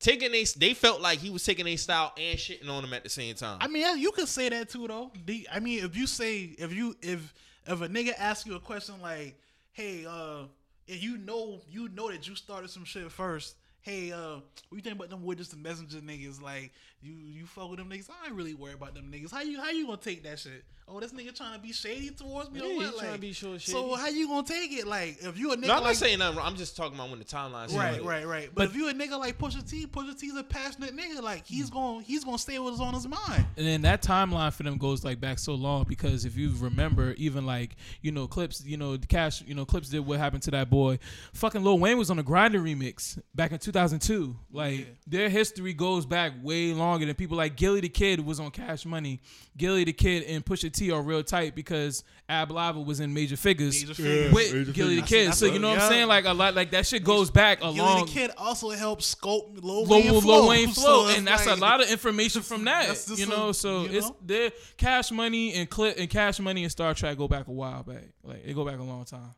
taking 0.00 0.34
a 0.34 0.44
they 0.56 0.74
felt 0.74 1.00
like 1.00 1.18
he 1.18 1.30
was 1.30 1.44
taking 1.44 1.66
a 1.66 1.76
style 1.76 2.12
and 2.16 2.38
shitting 2.38 2.68
on 2.68 2.82
them 2.82 2.92
at 2.92 3.02
the 3.02 3.10
same 3.10 3.34
time. 3.34 3.58
I 3.60 3.68
mean, 3.68 3.98
you 3.98 4.12
could 4.12 4.28
say 4.28 4.48
that 4.48 4.68
too, 4.68 4.86
though. 4.86 5.10
The, 5.26 5.48
I 5.52 5.60
mean, 5.60 5.84
if 5.84 5.96
you 5.96 6.06
say 6.06 6.54
if 6.58 6.72
you 6.72 6.96
if 7.02 7.32
if 7.66 7.80
a 7.80 7.88
nigga 7.88 8.12
asks 8.18 8.46
you 8.46 8.54
a 8.54 8.60
question 8.60 8.96
like, 9.00 9.38
"Hey, 9.72 10.04
uh," 10.06 10.44
and 10.88 11.02
you 11.02 11.16
know 11.18 11.60
you 11.70 11.88
know 11.88 12.10
that 12.10 12.28
you 12.28 12.34
started 12.34 12.70
some 12.70 12.84
shit 12.84 13.10
first. 13.10 13.56
Hey, 13.80 14.12
uh, 14.12 14.36
what 14.36 14.76
you 14.76 14.80
think 14.80 14.96
about 14.96 15.10
them 15.10 15.24
witness 15.24 15.52
and 15.52 15.62
messenger 15.62 15.98
niggas? 15.98 16.40
Like, 16.40 16.72
you 17.04 17.12
you 17.12 17.46
fuck 17.46 17.68
with 17.70 17.78
them 17.78 17.88
niggas? 17.90 18.08
I 18.10 18.26
ain't 18.26 18.34
really 18.34 18.54
worried 18.54 18.76
about 18.76 18.94
them 18.94 19.10
niggas. 19.12 19.30
How 19.30 19.42
you 19.42 19.60
how 19.60 19.70
you 19.70 19.86
gonna 19.86 19.98
take 19.98 20.22
that 20.24 20.38
shit? 20.38 20.64
Oh, 20.86 21.00
this 21.00 21.14
nigga 21.14 21.34
trying 21.34 21.54
to 21.54 21.60
be 21.60 21.72
shady 21.72 22.10
towards 22.10 22.50
me 22.50 22.60
Yeah, 22.60 22.66
or 22.66 22.68
he 22.68 22.76
what? 22.76 22.96
tryna 22.98 23.10
Like, 23.12 23.20
be 23.20 23.32
short 23.32 23.62
So 23.62 23.94
how 23.94 24.08
you 24.08 24.28
gonna 24.28 24.46
take 24.46 24.70
it? 24.70 24.86
Like, 24.86 25.16
if 25.22 25.38
you 25.38 25.50
a 25.52 25.56
nigga 25.56 25.68
no, 25.68 25.74
I'm 25.76 25.80
like 25.80 25.84
not 25.84 25.96
saying 25.96 26.18
nothing. 26.18 26.36
wrong. 26.36 26.46
I'm 26.46 26.56
just 26.56 26.76
talking 26.76 26.94
about 26.94 27.08
when 27.08 27.18
the 27.20 27.24
timeline. 27.24 27.74
Right, 27.74 28.02
right, 28.04 28.26
right. 28.26 28.50
But, 28.54 28.66
if 28.66 28.76
you 28.76 28.90
a 28.90 28.92
nigga 28.92 29.18
like 29.18 29.38
Pusha 29.38 29.66
T, 29.68 29.86
Pusha 29.86 30.18
T's 30.18 30.36
a 30.36 30.42
passionate 30.44 30.94
nigga. 30.94 31.22
Like 31.22 31.46
he's 31.46 31.70
going, 31.70 32.00
to 32.02 32.06
he's 32.06 32.22
gonna 32.22 32.36
stay 32.38 32.58
with 32.58 32.72
what's 32.74 32.82
on 32.82 32.92
his 32.92 33.08
mind. 33.08 33.46
and 33.56 33.66
then 33.66 33.80
that 33.82 34.02
timeline 34.02 34.52
for 34.52 34.62
them 34.62 34.76
goes 34.76 35.04
like 35.04 35.18
back 35.20 35.38
so 35.38 35.54
long 35.54 35.84
because 35.88 36.26
if 36.26 36.36
you 36.36 36.52
remember, 36.58 37.12
even 37.16 37.46
like 37.46 37.76
you 38.02 38.12
know 38.12 38.26
Clipse, 38.28 38.62
you 38.66 38.76
know 38.76 38.98
Cash, 39.08 39.40
you 39.46 39.54
know 39.54 39.64
Clipse 39.64 39.88
did 39.88 40.00
what 40.00 40.18
happened 40.18 40.42
to 40.42 40.50
that 40.50 40.68
boy. 40.68 40.98
Fucking 41.32 41.64
Lil 41.64 41.78
Wayne 41.78 41.96
was 41.96 42.10
on 42.10 42.18
a 42.18 42.22
Grindin' 42.22 42.62
remix 42.62 43.18
back 43.34 43.52
in 43.52 43.58
2002. 43.58 44.36
Like 44.52 44.80
Yeah. 44.80 44.84
their 45.06 45.28
history 45.30 45.72
goes 45.72 46.04
back 46.04 46.34
way 46.42 46.74
longer 46.94 47.06
than 47.06 47.14
people 47.16 47.36
like 47.36 47.56
Gillie 47.56 47.80
Da 47.80 47.88
Kid 47.88 48.20
was 48.24 48.38
on 48.40 48.50
Cash 48.50 48.86
Money. 48.86 49.20
Gillie 49.56 49.84
Da 49.84 49.92
Kid 49.92 50.22
and 50.24 50.44
Pusha 50.44 50.72
T 50.72 50.90
are 50.90 51.02
real 51.02 51.22
tight 51.22 51.54
because 51.54 52.04
Ab-Liva 52.28 52.84
was 52.84 53.00
in 53.00 53.12
Major 53.12 53.36
Figgas 53.36 53.86
Major 53.86 54.02
Figgas. 54.02 54.32
with 54.32 54.54
Major 54.54 54.72
Gillie 54.72 55.00
Da 55.00 55.06
Kid. 55.06 55.28
That's 55.28 55.38
So 55.38 55.46
you 55.46 55.58
know 55.58 55.68
what 55.70 55.78
yeah. 55.78 55.84
I'm 55.84 55.90
saying? 55.90 56.08
Like 56.08 56.24
a 56.24 56.32
lot, 56.32 56.54
like 56.54 56.70
that 56.70 56.86
shit 56.86 57.04
goes 57.04 57.30
back 57.30 57.58
a 57.58 57.62
Gilly 57.62 57.78
long. 57.78 57.96
Gillie 58.06 58.06
Da 58.06 58.12
Kid 58.12 58.30
also 58.38 58.70
helped 58.70 59.02
scope 59.02 59.58
Lil 59.60 59.84
Low, 59.84 59.88
Wayne 59.98 60.12
low, 60.12 60.20
flow. 60.20 60.48
Wayne 60.48 60.68
flow, 60.70 61.08
it's 61.08 61.18
and 61.18 61.26
that's 61.26 61.46
like- 61.46 61.56
a 61.58 61.60
lot 61.60 61.82
of 61.82 61.90
information 61.90 62.42
from 62.42 62.64
that. 62.66 62.96
You 63.16 63.26
know, 63.26 63.52
so 63.52 63.82
you 63.84 63.98
it's 63.98 64.08
know? 64.08 64.16
their 64.24 64.50
Cash 64.76 65.10
Money 65.10 65.54
and 65.54 65.68
Clip 65.68 65.96
and 65.98 66.08
Cash 66.08 66.38
Money 66.40 66.62
and 66.62 66.70
Star 66.72 66.94
Trak 66.94 67.16
go 67.18 67.28
back 67.28 67.48
a 67.48 67.52
while 67.52 67.82
back. 67.82 68.04
Like 68.22 68.44
they 68.46 68.52
go 68.52 68.64
back 68.64 68.78
a 68.78 68.82
long 68.82 69.04
time. 69.04 69.34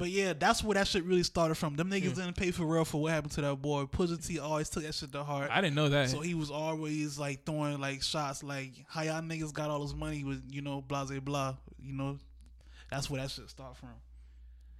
But 0.00 0.08
yeah, 0.10 0.32
that's 0.32 0.64
where 0.64 0.74
that 0.76 0.88
shit 0.88 1.04
really 1.04 1.22
started 1.22 1.56
from. 1.56 1.76
Them 1.76 1.90
niggas 1.90 2.14
didn't 2.14 2.32
pay 2.34 2.50
for 2.52 2.64
real 2.64 2.86
for 2.86 3.02
what 3.02 3.12
happened 3.12 3.32
to 3.34 3.42
that 3.42 3.54
boy. 3.60 3.84
Pusha 3.84 4.26
T 4.26 4.38
always 4.38 4.70
took 4.70 4.82
that 4.82 4.94
shit 4.94 5.12
to 5.12 5.22
heart. 5.22 5.50
I 5.52 5.60
didn't 5.60 5.74
know 5.76 5.90
that. 5.90 6.08
So 6.08 6.20
he 6.20 6.32
was 6.32 6.50
always 6.50 7.18
like 7.18 7.44
throwing 7.44 7.78
like 7.78 8.02
shots 8.02 8.42
like 8.42 8.72
how 8.88 9.02
y'all 9.02 9.20
niggas 9.20 9.52
got 9.52 9.68
all 9.68 9.80
this 9.84 9.94
money 9.94 10.24
with 10.24 10.42
you 10.50 10.62
know 10.62 10.80
blah 10.80 11.04
blah 11.04 11.20
blah. 11.20 11.54
You 11.82 11.92
know, 11.92 12.18
that's 12.90 13.10
where 13.10 13.20
that 13.20 13.30
shit 13.30 13.50
start 13.50 13.76
from. 13.76 13.90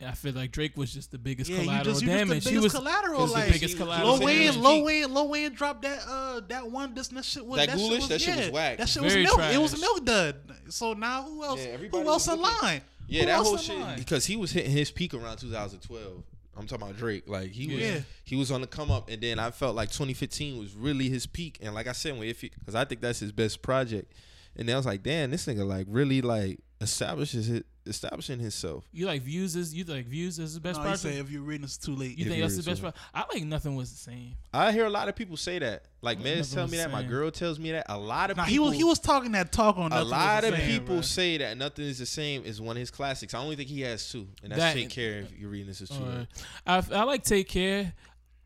I 0.02 0.12
feel 0.12 0.32
like 0.32 0.50
Drake 0.52 0.78
was 0.78 0.94
just 0.94 1.10
the 1.10 1.18
biggest 1.18 1.50
Yeah, 1.50 1.58
you 1.58 1.64
collateral 1.64 1.84
just 1.84 2.00
you 2.00 2.08
just 2.08 2.18
damage. 2.18 2.44
the 2.44 2.50
he 2.50 2.56
biggest 2.56 2.74
was 2.74 2.82
collateral. 2.82 3.20
was 3.20 3.32
the 3.32 3.38
Like 3.38 3.52
biggest 3.52 3.74
he 3.74 3.78
was- 3.78 3.84
collateral. 3.84 4.08
Lil 4.08 4.12
was 4.12 4.20
in 4.22 4.26
Wayne, 4.26 4.46
his 4.46 4.56
Lil 4.56 4.72
peak. 4.76 4.84
Wayne, 4.86 5.14
Lil 5.14 5.28
Wayne 5.28 5.52
dropped 5.52 5.82
that 5.82 6.02
uh 6.08 6.40
that 6.48 6.70
one 6.70 6.94
this 6.94 7.08
and 7.10 7.18
that 7.18 7.24
shit 7.26 7.44
was 7.44 7.58
That 7.58 7.68
that, 7.68 7.76
Ghoulish? 7.76 7.90
shit 7.90 8.00
was, 8.00 8.08
That 8.08 8.20
shit 8.22 8.36
was 8.38 8.50
whack. 8.50 8.78
That 8.78 8.88
shit 8.88 9.02
Very 9.02 9.20
was 9.20 9.36
milk. 9.36 9.52
It 9.52 9.58
was 9.58 9.70
trash. 9.72 9.80
milk 9.82 10.04
dud. 10.06 10.36
So 10.70 10.92
now 10.94 11.22
who 11.24 11.44
else? 11.44 11.60
Yeah, 11.60 11.76
who 11.76 11.98
else 12.08 12.26
was 12.28 12.34
in 12.34 12.40
looking- 12.42 12.62
line? 12.62 12.80
Yeah, 13.10 13.20
Who 13.22 13.26
that 13.26 13.36
whole 13.38 13.56
shit 13.56 13.96
because 13.96 14.24
he 14.26 14.36
was 14.36 14.52
hitting 14.52 14.70
his 14.70 14.90
peak 14.90 15.14
around 15.14 15.36
2012. 15.38 16.22
I'm 16.56 16.66
talking 16.66 16.84
about 16.86 16.96
Drake. 16.98 17.24
Like 17.26 17.50
he 17.52 17.66
was, 17.68 17.76
Yeah. 17.82 18.00
he 18.24 18.36
was 18.36 18.50
on 18.50 18.60
the 18.60 18.66
come 18.66 18.90
up, 18.90 19.08
and 19.08 19.20
then 19.22 19.38
I 19.38 19.50
felt 19.50 19.74
like 19.76 19.88
2015 19.90 20.58
was 20.58 20.74
really 20.74 21.08
his 21.08 21.26
peak. 21.26 21.58
And 21.62 21.74
like 21.74 21.86
I 21.86 21.92
said, 21.92 22.18
when 22.18 22.28
if 22.28 22.40
because 22.40 22.74
I 22.74 22.84
think 22.84 23.00
that's 23.00 23.20
his 23.20 23.32
best 23.32 23.62
project, 23.62 24.12
and 24.56 24.68
then 24.68 24.74
I 24.74 24.78
was 24.78 24.86
like, 24.86 25.02
damn, 25.02 25.30
this 25.30 25.46
nigga 25.46 25.66
like 25.66 25.86
really 25.88 26.20
like 26.22 26.58
establishes 26.80 27.48
it, 27.50 27.66
establishing 27.90 28.38
himself. 28.38 28.84
You 28.92 29.06
like 29.06 29.22
views 29.22 29.56
as 29.56 29.74
you 29.74 29.84
like 29.84 30.06
views 30.06 30.38
as 30.38 30.54
the 30.54 30.60
best 30.60 30.78
No, 30.78 30.84
you 30.84 30.88
project. 30.90 31.02
say 31.14 31.20
if 31.20 31.30
you're 31.30 31.42
reading, 31.42 31.64
it's 31.64 31.76
too 31.76 31.94
late. 31.94 32.16
you 32.16 32.24
if 32.26 32.30
think 32.30 32.42
that's 32.42 32.56
the 32.56 32.62
best 32.62 32.78
so- 32.80 32.90
project? 32.90 33.04
I 33.14 33.24
like 33.34 33.44
nothing 33.44 33.76
was 33.76 33.90
the 33.90 33.98
same. 33.98 34.34
I 34.54 34.72
hear 34.72 34.86
a 34.86 34.90
lot 34.90 35.08
of 35.08 35.16
people 35.16 35.36
say 35.36 35.58
that. 35.58 35.84
Like 36.02 36.18
Well, 36.18 36.26
Mez 36.28 36.36
nothing 36.38 36.54
tell 36.56 36.68
me 36.68 36.76
that. 36.78 36.90
My 36.90 37.02
girl 37.02 37.30
tells 37.30 37.58
me 37.58 37.72
that. 37.72 37.84
A 37.90 37.98
lot 37.98 38.30
of 38.30 38.36
Nah, 38.38 38.44
he 38.44 38.52
people. 38.52 38.66
was 38.68 38.76
he 38.76 38.84
was 38.84 38.98
talking 38.98 39.32
that 39.32 39.52
talk 39.52 39.76
on. 39.76 39.86
a 39.86 39.88
Nothing 39.90 40.00
Was 40.04 40.10
lot 40.10 40.40
the 40.42 40.48
of 40.48 40.54
Same, 40.54 40.70
people 40.70 40.94
bro. 40.96 41.00
say 41.02 41.36
that 41.38 41.56
nothing 41.58 41.84
is 41.84 41.98
the 41.98 42.06
same 42.06 42.44
is 42.44 42.60
one 42.60 42.76
of 42.76 42.80
his 42.80 42.90
classics. 42.90 43.34
I 43.34 43.38
only 43.40 43.56
think 43.56 43.68
he 43.68 43.82
has 43.82 44.10
two, 44.10 44.26
and 44.42 44.50
that's 44.52 44.60
That- 44.60 44.74
Take 44.74 44.88
Care. 44.90 45.18
If 45.20 45.38
you're 45.38 45.50
reading 45.50 45.66
this, 45.66 45.80
is 45.82 45.88
too 45.90 46.02
late. 46.02 46.26
I, 46.66 46.76
I 46.92 47.02
like 47.04 47.22
Take 47.24 47.48
Care. 47.48 47.92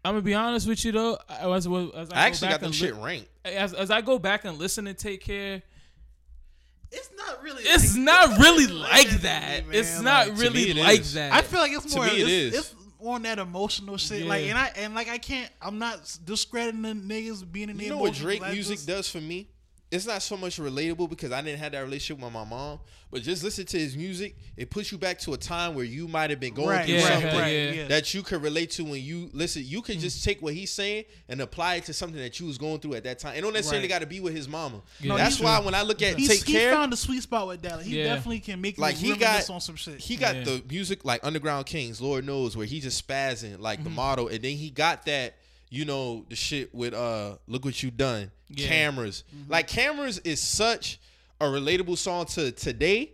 I'm 0.07 0.12
gonna 0.15 0.23
be 0.23 0.35
honest 0.35 0.66
with 0.69 0.85
you 0.85 0.93
though. 0.93 1.16
I, 1.29 1.49
as, 1.51 1.66
as 1.66 2.12
I, 2.12 2.16
I 2.25 2.27
actually 2.27 2.49
got 2.49 2.55
back 2.55 2.61
them 2.61 2.73
shit 2.73 2.95
ranked. 2.97 3.29
as, 3.45 3.73
as 3.73 3.91
I 3.91 4.01
go 4.03 4.19
back 4.19 4.45
and 4.45 4.59
listen 4.59 4.85
to 4.87 4.93
Take 4.95 5.23
Care, 5.23 5.62
It's 6.97 7.11
not 7.16 7.43
really. 7.43 7.62
it's 7.65 7.95
like- 7.97 8.03
not 8.05 8.39
really 8.39 8.66
like 8.73 8.93
like 8.93 9.11
that 9.11 9.23
that. 9.23 9.69
me, 9.69 9.77
It's 9.79 9.95
man. 9.97 10.05
not 10.05 10.29
Like, 10.29 10.39
really 10.39 10.71
it 10.71 10.77
like 10.77 11.01
is. 11.01 11.15
that. 11.15 11.33
I 11.33 11.43
feel 11.43 11.61
like 11.61 11.73
it's 11.73 11.87
To 11.93 11.97
more. 11.97 12.07
me, 12.07 12.12
it 12.21 12.29
it's, 12.29 12.31
is. 12.31 12.55
it's 12.61 12.75
on 13.01 13.23
that 13.23 13.39
emotional 13.39 13.97
shit. 13.99 14.27
Like, 14.27 14.45
and 14.45 14.57
I 14.57 14.73
and 14.77 14.95
like 14.95 15.09
I 15.09 15.19
can't. 15.19 15.51
I'm 15.61 15.79
not 15.79 16.01
discrediting 16.25 16.83
the 16.83 16.91
niggas 16.95 17.51
being 17.51 17.69
in 17.69 17.77
the 17.77 17.85
You 17.85 17.91
know 17.91 17.99
what 17.99 18.15
Drake 18.15 18.41
music 18.51 18.81
does 18.87 19.09
for 19.11 19.21
me? 19.21 19.49
It's 19.95 20.07
not 20.07 20.23
so 20.23 20.37
much 20.37 20.59
relatable 20.59 21.09
because 21.09 21.31
I 21.31 21.41
didn't 21.41 21.61
have 21.61 21.71
that 21.73 21.81
relationship 21.81 22.21
with 22.23 22.33
my 22.33 22.45
mom, 22.45 22.81
but 23.12 23.23
just 23.23 23.45
listen 23.45 23.65
to 23.66 23.79
his 23.79 23.97
music. 23.97 24.35
It 24.57 24.69
puts 24.69 24.91
you 24.91 24.99
back 24.99 25.21
to 25.21 25.35
a 25.35 25.37
time 25.37 25.75
where 25.77 25.85
you 25.85 26.09
might 26.09 26.31
have 26.31 26.41
been 26.41 26.53
going 26.53 26.69
Right, 26.71 26.85
through 26.85 26.95
Yeah, 26.97 27.09
something 27.09 27.37
right, 27.39 27.49
yeah. 27.53 27.71
yeah. 27.71 27.89
that 27.89 28.12
you 28.12 28.23
could 28.25 28.43
relate 28.43 28.73
to 28.73 28.83
when 28.85 29.01
you 29.03 29.31
listen. 29.33 29.62
You 29.65 29.83
can 29.83 30.01
just 30.01 30.25
take 30.25 30.43
what 30.43 30.53
he's 30.53 30.73
saying 30.73 31.05
and 31.29 31.41
apply 31.41 31.77
it 31.77 31.85
to 31.85 31.93
something 31.93 32.19
that 32.21 32.41
you 32.41 32.47
was 32.47 32.59
going 32.59 32.81
through 32.81 32.95
at 32.95 33.05
that 33.05 33.21
time. 33.21 33.37
It 33.37 33.43
don't 33.43 33.53
necessarily 33.53 33.85
Right. 33.85 33.91
got 33.95 33.99
to 34.01 34.07
be 34.07 34.19
with 34.19 34.35
his 34.35 34.49
mama. 34.49 34.83
Yeah. 35.01 35.16
That's 35.16 35.39
No, 35.39 35.45
why 35.45 35.61
when 35.61 35.75
I 35.77 35.83
look 35.83 36.03
at 36.03 36.19
He's, 36.19 36.29
Take 36.29 36.45
he 36.45 36.55
Care, 36.55 36.73
found 36.73 36.93
a 36.93 36.97
sweet 36.97 37.23
spot 37.23 37.47
with 37.47 37.62
that. 37.62 37.83
He 37.83 37.99
Yeah. 37.99 38.15
definitely 38.15 38.41
can 38.41 38.61
make 38.61 38.77
like 38.79 38.97
like 38.97 39.01
he 39.01 39.15
got 39.16 39.49
on 39.49 39.61
some 39.61 39.77
shit. 39.77 40.01
He 40.01 40.16
got 40.16 40.35
Yeah. 40.35 40.43
the 40.45 40.62
music 40.69 41.05
like 41.05 41.21
Underground 41.23 41.66
Kings, 41.66 42.01
Lord 42.01 42.27
knows, 42.27 42.57
where 42.57 42.66
he 42.66 42.81
just 42.81 43.07
spazzing 43.07 43.61
like 43.61 43.79
Mm-hmm. 43.79 43.85
the 43.85 43.95
model, 43.95 44.27
and 44.29 44.43
then 44.43 44.57
he 44.57 44.71
got 44.71 45.07
that, 45.07 45.37
you 45.71 45.85
know, 45.85 46.27
the 46.29 46.35
shit 46.37 46.75
with 46.75 46.95
uh, 46.95 47.37
look 47.47 47.65
what 47.65 47.81
you 47.81 47.93
done, 47.93 48.33
Yeah. 48.49 48.69
cameras. 48.69 49.25
Mm-hmm. 49.35 49.53
Like 49.53 49.69
cameras 49.69 50.19
is 50.21 50.41
such 50.41 51.01
a 51.41 51.45
relatable 51.47 51.99
song 51.99 52.27
to 52.27 52.53
today. 52.53 53.12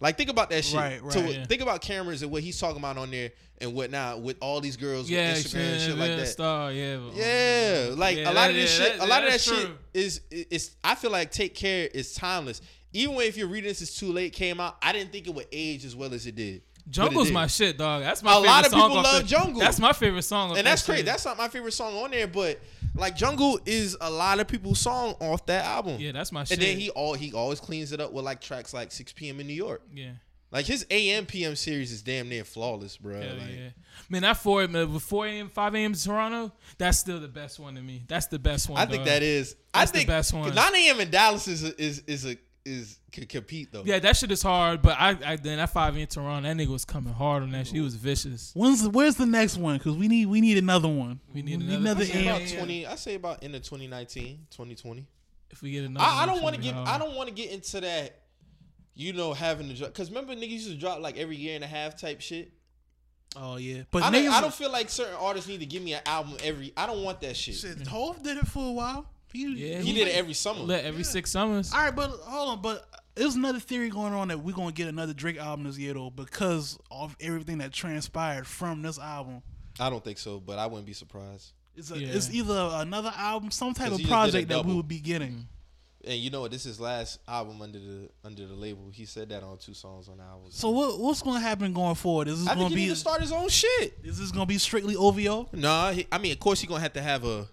Like 0.00 0.16
think 0.16 0.30
about 0.30 0.50
that 0.50 0.64
shit. 0.64 0.76
Right, 0.78 1.02
right. 1.02 1.12
To- 1.12 1.32
Yeah. 1.32 1.44
Think 1.44 1.62
about 1.62 1.80
cameras 1.82 2.22
and 2.22 2.30
what 2.30 2.42
he's 2.42 2.58
talking 2.58 2.78
about 2.78 2.96
on 2.96 3.10
there 3.10 3.30
and 3.60 3.74
whatnot 3.74 4.22
with 4.22 4.38
all 4.40 4.60
these 4.62 4.78
girls 4.78 5.10
yeah, 5.10 5.34
with 5.34 5.44
Instagram 5.44 5.72
and 5.72 5.80
shit 5.82 5.98
like 5.98 6.16
that. 6.16 6.26
Star, 6.28 6.72
yeah, 6.72 6.98
Yeah, 7.14 7.90
like 7.94 8.16
Yeah, 8.16 8.24
a 8.24 8.32
lot 8.32 8.34
that- 8.34 8.50
of 8.50 8.56
this 8.56 8.78
yeah, 8.78 8.84
shit. 8.86 8.98
that- 8.98 9.06
a 9.06 9.08
lot 9.08 9.18
of 9.22 9.24
that 9.26 9.30
that's 9.32 9.44
shit 9.44 9.70
is 9.92 10.20
is. 10.30 10.70
I 10.82 10.94
feel 10.94 11.10
like 11.10 11.30
Take 11.30 11.54
Care 11.54 11.86
is 11.92 12.14
timeless. 12.14 12.62
Even 12.92 13.14
when 13.16 13.26
if 13.26 13.36
you're 13.36 13.46
reading 13.48 13.68
this 13.68 13.82
is 13.82 13.94
too 13.94 14.10
late 14.12 14.32
came 14.32 14.58
out, 14.60 14.76
I 14.82 14.92
didn't 14.92 15.12
think 15.12 15.26
it 15.28 15.34
would 15.34 15.46
age 15.52 15.84
as 15.84 15.94
well 15.94 16.12
as 16.14 16.26
it 16.26 16.34
did. 16.34 16.56
It 16.56 16.62
Jungle's 16.90 17.26
did. 17.28 17.34
my 17.34 17.46
shit, 17.46 17.76
dog. 17.78 18.02
That's 18.02 18.22
my 18.22 18.32
A 18.32 18.34
favorite 18.36 18.48
lot 18.48 18.66
of 18.66 18.72
people 18.72 18.94
love 18.94 19.22
the- 19.22 19.28
Jungle. 19.28 19.60
That's 19.60 19.78
my 19.78 19.92
favorite 19.92 20.22
song. 20.22 20.56
and 20.56 20.66
that's 20.66 20.82
that 20.82 20.92
crazy. 20.92 21.02
That's 21.04 21.24
not 21.26 21.36
my 21.36 21.48
favorite 21.48 21.72
song 21.72 21.94
on 22.02 22.10
there, 22.10 22.26
but 22.26 22.58
like 22.94 23.16
Jungle 23.16 23.60
is 23.66 23.96
a 24.00 24.10
lot 24.10 24.40
of 24.40 24.48
people's 24.48 24.78
song 24.80 25.14
off 25.20 25.46
that 25.46 25.64
album. 25.64 25.96
yeah, 26.00 26.12
that's 26.12 26.32
my 26.32 26.44
shit. 26.44 26.58
and 26.58 26.66
then 26.66 26.78
he 26.78 26.90
all 26.90 27.14
he 27.14 27.32
always 27.32 27.60
cleans 27.60 27.92
it 27.92 28.00
up 28.00 28.12
with 28.12 28.24
like 28.24 28.40
tracks 28.40 28.72
like 28.74 28.92
6 28.92 29.12
p.m. 29.12 29.40
in 29.40 29.46
New 29.46 29.54
York. 29.54 29.82
yeah. 29.94 30.12
Like 30.52 30.66
his 30.66 30.84
AM 30.90 31.26
PM 31.26 31.54
series 31.54 31.92
is 31.92 32.02
damn 32.02 32.28
near 32.28 32.42
flawless, 32.42 32.96
bro. 32.96 33.20
Hell 33.20 33.36
like, 33.36 33.50
yeah. 33.56 33.68
Man, 34.08 34.22
that 34.22 34.36
4 34.36 34.66
man, 34.66 34.92
with 34.92 35.04
4 35.04 35.26
a.m., 35.28 35.48
5 35.48 35.74
a.m. 35.76 35.94
Toronto, 35.94 36.50
that's 36.76 36.98
still 36.98 37.20
the 37.20 37.28
best 37.28 37.60
one 37.60 37.76
to 37.76 37.80
me. 37.80 38.02
That's 38.08 38.26
the 38.26 38.40
best 38.40 38.68
one. 38.68 38.80
I 38.80 38.86
think 38.86 39.04
that 39.04 39.22
is. 39.22 39.54
That's 39.72 39.90
I 39.90 39.92
the 39.92 39.98
think 39.98 40.08
best 40.08 40.32
one. 40.32 40.52
9 40.52 40.74
a.m. 40.74 40.98
in 40.98 41.10
Dallas 41.10 41.46
is 41.46 41.62
a, 41.62 41.80
is 41.80 42.00
is 42.08 42.26
a 42.26 42.36
is 42.70 42.98
could 43.12 43.28
compete 43.28 43.72
though. 43.72 43.82
Yeah, 43.84 43.98
that 43.98 44.16
shit 44.16 44.30
is 44.30 44.42
hard, 44.42 44.82
but 44.82 44.96
I, 44.98 45.16
I 45.24 45.36
then 45.36 45.58
that 45.58 45.70
5 45.70 45.96
a.m. 45.96 46.06
Toronto, 46.06 46.48
that 46.48 46.56
nigga 46.56 46.68
was 46.68 46.84
coming 46.84 47.12
hard 47.12 47.42
on 47.42 47.50
that 47.52 47.66
shit. 47.66 47.74
He 47.76 47.80
was 47.80 47.94
vicious. 47.96 48.52
When's 48.54 48.82
the, 48.82 48.90
where's 48.90 49.16
the 49.16 49.26
next 49.26 49.56
one? 49.56 49.76
Because 49.78 49.96
we 49.96 50.08
need 50.08 50.26
we 50.26 50.40
need 50.40 50.58
another 50.58 50.88
one. 50.88 51.20
We 51.32 51.42
need 51.42 51.60
another- 51.60 52.02
I 52.02 52.06
say 52.06 52.26
about 52.26 52.48
20. 52.48 52.86
I 52.86 52.94
say 52.94 53.14
about 53.16 53.44
end 53.44 53.54
of 53.54 53.62
2019, 53.62 54.46
2020. 54.50 55.06
If 55.50 55.62
we 55.62 55.72
get 55.72 55.84
another 55.84 56.06
I, 56.06 56.22
I 56.22 56.26
don't 56.26 56.42
want 56.42 56.54
to 56.54 56.60
get. 56.62 56.74
be 56.74 56.80
I 56.80 56.98
don't 56.98 57.16
want 57.16 57.28
to 57.28 57.34
get 57.34 57.50
into 57.50 57.80
that. 57.80 58.16
You 58.94 59.12
know, 59.12 59.32
having 59.32 59.68
to 59.68 59.74
drop 59.74 59.90
because 59.92 60.10
remember 60.10 60.34
niggas 60.34 60.50
used 60.50 60.70
to 60.70 60.76
drop 60.76 61.00
like 61.00 61.16
every 61.16 61.36
year 61.36 61.54
and 61.54 61.64
a 61.64 61.66
half 61.66 61.98
type 61.98 62.20
shit. 62.20 62.52
Oh 63.36 63.56
yeah, 63.56 63.82
but 63.90 64.02
I 64.02 64.10
don't, 64.10 64.24
niggas, 64.24 64.30
I 64.30 64.40
don't 64.40 64.54
feel 64.54 64.72
like 64.72 64.90
certain 64.90 65.14
artists 65.14 65.48
need 65.48 65.60
to 65.60 65.66
give 65.66 65.82
me 65.82 65.94
an 65.94 66.02
album 66.04 66.36
every. 66.42 66.72
I 66.76 66.86
don't 66.86 67.02
want 67.02 67.20
that 67.20 67.36
shit. 67.36 67.54
shit. 67.54 67.86
Hove 67.86 68.22
did 68.22 68.36
it 68.36 68.46
for 68.46 68.68
a 68.68 68.72
while. 68.72 69.06
He, 69.32 69.46
Yeah, 69.70 69.80
He 69.80 69.92
did 69.92 70.08
it 70.08 70.14
every 70.14 70.34
summer. 70.34 70.60
Let 70.60 70.84
every 70.84 71.04
six 71.04 71.30
summers. 71.30 71.72
All 71.72 71.80
right, 71.80 71.94
but 71.94 72.10
hold 72.10 72.48
on. 72.50 72.62
But 72.62 72.86
there's 73.14 73.34
another 73.34 73.60
theory 73.60 73.88
going 73.90 74.12
on 74.12 74.28
that 74.28 74.38
we're 74.40 74.54
gonna 74.54 74.72
get 74.72 74.88
another 74.88 75.12
Drake 75.12 75.38
album 75.38 75.66
this 75.66 75.78
year 75.78 75.94
though, 75.94 76.10
because 76.10 76.78
of 76.90 77.16
everything 77.20 77.58
that 77.58 77.72
transpired 77.72 78.46
from 78.46 78.82
this 78.82 78.98
album. 78.98 79.42
I 79.78 79.90
don't 79.90 80.02
think 80.04 80.18
so, 80.18 80.40
but 80.40 80.58
I 80.58 80.66
wouldn't 80.66 80.86
be 80.86 80.92
surprised. 80.92 81.52
It's 81.76 81.90
a, 81.90 81.98
Yeah. 81.98 82.08
it's 82.08 82.30
either 82.30 82.70
another 82.74 83.12
album, 83.16 83.50
some 83.50 83.72
type 83.74 83.92
of 83.92 83.98
he 83.98 84.04
just 84.04 84.06
did 84.06 84.06
a 84.06 84.14
project 84.14 84.48
that 84.48 84.56
we 84.58 84.62
double. 84.62 84.76
would 84.76 84.88
be 84.88 84.98
getting. 85.00 85.32
Mm. 85.32 85.44
And 86.02 86.18
you 86.18 86.30
know 86.30 86.40
what? 86.40 86.50
This 86.50 86.62
is 86.62 86.76
his 86.76 86.80
last 86.80 87.20
album 87.28 87.60
under 87.60 87.78
the 87.78 88.08
under 88.24 88.46
the 88.46 88.54
label. 88.54 88.88
He 88.90 89.04
said 89.04 89.28
that 89.28 89.42
on 89.42 89.58
two 89.58 89.74
songs 89.74 90.08
on 90.08 90.16
the 90.16 90.22
album. 90.24 90.46
So 90.50 90.70
what 90.70 90.98
what's 90.98 91.20
gonna 91.20 91.40
happen 91.40 91.74
going 91.74 91.94
forward? 91.94 92.28
Is 92.28 92.38
this 92.40 92.48
I 92.48 92.54
gonna 92.54 92.68
think 92.68 92.70
he 92.70 92.76
be 92.76 92.82
need 92.84 92.88
to 92.90 92.96
start 92.96 93.20
his 93.20 93.32
own 93.32 93.48
shit. 93.50 93.98
is 94.02 94.18
this 94.18 94.30
gonna 94.32 94.46
be 94.46 94.56
strictly 94.56 94.96
OVO? 94.96 95.50
Nah, 95.52 95.90
he, 95.92 96.06
I 96.10 96.16
mean, 96.16 96.32
of 96.32 96.40
course, 96.40 96.60
he's 96.60 96.68
gonna 96.70 96.80
have 96.80 96.94
to 96.94 97.02
have 97.02 97.24
a 97.24 97.46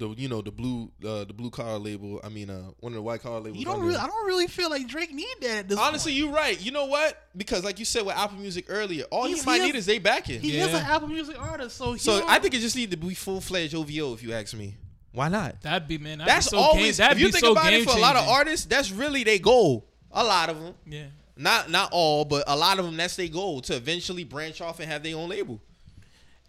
the 0.00 0.08
you 0.16 0.28
know 0.28 0.42
the 0.42 0.50
blue 0.50 0.90
uh, 1.06 1.22
the 1.24 1.32
blue 1.32 1.50
collar 1.50 1.78
label. 1.78 2.20
I 2.24 2.28
mean, 2.28 2.50
uh, 2.50 2.70
one 2.80 2.92
of 2.92 2.96
the 2.96 3.02
white 3.02 3.22
collar 3.22 3.38
labels. 3.38 3.58
You 3.58 3.64
don't 3.66 3.74
under 3.76 3.86
really. 3.86 3.98
I 3.98 4.06
don't 4.08 4.26
really 4.26 4.48
feel 4.48 4.68
like 4.70 4.88
Drake 4.88 5.12
need 5.14 5.28
that. 5.42 5.50
At 5.58 5.68
this 5.68 5.78
Honestly, 5.78 6.12
you're 6.12 6.32
right. 6.32 6.60
You 6.60 6.72
know 6.72 6.86
what? 6.86 7.16
Because 7.36 7.62
like 7.62 7.78
you 7.78 7.84
said 7.84 8.04
with 8.04 8.16
Apple 8.16 8.38
Music 8.38 8.64
earlier, 8.68 9.04
all 9.12 9.26
He's- 9.26 9.40
he 9.42 9.46
might 9.46 9.60
he 9.60 9.66
need 9.68 9.74
is- 9.76 9.82
is 9.82 9.86
they 9.86 9.98
backing. 9.98 10.40
he 10.40 10.58
is 10.58 10.68
an 10.74 10.84
Apple 10.84 11.06
Music 11.08 11.40
artist, 11.40 11.76
so 11.76 11.92
he 11.92 11.98
so 12.00 12.24
I 12.26 12.38
think 12.40 12.54
it 12.54 12.60
just 12.60 12.74
need 12.74 12.90
to 12.90 12.96
be 12.96 13.14
full 13.14 13.40
fledged 13.40 13.74
OVO. 13.76 14.14
If 14.14 14.22
you 14.24 14.32
ask 14.32 14.54
me, 14.54 14.74
why 15.12 15.28
not? 15.28 15.60
That'd 15.62 15.86
be 15.86 15.98
man. 15.98 16.18
That'd 16.18 16.30
That's 16.34 16.46
be 16.50 16.50
so 16.50 16.56
game, 16.56 16.66
always. 16.66 16.96
that'd 16.96 17.16
if 17.16 17.20
you 17.20 17.28
be 17.28 17.32
think 17.32 17.44
so 17.44 17.52
about 17.52 17.66
it, 17.72 17.76
game 17.76 17.84
for 17.84 17.96
a 17.96 18.00
lot 18.00 18.16
of 18.16 18.26
artists, 18.28 18.66
that's 18.66 18.90
really 18.90 19.22
their 19.24 19.38
goal. 19.38 19.86
A 20.12 20.24
lot 20.24 20.48
of 20.48 20.60
them, 20.60 20.74
Yeah. 20.88 21.04
not 21.36 21.70
not 21.70 21.90
all, 21.92 22.24
but 22.24 22.44
a 22.46 22.56
lot 22.56 22.78
of 22.78 22.84
them, 22.84 22.96
that's 22.96 23.16
their 23.16 23.28
goal 23.28 23.60
to 23.62 23.76
eventually 23.76 24.24
branch 24.24 24.60
off 24.60 24.80
and 24.80 24.90
have 24.90 25.02
their 25.02 25.16
own 25.16 25.28
label. 25.28 25.60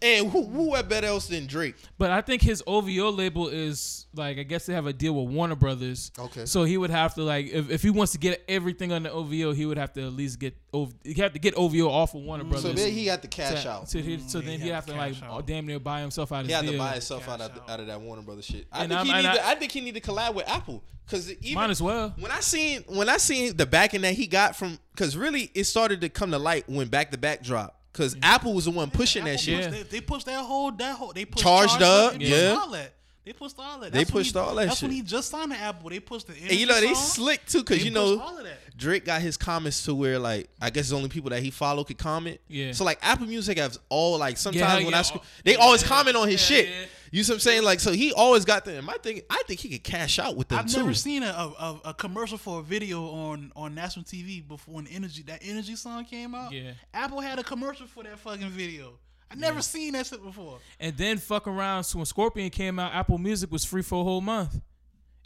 And 0.02 0.30
who 0.30 0.44
who 0.44 0.74
had 0.74 0.88
better 0.88 1.06
else 1.06 1.28
than 1.28 1.46
Drake? 1.46 1.76
But 1.98 2.10
I 2.10 2.20
think 2.20 2.42
his 2.42 2.62
OVO 2.66 3.10
label 3.12 3.48
is 3.48 4.06
like 4.14 4.38
I 4.38 4.42
guess 4.42 4.66
they 4.66 4.74
have 4.74 4.86
a 4.86 4.92
deal 4.92 5.14
with 5.14 5.32
Warner 5.32 5.54
Brothers. 5.54 6.10
Okay. 6.18 6.44
So 6.46 6.64
he 6.64 6.76
would 6.76 6.90
have 6.90 7.14
to 7.14 7.22
like 7.22 7.46
if, 7.46 7.70
if 7.70 7.82
he 7.82 7.90
wants 7.90 8.12
to 8.12 8.18
get 8.18 8.42
everything 8.48 8.92
on 8.92 9.04
the 9.04 9.12
OVO, 9.12 9.52
he 9.52 9.64
would 9.64 9.78
have 9.78 9.92
to 9.94 10.02
at 10.02 10.12
least 10.12 10.38
get 10.40 10.56
OV, 10.74 10.92
he 11.04 11.14
have 11.20 11.32
to 11.34 11.38
get 11.38 11.54
OVO 11.54 11.88
off 11.88 12.14
of 12.14 12.22
Warner 12.22 12.44
Brothers. 12.44 12.62
So 12.62 12.72
then 12.72 12.92
he 12.92 13.06
had 13.06 13.22
to 13.22 13.28
cash 13.28 13.62
to- 13.62 13.70
out. 13.70 13.88
So, 13.90 13.98
he, 14.00 14.18
so 14.18 14.40
Mm, 14.40 14.44
then 14.44 14.58
he 14.58 14.64
he 14.64 14.68
had 14.68 14.74
have 14.76 14.86
to 14.86 14.92
to 14.92 14.98
like 14.98 15.22
out. 15.22 15.46
damn 15.46 15.66
near 15.66 15.78
buy 15.78 16.00
himself 16.00 16.32
out 16.32 16.46
He 16.46 16.52
his 16.52 16.60
had 16.60 16.70
to 16.70 16.78
buy 16.78 16.92
himself 16.92 17.28
out 17.28 17.40
of, 17.40 17.50
out. 17.52 17.70
out 17.70 17.80
of 17.80 17.86
that 17.86 18.00
Warner 18.00 18.22
Brothers 18.22 18.44
shit. 18.46 18.66
I 18.72 18.82
And 18.84 18.88
think 18.90 18.98
I'm- 18.98 19.06
he 19.06 19.12
and 19.12 19.22
need. 19.22 19.28
I- 19.28 19.34
to, 19.36 19.46
I 19.48 19.54
think 19.54 19.72
he 19.72 19.80
need 19.82 19.94
to 19.94 20.00
collab 20.00 20.34
with 20.34 20.48
Apple 20.48 20.82
because 21.06 21.30
even 21.30 21.54
Might 21.54 21.70
as 21.70 21.80
well. 21.82 22.14
when 22.18 22.30
I 22.32 22.40
seen 22.40 22.82
when 22.88 23.08
I 23.08 23.18
seen 23.18 23.56
the 23.56 23.66
backing 23.66 24.00
that 24.02 24.14
he 24.14 24.26
got 24.26 24.56
from 24.56 24.78
because 24.92 25.16
really 25.16 25.50
it 25.54 25.64
started 25.64 26.00
to 26.00 26.08
come 26.08 26.30
to 26.32 26.38
light 26.38 26.68
when 26.68 26.88
back 26.88 27.10
to 27.12 27.18
back 27.18 27.42
dropped 27.42 27.76
because 27.92 28.16
Apple 28.22 28.54
was 28.54 28.64
the 28.64 28.70
one 28.70 28.90
pushing 28.90 29.24
that 29.24 29.32
Apple 29.32 29.42
shit. 29.42 29.70
pushed- 29.70 29.90
They, 29.90 29.96
they 29.98 30.00
pushed 30.00 30.26
that 30.26 30.44
whole 30.44 30.70
that 30.72 30.96
whole 30.96 31.12
they 31.12 31.24
pushed 31.24 31.42
Charged 31.44 31.70
Charged 31.78 31.82
Up, 31.84 32.12
they 32.12 32.18
pushed 32.18 32.30
yeah. 32.30 32.56
all 32.58 32.70
that. 32.70 32.92
They 33.24 33.32
pushed 33.32 33.56
all 33.56 33.78
that. 33.78 33.92
They 33.92 33.98
That's 34.00 34.12
when 34.12 34.20
pushed 34.22 34.32
he- 34.34 34.38
all 34.40 34.54
that 34.56 34.66
That's 34.68 34.82
when 34.82 34.90
he 34.90 35.02
just 35.02 35.30
signed 35.30 35.52
to 35.52 35.56
Apple. 35.58 35.90
They 35.90 36.00
pushed 36.00 36.26
the 36.26 36.32
And 36.34 36.52
you 36.52 36.66
know 36.66 36.80
they 36.80 36.86
song. 36.94 36.96
slick 36.96 37.46
too 37.46 37.58
because 37.60 37.78
They 37.78 37.84
you 37.84 37.90
know 37.92 38.18
all 38.18 38.36
of 38.38 38.44
that. 38.44 38.58
Drake 38.76 39.04
got 39.04 39.20
his 39.22 39.36
comments 39.36 39.84
to 39.84 39.94
where 39.94 40.18
like 40.18 40.48
I 40.60 40.70
guess 40.70 40.88
the 40.88 40.96
only 40.96 41.08
people 41.08 41.30
that 41.30 41.40
he 41.42 41.50
follow 41.52 41.84
could 41.84 41.98
comment. 41.98 42.40
Yeah. 42.48 42.72
So 42.72 42.82
like 42.84 42.98
Apple 43.00 43.26
Music 43.26 43.58
has 43.58 43.78
all 43.88 44.18
like 44.18 44.38
sometimes 44.38 44.60
Yeah, 44.60 44.76
when 44.84 44.90
yeah, 44.90 44.98
I 44.98 45.02
sc- 45.02 45.14
all- 45.16 45.24
they 45.44 45.54
always 45.56 45.82
yeah, 45.82 45.88
comment 45.88 46.16
on 46.16 46.28
his 46.28 46.50
yeah, 46.50 46.56
shit. 46.62 46.88
Yeah. 47.12 47.18
You 47.18 47.24
see 47.24 47.32
what 47.32 47.36
I'm 47.36 47.40
saying? 47.40 47.62
Like 47.62 47.80
so 47.80 47.92
he 47.92 48.12
always 48.12 48.44
got 48.44 48.64
them. 48.64 48.84
My 48.86 48.94
thing, 48.94 49.20
I 49.30 49.42
think 49.46 49.60
he 49.60 49.68
could 49.68 49.84
cash 49.84 50.18
out 50.18 50.34
with 50.36 50.48
them 50.48 50.58
I've 50.58 50.66
too. 50.66 50.78
never 50.78 50.94
seen 50.94 51.22
a, 51.22 51.26
a, 51.26 51.80
a 51.86 51.94
commercial 51.94 52.38
for 52.38 52.60
a 52.60 52.62
video 52.62 53.04
on, 53.04 53.52
on 53.54 53.74
national 53.74 54.04
TV 54.04 54.46
before 54.46 54.74
when 54.74 54.86
energy 54.88 55.22
that 55.24 55.40
energy 55.42 55.76
song 55.76 56.04
came 56.04 56.34
out. 56.34 56.52
Yeah. 56.52 56.72
Apple 56.92 57.20
had 57.20 57.38
a 57.38 57.44
commercial 57.44 57.86
for 57.86 58.02
that 58.02 58.18
fucking 58.18 58.50
video. 58.50 58.94
I 59.30 59.34
never 59.34 59.62
seen 59.62 59.94
that 59.94 60.06
shit 60.06 60.22
before. 60.22 60.58
And 60.78 60.96
then 60.96 61.16
fuck 61.18 61.46
around. 61.46 61.84
So 61.84 61.98
when 61.98 62.06
Scorpion 62.06 62.50
came 62.50 62.78
out, 62.78 62.92
Apple 62.92 63.18
Music 63.18 63.50
was 63.50 63.64
free 63.64 63.82
for 63.82 64.00
a 64.00 64.04
whole 64.04 64.20
month. 64.20 64.60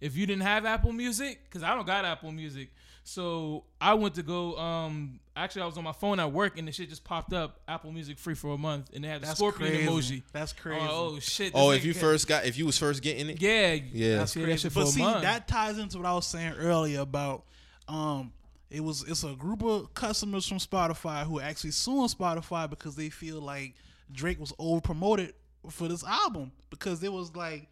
If 0.00 0.16
you 0.16 0.26
didn't 0.26 0.42
have 0.42 0.64
Apple 0.64 0.92
Music, 0.92 1.40
because 1.44 1.62
I 1.62 1.74
don't 1.74 1.86
got 1.86 2.04
Apple 2.04 2.30
Music, 2.30 2.68
so 3.08 3.62
I 3.80 3.94
went 3.94 4.16
to 4.16 4.22
go. 4.24 4.56
Um, 4.58 5.20
actually, 5.36 5.62
I 5.62 5.66
was 5.66 5.78
on 5.78 5.84
my 5.84 5.92
phone 5.92 6.18
at 6.18 6.32
work, 6.32 6.58
and 6.58 6.66
the 6.66 6.72
shit 6.72 6.88
just 6.88 7.04
popped 7.04 7.32
up. 7.32 7.60
Apple 7.68 7.92
Music 7.92 8.18
free 8.18 8.34
for 8.34 8.52
a 8.52 8.58
month, 8.58 8.90
and 8.94 9.04
they 9.04 9.08
had 9.08 9.22
the 9.22 9.26
That's 9.26 9.38
Scorpion 9.38 9.70
crazy. 9.86 9.86
emoji. 10.18 10.22
That's 10.32 10.52
crazy. 10.52 10.80
like, 10.80 10.90
oh 10.92 11.18
shit! 11.20 11.52
oh, 11.54 11.70
if 11.70 11.84
you 11.84 11.94
nigga- 11.94 11.98
first 12.00 12.26
got 12.26 12.46
if 12.46 12.58
you 12.58 12.66
was 12.66 12.76
first 12.76 13.02
getting 13.02 13.30
it. 13.30 13.40
yeah, 13.40 13.74
Yeah. 13.74 14.16
That's 14.18 14.34
yeah, 14.34 14.42
that 14.42 14.46
crazy. 14.48 14.58
shit 14.62 14.72
for 14.72 14.80
but 14.80 14.88
a 14.88 14.90
see, 14.90 15.02
month. 15.02 15.22
that 15.22 15.46
ties 15.46 15.78
into 15.78 15.98
what 15.98 16.06
I 16.06 16.14
was 16.14 16.26
saying 16.26 16.54
earlier 16.58 17.00
about 17.00 17.44
um 17.88 18.32
it 18.70 18.80
was 18.80 19.04
it's 19.08 19.22
a 19.22 19.34
group 19.34 19.62
of 19.62 19.94
customers 19.94 20.44
from 20.48 20.58
Spotify 20.58 21.22
who 21.22 21.38
are 21.38 21.42
actually 21.44 21.70
suing 21.70 22.08
Spotify 22.08 22.68
because 22.68 22.96
they 22.96 23.08
feel 23.10 23.40
like 23.40 23.74
Drake 24.10 24.40
was 24.40 24.52
over 24.58 24.80
promoted 24.80 25.32
for 25.70 25.86
this 25.86 26.02
album 26.04 26.50
because 26.70 27.00
it 27.04 27.12
was 27.12 27.34
like 27.36 27.68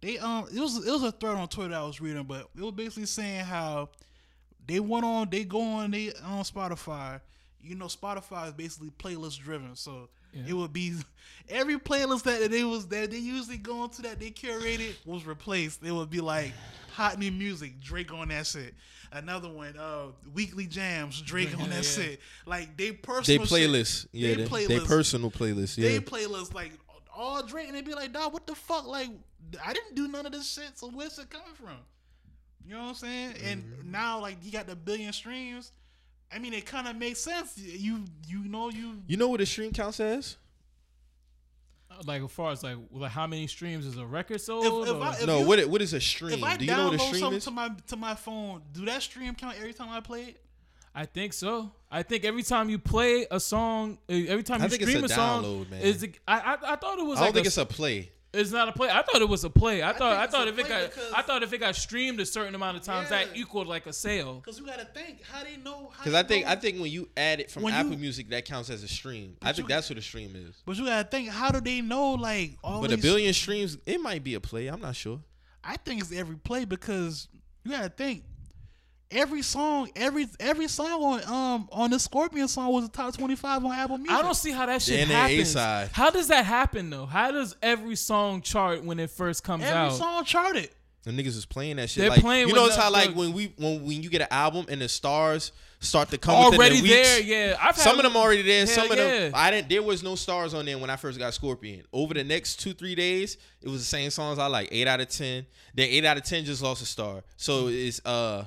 they 0.00 0.18
um 0.18 0.48
it 0.52 0.58
was 0.58 0.84
it 0.84 0.90
was 0.90 1.04
a 1.04 1.12
thread 1.12 1.36
on 1.36 1.46
Twitter 1.46 1.74
I 1.76 1.84
was 1.84 2.00
reading, 2.00 2.24
but 2.24 2.48
it 2.56 2.62
was 2.62 2.72
basically 2.72 3.06
saying 3.06 3.44
how 3.44 3.90
they 4.66 4.80
went 4.80 5.04
on 5.04 5.28
they 5.30 5.44
go 5.44 5.60
on 5.60 5.90
they 5.90 6.12
on 6.24 6.42
Spotify. 6.44 7.20
You 7.60 7.76
know, 7.76 7.86
Spotify 7.86 8.48
is 8.48 8.54
basically 8.54 8.90
playlist 8.98 9.38
driven, 9.38 9.76
so 9.76 10.08
it 10.46 10.52
would 10.52 10.72
be 10.72 10.94
every 11.48 11.78
playlist 11.78 12.24
that 12.24 12.50
they 12.50 12.64
was 12.64 12.86
that 12.88 13.10
they 13.10 13.18
usually 13.18 13.58
go 13.58 13.84
into 13.84 14.02
that 14.02 14.18
they 14.18 14.30
curated 14.30 14.94
was 15.06 15.24
replaced. 15.24 15.84
It 15.84 15.92
would 15.92 16.10
be 16.10 16.20
like 16.20 16.52
hot 16.92 17.18
new 17.18 17.30
music, 17.30 17.80
Drake 17.80 18.12
on 18.12 18.28
that 18.28 18.46
shit. 18.46 18.74
Another 19.12 19.48
one, 19.48 19.76
uh, 19.78 20.06
weekly 20.34 20.66
jams, 20.66 21.20
Drake 21.20 21.52
on 21.60 21.68
that 21.70 21.76
yeah. 21.76 22.04
shit. 22.04 22.20
Like 22.46 22.76
they 22.76 22.90
They 22.90 22.96
personal 22.96 23.46
shit. 23.46 23.70
playlist, 23.70 24.06
yeah, 24.12 24.28
They 24.28 24.34
they, 24.34 24.42
they 24.66 24.78
playlist. 24.78 24.86
personal 24.86 25.30
playlist, 25.30 25.76
They 25.76 25.94
yeah. 25.94 26.00
playlist 26.00 26.54
like 26.54 26.72
all 27.14 27.42
Drake, 27.46 27.68
and 27.68 27.76
they 27.76 27.82
be 27.82 27.94
like, 27.94 28.12
"Dog, 28.12 28.32
what 28.32 28.46
the 28.46 28.54
fuck? 28.54 28.86
Like, 28.86 29.10
I 29.64 29.72
didn't 29.74 29.94
do 29.94 30.08
none 30.08 30.24
of 30.26 30.32
this 30.32 30.50
shit. 30.50 30.78
So 30.78 30.88
where's 30.90 31.18
it 31.18 31.28
coming 31.30 31.54
from? 31.54 31.76
You 32.66 32.74
know 32.74 32.82
what 32.82 32.88
I'm 32.90 32.94
saying? 32.94 33.34
And 33.44 33.62
Mm-hmm. 33.64 33.90
now, 33.90 34.20
like, 34.20 34.36
you 34.42 34.52
got 34.52 34.66
the 34.66 34.76
billion 34.76 35.12
streams. 35.12 35.72
I 36.34 36.38
mean, 36.38 36.54
it 36.54 36.64
kind 36.64 36.88
of 36.88 36.96
makes 36.96 37.20
sense. 37.20 37.58
You, 37.58 38.04
you 38.26 38.44
know, 38.44 38.70
you. 38.70 39.02
You 39.06 39.16
know 39.16 39.28
what 39.28 39.40
a 39.40 39.46
stream 39.46 39.72
count 39.72 39.94
says? 39.94 40.36
like 42.06 42.22
as 42.22 42.30
far 42.32 42.50
as 42.52 42.62
like 42.62 42.76
like 42.90 43.10
how 43.10 43.26
many 43.26 43.46
streams 43.46 43.84
is 43.84 43.98
a 43.98 44.06
record 44.06 44.40
sold? 44.40 44.88
If, 44.88 44.94
if 44.96 45.02
I, 45.02 45.10
if 45.12 45.26
no, 45.26 45.40
you- 45.40 45.46
what 45.46 45.58
it- 45.58 45.68
what 45.68 45.82
is 45.82 45.92
a 45.92 46.00
stream? 46.00 46.32
If 46.38 46.42
I 46.42 46.56
Do 46.56 46.64
you 46.64 46.70
know 46.70 46.86
what 46.88 46.94
a 46.94 46.98
stream 46.98 47.32
is? 47.34 47.44
to 47.44 47.50
my 47.50 47.68
to 47.88 47.96
my 47.96 48.14
phone, 48.14 48.62
do 48.72 48.84
that 48.86 49.02
stream 49.02 49.34
count 49.34 49.56
every 49.58 49.74
time 49.74 49.90
I 49.90 50.00
play 50.00 50.22
it? 50.22 50.40
I 50.94 51.04
think 51.04 51.32
so. 51.34 51.70
I 51.90 52.02
think 52.02 52.24
every 52.24 52.42
time 52.42 52.70
you 52.70 52.78
play 52.78 53.26
a 53.30 53.38
song, 53.38 53.98
uh, 54.08 54.12
every 54.14 54.42
time 54.42 54.60
I 54.62 54.64
you 54.64 54.70
think 54.70 54.82
it's 54.82 54.90
stream 54.90 55.04
a 55.04 55.06
a, 55.06 55.08
song, 55.10 55.66
man. 55.70 55.80
is 55.82 56.02
it, 56.02 56.18
I, 56.26 56.38
I 56.38 56.72
I 56.72 56.76
thought 56.76 56.98
it 56.98 57.04
was. 57.04 57.18
I 57.18 57.24
don't 57.24 57.28
like 57.28 57.34
think 57.34 57.44
a, 57.44 57.48
it's 57.48 57.58
a 57.58 57.66
play. 57.66 58.10
It's 58.34 58.50
not 58.50 58.66
a 58.68 58.72
play. 58.72 58.88
I 58.88 59.02
thought 59.02 59.20
it 59.20 59.28
was 59.28 59.44
a 59.44 59.50
play. 59.50 59.82
I 59.82 59.92
thought 59.92 60.16
think 60.16 60.20
I 60.20 60.26
thought 60.26 60.48
if 60.48 60.58
it 60.58 60.66
got 60.68 60.90
I 61.14 61.20
thought 61.22 61.42
if 61.42 61.52
it 61.52 61.58
got 61.58 61.76
streamed 61.76 62.18
a 62.18 62.24
certain 62.24 62.54
amount 62.54 62.78
of 62.78 62.82
times, 62.82 63.10
that 63.10 63.28
equaled 63.34 63.66
like 63.66 63.86
a 63.86 63.92
sale. 63.92 64.36
Because 64.42 64.58
you 64.58 64.64
got 64.64 64.78
to 64.78 64.86
think 64.86 65.22
how 65.22 65.44
they 65.44 65.56
know. 65.58 65.90
how 65.92 65.98
Because 66.04 66.14
I 66.14 66.22
think 66.22 66.46
know- 66.46 66.52
I 66.52 66.56
think 66.56 66.80
when 66.80 66.90
you 66.90 67.10
add 67.14 67.40
it 67.40 67.50
from 67.50 67.62
When 67.64 67.74
Apple 67.74 67.92
you- 67.92 67.98
Music, 67.98 68.30
that 68.30 68.46
counts 68.46 68.70
as 68.70 68.82
a 68.82 68.88
stream. 68.88 69.36
I 69.42 69.52
think 69.52 69.68
you- 69.68 69.74
that's 69.74 69.90
what 69.90 69.98
a 69.98 70.02
stream 70.02 70.32
is. 70.34 70.54
But 70.64 70.76
you 70.78 70.86
gotta 70.86 71.06
think, 71.06 71.28
how 71.28 71.50
do 71.50 71.60
they 71.60 71.82
know 71.82 72.12
like 72.12 72.56
all 72.64 72.80
But 72.80 72.92
a 72.92 72.96
billion 72.96 73.34
streams, 73.34 73.76
it 73.84 74.00
might 74.00 74.24
be 74.24 74.32
a 74.34 74.40
play. 74.40 74.68
I'm 74.68 74.80
not 74.80 74.96
sure. 74.96 75.20
I 75.62 75.76
think 75.76 76.00
it's 76.00 76.10
every 76.12 76.36
play 76.36 76.64
because 76.64 77.28
you 77.64 77.70
gotta 77.72 77.90
think. 77.90 78.24
Every 79.12 79.42
song, 79.42 79.90
every 79.94 80.26
every 80.40 80.68
song 80.68 81.02
on 81.02 81.24
um 81.24 81.68
on 81.70 81.90
the 81.90 81.98
Scorpion 81.98 82.48
song 82.48 82.72
was 82.72 82.86
a 82.86 82.88
top 82.88 83.14
twenty 83.16 83.36
five 83.36 83.64
on 83.64 83.72
Apple 83.72 83.98
Music. 83.98 84.16
I 84.16 84.22
don't 84.22 84.34
see 84.34 84.52
how 84.52 84.66
that 84.66 84.80
shit 84.82 85.06
the 85.06 85.14
happens. 85.14 85.50
A-side. 85.50 85.90
How 85.92 86.10
does 86.10 86.28
that 86.28 86.44
happen 86.46 86.90
though? 86.90 87.06
How 87.06 87.30
does 87.30 87.54
every 87.62 87.96
song 87.96 88.40
chart 88.40 88.82
when 88.84 88.98
it 88.98 89.10
first 89.10 89.44
comes 89.44 89.64
every 89.64 89.76
out? 89.76 89.86
Every 89.86 89.98
song 89.98 90.24
charted. 90.24 90.70
The 91.04 91.10
niggas 91.10 91.36
is 91.36 91.46
playing 91.46 91.76
that 91.76 91.90
shit. 91.90 92.02
They're 92.02 92.10
like, 92.10 92.20
playing 92.20 92.48
you 92.48 92.54
know, 92.54 92.66
it's 92.66 92.76
how 92.76 92.90
like 92.90 93.10
the- 93.10 93.14
when 93.18 93.32
we 93.32 93.52
when 93.56 93.84
when 93.84 94.02
you 94.02 94.08
get 94.08 94.22
an 94.22 94.28
album 94.30 94.66
and 94.68 94.80
the 94.80 94.88
stars 94.88 95.50
start 95.80 96.10
to 96.10 96.18
come 96.18 96.36
Already 96.36 96.56
within 96.58 96.76
the 96.76 96.82
weeks, 96.82 97.08
there, 97.08 97.20
yeah. 97.22 97.56
I've 97.58 97.74
had 97.74 97.82
Some 97.82 97.98
of 97.98 98.04
them 98.04 98.16
already 98.16 98.42
there. 98.42 98.68
Some 98.68 98.88
of 98.88 98.96
them. 98.96 99.32
I 99.34 99.50
didn't. 99.50 99.68
There 99.68 99.82
was 99.82 100.04
no 100.04 100.14
stars 100.14 100.54
on 100.54 100.64
there 100.64 100.78
when 100.78 100.90
I 100.90 100.96
first 100.96 101.18
got 101.18 101.34
Scorpion. 101.34 101.82
Over 101.92 102.14
the 102.14 102.22
next 102.22 102.60
two 102.60 102.72
three 102.72 102.94
days, 102.94 103.36
it 103.60 103.68
was 103.68 103.80
the 103.80 103.86
same 103.86 104.10
songs 104.10 104.38
I 104.38 104.46
like. 104.46 104.68
Eight 104.70 104.86
out 104.86 105.00
of 105.00 105.08
ten. 105.08 105.44
Then 105.74 105.88
eight 105.90 106.04
out 106.04 106.16
of 106.18 106.22
ten 106.22 106.44
just 106.44 106.62
lost 106.62 106.82
a 106.82 106.86
star. 106.86 107.24
So 107.36 107.66
it's 107.66 108.00
uh, 108.06 108.44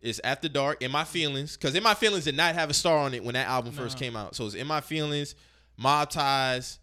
it's 0.00 0.20
After 0.24 0.48
Dark. 0.48 0.82
In 0.82 0.90
My 0.90 1.04
Feelings, 1.04 1.56
because 1.56 1.74
In 1.74 1.82
My 1.82 1.94
Feelings 1.94 2.24
did 2.24 2.36
not 2.36 2.54
have 2.54 2.70
a 2.70 2.74
star 2.74 2.98
on 2.98 3.14
it 3.14 3.24
when 3.24 3.34
that 3.34 3.46
album 3.48 3.72
first 3.72 3.98
came 3.98 4.16
out. 4.16 4.34
So 4.34 4.46
it's 4.46 4.54
In 4.54 4.66
My 4.66 4.80
Feelings, 4.80 5.34
Mob 5.76 6.10
Ties, 6.10 6.78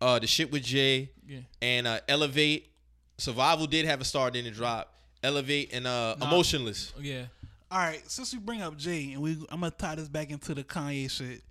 uh, 0.00 0.18
the 0.18 0.26
shit 0.26 0.50
with 0.52 0.62
Jay, 0.62 1.10
Yeah. 1.26 1.40
and 1.62 1.86
uh, 1.86 2.00
Elevate. 2.08 2.70
Survival 3.18 3.66
did 3.66 3.84
have 3.86 4.00
a 4.00 4.04
star, 4.04 4.30
then 4.30 4.44
it 4.46 4.54
dropped. 4.54 4.90
Elevate 5.22 5.72
and 5.72 5.86
uh, 5.86 6.16
Emotionless. 6.20 6.92
Yeah. 7.00 7.24
All 7.70 7.78
right, 7.78 8.02
since 8.10 8.32
we 8.32 8.38
bring 8.38 8.60
up 8.62 8.76
Jay 8.76 9.12
and 9.12 9.22
we, 9.22 9.32
I'm 9.50 9.60
gonna 9.60 9.70
tie 9.70 9.94
this 9.96 10.08
back 10.08 10.30
into 10.30 10.54
the 10.54 10.62
Kanye 10.64 11.10
shit. 11.10 11.42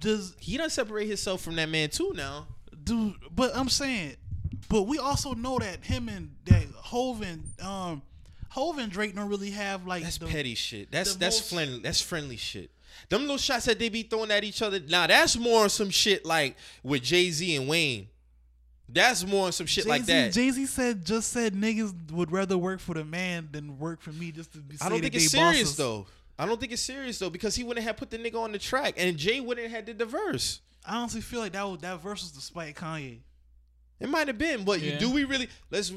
Does 0.00 0.34
He 0.38 0.56
doesn't 0.56 0.70
separate 0.70 1.06
himself 1.06 1.40
from 1.42 1.56
that 1.56 1.68
man 1.68 1.90
too 1.90 2.12
now. 2.14 2.46
dude? 2.84 3.14
But 3.34 3.56
I'm 3.56 3.68
saying, 3.68 4.16
but 4.68 4.82
we 4.82 4.98
also 4.98 5.34
know 5.34 5.58
that 5.58 5.84
him 5.84 6.08
and 6.08 6.34
that 6.44 6.66
Hov 6.76 7.22
and 7.22 7.42
um 7.62 8.02
Hov 8.50 8.78
and 8.78 8.90
Drake 8.90 9.14
don't 9.14 9.28
really 9.28 9.50
have 9.50 9.86
like 9.86 10.02
That's 10.02 10.18
the, 10.18 10.26
petty 10.26 10.54
shit. 10.54 10.90
That's 10.90 11.14
that's 11.16 11.38
most- 11.38 11.50
friendly. 11.54 11.78
That's 11.80 12.00
friendly 12.00 12.36
shit. 12.36 12.70
Them 13.10 13.22
little 13.22 13.36
shots 13.38 13.66
that 13.66 13.78
they 13.78 13.88
be 13.90 14.02
throwing 14.02 14.30
at 14.30 14.42
each 14.44 14.60
other. 14.62 14.80
Now 14.80 15.06
that's 15.06 15.36
more 15.36 15.68
some 15.68 15.90
shit 15.90 16.24
like 16.24 16.56
with 16.82 17.02
Jay 17.02 17.30
Z 17.30 17.54
and 17.56 17.68
Wayne. 17.68 18.08
That's 18.88 19.26
more 19.26 19.52
some 19.52 19.66
shit 19.66 19.86
like 19.86 20.06
that. 20.06 20.32
Jay 20.32 20.50
Z 20.50 20.64
said 20.66 21.04
just 21.04 21.30
said 21.32 21.54
niggas 21.54 22.10
would 22.10 22.32
rather 22.32 22.56
work 22.56 22.80
for 22.80 22.94
the 22.94 23.04
man 23.04 23.48
than 23.52 23.78
work 23.78 24.00
for 24.00 24.12
me 24.12 24.32
just 24.32 24.52
to 24.54 24.58
be. 24.58 24.76
I 24.80 24.88
don't 24.88 25.00
think 25.00 25.14
it's 25.14 25.30
serious 25.30 25.58
bosses. 25.60 25.76
though. 25.76 26.06
I 26.38 26.46
don't 26.46 26.58
think 26.58 26.72
it's 26.72 26.82
serious 26.82 27.18
though 27.18 27.30
because 27.30 27.54
he 27.54 27.64
wouldn't 27.64 27.84
have 27.86 27.96
put 27.98 28.10
the 28.10 28.18
nigga 28.18 28.36
on 28.40 28.52
the 28.52 28.58
track 28.58 28.94
and 28.96 29.16
Jay 29.16 29.40
wouldn't 29.40 29.66
have 29.66 29.76
had 29.76 29.86
the 29.86 29.92
diverse. 29.94 30.60
I 30.86 30.96
honestly 30.96 31.20
feel 31.20 31.40
like 31.40 31.52
that 31.52 31.64
was 31.68 31.80
that 31.80 32.00
verse 32.00 32.22
was 32.22 32.32
to 32.32 32.40
spite 32.40 32.74
Kanye. 32.76 33.18
It 34.00 34.08
might 34.08 34.28
have 34.28 34.38
been, 34.38 34.64
but 34.64 34.80
Yeah. 34.80 34.98
do 34.98 35.10
we 35.10 35.24
really? 35.24 35.48
Let's. 35.70 35.92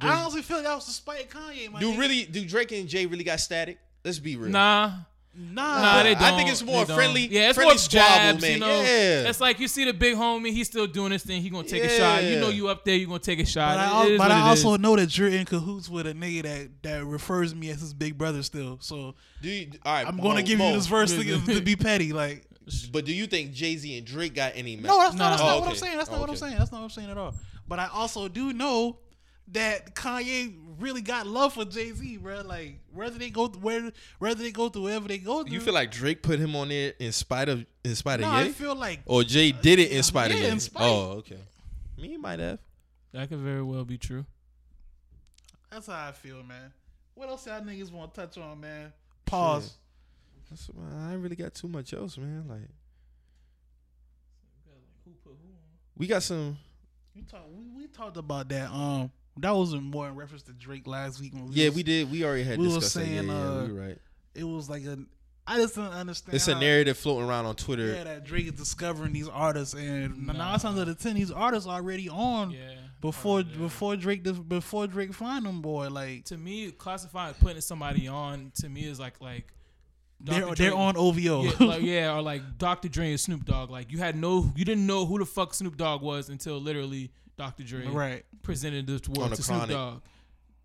I 0.00 0.08
honestly 0.22 0.42
feel 0.42 0.58
like 0.58 0.66
that 0.66 0.74
was 0.74 0.84
to 0.86 0.90
spite 0.90 1.30
Kanye. 1.30 1.70
My 1.70 1.80
Do 1.80 1.92
nigga. 1.92 1.98
really 1.98 2.24
do 2.24 2.44
Drake 2.44 2.72
and 2.72 2.88
Jay 2.88 3.06
really 3.06 3.24
got 3.24 3.40
static? 3.40 3.78
Let's 4.04 4.18
be 4.18 4.36
real. 4.36 4.50
Nah, 4.50 4.92
Nah, 5.36 5.80
Nah, 5.82 6.02
they 6.04 6.14
don't. 6.14 6.22
I 6.22 6.36
think 6.36 6.48
it's 6.48 6.62
more 6.62 6.82
They 6.84 6.88
don't. 6.88 6.96
friendly- 6.96 7.26
Yeah, 7.26 7.48
it's 7.48 7.56
friendly 7.56 7.74
more 7.74 7.78
squabble, 7.78 8.08
jabs, 8.08 8.42
man. 8.42 8.52
You 8.52 8.58
know, 8.60 8.82
Yeah. 8.82 9.28
it's 9.28 9.40
like 9.40 9.58
you 9.58 9.66
see 9.66 9.84
the 9.84 9.92
big 9.92 10.14
homie. 10.14 10.52
He's 10.52 10.68
still 10.68 10.86
doing 10.86 11.10
this 11.10 11.24
thing. 11.24 11.42
He 11.42 11.50
gonna 11.50 11.66
take 11.66 11.82
a 11.82 11.88
shot. 11.88 12.22
You 12.22 12.38
know, 12.38 12.50
you 12.50 12.68
up 12.68 12.84
there. 12.84 12.94
You 12.94 13.08
gonna 13.08 13.18
take 13.18 13.40
a 13.40 13.44
shot. 13.46 13.74
But 13.76 13.80
I, 13.80 13.84
It 13.84 13.88
al- 13.94 14.06
is 14.12 14.18
but 14.18 14.30
I 14.30 14.40
also 14.48 14.74
is. 14.74 14.78
know 14.80 14.94
that 14.94 15.18
you're 15.18 15.28
in 15.30 15.44
cahoots 15.44 15.88
with 15.88 16.06
a 16.06 16.12
nigga 16.14 16.42
that, 16.44 16.68
that 16.82 17.04
refers 17.04 17.52
me 17.52 17.68
as 17.70 17.80
his 17.80 17.92
big 17.92 18.16
brother 18.16 18.44
still. 18.44 18.78
So 18.80 19.16
Do 19.42 19.48
you, 19.48 19.72
all 19.84 19.92
right, 19.92 20.06
I'm 20.06 20.18
going 20.18 20.36
to 20.36 20.42
Mo- 20.42 20.46
give 20.46 20.58
Mo, 20.58 20.68
you 20.70 20.76
this 20.76 20.86
verse 20.86 21.10
to, 21.12 21.24
to 21.46 21.60
be 21.60 21.74
petty. 21.88 22.12
Like, 22.12 22.44
But 22.92 23.04
do 23.04 23.12
you 23.12 23.26
think 23.26 23.52
Jay 23.54 23.76
Z 23.76 23.98
and 23.98 24.06
Drake 24.06 24.34
got 24.34 24.52
any? 24.54 24.76
no, 24.76 24.98
that's 25.00 25.16
not, 25.16 25.30
that's 25.30 25.42
not 25.42 25.56
Oh, 25.56 25.60
what 25.62 25.68
I'm 25.70 25.74
saying. 25.74 25.96
That's 25.98 26.10
not 26.10 26.18
Oh, 26.18 26.20
what 26.20 26.30
I'm 26.30 26.36
saying. 26.36 26.56
That's 26.58 26.70
not 26.70 26.78
what 26.78 26.84
I'm 26.84 26.90
saying 26.90 27.10
at 27.10 27.18
all. 27.18 27.34
But 27.66 27.80
I 27.80 27.88
also 27.92 28.28
do 28.28 28.52
know 28.52 28.98
that 29.48 29.94
Kanye 29.94 30.54
really 30.78 31.02
got 31.02 31.26
love 31.26 31.54
for 31.54 31.64
Jay 31.64 31.92
Z, 31.92 32.16
bro. 32.18 32.40
Like, 32.42 32.78
whether 32.92 33.18
they 33.18 33.30
go 33.30 33.48
where, 33.48 33.92
whether 34.18 34.42
they 34.42 34.50
go 34.50 34.68
through 34.68 34.82
wherever 34.84 35.06
they 35.06 35.18
go 35.18 35.42
through. 35.42 35.52
You 35.52 35.60
feel 35.60 35.74
like 35.74 35.90
Drake 35.90 36.22
put 36.22 36.38
him 36.38 36.56
on 36.56 36.68
there 36.68 36.94
in 36.98 37.12
spite 37.12 37.48
of 37.48 37.64
in 37.84 37.94
spite 37.94 38.20
No, 38.20 38.28
of 38.28 38.32
I 38.32 38.48
feel 38.48 38.74
like 38.74 39.00
Or 39.06 39.22
Jay 39.22 39.52
did 39.52 39.78
it 39.78 39.90
in 39.92 40.02
spite 40.02 40.30
of 40.30 40.38
Yeah, 40.38 40.44
Ye? 40.44 40.50
in 40.50 40.60
spite. 40.60 40.82
Oh, 40.82 41.10
okay. 41.18 41.38
Me 41.98 42.16
might 42.16 42.40
have. 42.40 42.58
That 43.12 43.28
could 43.28 43.38
very 43.38 43.62
well 43.62 43.84
be 43.84 43.98
true. 43.98 44.24
that's 45.70 45.86
how 45.86 46.08
I 46.08 46.12
feel, 46.12 46.42
man. 46.42 46.72
What 47.14 47.28
else 47.28 47.46
y'all 47.46 47.60
niggas 47.60 47.92
want 47.92 48.12
to 48.14 48.20
touch 48.22 48.38
on, 48.38 48.60
man? 48.60 48.92
Pause. 49.24 49.74
That's, 50.50 50.68
I 51.00 51.12
ain't 51.12 51.22
really 51.22 51.36
got 51.36 51.54
too 51.54 51.68
much 51.68 51.92
else, 51.94 52.18
man. 52.18 52.44
Like 52.48 52.68
we 55.96 56.06
got 56.06 56.22
some. 56.22 56.58
We 57.14 57.22
talked. 57.22 57.48
We, 57.50 57.82
we 57.82 57.86
talked 57.86 58.16
about 58.16 58.48
that. 58.48 58.70
Um, 58.70 59.10
that 59.38 59.50
was 59.50 59.74
more 59.74 60.08
in 60.08 60.14
reference 60.14 60.42
to 60.44 60.52
Drake 60.52 60.86
last 60.86 61.20
week. 61.20 61.32
When 61.34 61.48
we 61.48 61.54
Yeah, 61.54 61.66
was- 61.66 61.76
we 61.76 61.82
did. 61.82 62.10
We 62.10 62.24
already 62.24 62.44
had 62.44 62.58
we 62.58 62.66
was 62.66 62.74
discussed 62.76 62.94
that. 62.94 63.00
Yeah, 63.06 63.20
saying, 63.20 63.28
yeah, 63.28 63.34
uh, 63.34 63.66
we 63.66 63.72
right. 63.72 63.98
It 64.34 64.44
was 64.44 64.68
like 64.70 64.84
a. 64.84 64.98
I 65.46 65.58
just 65.58 65.74
didn't 65.74 65.90
understand. 65.92 66.34
It's 66.36 66.48
a 66.48 66.54
how- 66.54 66.60
narrative 66.60 66.96
floating 66.96 67.28
around 67.28 67.44
on 67.46 67.54
Twitter. 67.56 67.88
Yeah, 67.88 68.04
that 68.04 68.24
Drake 68.24 68.46
is 68.46 68.52
discovering 68.52 69.12
these 69.12 69.28
artists, 69.28 69.74
and 69.74 70.26
Nah. 70.26 70.32
nine 70.32 70.58
times 70.58 70.78
out 70.78 70.88
of 70.88 70.98
ten, 70.98 71.14
these 71.16 71.30
artists 71.30 71.68
already 71.68 72.08
on 72.08 72.50
Yeah. 72.52 72.58
before 73.00 73.40
Yeah. 73.42 73.56
before 73.58 73.96
Drake 73.96 74.22
before 74.48 74.86
Drake 74.86 75.12
find 75.12 75.44
them, 75.44 75.60
boy. 75.60 75.88
Like 75.90 76.24
To 76.26 76.38
me, 76.38 76.70
classifying 76.70 77.34
putting 77.34 77.60
somebody 77.60 78.08
on 78.08 78.52
to 78.60 78.68
me 78.68 78.84
is 78.84 78.98
like 78.98 79.20
like. 79.20 79.52
they're 80.20 80.40
Dr. 80.40 80.54
they're 80.54 80.74
on 80.74 80.96
OVO. 80.96 81.42
Yeah, 81.42 81.52
like, 81.60 81.82
yeah, 81.82 82.14
or 82.14 82.22
like 82.22 82.56
Dr. 82.56 82.88
Dre 82.88 83.10
and 83.10 83.20
Snoop 83.20 83.44
Dogg. 83.44 83.68
Like 83.68 83.92
you 83.92 83.98
had 83.98 84.16
no, 84.16 84.50
you 84.56 84.64
didn't 84.64 84.86
know 84.86 85.04
who 85.04 85.18
the 85.18 85.26
fuck 85.26 85.52
Snoop 85.52 85.76
Dogg 85.76 86.00
was 86.00 86.30
until 86.30 86.58
literally 86.58 87.10
Dr. 87.36 87.62
Dre 87.64 87.86
right. 87.86 88.24
presented 88.42 88.86
this 88.86 89.08
world 89.08 89.32
the 89.32 89.36
to 89.36 89.42
Snoop 89.42 89.58
Chronic. 89.58 89.76
Dogg. 89.76 90.02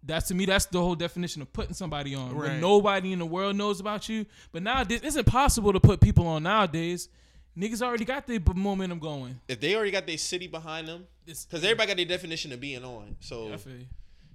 That's 0.03 0.27
to 0.29 0.35
me, 0.35 0.45
that's 0.45 0.65
the 0.67 0.79
whole 0.79 0.95
definition 0.95 1.41
of 1.41 1.51
putting 1.51 1.73
somebody 1.73 2.15
on. 2.15 2.33
Right. 2.35 2.51
When 2.51 2.61
nobody 2.61 3.11
in 3.11 3.19
the 3.19 3.25
world 3.25 3.55
knows 3.57 3.79
about 3.81 4.07
you. 4.07 4.25
But 4.51 4.63
nowadays, 4.63 5.01
it's 5.03 5.15
impossible 5.17 5.73
to 5.73 5.79
put 5.79 5.99
people 5.99 6.25
on 6.27 6.43
nowadays. 6.43 7.09
Niggas 7.57 7.81
already 7.81 8.05
got 8.05 8.25
their 8.25 8.39
b- 8.39 8.53
momentum 8.55 8.99
going. 8.99 9.39
If 9.49 9.59
they 9.59 9.75
already 9.75 9.91
got 9.91 10.07
their 10.07 10.17
city 10.17 10.47
behind 10.47 10.87
them, 10.87 11.05
because 11.25 11.63
everybody 11.63 11.87
got 11.87 11.97
their 11.97 12.05
definition 12.05 12.53
of 12.53 12.61
being 12.61 12.85
on. 12.85 13.17
So 13.19 13.51
I 13.51 13.57
feel 13.57 13.73
you. 13.73 13.85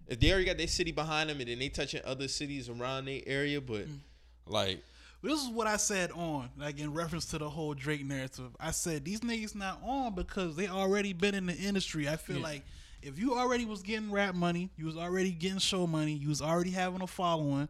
if 0.09 0.21
they 0.21 0.31
already 0.31 0.45
got 0.45 0.59
their 0.59 0.67
city 0.67 0.93
behind 0.93 1.31
them, 1.31 1.41
and 1.41 1.49
then 1.49 1.59
they 1.59 1.71
touching 1.71 2.03
other 2.05 2.29
cities 2.29 2.69
around 2.69 3.07
their 3.07 3.23
area, 3.27 3.61
but 3.63 3.87
Mm. 3.89 4.01
like 4.47 4.83
This 5.25 5.43
is 5.43 5.49
what 5.49 5.67
I 5.67 5.77
said 5.79 6.11
on, 6.13 6.51
like 6.59 6.79
in 6.79 6.93
reference 6.93 7.25
to 7.27 7.39
the 7.39 7.49
whole 7.49 7.73
Drake 7.75 8.05
narrative. 8.05 8.55
I 8.61 8.73
said 8.73 9.05
these 9.05 9.21
niggas 9.21 9.55
not 9.55 9.81
on 9.83 10.15
because 10.15 10.55
they 10.55 10.69
already 10.69 11.13
been 11.15 11.35
in 11.35 11.47
the 11.47 11.55
industry. 11.57 12.09
I 12.09 12.17
feel 12.17 12.37
Yeah. 12.37 12.43
like 12.43 12.65
if 13.03 13.19
you 13.19 13.35
already 13.35 13.65
was 13.65 13.83
getting 13.83 14.11
rap 14.11 14.35
money, 14.35 14.71
you 14.77 14.85
was 14.87 14.97
already 14.97 15.31
getting 15.33 15.59
show 15.59 15.87
money, 15.87 16.13
you 16.13 16.29
was 16.29 16.43
already 16.43 16.71
having 16.71 17.01
a 17.03 17.07
following. 17.07 17.69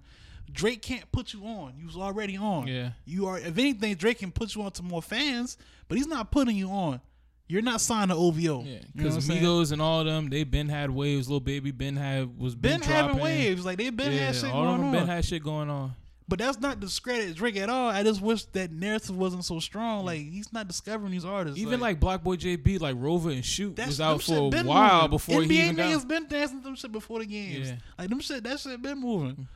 Drake 0.52 0.82
can't 0.82 1.10
put 1.12 1.32
you 1.32 1.44
on. 1.46 1.74
You 1.78 1.86
was 1.86 1.96
already 1.96 2.36
on. 2.36 2.66
Yeah. 2.66 2.90
You 3.04 3.26
are. 3.28 3.38
If 3.38 3.56
anything, 3.56 3.94
Drake 3.94 4.18
can 4.18 4.30
put 4.32 4.54
you 4.54 4.62
on 4.62 4.72
to 4.72 4.82
more 4.82 5.00
fans, 5.00 5.56
but 5.88 5.96
he's 5.96 6.06
not 6.06 6.30
putting 6.30 6.56
you 6.56 6.68
on. 6.70 7.00
You're 7.46 7.62
not 7.62 7.80
signed 7.80 8.10
to 8.10 8.16
OVO. 8.16 8.38
Yeah, 8.40 8.46
You 8.46 8.74
know 8.74 8.80
because 8.96 9.14
I'm 9.16 9.20
saying? 9.22 9.42
Migos 9.42 9.70
and 9.72 9.80
all 9.80 10.00
of 10.00 10.06
them, 10.06 10.28
they 10.28 10.44
been 10.44 10.68
had 10.68 10.90
waves. 10.90 11.28
Lil 11.28 11.40
Baby 11.40 11.70
been 11.70 11.96
had 11.96 12.38
was 12.38 12.54
been, 12.54 12.80
been 12.80 12.88
having 12.88 13.18
waves. 13.18 13.64
Like 13.64 13.78
they've 13.78 13.94
been 13.96 14.12
yeah, 14.12 14.26
had 14.26 14.34
shit 14.34 14.50
all 14.50 14.64
going 14.64 14.76
them 14.78 14.86
on. 14.86 14.92
been 14.92 15.06
had 15.06 15.24
shit 15.24 15.42
going 15.42 15.70
on. 15.70 15.94
But 16.26 16.38
that's 16.38 16.58
not 16.58 16.80
discredit 16.80 17.36
Drake 17.36 17.56
at 17.58 17.68
all. 17.68 17.90
I 17.90 18.02
just 18.02 18.22
wish 18.22 18.44
that 18.46 18.72
narrative 18.72 19.14
wasn't 19.14 19.44
so 19.44 19.60
strong. 19.60 20.06
Like 20.06 20.20
he's 20.20 20.52
not 20.54 20.66
discovering 20.66 21.12
these 21.12 21.24
artists. 21.24 21.58
Even 21.58 21.80
like 21.80 22.00
BlocBoy 22.00 22.38
JB, 22.38 22.80
like 22.80 22.96
Rover 22.98 23.30
and 23.30 23.44
Shoot 23.44 23.78
was 23.78 24.00
out 24.00 24.22
for 24.22 24.34
a 24.34 24.62
while 24.62 25.02
moving. 25.02 25.10
before 25.10 25.40
NBA 25.40 25.50
he 25.50 25.60
even 25.60 25.76
got. 25.76 25.86
niggas 25.86 26.08
been 26.08 26.26
dancing 26.26 26.62
them 26.62 26.76
shit 26.76 26.92
before 26.92 27.18
the 27.18 27.26
games. 27.26 27.68
Yeah. 27.68 27.76
Like 27.98 28.08
them 28.08 28.20
shit, 28.20 28.42
that 28.42 28.58
shit 28.58 28.80
been 28.80 29.00
moving. 29.00 29.48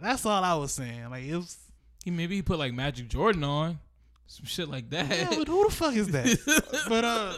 That's 0.00 0.26
all 0.26 0.42
I 0.42 0.54
was 0.54 0.72
saying. 0.72 1.08
Like 1.08 1.24
it 1.24 1.36
was. 1.36 1.56
He 2.04 2.10
maybe 2.10 2.34
he 2.34 2.42
put 2.42 2.58
like 2.58 2.72
Majid 2.72 3.08
Jordan 3.08 3.44
on, 3.44 3.78
some 4.26 4.46
shit 4.46 4.68
like 4.68 4.90
that. 4.90 5.08
Yeah, 5.08 5.28
but 5.38 5.46
who 5.46 5.68
the 5.68 5.72
fuck 5.72 5.94
is 5.94 6.08
that? 6.08 6.84
but 6.88 7.04
uh, 7.04 7.34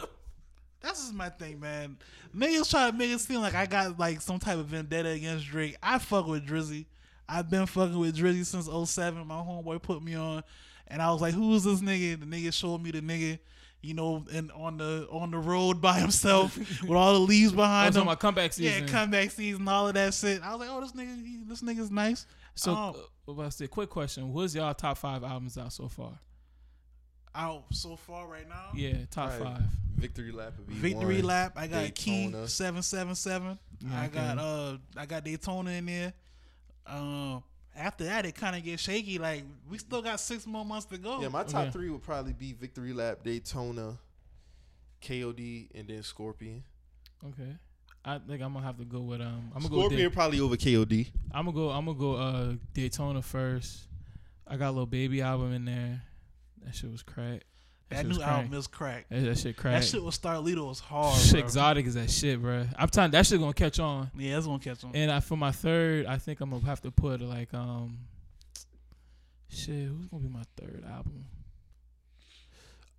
that's 0.81 1.01
just 1.01 1.13
my 1.13 1.29
thing, 1.29 1.59
man. 1.59 1.97
Niggas 2.35 2.71
try 2.71 2.89
to 2.89 2.97
make 2.97 3.11
it 3.11 3.19
seem 3.19 3.41
like 3.41 3.53
I 3.53 3.67
got 3.67 3.99
like 3.99 4.21
some 4.21 4.39
type 4.39 4.57
of 4.57 4.65
vendetta 4.65 5.09
against 5.09 5.45
Drake. 5.45 5.77
I 5.83 5.99
fuck 5.99 6.25
with 6.25 6.47
Drizzy. 6.47 6.87
I've 7.27 7.49
been 7.49 7.65
fucking 7.65 7.97
with 7.97 8.15
Drizzy 8.17 8.45
since 8.45 8.67
07. 8.91 9.25
My 9.25 9.35
homeboy 9.35 9.81
put 9.81 10.03
me 10.03 10.15
on, 10.15 10.43
and 10.87 11.01
I 11.01 11.11
was 11.11 11.21
like, 11.21 11.33
"Who 11.33 11.53
is 11.55 11.63
this 11.63 11.81
nigga?" 11.81 12.19
The 12.19 12.25
nigga 12.25 12.53
showed 12.53 12.81
me 12.83 12.91
the 12.91 13.01
nigga, 13.01 13.39
you 13.81 13.93
know, 13.95 14.23
and 14.31 14.51
on 14.51 14.77
the 14.77 15.07
on 15.11 15.31
the 15.31 15.37
road 15.39 15.81
by 15.81 15.99
himself 15.99 16.55
with 16.81 16.91
all 16.91 17.13
the 17.13 17.19
leaves 17.19 17.53
I 17.53 17.55
behind 17.55 17.87
was 17.89 17.95
him. 17.95 18.01
on 18.01 18.07
my 18.07 18.15
comeback 18.15 18.53
season. 18.53 18.83
Yeah, 18.83 18.89
comeback 18.91 19.31
season, 19.31 19.67
all 19.67 19.87
of 19.87 19.93
that 19.95 20.13
shit. 20.13 20.41
I 20.43 20.51
was 20.51 20.59
like, 20.59 20.69
"Oh, 20.71 20.81
this 20.81 20.91
nigga, 20.91 21.15
he, 21.25 21.39
this 21.47 21.61
nigga's 21.61 21.89
nice." 21.91 22.25
so, 22.53 22.71
Um, 22.73 22.89
uh, 22.95 22.99
what 23.25 23.33
about 23.33 23.45
to 23.45 23.51
say? 23.57 23.67
Quick 23.67 23.89
question: 23.89 24.31
What's 24.31 24.53
y'all 24.53 24.73
top 24.75 24.97
five 24.97 25.23
albums 25.23 25.57
out 25.57 25.73
so 25.73 25.87
far? 25.87 26.19
out 27.33 27.65
so 27.71 27.95
far 27.97 28.27
right 28.27 28.47
now. 28.47 28.69
Yeah, 28.73 28.93
top 29.11 29.29
Right. 29.31 29.41
five. 29.41 29.61
victory 29.97 30.31
lap 30.31 30.53
would 30.57 30.67
Victory 30.69 31.15
one. 31.17 31.25
lap. 31.25 31.53
I 31.57 31.67
got 31.67 31.81
Daytona. 31.81 32.43
Key 32.43 32.47
seven 32.47 32.81
seven 32.81 33.15
seven. 33.15 33.59
I 33.93 34.07
got 34.07 34.37
uh 34.37 34.77
I 34.95 35.05
got 35.05 35.23
Daytona 35.25 35.71
in 35.71 35.85
there. 35.85 36.13
Um 36.87 37.43
after 37.75 38.05
that 38.05 38.25
it 38.25 38.35
kinda 38.35 38.61
gets 38.61 38.81
shaky. 38.83 39.17
Like 39.19 39.43
we 39.69 39.77
still 39.77 40.01
got 40.01 40.19
six 40.19 40.45
more 40.47 40.63
months 40.65 40.85
to 40.87 40.97
go. 40.97 41.21
Yeah, 41.21 41.27
my 41.29 41.43
top 41.43 41.63
Okay. 41.63 41.71
three 41.71 41.89
would 41.89 42.03
probably 42.03 42.33
be 42.33 42.53
victory 42.53 42.93
lap, 42.93 43.19
Daytona, 43.23 43.97
KOD, 45.01 45.69
and 45.75 45.87
then 45.87 46.03
Scorpion. 46.03 46.63
Okay. 47.27 47.55
I 48.03 48.19
think 48.19 48.41
I'm 48.43 48.53
gonna 48.53 48.65
have 48.65 48.77
to 48.77 48.85
go 48.85 49.01
with 49.01 49.19
um. 49.21 49.51
I'm 49.55 49.63
gonna 49.63 49.69
go. 49.69 49.79
Scorpion 49.81 50.09
Day- 50.09 50.13
probably 50.13 50.39
over 50.39 50.55
KOD. 50.55 51.07
I'm 51.31 51.45
gonna 51.45 51.55
go. 51.55 51.69
I'm 51.71 51.85
gonna 51.85 51.97
go. 51.97 52.13
Uh, 52.15 52.53
Daytona 52.73 53.21
first. 53.21 53.87
I 54.47 54.57
got 54.57 54.69
a 54.69 54.71
Lil 54.73 54.85
Baby 54.85 55.21
album 55.21 55.51
in 55.53 55.65
there. 55.65 56.03
That 56.63 56.75
shit 56.75 56.91
was 56.91 57.01
crack. 57.01 57.43
That 57.89 57.97
shit 57.97 58.07
new 58.07 58.21
album 58.21 58.53
is 58.53 58.67
crack. 58.67 59.05
That, 59.09 59.23
that 59.23 59.37
shit 59.37 59.57
crack. 59.57 59.81
That 59.81 59.87
shit 59.87 60.03
with 60.03 60.19
Starlito 60.19 60.67
was 60.67 60.79
hard. 60.79 61.17
Shit 61.19 61.31
bro. 61.33 61.39
exotic 61.41 61.85
is 61.85 61.93
that 61.93 62.09
shit, 62.09 62.41
bro. 62.41 62.65
I'm 62.77 62.89
telling 62.89 63.11
that 63.11 63.25
shit 63.25 63.39
gonna 63.39 63.53
catch 63.53 63.79
on. 63.79 64.09
Yeah, 64.17 64.35
that's 64.35 64.47
gonna 64.47 64.59
catch 64.59 64.83
on. 64.83 64.91
And 64.95 65.11
I, 65.11 65.19
for 65.19 65.37
my 65.37 65.51
third, 65.51 66.05
I 66.05 66.17
think 66.17 66.41
I'm 66.41 66.49
gonna 66.49 66.65
have 66.65 66.81
to 66.81 66.91
put 66.91 67.21
like 67.21 67.53
um, 67.53 67.99
shit. 69.49 69.87
Who's 69.87 70.07
gonna 70.07 70.23
be 70.23 70.29
my 70.29 70.43
third 70.57 70.83
album? 70.89 71.25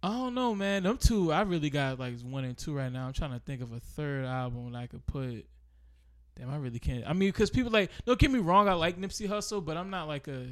I 0.03 0.11
don't 0.11 0.35
know, 0.35 0.55
man. 0.55 0.85
Them 0.85 0.99
two, 0.99 1.33
I 1.33 1.43
really 1.43 1.71
got 1.71 1.99
like 1.99 2.21
one 2.21 2.45
and 2.45 2.57
two 2.57 2.75
right 2.75 2.93
now. 2.93 3.07
I'm 3.07 3.13
trying 3.13 3.33
to 3.33 3.41
think 3.41 3.61
of 3.63 3.73
a 3.73 3.81
third 3.81 4.25
album 4.25 4.71
that 4.73 4.79
I 4.79 4.87
could 4.87 5.05
put. 5.07 5.45
Damn, 6.39 6.51
I 6.51 6.59
really 6.59 6.79
can't. 6.79 7.03
I 7.07 7.13
mean, 7.13 7.31
because 7.31 7.51
people 7.51 7.73
like, 7.73 7.91
don't 8.05 8.19
get 8.19 8.31
me 8.31 8.39
wrong, 8.39 8.69
I 8.69 8.75
like 8.75 9.01
Nipsey 9.01 9.29
Hussle, 9.29 9.65
but 9.65 9.77
I'm 9.77 9.91
not 9.91 10.07
like 10.07 10.29
a. 10.29 10.47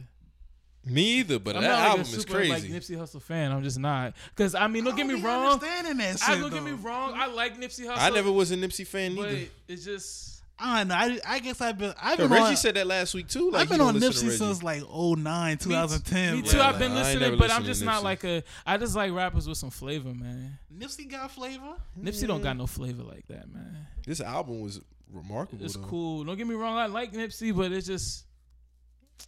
Me 0.87 1.03
either, 1.21 1.39
but 1.39 1.57
I'm 1.57 1.63
that 1.63 1.69
not 1.69 1.79
like 1.79 1.89
album 1.91 2.07
a 2.13 2.17
is 2.17 2.25
crazy. 2.25 2.51
like 2.51 2.63
Nipsey 2.65 2.97
Hussle 2.99 3.23
fan. 3.23 3.53
I'm 3.53 3.63
just 3.63 3.79
not. 3.79 4.15
Because 4.31 4.55
I 4.55 4.67
mean, 4.67 4.85
don't, 4.85 4.97
get 4.97 5.07
me 5.07 5.17
be 5.17 5.23
wrong. 5.23 5.53
Understanding 5.53 5.97
that 5.99 6.19
shit, 6.19 6.29
I 6.29 6.39
don't 6.39 6.53
get 6.53 6.63
me 6.63 6.73
wrong. 6.73 7.15
I 7.17 7.27
like 7.27 7.59
Nipsey 7.59 7.87
Hussle. 7.87 7.99
I 7.99 8.11
never 8.11 8.31
was 8.31 8.51
a 8.51 8.57
Nipsey 8.57 8.87
fan 8.87 9.17
But 9.17 9.31
either. 9.31 9.47
it's 9.69 9.85
just. 9.85 10.43
I 10.57 10.79
don't 10.79 10.89
know. 10.89 10.95
I, 10.95 11.19
I 11.27 11.39
guess 11.41 11.61
I've 11.61 11.79
been 11.79 11.93
I've 12.01 12.17
been 12.17 12.31
Reggie 12.31 12.45
on, 12.45 12.57
said 12.57 12.77
that 12.77 12.87
last 12.87 13.13
week 13.13 13.27
too. 13.27 13.51
Like 13.51 13.63
I've 13.63 13.69
been 13.71 13.81
on 13.81 13.97
Nipsey 13.97 14.31
since 14.31 14.63
like 14.63 14.83
09, 14.89 15.59
2010. 15.59 16.35
Me 16.37 16.43
bro. 16.43 16.51
too. 16.51 16.57
Yeah, 16.57 16.69
I've 16.69 16.79
been 16.79 16.95
like, 16.95 17.05
I 17.07 17.15
listening, 17.15 17.39
but 17.41 17.51
I'm 17.51 17.65
just 17.65 17.83
not 17.83 18.01
Nipsey. 18.01 18.05
like 18.05 18.25
a. 18.25 18.45
I 18.65 18.77
just 18.77 18.95
like 18.95 19.13
rappers 19.13 19.49
with 19.49 19.59
some 19.59 19.71
flavor, 19.71 20.15
man. 20.15 20.59
Nipsey 20.77 21.11
got 21.11 21.33
flavor. 21.33 21.75
Nipsey 22.01 22.29
don't 22.29 22.43
got 22.43 22.57
no 22.57 22.67
flavor 22.69 23.03
like 23.03 23.27
that, 23.29 23.53
man. 23.53 23.87
This 24.07 24.21
album 24.21 24.61
was 24.61 24.81
remarkable. 25.13 25.65
It's 25.65 25.75
though. 25.75 25.83
cool. 25.83 26.25
Don't 26.25 26.37
get 26.37 26.47
me 26.47 26.55
wrong. 26.55 26.77
I 26.79 26.87
like 26.87 27.13
Nipsey, 27.13 27.57
but 27.57 27.73
it's 27.73 27.87
just. 27.87 28.25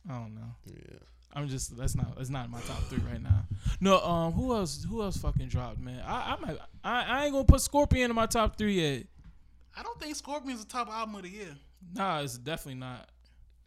I 0.08 0.14
don't 0.14 0.34
know. 0.34 0.54
Yeah. 0.66 0.98
I'm 1.36 1.48
just 1.48 1.76
that's 1.76 1.94
not 1.94 2.16
that's 2.16 2.30
not 2.30 2.46
in 2.46 2.50
my 2.50 2.60
top 2.62 2.78
three 2.84 3.02
right 3.10 3.22
now. 3.22 3.44
No, 3.78 4.00
um, 4.00 4.32
who 4.32 4.54
else? 4.54 4.84
Who 4.88 5.02
else 5.02 5.18
fucking 5.18 5.48
dropped, 5.48 5.78
man? 5.78 6.02
I 6.04 6.32
I 6.32 6.40
might 6.40 6.58
I, 6.82 7.02
I 7.02 7.24
ain't 7.24 7.32
gonna 7.32 7.44
put 7.44 7.60
Scorpion 7.60 8.10
in 8.10 8.16
my 8.16 8.24
top 8.24 8.56
three 8.56 8.80
yet. 8.80 9.04
I 9.76 9.82
don't 9.82 10.00
think 10.00 10.16
Scorpion's 10.16 10.64
the 10.64 10.72
top 10.72 10.88
album 10.88 11.16
of 11.16 11.22
the 11.22 11.28
year. 11.28 11.54
Nah, 11.94 12.20
it's 12.20 12.38
definitely 12.38 12.80
not. 12.80 13.10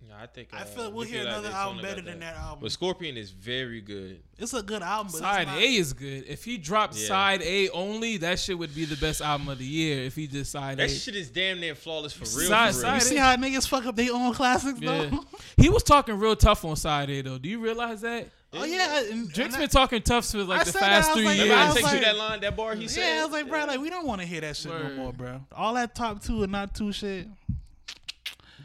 Yeah, 0.08 0.14
I 0.22 0.28
think. 0.28 0.50
I 0.54 0.62
uh, 0.62 0.66
feel 0.66 0.92
we'll 0.92 1.06
hear 1.06 1.24
Minaj 1.24 1.28
another 1.28 1.50
album 1.50 1.82
better 1.82 2.02
than 2.02 2.20
that 2.22 2.36
album. 2.36 2.60
But 2.62 2.72
Scorpion 2.72 3.18
is 3.18 3.32
very 3.32 3.82
good. 3.82 4.22
It's 4.38 4.54
a 4.54 4.64
good 4.64 4.82
album, 4.82 5.12
but 5.12 5.20
Side 5.20 5.48
not, 5.48 5.58
A 5.58 5.76
is 5.76 5.92
good. 5.92 6.24
If 6.26 6.46
he 6.46 6.58
dropped 6.58 6.96
Yeah. 6.96 7.08
side 7.08 7.42
A 7.44 7.70
only, 7.70 8.16
that 8.18 8.40
shit 8.40 8.58
would 8.58 8.74
be 8.74 8.86
the 8.86 8.96
best 8.96 9.22
album 9.22 9.50
of 9.50 9.58
the 9.58 9.66
year. 9.66 10.04
If 10.04 10.16
he 10.16 10.26
did 10.26 10.48
side 10.48 10.78
That 10.78 10.90
A, 10.90 10.94
shit 10.94 11.16
is 11.16 11.30
damn 11.30 11.60
near 11.60 11.76
flawless 11.76 12.14
for 12.14 12.24
real. 12.40 12.48
Side- 12.48 12.74
for 12.74 12.80
real. 12.80 12.82
side 12.82 12.94
You 12.96 13.02
see 13.02 13.16
how 13.18 13.36
niggas 13.36 13.68
fuck 13.68 13.86
up 13.86 13.96
their 13.98 14.14
own 14.14 14.34
classics 14.34 14.80
yeah, 14.82 15.10
though? 15.12 15.26
he 15.58 15.68
was 15.70 15.84
talking 15.84 16.18
real 16.18 16.36
tough 16.36 16.64
on 16.64 16.78
side 16.78 17.10
A 17.10 17.22
though. 17.22 17.38
Do 17.38 17.50
you 17.50 17.60
realize 17.60 18.00
that? 18.02 18.30
oh 18.54 18.64
yeah, 18.64 19.02
and, 19.04 19.30
Drake's 19.32 19.54
and 19.54 19.62
been 19.62 19.70
talking 19.70 20.02
tough 20.02 20.26
for 20.32 20.44
like 20.44 20.62
I 20.62 20.64
the 20.64 20.72
said 20.72 20.82
that, 20.82 20.90
past 21.04 21.12
three 21.14 21.26
like, 21.26 21.38
years. 21.38 21.50
Remember 21.50 21.64
I 21.64 21.68
was 21.68 21.76
text 21.76 21.92
you 21.92 21.98
like- 21.98 22.06
that 22.06 22.18
line, 22.18 22.40
that 22.40 22.56
bar 22.56 22.74
he 22.76 22.88
said. 22.88 23.16
yeah, 23.16 23.22
I 23.22 23.24
was 23.26 23.32
like, 23.34 23.48
bro, 23.50 23.66
like 23.66 23.80
we 23.82 23.90
don't 23.90 24.08
want 24.08 24.22
to 24.22 24.28
hear 24.28 24.42
that 24.42 24.56
shit 24.56 24.72
Word. 24.72 24.96
no 24.98 25.04
more, 25.04 25.14
bro. 25.14 25.42
All 25.52 25.74
that 25.76 25.94
top 25.94 26.24
two 26.24 26.42
and 26.44 26.52
not 26.54 26.74
two 26.74 26.92
shit. 26.94 27.28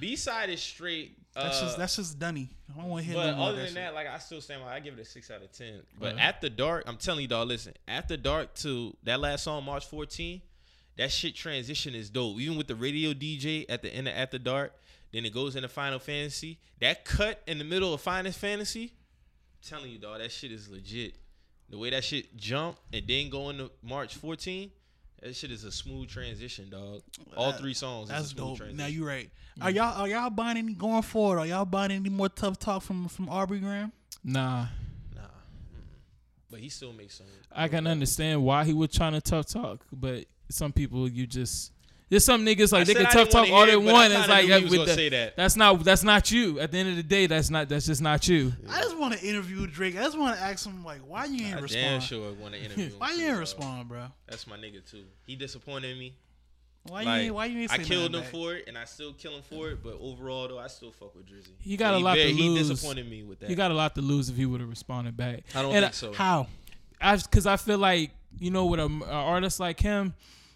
B 0.01 0.17
side 0.17 0.49
is 0.49 0.63
straight. 0.63 1.19
That's 1.35 1.59
uh, 1.59 1.63
just 1.65 1.79
that's 1.79 1.97
just 1.97 2.19
dunny. 2.19 2.49
I 2.73 2.81
don't 2.81 2.91
want 2.91 3.03
to 3.05 3.11
hear 3.11 3.17
But 3.17 3.35
other 3.35 3.57
than 3.65 3.75
that, 3.75 3.75
that, 3.75 3.95
like 3.95 4.07
I 4.07 4.19
still 4.19 4.41
stand 4.41 4.63
by. 4.63 4.75
I 4.75 4.81
give 4.81 4.95
it 4.95 5.01
a 5.01 5.05
six 5.05 5.31
out 5.31 5.43
of 5.43 5.51
ten. 5.53 5.81
But 5.99 6.13
Uh-huh. 6.15 6.21
after 6.21 6.49
dark, 6.49 6.85
I'm 6.87 6.97
telling 6.97 7.23
you, 7.23 7.29
dog. 7.29 7.49
Listen, 7.49 7.75
after 7.89 8.17
dark 8.17 8.55
to 8.57 8.97
that 9.03 9.19
last 9.21 9.45
song, 9.45 9.65
March 9.65 9.85
14, 9.87 10.41
that 10.97 11.11
shit 11.11 11.35
transition 11.35 11.95
is 11.95 12.09
dope. 12.11 12.39
Even 12.39 12.57
with 12.57 12.69
the 12.69 12.77
radio 12.77 13.13
DJ 13.13 13.65
at 13.69 13.83
the 13.83 13.93
end 13.93 14.07
of 14.07 14.15
After 14.15 14.39
Dark, 14.39 14.73
then 15.13 15.25
it 15.25 15.35
goes 15.35 15.57
into 15.57 15.69
Final 15.69 15.99
Fantasy. 15.99 16.59
That 16.81 17.05
cut 17.05 17.43
in 17.49 17.59
the 17.59 17.65
middle 17.65 17.93
of 17.93 18.01
Final 18.01 18.31
Fantasy, 18.31 18.93
I'm 18.93 19.69
telling 19.69 19.91
you, 19.91 19.99
dog, 19.99 20.21
that 20.21 20.31
shit 20.31 20.53
is 20.53 20.69
legit. 20.69 21.17
The 21.69 21.79
way 21.79 21.91
that 21.91 22.05
shit 22.05 22.37
jump 22.37 22.77
and 22.93 23.05
then 23.09 23.29
go 23.31 23.51
into 23.51 23.71
March 23.83 24.15
14, 24.15 24.71
that 25.23 25.35
shit 25.35 25.51
is 25.51 25.65
a 25.65 25.73
smooth 25.73 26.09
transition, 26.09 26.69
dog. 26.71 27.03
All 27.37 27.53
That- 27.53 27.61
three 27.61 27.75
songs. 27.75 28.09
That's 28.09 28.27
is 28.27 28.33
a 28.33 28.35
smooth 28.35 28.49
dope. 28.49 28.57
Transition. 28.59 28.77
Now 28.77 28.87
you're 28.87 29.07
right. 29.07 29.31
Are 29.61 29.71
mm. 29.71 29.75
y'all 29.75 30.03
are 30.03 30.09
y'all 30.09 30.31
buying 30.31 30.57
any 30.57 30.75
going 30.75 31.03
forward? 31.03 31.39
Are 31.39 31.47
y'all 31.47 31.65
buying 31.65 31.93
any 31.93 32.09
more 32.11 32.29
tough 32.29 32.59
talk 32.59 32.83
from 32.83 33.09
from 33.09 33.29
Aubrey 33.29 33.61
Graham? 33.61 33.93
Nah, 34.23 34.67
Nah. 35.15 35.23
But 36.51 36.61
he 36.61 36.69
still 36.69 36.93
makes 36.93 37.17
some. 37.17 37.27
I 37.53 37.69
can 37.69 37.87
understand 37.87 38.43
why 38.43 38.65
he 38.65 38.73
was 38.73 38.91
trying 38.91 39.13
to 39.13 39.21
tough 39.21 39.47
talk, 39.47 39.85
but 39.93 40.25
some 40.51 40.73
people 40.73 41.09
you 41.09 41.27
just 41.27 41.73
there's 42.11 42.25
some 42.25 42.45
niggas 42.45 42.71
like 42.73 42.83
I 42.83 42.85
they 42.85 42.95
can 42.95 43.07
I 43.07 43.11
tough 43.11 43.31
didn't 43.31 43.33
talk 43.33 43.51
all 43.51 43.67
they 43.67 43.73
it, 43.73 43.77
but 43.85 43.89
I 43.89 43.93
want. 43.93 44.13
It's 44.13 44.29
like 44.29 44.47
knew 44.47 44.53
uh, 44.55 44.59
he 44.59 44.65
was 44.65 44.73
with 44.79 44.87
the- 44.89 44.95
say 44.95 45.09
that. 45.09 45.37
that's 45.37 45.57
not 45.57 45.83
that's 45.85 46.03
not 46.05 46.31
you. 46.31 46.61
At 46.61 46.71
the 46.71 46.79
end 46.79 46.91
of 46.91 46.97
the 46.97 47.03
day, 47.03 47.27
that's 47.27 47.51
not 47.51 47.69
that's 47.69 47.87
just 47.87 48.03
not 48.03 48.29
you. 48.29 48.53
I 48.71 48.81
just 48.83 48.97
want 48.99 49.15
to 49.19 49.27
interview 49.27 49.67
Drake. 49.67 49.97
I 49.97 50.03
just 50.03 50.19
want 50.19 50.37
to 50.37 50.43
ask 50.43 50.67
him 50.67 50.85
like, 50.85 51.01
why 51.07 51.25
you 51.25 51.47
ain't 51.47 51.57
I 51.57 51.61
respond? 51.61 51.85
damn 51.85 52.01
sure 52.01 52.33
want 52.35 52.55
to 52.55 52.61
interview 52.63 52.85
him. 52.91 52.93
Why 52.99 53.09
too, 53.13 53.17
you 53.19 53.23
ain't 53.25 53.33
dog. 53.33 53.41
respond, 53.41 53.89
bro? 53.89 54.07
That's 54.29 54.47
my 54.47 54.57
nigga 54.57 54.89
too. 54.89 55.05
He 55.27 55.35
disappointed 55.37 55.99
me. 55.99 56.15
Why 56.87 57.01
you 57.01 57.07
Like, 57.09 57.23
ain't 57.23 57.35
why 57.35 57.47
you 57.47 57.61
ain't 57.63 57.73
I 57.73 57.79
killed 57.79 58.15
him 58.15 58.21
back? 58.21 58.31
for 58.31 58.55
it, 58.55 58.65
and 58.69 58.77
I 58.77 58.85
still 58.85 59.15
kill 59.15 59.35
him 59.37 59.43
for 59.43 59.71
it. 59.71 59.83
But 59.83 59.97
overall, 59.99 60.47
though, 60.49 60.59
I 60.59 60.67
still 60.67 60.93
fuck 60.93 61.15
with 61.17 61.25
Drizzy. 61.27 61.53
He 61.59 61.79
got 61.79 61.93
But 61.93 62.03
a 62.03 62.05
lot 62.05 62.17
very- 62.19 62.33
to 62.35 62.39
lose. 62.39 62.61
He 62.69 62.75
disappointed 62.75 63.09
me 63.11 63.23
with 63.23 63.41
that. 63.41 63.49
He 63.49 63.55
got 63.55 63.71
a 63.71 63.75
lot 63.75 63.95
to 63.95 64.03
lose 64.03 64.29
if 64.29 64.37
he 64.37 64.45
would 64.45 64.61
have 64.61 64.69
responded 64.69 65.17
back. 65.17 65.45
I 65.55 65.63
don't 65.63 65.75
And 65.75 65.83
think 65.85 65.95
so. 65.95 66.13
How? 66.13 66.49
I 67.01 67.17
because 67.17 67.47
I 67.47 67.57
feel 67.57 67.79
like 67.79 68.11
you 68.39 68.51
know 68.51 68.67
with 68.67 68.81
a, 68.81 68.85
a 69.07 69.11
artist 69.13 69.61
like 69.61 69.81
him, 69.81 70.13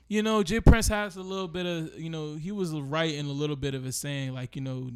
you 0.08 0.22
know 0.22 0.42
J. 0.42 0.60
Prince 0.60 0.88
has 0.88 1.16
a 1.16 1.22
little 1.22 1.48
bit 1.48 1.66
of 1.66 1.98
you 1.98 2.10
know 2.10 2.34
he 2.34 2.50
was 2.52 2.72
right 2.72 3.14
in 3.14 3.26
a 3.26 3.32
little 3.32 3.56
bit 3.56 3.74
of 3.74 3.84
a 3.86 3.92
saying 3.92 4.34
like 4.34 4.56
you 4.56 4.62
know 4.62 4.90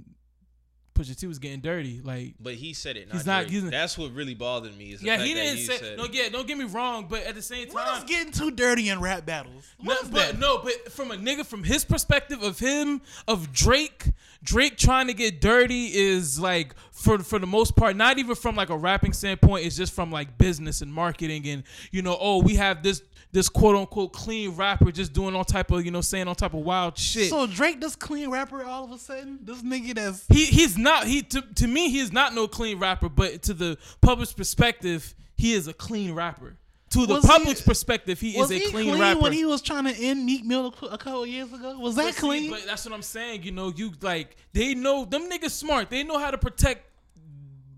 Pusha 0.94 1.18
T 1.18 1.26
was 1.26 1.38
getting 1.38 1.60
dirty 1.60 2.02
like 2.04 2.34
But 2.38 2.54
he 2.54 2.74
said 2.74 2.98
it. 2.98 3.08
Not 3.08 3.14
He's 3.16 3.24
not- 3.26 3.40
Drake. 3.46 3.52
he's- 3.62 3.70
That's 3.70 3.96
what 3.96 4.12
really 4.12 4.34
bothered 4.34 4.76
me. 4.76 4.92
Is 4.92 5.00
the 5.00 5.06
yeah 5.06 5.16
fact 5.16 5.26
he 5.26 5.32
didn't 5.34 5.56
he 5.56 5.62
say 5.64 5.78
said 5.78 5.96
no 5.96 6.04
yeah 6.12 6.28
don't 6.28 6.46
get 6.46 6.58
me 6.58 6.66
wrong 6.66 7.06
but 7.08 7.22
at 7.22 7.34
the 7.34 7.40
same 7.40 7.68
time 7.68 7.98
is 7.98 8.04
getting 8.04 8.30
too 8.30 8.50
dirty 8.50 8.90
in 8.90 9.00
rap 9.00 9.24
battles? 9.24 9.64
no, 9.80 9.86
What 9.94 10.02
is 10.02 10.10
but 10.10 10.32
that? 10.32 10.38
no, 10.38 10.58
but 10.58 10.92
from 10.92 11.10
a 11.10 11.16
nigga 11.16 11.46
from 11.46 11.64
his 11.64 11.82
perspective 11.84 12.42
of 12.42 12.58
him 12.58 13.00
of 13.26 13.52
Drake, 13.54 14.04
Drake 14.42 14.76
trying 14.76 15.06
to 15.06 15.14
get 15.14 15.40
dirty 15.40 15.86
is 15.94 16.38
like 16.38 16.74
for 16.92 17.18
for 17.20 17.38
the 17.38 17.46
most 17.46 17.74
part, 17.74 17.96
not 17.96 18.18
even 18.18 18.34
from 18.34 18.54
like 18.54 18.70
a 18.70 18.76
rapping 18.76 19.12
standpoint, 19.12 19.66
it's 19.66 19.76
just 19.76 19.92
from 19.92 20.12
like 20.12 20.38
business 20.38 20.82
and 20.82 20.92
marketing 20.92 21.48
and 21.48 21.64
you 21.90 22.02
know, 22.02 22.16
oh, 22.20 22.42
we 22.42 22.54
have 22.56 22.82
this 22.82 23.02
this 23.32 23.48
quote 23.48 23.74
unquote 23.74 24.12
clean 24.12 24.50
rapper 24.50 24.92
just 24.92 25.14
doing 25.14 25.34
all 25.34 25.44
type 25.44 25.70
of 25.70 25.84
you 25.84 25.90
know 25.90 26.02
saying 26.02 26.28
all 26.28 26.34
type 26.34 26.54
of 26.54 26.60
wild 26.60 26.96
shit. 26.96 27.30
So 27.30 27.46
Drake, 27.46 27.80
this 27.80 27.96
clean 27.96 28.30
rapper, 28.30 28.62
all 28.62 28.84
of 28.84 28.92
a 28.92 28.98
sudden, 28.98 29.38
this 29.42 29.62
nigga 29.62 29.94
that's 29.94 30.26
he 30.28 30.44
he's 30.44 30.76
not 30.76 31.06
he 31.06 31.22
to, 31.22 31.42
to 31.56 31.66
me 31.66 31.88
he 31.88 31.98
is 31.98 32.12
not 32.12 32.34
no 32.34 32.46
clean 32.46 32.78
rapper, 32.78 33.08
but 33.08 33.42
to 33.44 33.54
the 33.54 33.78
public's 34.02 34.32
perspective, 34.32 35.14
he 35.36 35.54
is 35.54 35.66
a 35.66 35.72
clean 35.72 36.12
rapper. 36.12 36.56
To 36.92 37.06
the 37.06 37.14
Was 37.14 37.22
he- 37.24 37.28
public's 37.28 37.60
perspective, 37.62 38.20
he 38.20 38.36
is 38.36 38.50
a 38.50 38.54
he 38.54 38.70
clean, 38.70 38.88
clean 38.90 39.00
rapper. 39.00 39.20
when 39.20 39.32
he 39.32 39.44
was 39.44 39.62
trying 39.62 39.84
to 39.84 39.94
end 39.94 40.24
Meek 40.26 40.44
Mill 40.44 40.74
a 40.82 40.86
a 40.86 40.98
couple 40.98 41.26
years 41.26 41.52
ago? 41.52 41.78
Was 41.78 41.94
that 41.96 42.04
But 42.04 42.14
see, 42.14 42.20
clean? 42.20 42.50
But 42.50 42.64
that's 42.66 42.84
what 42.84 42.94
I'm 42.94 43.02
saying. 43.02 43.42
You 43.44 43.52
know, 43.52 43.72
you 43.74 43.92
like 44.02 44.36
they 44.52 44.74
know 44.74 45.04
them 45.04 45.28
niggas 45.30 45.50
smart. 45.52 45.88
They 45.90 46.02
know 46.02 46.18
how 46.18 46.30
to 46.30 46.38
protect 46.38 46.86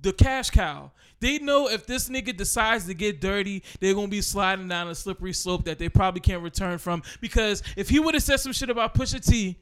the 0.02 0.12
cash 0.12 0.50
cow. 0.50 0.90
They 1.20 1.38
know 1.38 1.68
if 1.68 1.86
this 1.86 2.08
nigga 2.10 2.36
decides 2.36 2.86
to 2.86 2.94
get 2.94 3.20
dirty, 3.20 3.62
they're 3.80 3.94
gonna 3.94 4.08
be 4.08 4.20
sliding 4.20 4.68
down 4.68 4.88
a 4.88 4.94
slippery 4.94 5.32
slope 5.32 5.64
that 5.64 5.78
they 5.78 5.88
probably 5.88 6.20
can't 6.20 6.42
return 6.42 6.76
from. 6.78 7.02
Because 7.20 7.62
if 7.76 7.88
he 7.88 8.00
would 8.00 8.14
have 8.14 8.22
said 8.22 8.40
some 8.40 8.52
shit 8.52 8.68
about 8.68 8.94
Pusha 8.94 9.24
T, 9.24 9.56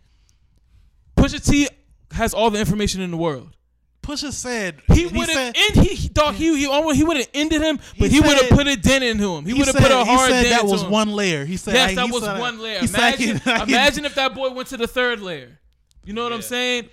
Pusha 1.17 1.45
T 1.45 1.69
has 2.13 2.35
all 2.35 2.51
the 2.51 2.59
information 2.59 3.01
in 3.01 3.11
the 3.11 3.17
world. 3.17 3.55
Pusha 4.03 4.33
said 4.33 4.83
He 4.93 5.07
would 5.07 5.29
have 5.29 5.29
said- 5.29 5.57
end 5.57 5.87
he, 5.87 5.95
he 5.95 6.09
dog 6.09 6.35
he 6.35 6.57
he, 6.59 6.67
almost- 6.67 6.97
he 6.97 7.05
would 7.05 7.17
have 7.19 7.29
ended 7.33 7.63
him, 7.63 7.79
but 7.99 8.09
He 8.11 8.17
he, 8.17 8.21
would 8.21 8.37
have 8.37 8.51
put 8.51 8.67
a 8.67 8.77
dent 8.77 9.05
into 9.05 9.37
him. 9.37 9.45
He, 9.45 9.53
he 9.53 9.59
would 9.59 9.67
have 9.69 9.77
put 9.77 9.91
a 9.93 10.05
hard 10.05 10.09
He 10.31 10.35
said 10.37 10.43
dent 10.43 10.63
that 10.63 10.67
was 10.67 10.83
him. 10.83 10.91
one 10.91 11.11
layer. 11.13 11.45
He 11.45 11.57
said 11.57 11.75
Yes, 11.75 11.91
I- 11.91 11.95
that 11.95 12.07
he 12.07 12.13
was 12.13 12.25
said 12.25 12.41
one 12.41 12.61
layer. 12.61 12.81
he 12.81 12.87
said 12.89 12.99
Imagine, 13.15 13.39
can- 13.41 13.61
I 13.61 13.63
imagine 13.65 14.05
if 14.05 14.15
that 14.17 14.35
boy 14.35 14.51
went 14.51 14.69
to 14.69 14.77
the 14.77 14.89
third 14.89 15.21
layer. 15.21 15.59
You 16.05 16.13
know 16.15 16.25
what 16.25 16.33
I'm 16.33 16.43
saying? 16.43 16.89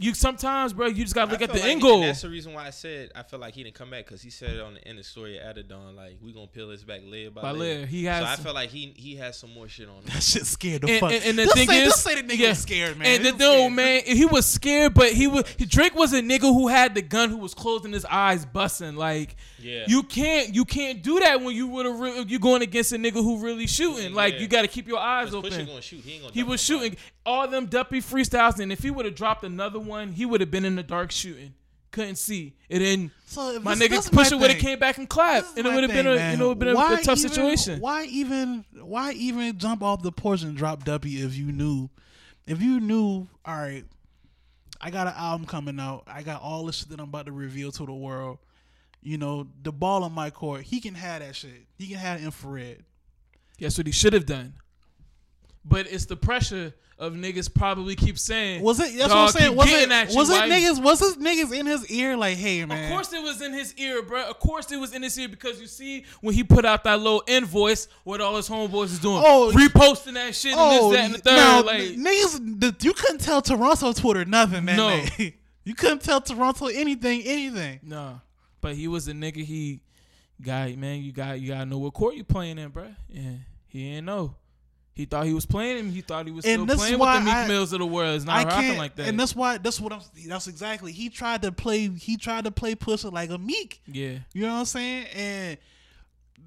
You 0.00 0.14
sometimes, 0.14 0.72
bro, 0.72 0.86
you 0.86 1.04
just 1.04 1.14
gotta 1.14 1.30
look 1.30 1.42
at 1.42 1.50
the 1.52 1.58
like- 1.58 1.68
end 1.68 1.82
goal. 1.82 2.00
That's 2.00 2.22
the 2.22 2.30
reason 2.30 2.54
why 2.54 2.66
I 2.66 2.70
said 2.70 3.10
I 3.14 3.22
feel 3.22 3.38
like 3.38 3.54
he 3.54 3.62
didn't 3.62 3.74
come 3.74 3.90
back 3.90 4.06
because 4.06 4.22
he 4.22 4.30
said 4.30 4.50
it 4.56 4.60
on 4.60 4.74
the 4.74 4.88
end 4.88 4.98
of 4.98 5.04
the 5.04 5.10
story 5.10 5.38
of 5.38 5.56
Adidon, 5.56 5.94
like 5.94 6.16
we 6.22 6.32
gonna 6.32 6.46
peel 6.46 6.68
this 6.68 6.82
back 6.82 7.02
layer 7.04 7.30
by, 7.30 7.42
By 7.42 7.50
layer. 7.50 7.74
layer. 7.78 7.86
He 7.86 8.04
has 8.06 8.22
So 8.24 8.26
I 8.30 8.34
some- 8.36 8.44
feel 8.44 8.54
like 8.54 8.70
he 8.70 8.94
he 8.96 9.16
has 9.16 9.38
some 9.38 9.52
more 9.52 9.68
shit 9.68 9.88
on 9.88 9.96
him. 9.96 10.04
That 10.06 10.22
shit 10.22 10.46
scared 10.46 10.82
the 10.82 10.90
And, 10.92 11.00
fuck. 11.00 11.12
and, 11.12 11.24
and 11.24 11.38
the 11.38 11.44
Just 11.44 11.56
thing 11.56 11.68
say, 11.68 11.82
is, 11.82 11.88
just 11.90 12.02
say 12.02 12.14
the 12.20 12.22
nigga 12.26 12.38
yeah. 12.38 12.48
was 12.48 12.58
scared, 12.60 12.98
man. 12.98 13.06
And 13.08 13.24
the, 13.26 13.30
was 13.32 13.38
no, 13.40 13.70
man, 13.70 14.02
he 14.06 14.24
was 14.24 14.46
scared, 14.46 14.94
but 14.94 15.12
he 15.12 15.26
was 15.26 15.44
Drake 15.58 15.94
was 15.94 16.12
a 16.14 16.22
nigga 16.22 16.40
who 16.52 16.68
had 16.68 16.94
the 16.94 17.02
gun, 17.02 17.28
who 17.28 17.36
was 17.36 17.52
closing 17.52 17.92
his 17.92 18.04
eyes, 18.06 18.46
busting. 18.46 18.96
Like, 18.96 19.36
Yeah. 19.60 19.84
you 19.86 20.02
can't 20.02 20.54
you 20.54 20.64
can't 20.64 21.02
do 21.02 21.20
that 21.20 21.42
when 21.42 21.54
you 21.54 21.66
would 21.68 21.84
have 21.84 22.00
re- 22.00 22.22
you 22.26 22.38
going 22.38 22.62
against 22.62 22.92
a 22.92 22.96
nigga 22.96 23.14
who 23.14 23.42
really 23.42 23.66
shooting. 23.66 24.14
Like, 24.14 24.34
Yeah. 24.34 24.40
you 24.40 24.46
got 24.48 24.62
to 24.62 24.68
keep 24.68 24.88
your 24.88 24.98
eyes 24.98 25.34
open. 25.34 25.50
Gonna 25.66 25.82
shoot. 25.82 26.00
He 26.04 26.12
ain't 26.14 26.22
gonna. 26.22 26.32
He 26.34 26.42
was 26.42 26.62
shooting 26.62 26.96
all 27.26 27.46
them 27.46 27.66
duppy 27.66 28.00
freestyles, 28.00 28.58
and 28.60 28.72
if 28.72 28.82
he 28.82 28.90
would 28.90 29.04
have 29.04 29.14
dropped 29.14 29.44
another 29.44 29.78
one, 29.78 29.89
he 30.12 30.26
would 30.26 30.40
have 30.40 30.50
been 30.50 30.64
in 30.64 30.76
the 30.76 30.82
dark 30.82 31.10
shooting. 31.10 31.54
Couldn't 31.90 32.16
see, 32.16 32.54
and 32.70 32.84
then 32.84 33.10
So 33.26 33.58
my 33.60 33.74
nigga 33.74 33.88
this 33.88 34.06
is 34.06 34.12
my 34.12 34.22
Pusha 34.22 34.40
would 34.40 34.50
have 34.50 34.60
came 34.60 34.78
back 34.78 34.98
and 34.98 35.08
clapped, 35.08 35.58
and 35.58 35.66
it 35.66 35.74
would 35.74 35.82
have 35.82 35.90
been 35.92 36.06
a 36.06 36.14
man. 36.14 36.32
you 36.32 36.38
know 36.38 36.54
been 36.54 36.68
a, 36.68 36.72
a 36.72 36.74
tough 37.02 37.18
even- 37.18 37.28
situation. 37.28 37.80
Why 37.80 38.04
even 38.04 38.64
why 38.80 39.10
even 39.12 39.58
jump 39.58 39.82
off 39.82 40.00
the 40.02 40.12
porch 40.12 40.42
and 40.42 40.56
drop 40.56 40.84
Duppy 40.84 41.20
if 41.20 41.36
you 41.36 41.50
knew 41.50 41.90
if 42.46 42.62
you 42.62 42.78
knew 42.78 43.26
all 43.44 43.56
right, 43.56 43.84
I 44.80 44.90
got 44.90 45.08
an 45.08 45.14
album 45.16 45.46
coming 45.48 45.80
out. 45.80 46.04
I 46.06 46.22
got 46.22 46.42
all 46.42 46.64
this 46.66 46.76
shit 46.76 46.90
that 46.90 47.00
I'm 47.00 47.08
about 47.08 47.26
to 47.26 47.32
reveal 47.32 47.72
to 47.72 47.86
the 47.86 47.92
world. 47.92 48.38
You 49.02 49.18
know, 49.18 49.48
the 49.62 49.72
ball 49.72 50.04
on 50.04 50.12
my 50.12 50.30
court, 50.30 50.62
he 50.62 50.80
can 50.80 50.94
have 50.94 51.22
that 51.22 51.34
shit. 51.34 51.66
He 51.76 51.88
can 51.88 51.96
have 51.98 52.22
infrared. 52.22 52.84
That's 53.58 53.76
what 53.76 53.86
he 53.86 53.92
should 53.92 54.12
have 54.12 54.26
done. 54.26 54.54
But 55.64 55.86
it's 55.90 56.06
the 56.06 56.16
pressure 56.16 56.72
of 57.00 57.14
niggas 57.14 57.52
probably 57.52 57.96
keep 57.96 58.18
saying. 58.18 58.62
Was 58.62 58.78
it? 58.78 58.96
That's 58.96 59.08
what 59.08 59.18
I'm 59.18 59.28
saying. 59.28 59.56
Was 59.56 59.70
it? 59.72 59.88
you, 59.88 60.16
Was 60.16 60.30
it 60.30 60.42
niggas? 60.42 60.82
Was 60.82 61.02
it 61.02 61.18
niggas 61.18 61.58
in 61.58 61.66
his 61.66 61.90
ear? 61.90 62.16
Like, 62.16 62.36
hey 62.36 62.64
man. 62.66 62.84
Of 62.84 62.90
course 62.90 63.12
it 63.12 63.22
was 63.22 63.40
in 63.40 63.54
his 63.54 63.74
ear, 63.76 64.02
bro. 64.02 64.28
Of 64.28 64.38
course 64.38 64.70
it 64.70 64.76
was 64.76 64.94
in 64.94 65.02
his 65.02 65.18
ear 65.18 65.28
because 65.28 65.60
you 65.60 65.66
see 65.66 66.04
when 66.20 66.34
he 66.34 66.44
put 66.44 66.64
out 66.66 66.84
that 66.84 66.98
little 67.00 67.22
invoice, 67.26 67.88
what 68.04 68.20
all 68.20 68.36
his 68.36 68.48
homeboys 68.48 68.86
is 68.86 68.98
doing, 68.98 69.22
Oh, 69.24 69.50
reposting 69.54 70.14
that 70.14 70.34
shit 70.34 70.52
and 70.52 70.60
Oh, 70.60 70.90
this, 70.90 70.98
that, 70.98 71.04
and 71.06 71.14
the 71.14 71.18
third. 71.18 71.36
now, 71.36 71.62
like, 71.62 71.82
niggas, 71.82 72.84
you 72.84 72.92
couldn't 72.92 73.20
tell 73.20 73.40
Toronto 73.40 73.92
Twitter 73.92 74.26
nothing, 74.26 74.66
man. 74.66 74.76
No. 74.76 75.04
you 75.64 75.74
couldn't 75.74 76.02
tell 76.02 76.20
Toronto 76.20 76.66
anything, 76.66 77.22
anything. 77.22 77.80
Nah, 77.82 78.16
but 78.60 78.74
he 78.74 78.88
was 78.88 79.08
a 79.08 79.12
nigga. 79.12 79.42
He 79.42 79.80
got 80.42 80.70
man. 80.76 81.02
You 81.02 81.12
got 81.12 81.40
you 81.40 81.48
gotta 81.48 81.64
know 81.64 81.78
what 81.78 81.94
court 81.94 82.14
you 82.14 82.24
playing 82.24 82.58
in, 82.58 82.68
bro. 82.68 82.88
And 83.14 83.40
he 83.68 83.90
didn't 83.90 84.04
know. 84.04 84.34
He 85.00 85.06
thought 85.06 85.26
he 85.26 85.32
was 85.34 85.46
playing 85.46 85.78
him. 85.78 85.90
He 85.90 86.00
thought 86.02 86.26
he 86.26 86.32
was 86.32 86.44
And 86.44 86.62
still 86.70 86.76
playing 86.78 86.98
with 86.98 87.12
the 87.14 87.20
Meek 87.20 87.34
I- 87.34 87.48
Mills 87.48 87.72
of 87.72 87.78
the 87.80 87.86
world. 87.86 88.16
It's 88.16 88.28
I 88.28 88.44
not 88.44 88.52
rocking 88.52 88.76
like 88.78 88.94
that. 88.96 89.08
and 89.08 89.18
that's 89.18 89.34
why 89.34 89.58
that's 89.58 89.80
what 89.80 89.92
I'm. 89.92 90.00
That's 90.26 90.46
exactly. 90.46 90.92
He 90.92 91.08
tried 91.08 91.42
to 91.42 91.52
play. 91.52 91.88
He 91.88 92.16
tried 92.16 92.44
to 92.44 92.50
play 92.50 92.74
Pusha 92.74 93.12
like 93.12 93.30
a 93.30 93.38
Meek. 93.38 93.80
yeah, 93.86 94.18
You 94.34 94.42
know 94.42 94.52
what 94.52 94.58
I'm 94.60 94.64
saying? 94.66 95.06
And 95.14 95.58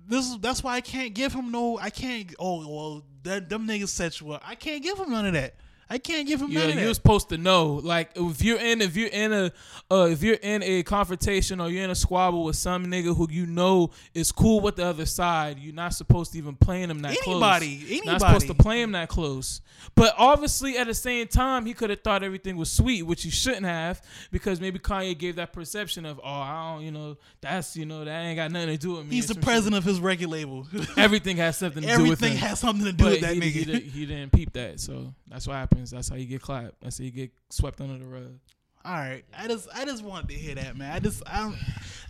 this 0.08 0.30
is 0.30 0.38
that's 0.40 0.64
why 0.64 0.76
I 0.76 0.82
can't 0.82 1.14
give 1.14 1.34
him 1.34 1.52
no. 1.52 1.78
I 1.80 1.90
can't. 1.90 2.34
Oh 2.40 2.60
well, 2.68 3.04
that 3.24 3.50
them 3.50 3.68
niggas 3.68 3.90
sexual. 3.90 4.40
I 4.46 4.56
can't 4.56 4.84
give 4.84 4.98
him 5.00 5.10
none 5.12 5.26
of 5.26 5.34
that. 5.34 5.56
I 5.94 6.00
can't 6.00 6.28
give 6.28 6.42
him 6.42 6.50
Yeah, 6.50 6.68
none 6.70 6.80
you're 6.80 6.94
supposed 6.96 7.30
to 7.30 7.38
know. 7.38 7.74
Like 7.76 8.10
if 8.16 8.42
you're 8.42 8.58
in, 8.60 8.82
if 8.82 8.98
you're 8.98 9.10
in 9.10 9.32
a, 9.32 9.52
uh, 9.92 10.08
if 10.10 10.24
you're 10.24 10.40
in 10.42 10.64
a 10.64 10.82
confrontation 10.82 11.62
or 11.62 11.70
you're 11.70 11.84
in 11.84 11.92
a 11.92 11.96
squabble 11.96 12.46
with 12.46 12.56
some 12.56 12.88
nigga 12.88 13.16
who 13.16 13.28
you 13.30 13.46
know 13.46 13.92
is 14.16 14.32
cool 14.32 14.60
with 14.60 14.76
the 14.78 14.86
other 14.86 15.06
side, 15.06 15.60
you're 15.60 15.72
not 15.72 15.94
supposed 15.94 16.32
to 16.32 16.40
even 16.40 16.56
play 16.56 16.82
him 16.82 17.00
that 17.04 17.12
Anybody, 17.28 17.78
close. 17.78 17.90
anybody. 17.92 18.06
Not 18.08 18.22
supposed 18.22 18.48
to 18.48 18.56
play 18.56 18.82
him 18.82 18.94
that 18.94 19.08
close. 19.08 19.62
But 19.94 20.16
obviously, 20.18 20.78
at 20.80 20.88
the 20.88 20.96
same 20.96 21.28
time, 21.28 21.68
he 21.68 21.76
could 21.76 21.92
have 21.92 22.02
thought 22.02 22.24
everything 22.24 22.58
was 22.58 22.72
sweet, 22.72 23.04
which 23.04 23.22
he 23.22 23.30
shouldn't 23.30 23.66
have, 23.66 24.02
because 24.32 24.60
maybe 24.60 24.80
Kanye 24.80 25.16
gave 25.16 25.36
that 25.36 25.54
perception 25.54 26.08
of, 26.08 26.20
oh, 26.24 26.28
I 26.28 26.74
don't, 26.74 26.84
you 26.86 26.92
know, 26.92 27.18
that's, 27.42 27.78
you 27.78 27.86
know, 27.86 28.04
that 28.04 28.22
ain't 28.24 28.38
got 28.38 28.52
nothing 28.52 28.70
to 28.70 28.78
do 28.78 28.94
with 28.94 29.06
me. 29.06 29.16
He's 29.16 29.28
the 29.28 29.36
shit. 29.36 29.44
president 29.44 29.76
of 29.78 29.84
his 29.84 30.00
record 30.00 30.30
label. 30.30 30.66
Everything 30.98 31.38
has 31.38 31.58
something 31.58 31.84
to 31.84 31.88
do 31.88 32.04
with 32.04 32.24
Everything 32.24 32.38
has 32.38 32.60
something 32.60 32.86
to 32.86 32.94
do 32.94 33.04
But 33.04 33.12
with 33.12 33.22
that 33.22 33.34
he, 33.36 33.40
nigga. 33.42 33.52
he, 33.52 33.66
didn't, 33.66 33.84
he 33.92 34.06
didn't 34.08 34.32
peep 34.32 34.54
that, 34.54 34.80
so 34.80 35.14
that's 35.28 35.46
what 35.48 35.58
happens. 35.84 35.92
That's 35.92 36.10
how 36.10 36.16
you 36.16 36.26
get 36.26 36.42
clapped. 36.42 36.82
That's 36.82 36.98
how 36.98 37.04
you 37.06 37.12
get 37.12 37.32
swept 37.50 37.82
under 37.82 37.98
the 37.98 38.06
rug. 38.06 38.40
All 38.86 38.92
right, 38.96 39.24
I 39.38 39.48
just 39.48 39.70
I 39.74 39.86
just 39.86 40.04
wanted 40.04 40.28
to 40.30 40.34
hear 40.36 40.56
that, 40.56 40.76
man. 40.76 40.92
I 40.92 41.00
just 41.00 41.24
I 41.26 41.54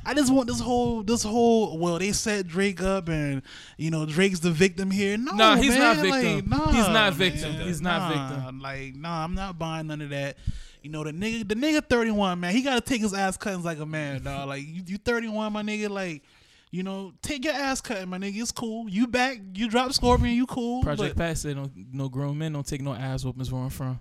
I 0.07 0.15
just 0.15 0.33
want 0.33 0.47
this 0.47 0.59
whole 0.59 1.03
this 1.03 1.21
whole 1.21 1.77
well 1.77 1.99
they 1.99 2.11
set 2.13 2.47
Drake 2.47 2.81
up 2.81 3.09
and 3.09 3.43
you 3.77 3.91
know 3.91 4.07
Drake's 4.07 4.39
the 4.39 4.49
victim 4.49 4.89
here. 4.89 5.15
No, 5.17 5.33
Nah, 5.33 5.55
he's 5.55 5.77
not 5.77 5.97
like, 5.97 6.23
victim. 6.23 6.49
nah, 6.49 6.71
He's 6.71 6.87
not 6.87 6.93
man. 6.93 7.13
victim. 7.13 7.53
He's 7.61 7.79
not 7.81 8.11
victim. 8.11 8.59
Like 8.59 8.95
nah, 8.95 9.23
I'm 9.23 9.35
not 9.35 9.59
buying 9.59 9.85
none 9.85 10.01
of 10.01 10.09
that. 10.09 10.37
You 10.81 10.89
know 10.89 11.03
the 11.03 11.11
nigga 11.11 11.47
the 11.47 11.53
nigga 11.55 11.87
31 11.87 12.39
man. 12.39 12.53
He 12.55 12.63
got 12.63 12.73
to 12.73 12.81
take 12.81 13.01
his 13.01 13.13
ass 13.13 13.37
cuttings 13.37 13.63
like 13.65 13.77
a 13.79 13.85
man, 13.85 14.23
dog. 14.23 14.47
Like 14.49 14.63
you, 14.67 14.81
you 14.87 14.97
31, 14.97 15.53
my 15.53 15.61
nigga. 15.61 15.89
Like 15.91 16.23
you 16.73 16.81
know 16.81 17.13
take 17.21 17.45
your 17.45 17.53
ass 17.53 17.81
cutting, 17.81 18.09
my 18.09 18.17
nigga. 18.17 18.41
It's 18.41 18.51
cool. 18.51 18.89
You 18.89 19.05
back. 19.05 19.37
You 19.53 19.69
drop 19.69 19.93
Scorpion. 19.93 20.35
You 20.35 20.47
cool. 20.47 20.81
Project 20.81 21.15
but- 21.15 21.23
Pat 21.23 21.37
said 21.37 21.55
no, 21.55 21.69
no 21.93 22.09
grown 22.09 22.37
men 22.37 22.53
don't 22.53 22.65
take 22.65 22.81
no 22.81 22.93
ass 22.93 23.23
whoopings 23.23 23.51
where 23.51 23.61
I'm 23.61 23.69
from. 23.69 23.99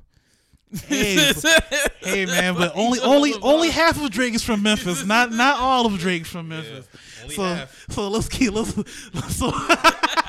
Hey, 0.87 1.33
Hey 2.01 2.25
man, 2.25 2.55
but 2.55 2.73
only 2.75 2.99
only 3.01 3.35
only 3.43 3.69
half 3.69 4.03
of 4.03 4.11
Drake 4.11 4.35
is 4.35 4.43
from 4.43 4.63
Memphis, 4.63 5.05
not 5.05 5.31
not 5.31 5.59
all 5.59 5.85
of 5.85 5.99
Drake's 5.99 6.31
from 6.31 6.49
Memphis. 6.49 6.89
only 7.23 7.35
so 7.35 7.43
half. 7.43 7.87
so 7.91 8.09
let's 8.09 8.29
keep 8.29 8.53
let's, 8.55 8.73
so 9.37 9.51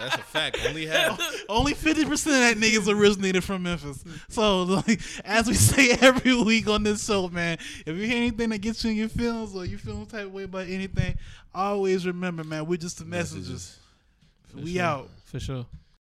That's 0.00 0.14
a 0.16 0.18
fact. 0.18 0.58
Only 0.66 0.86
half. 0.88 1.20
only 1.48 1.74
fifty 1.74 2.04
percent 2.04 2.56
of 2.56 2.60
that 2.60 2.66
niggas 2.66 2.88
originated 2.88 3.44
from 3.44 3.62
Memphis. 3.62 4.02
So 4.28 4.62
like 4.62 5.00
as 5.24 5.46
we 5.46 5.54
say 5.54 5.90
every 6.00 6.34
week 6.42 6.68
on 6.68 6.82
this 6.82 7.04
show, 7.04 7.28
man, 7.28 7.58
if 7.86 7.96
you 7.96 8.06
hear 8.06 8.16
anything 8.16 8.48
that 8.50 8.58
gets 8.58 8.82
you 8.84 8.90
in 8.90 8.96
your 8.96 9.08
feelings 9.08 9.54
or 9.54 9.64
you 9.64 9.78
feel 9.78 9.94
some 9.94 10.06
type 10.06 10.26
of 10.26 10.32
way 10.32 10.44
about 10.44 10.66
anything, 10.68 11.16
always 11.54 12.06
remember, 12.06 12.42
man, 12.44 12.66
we're 12.66 12.76
just 12.76 12.98
the 12.98 13.04
messengers. 13.04 13.78
We 14.54 14.80
out. 14.80 15.08
For 15.26 15.38
sure. 15.38 15.66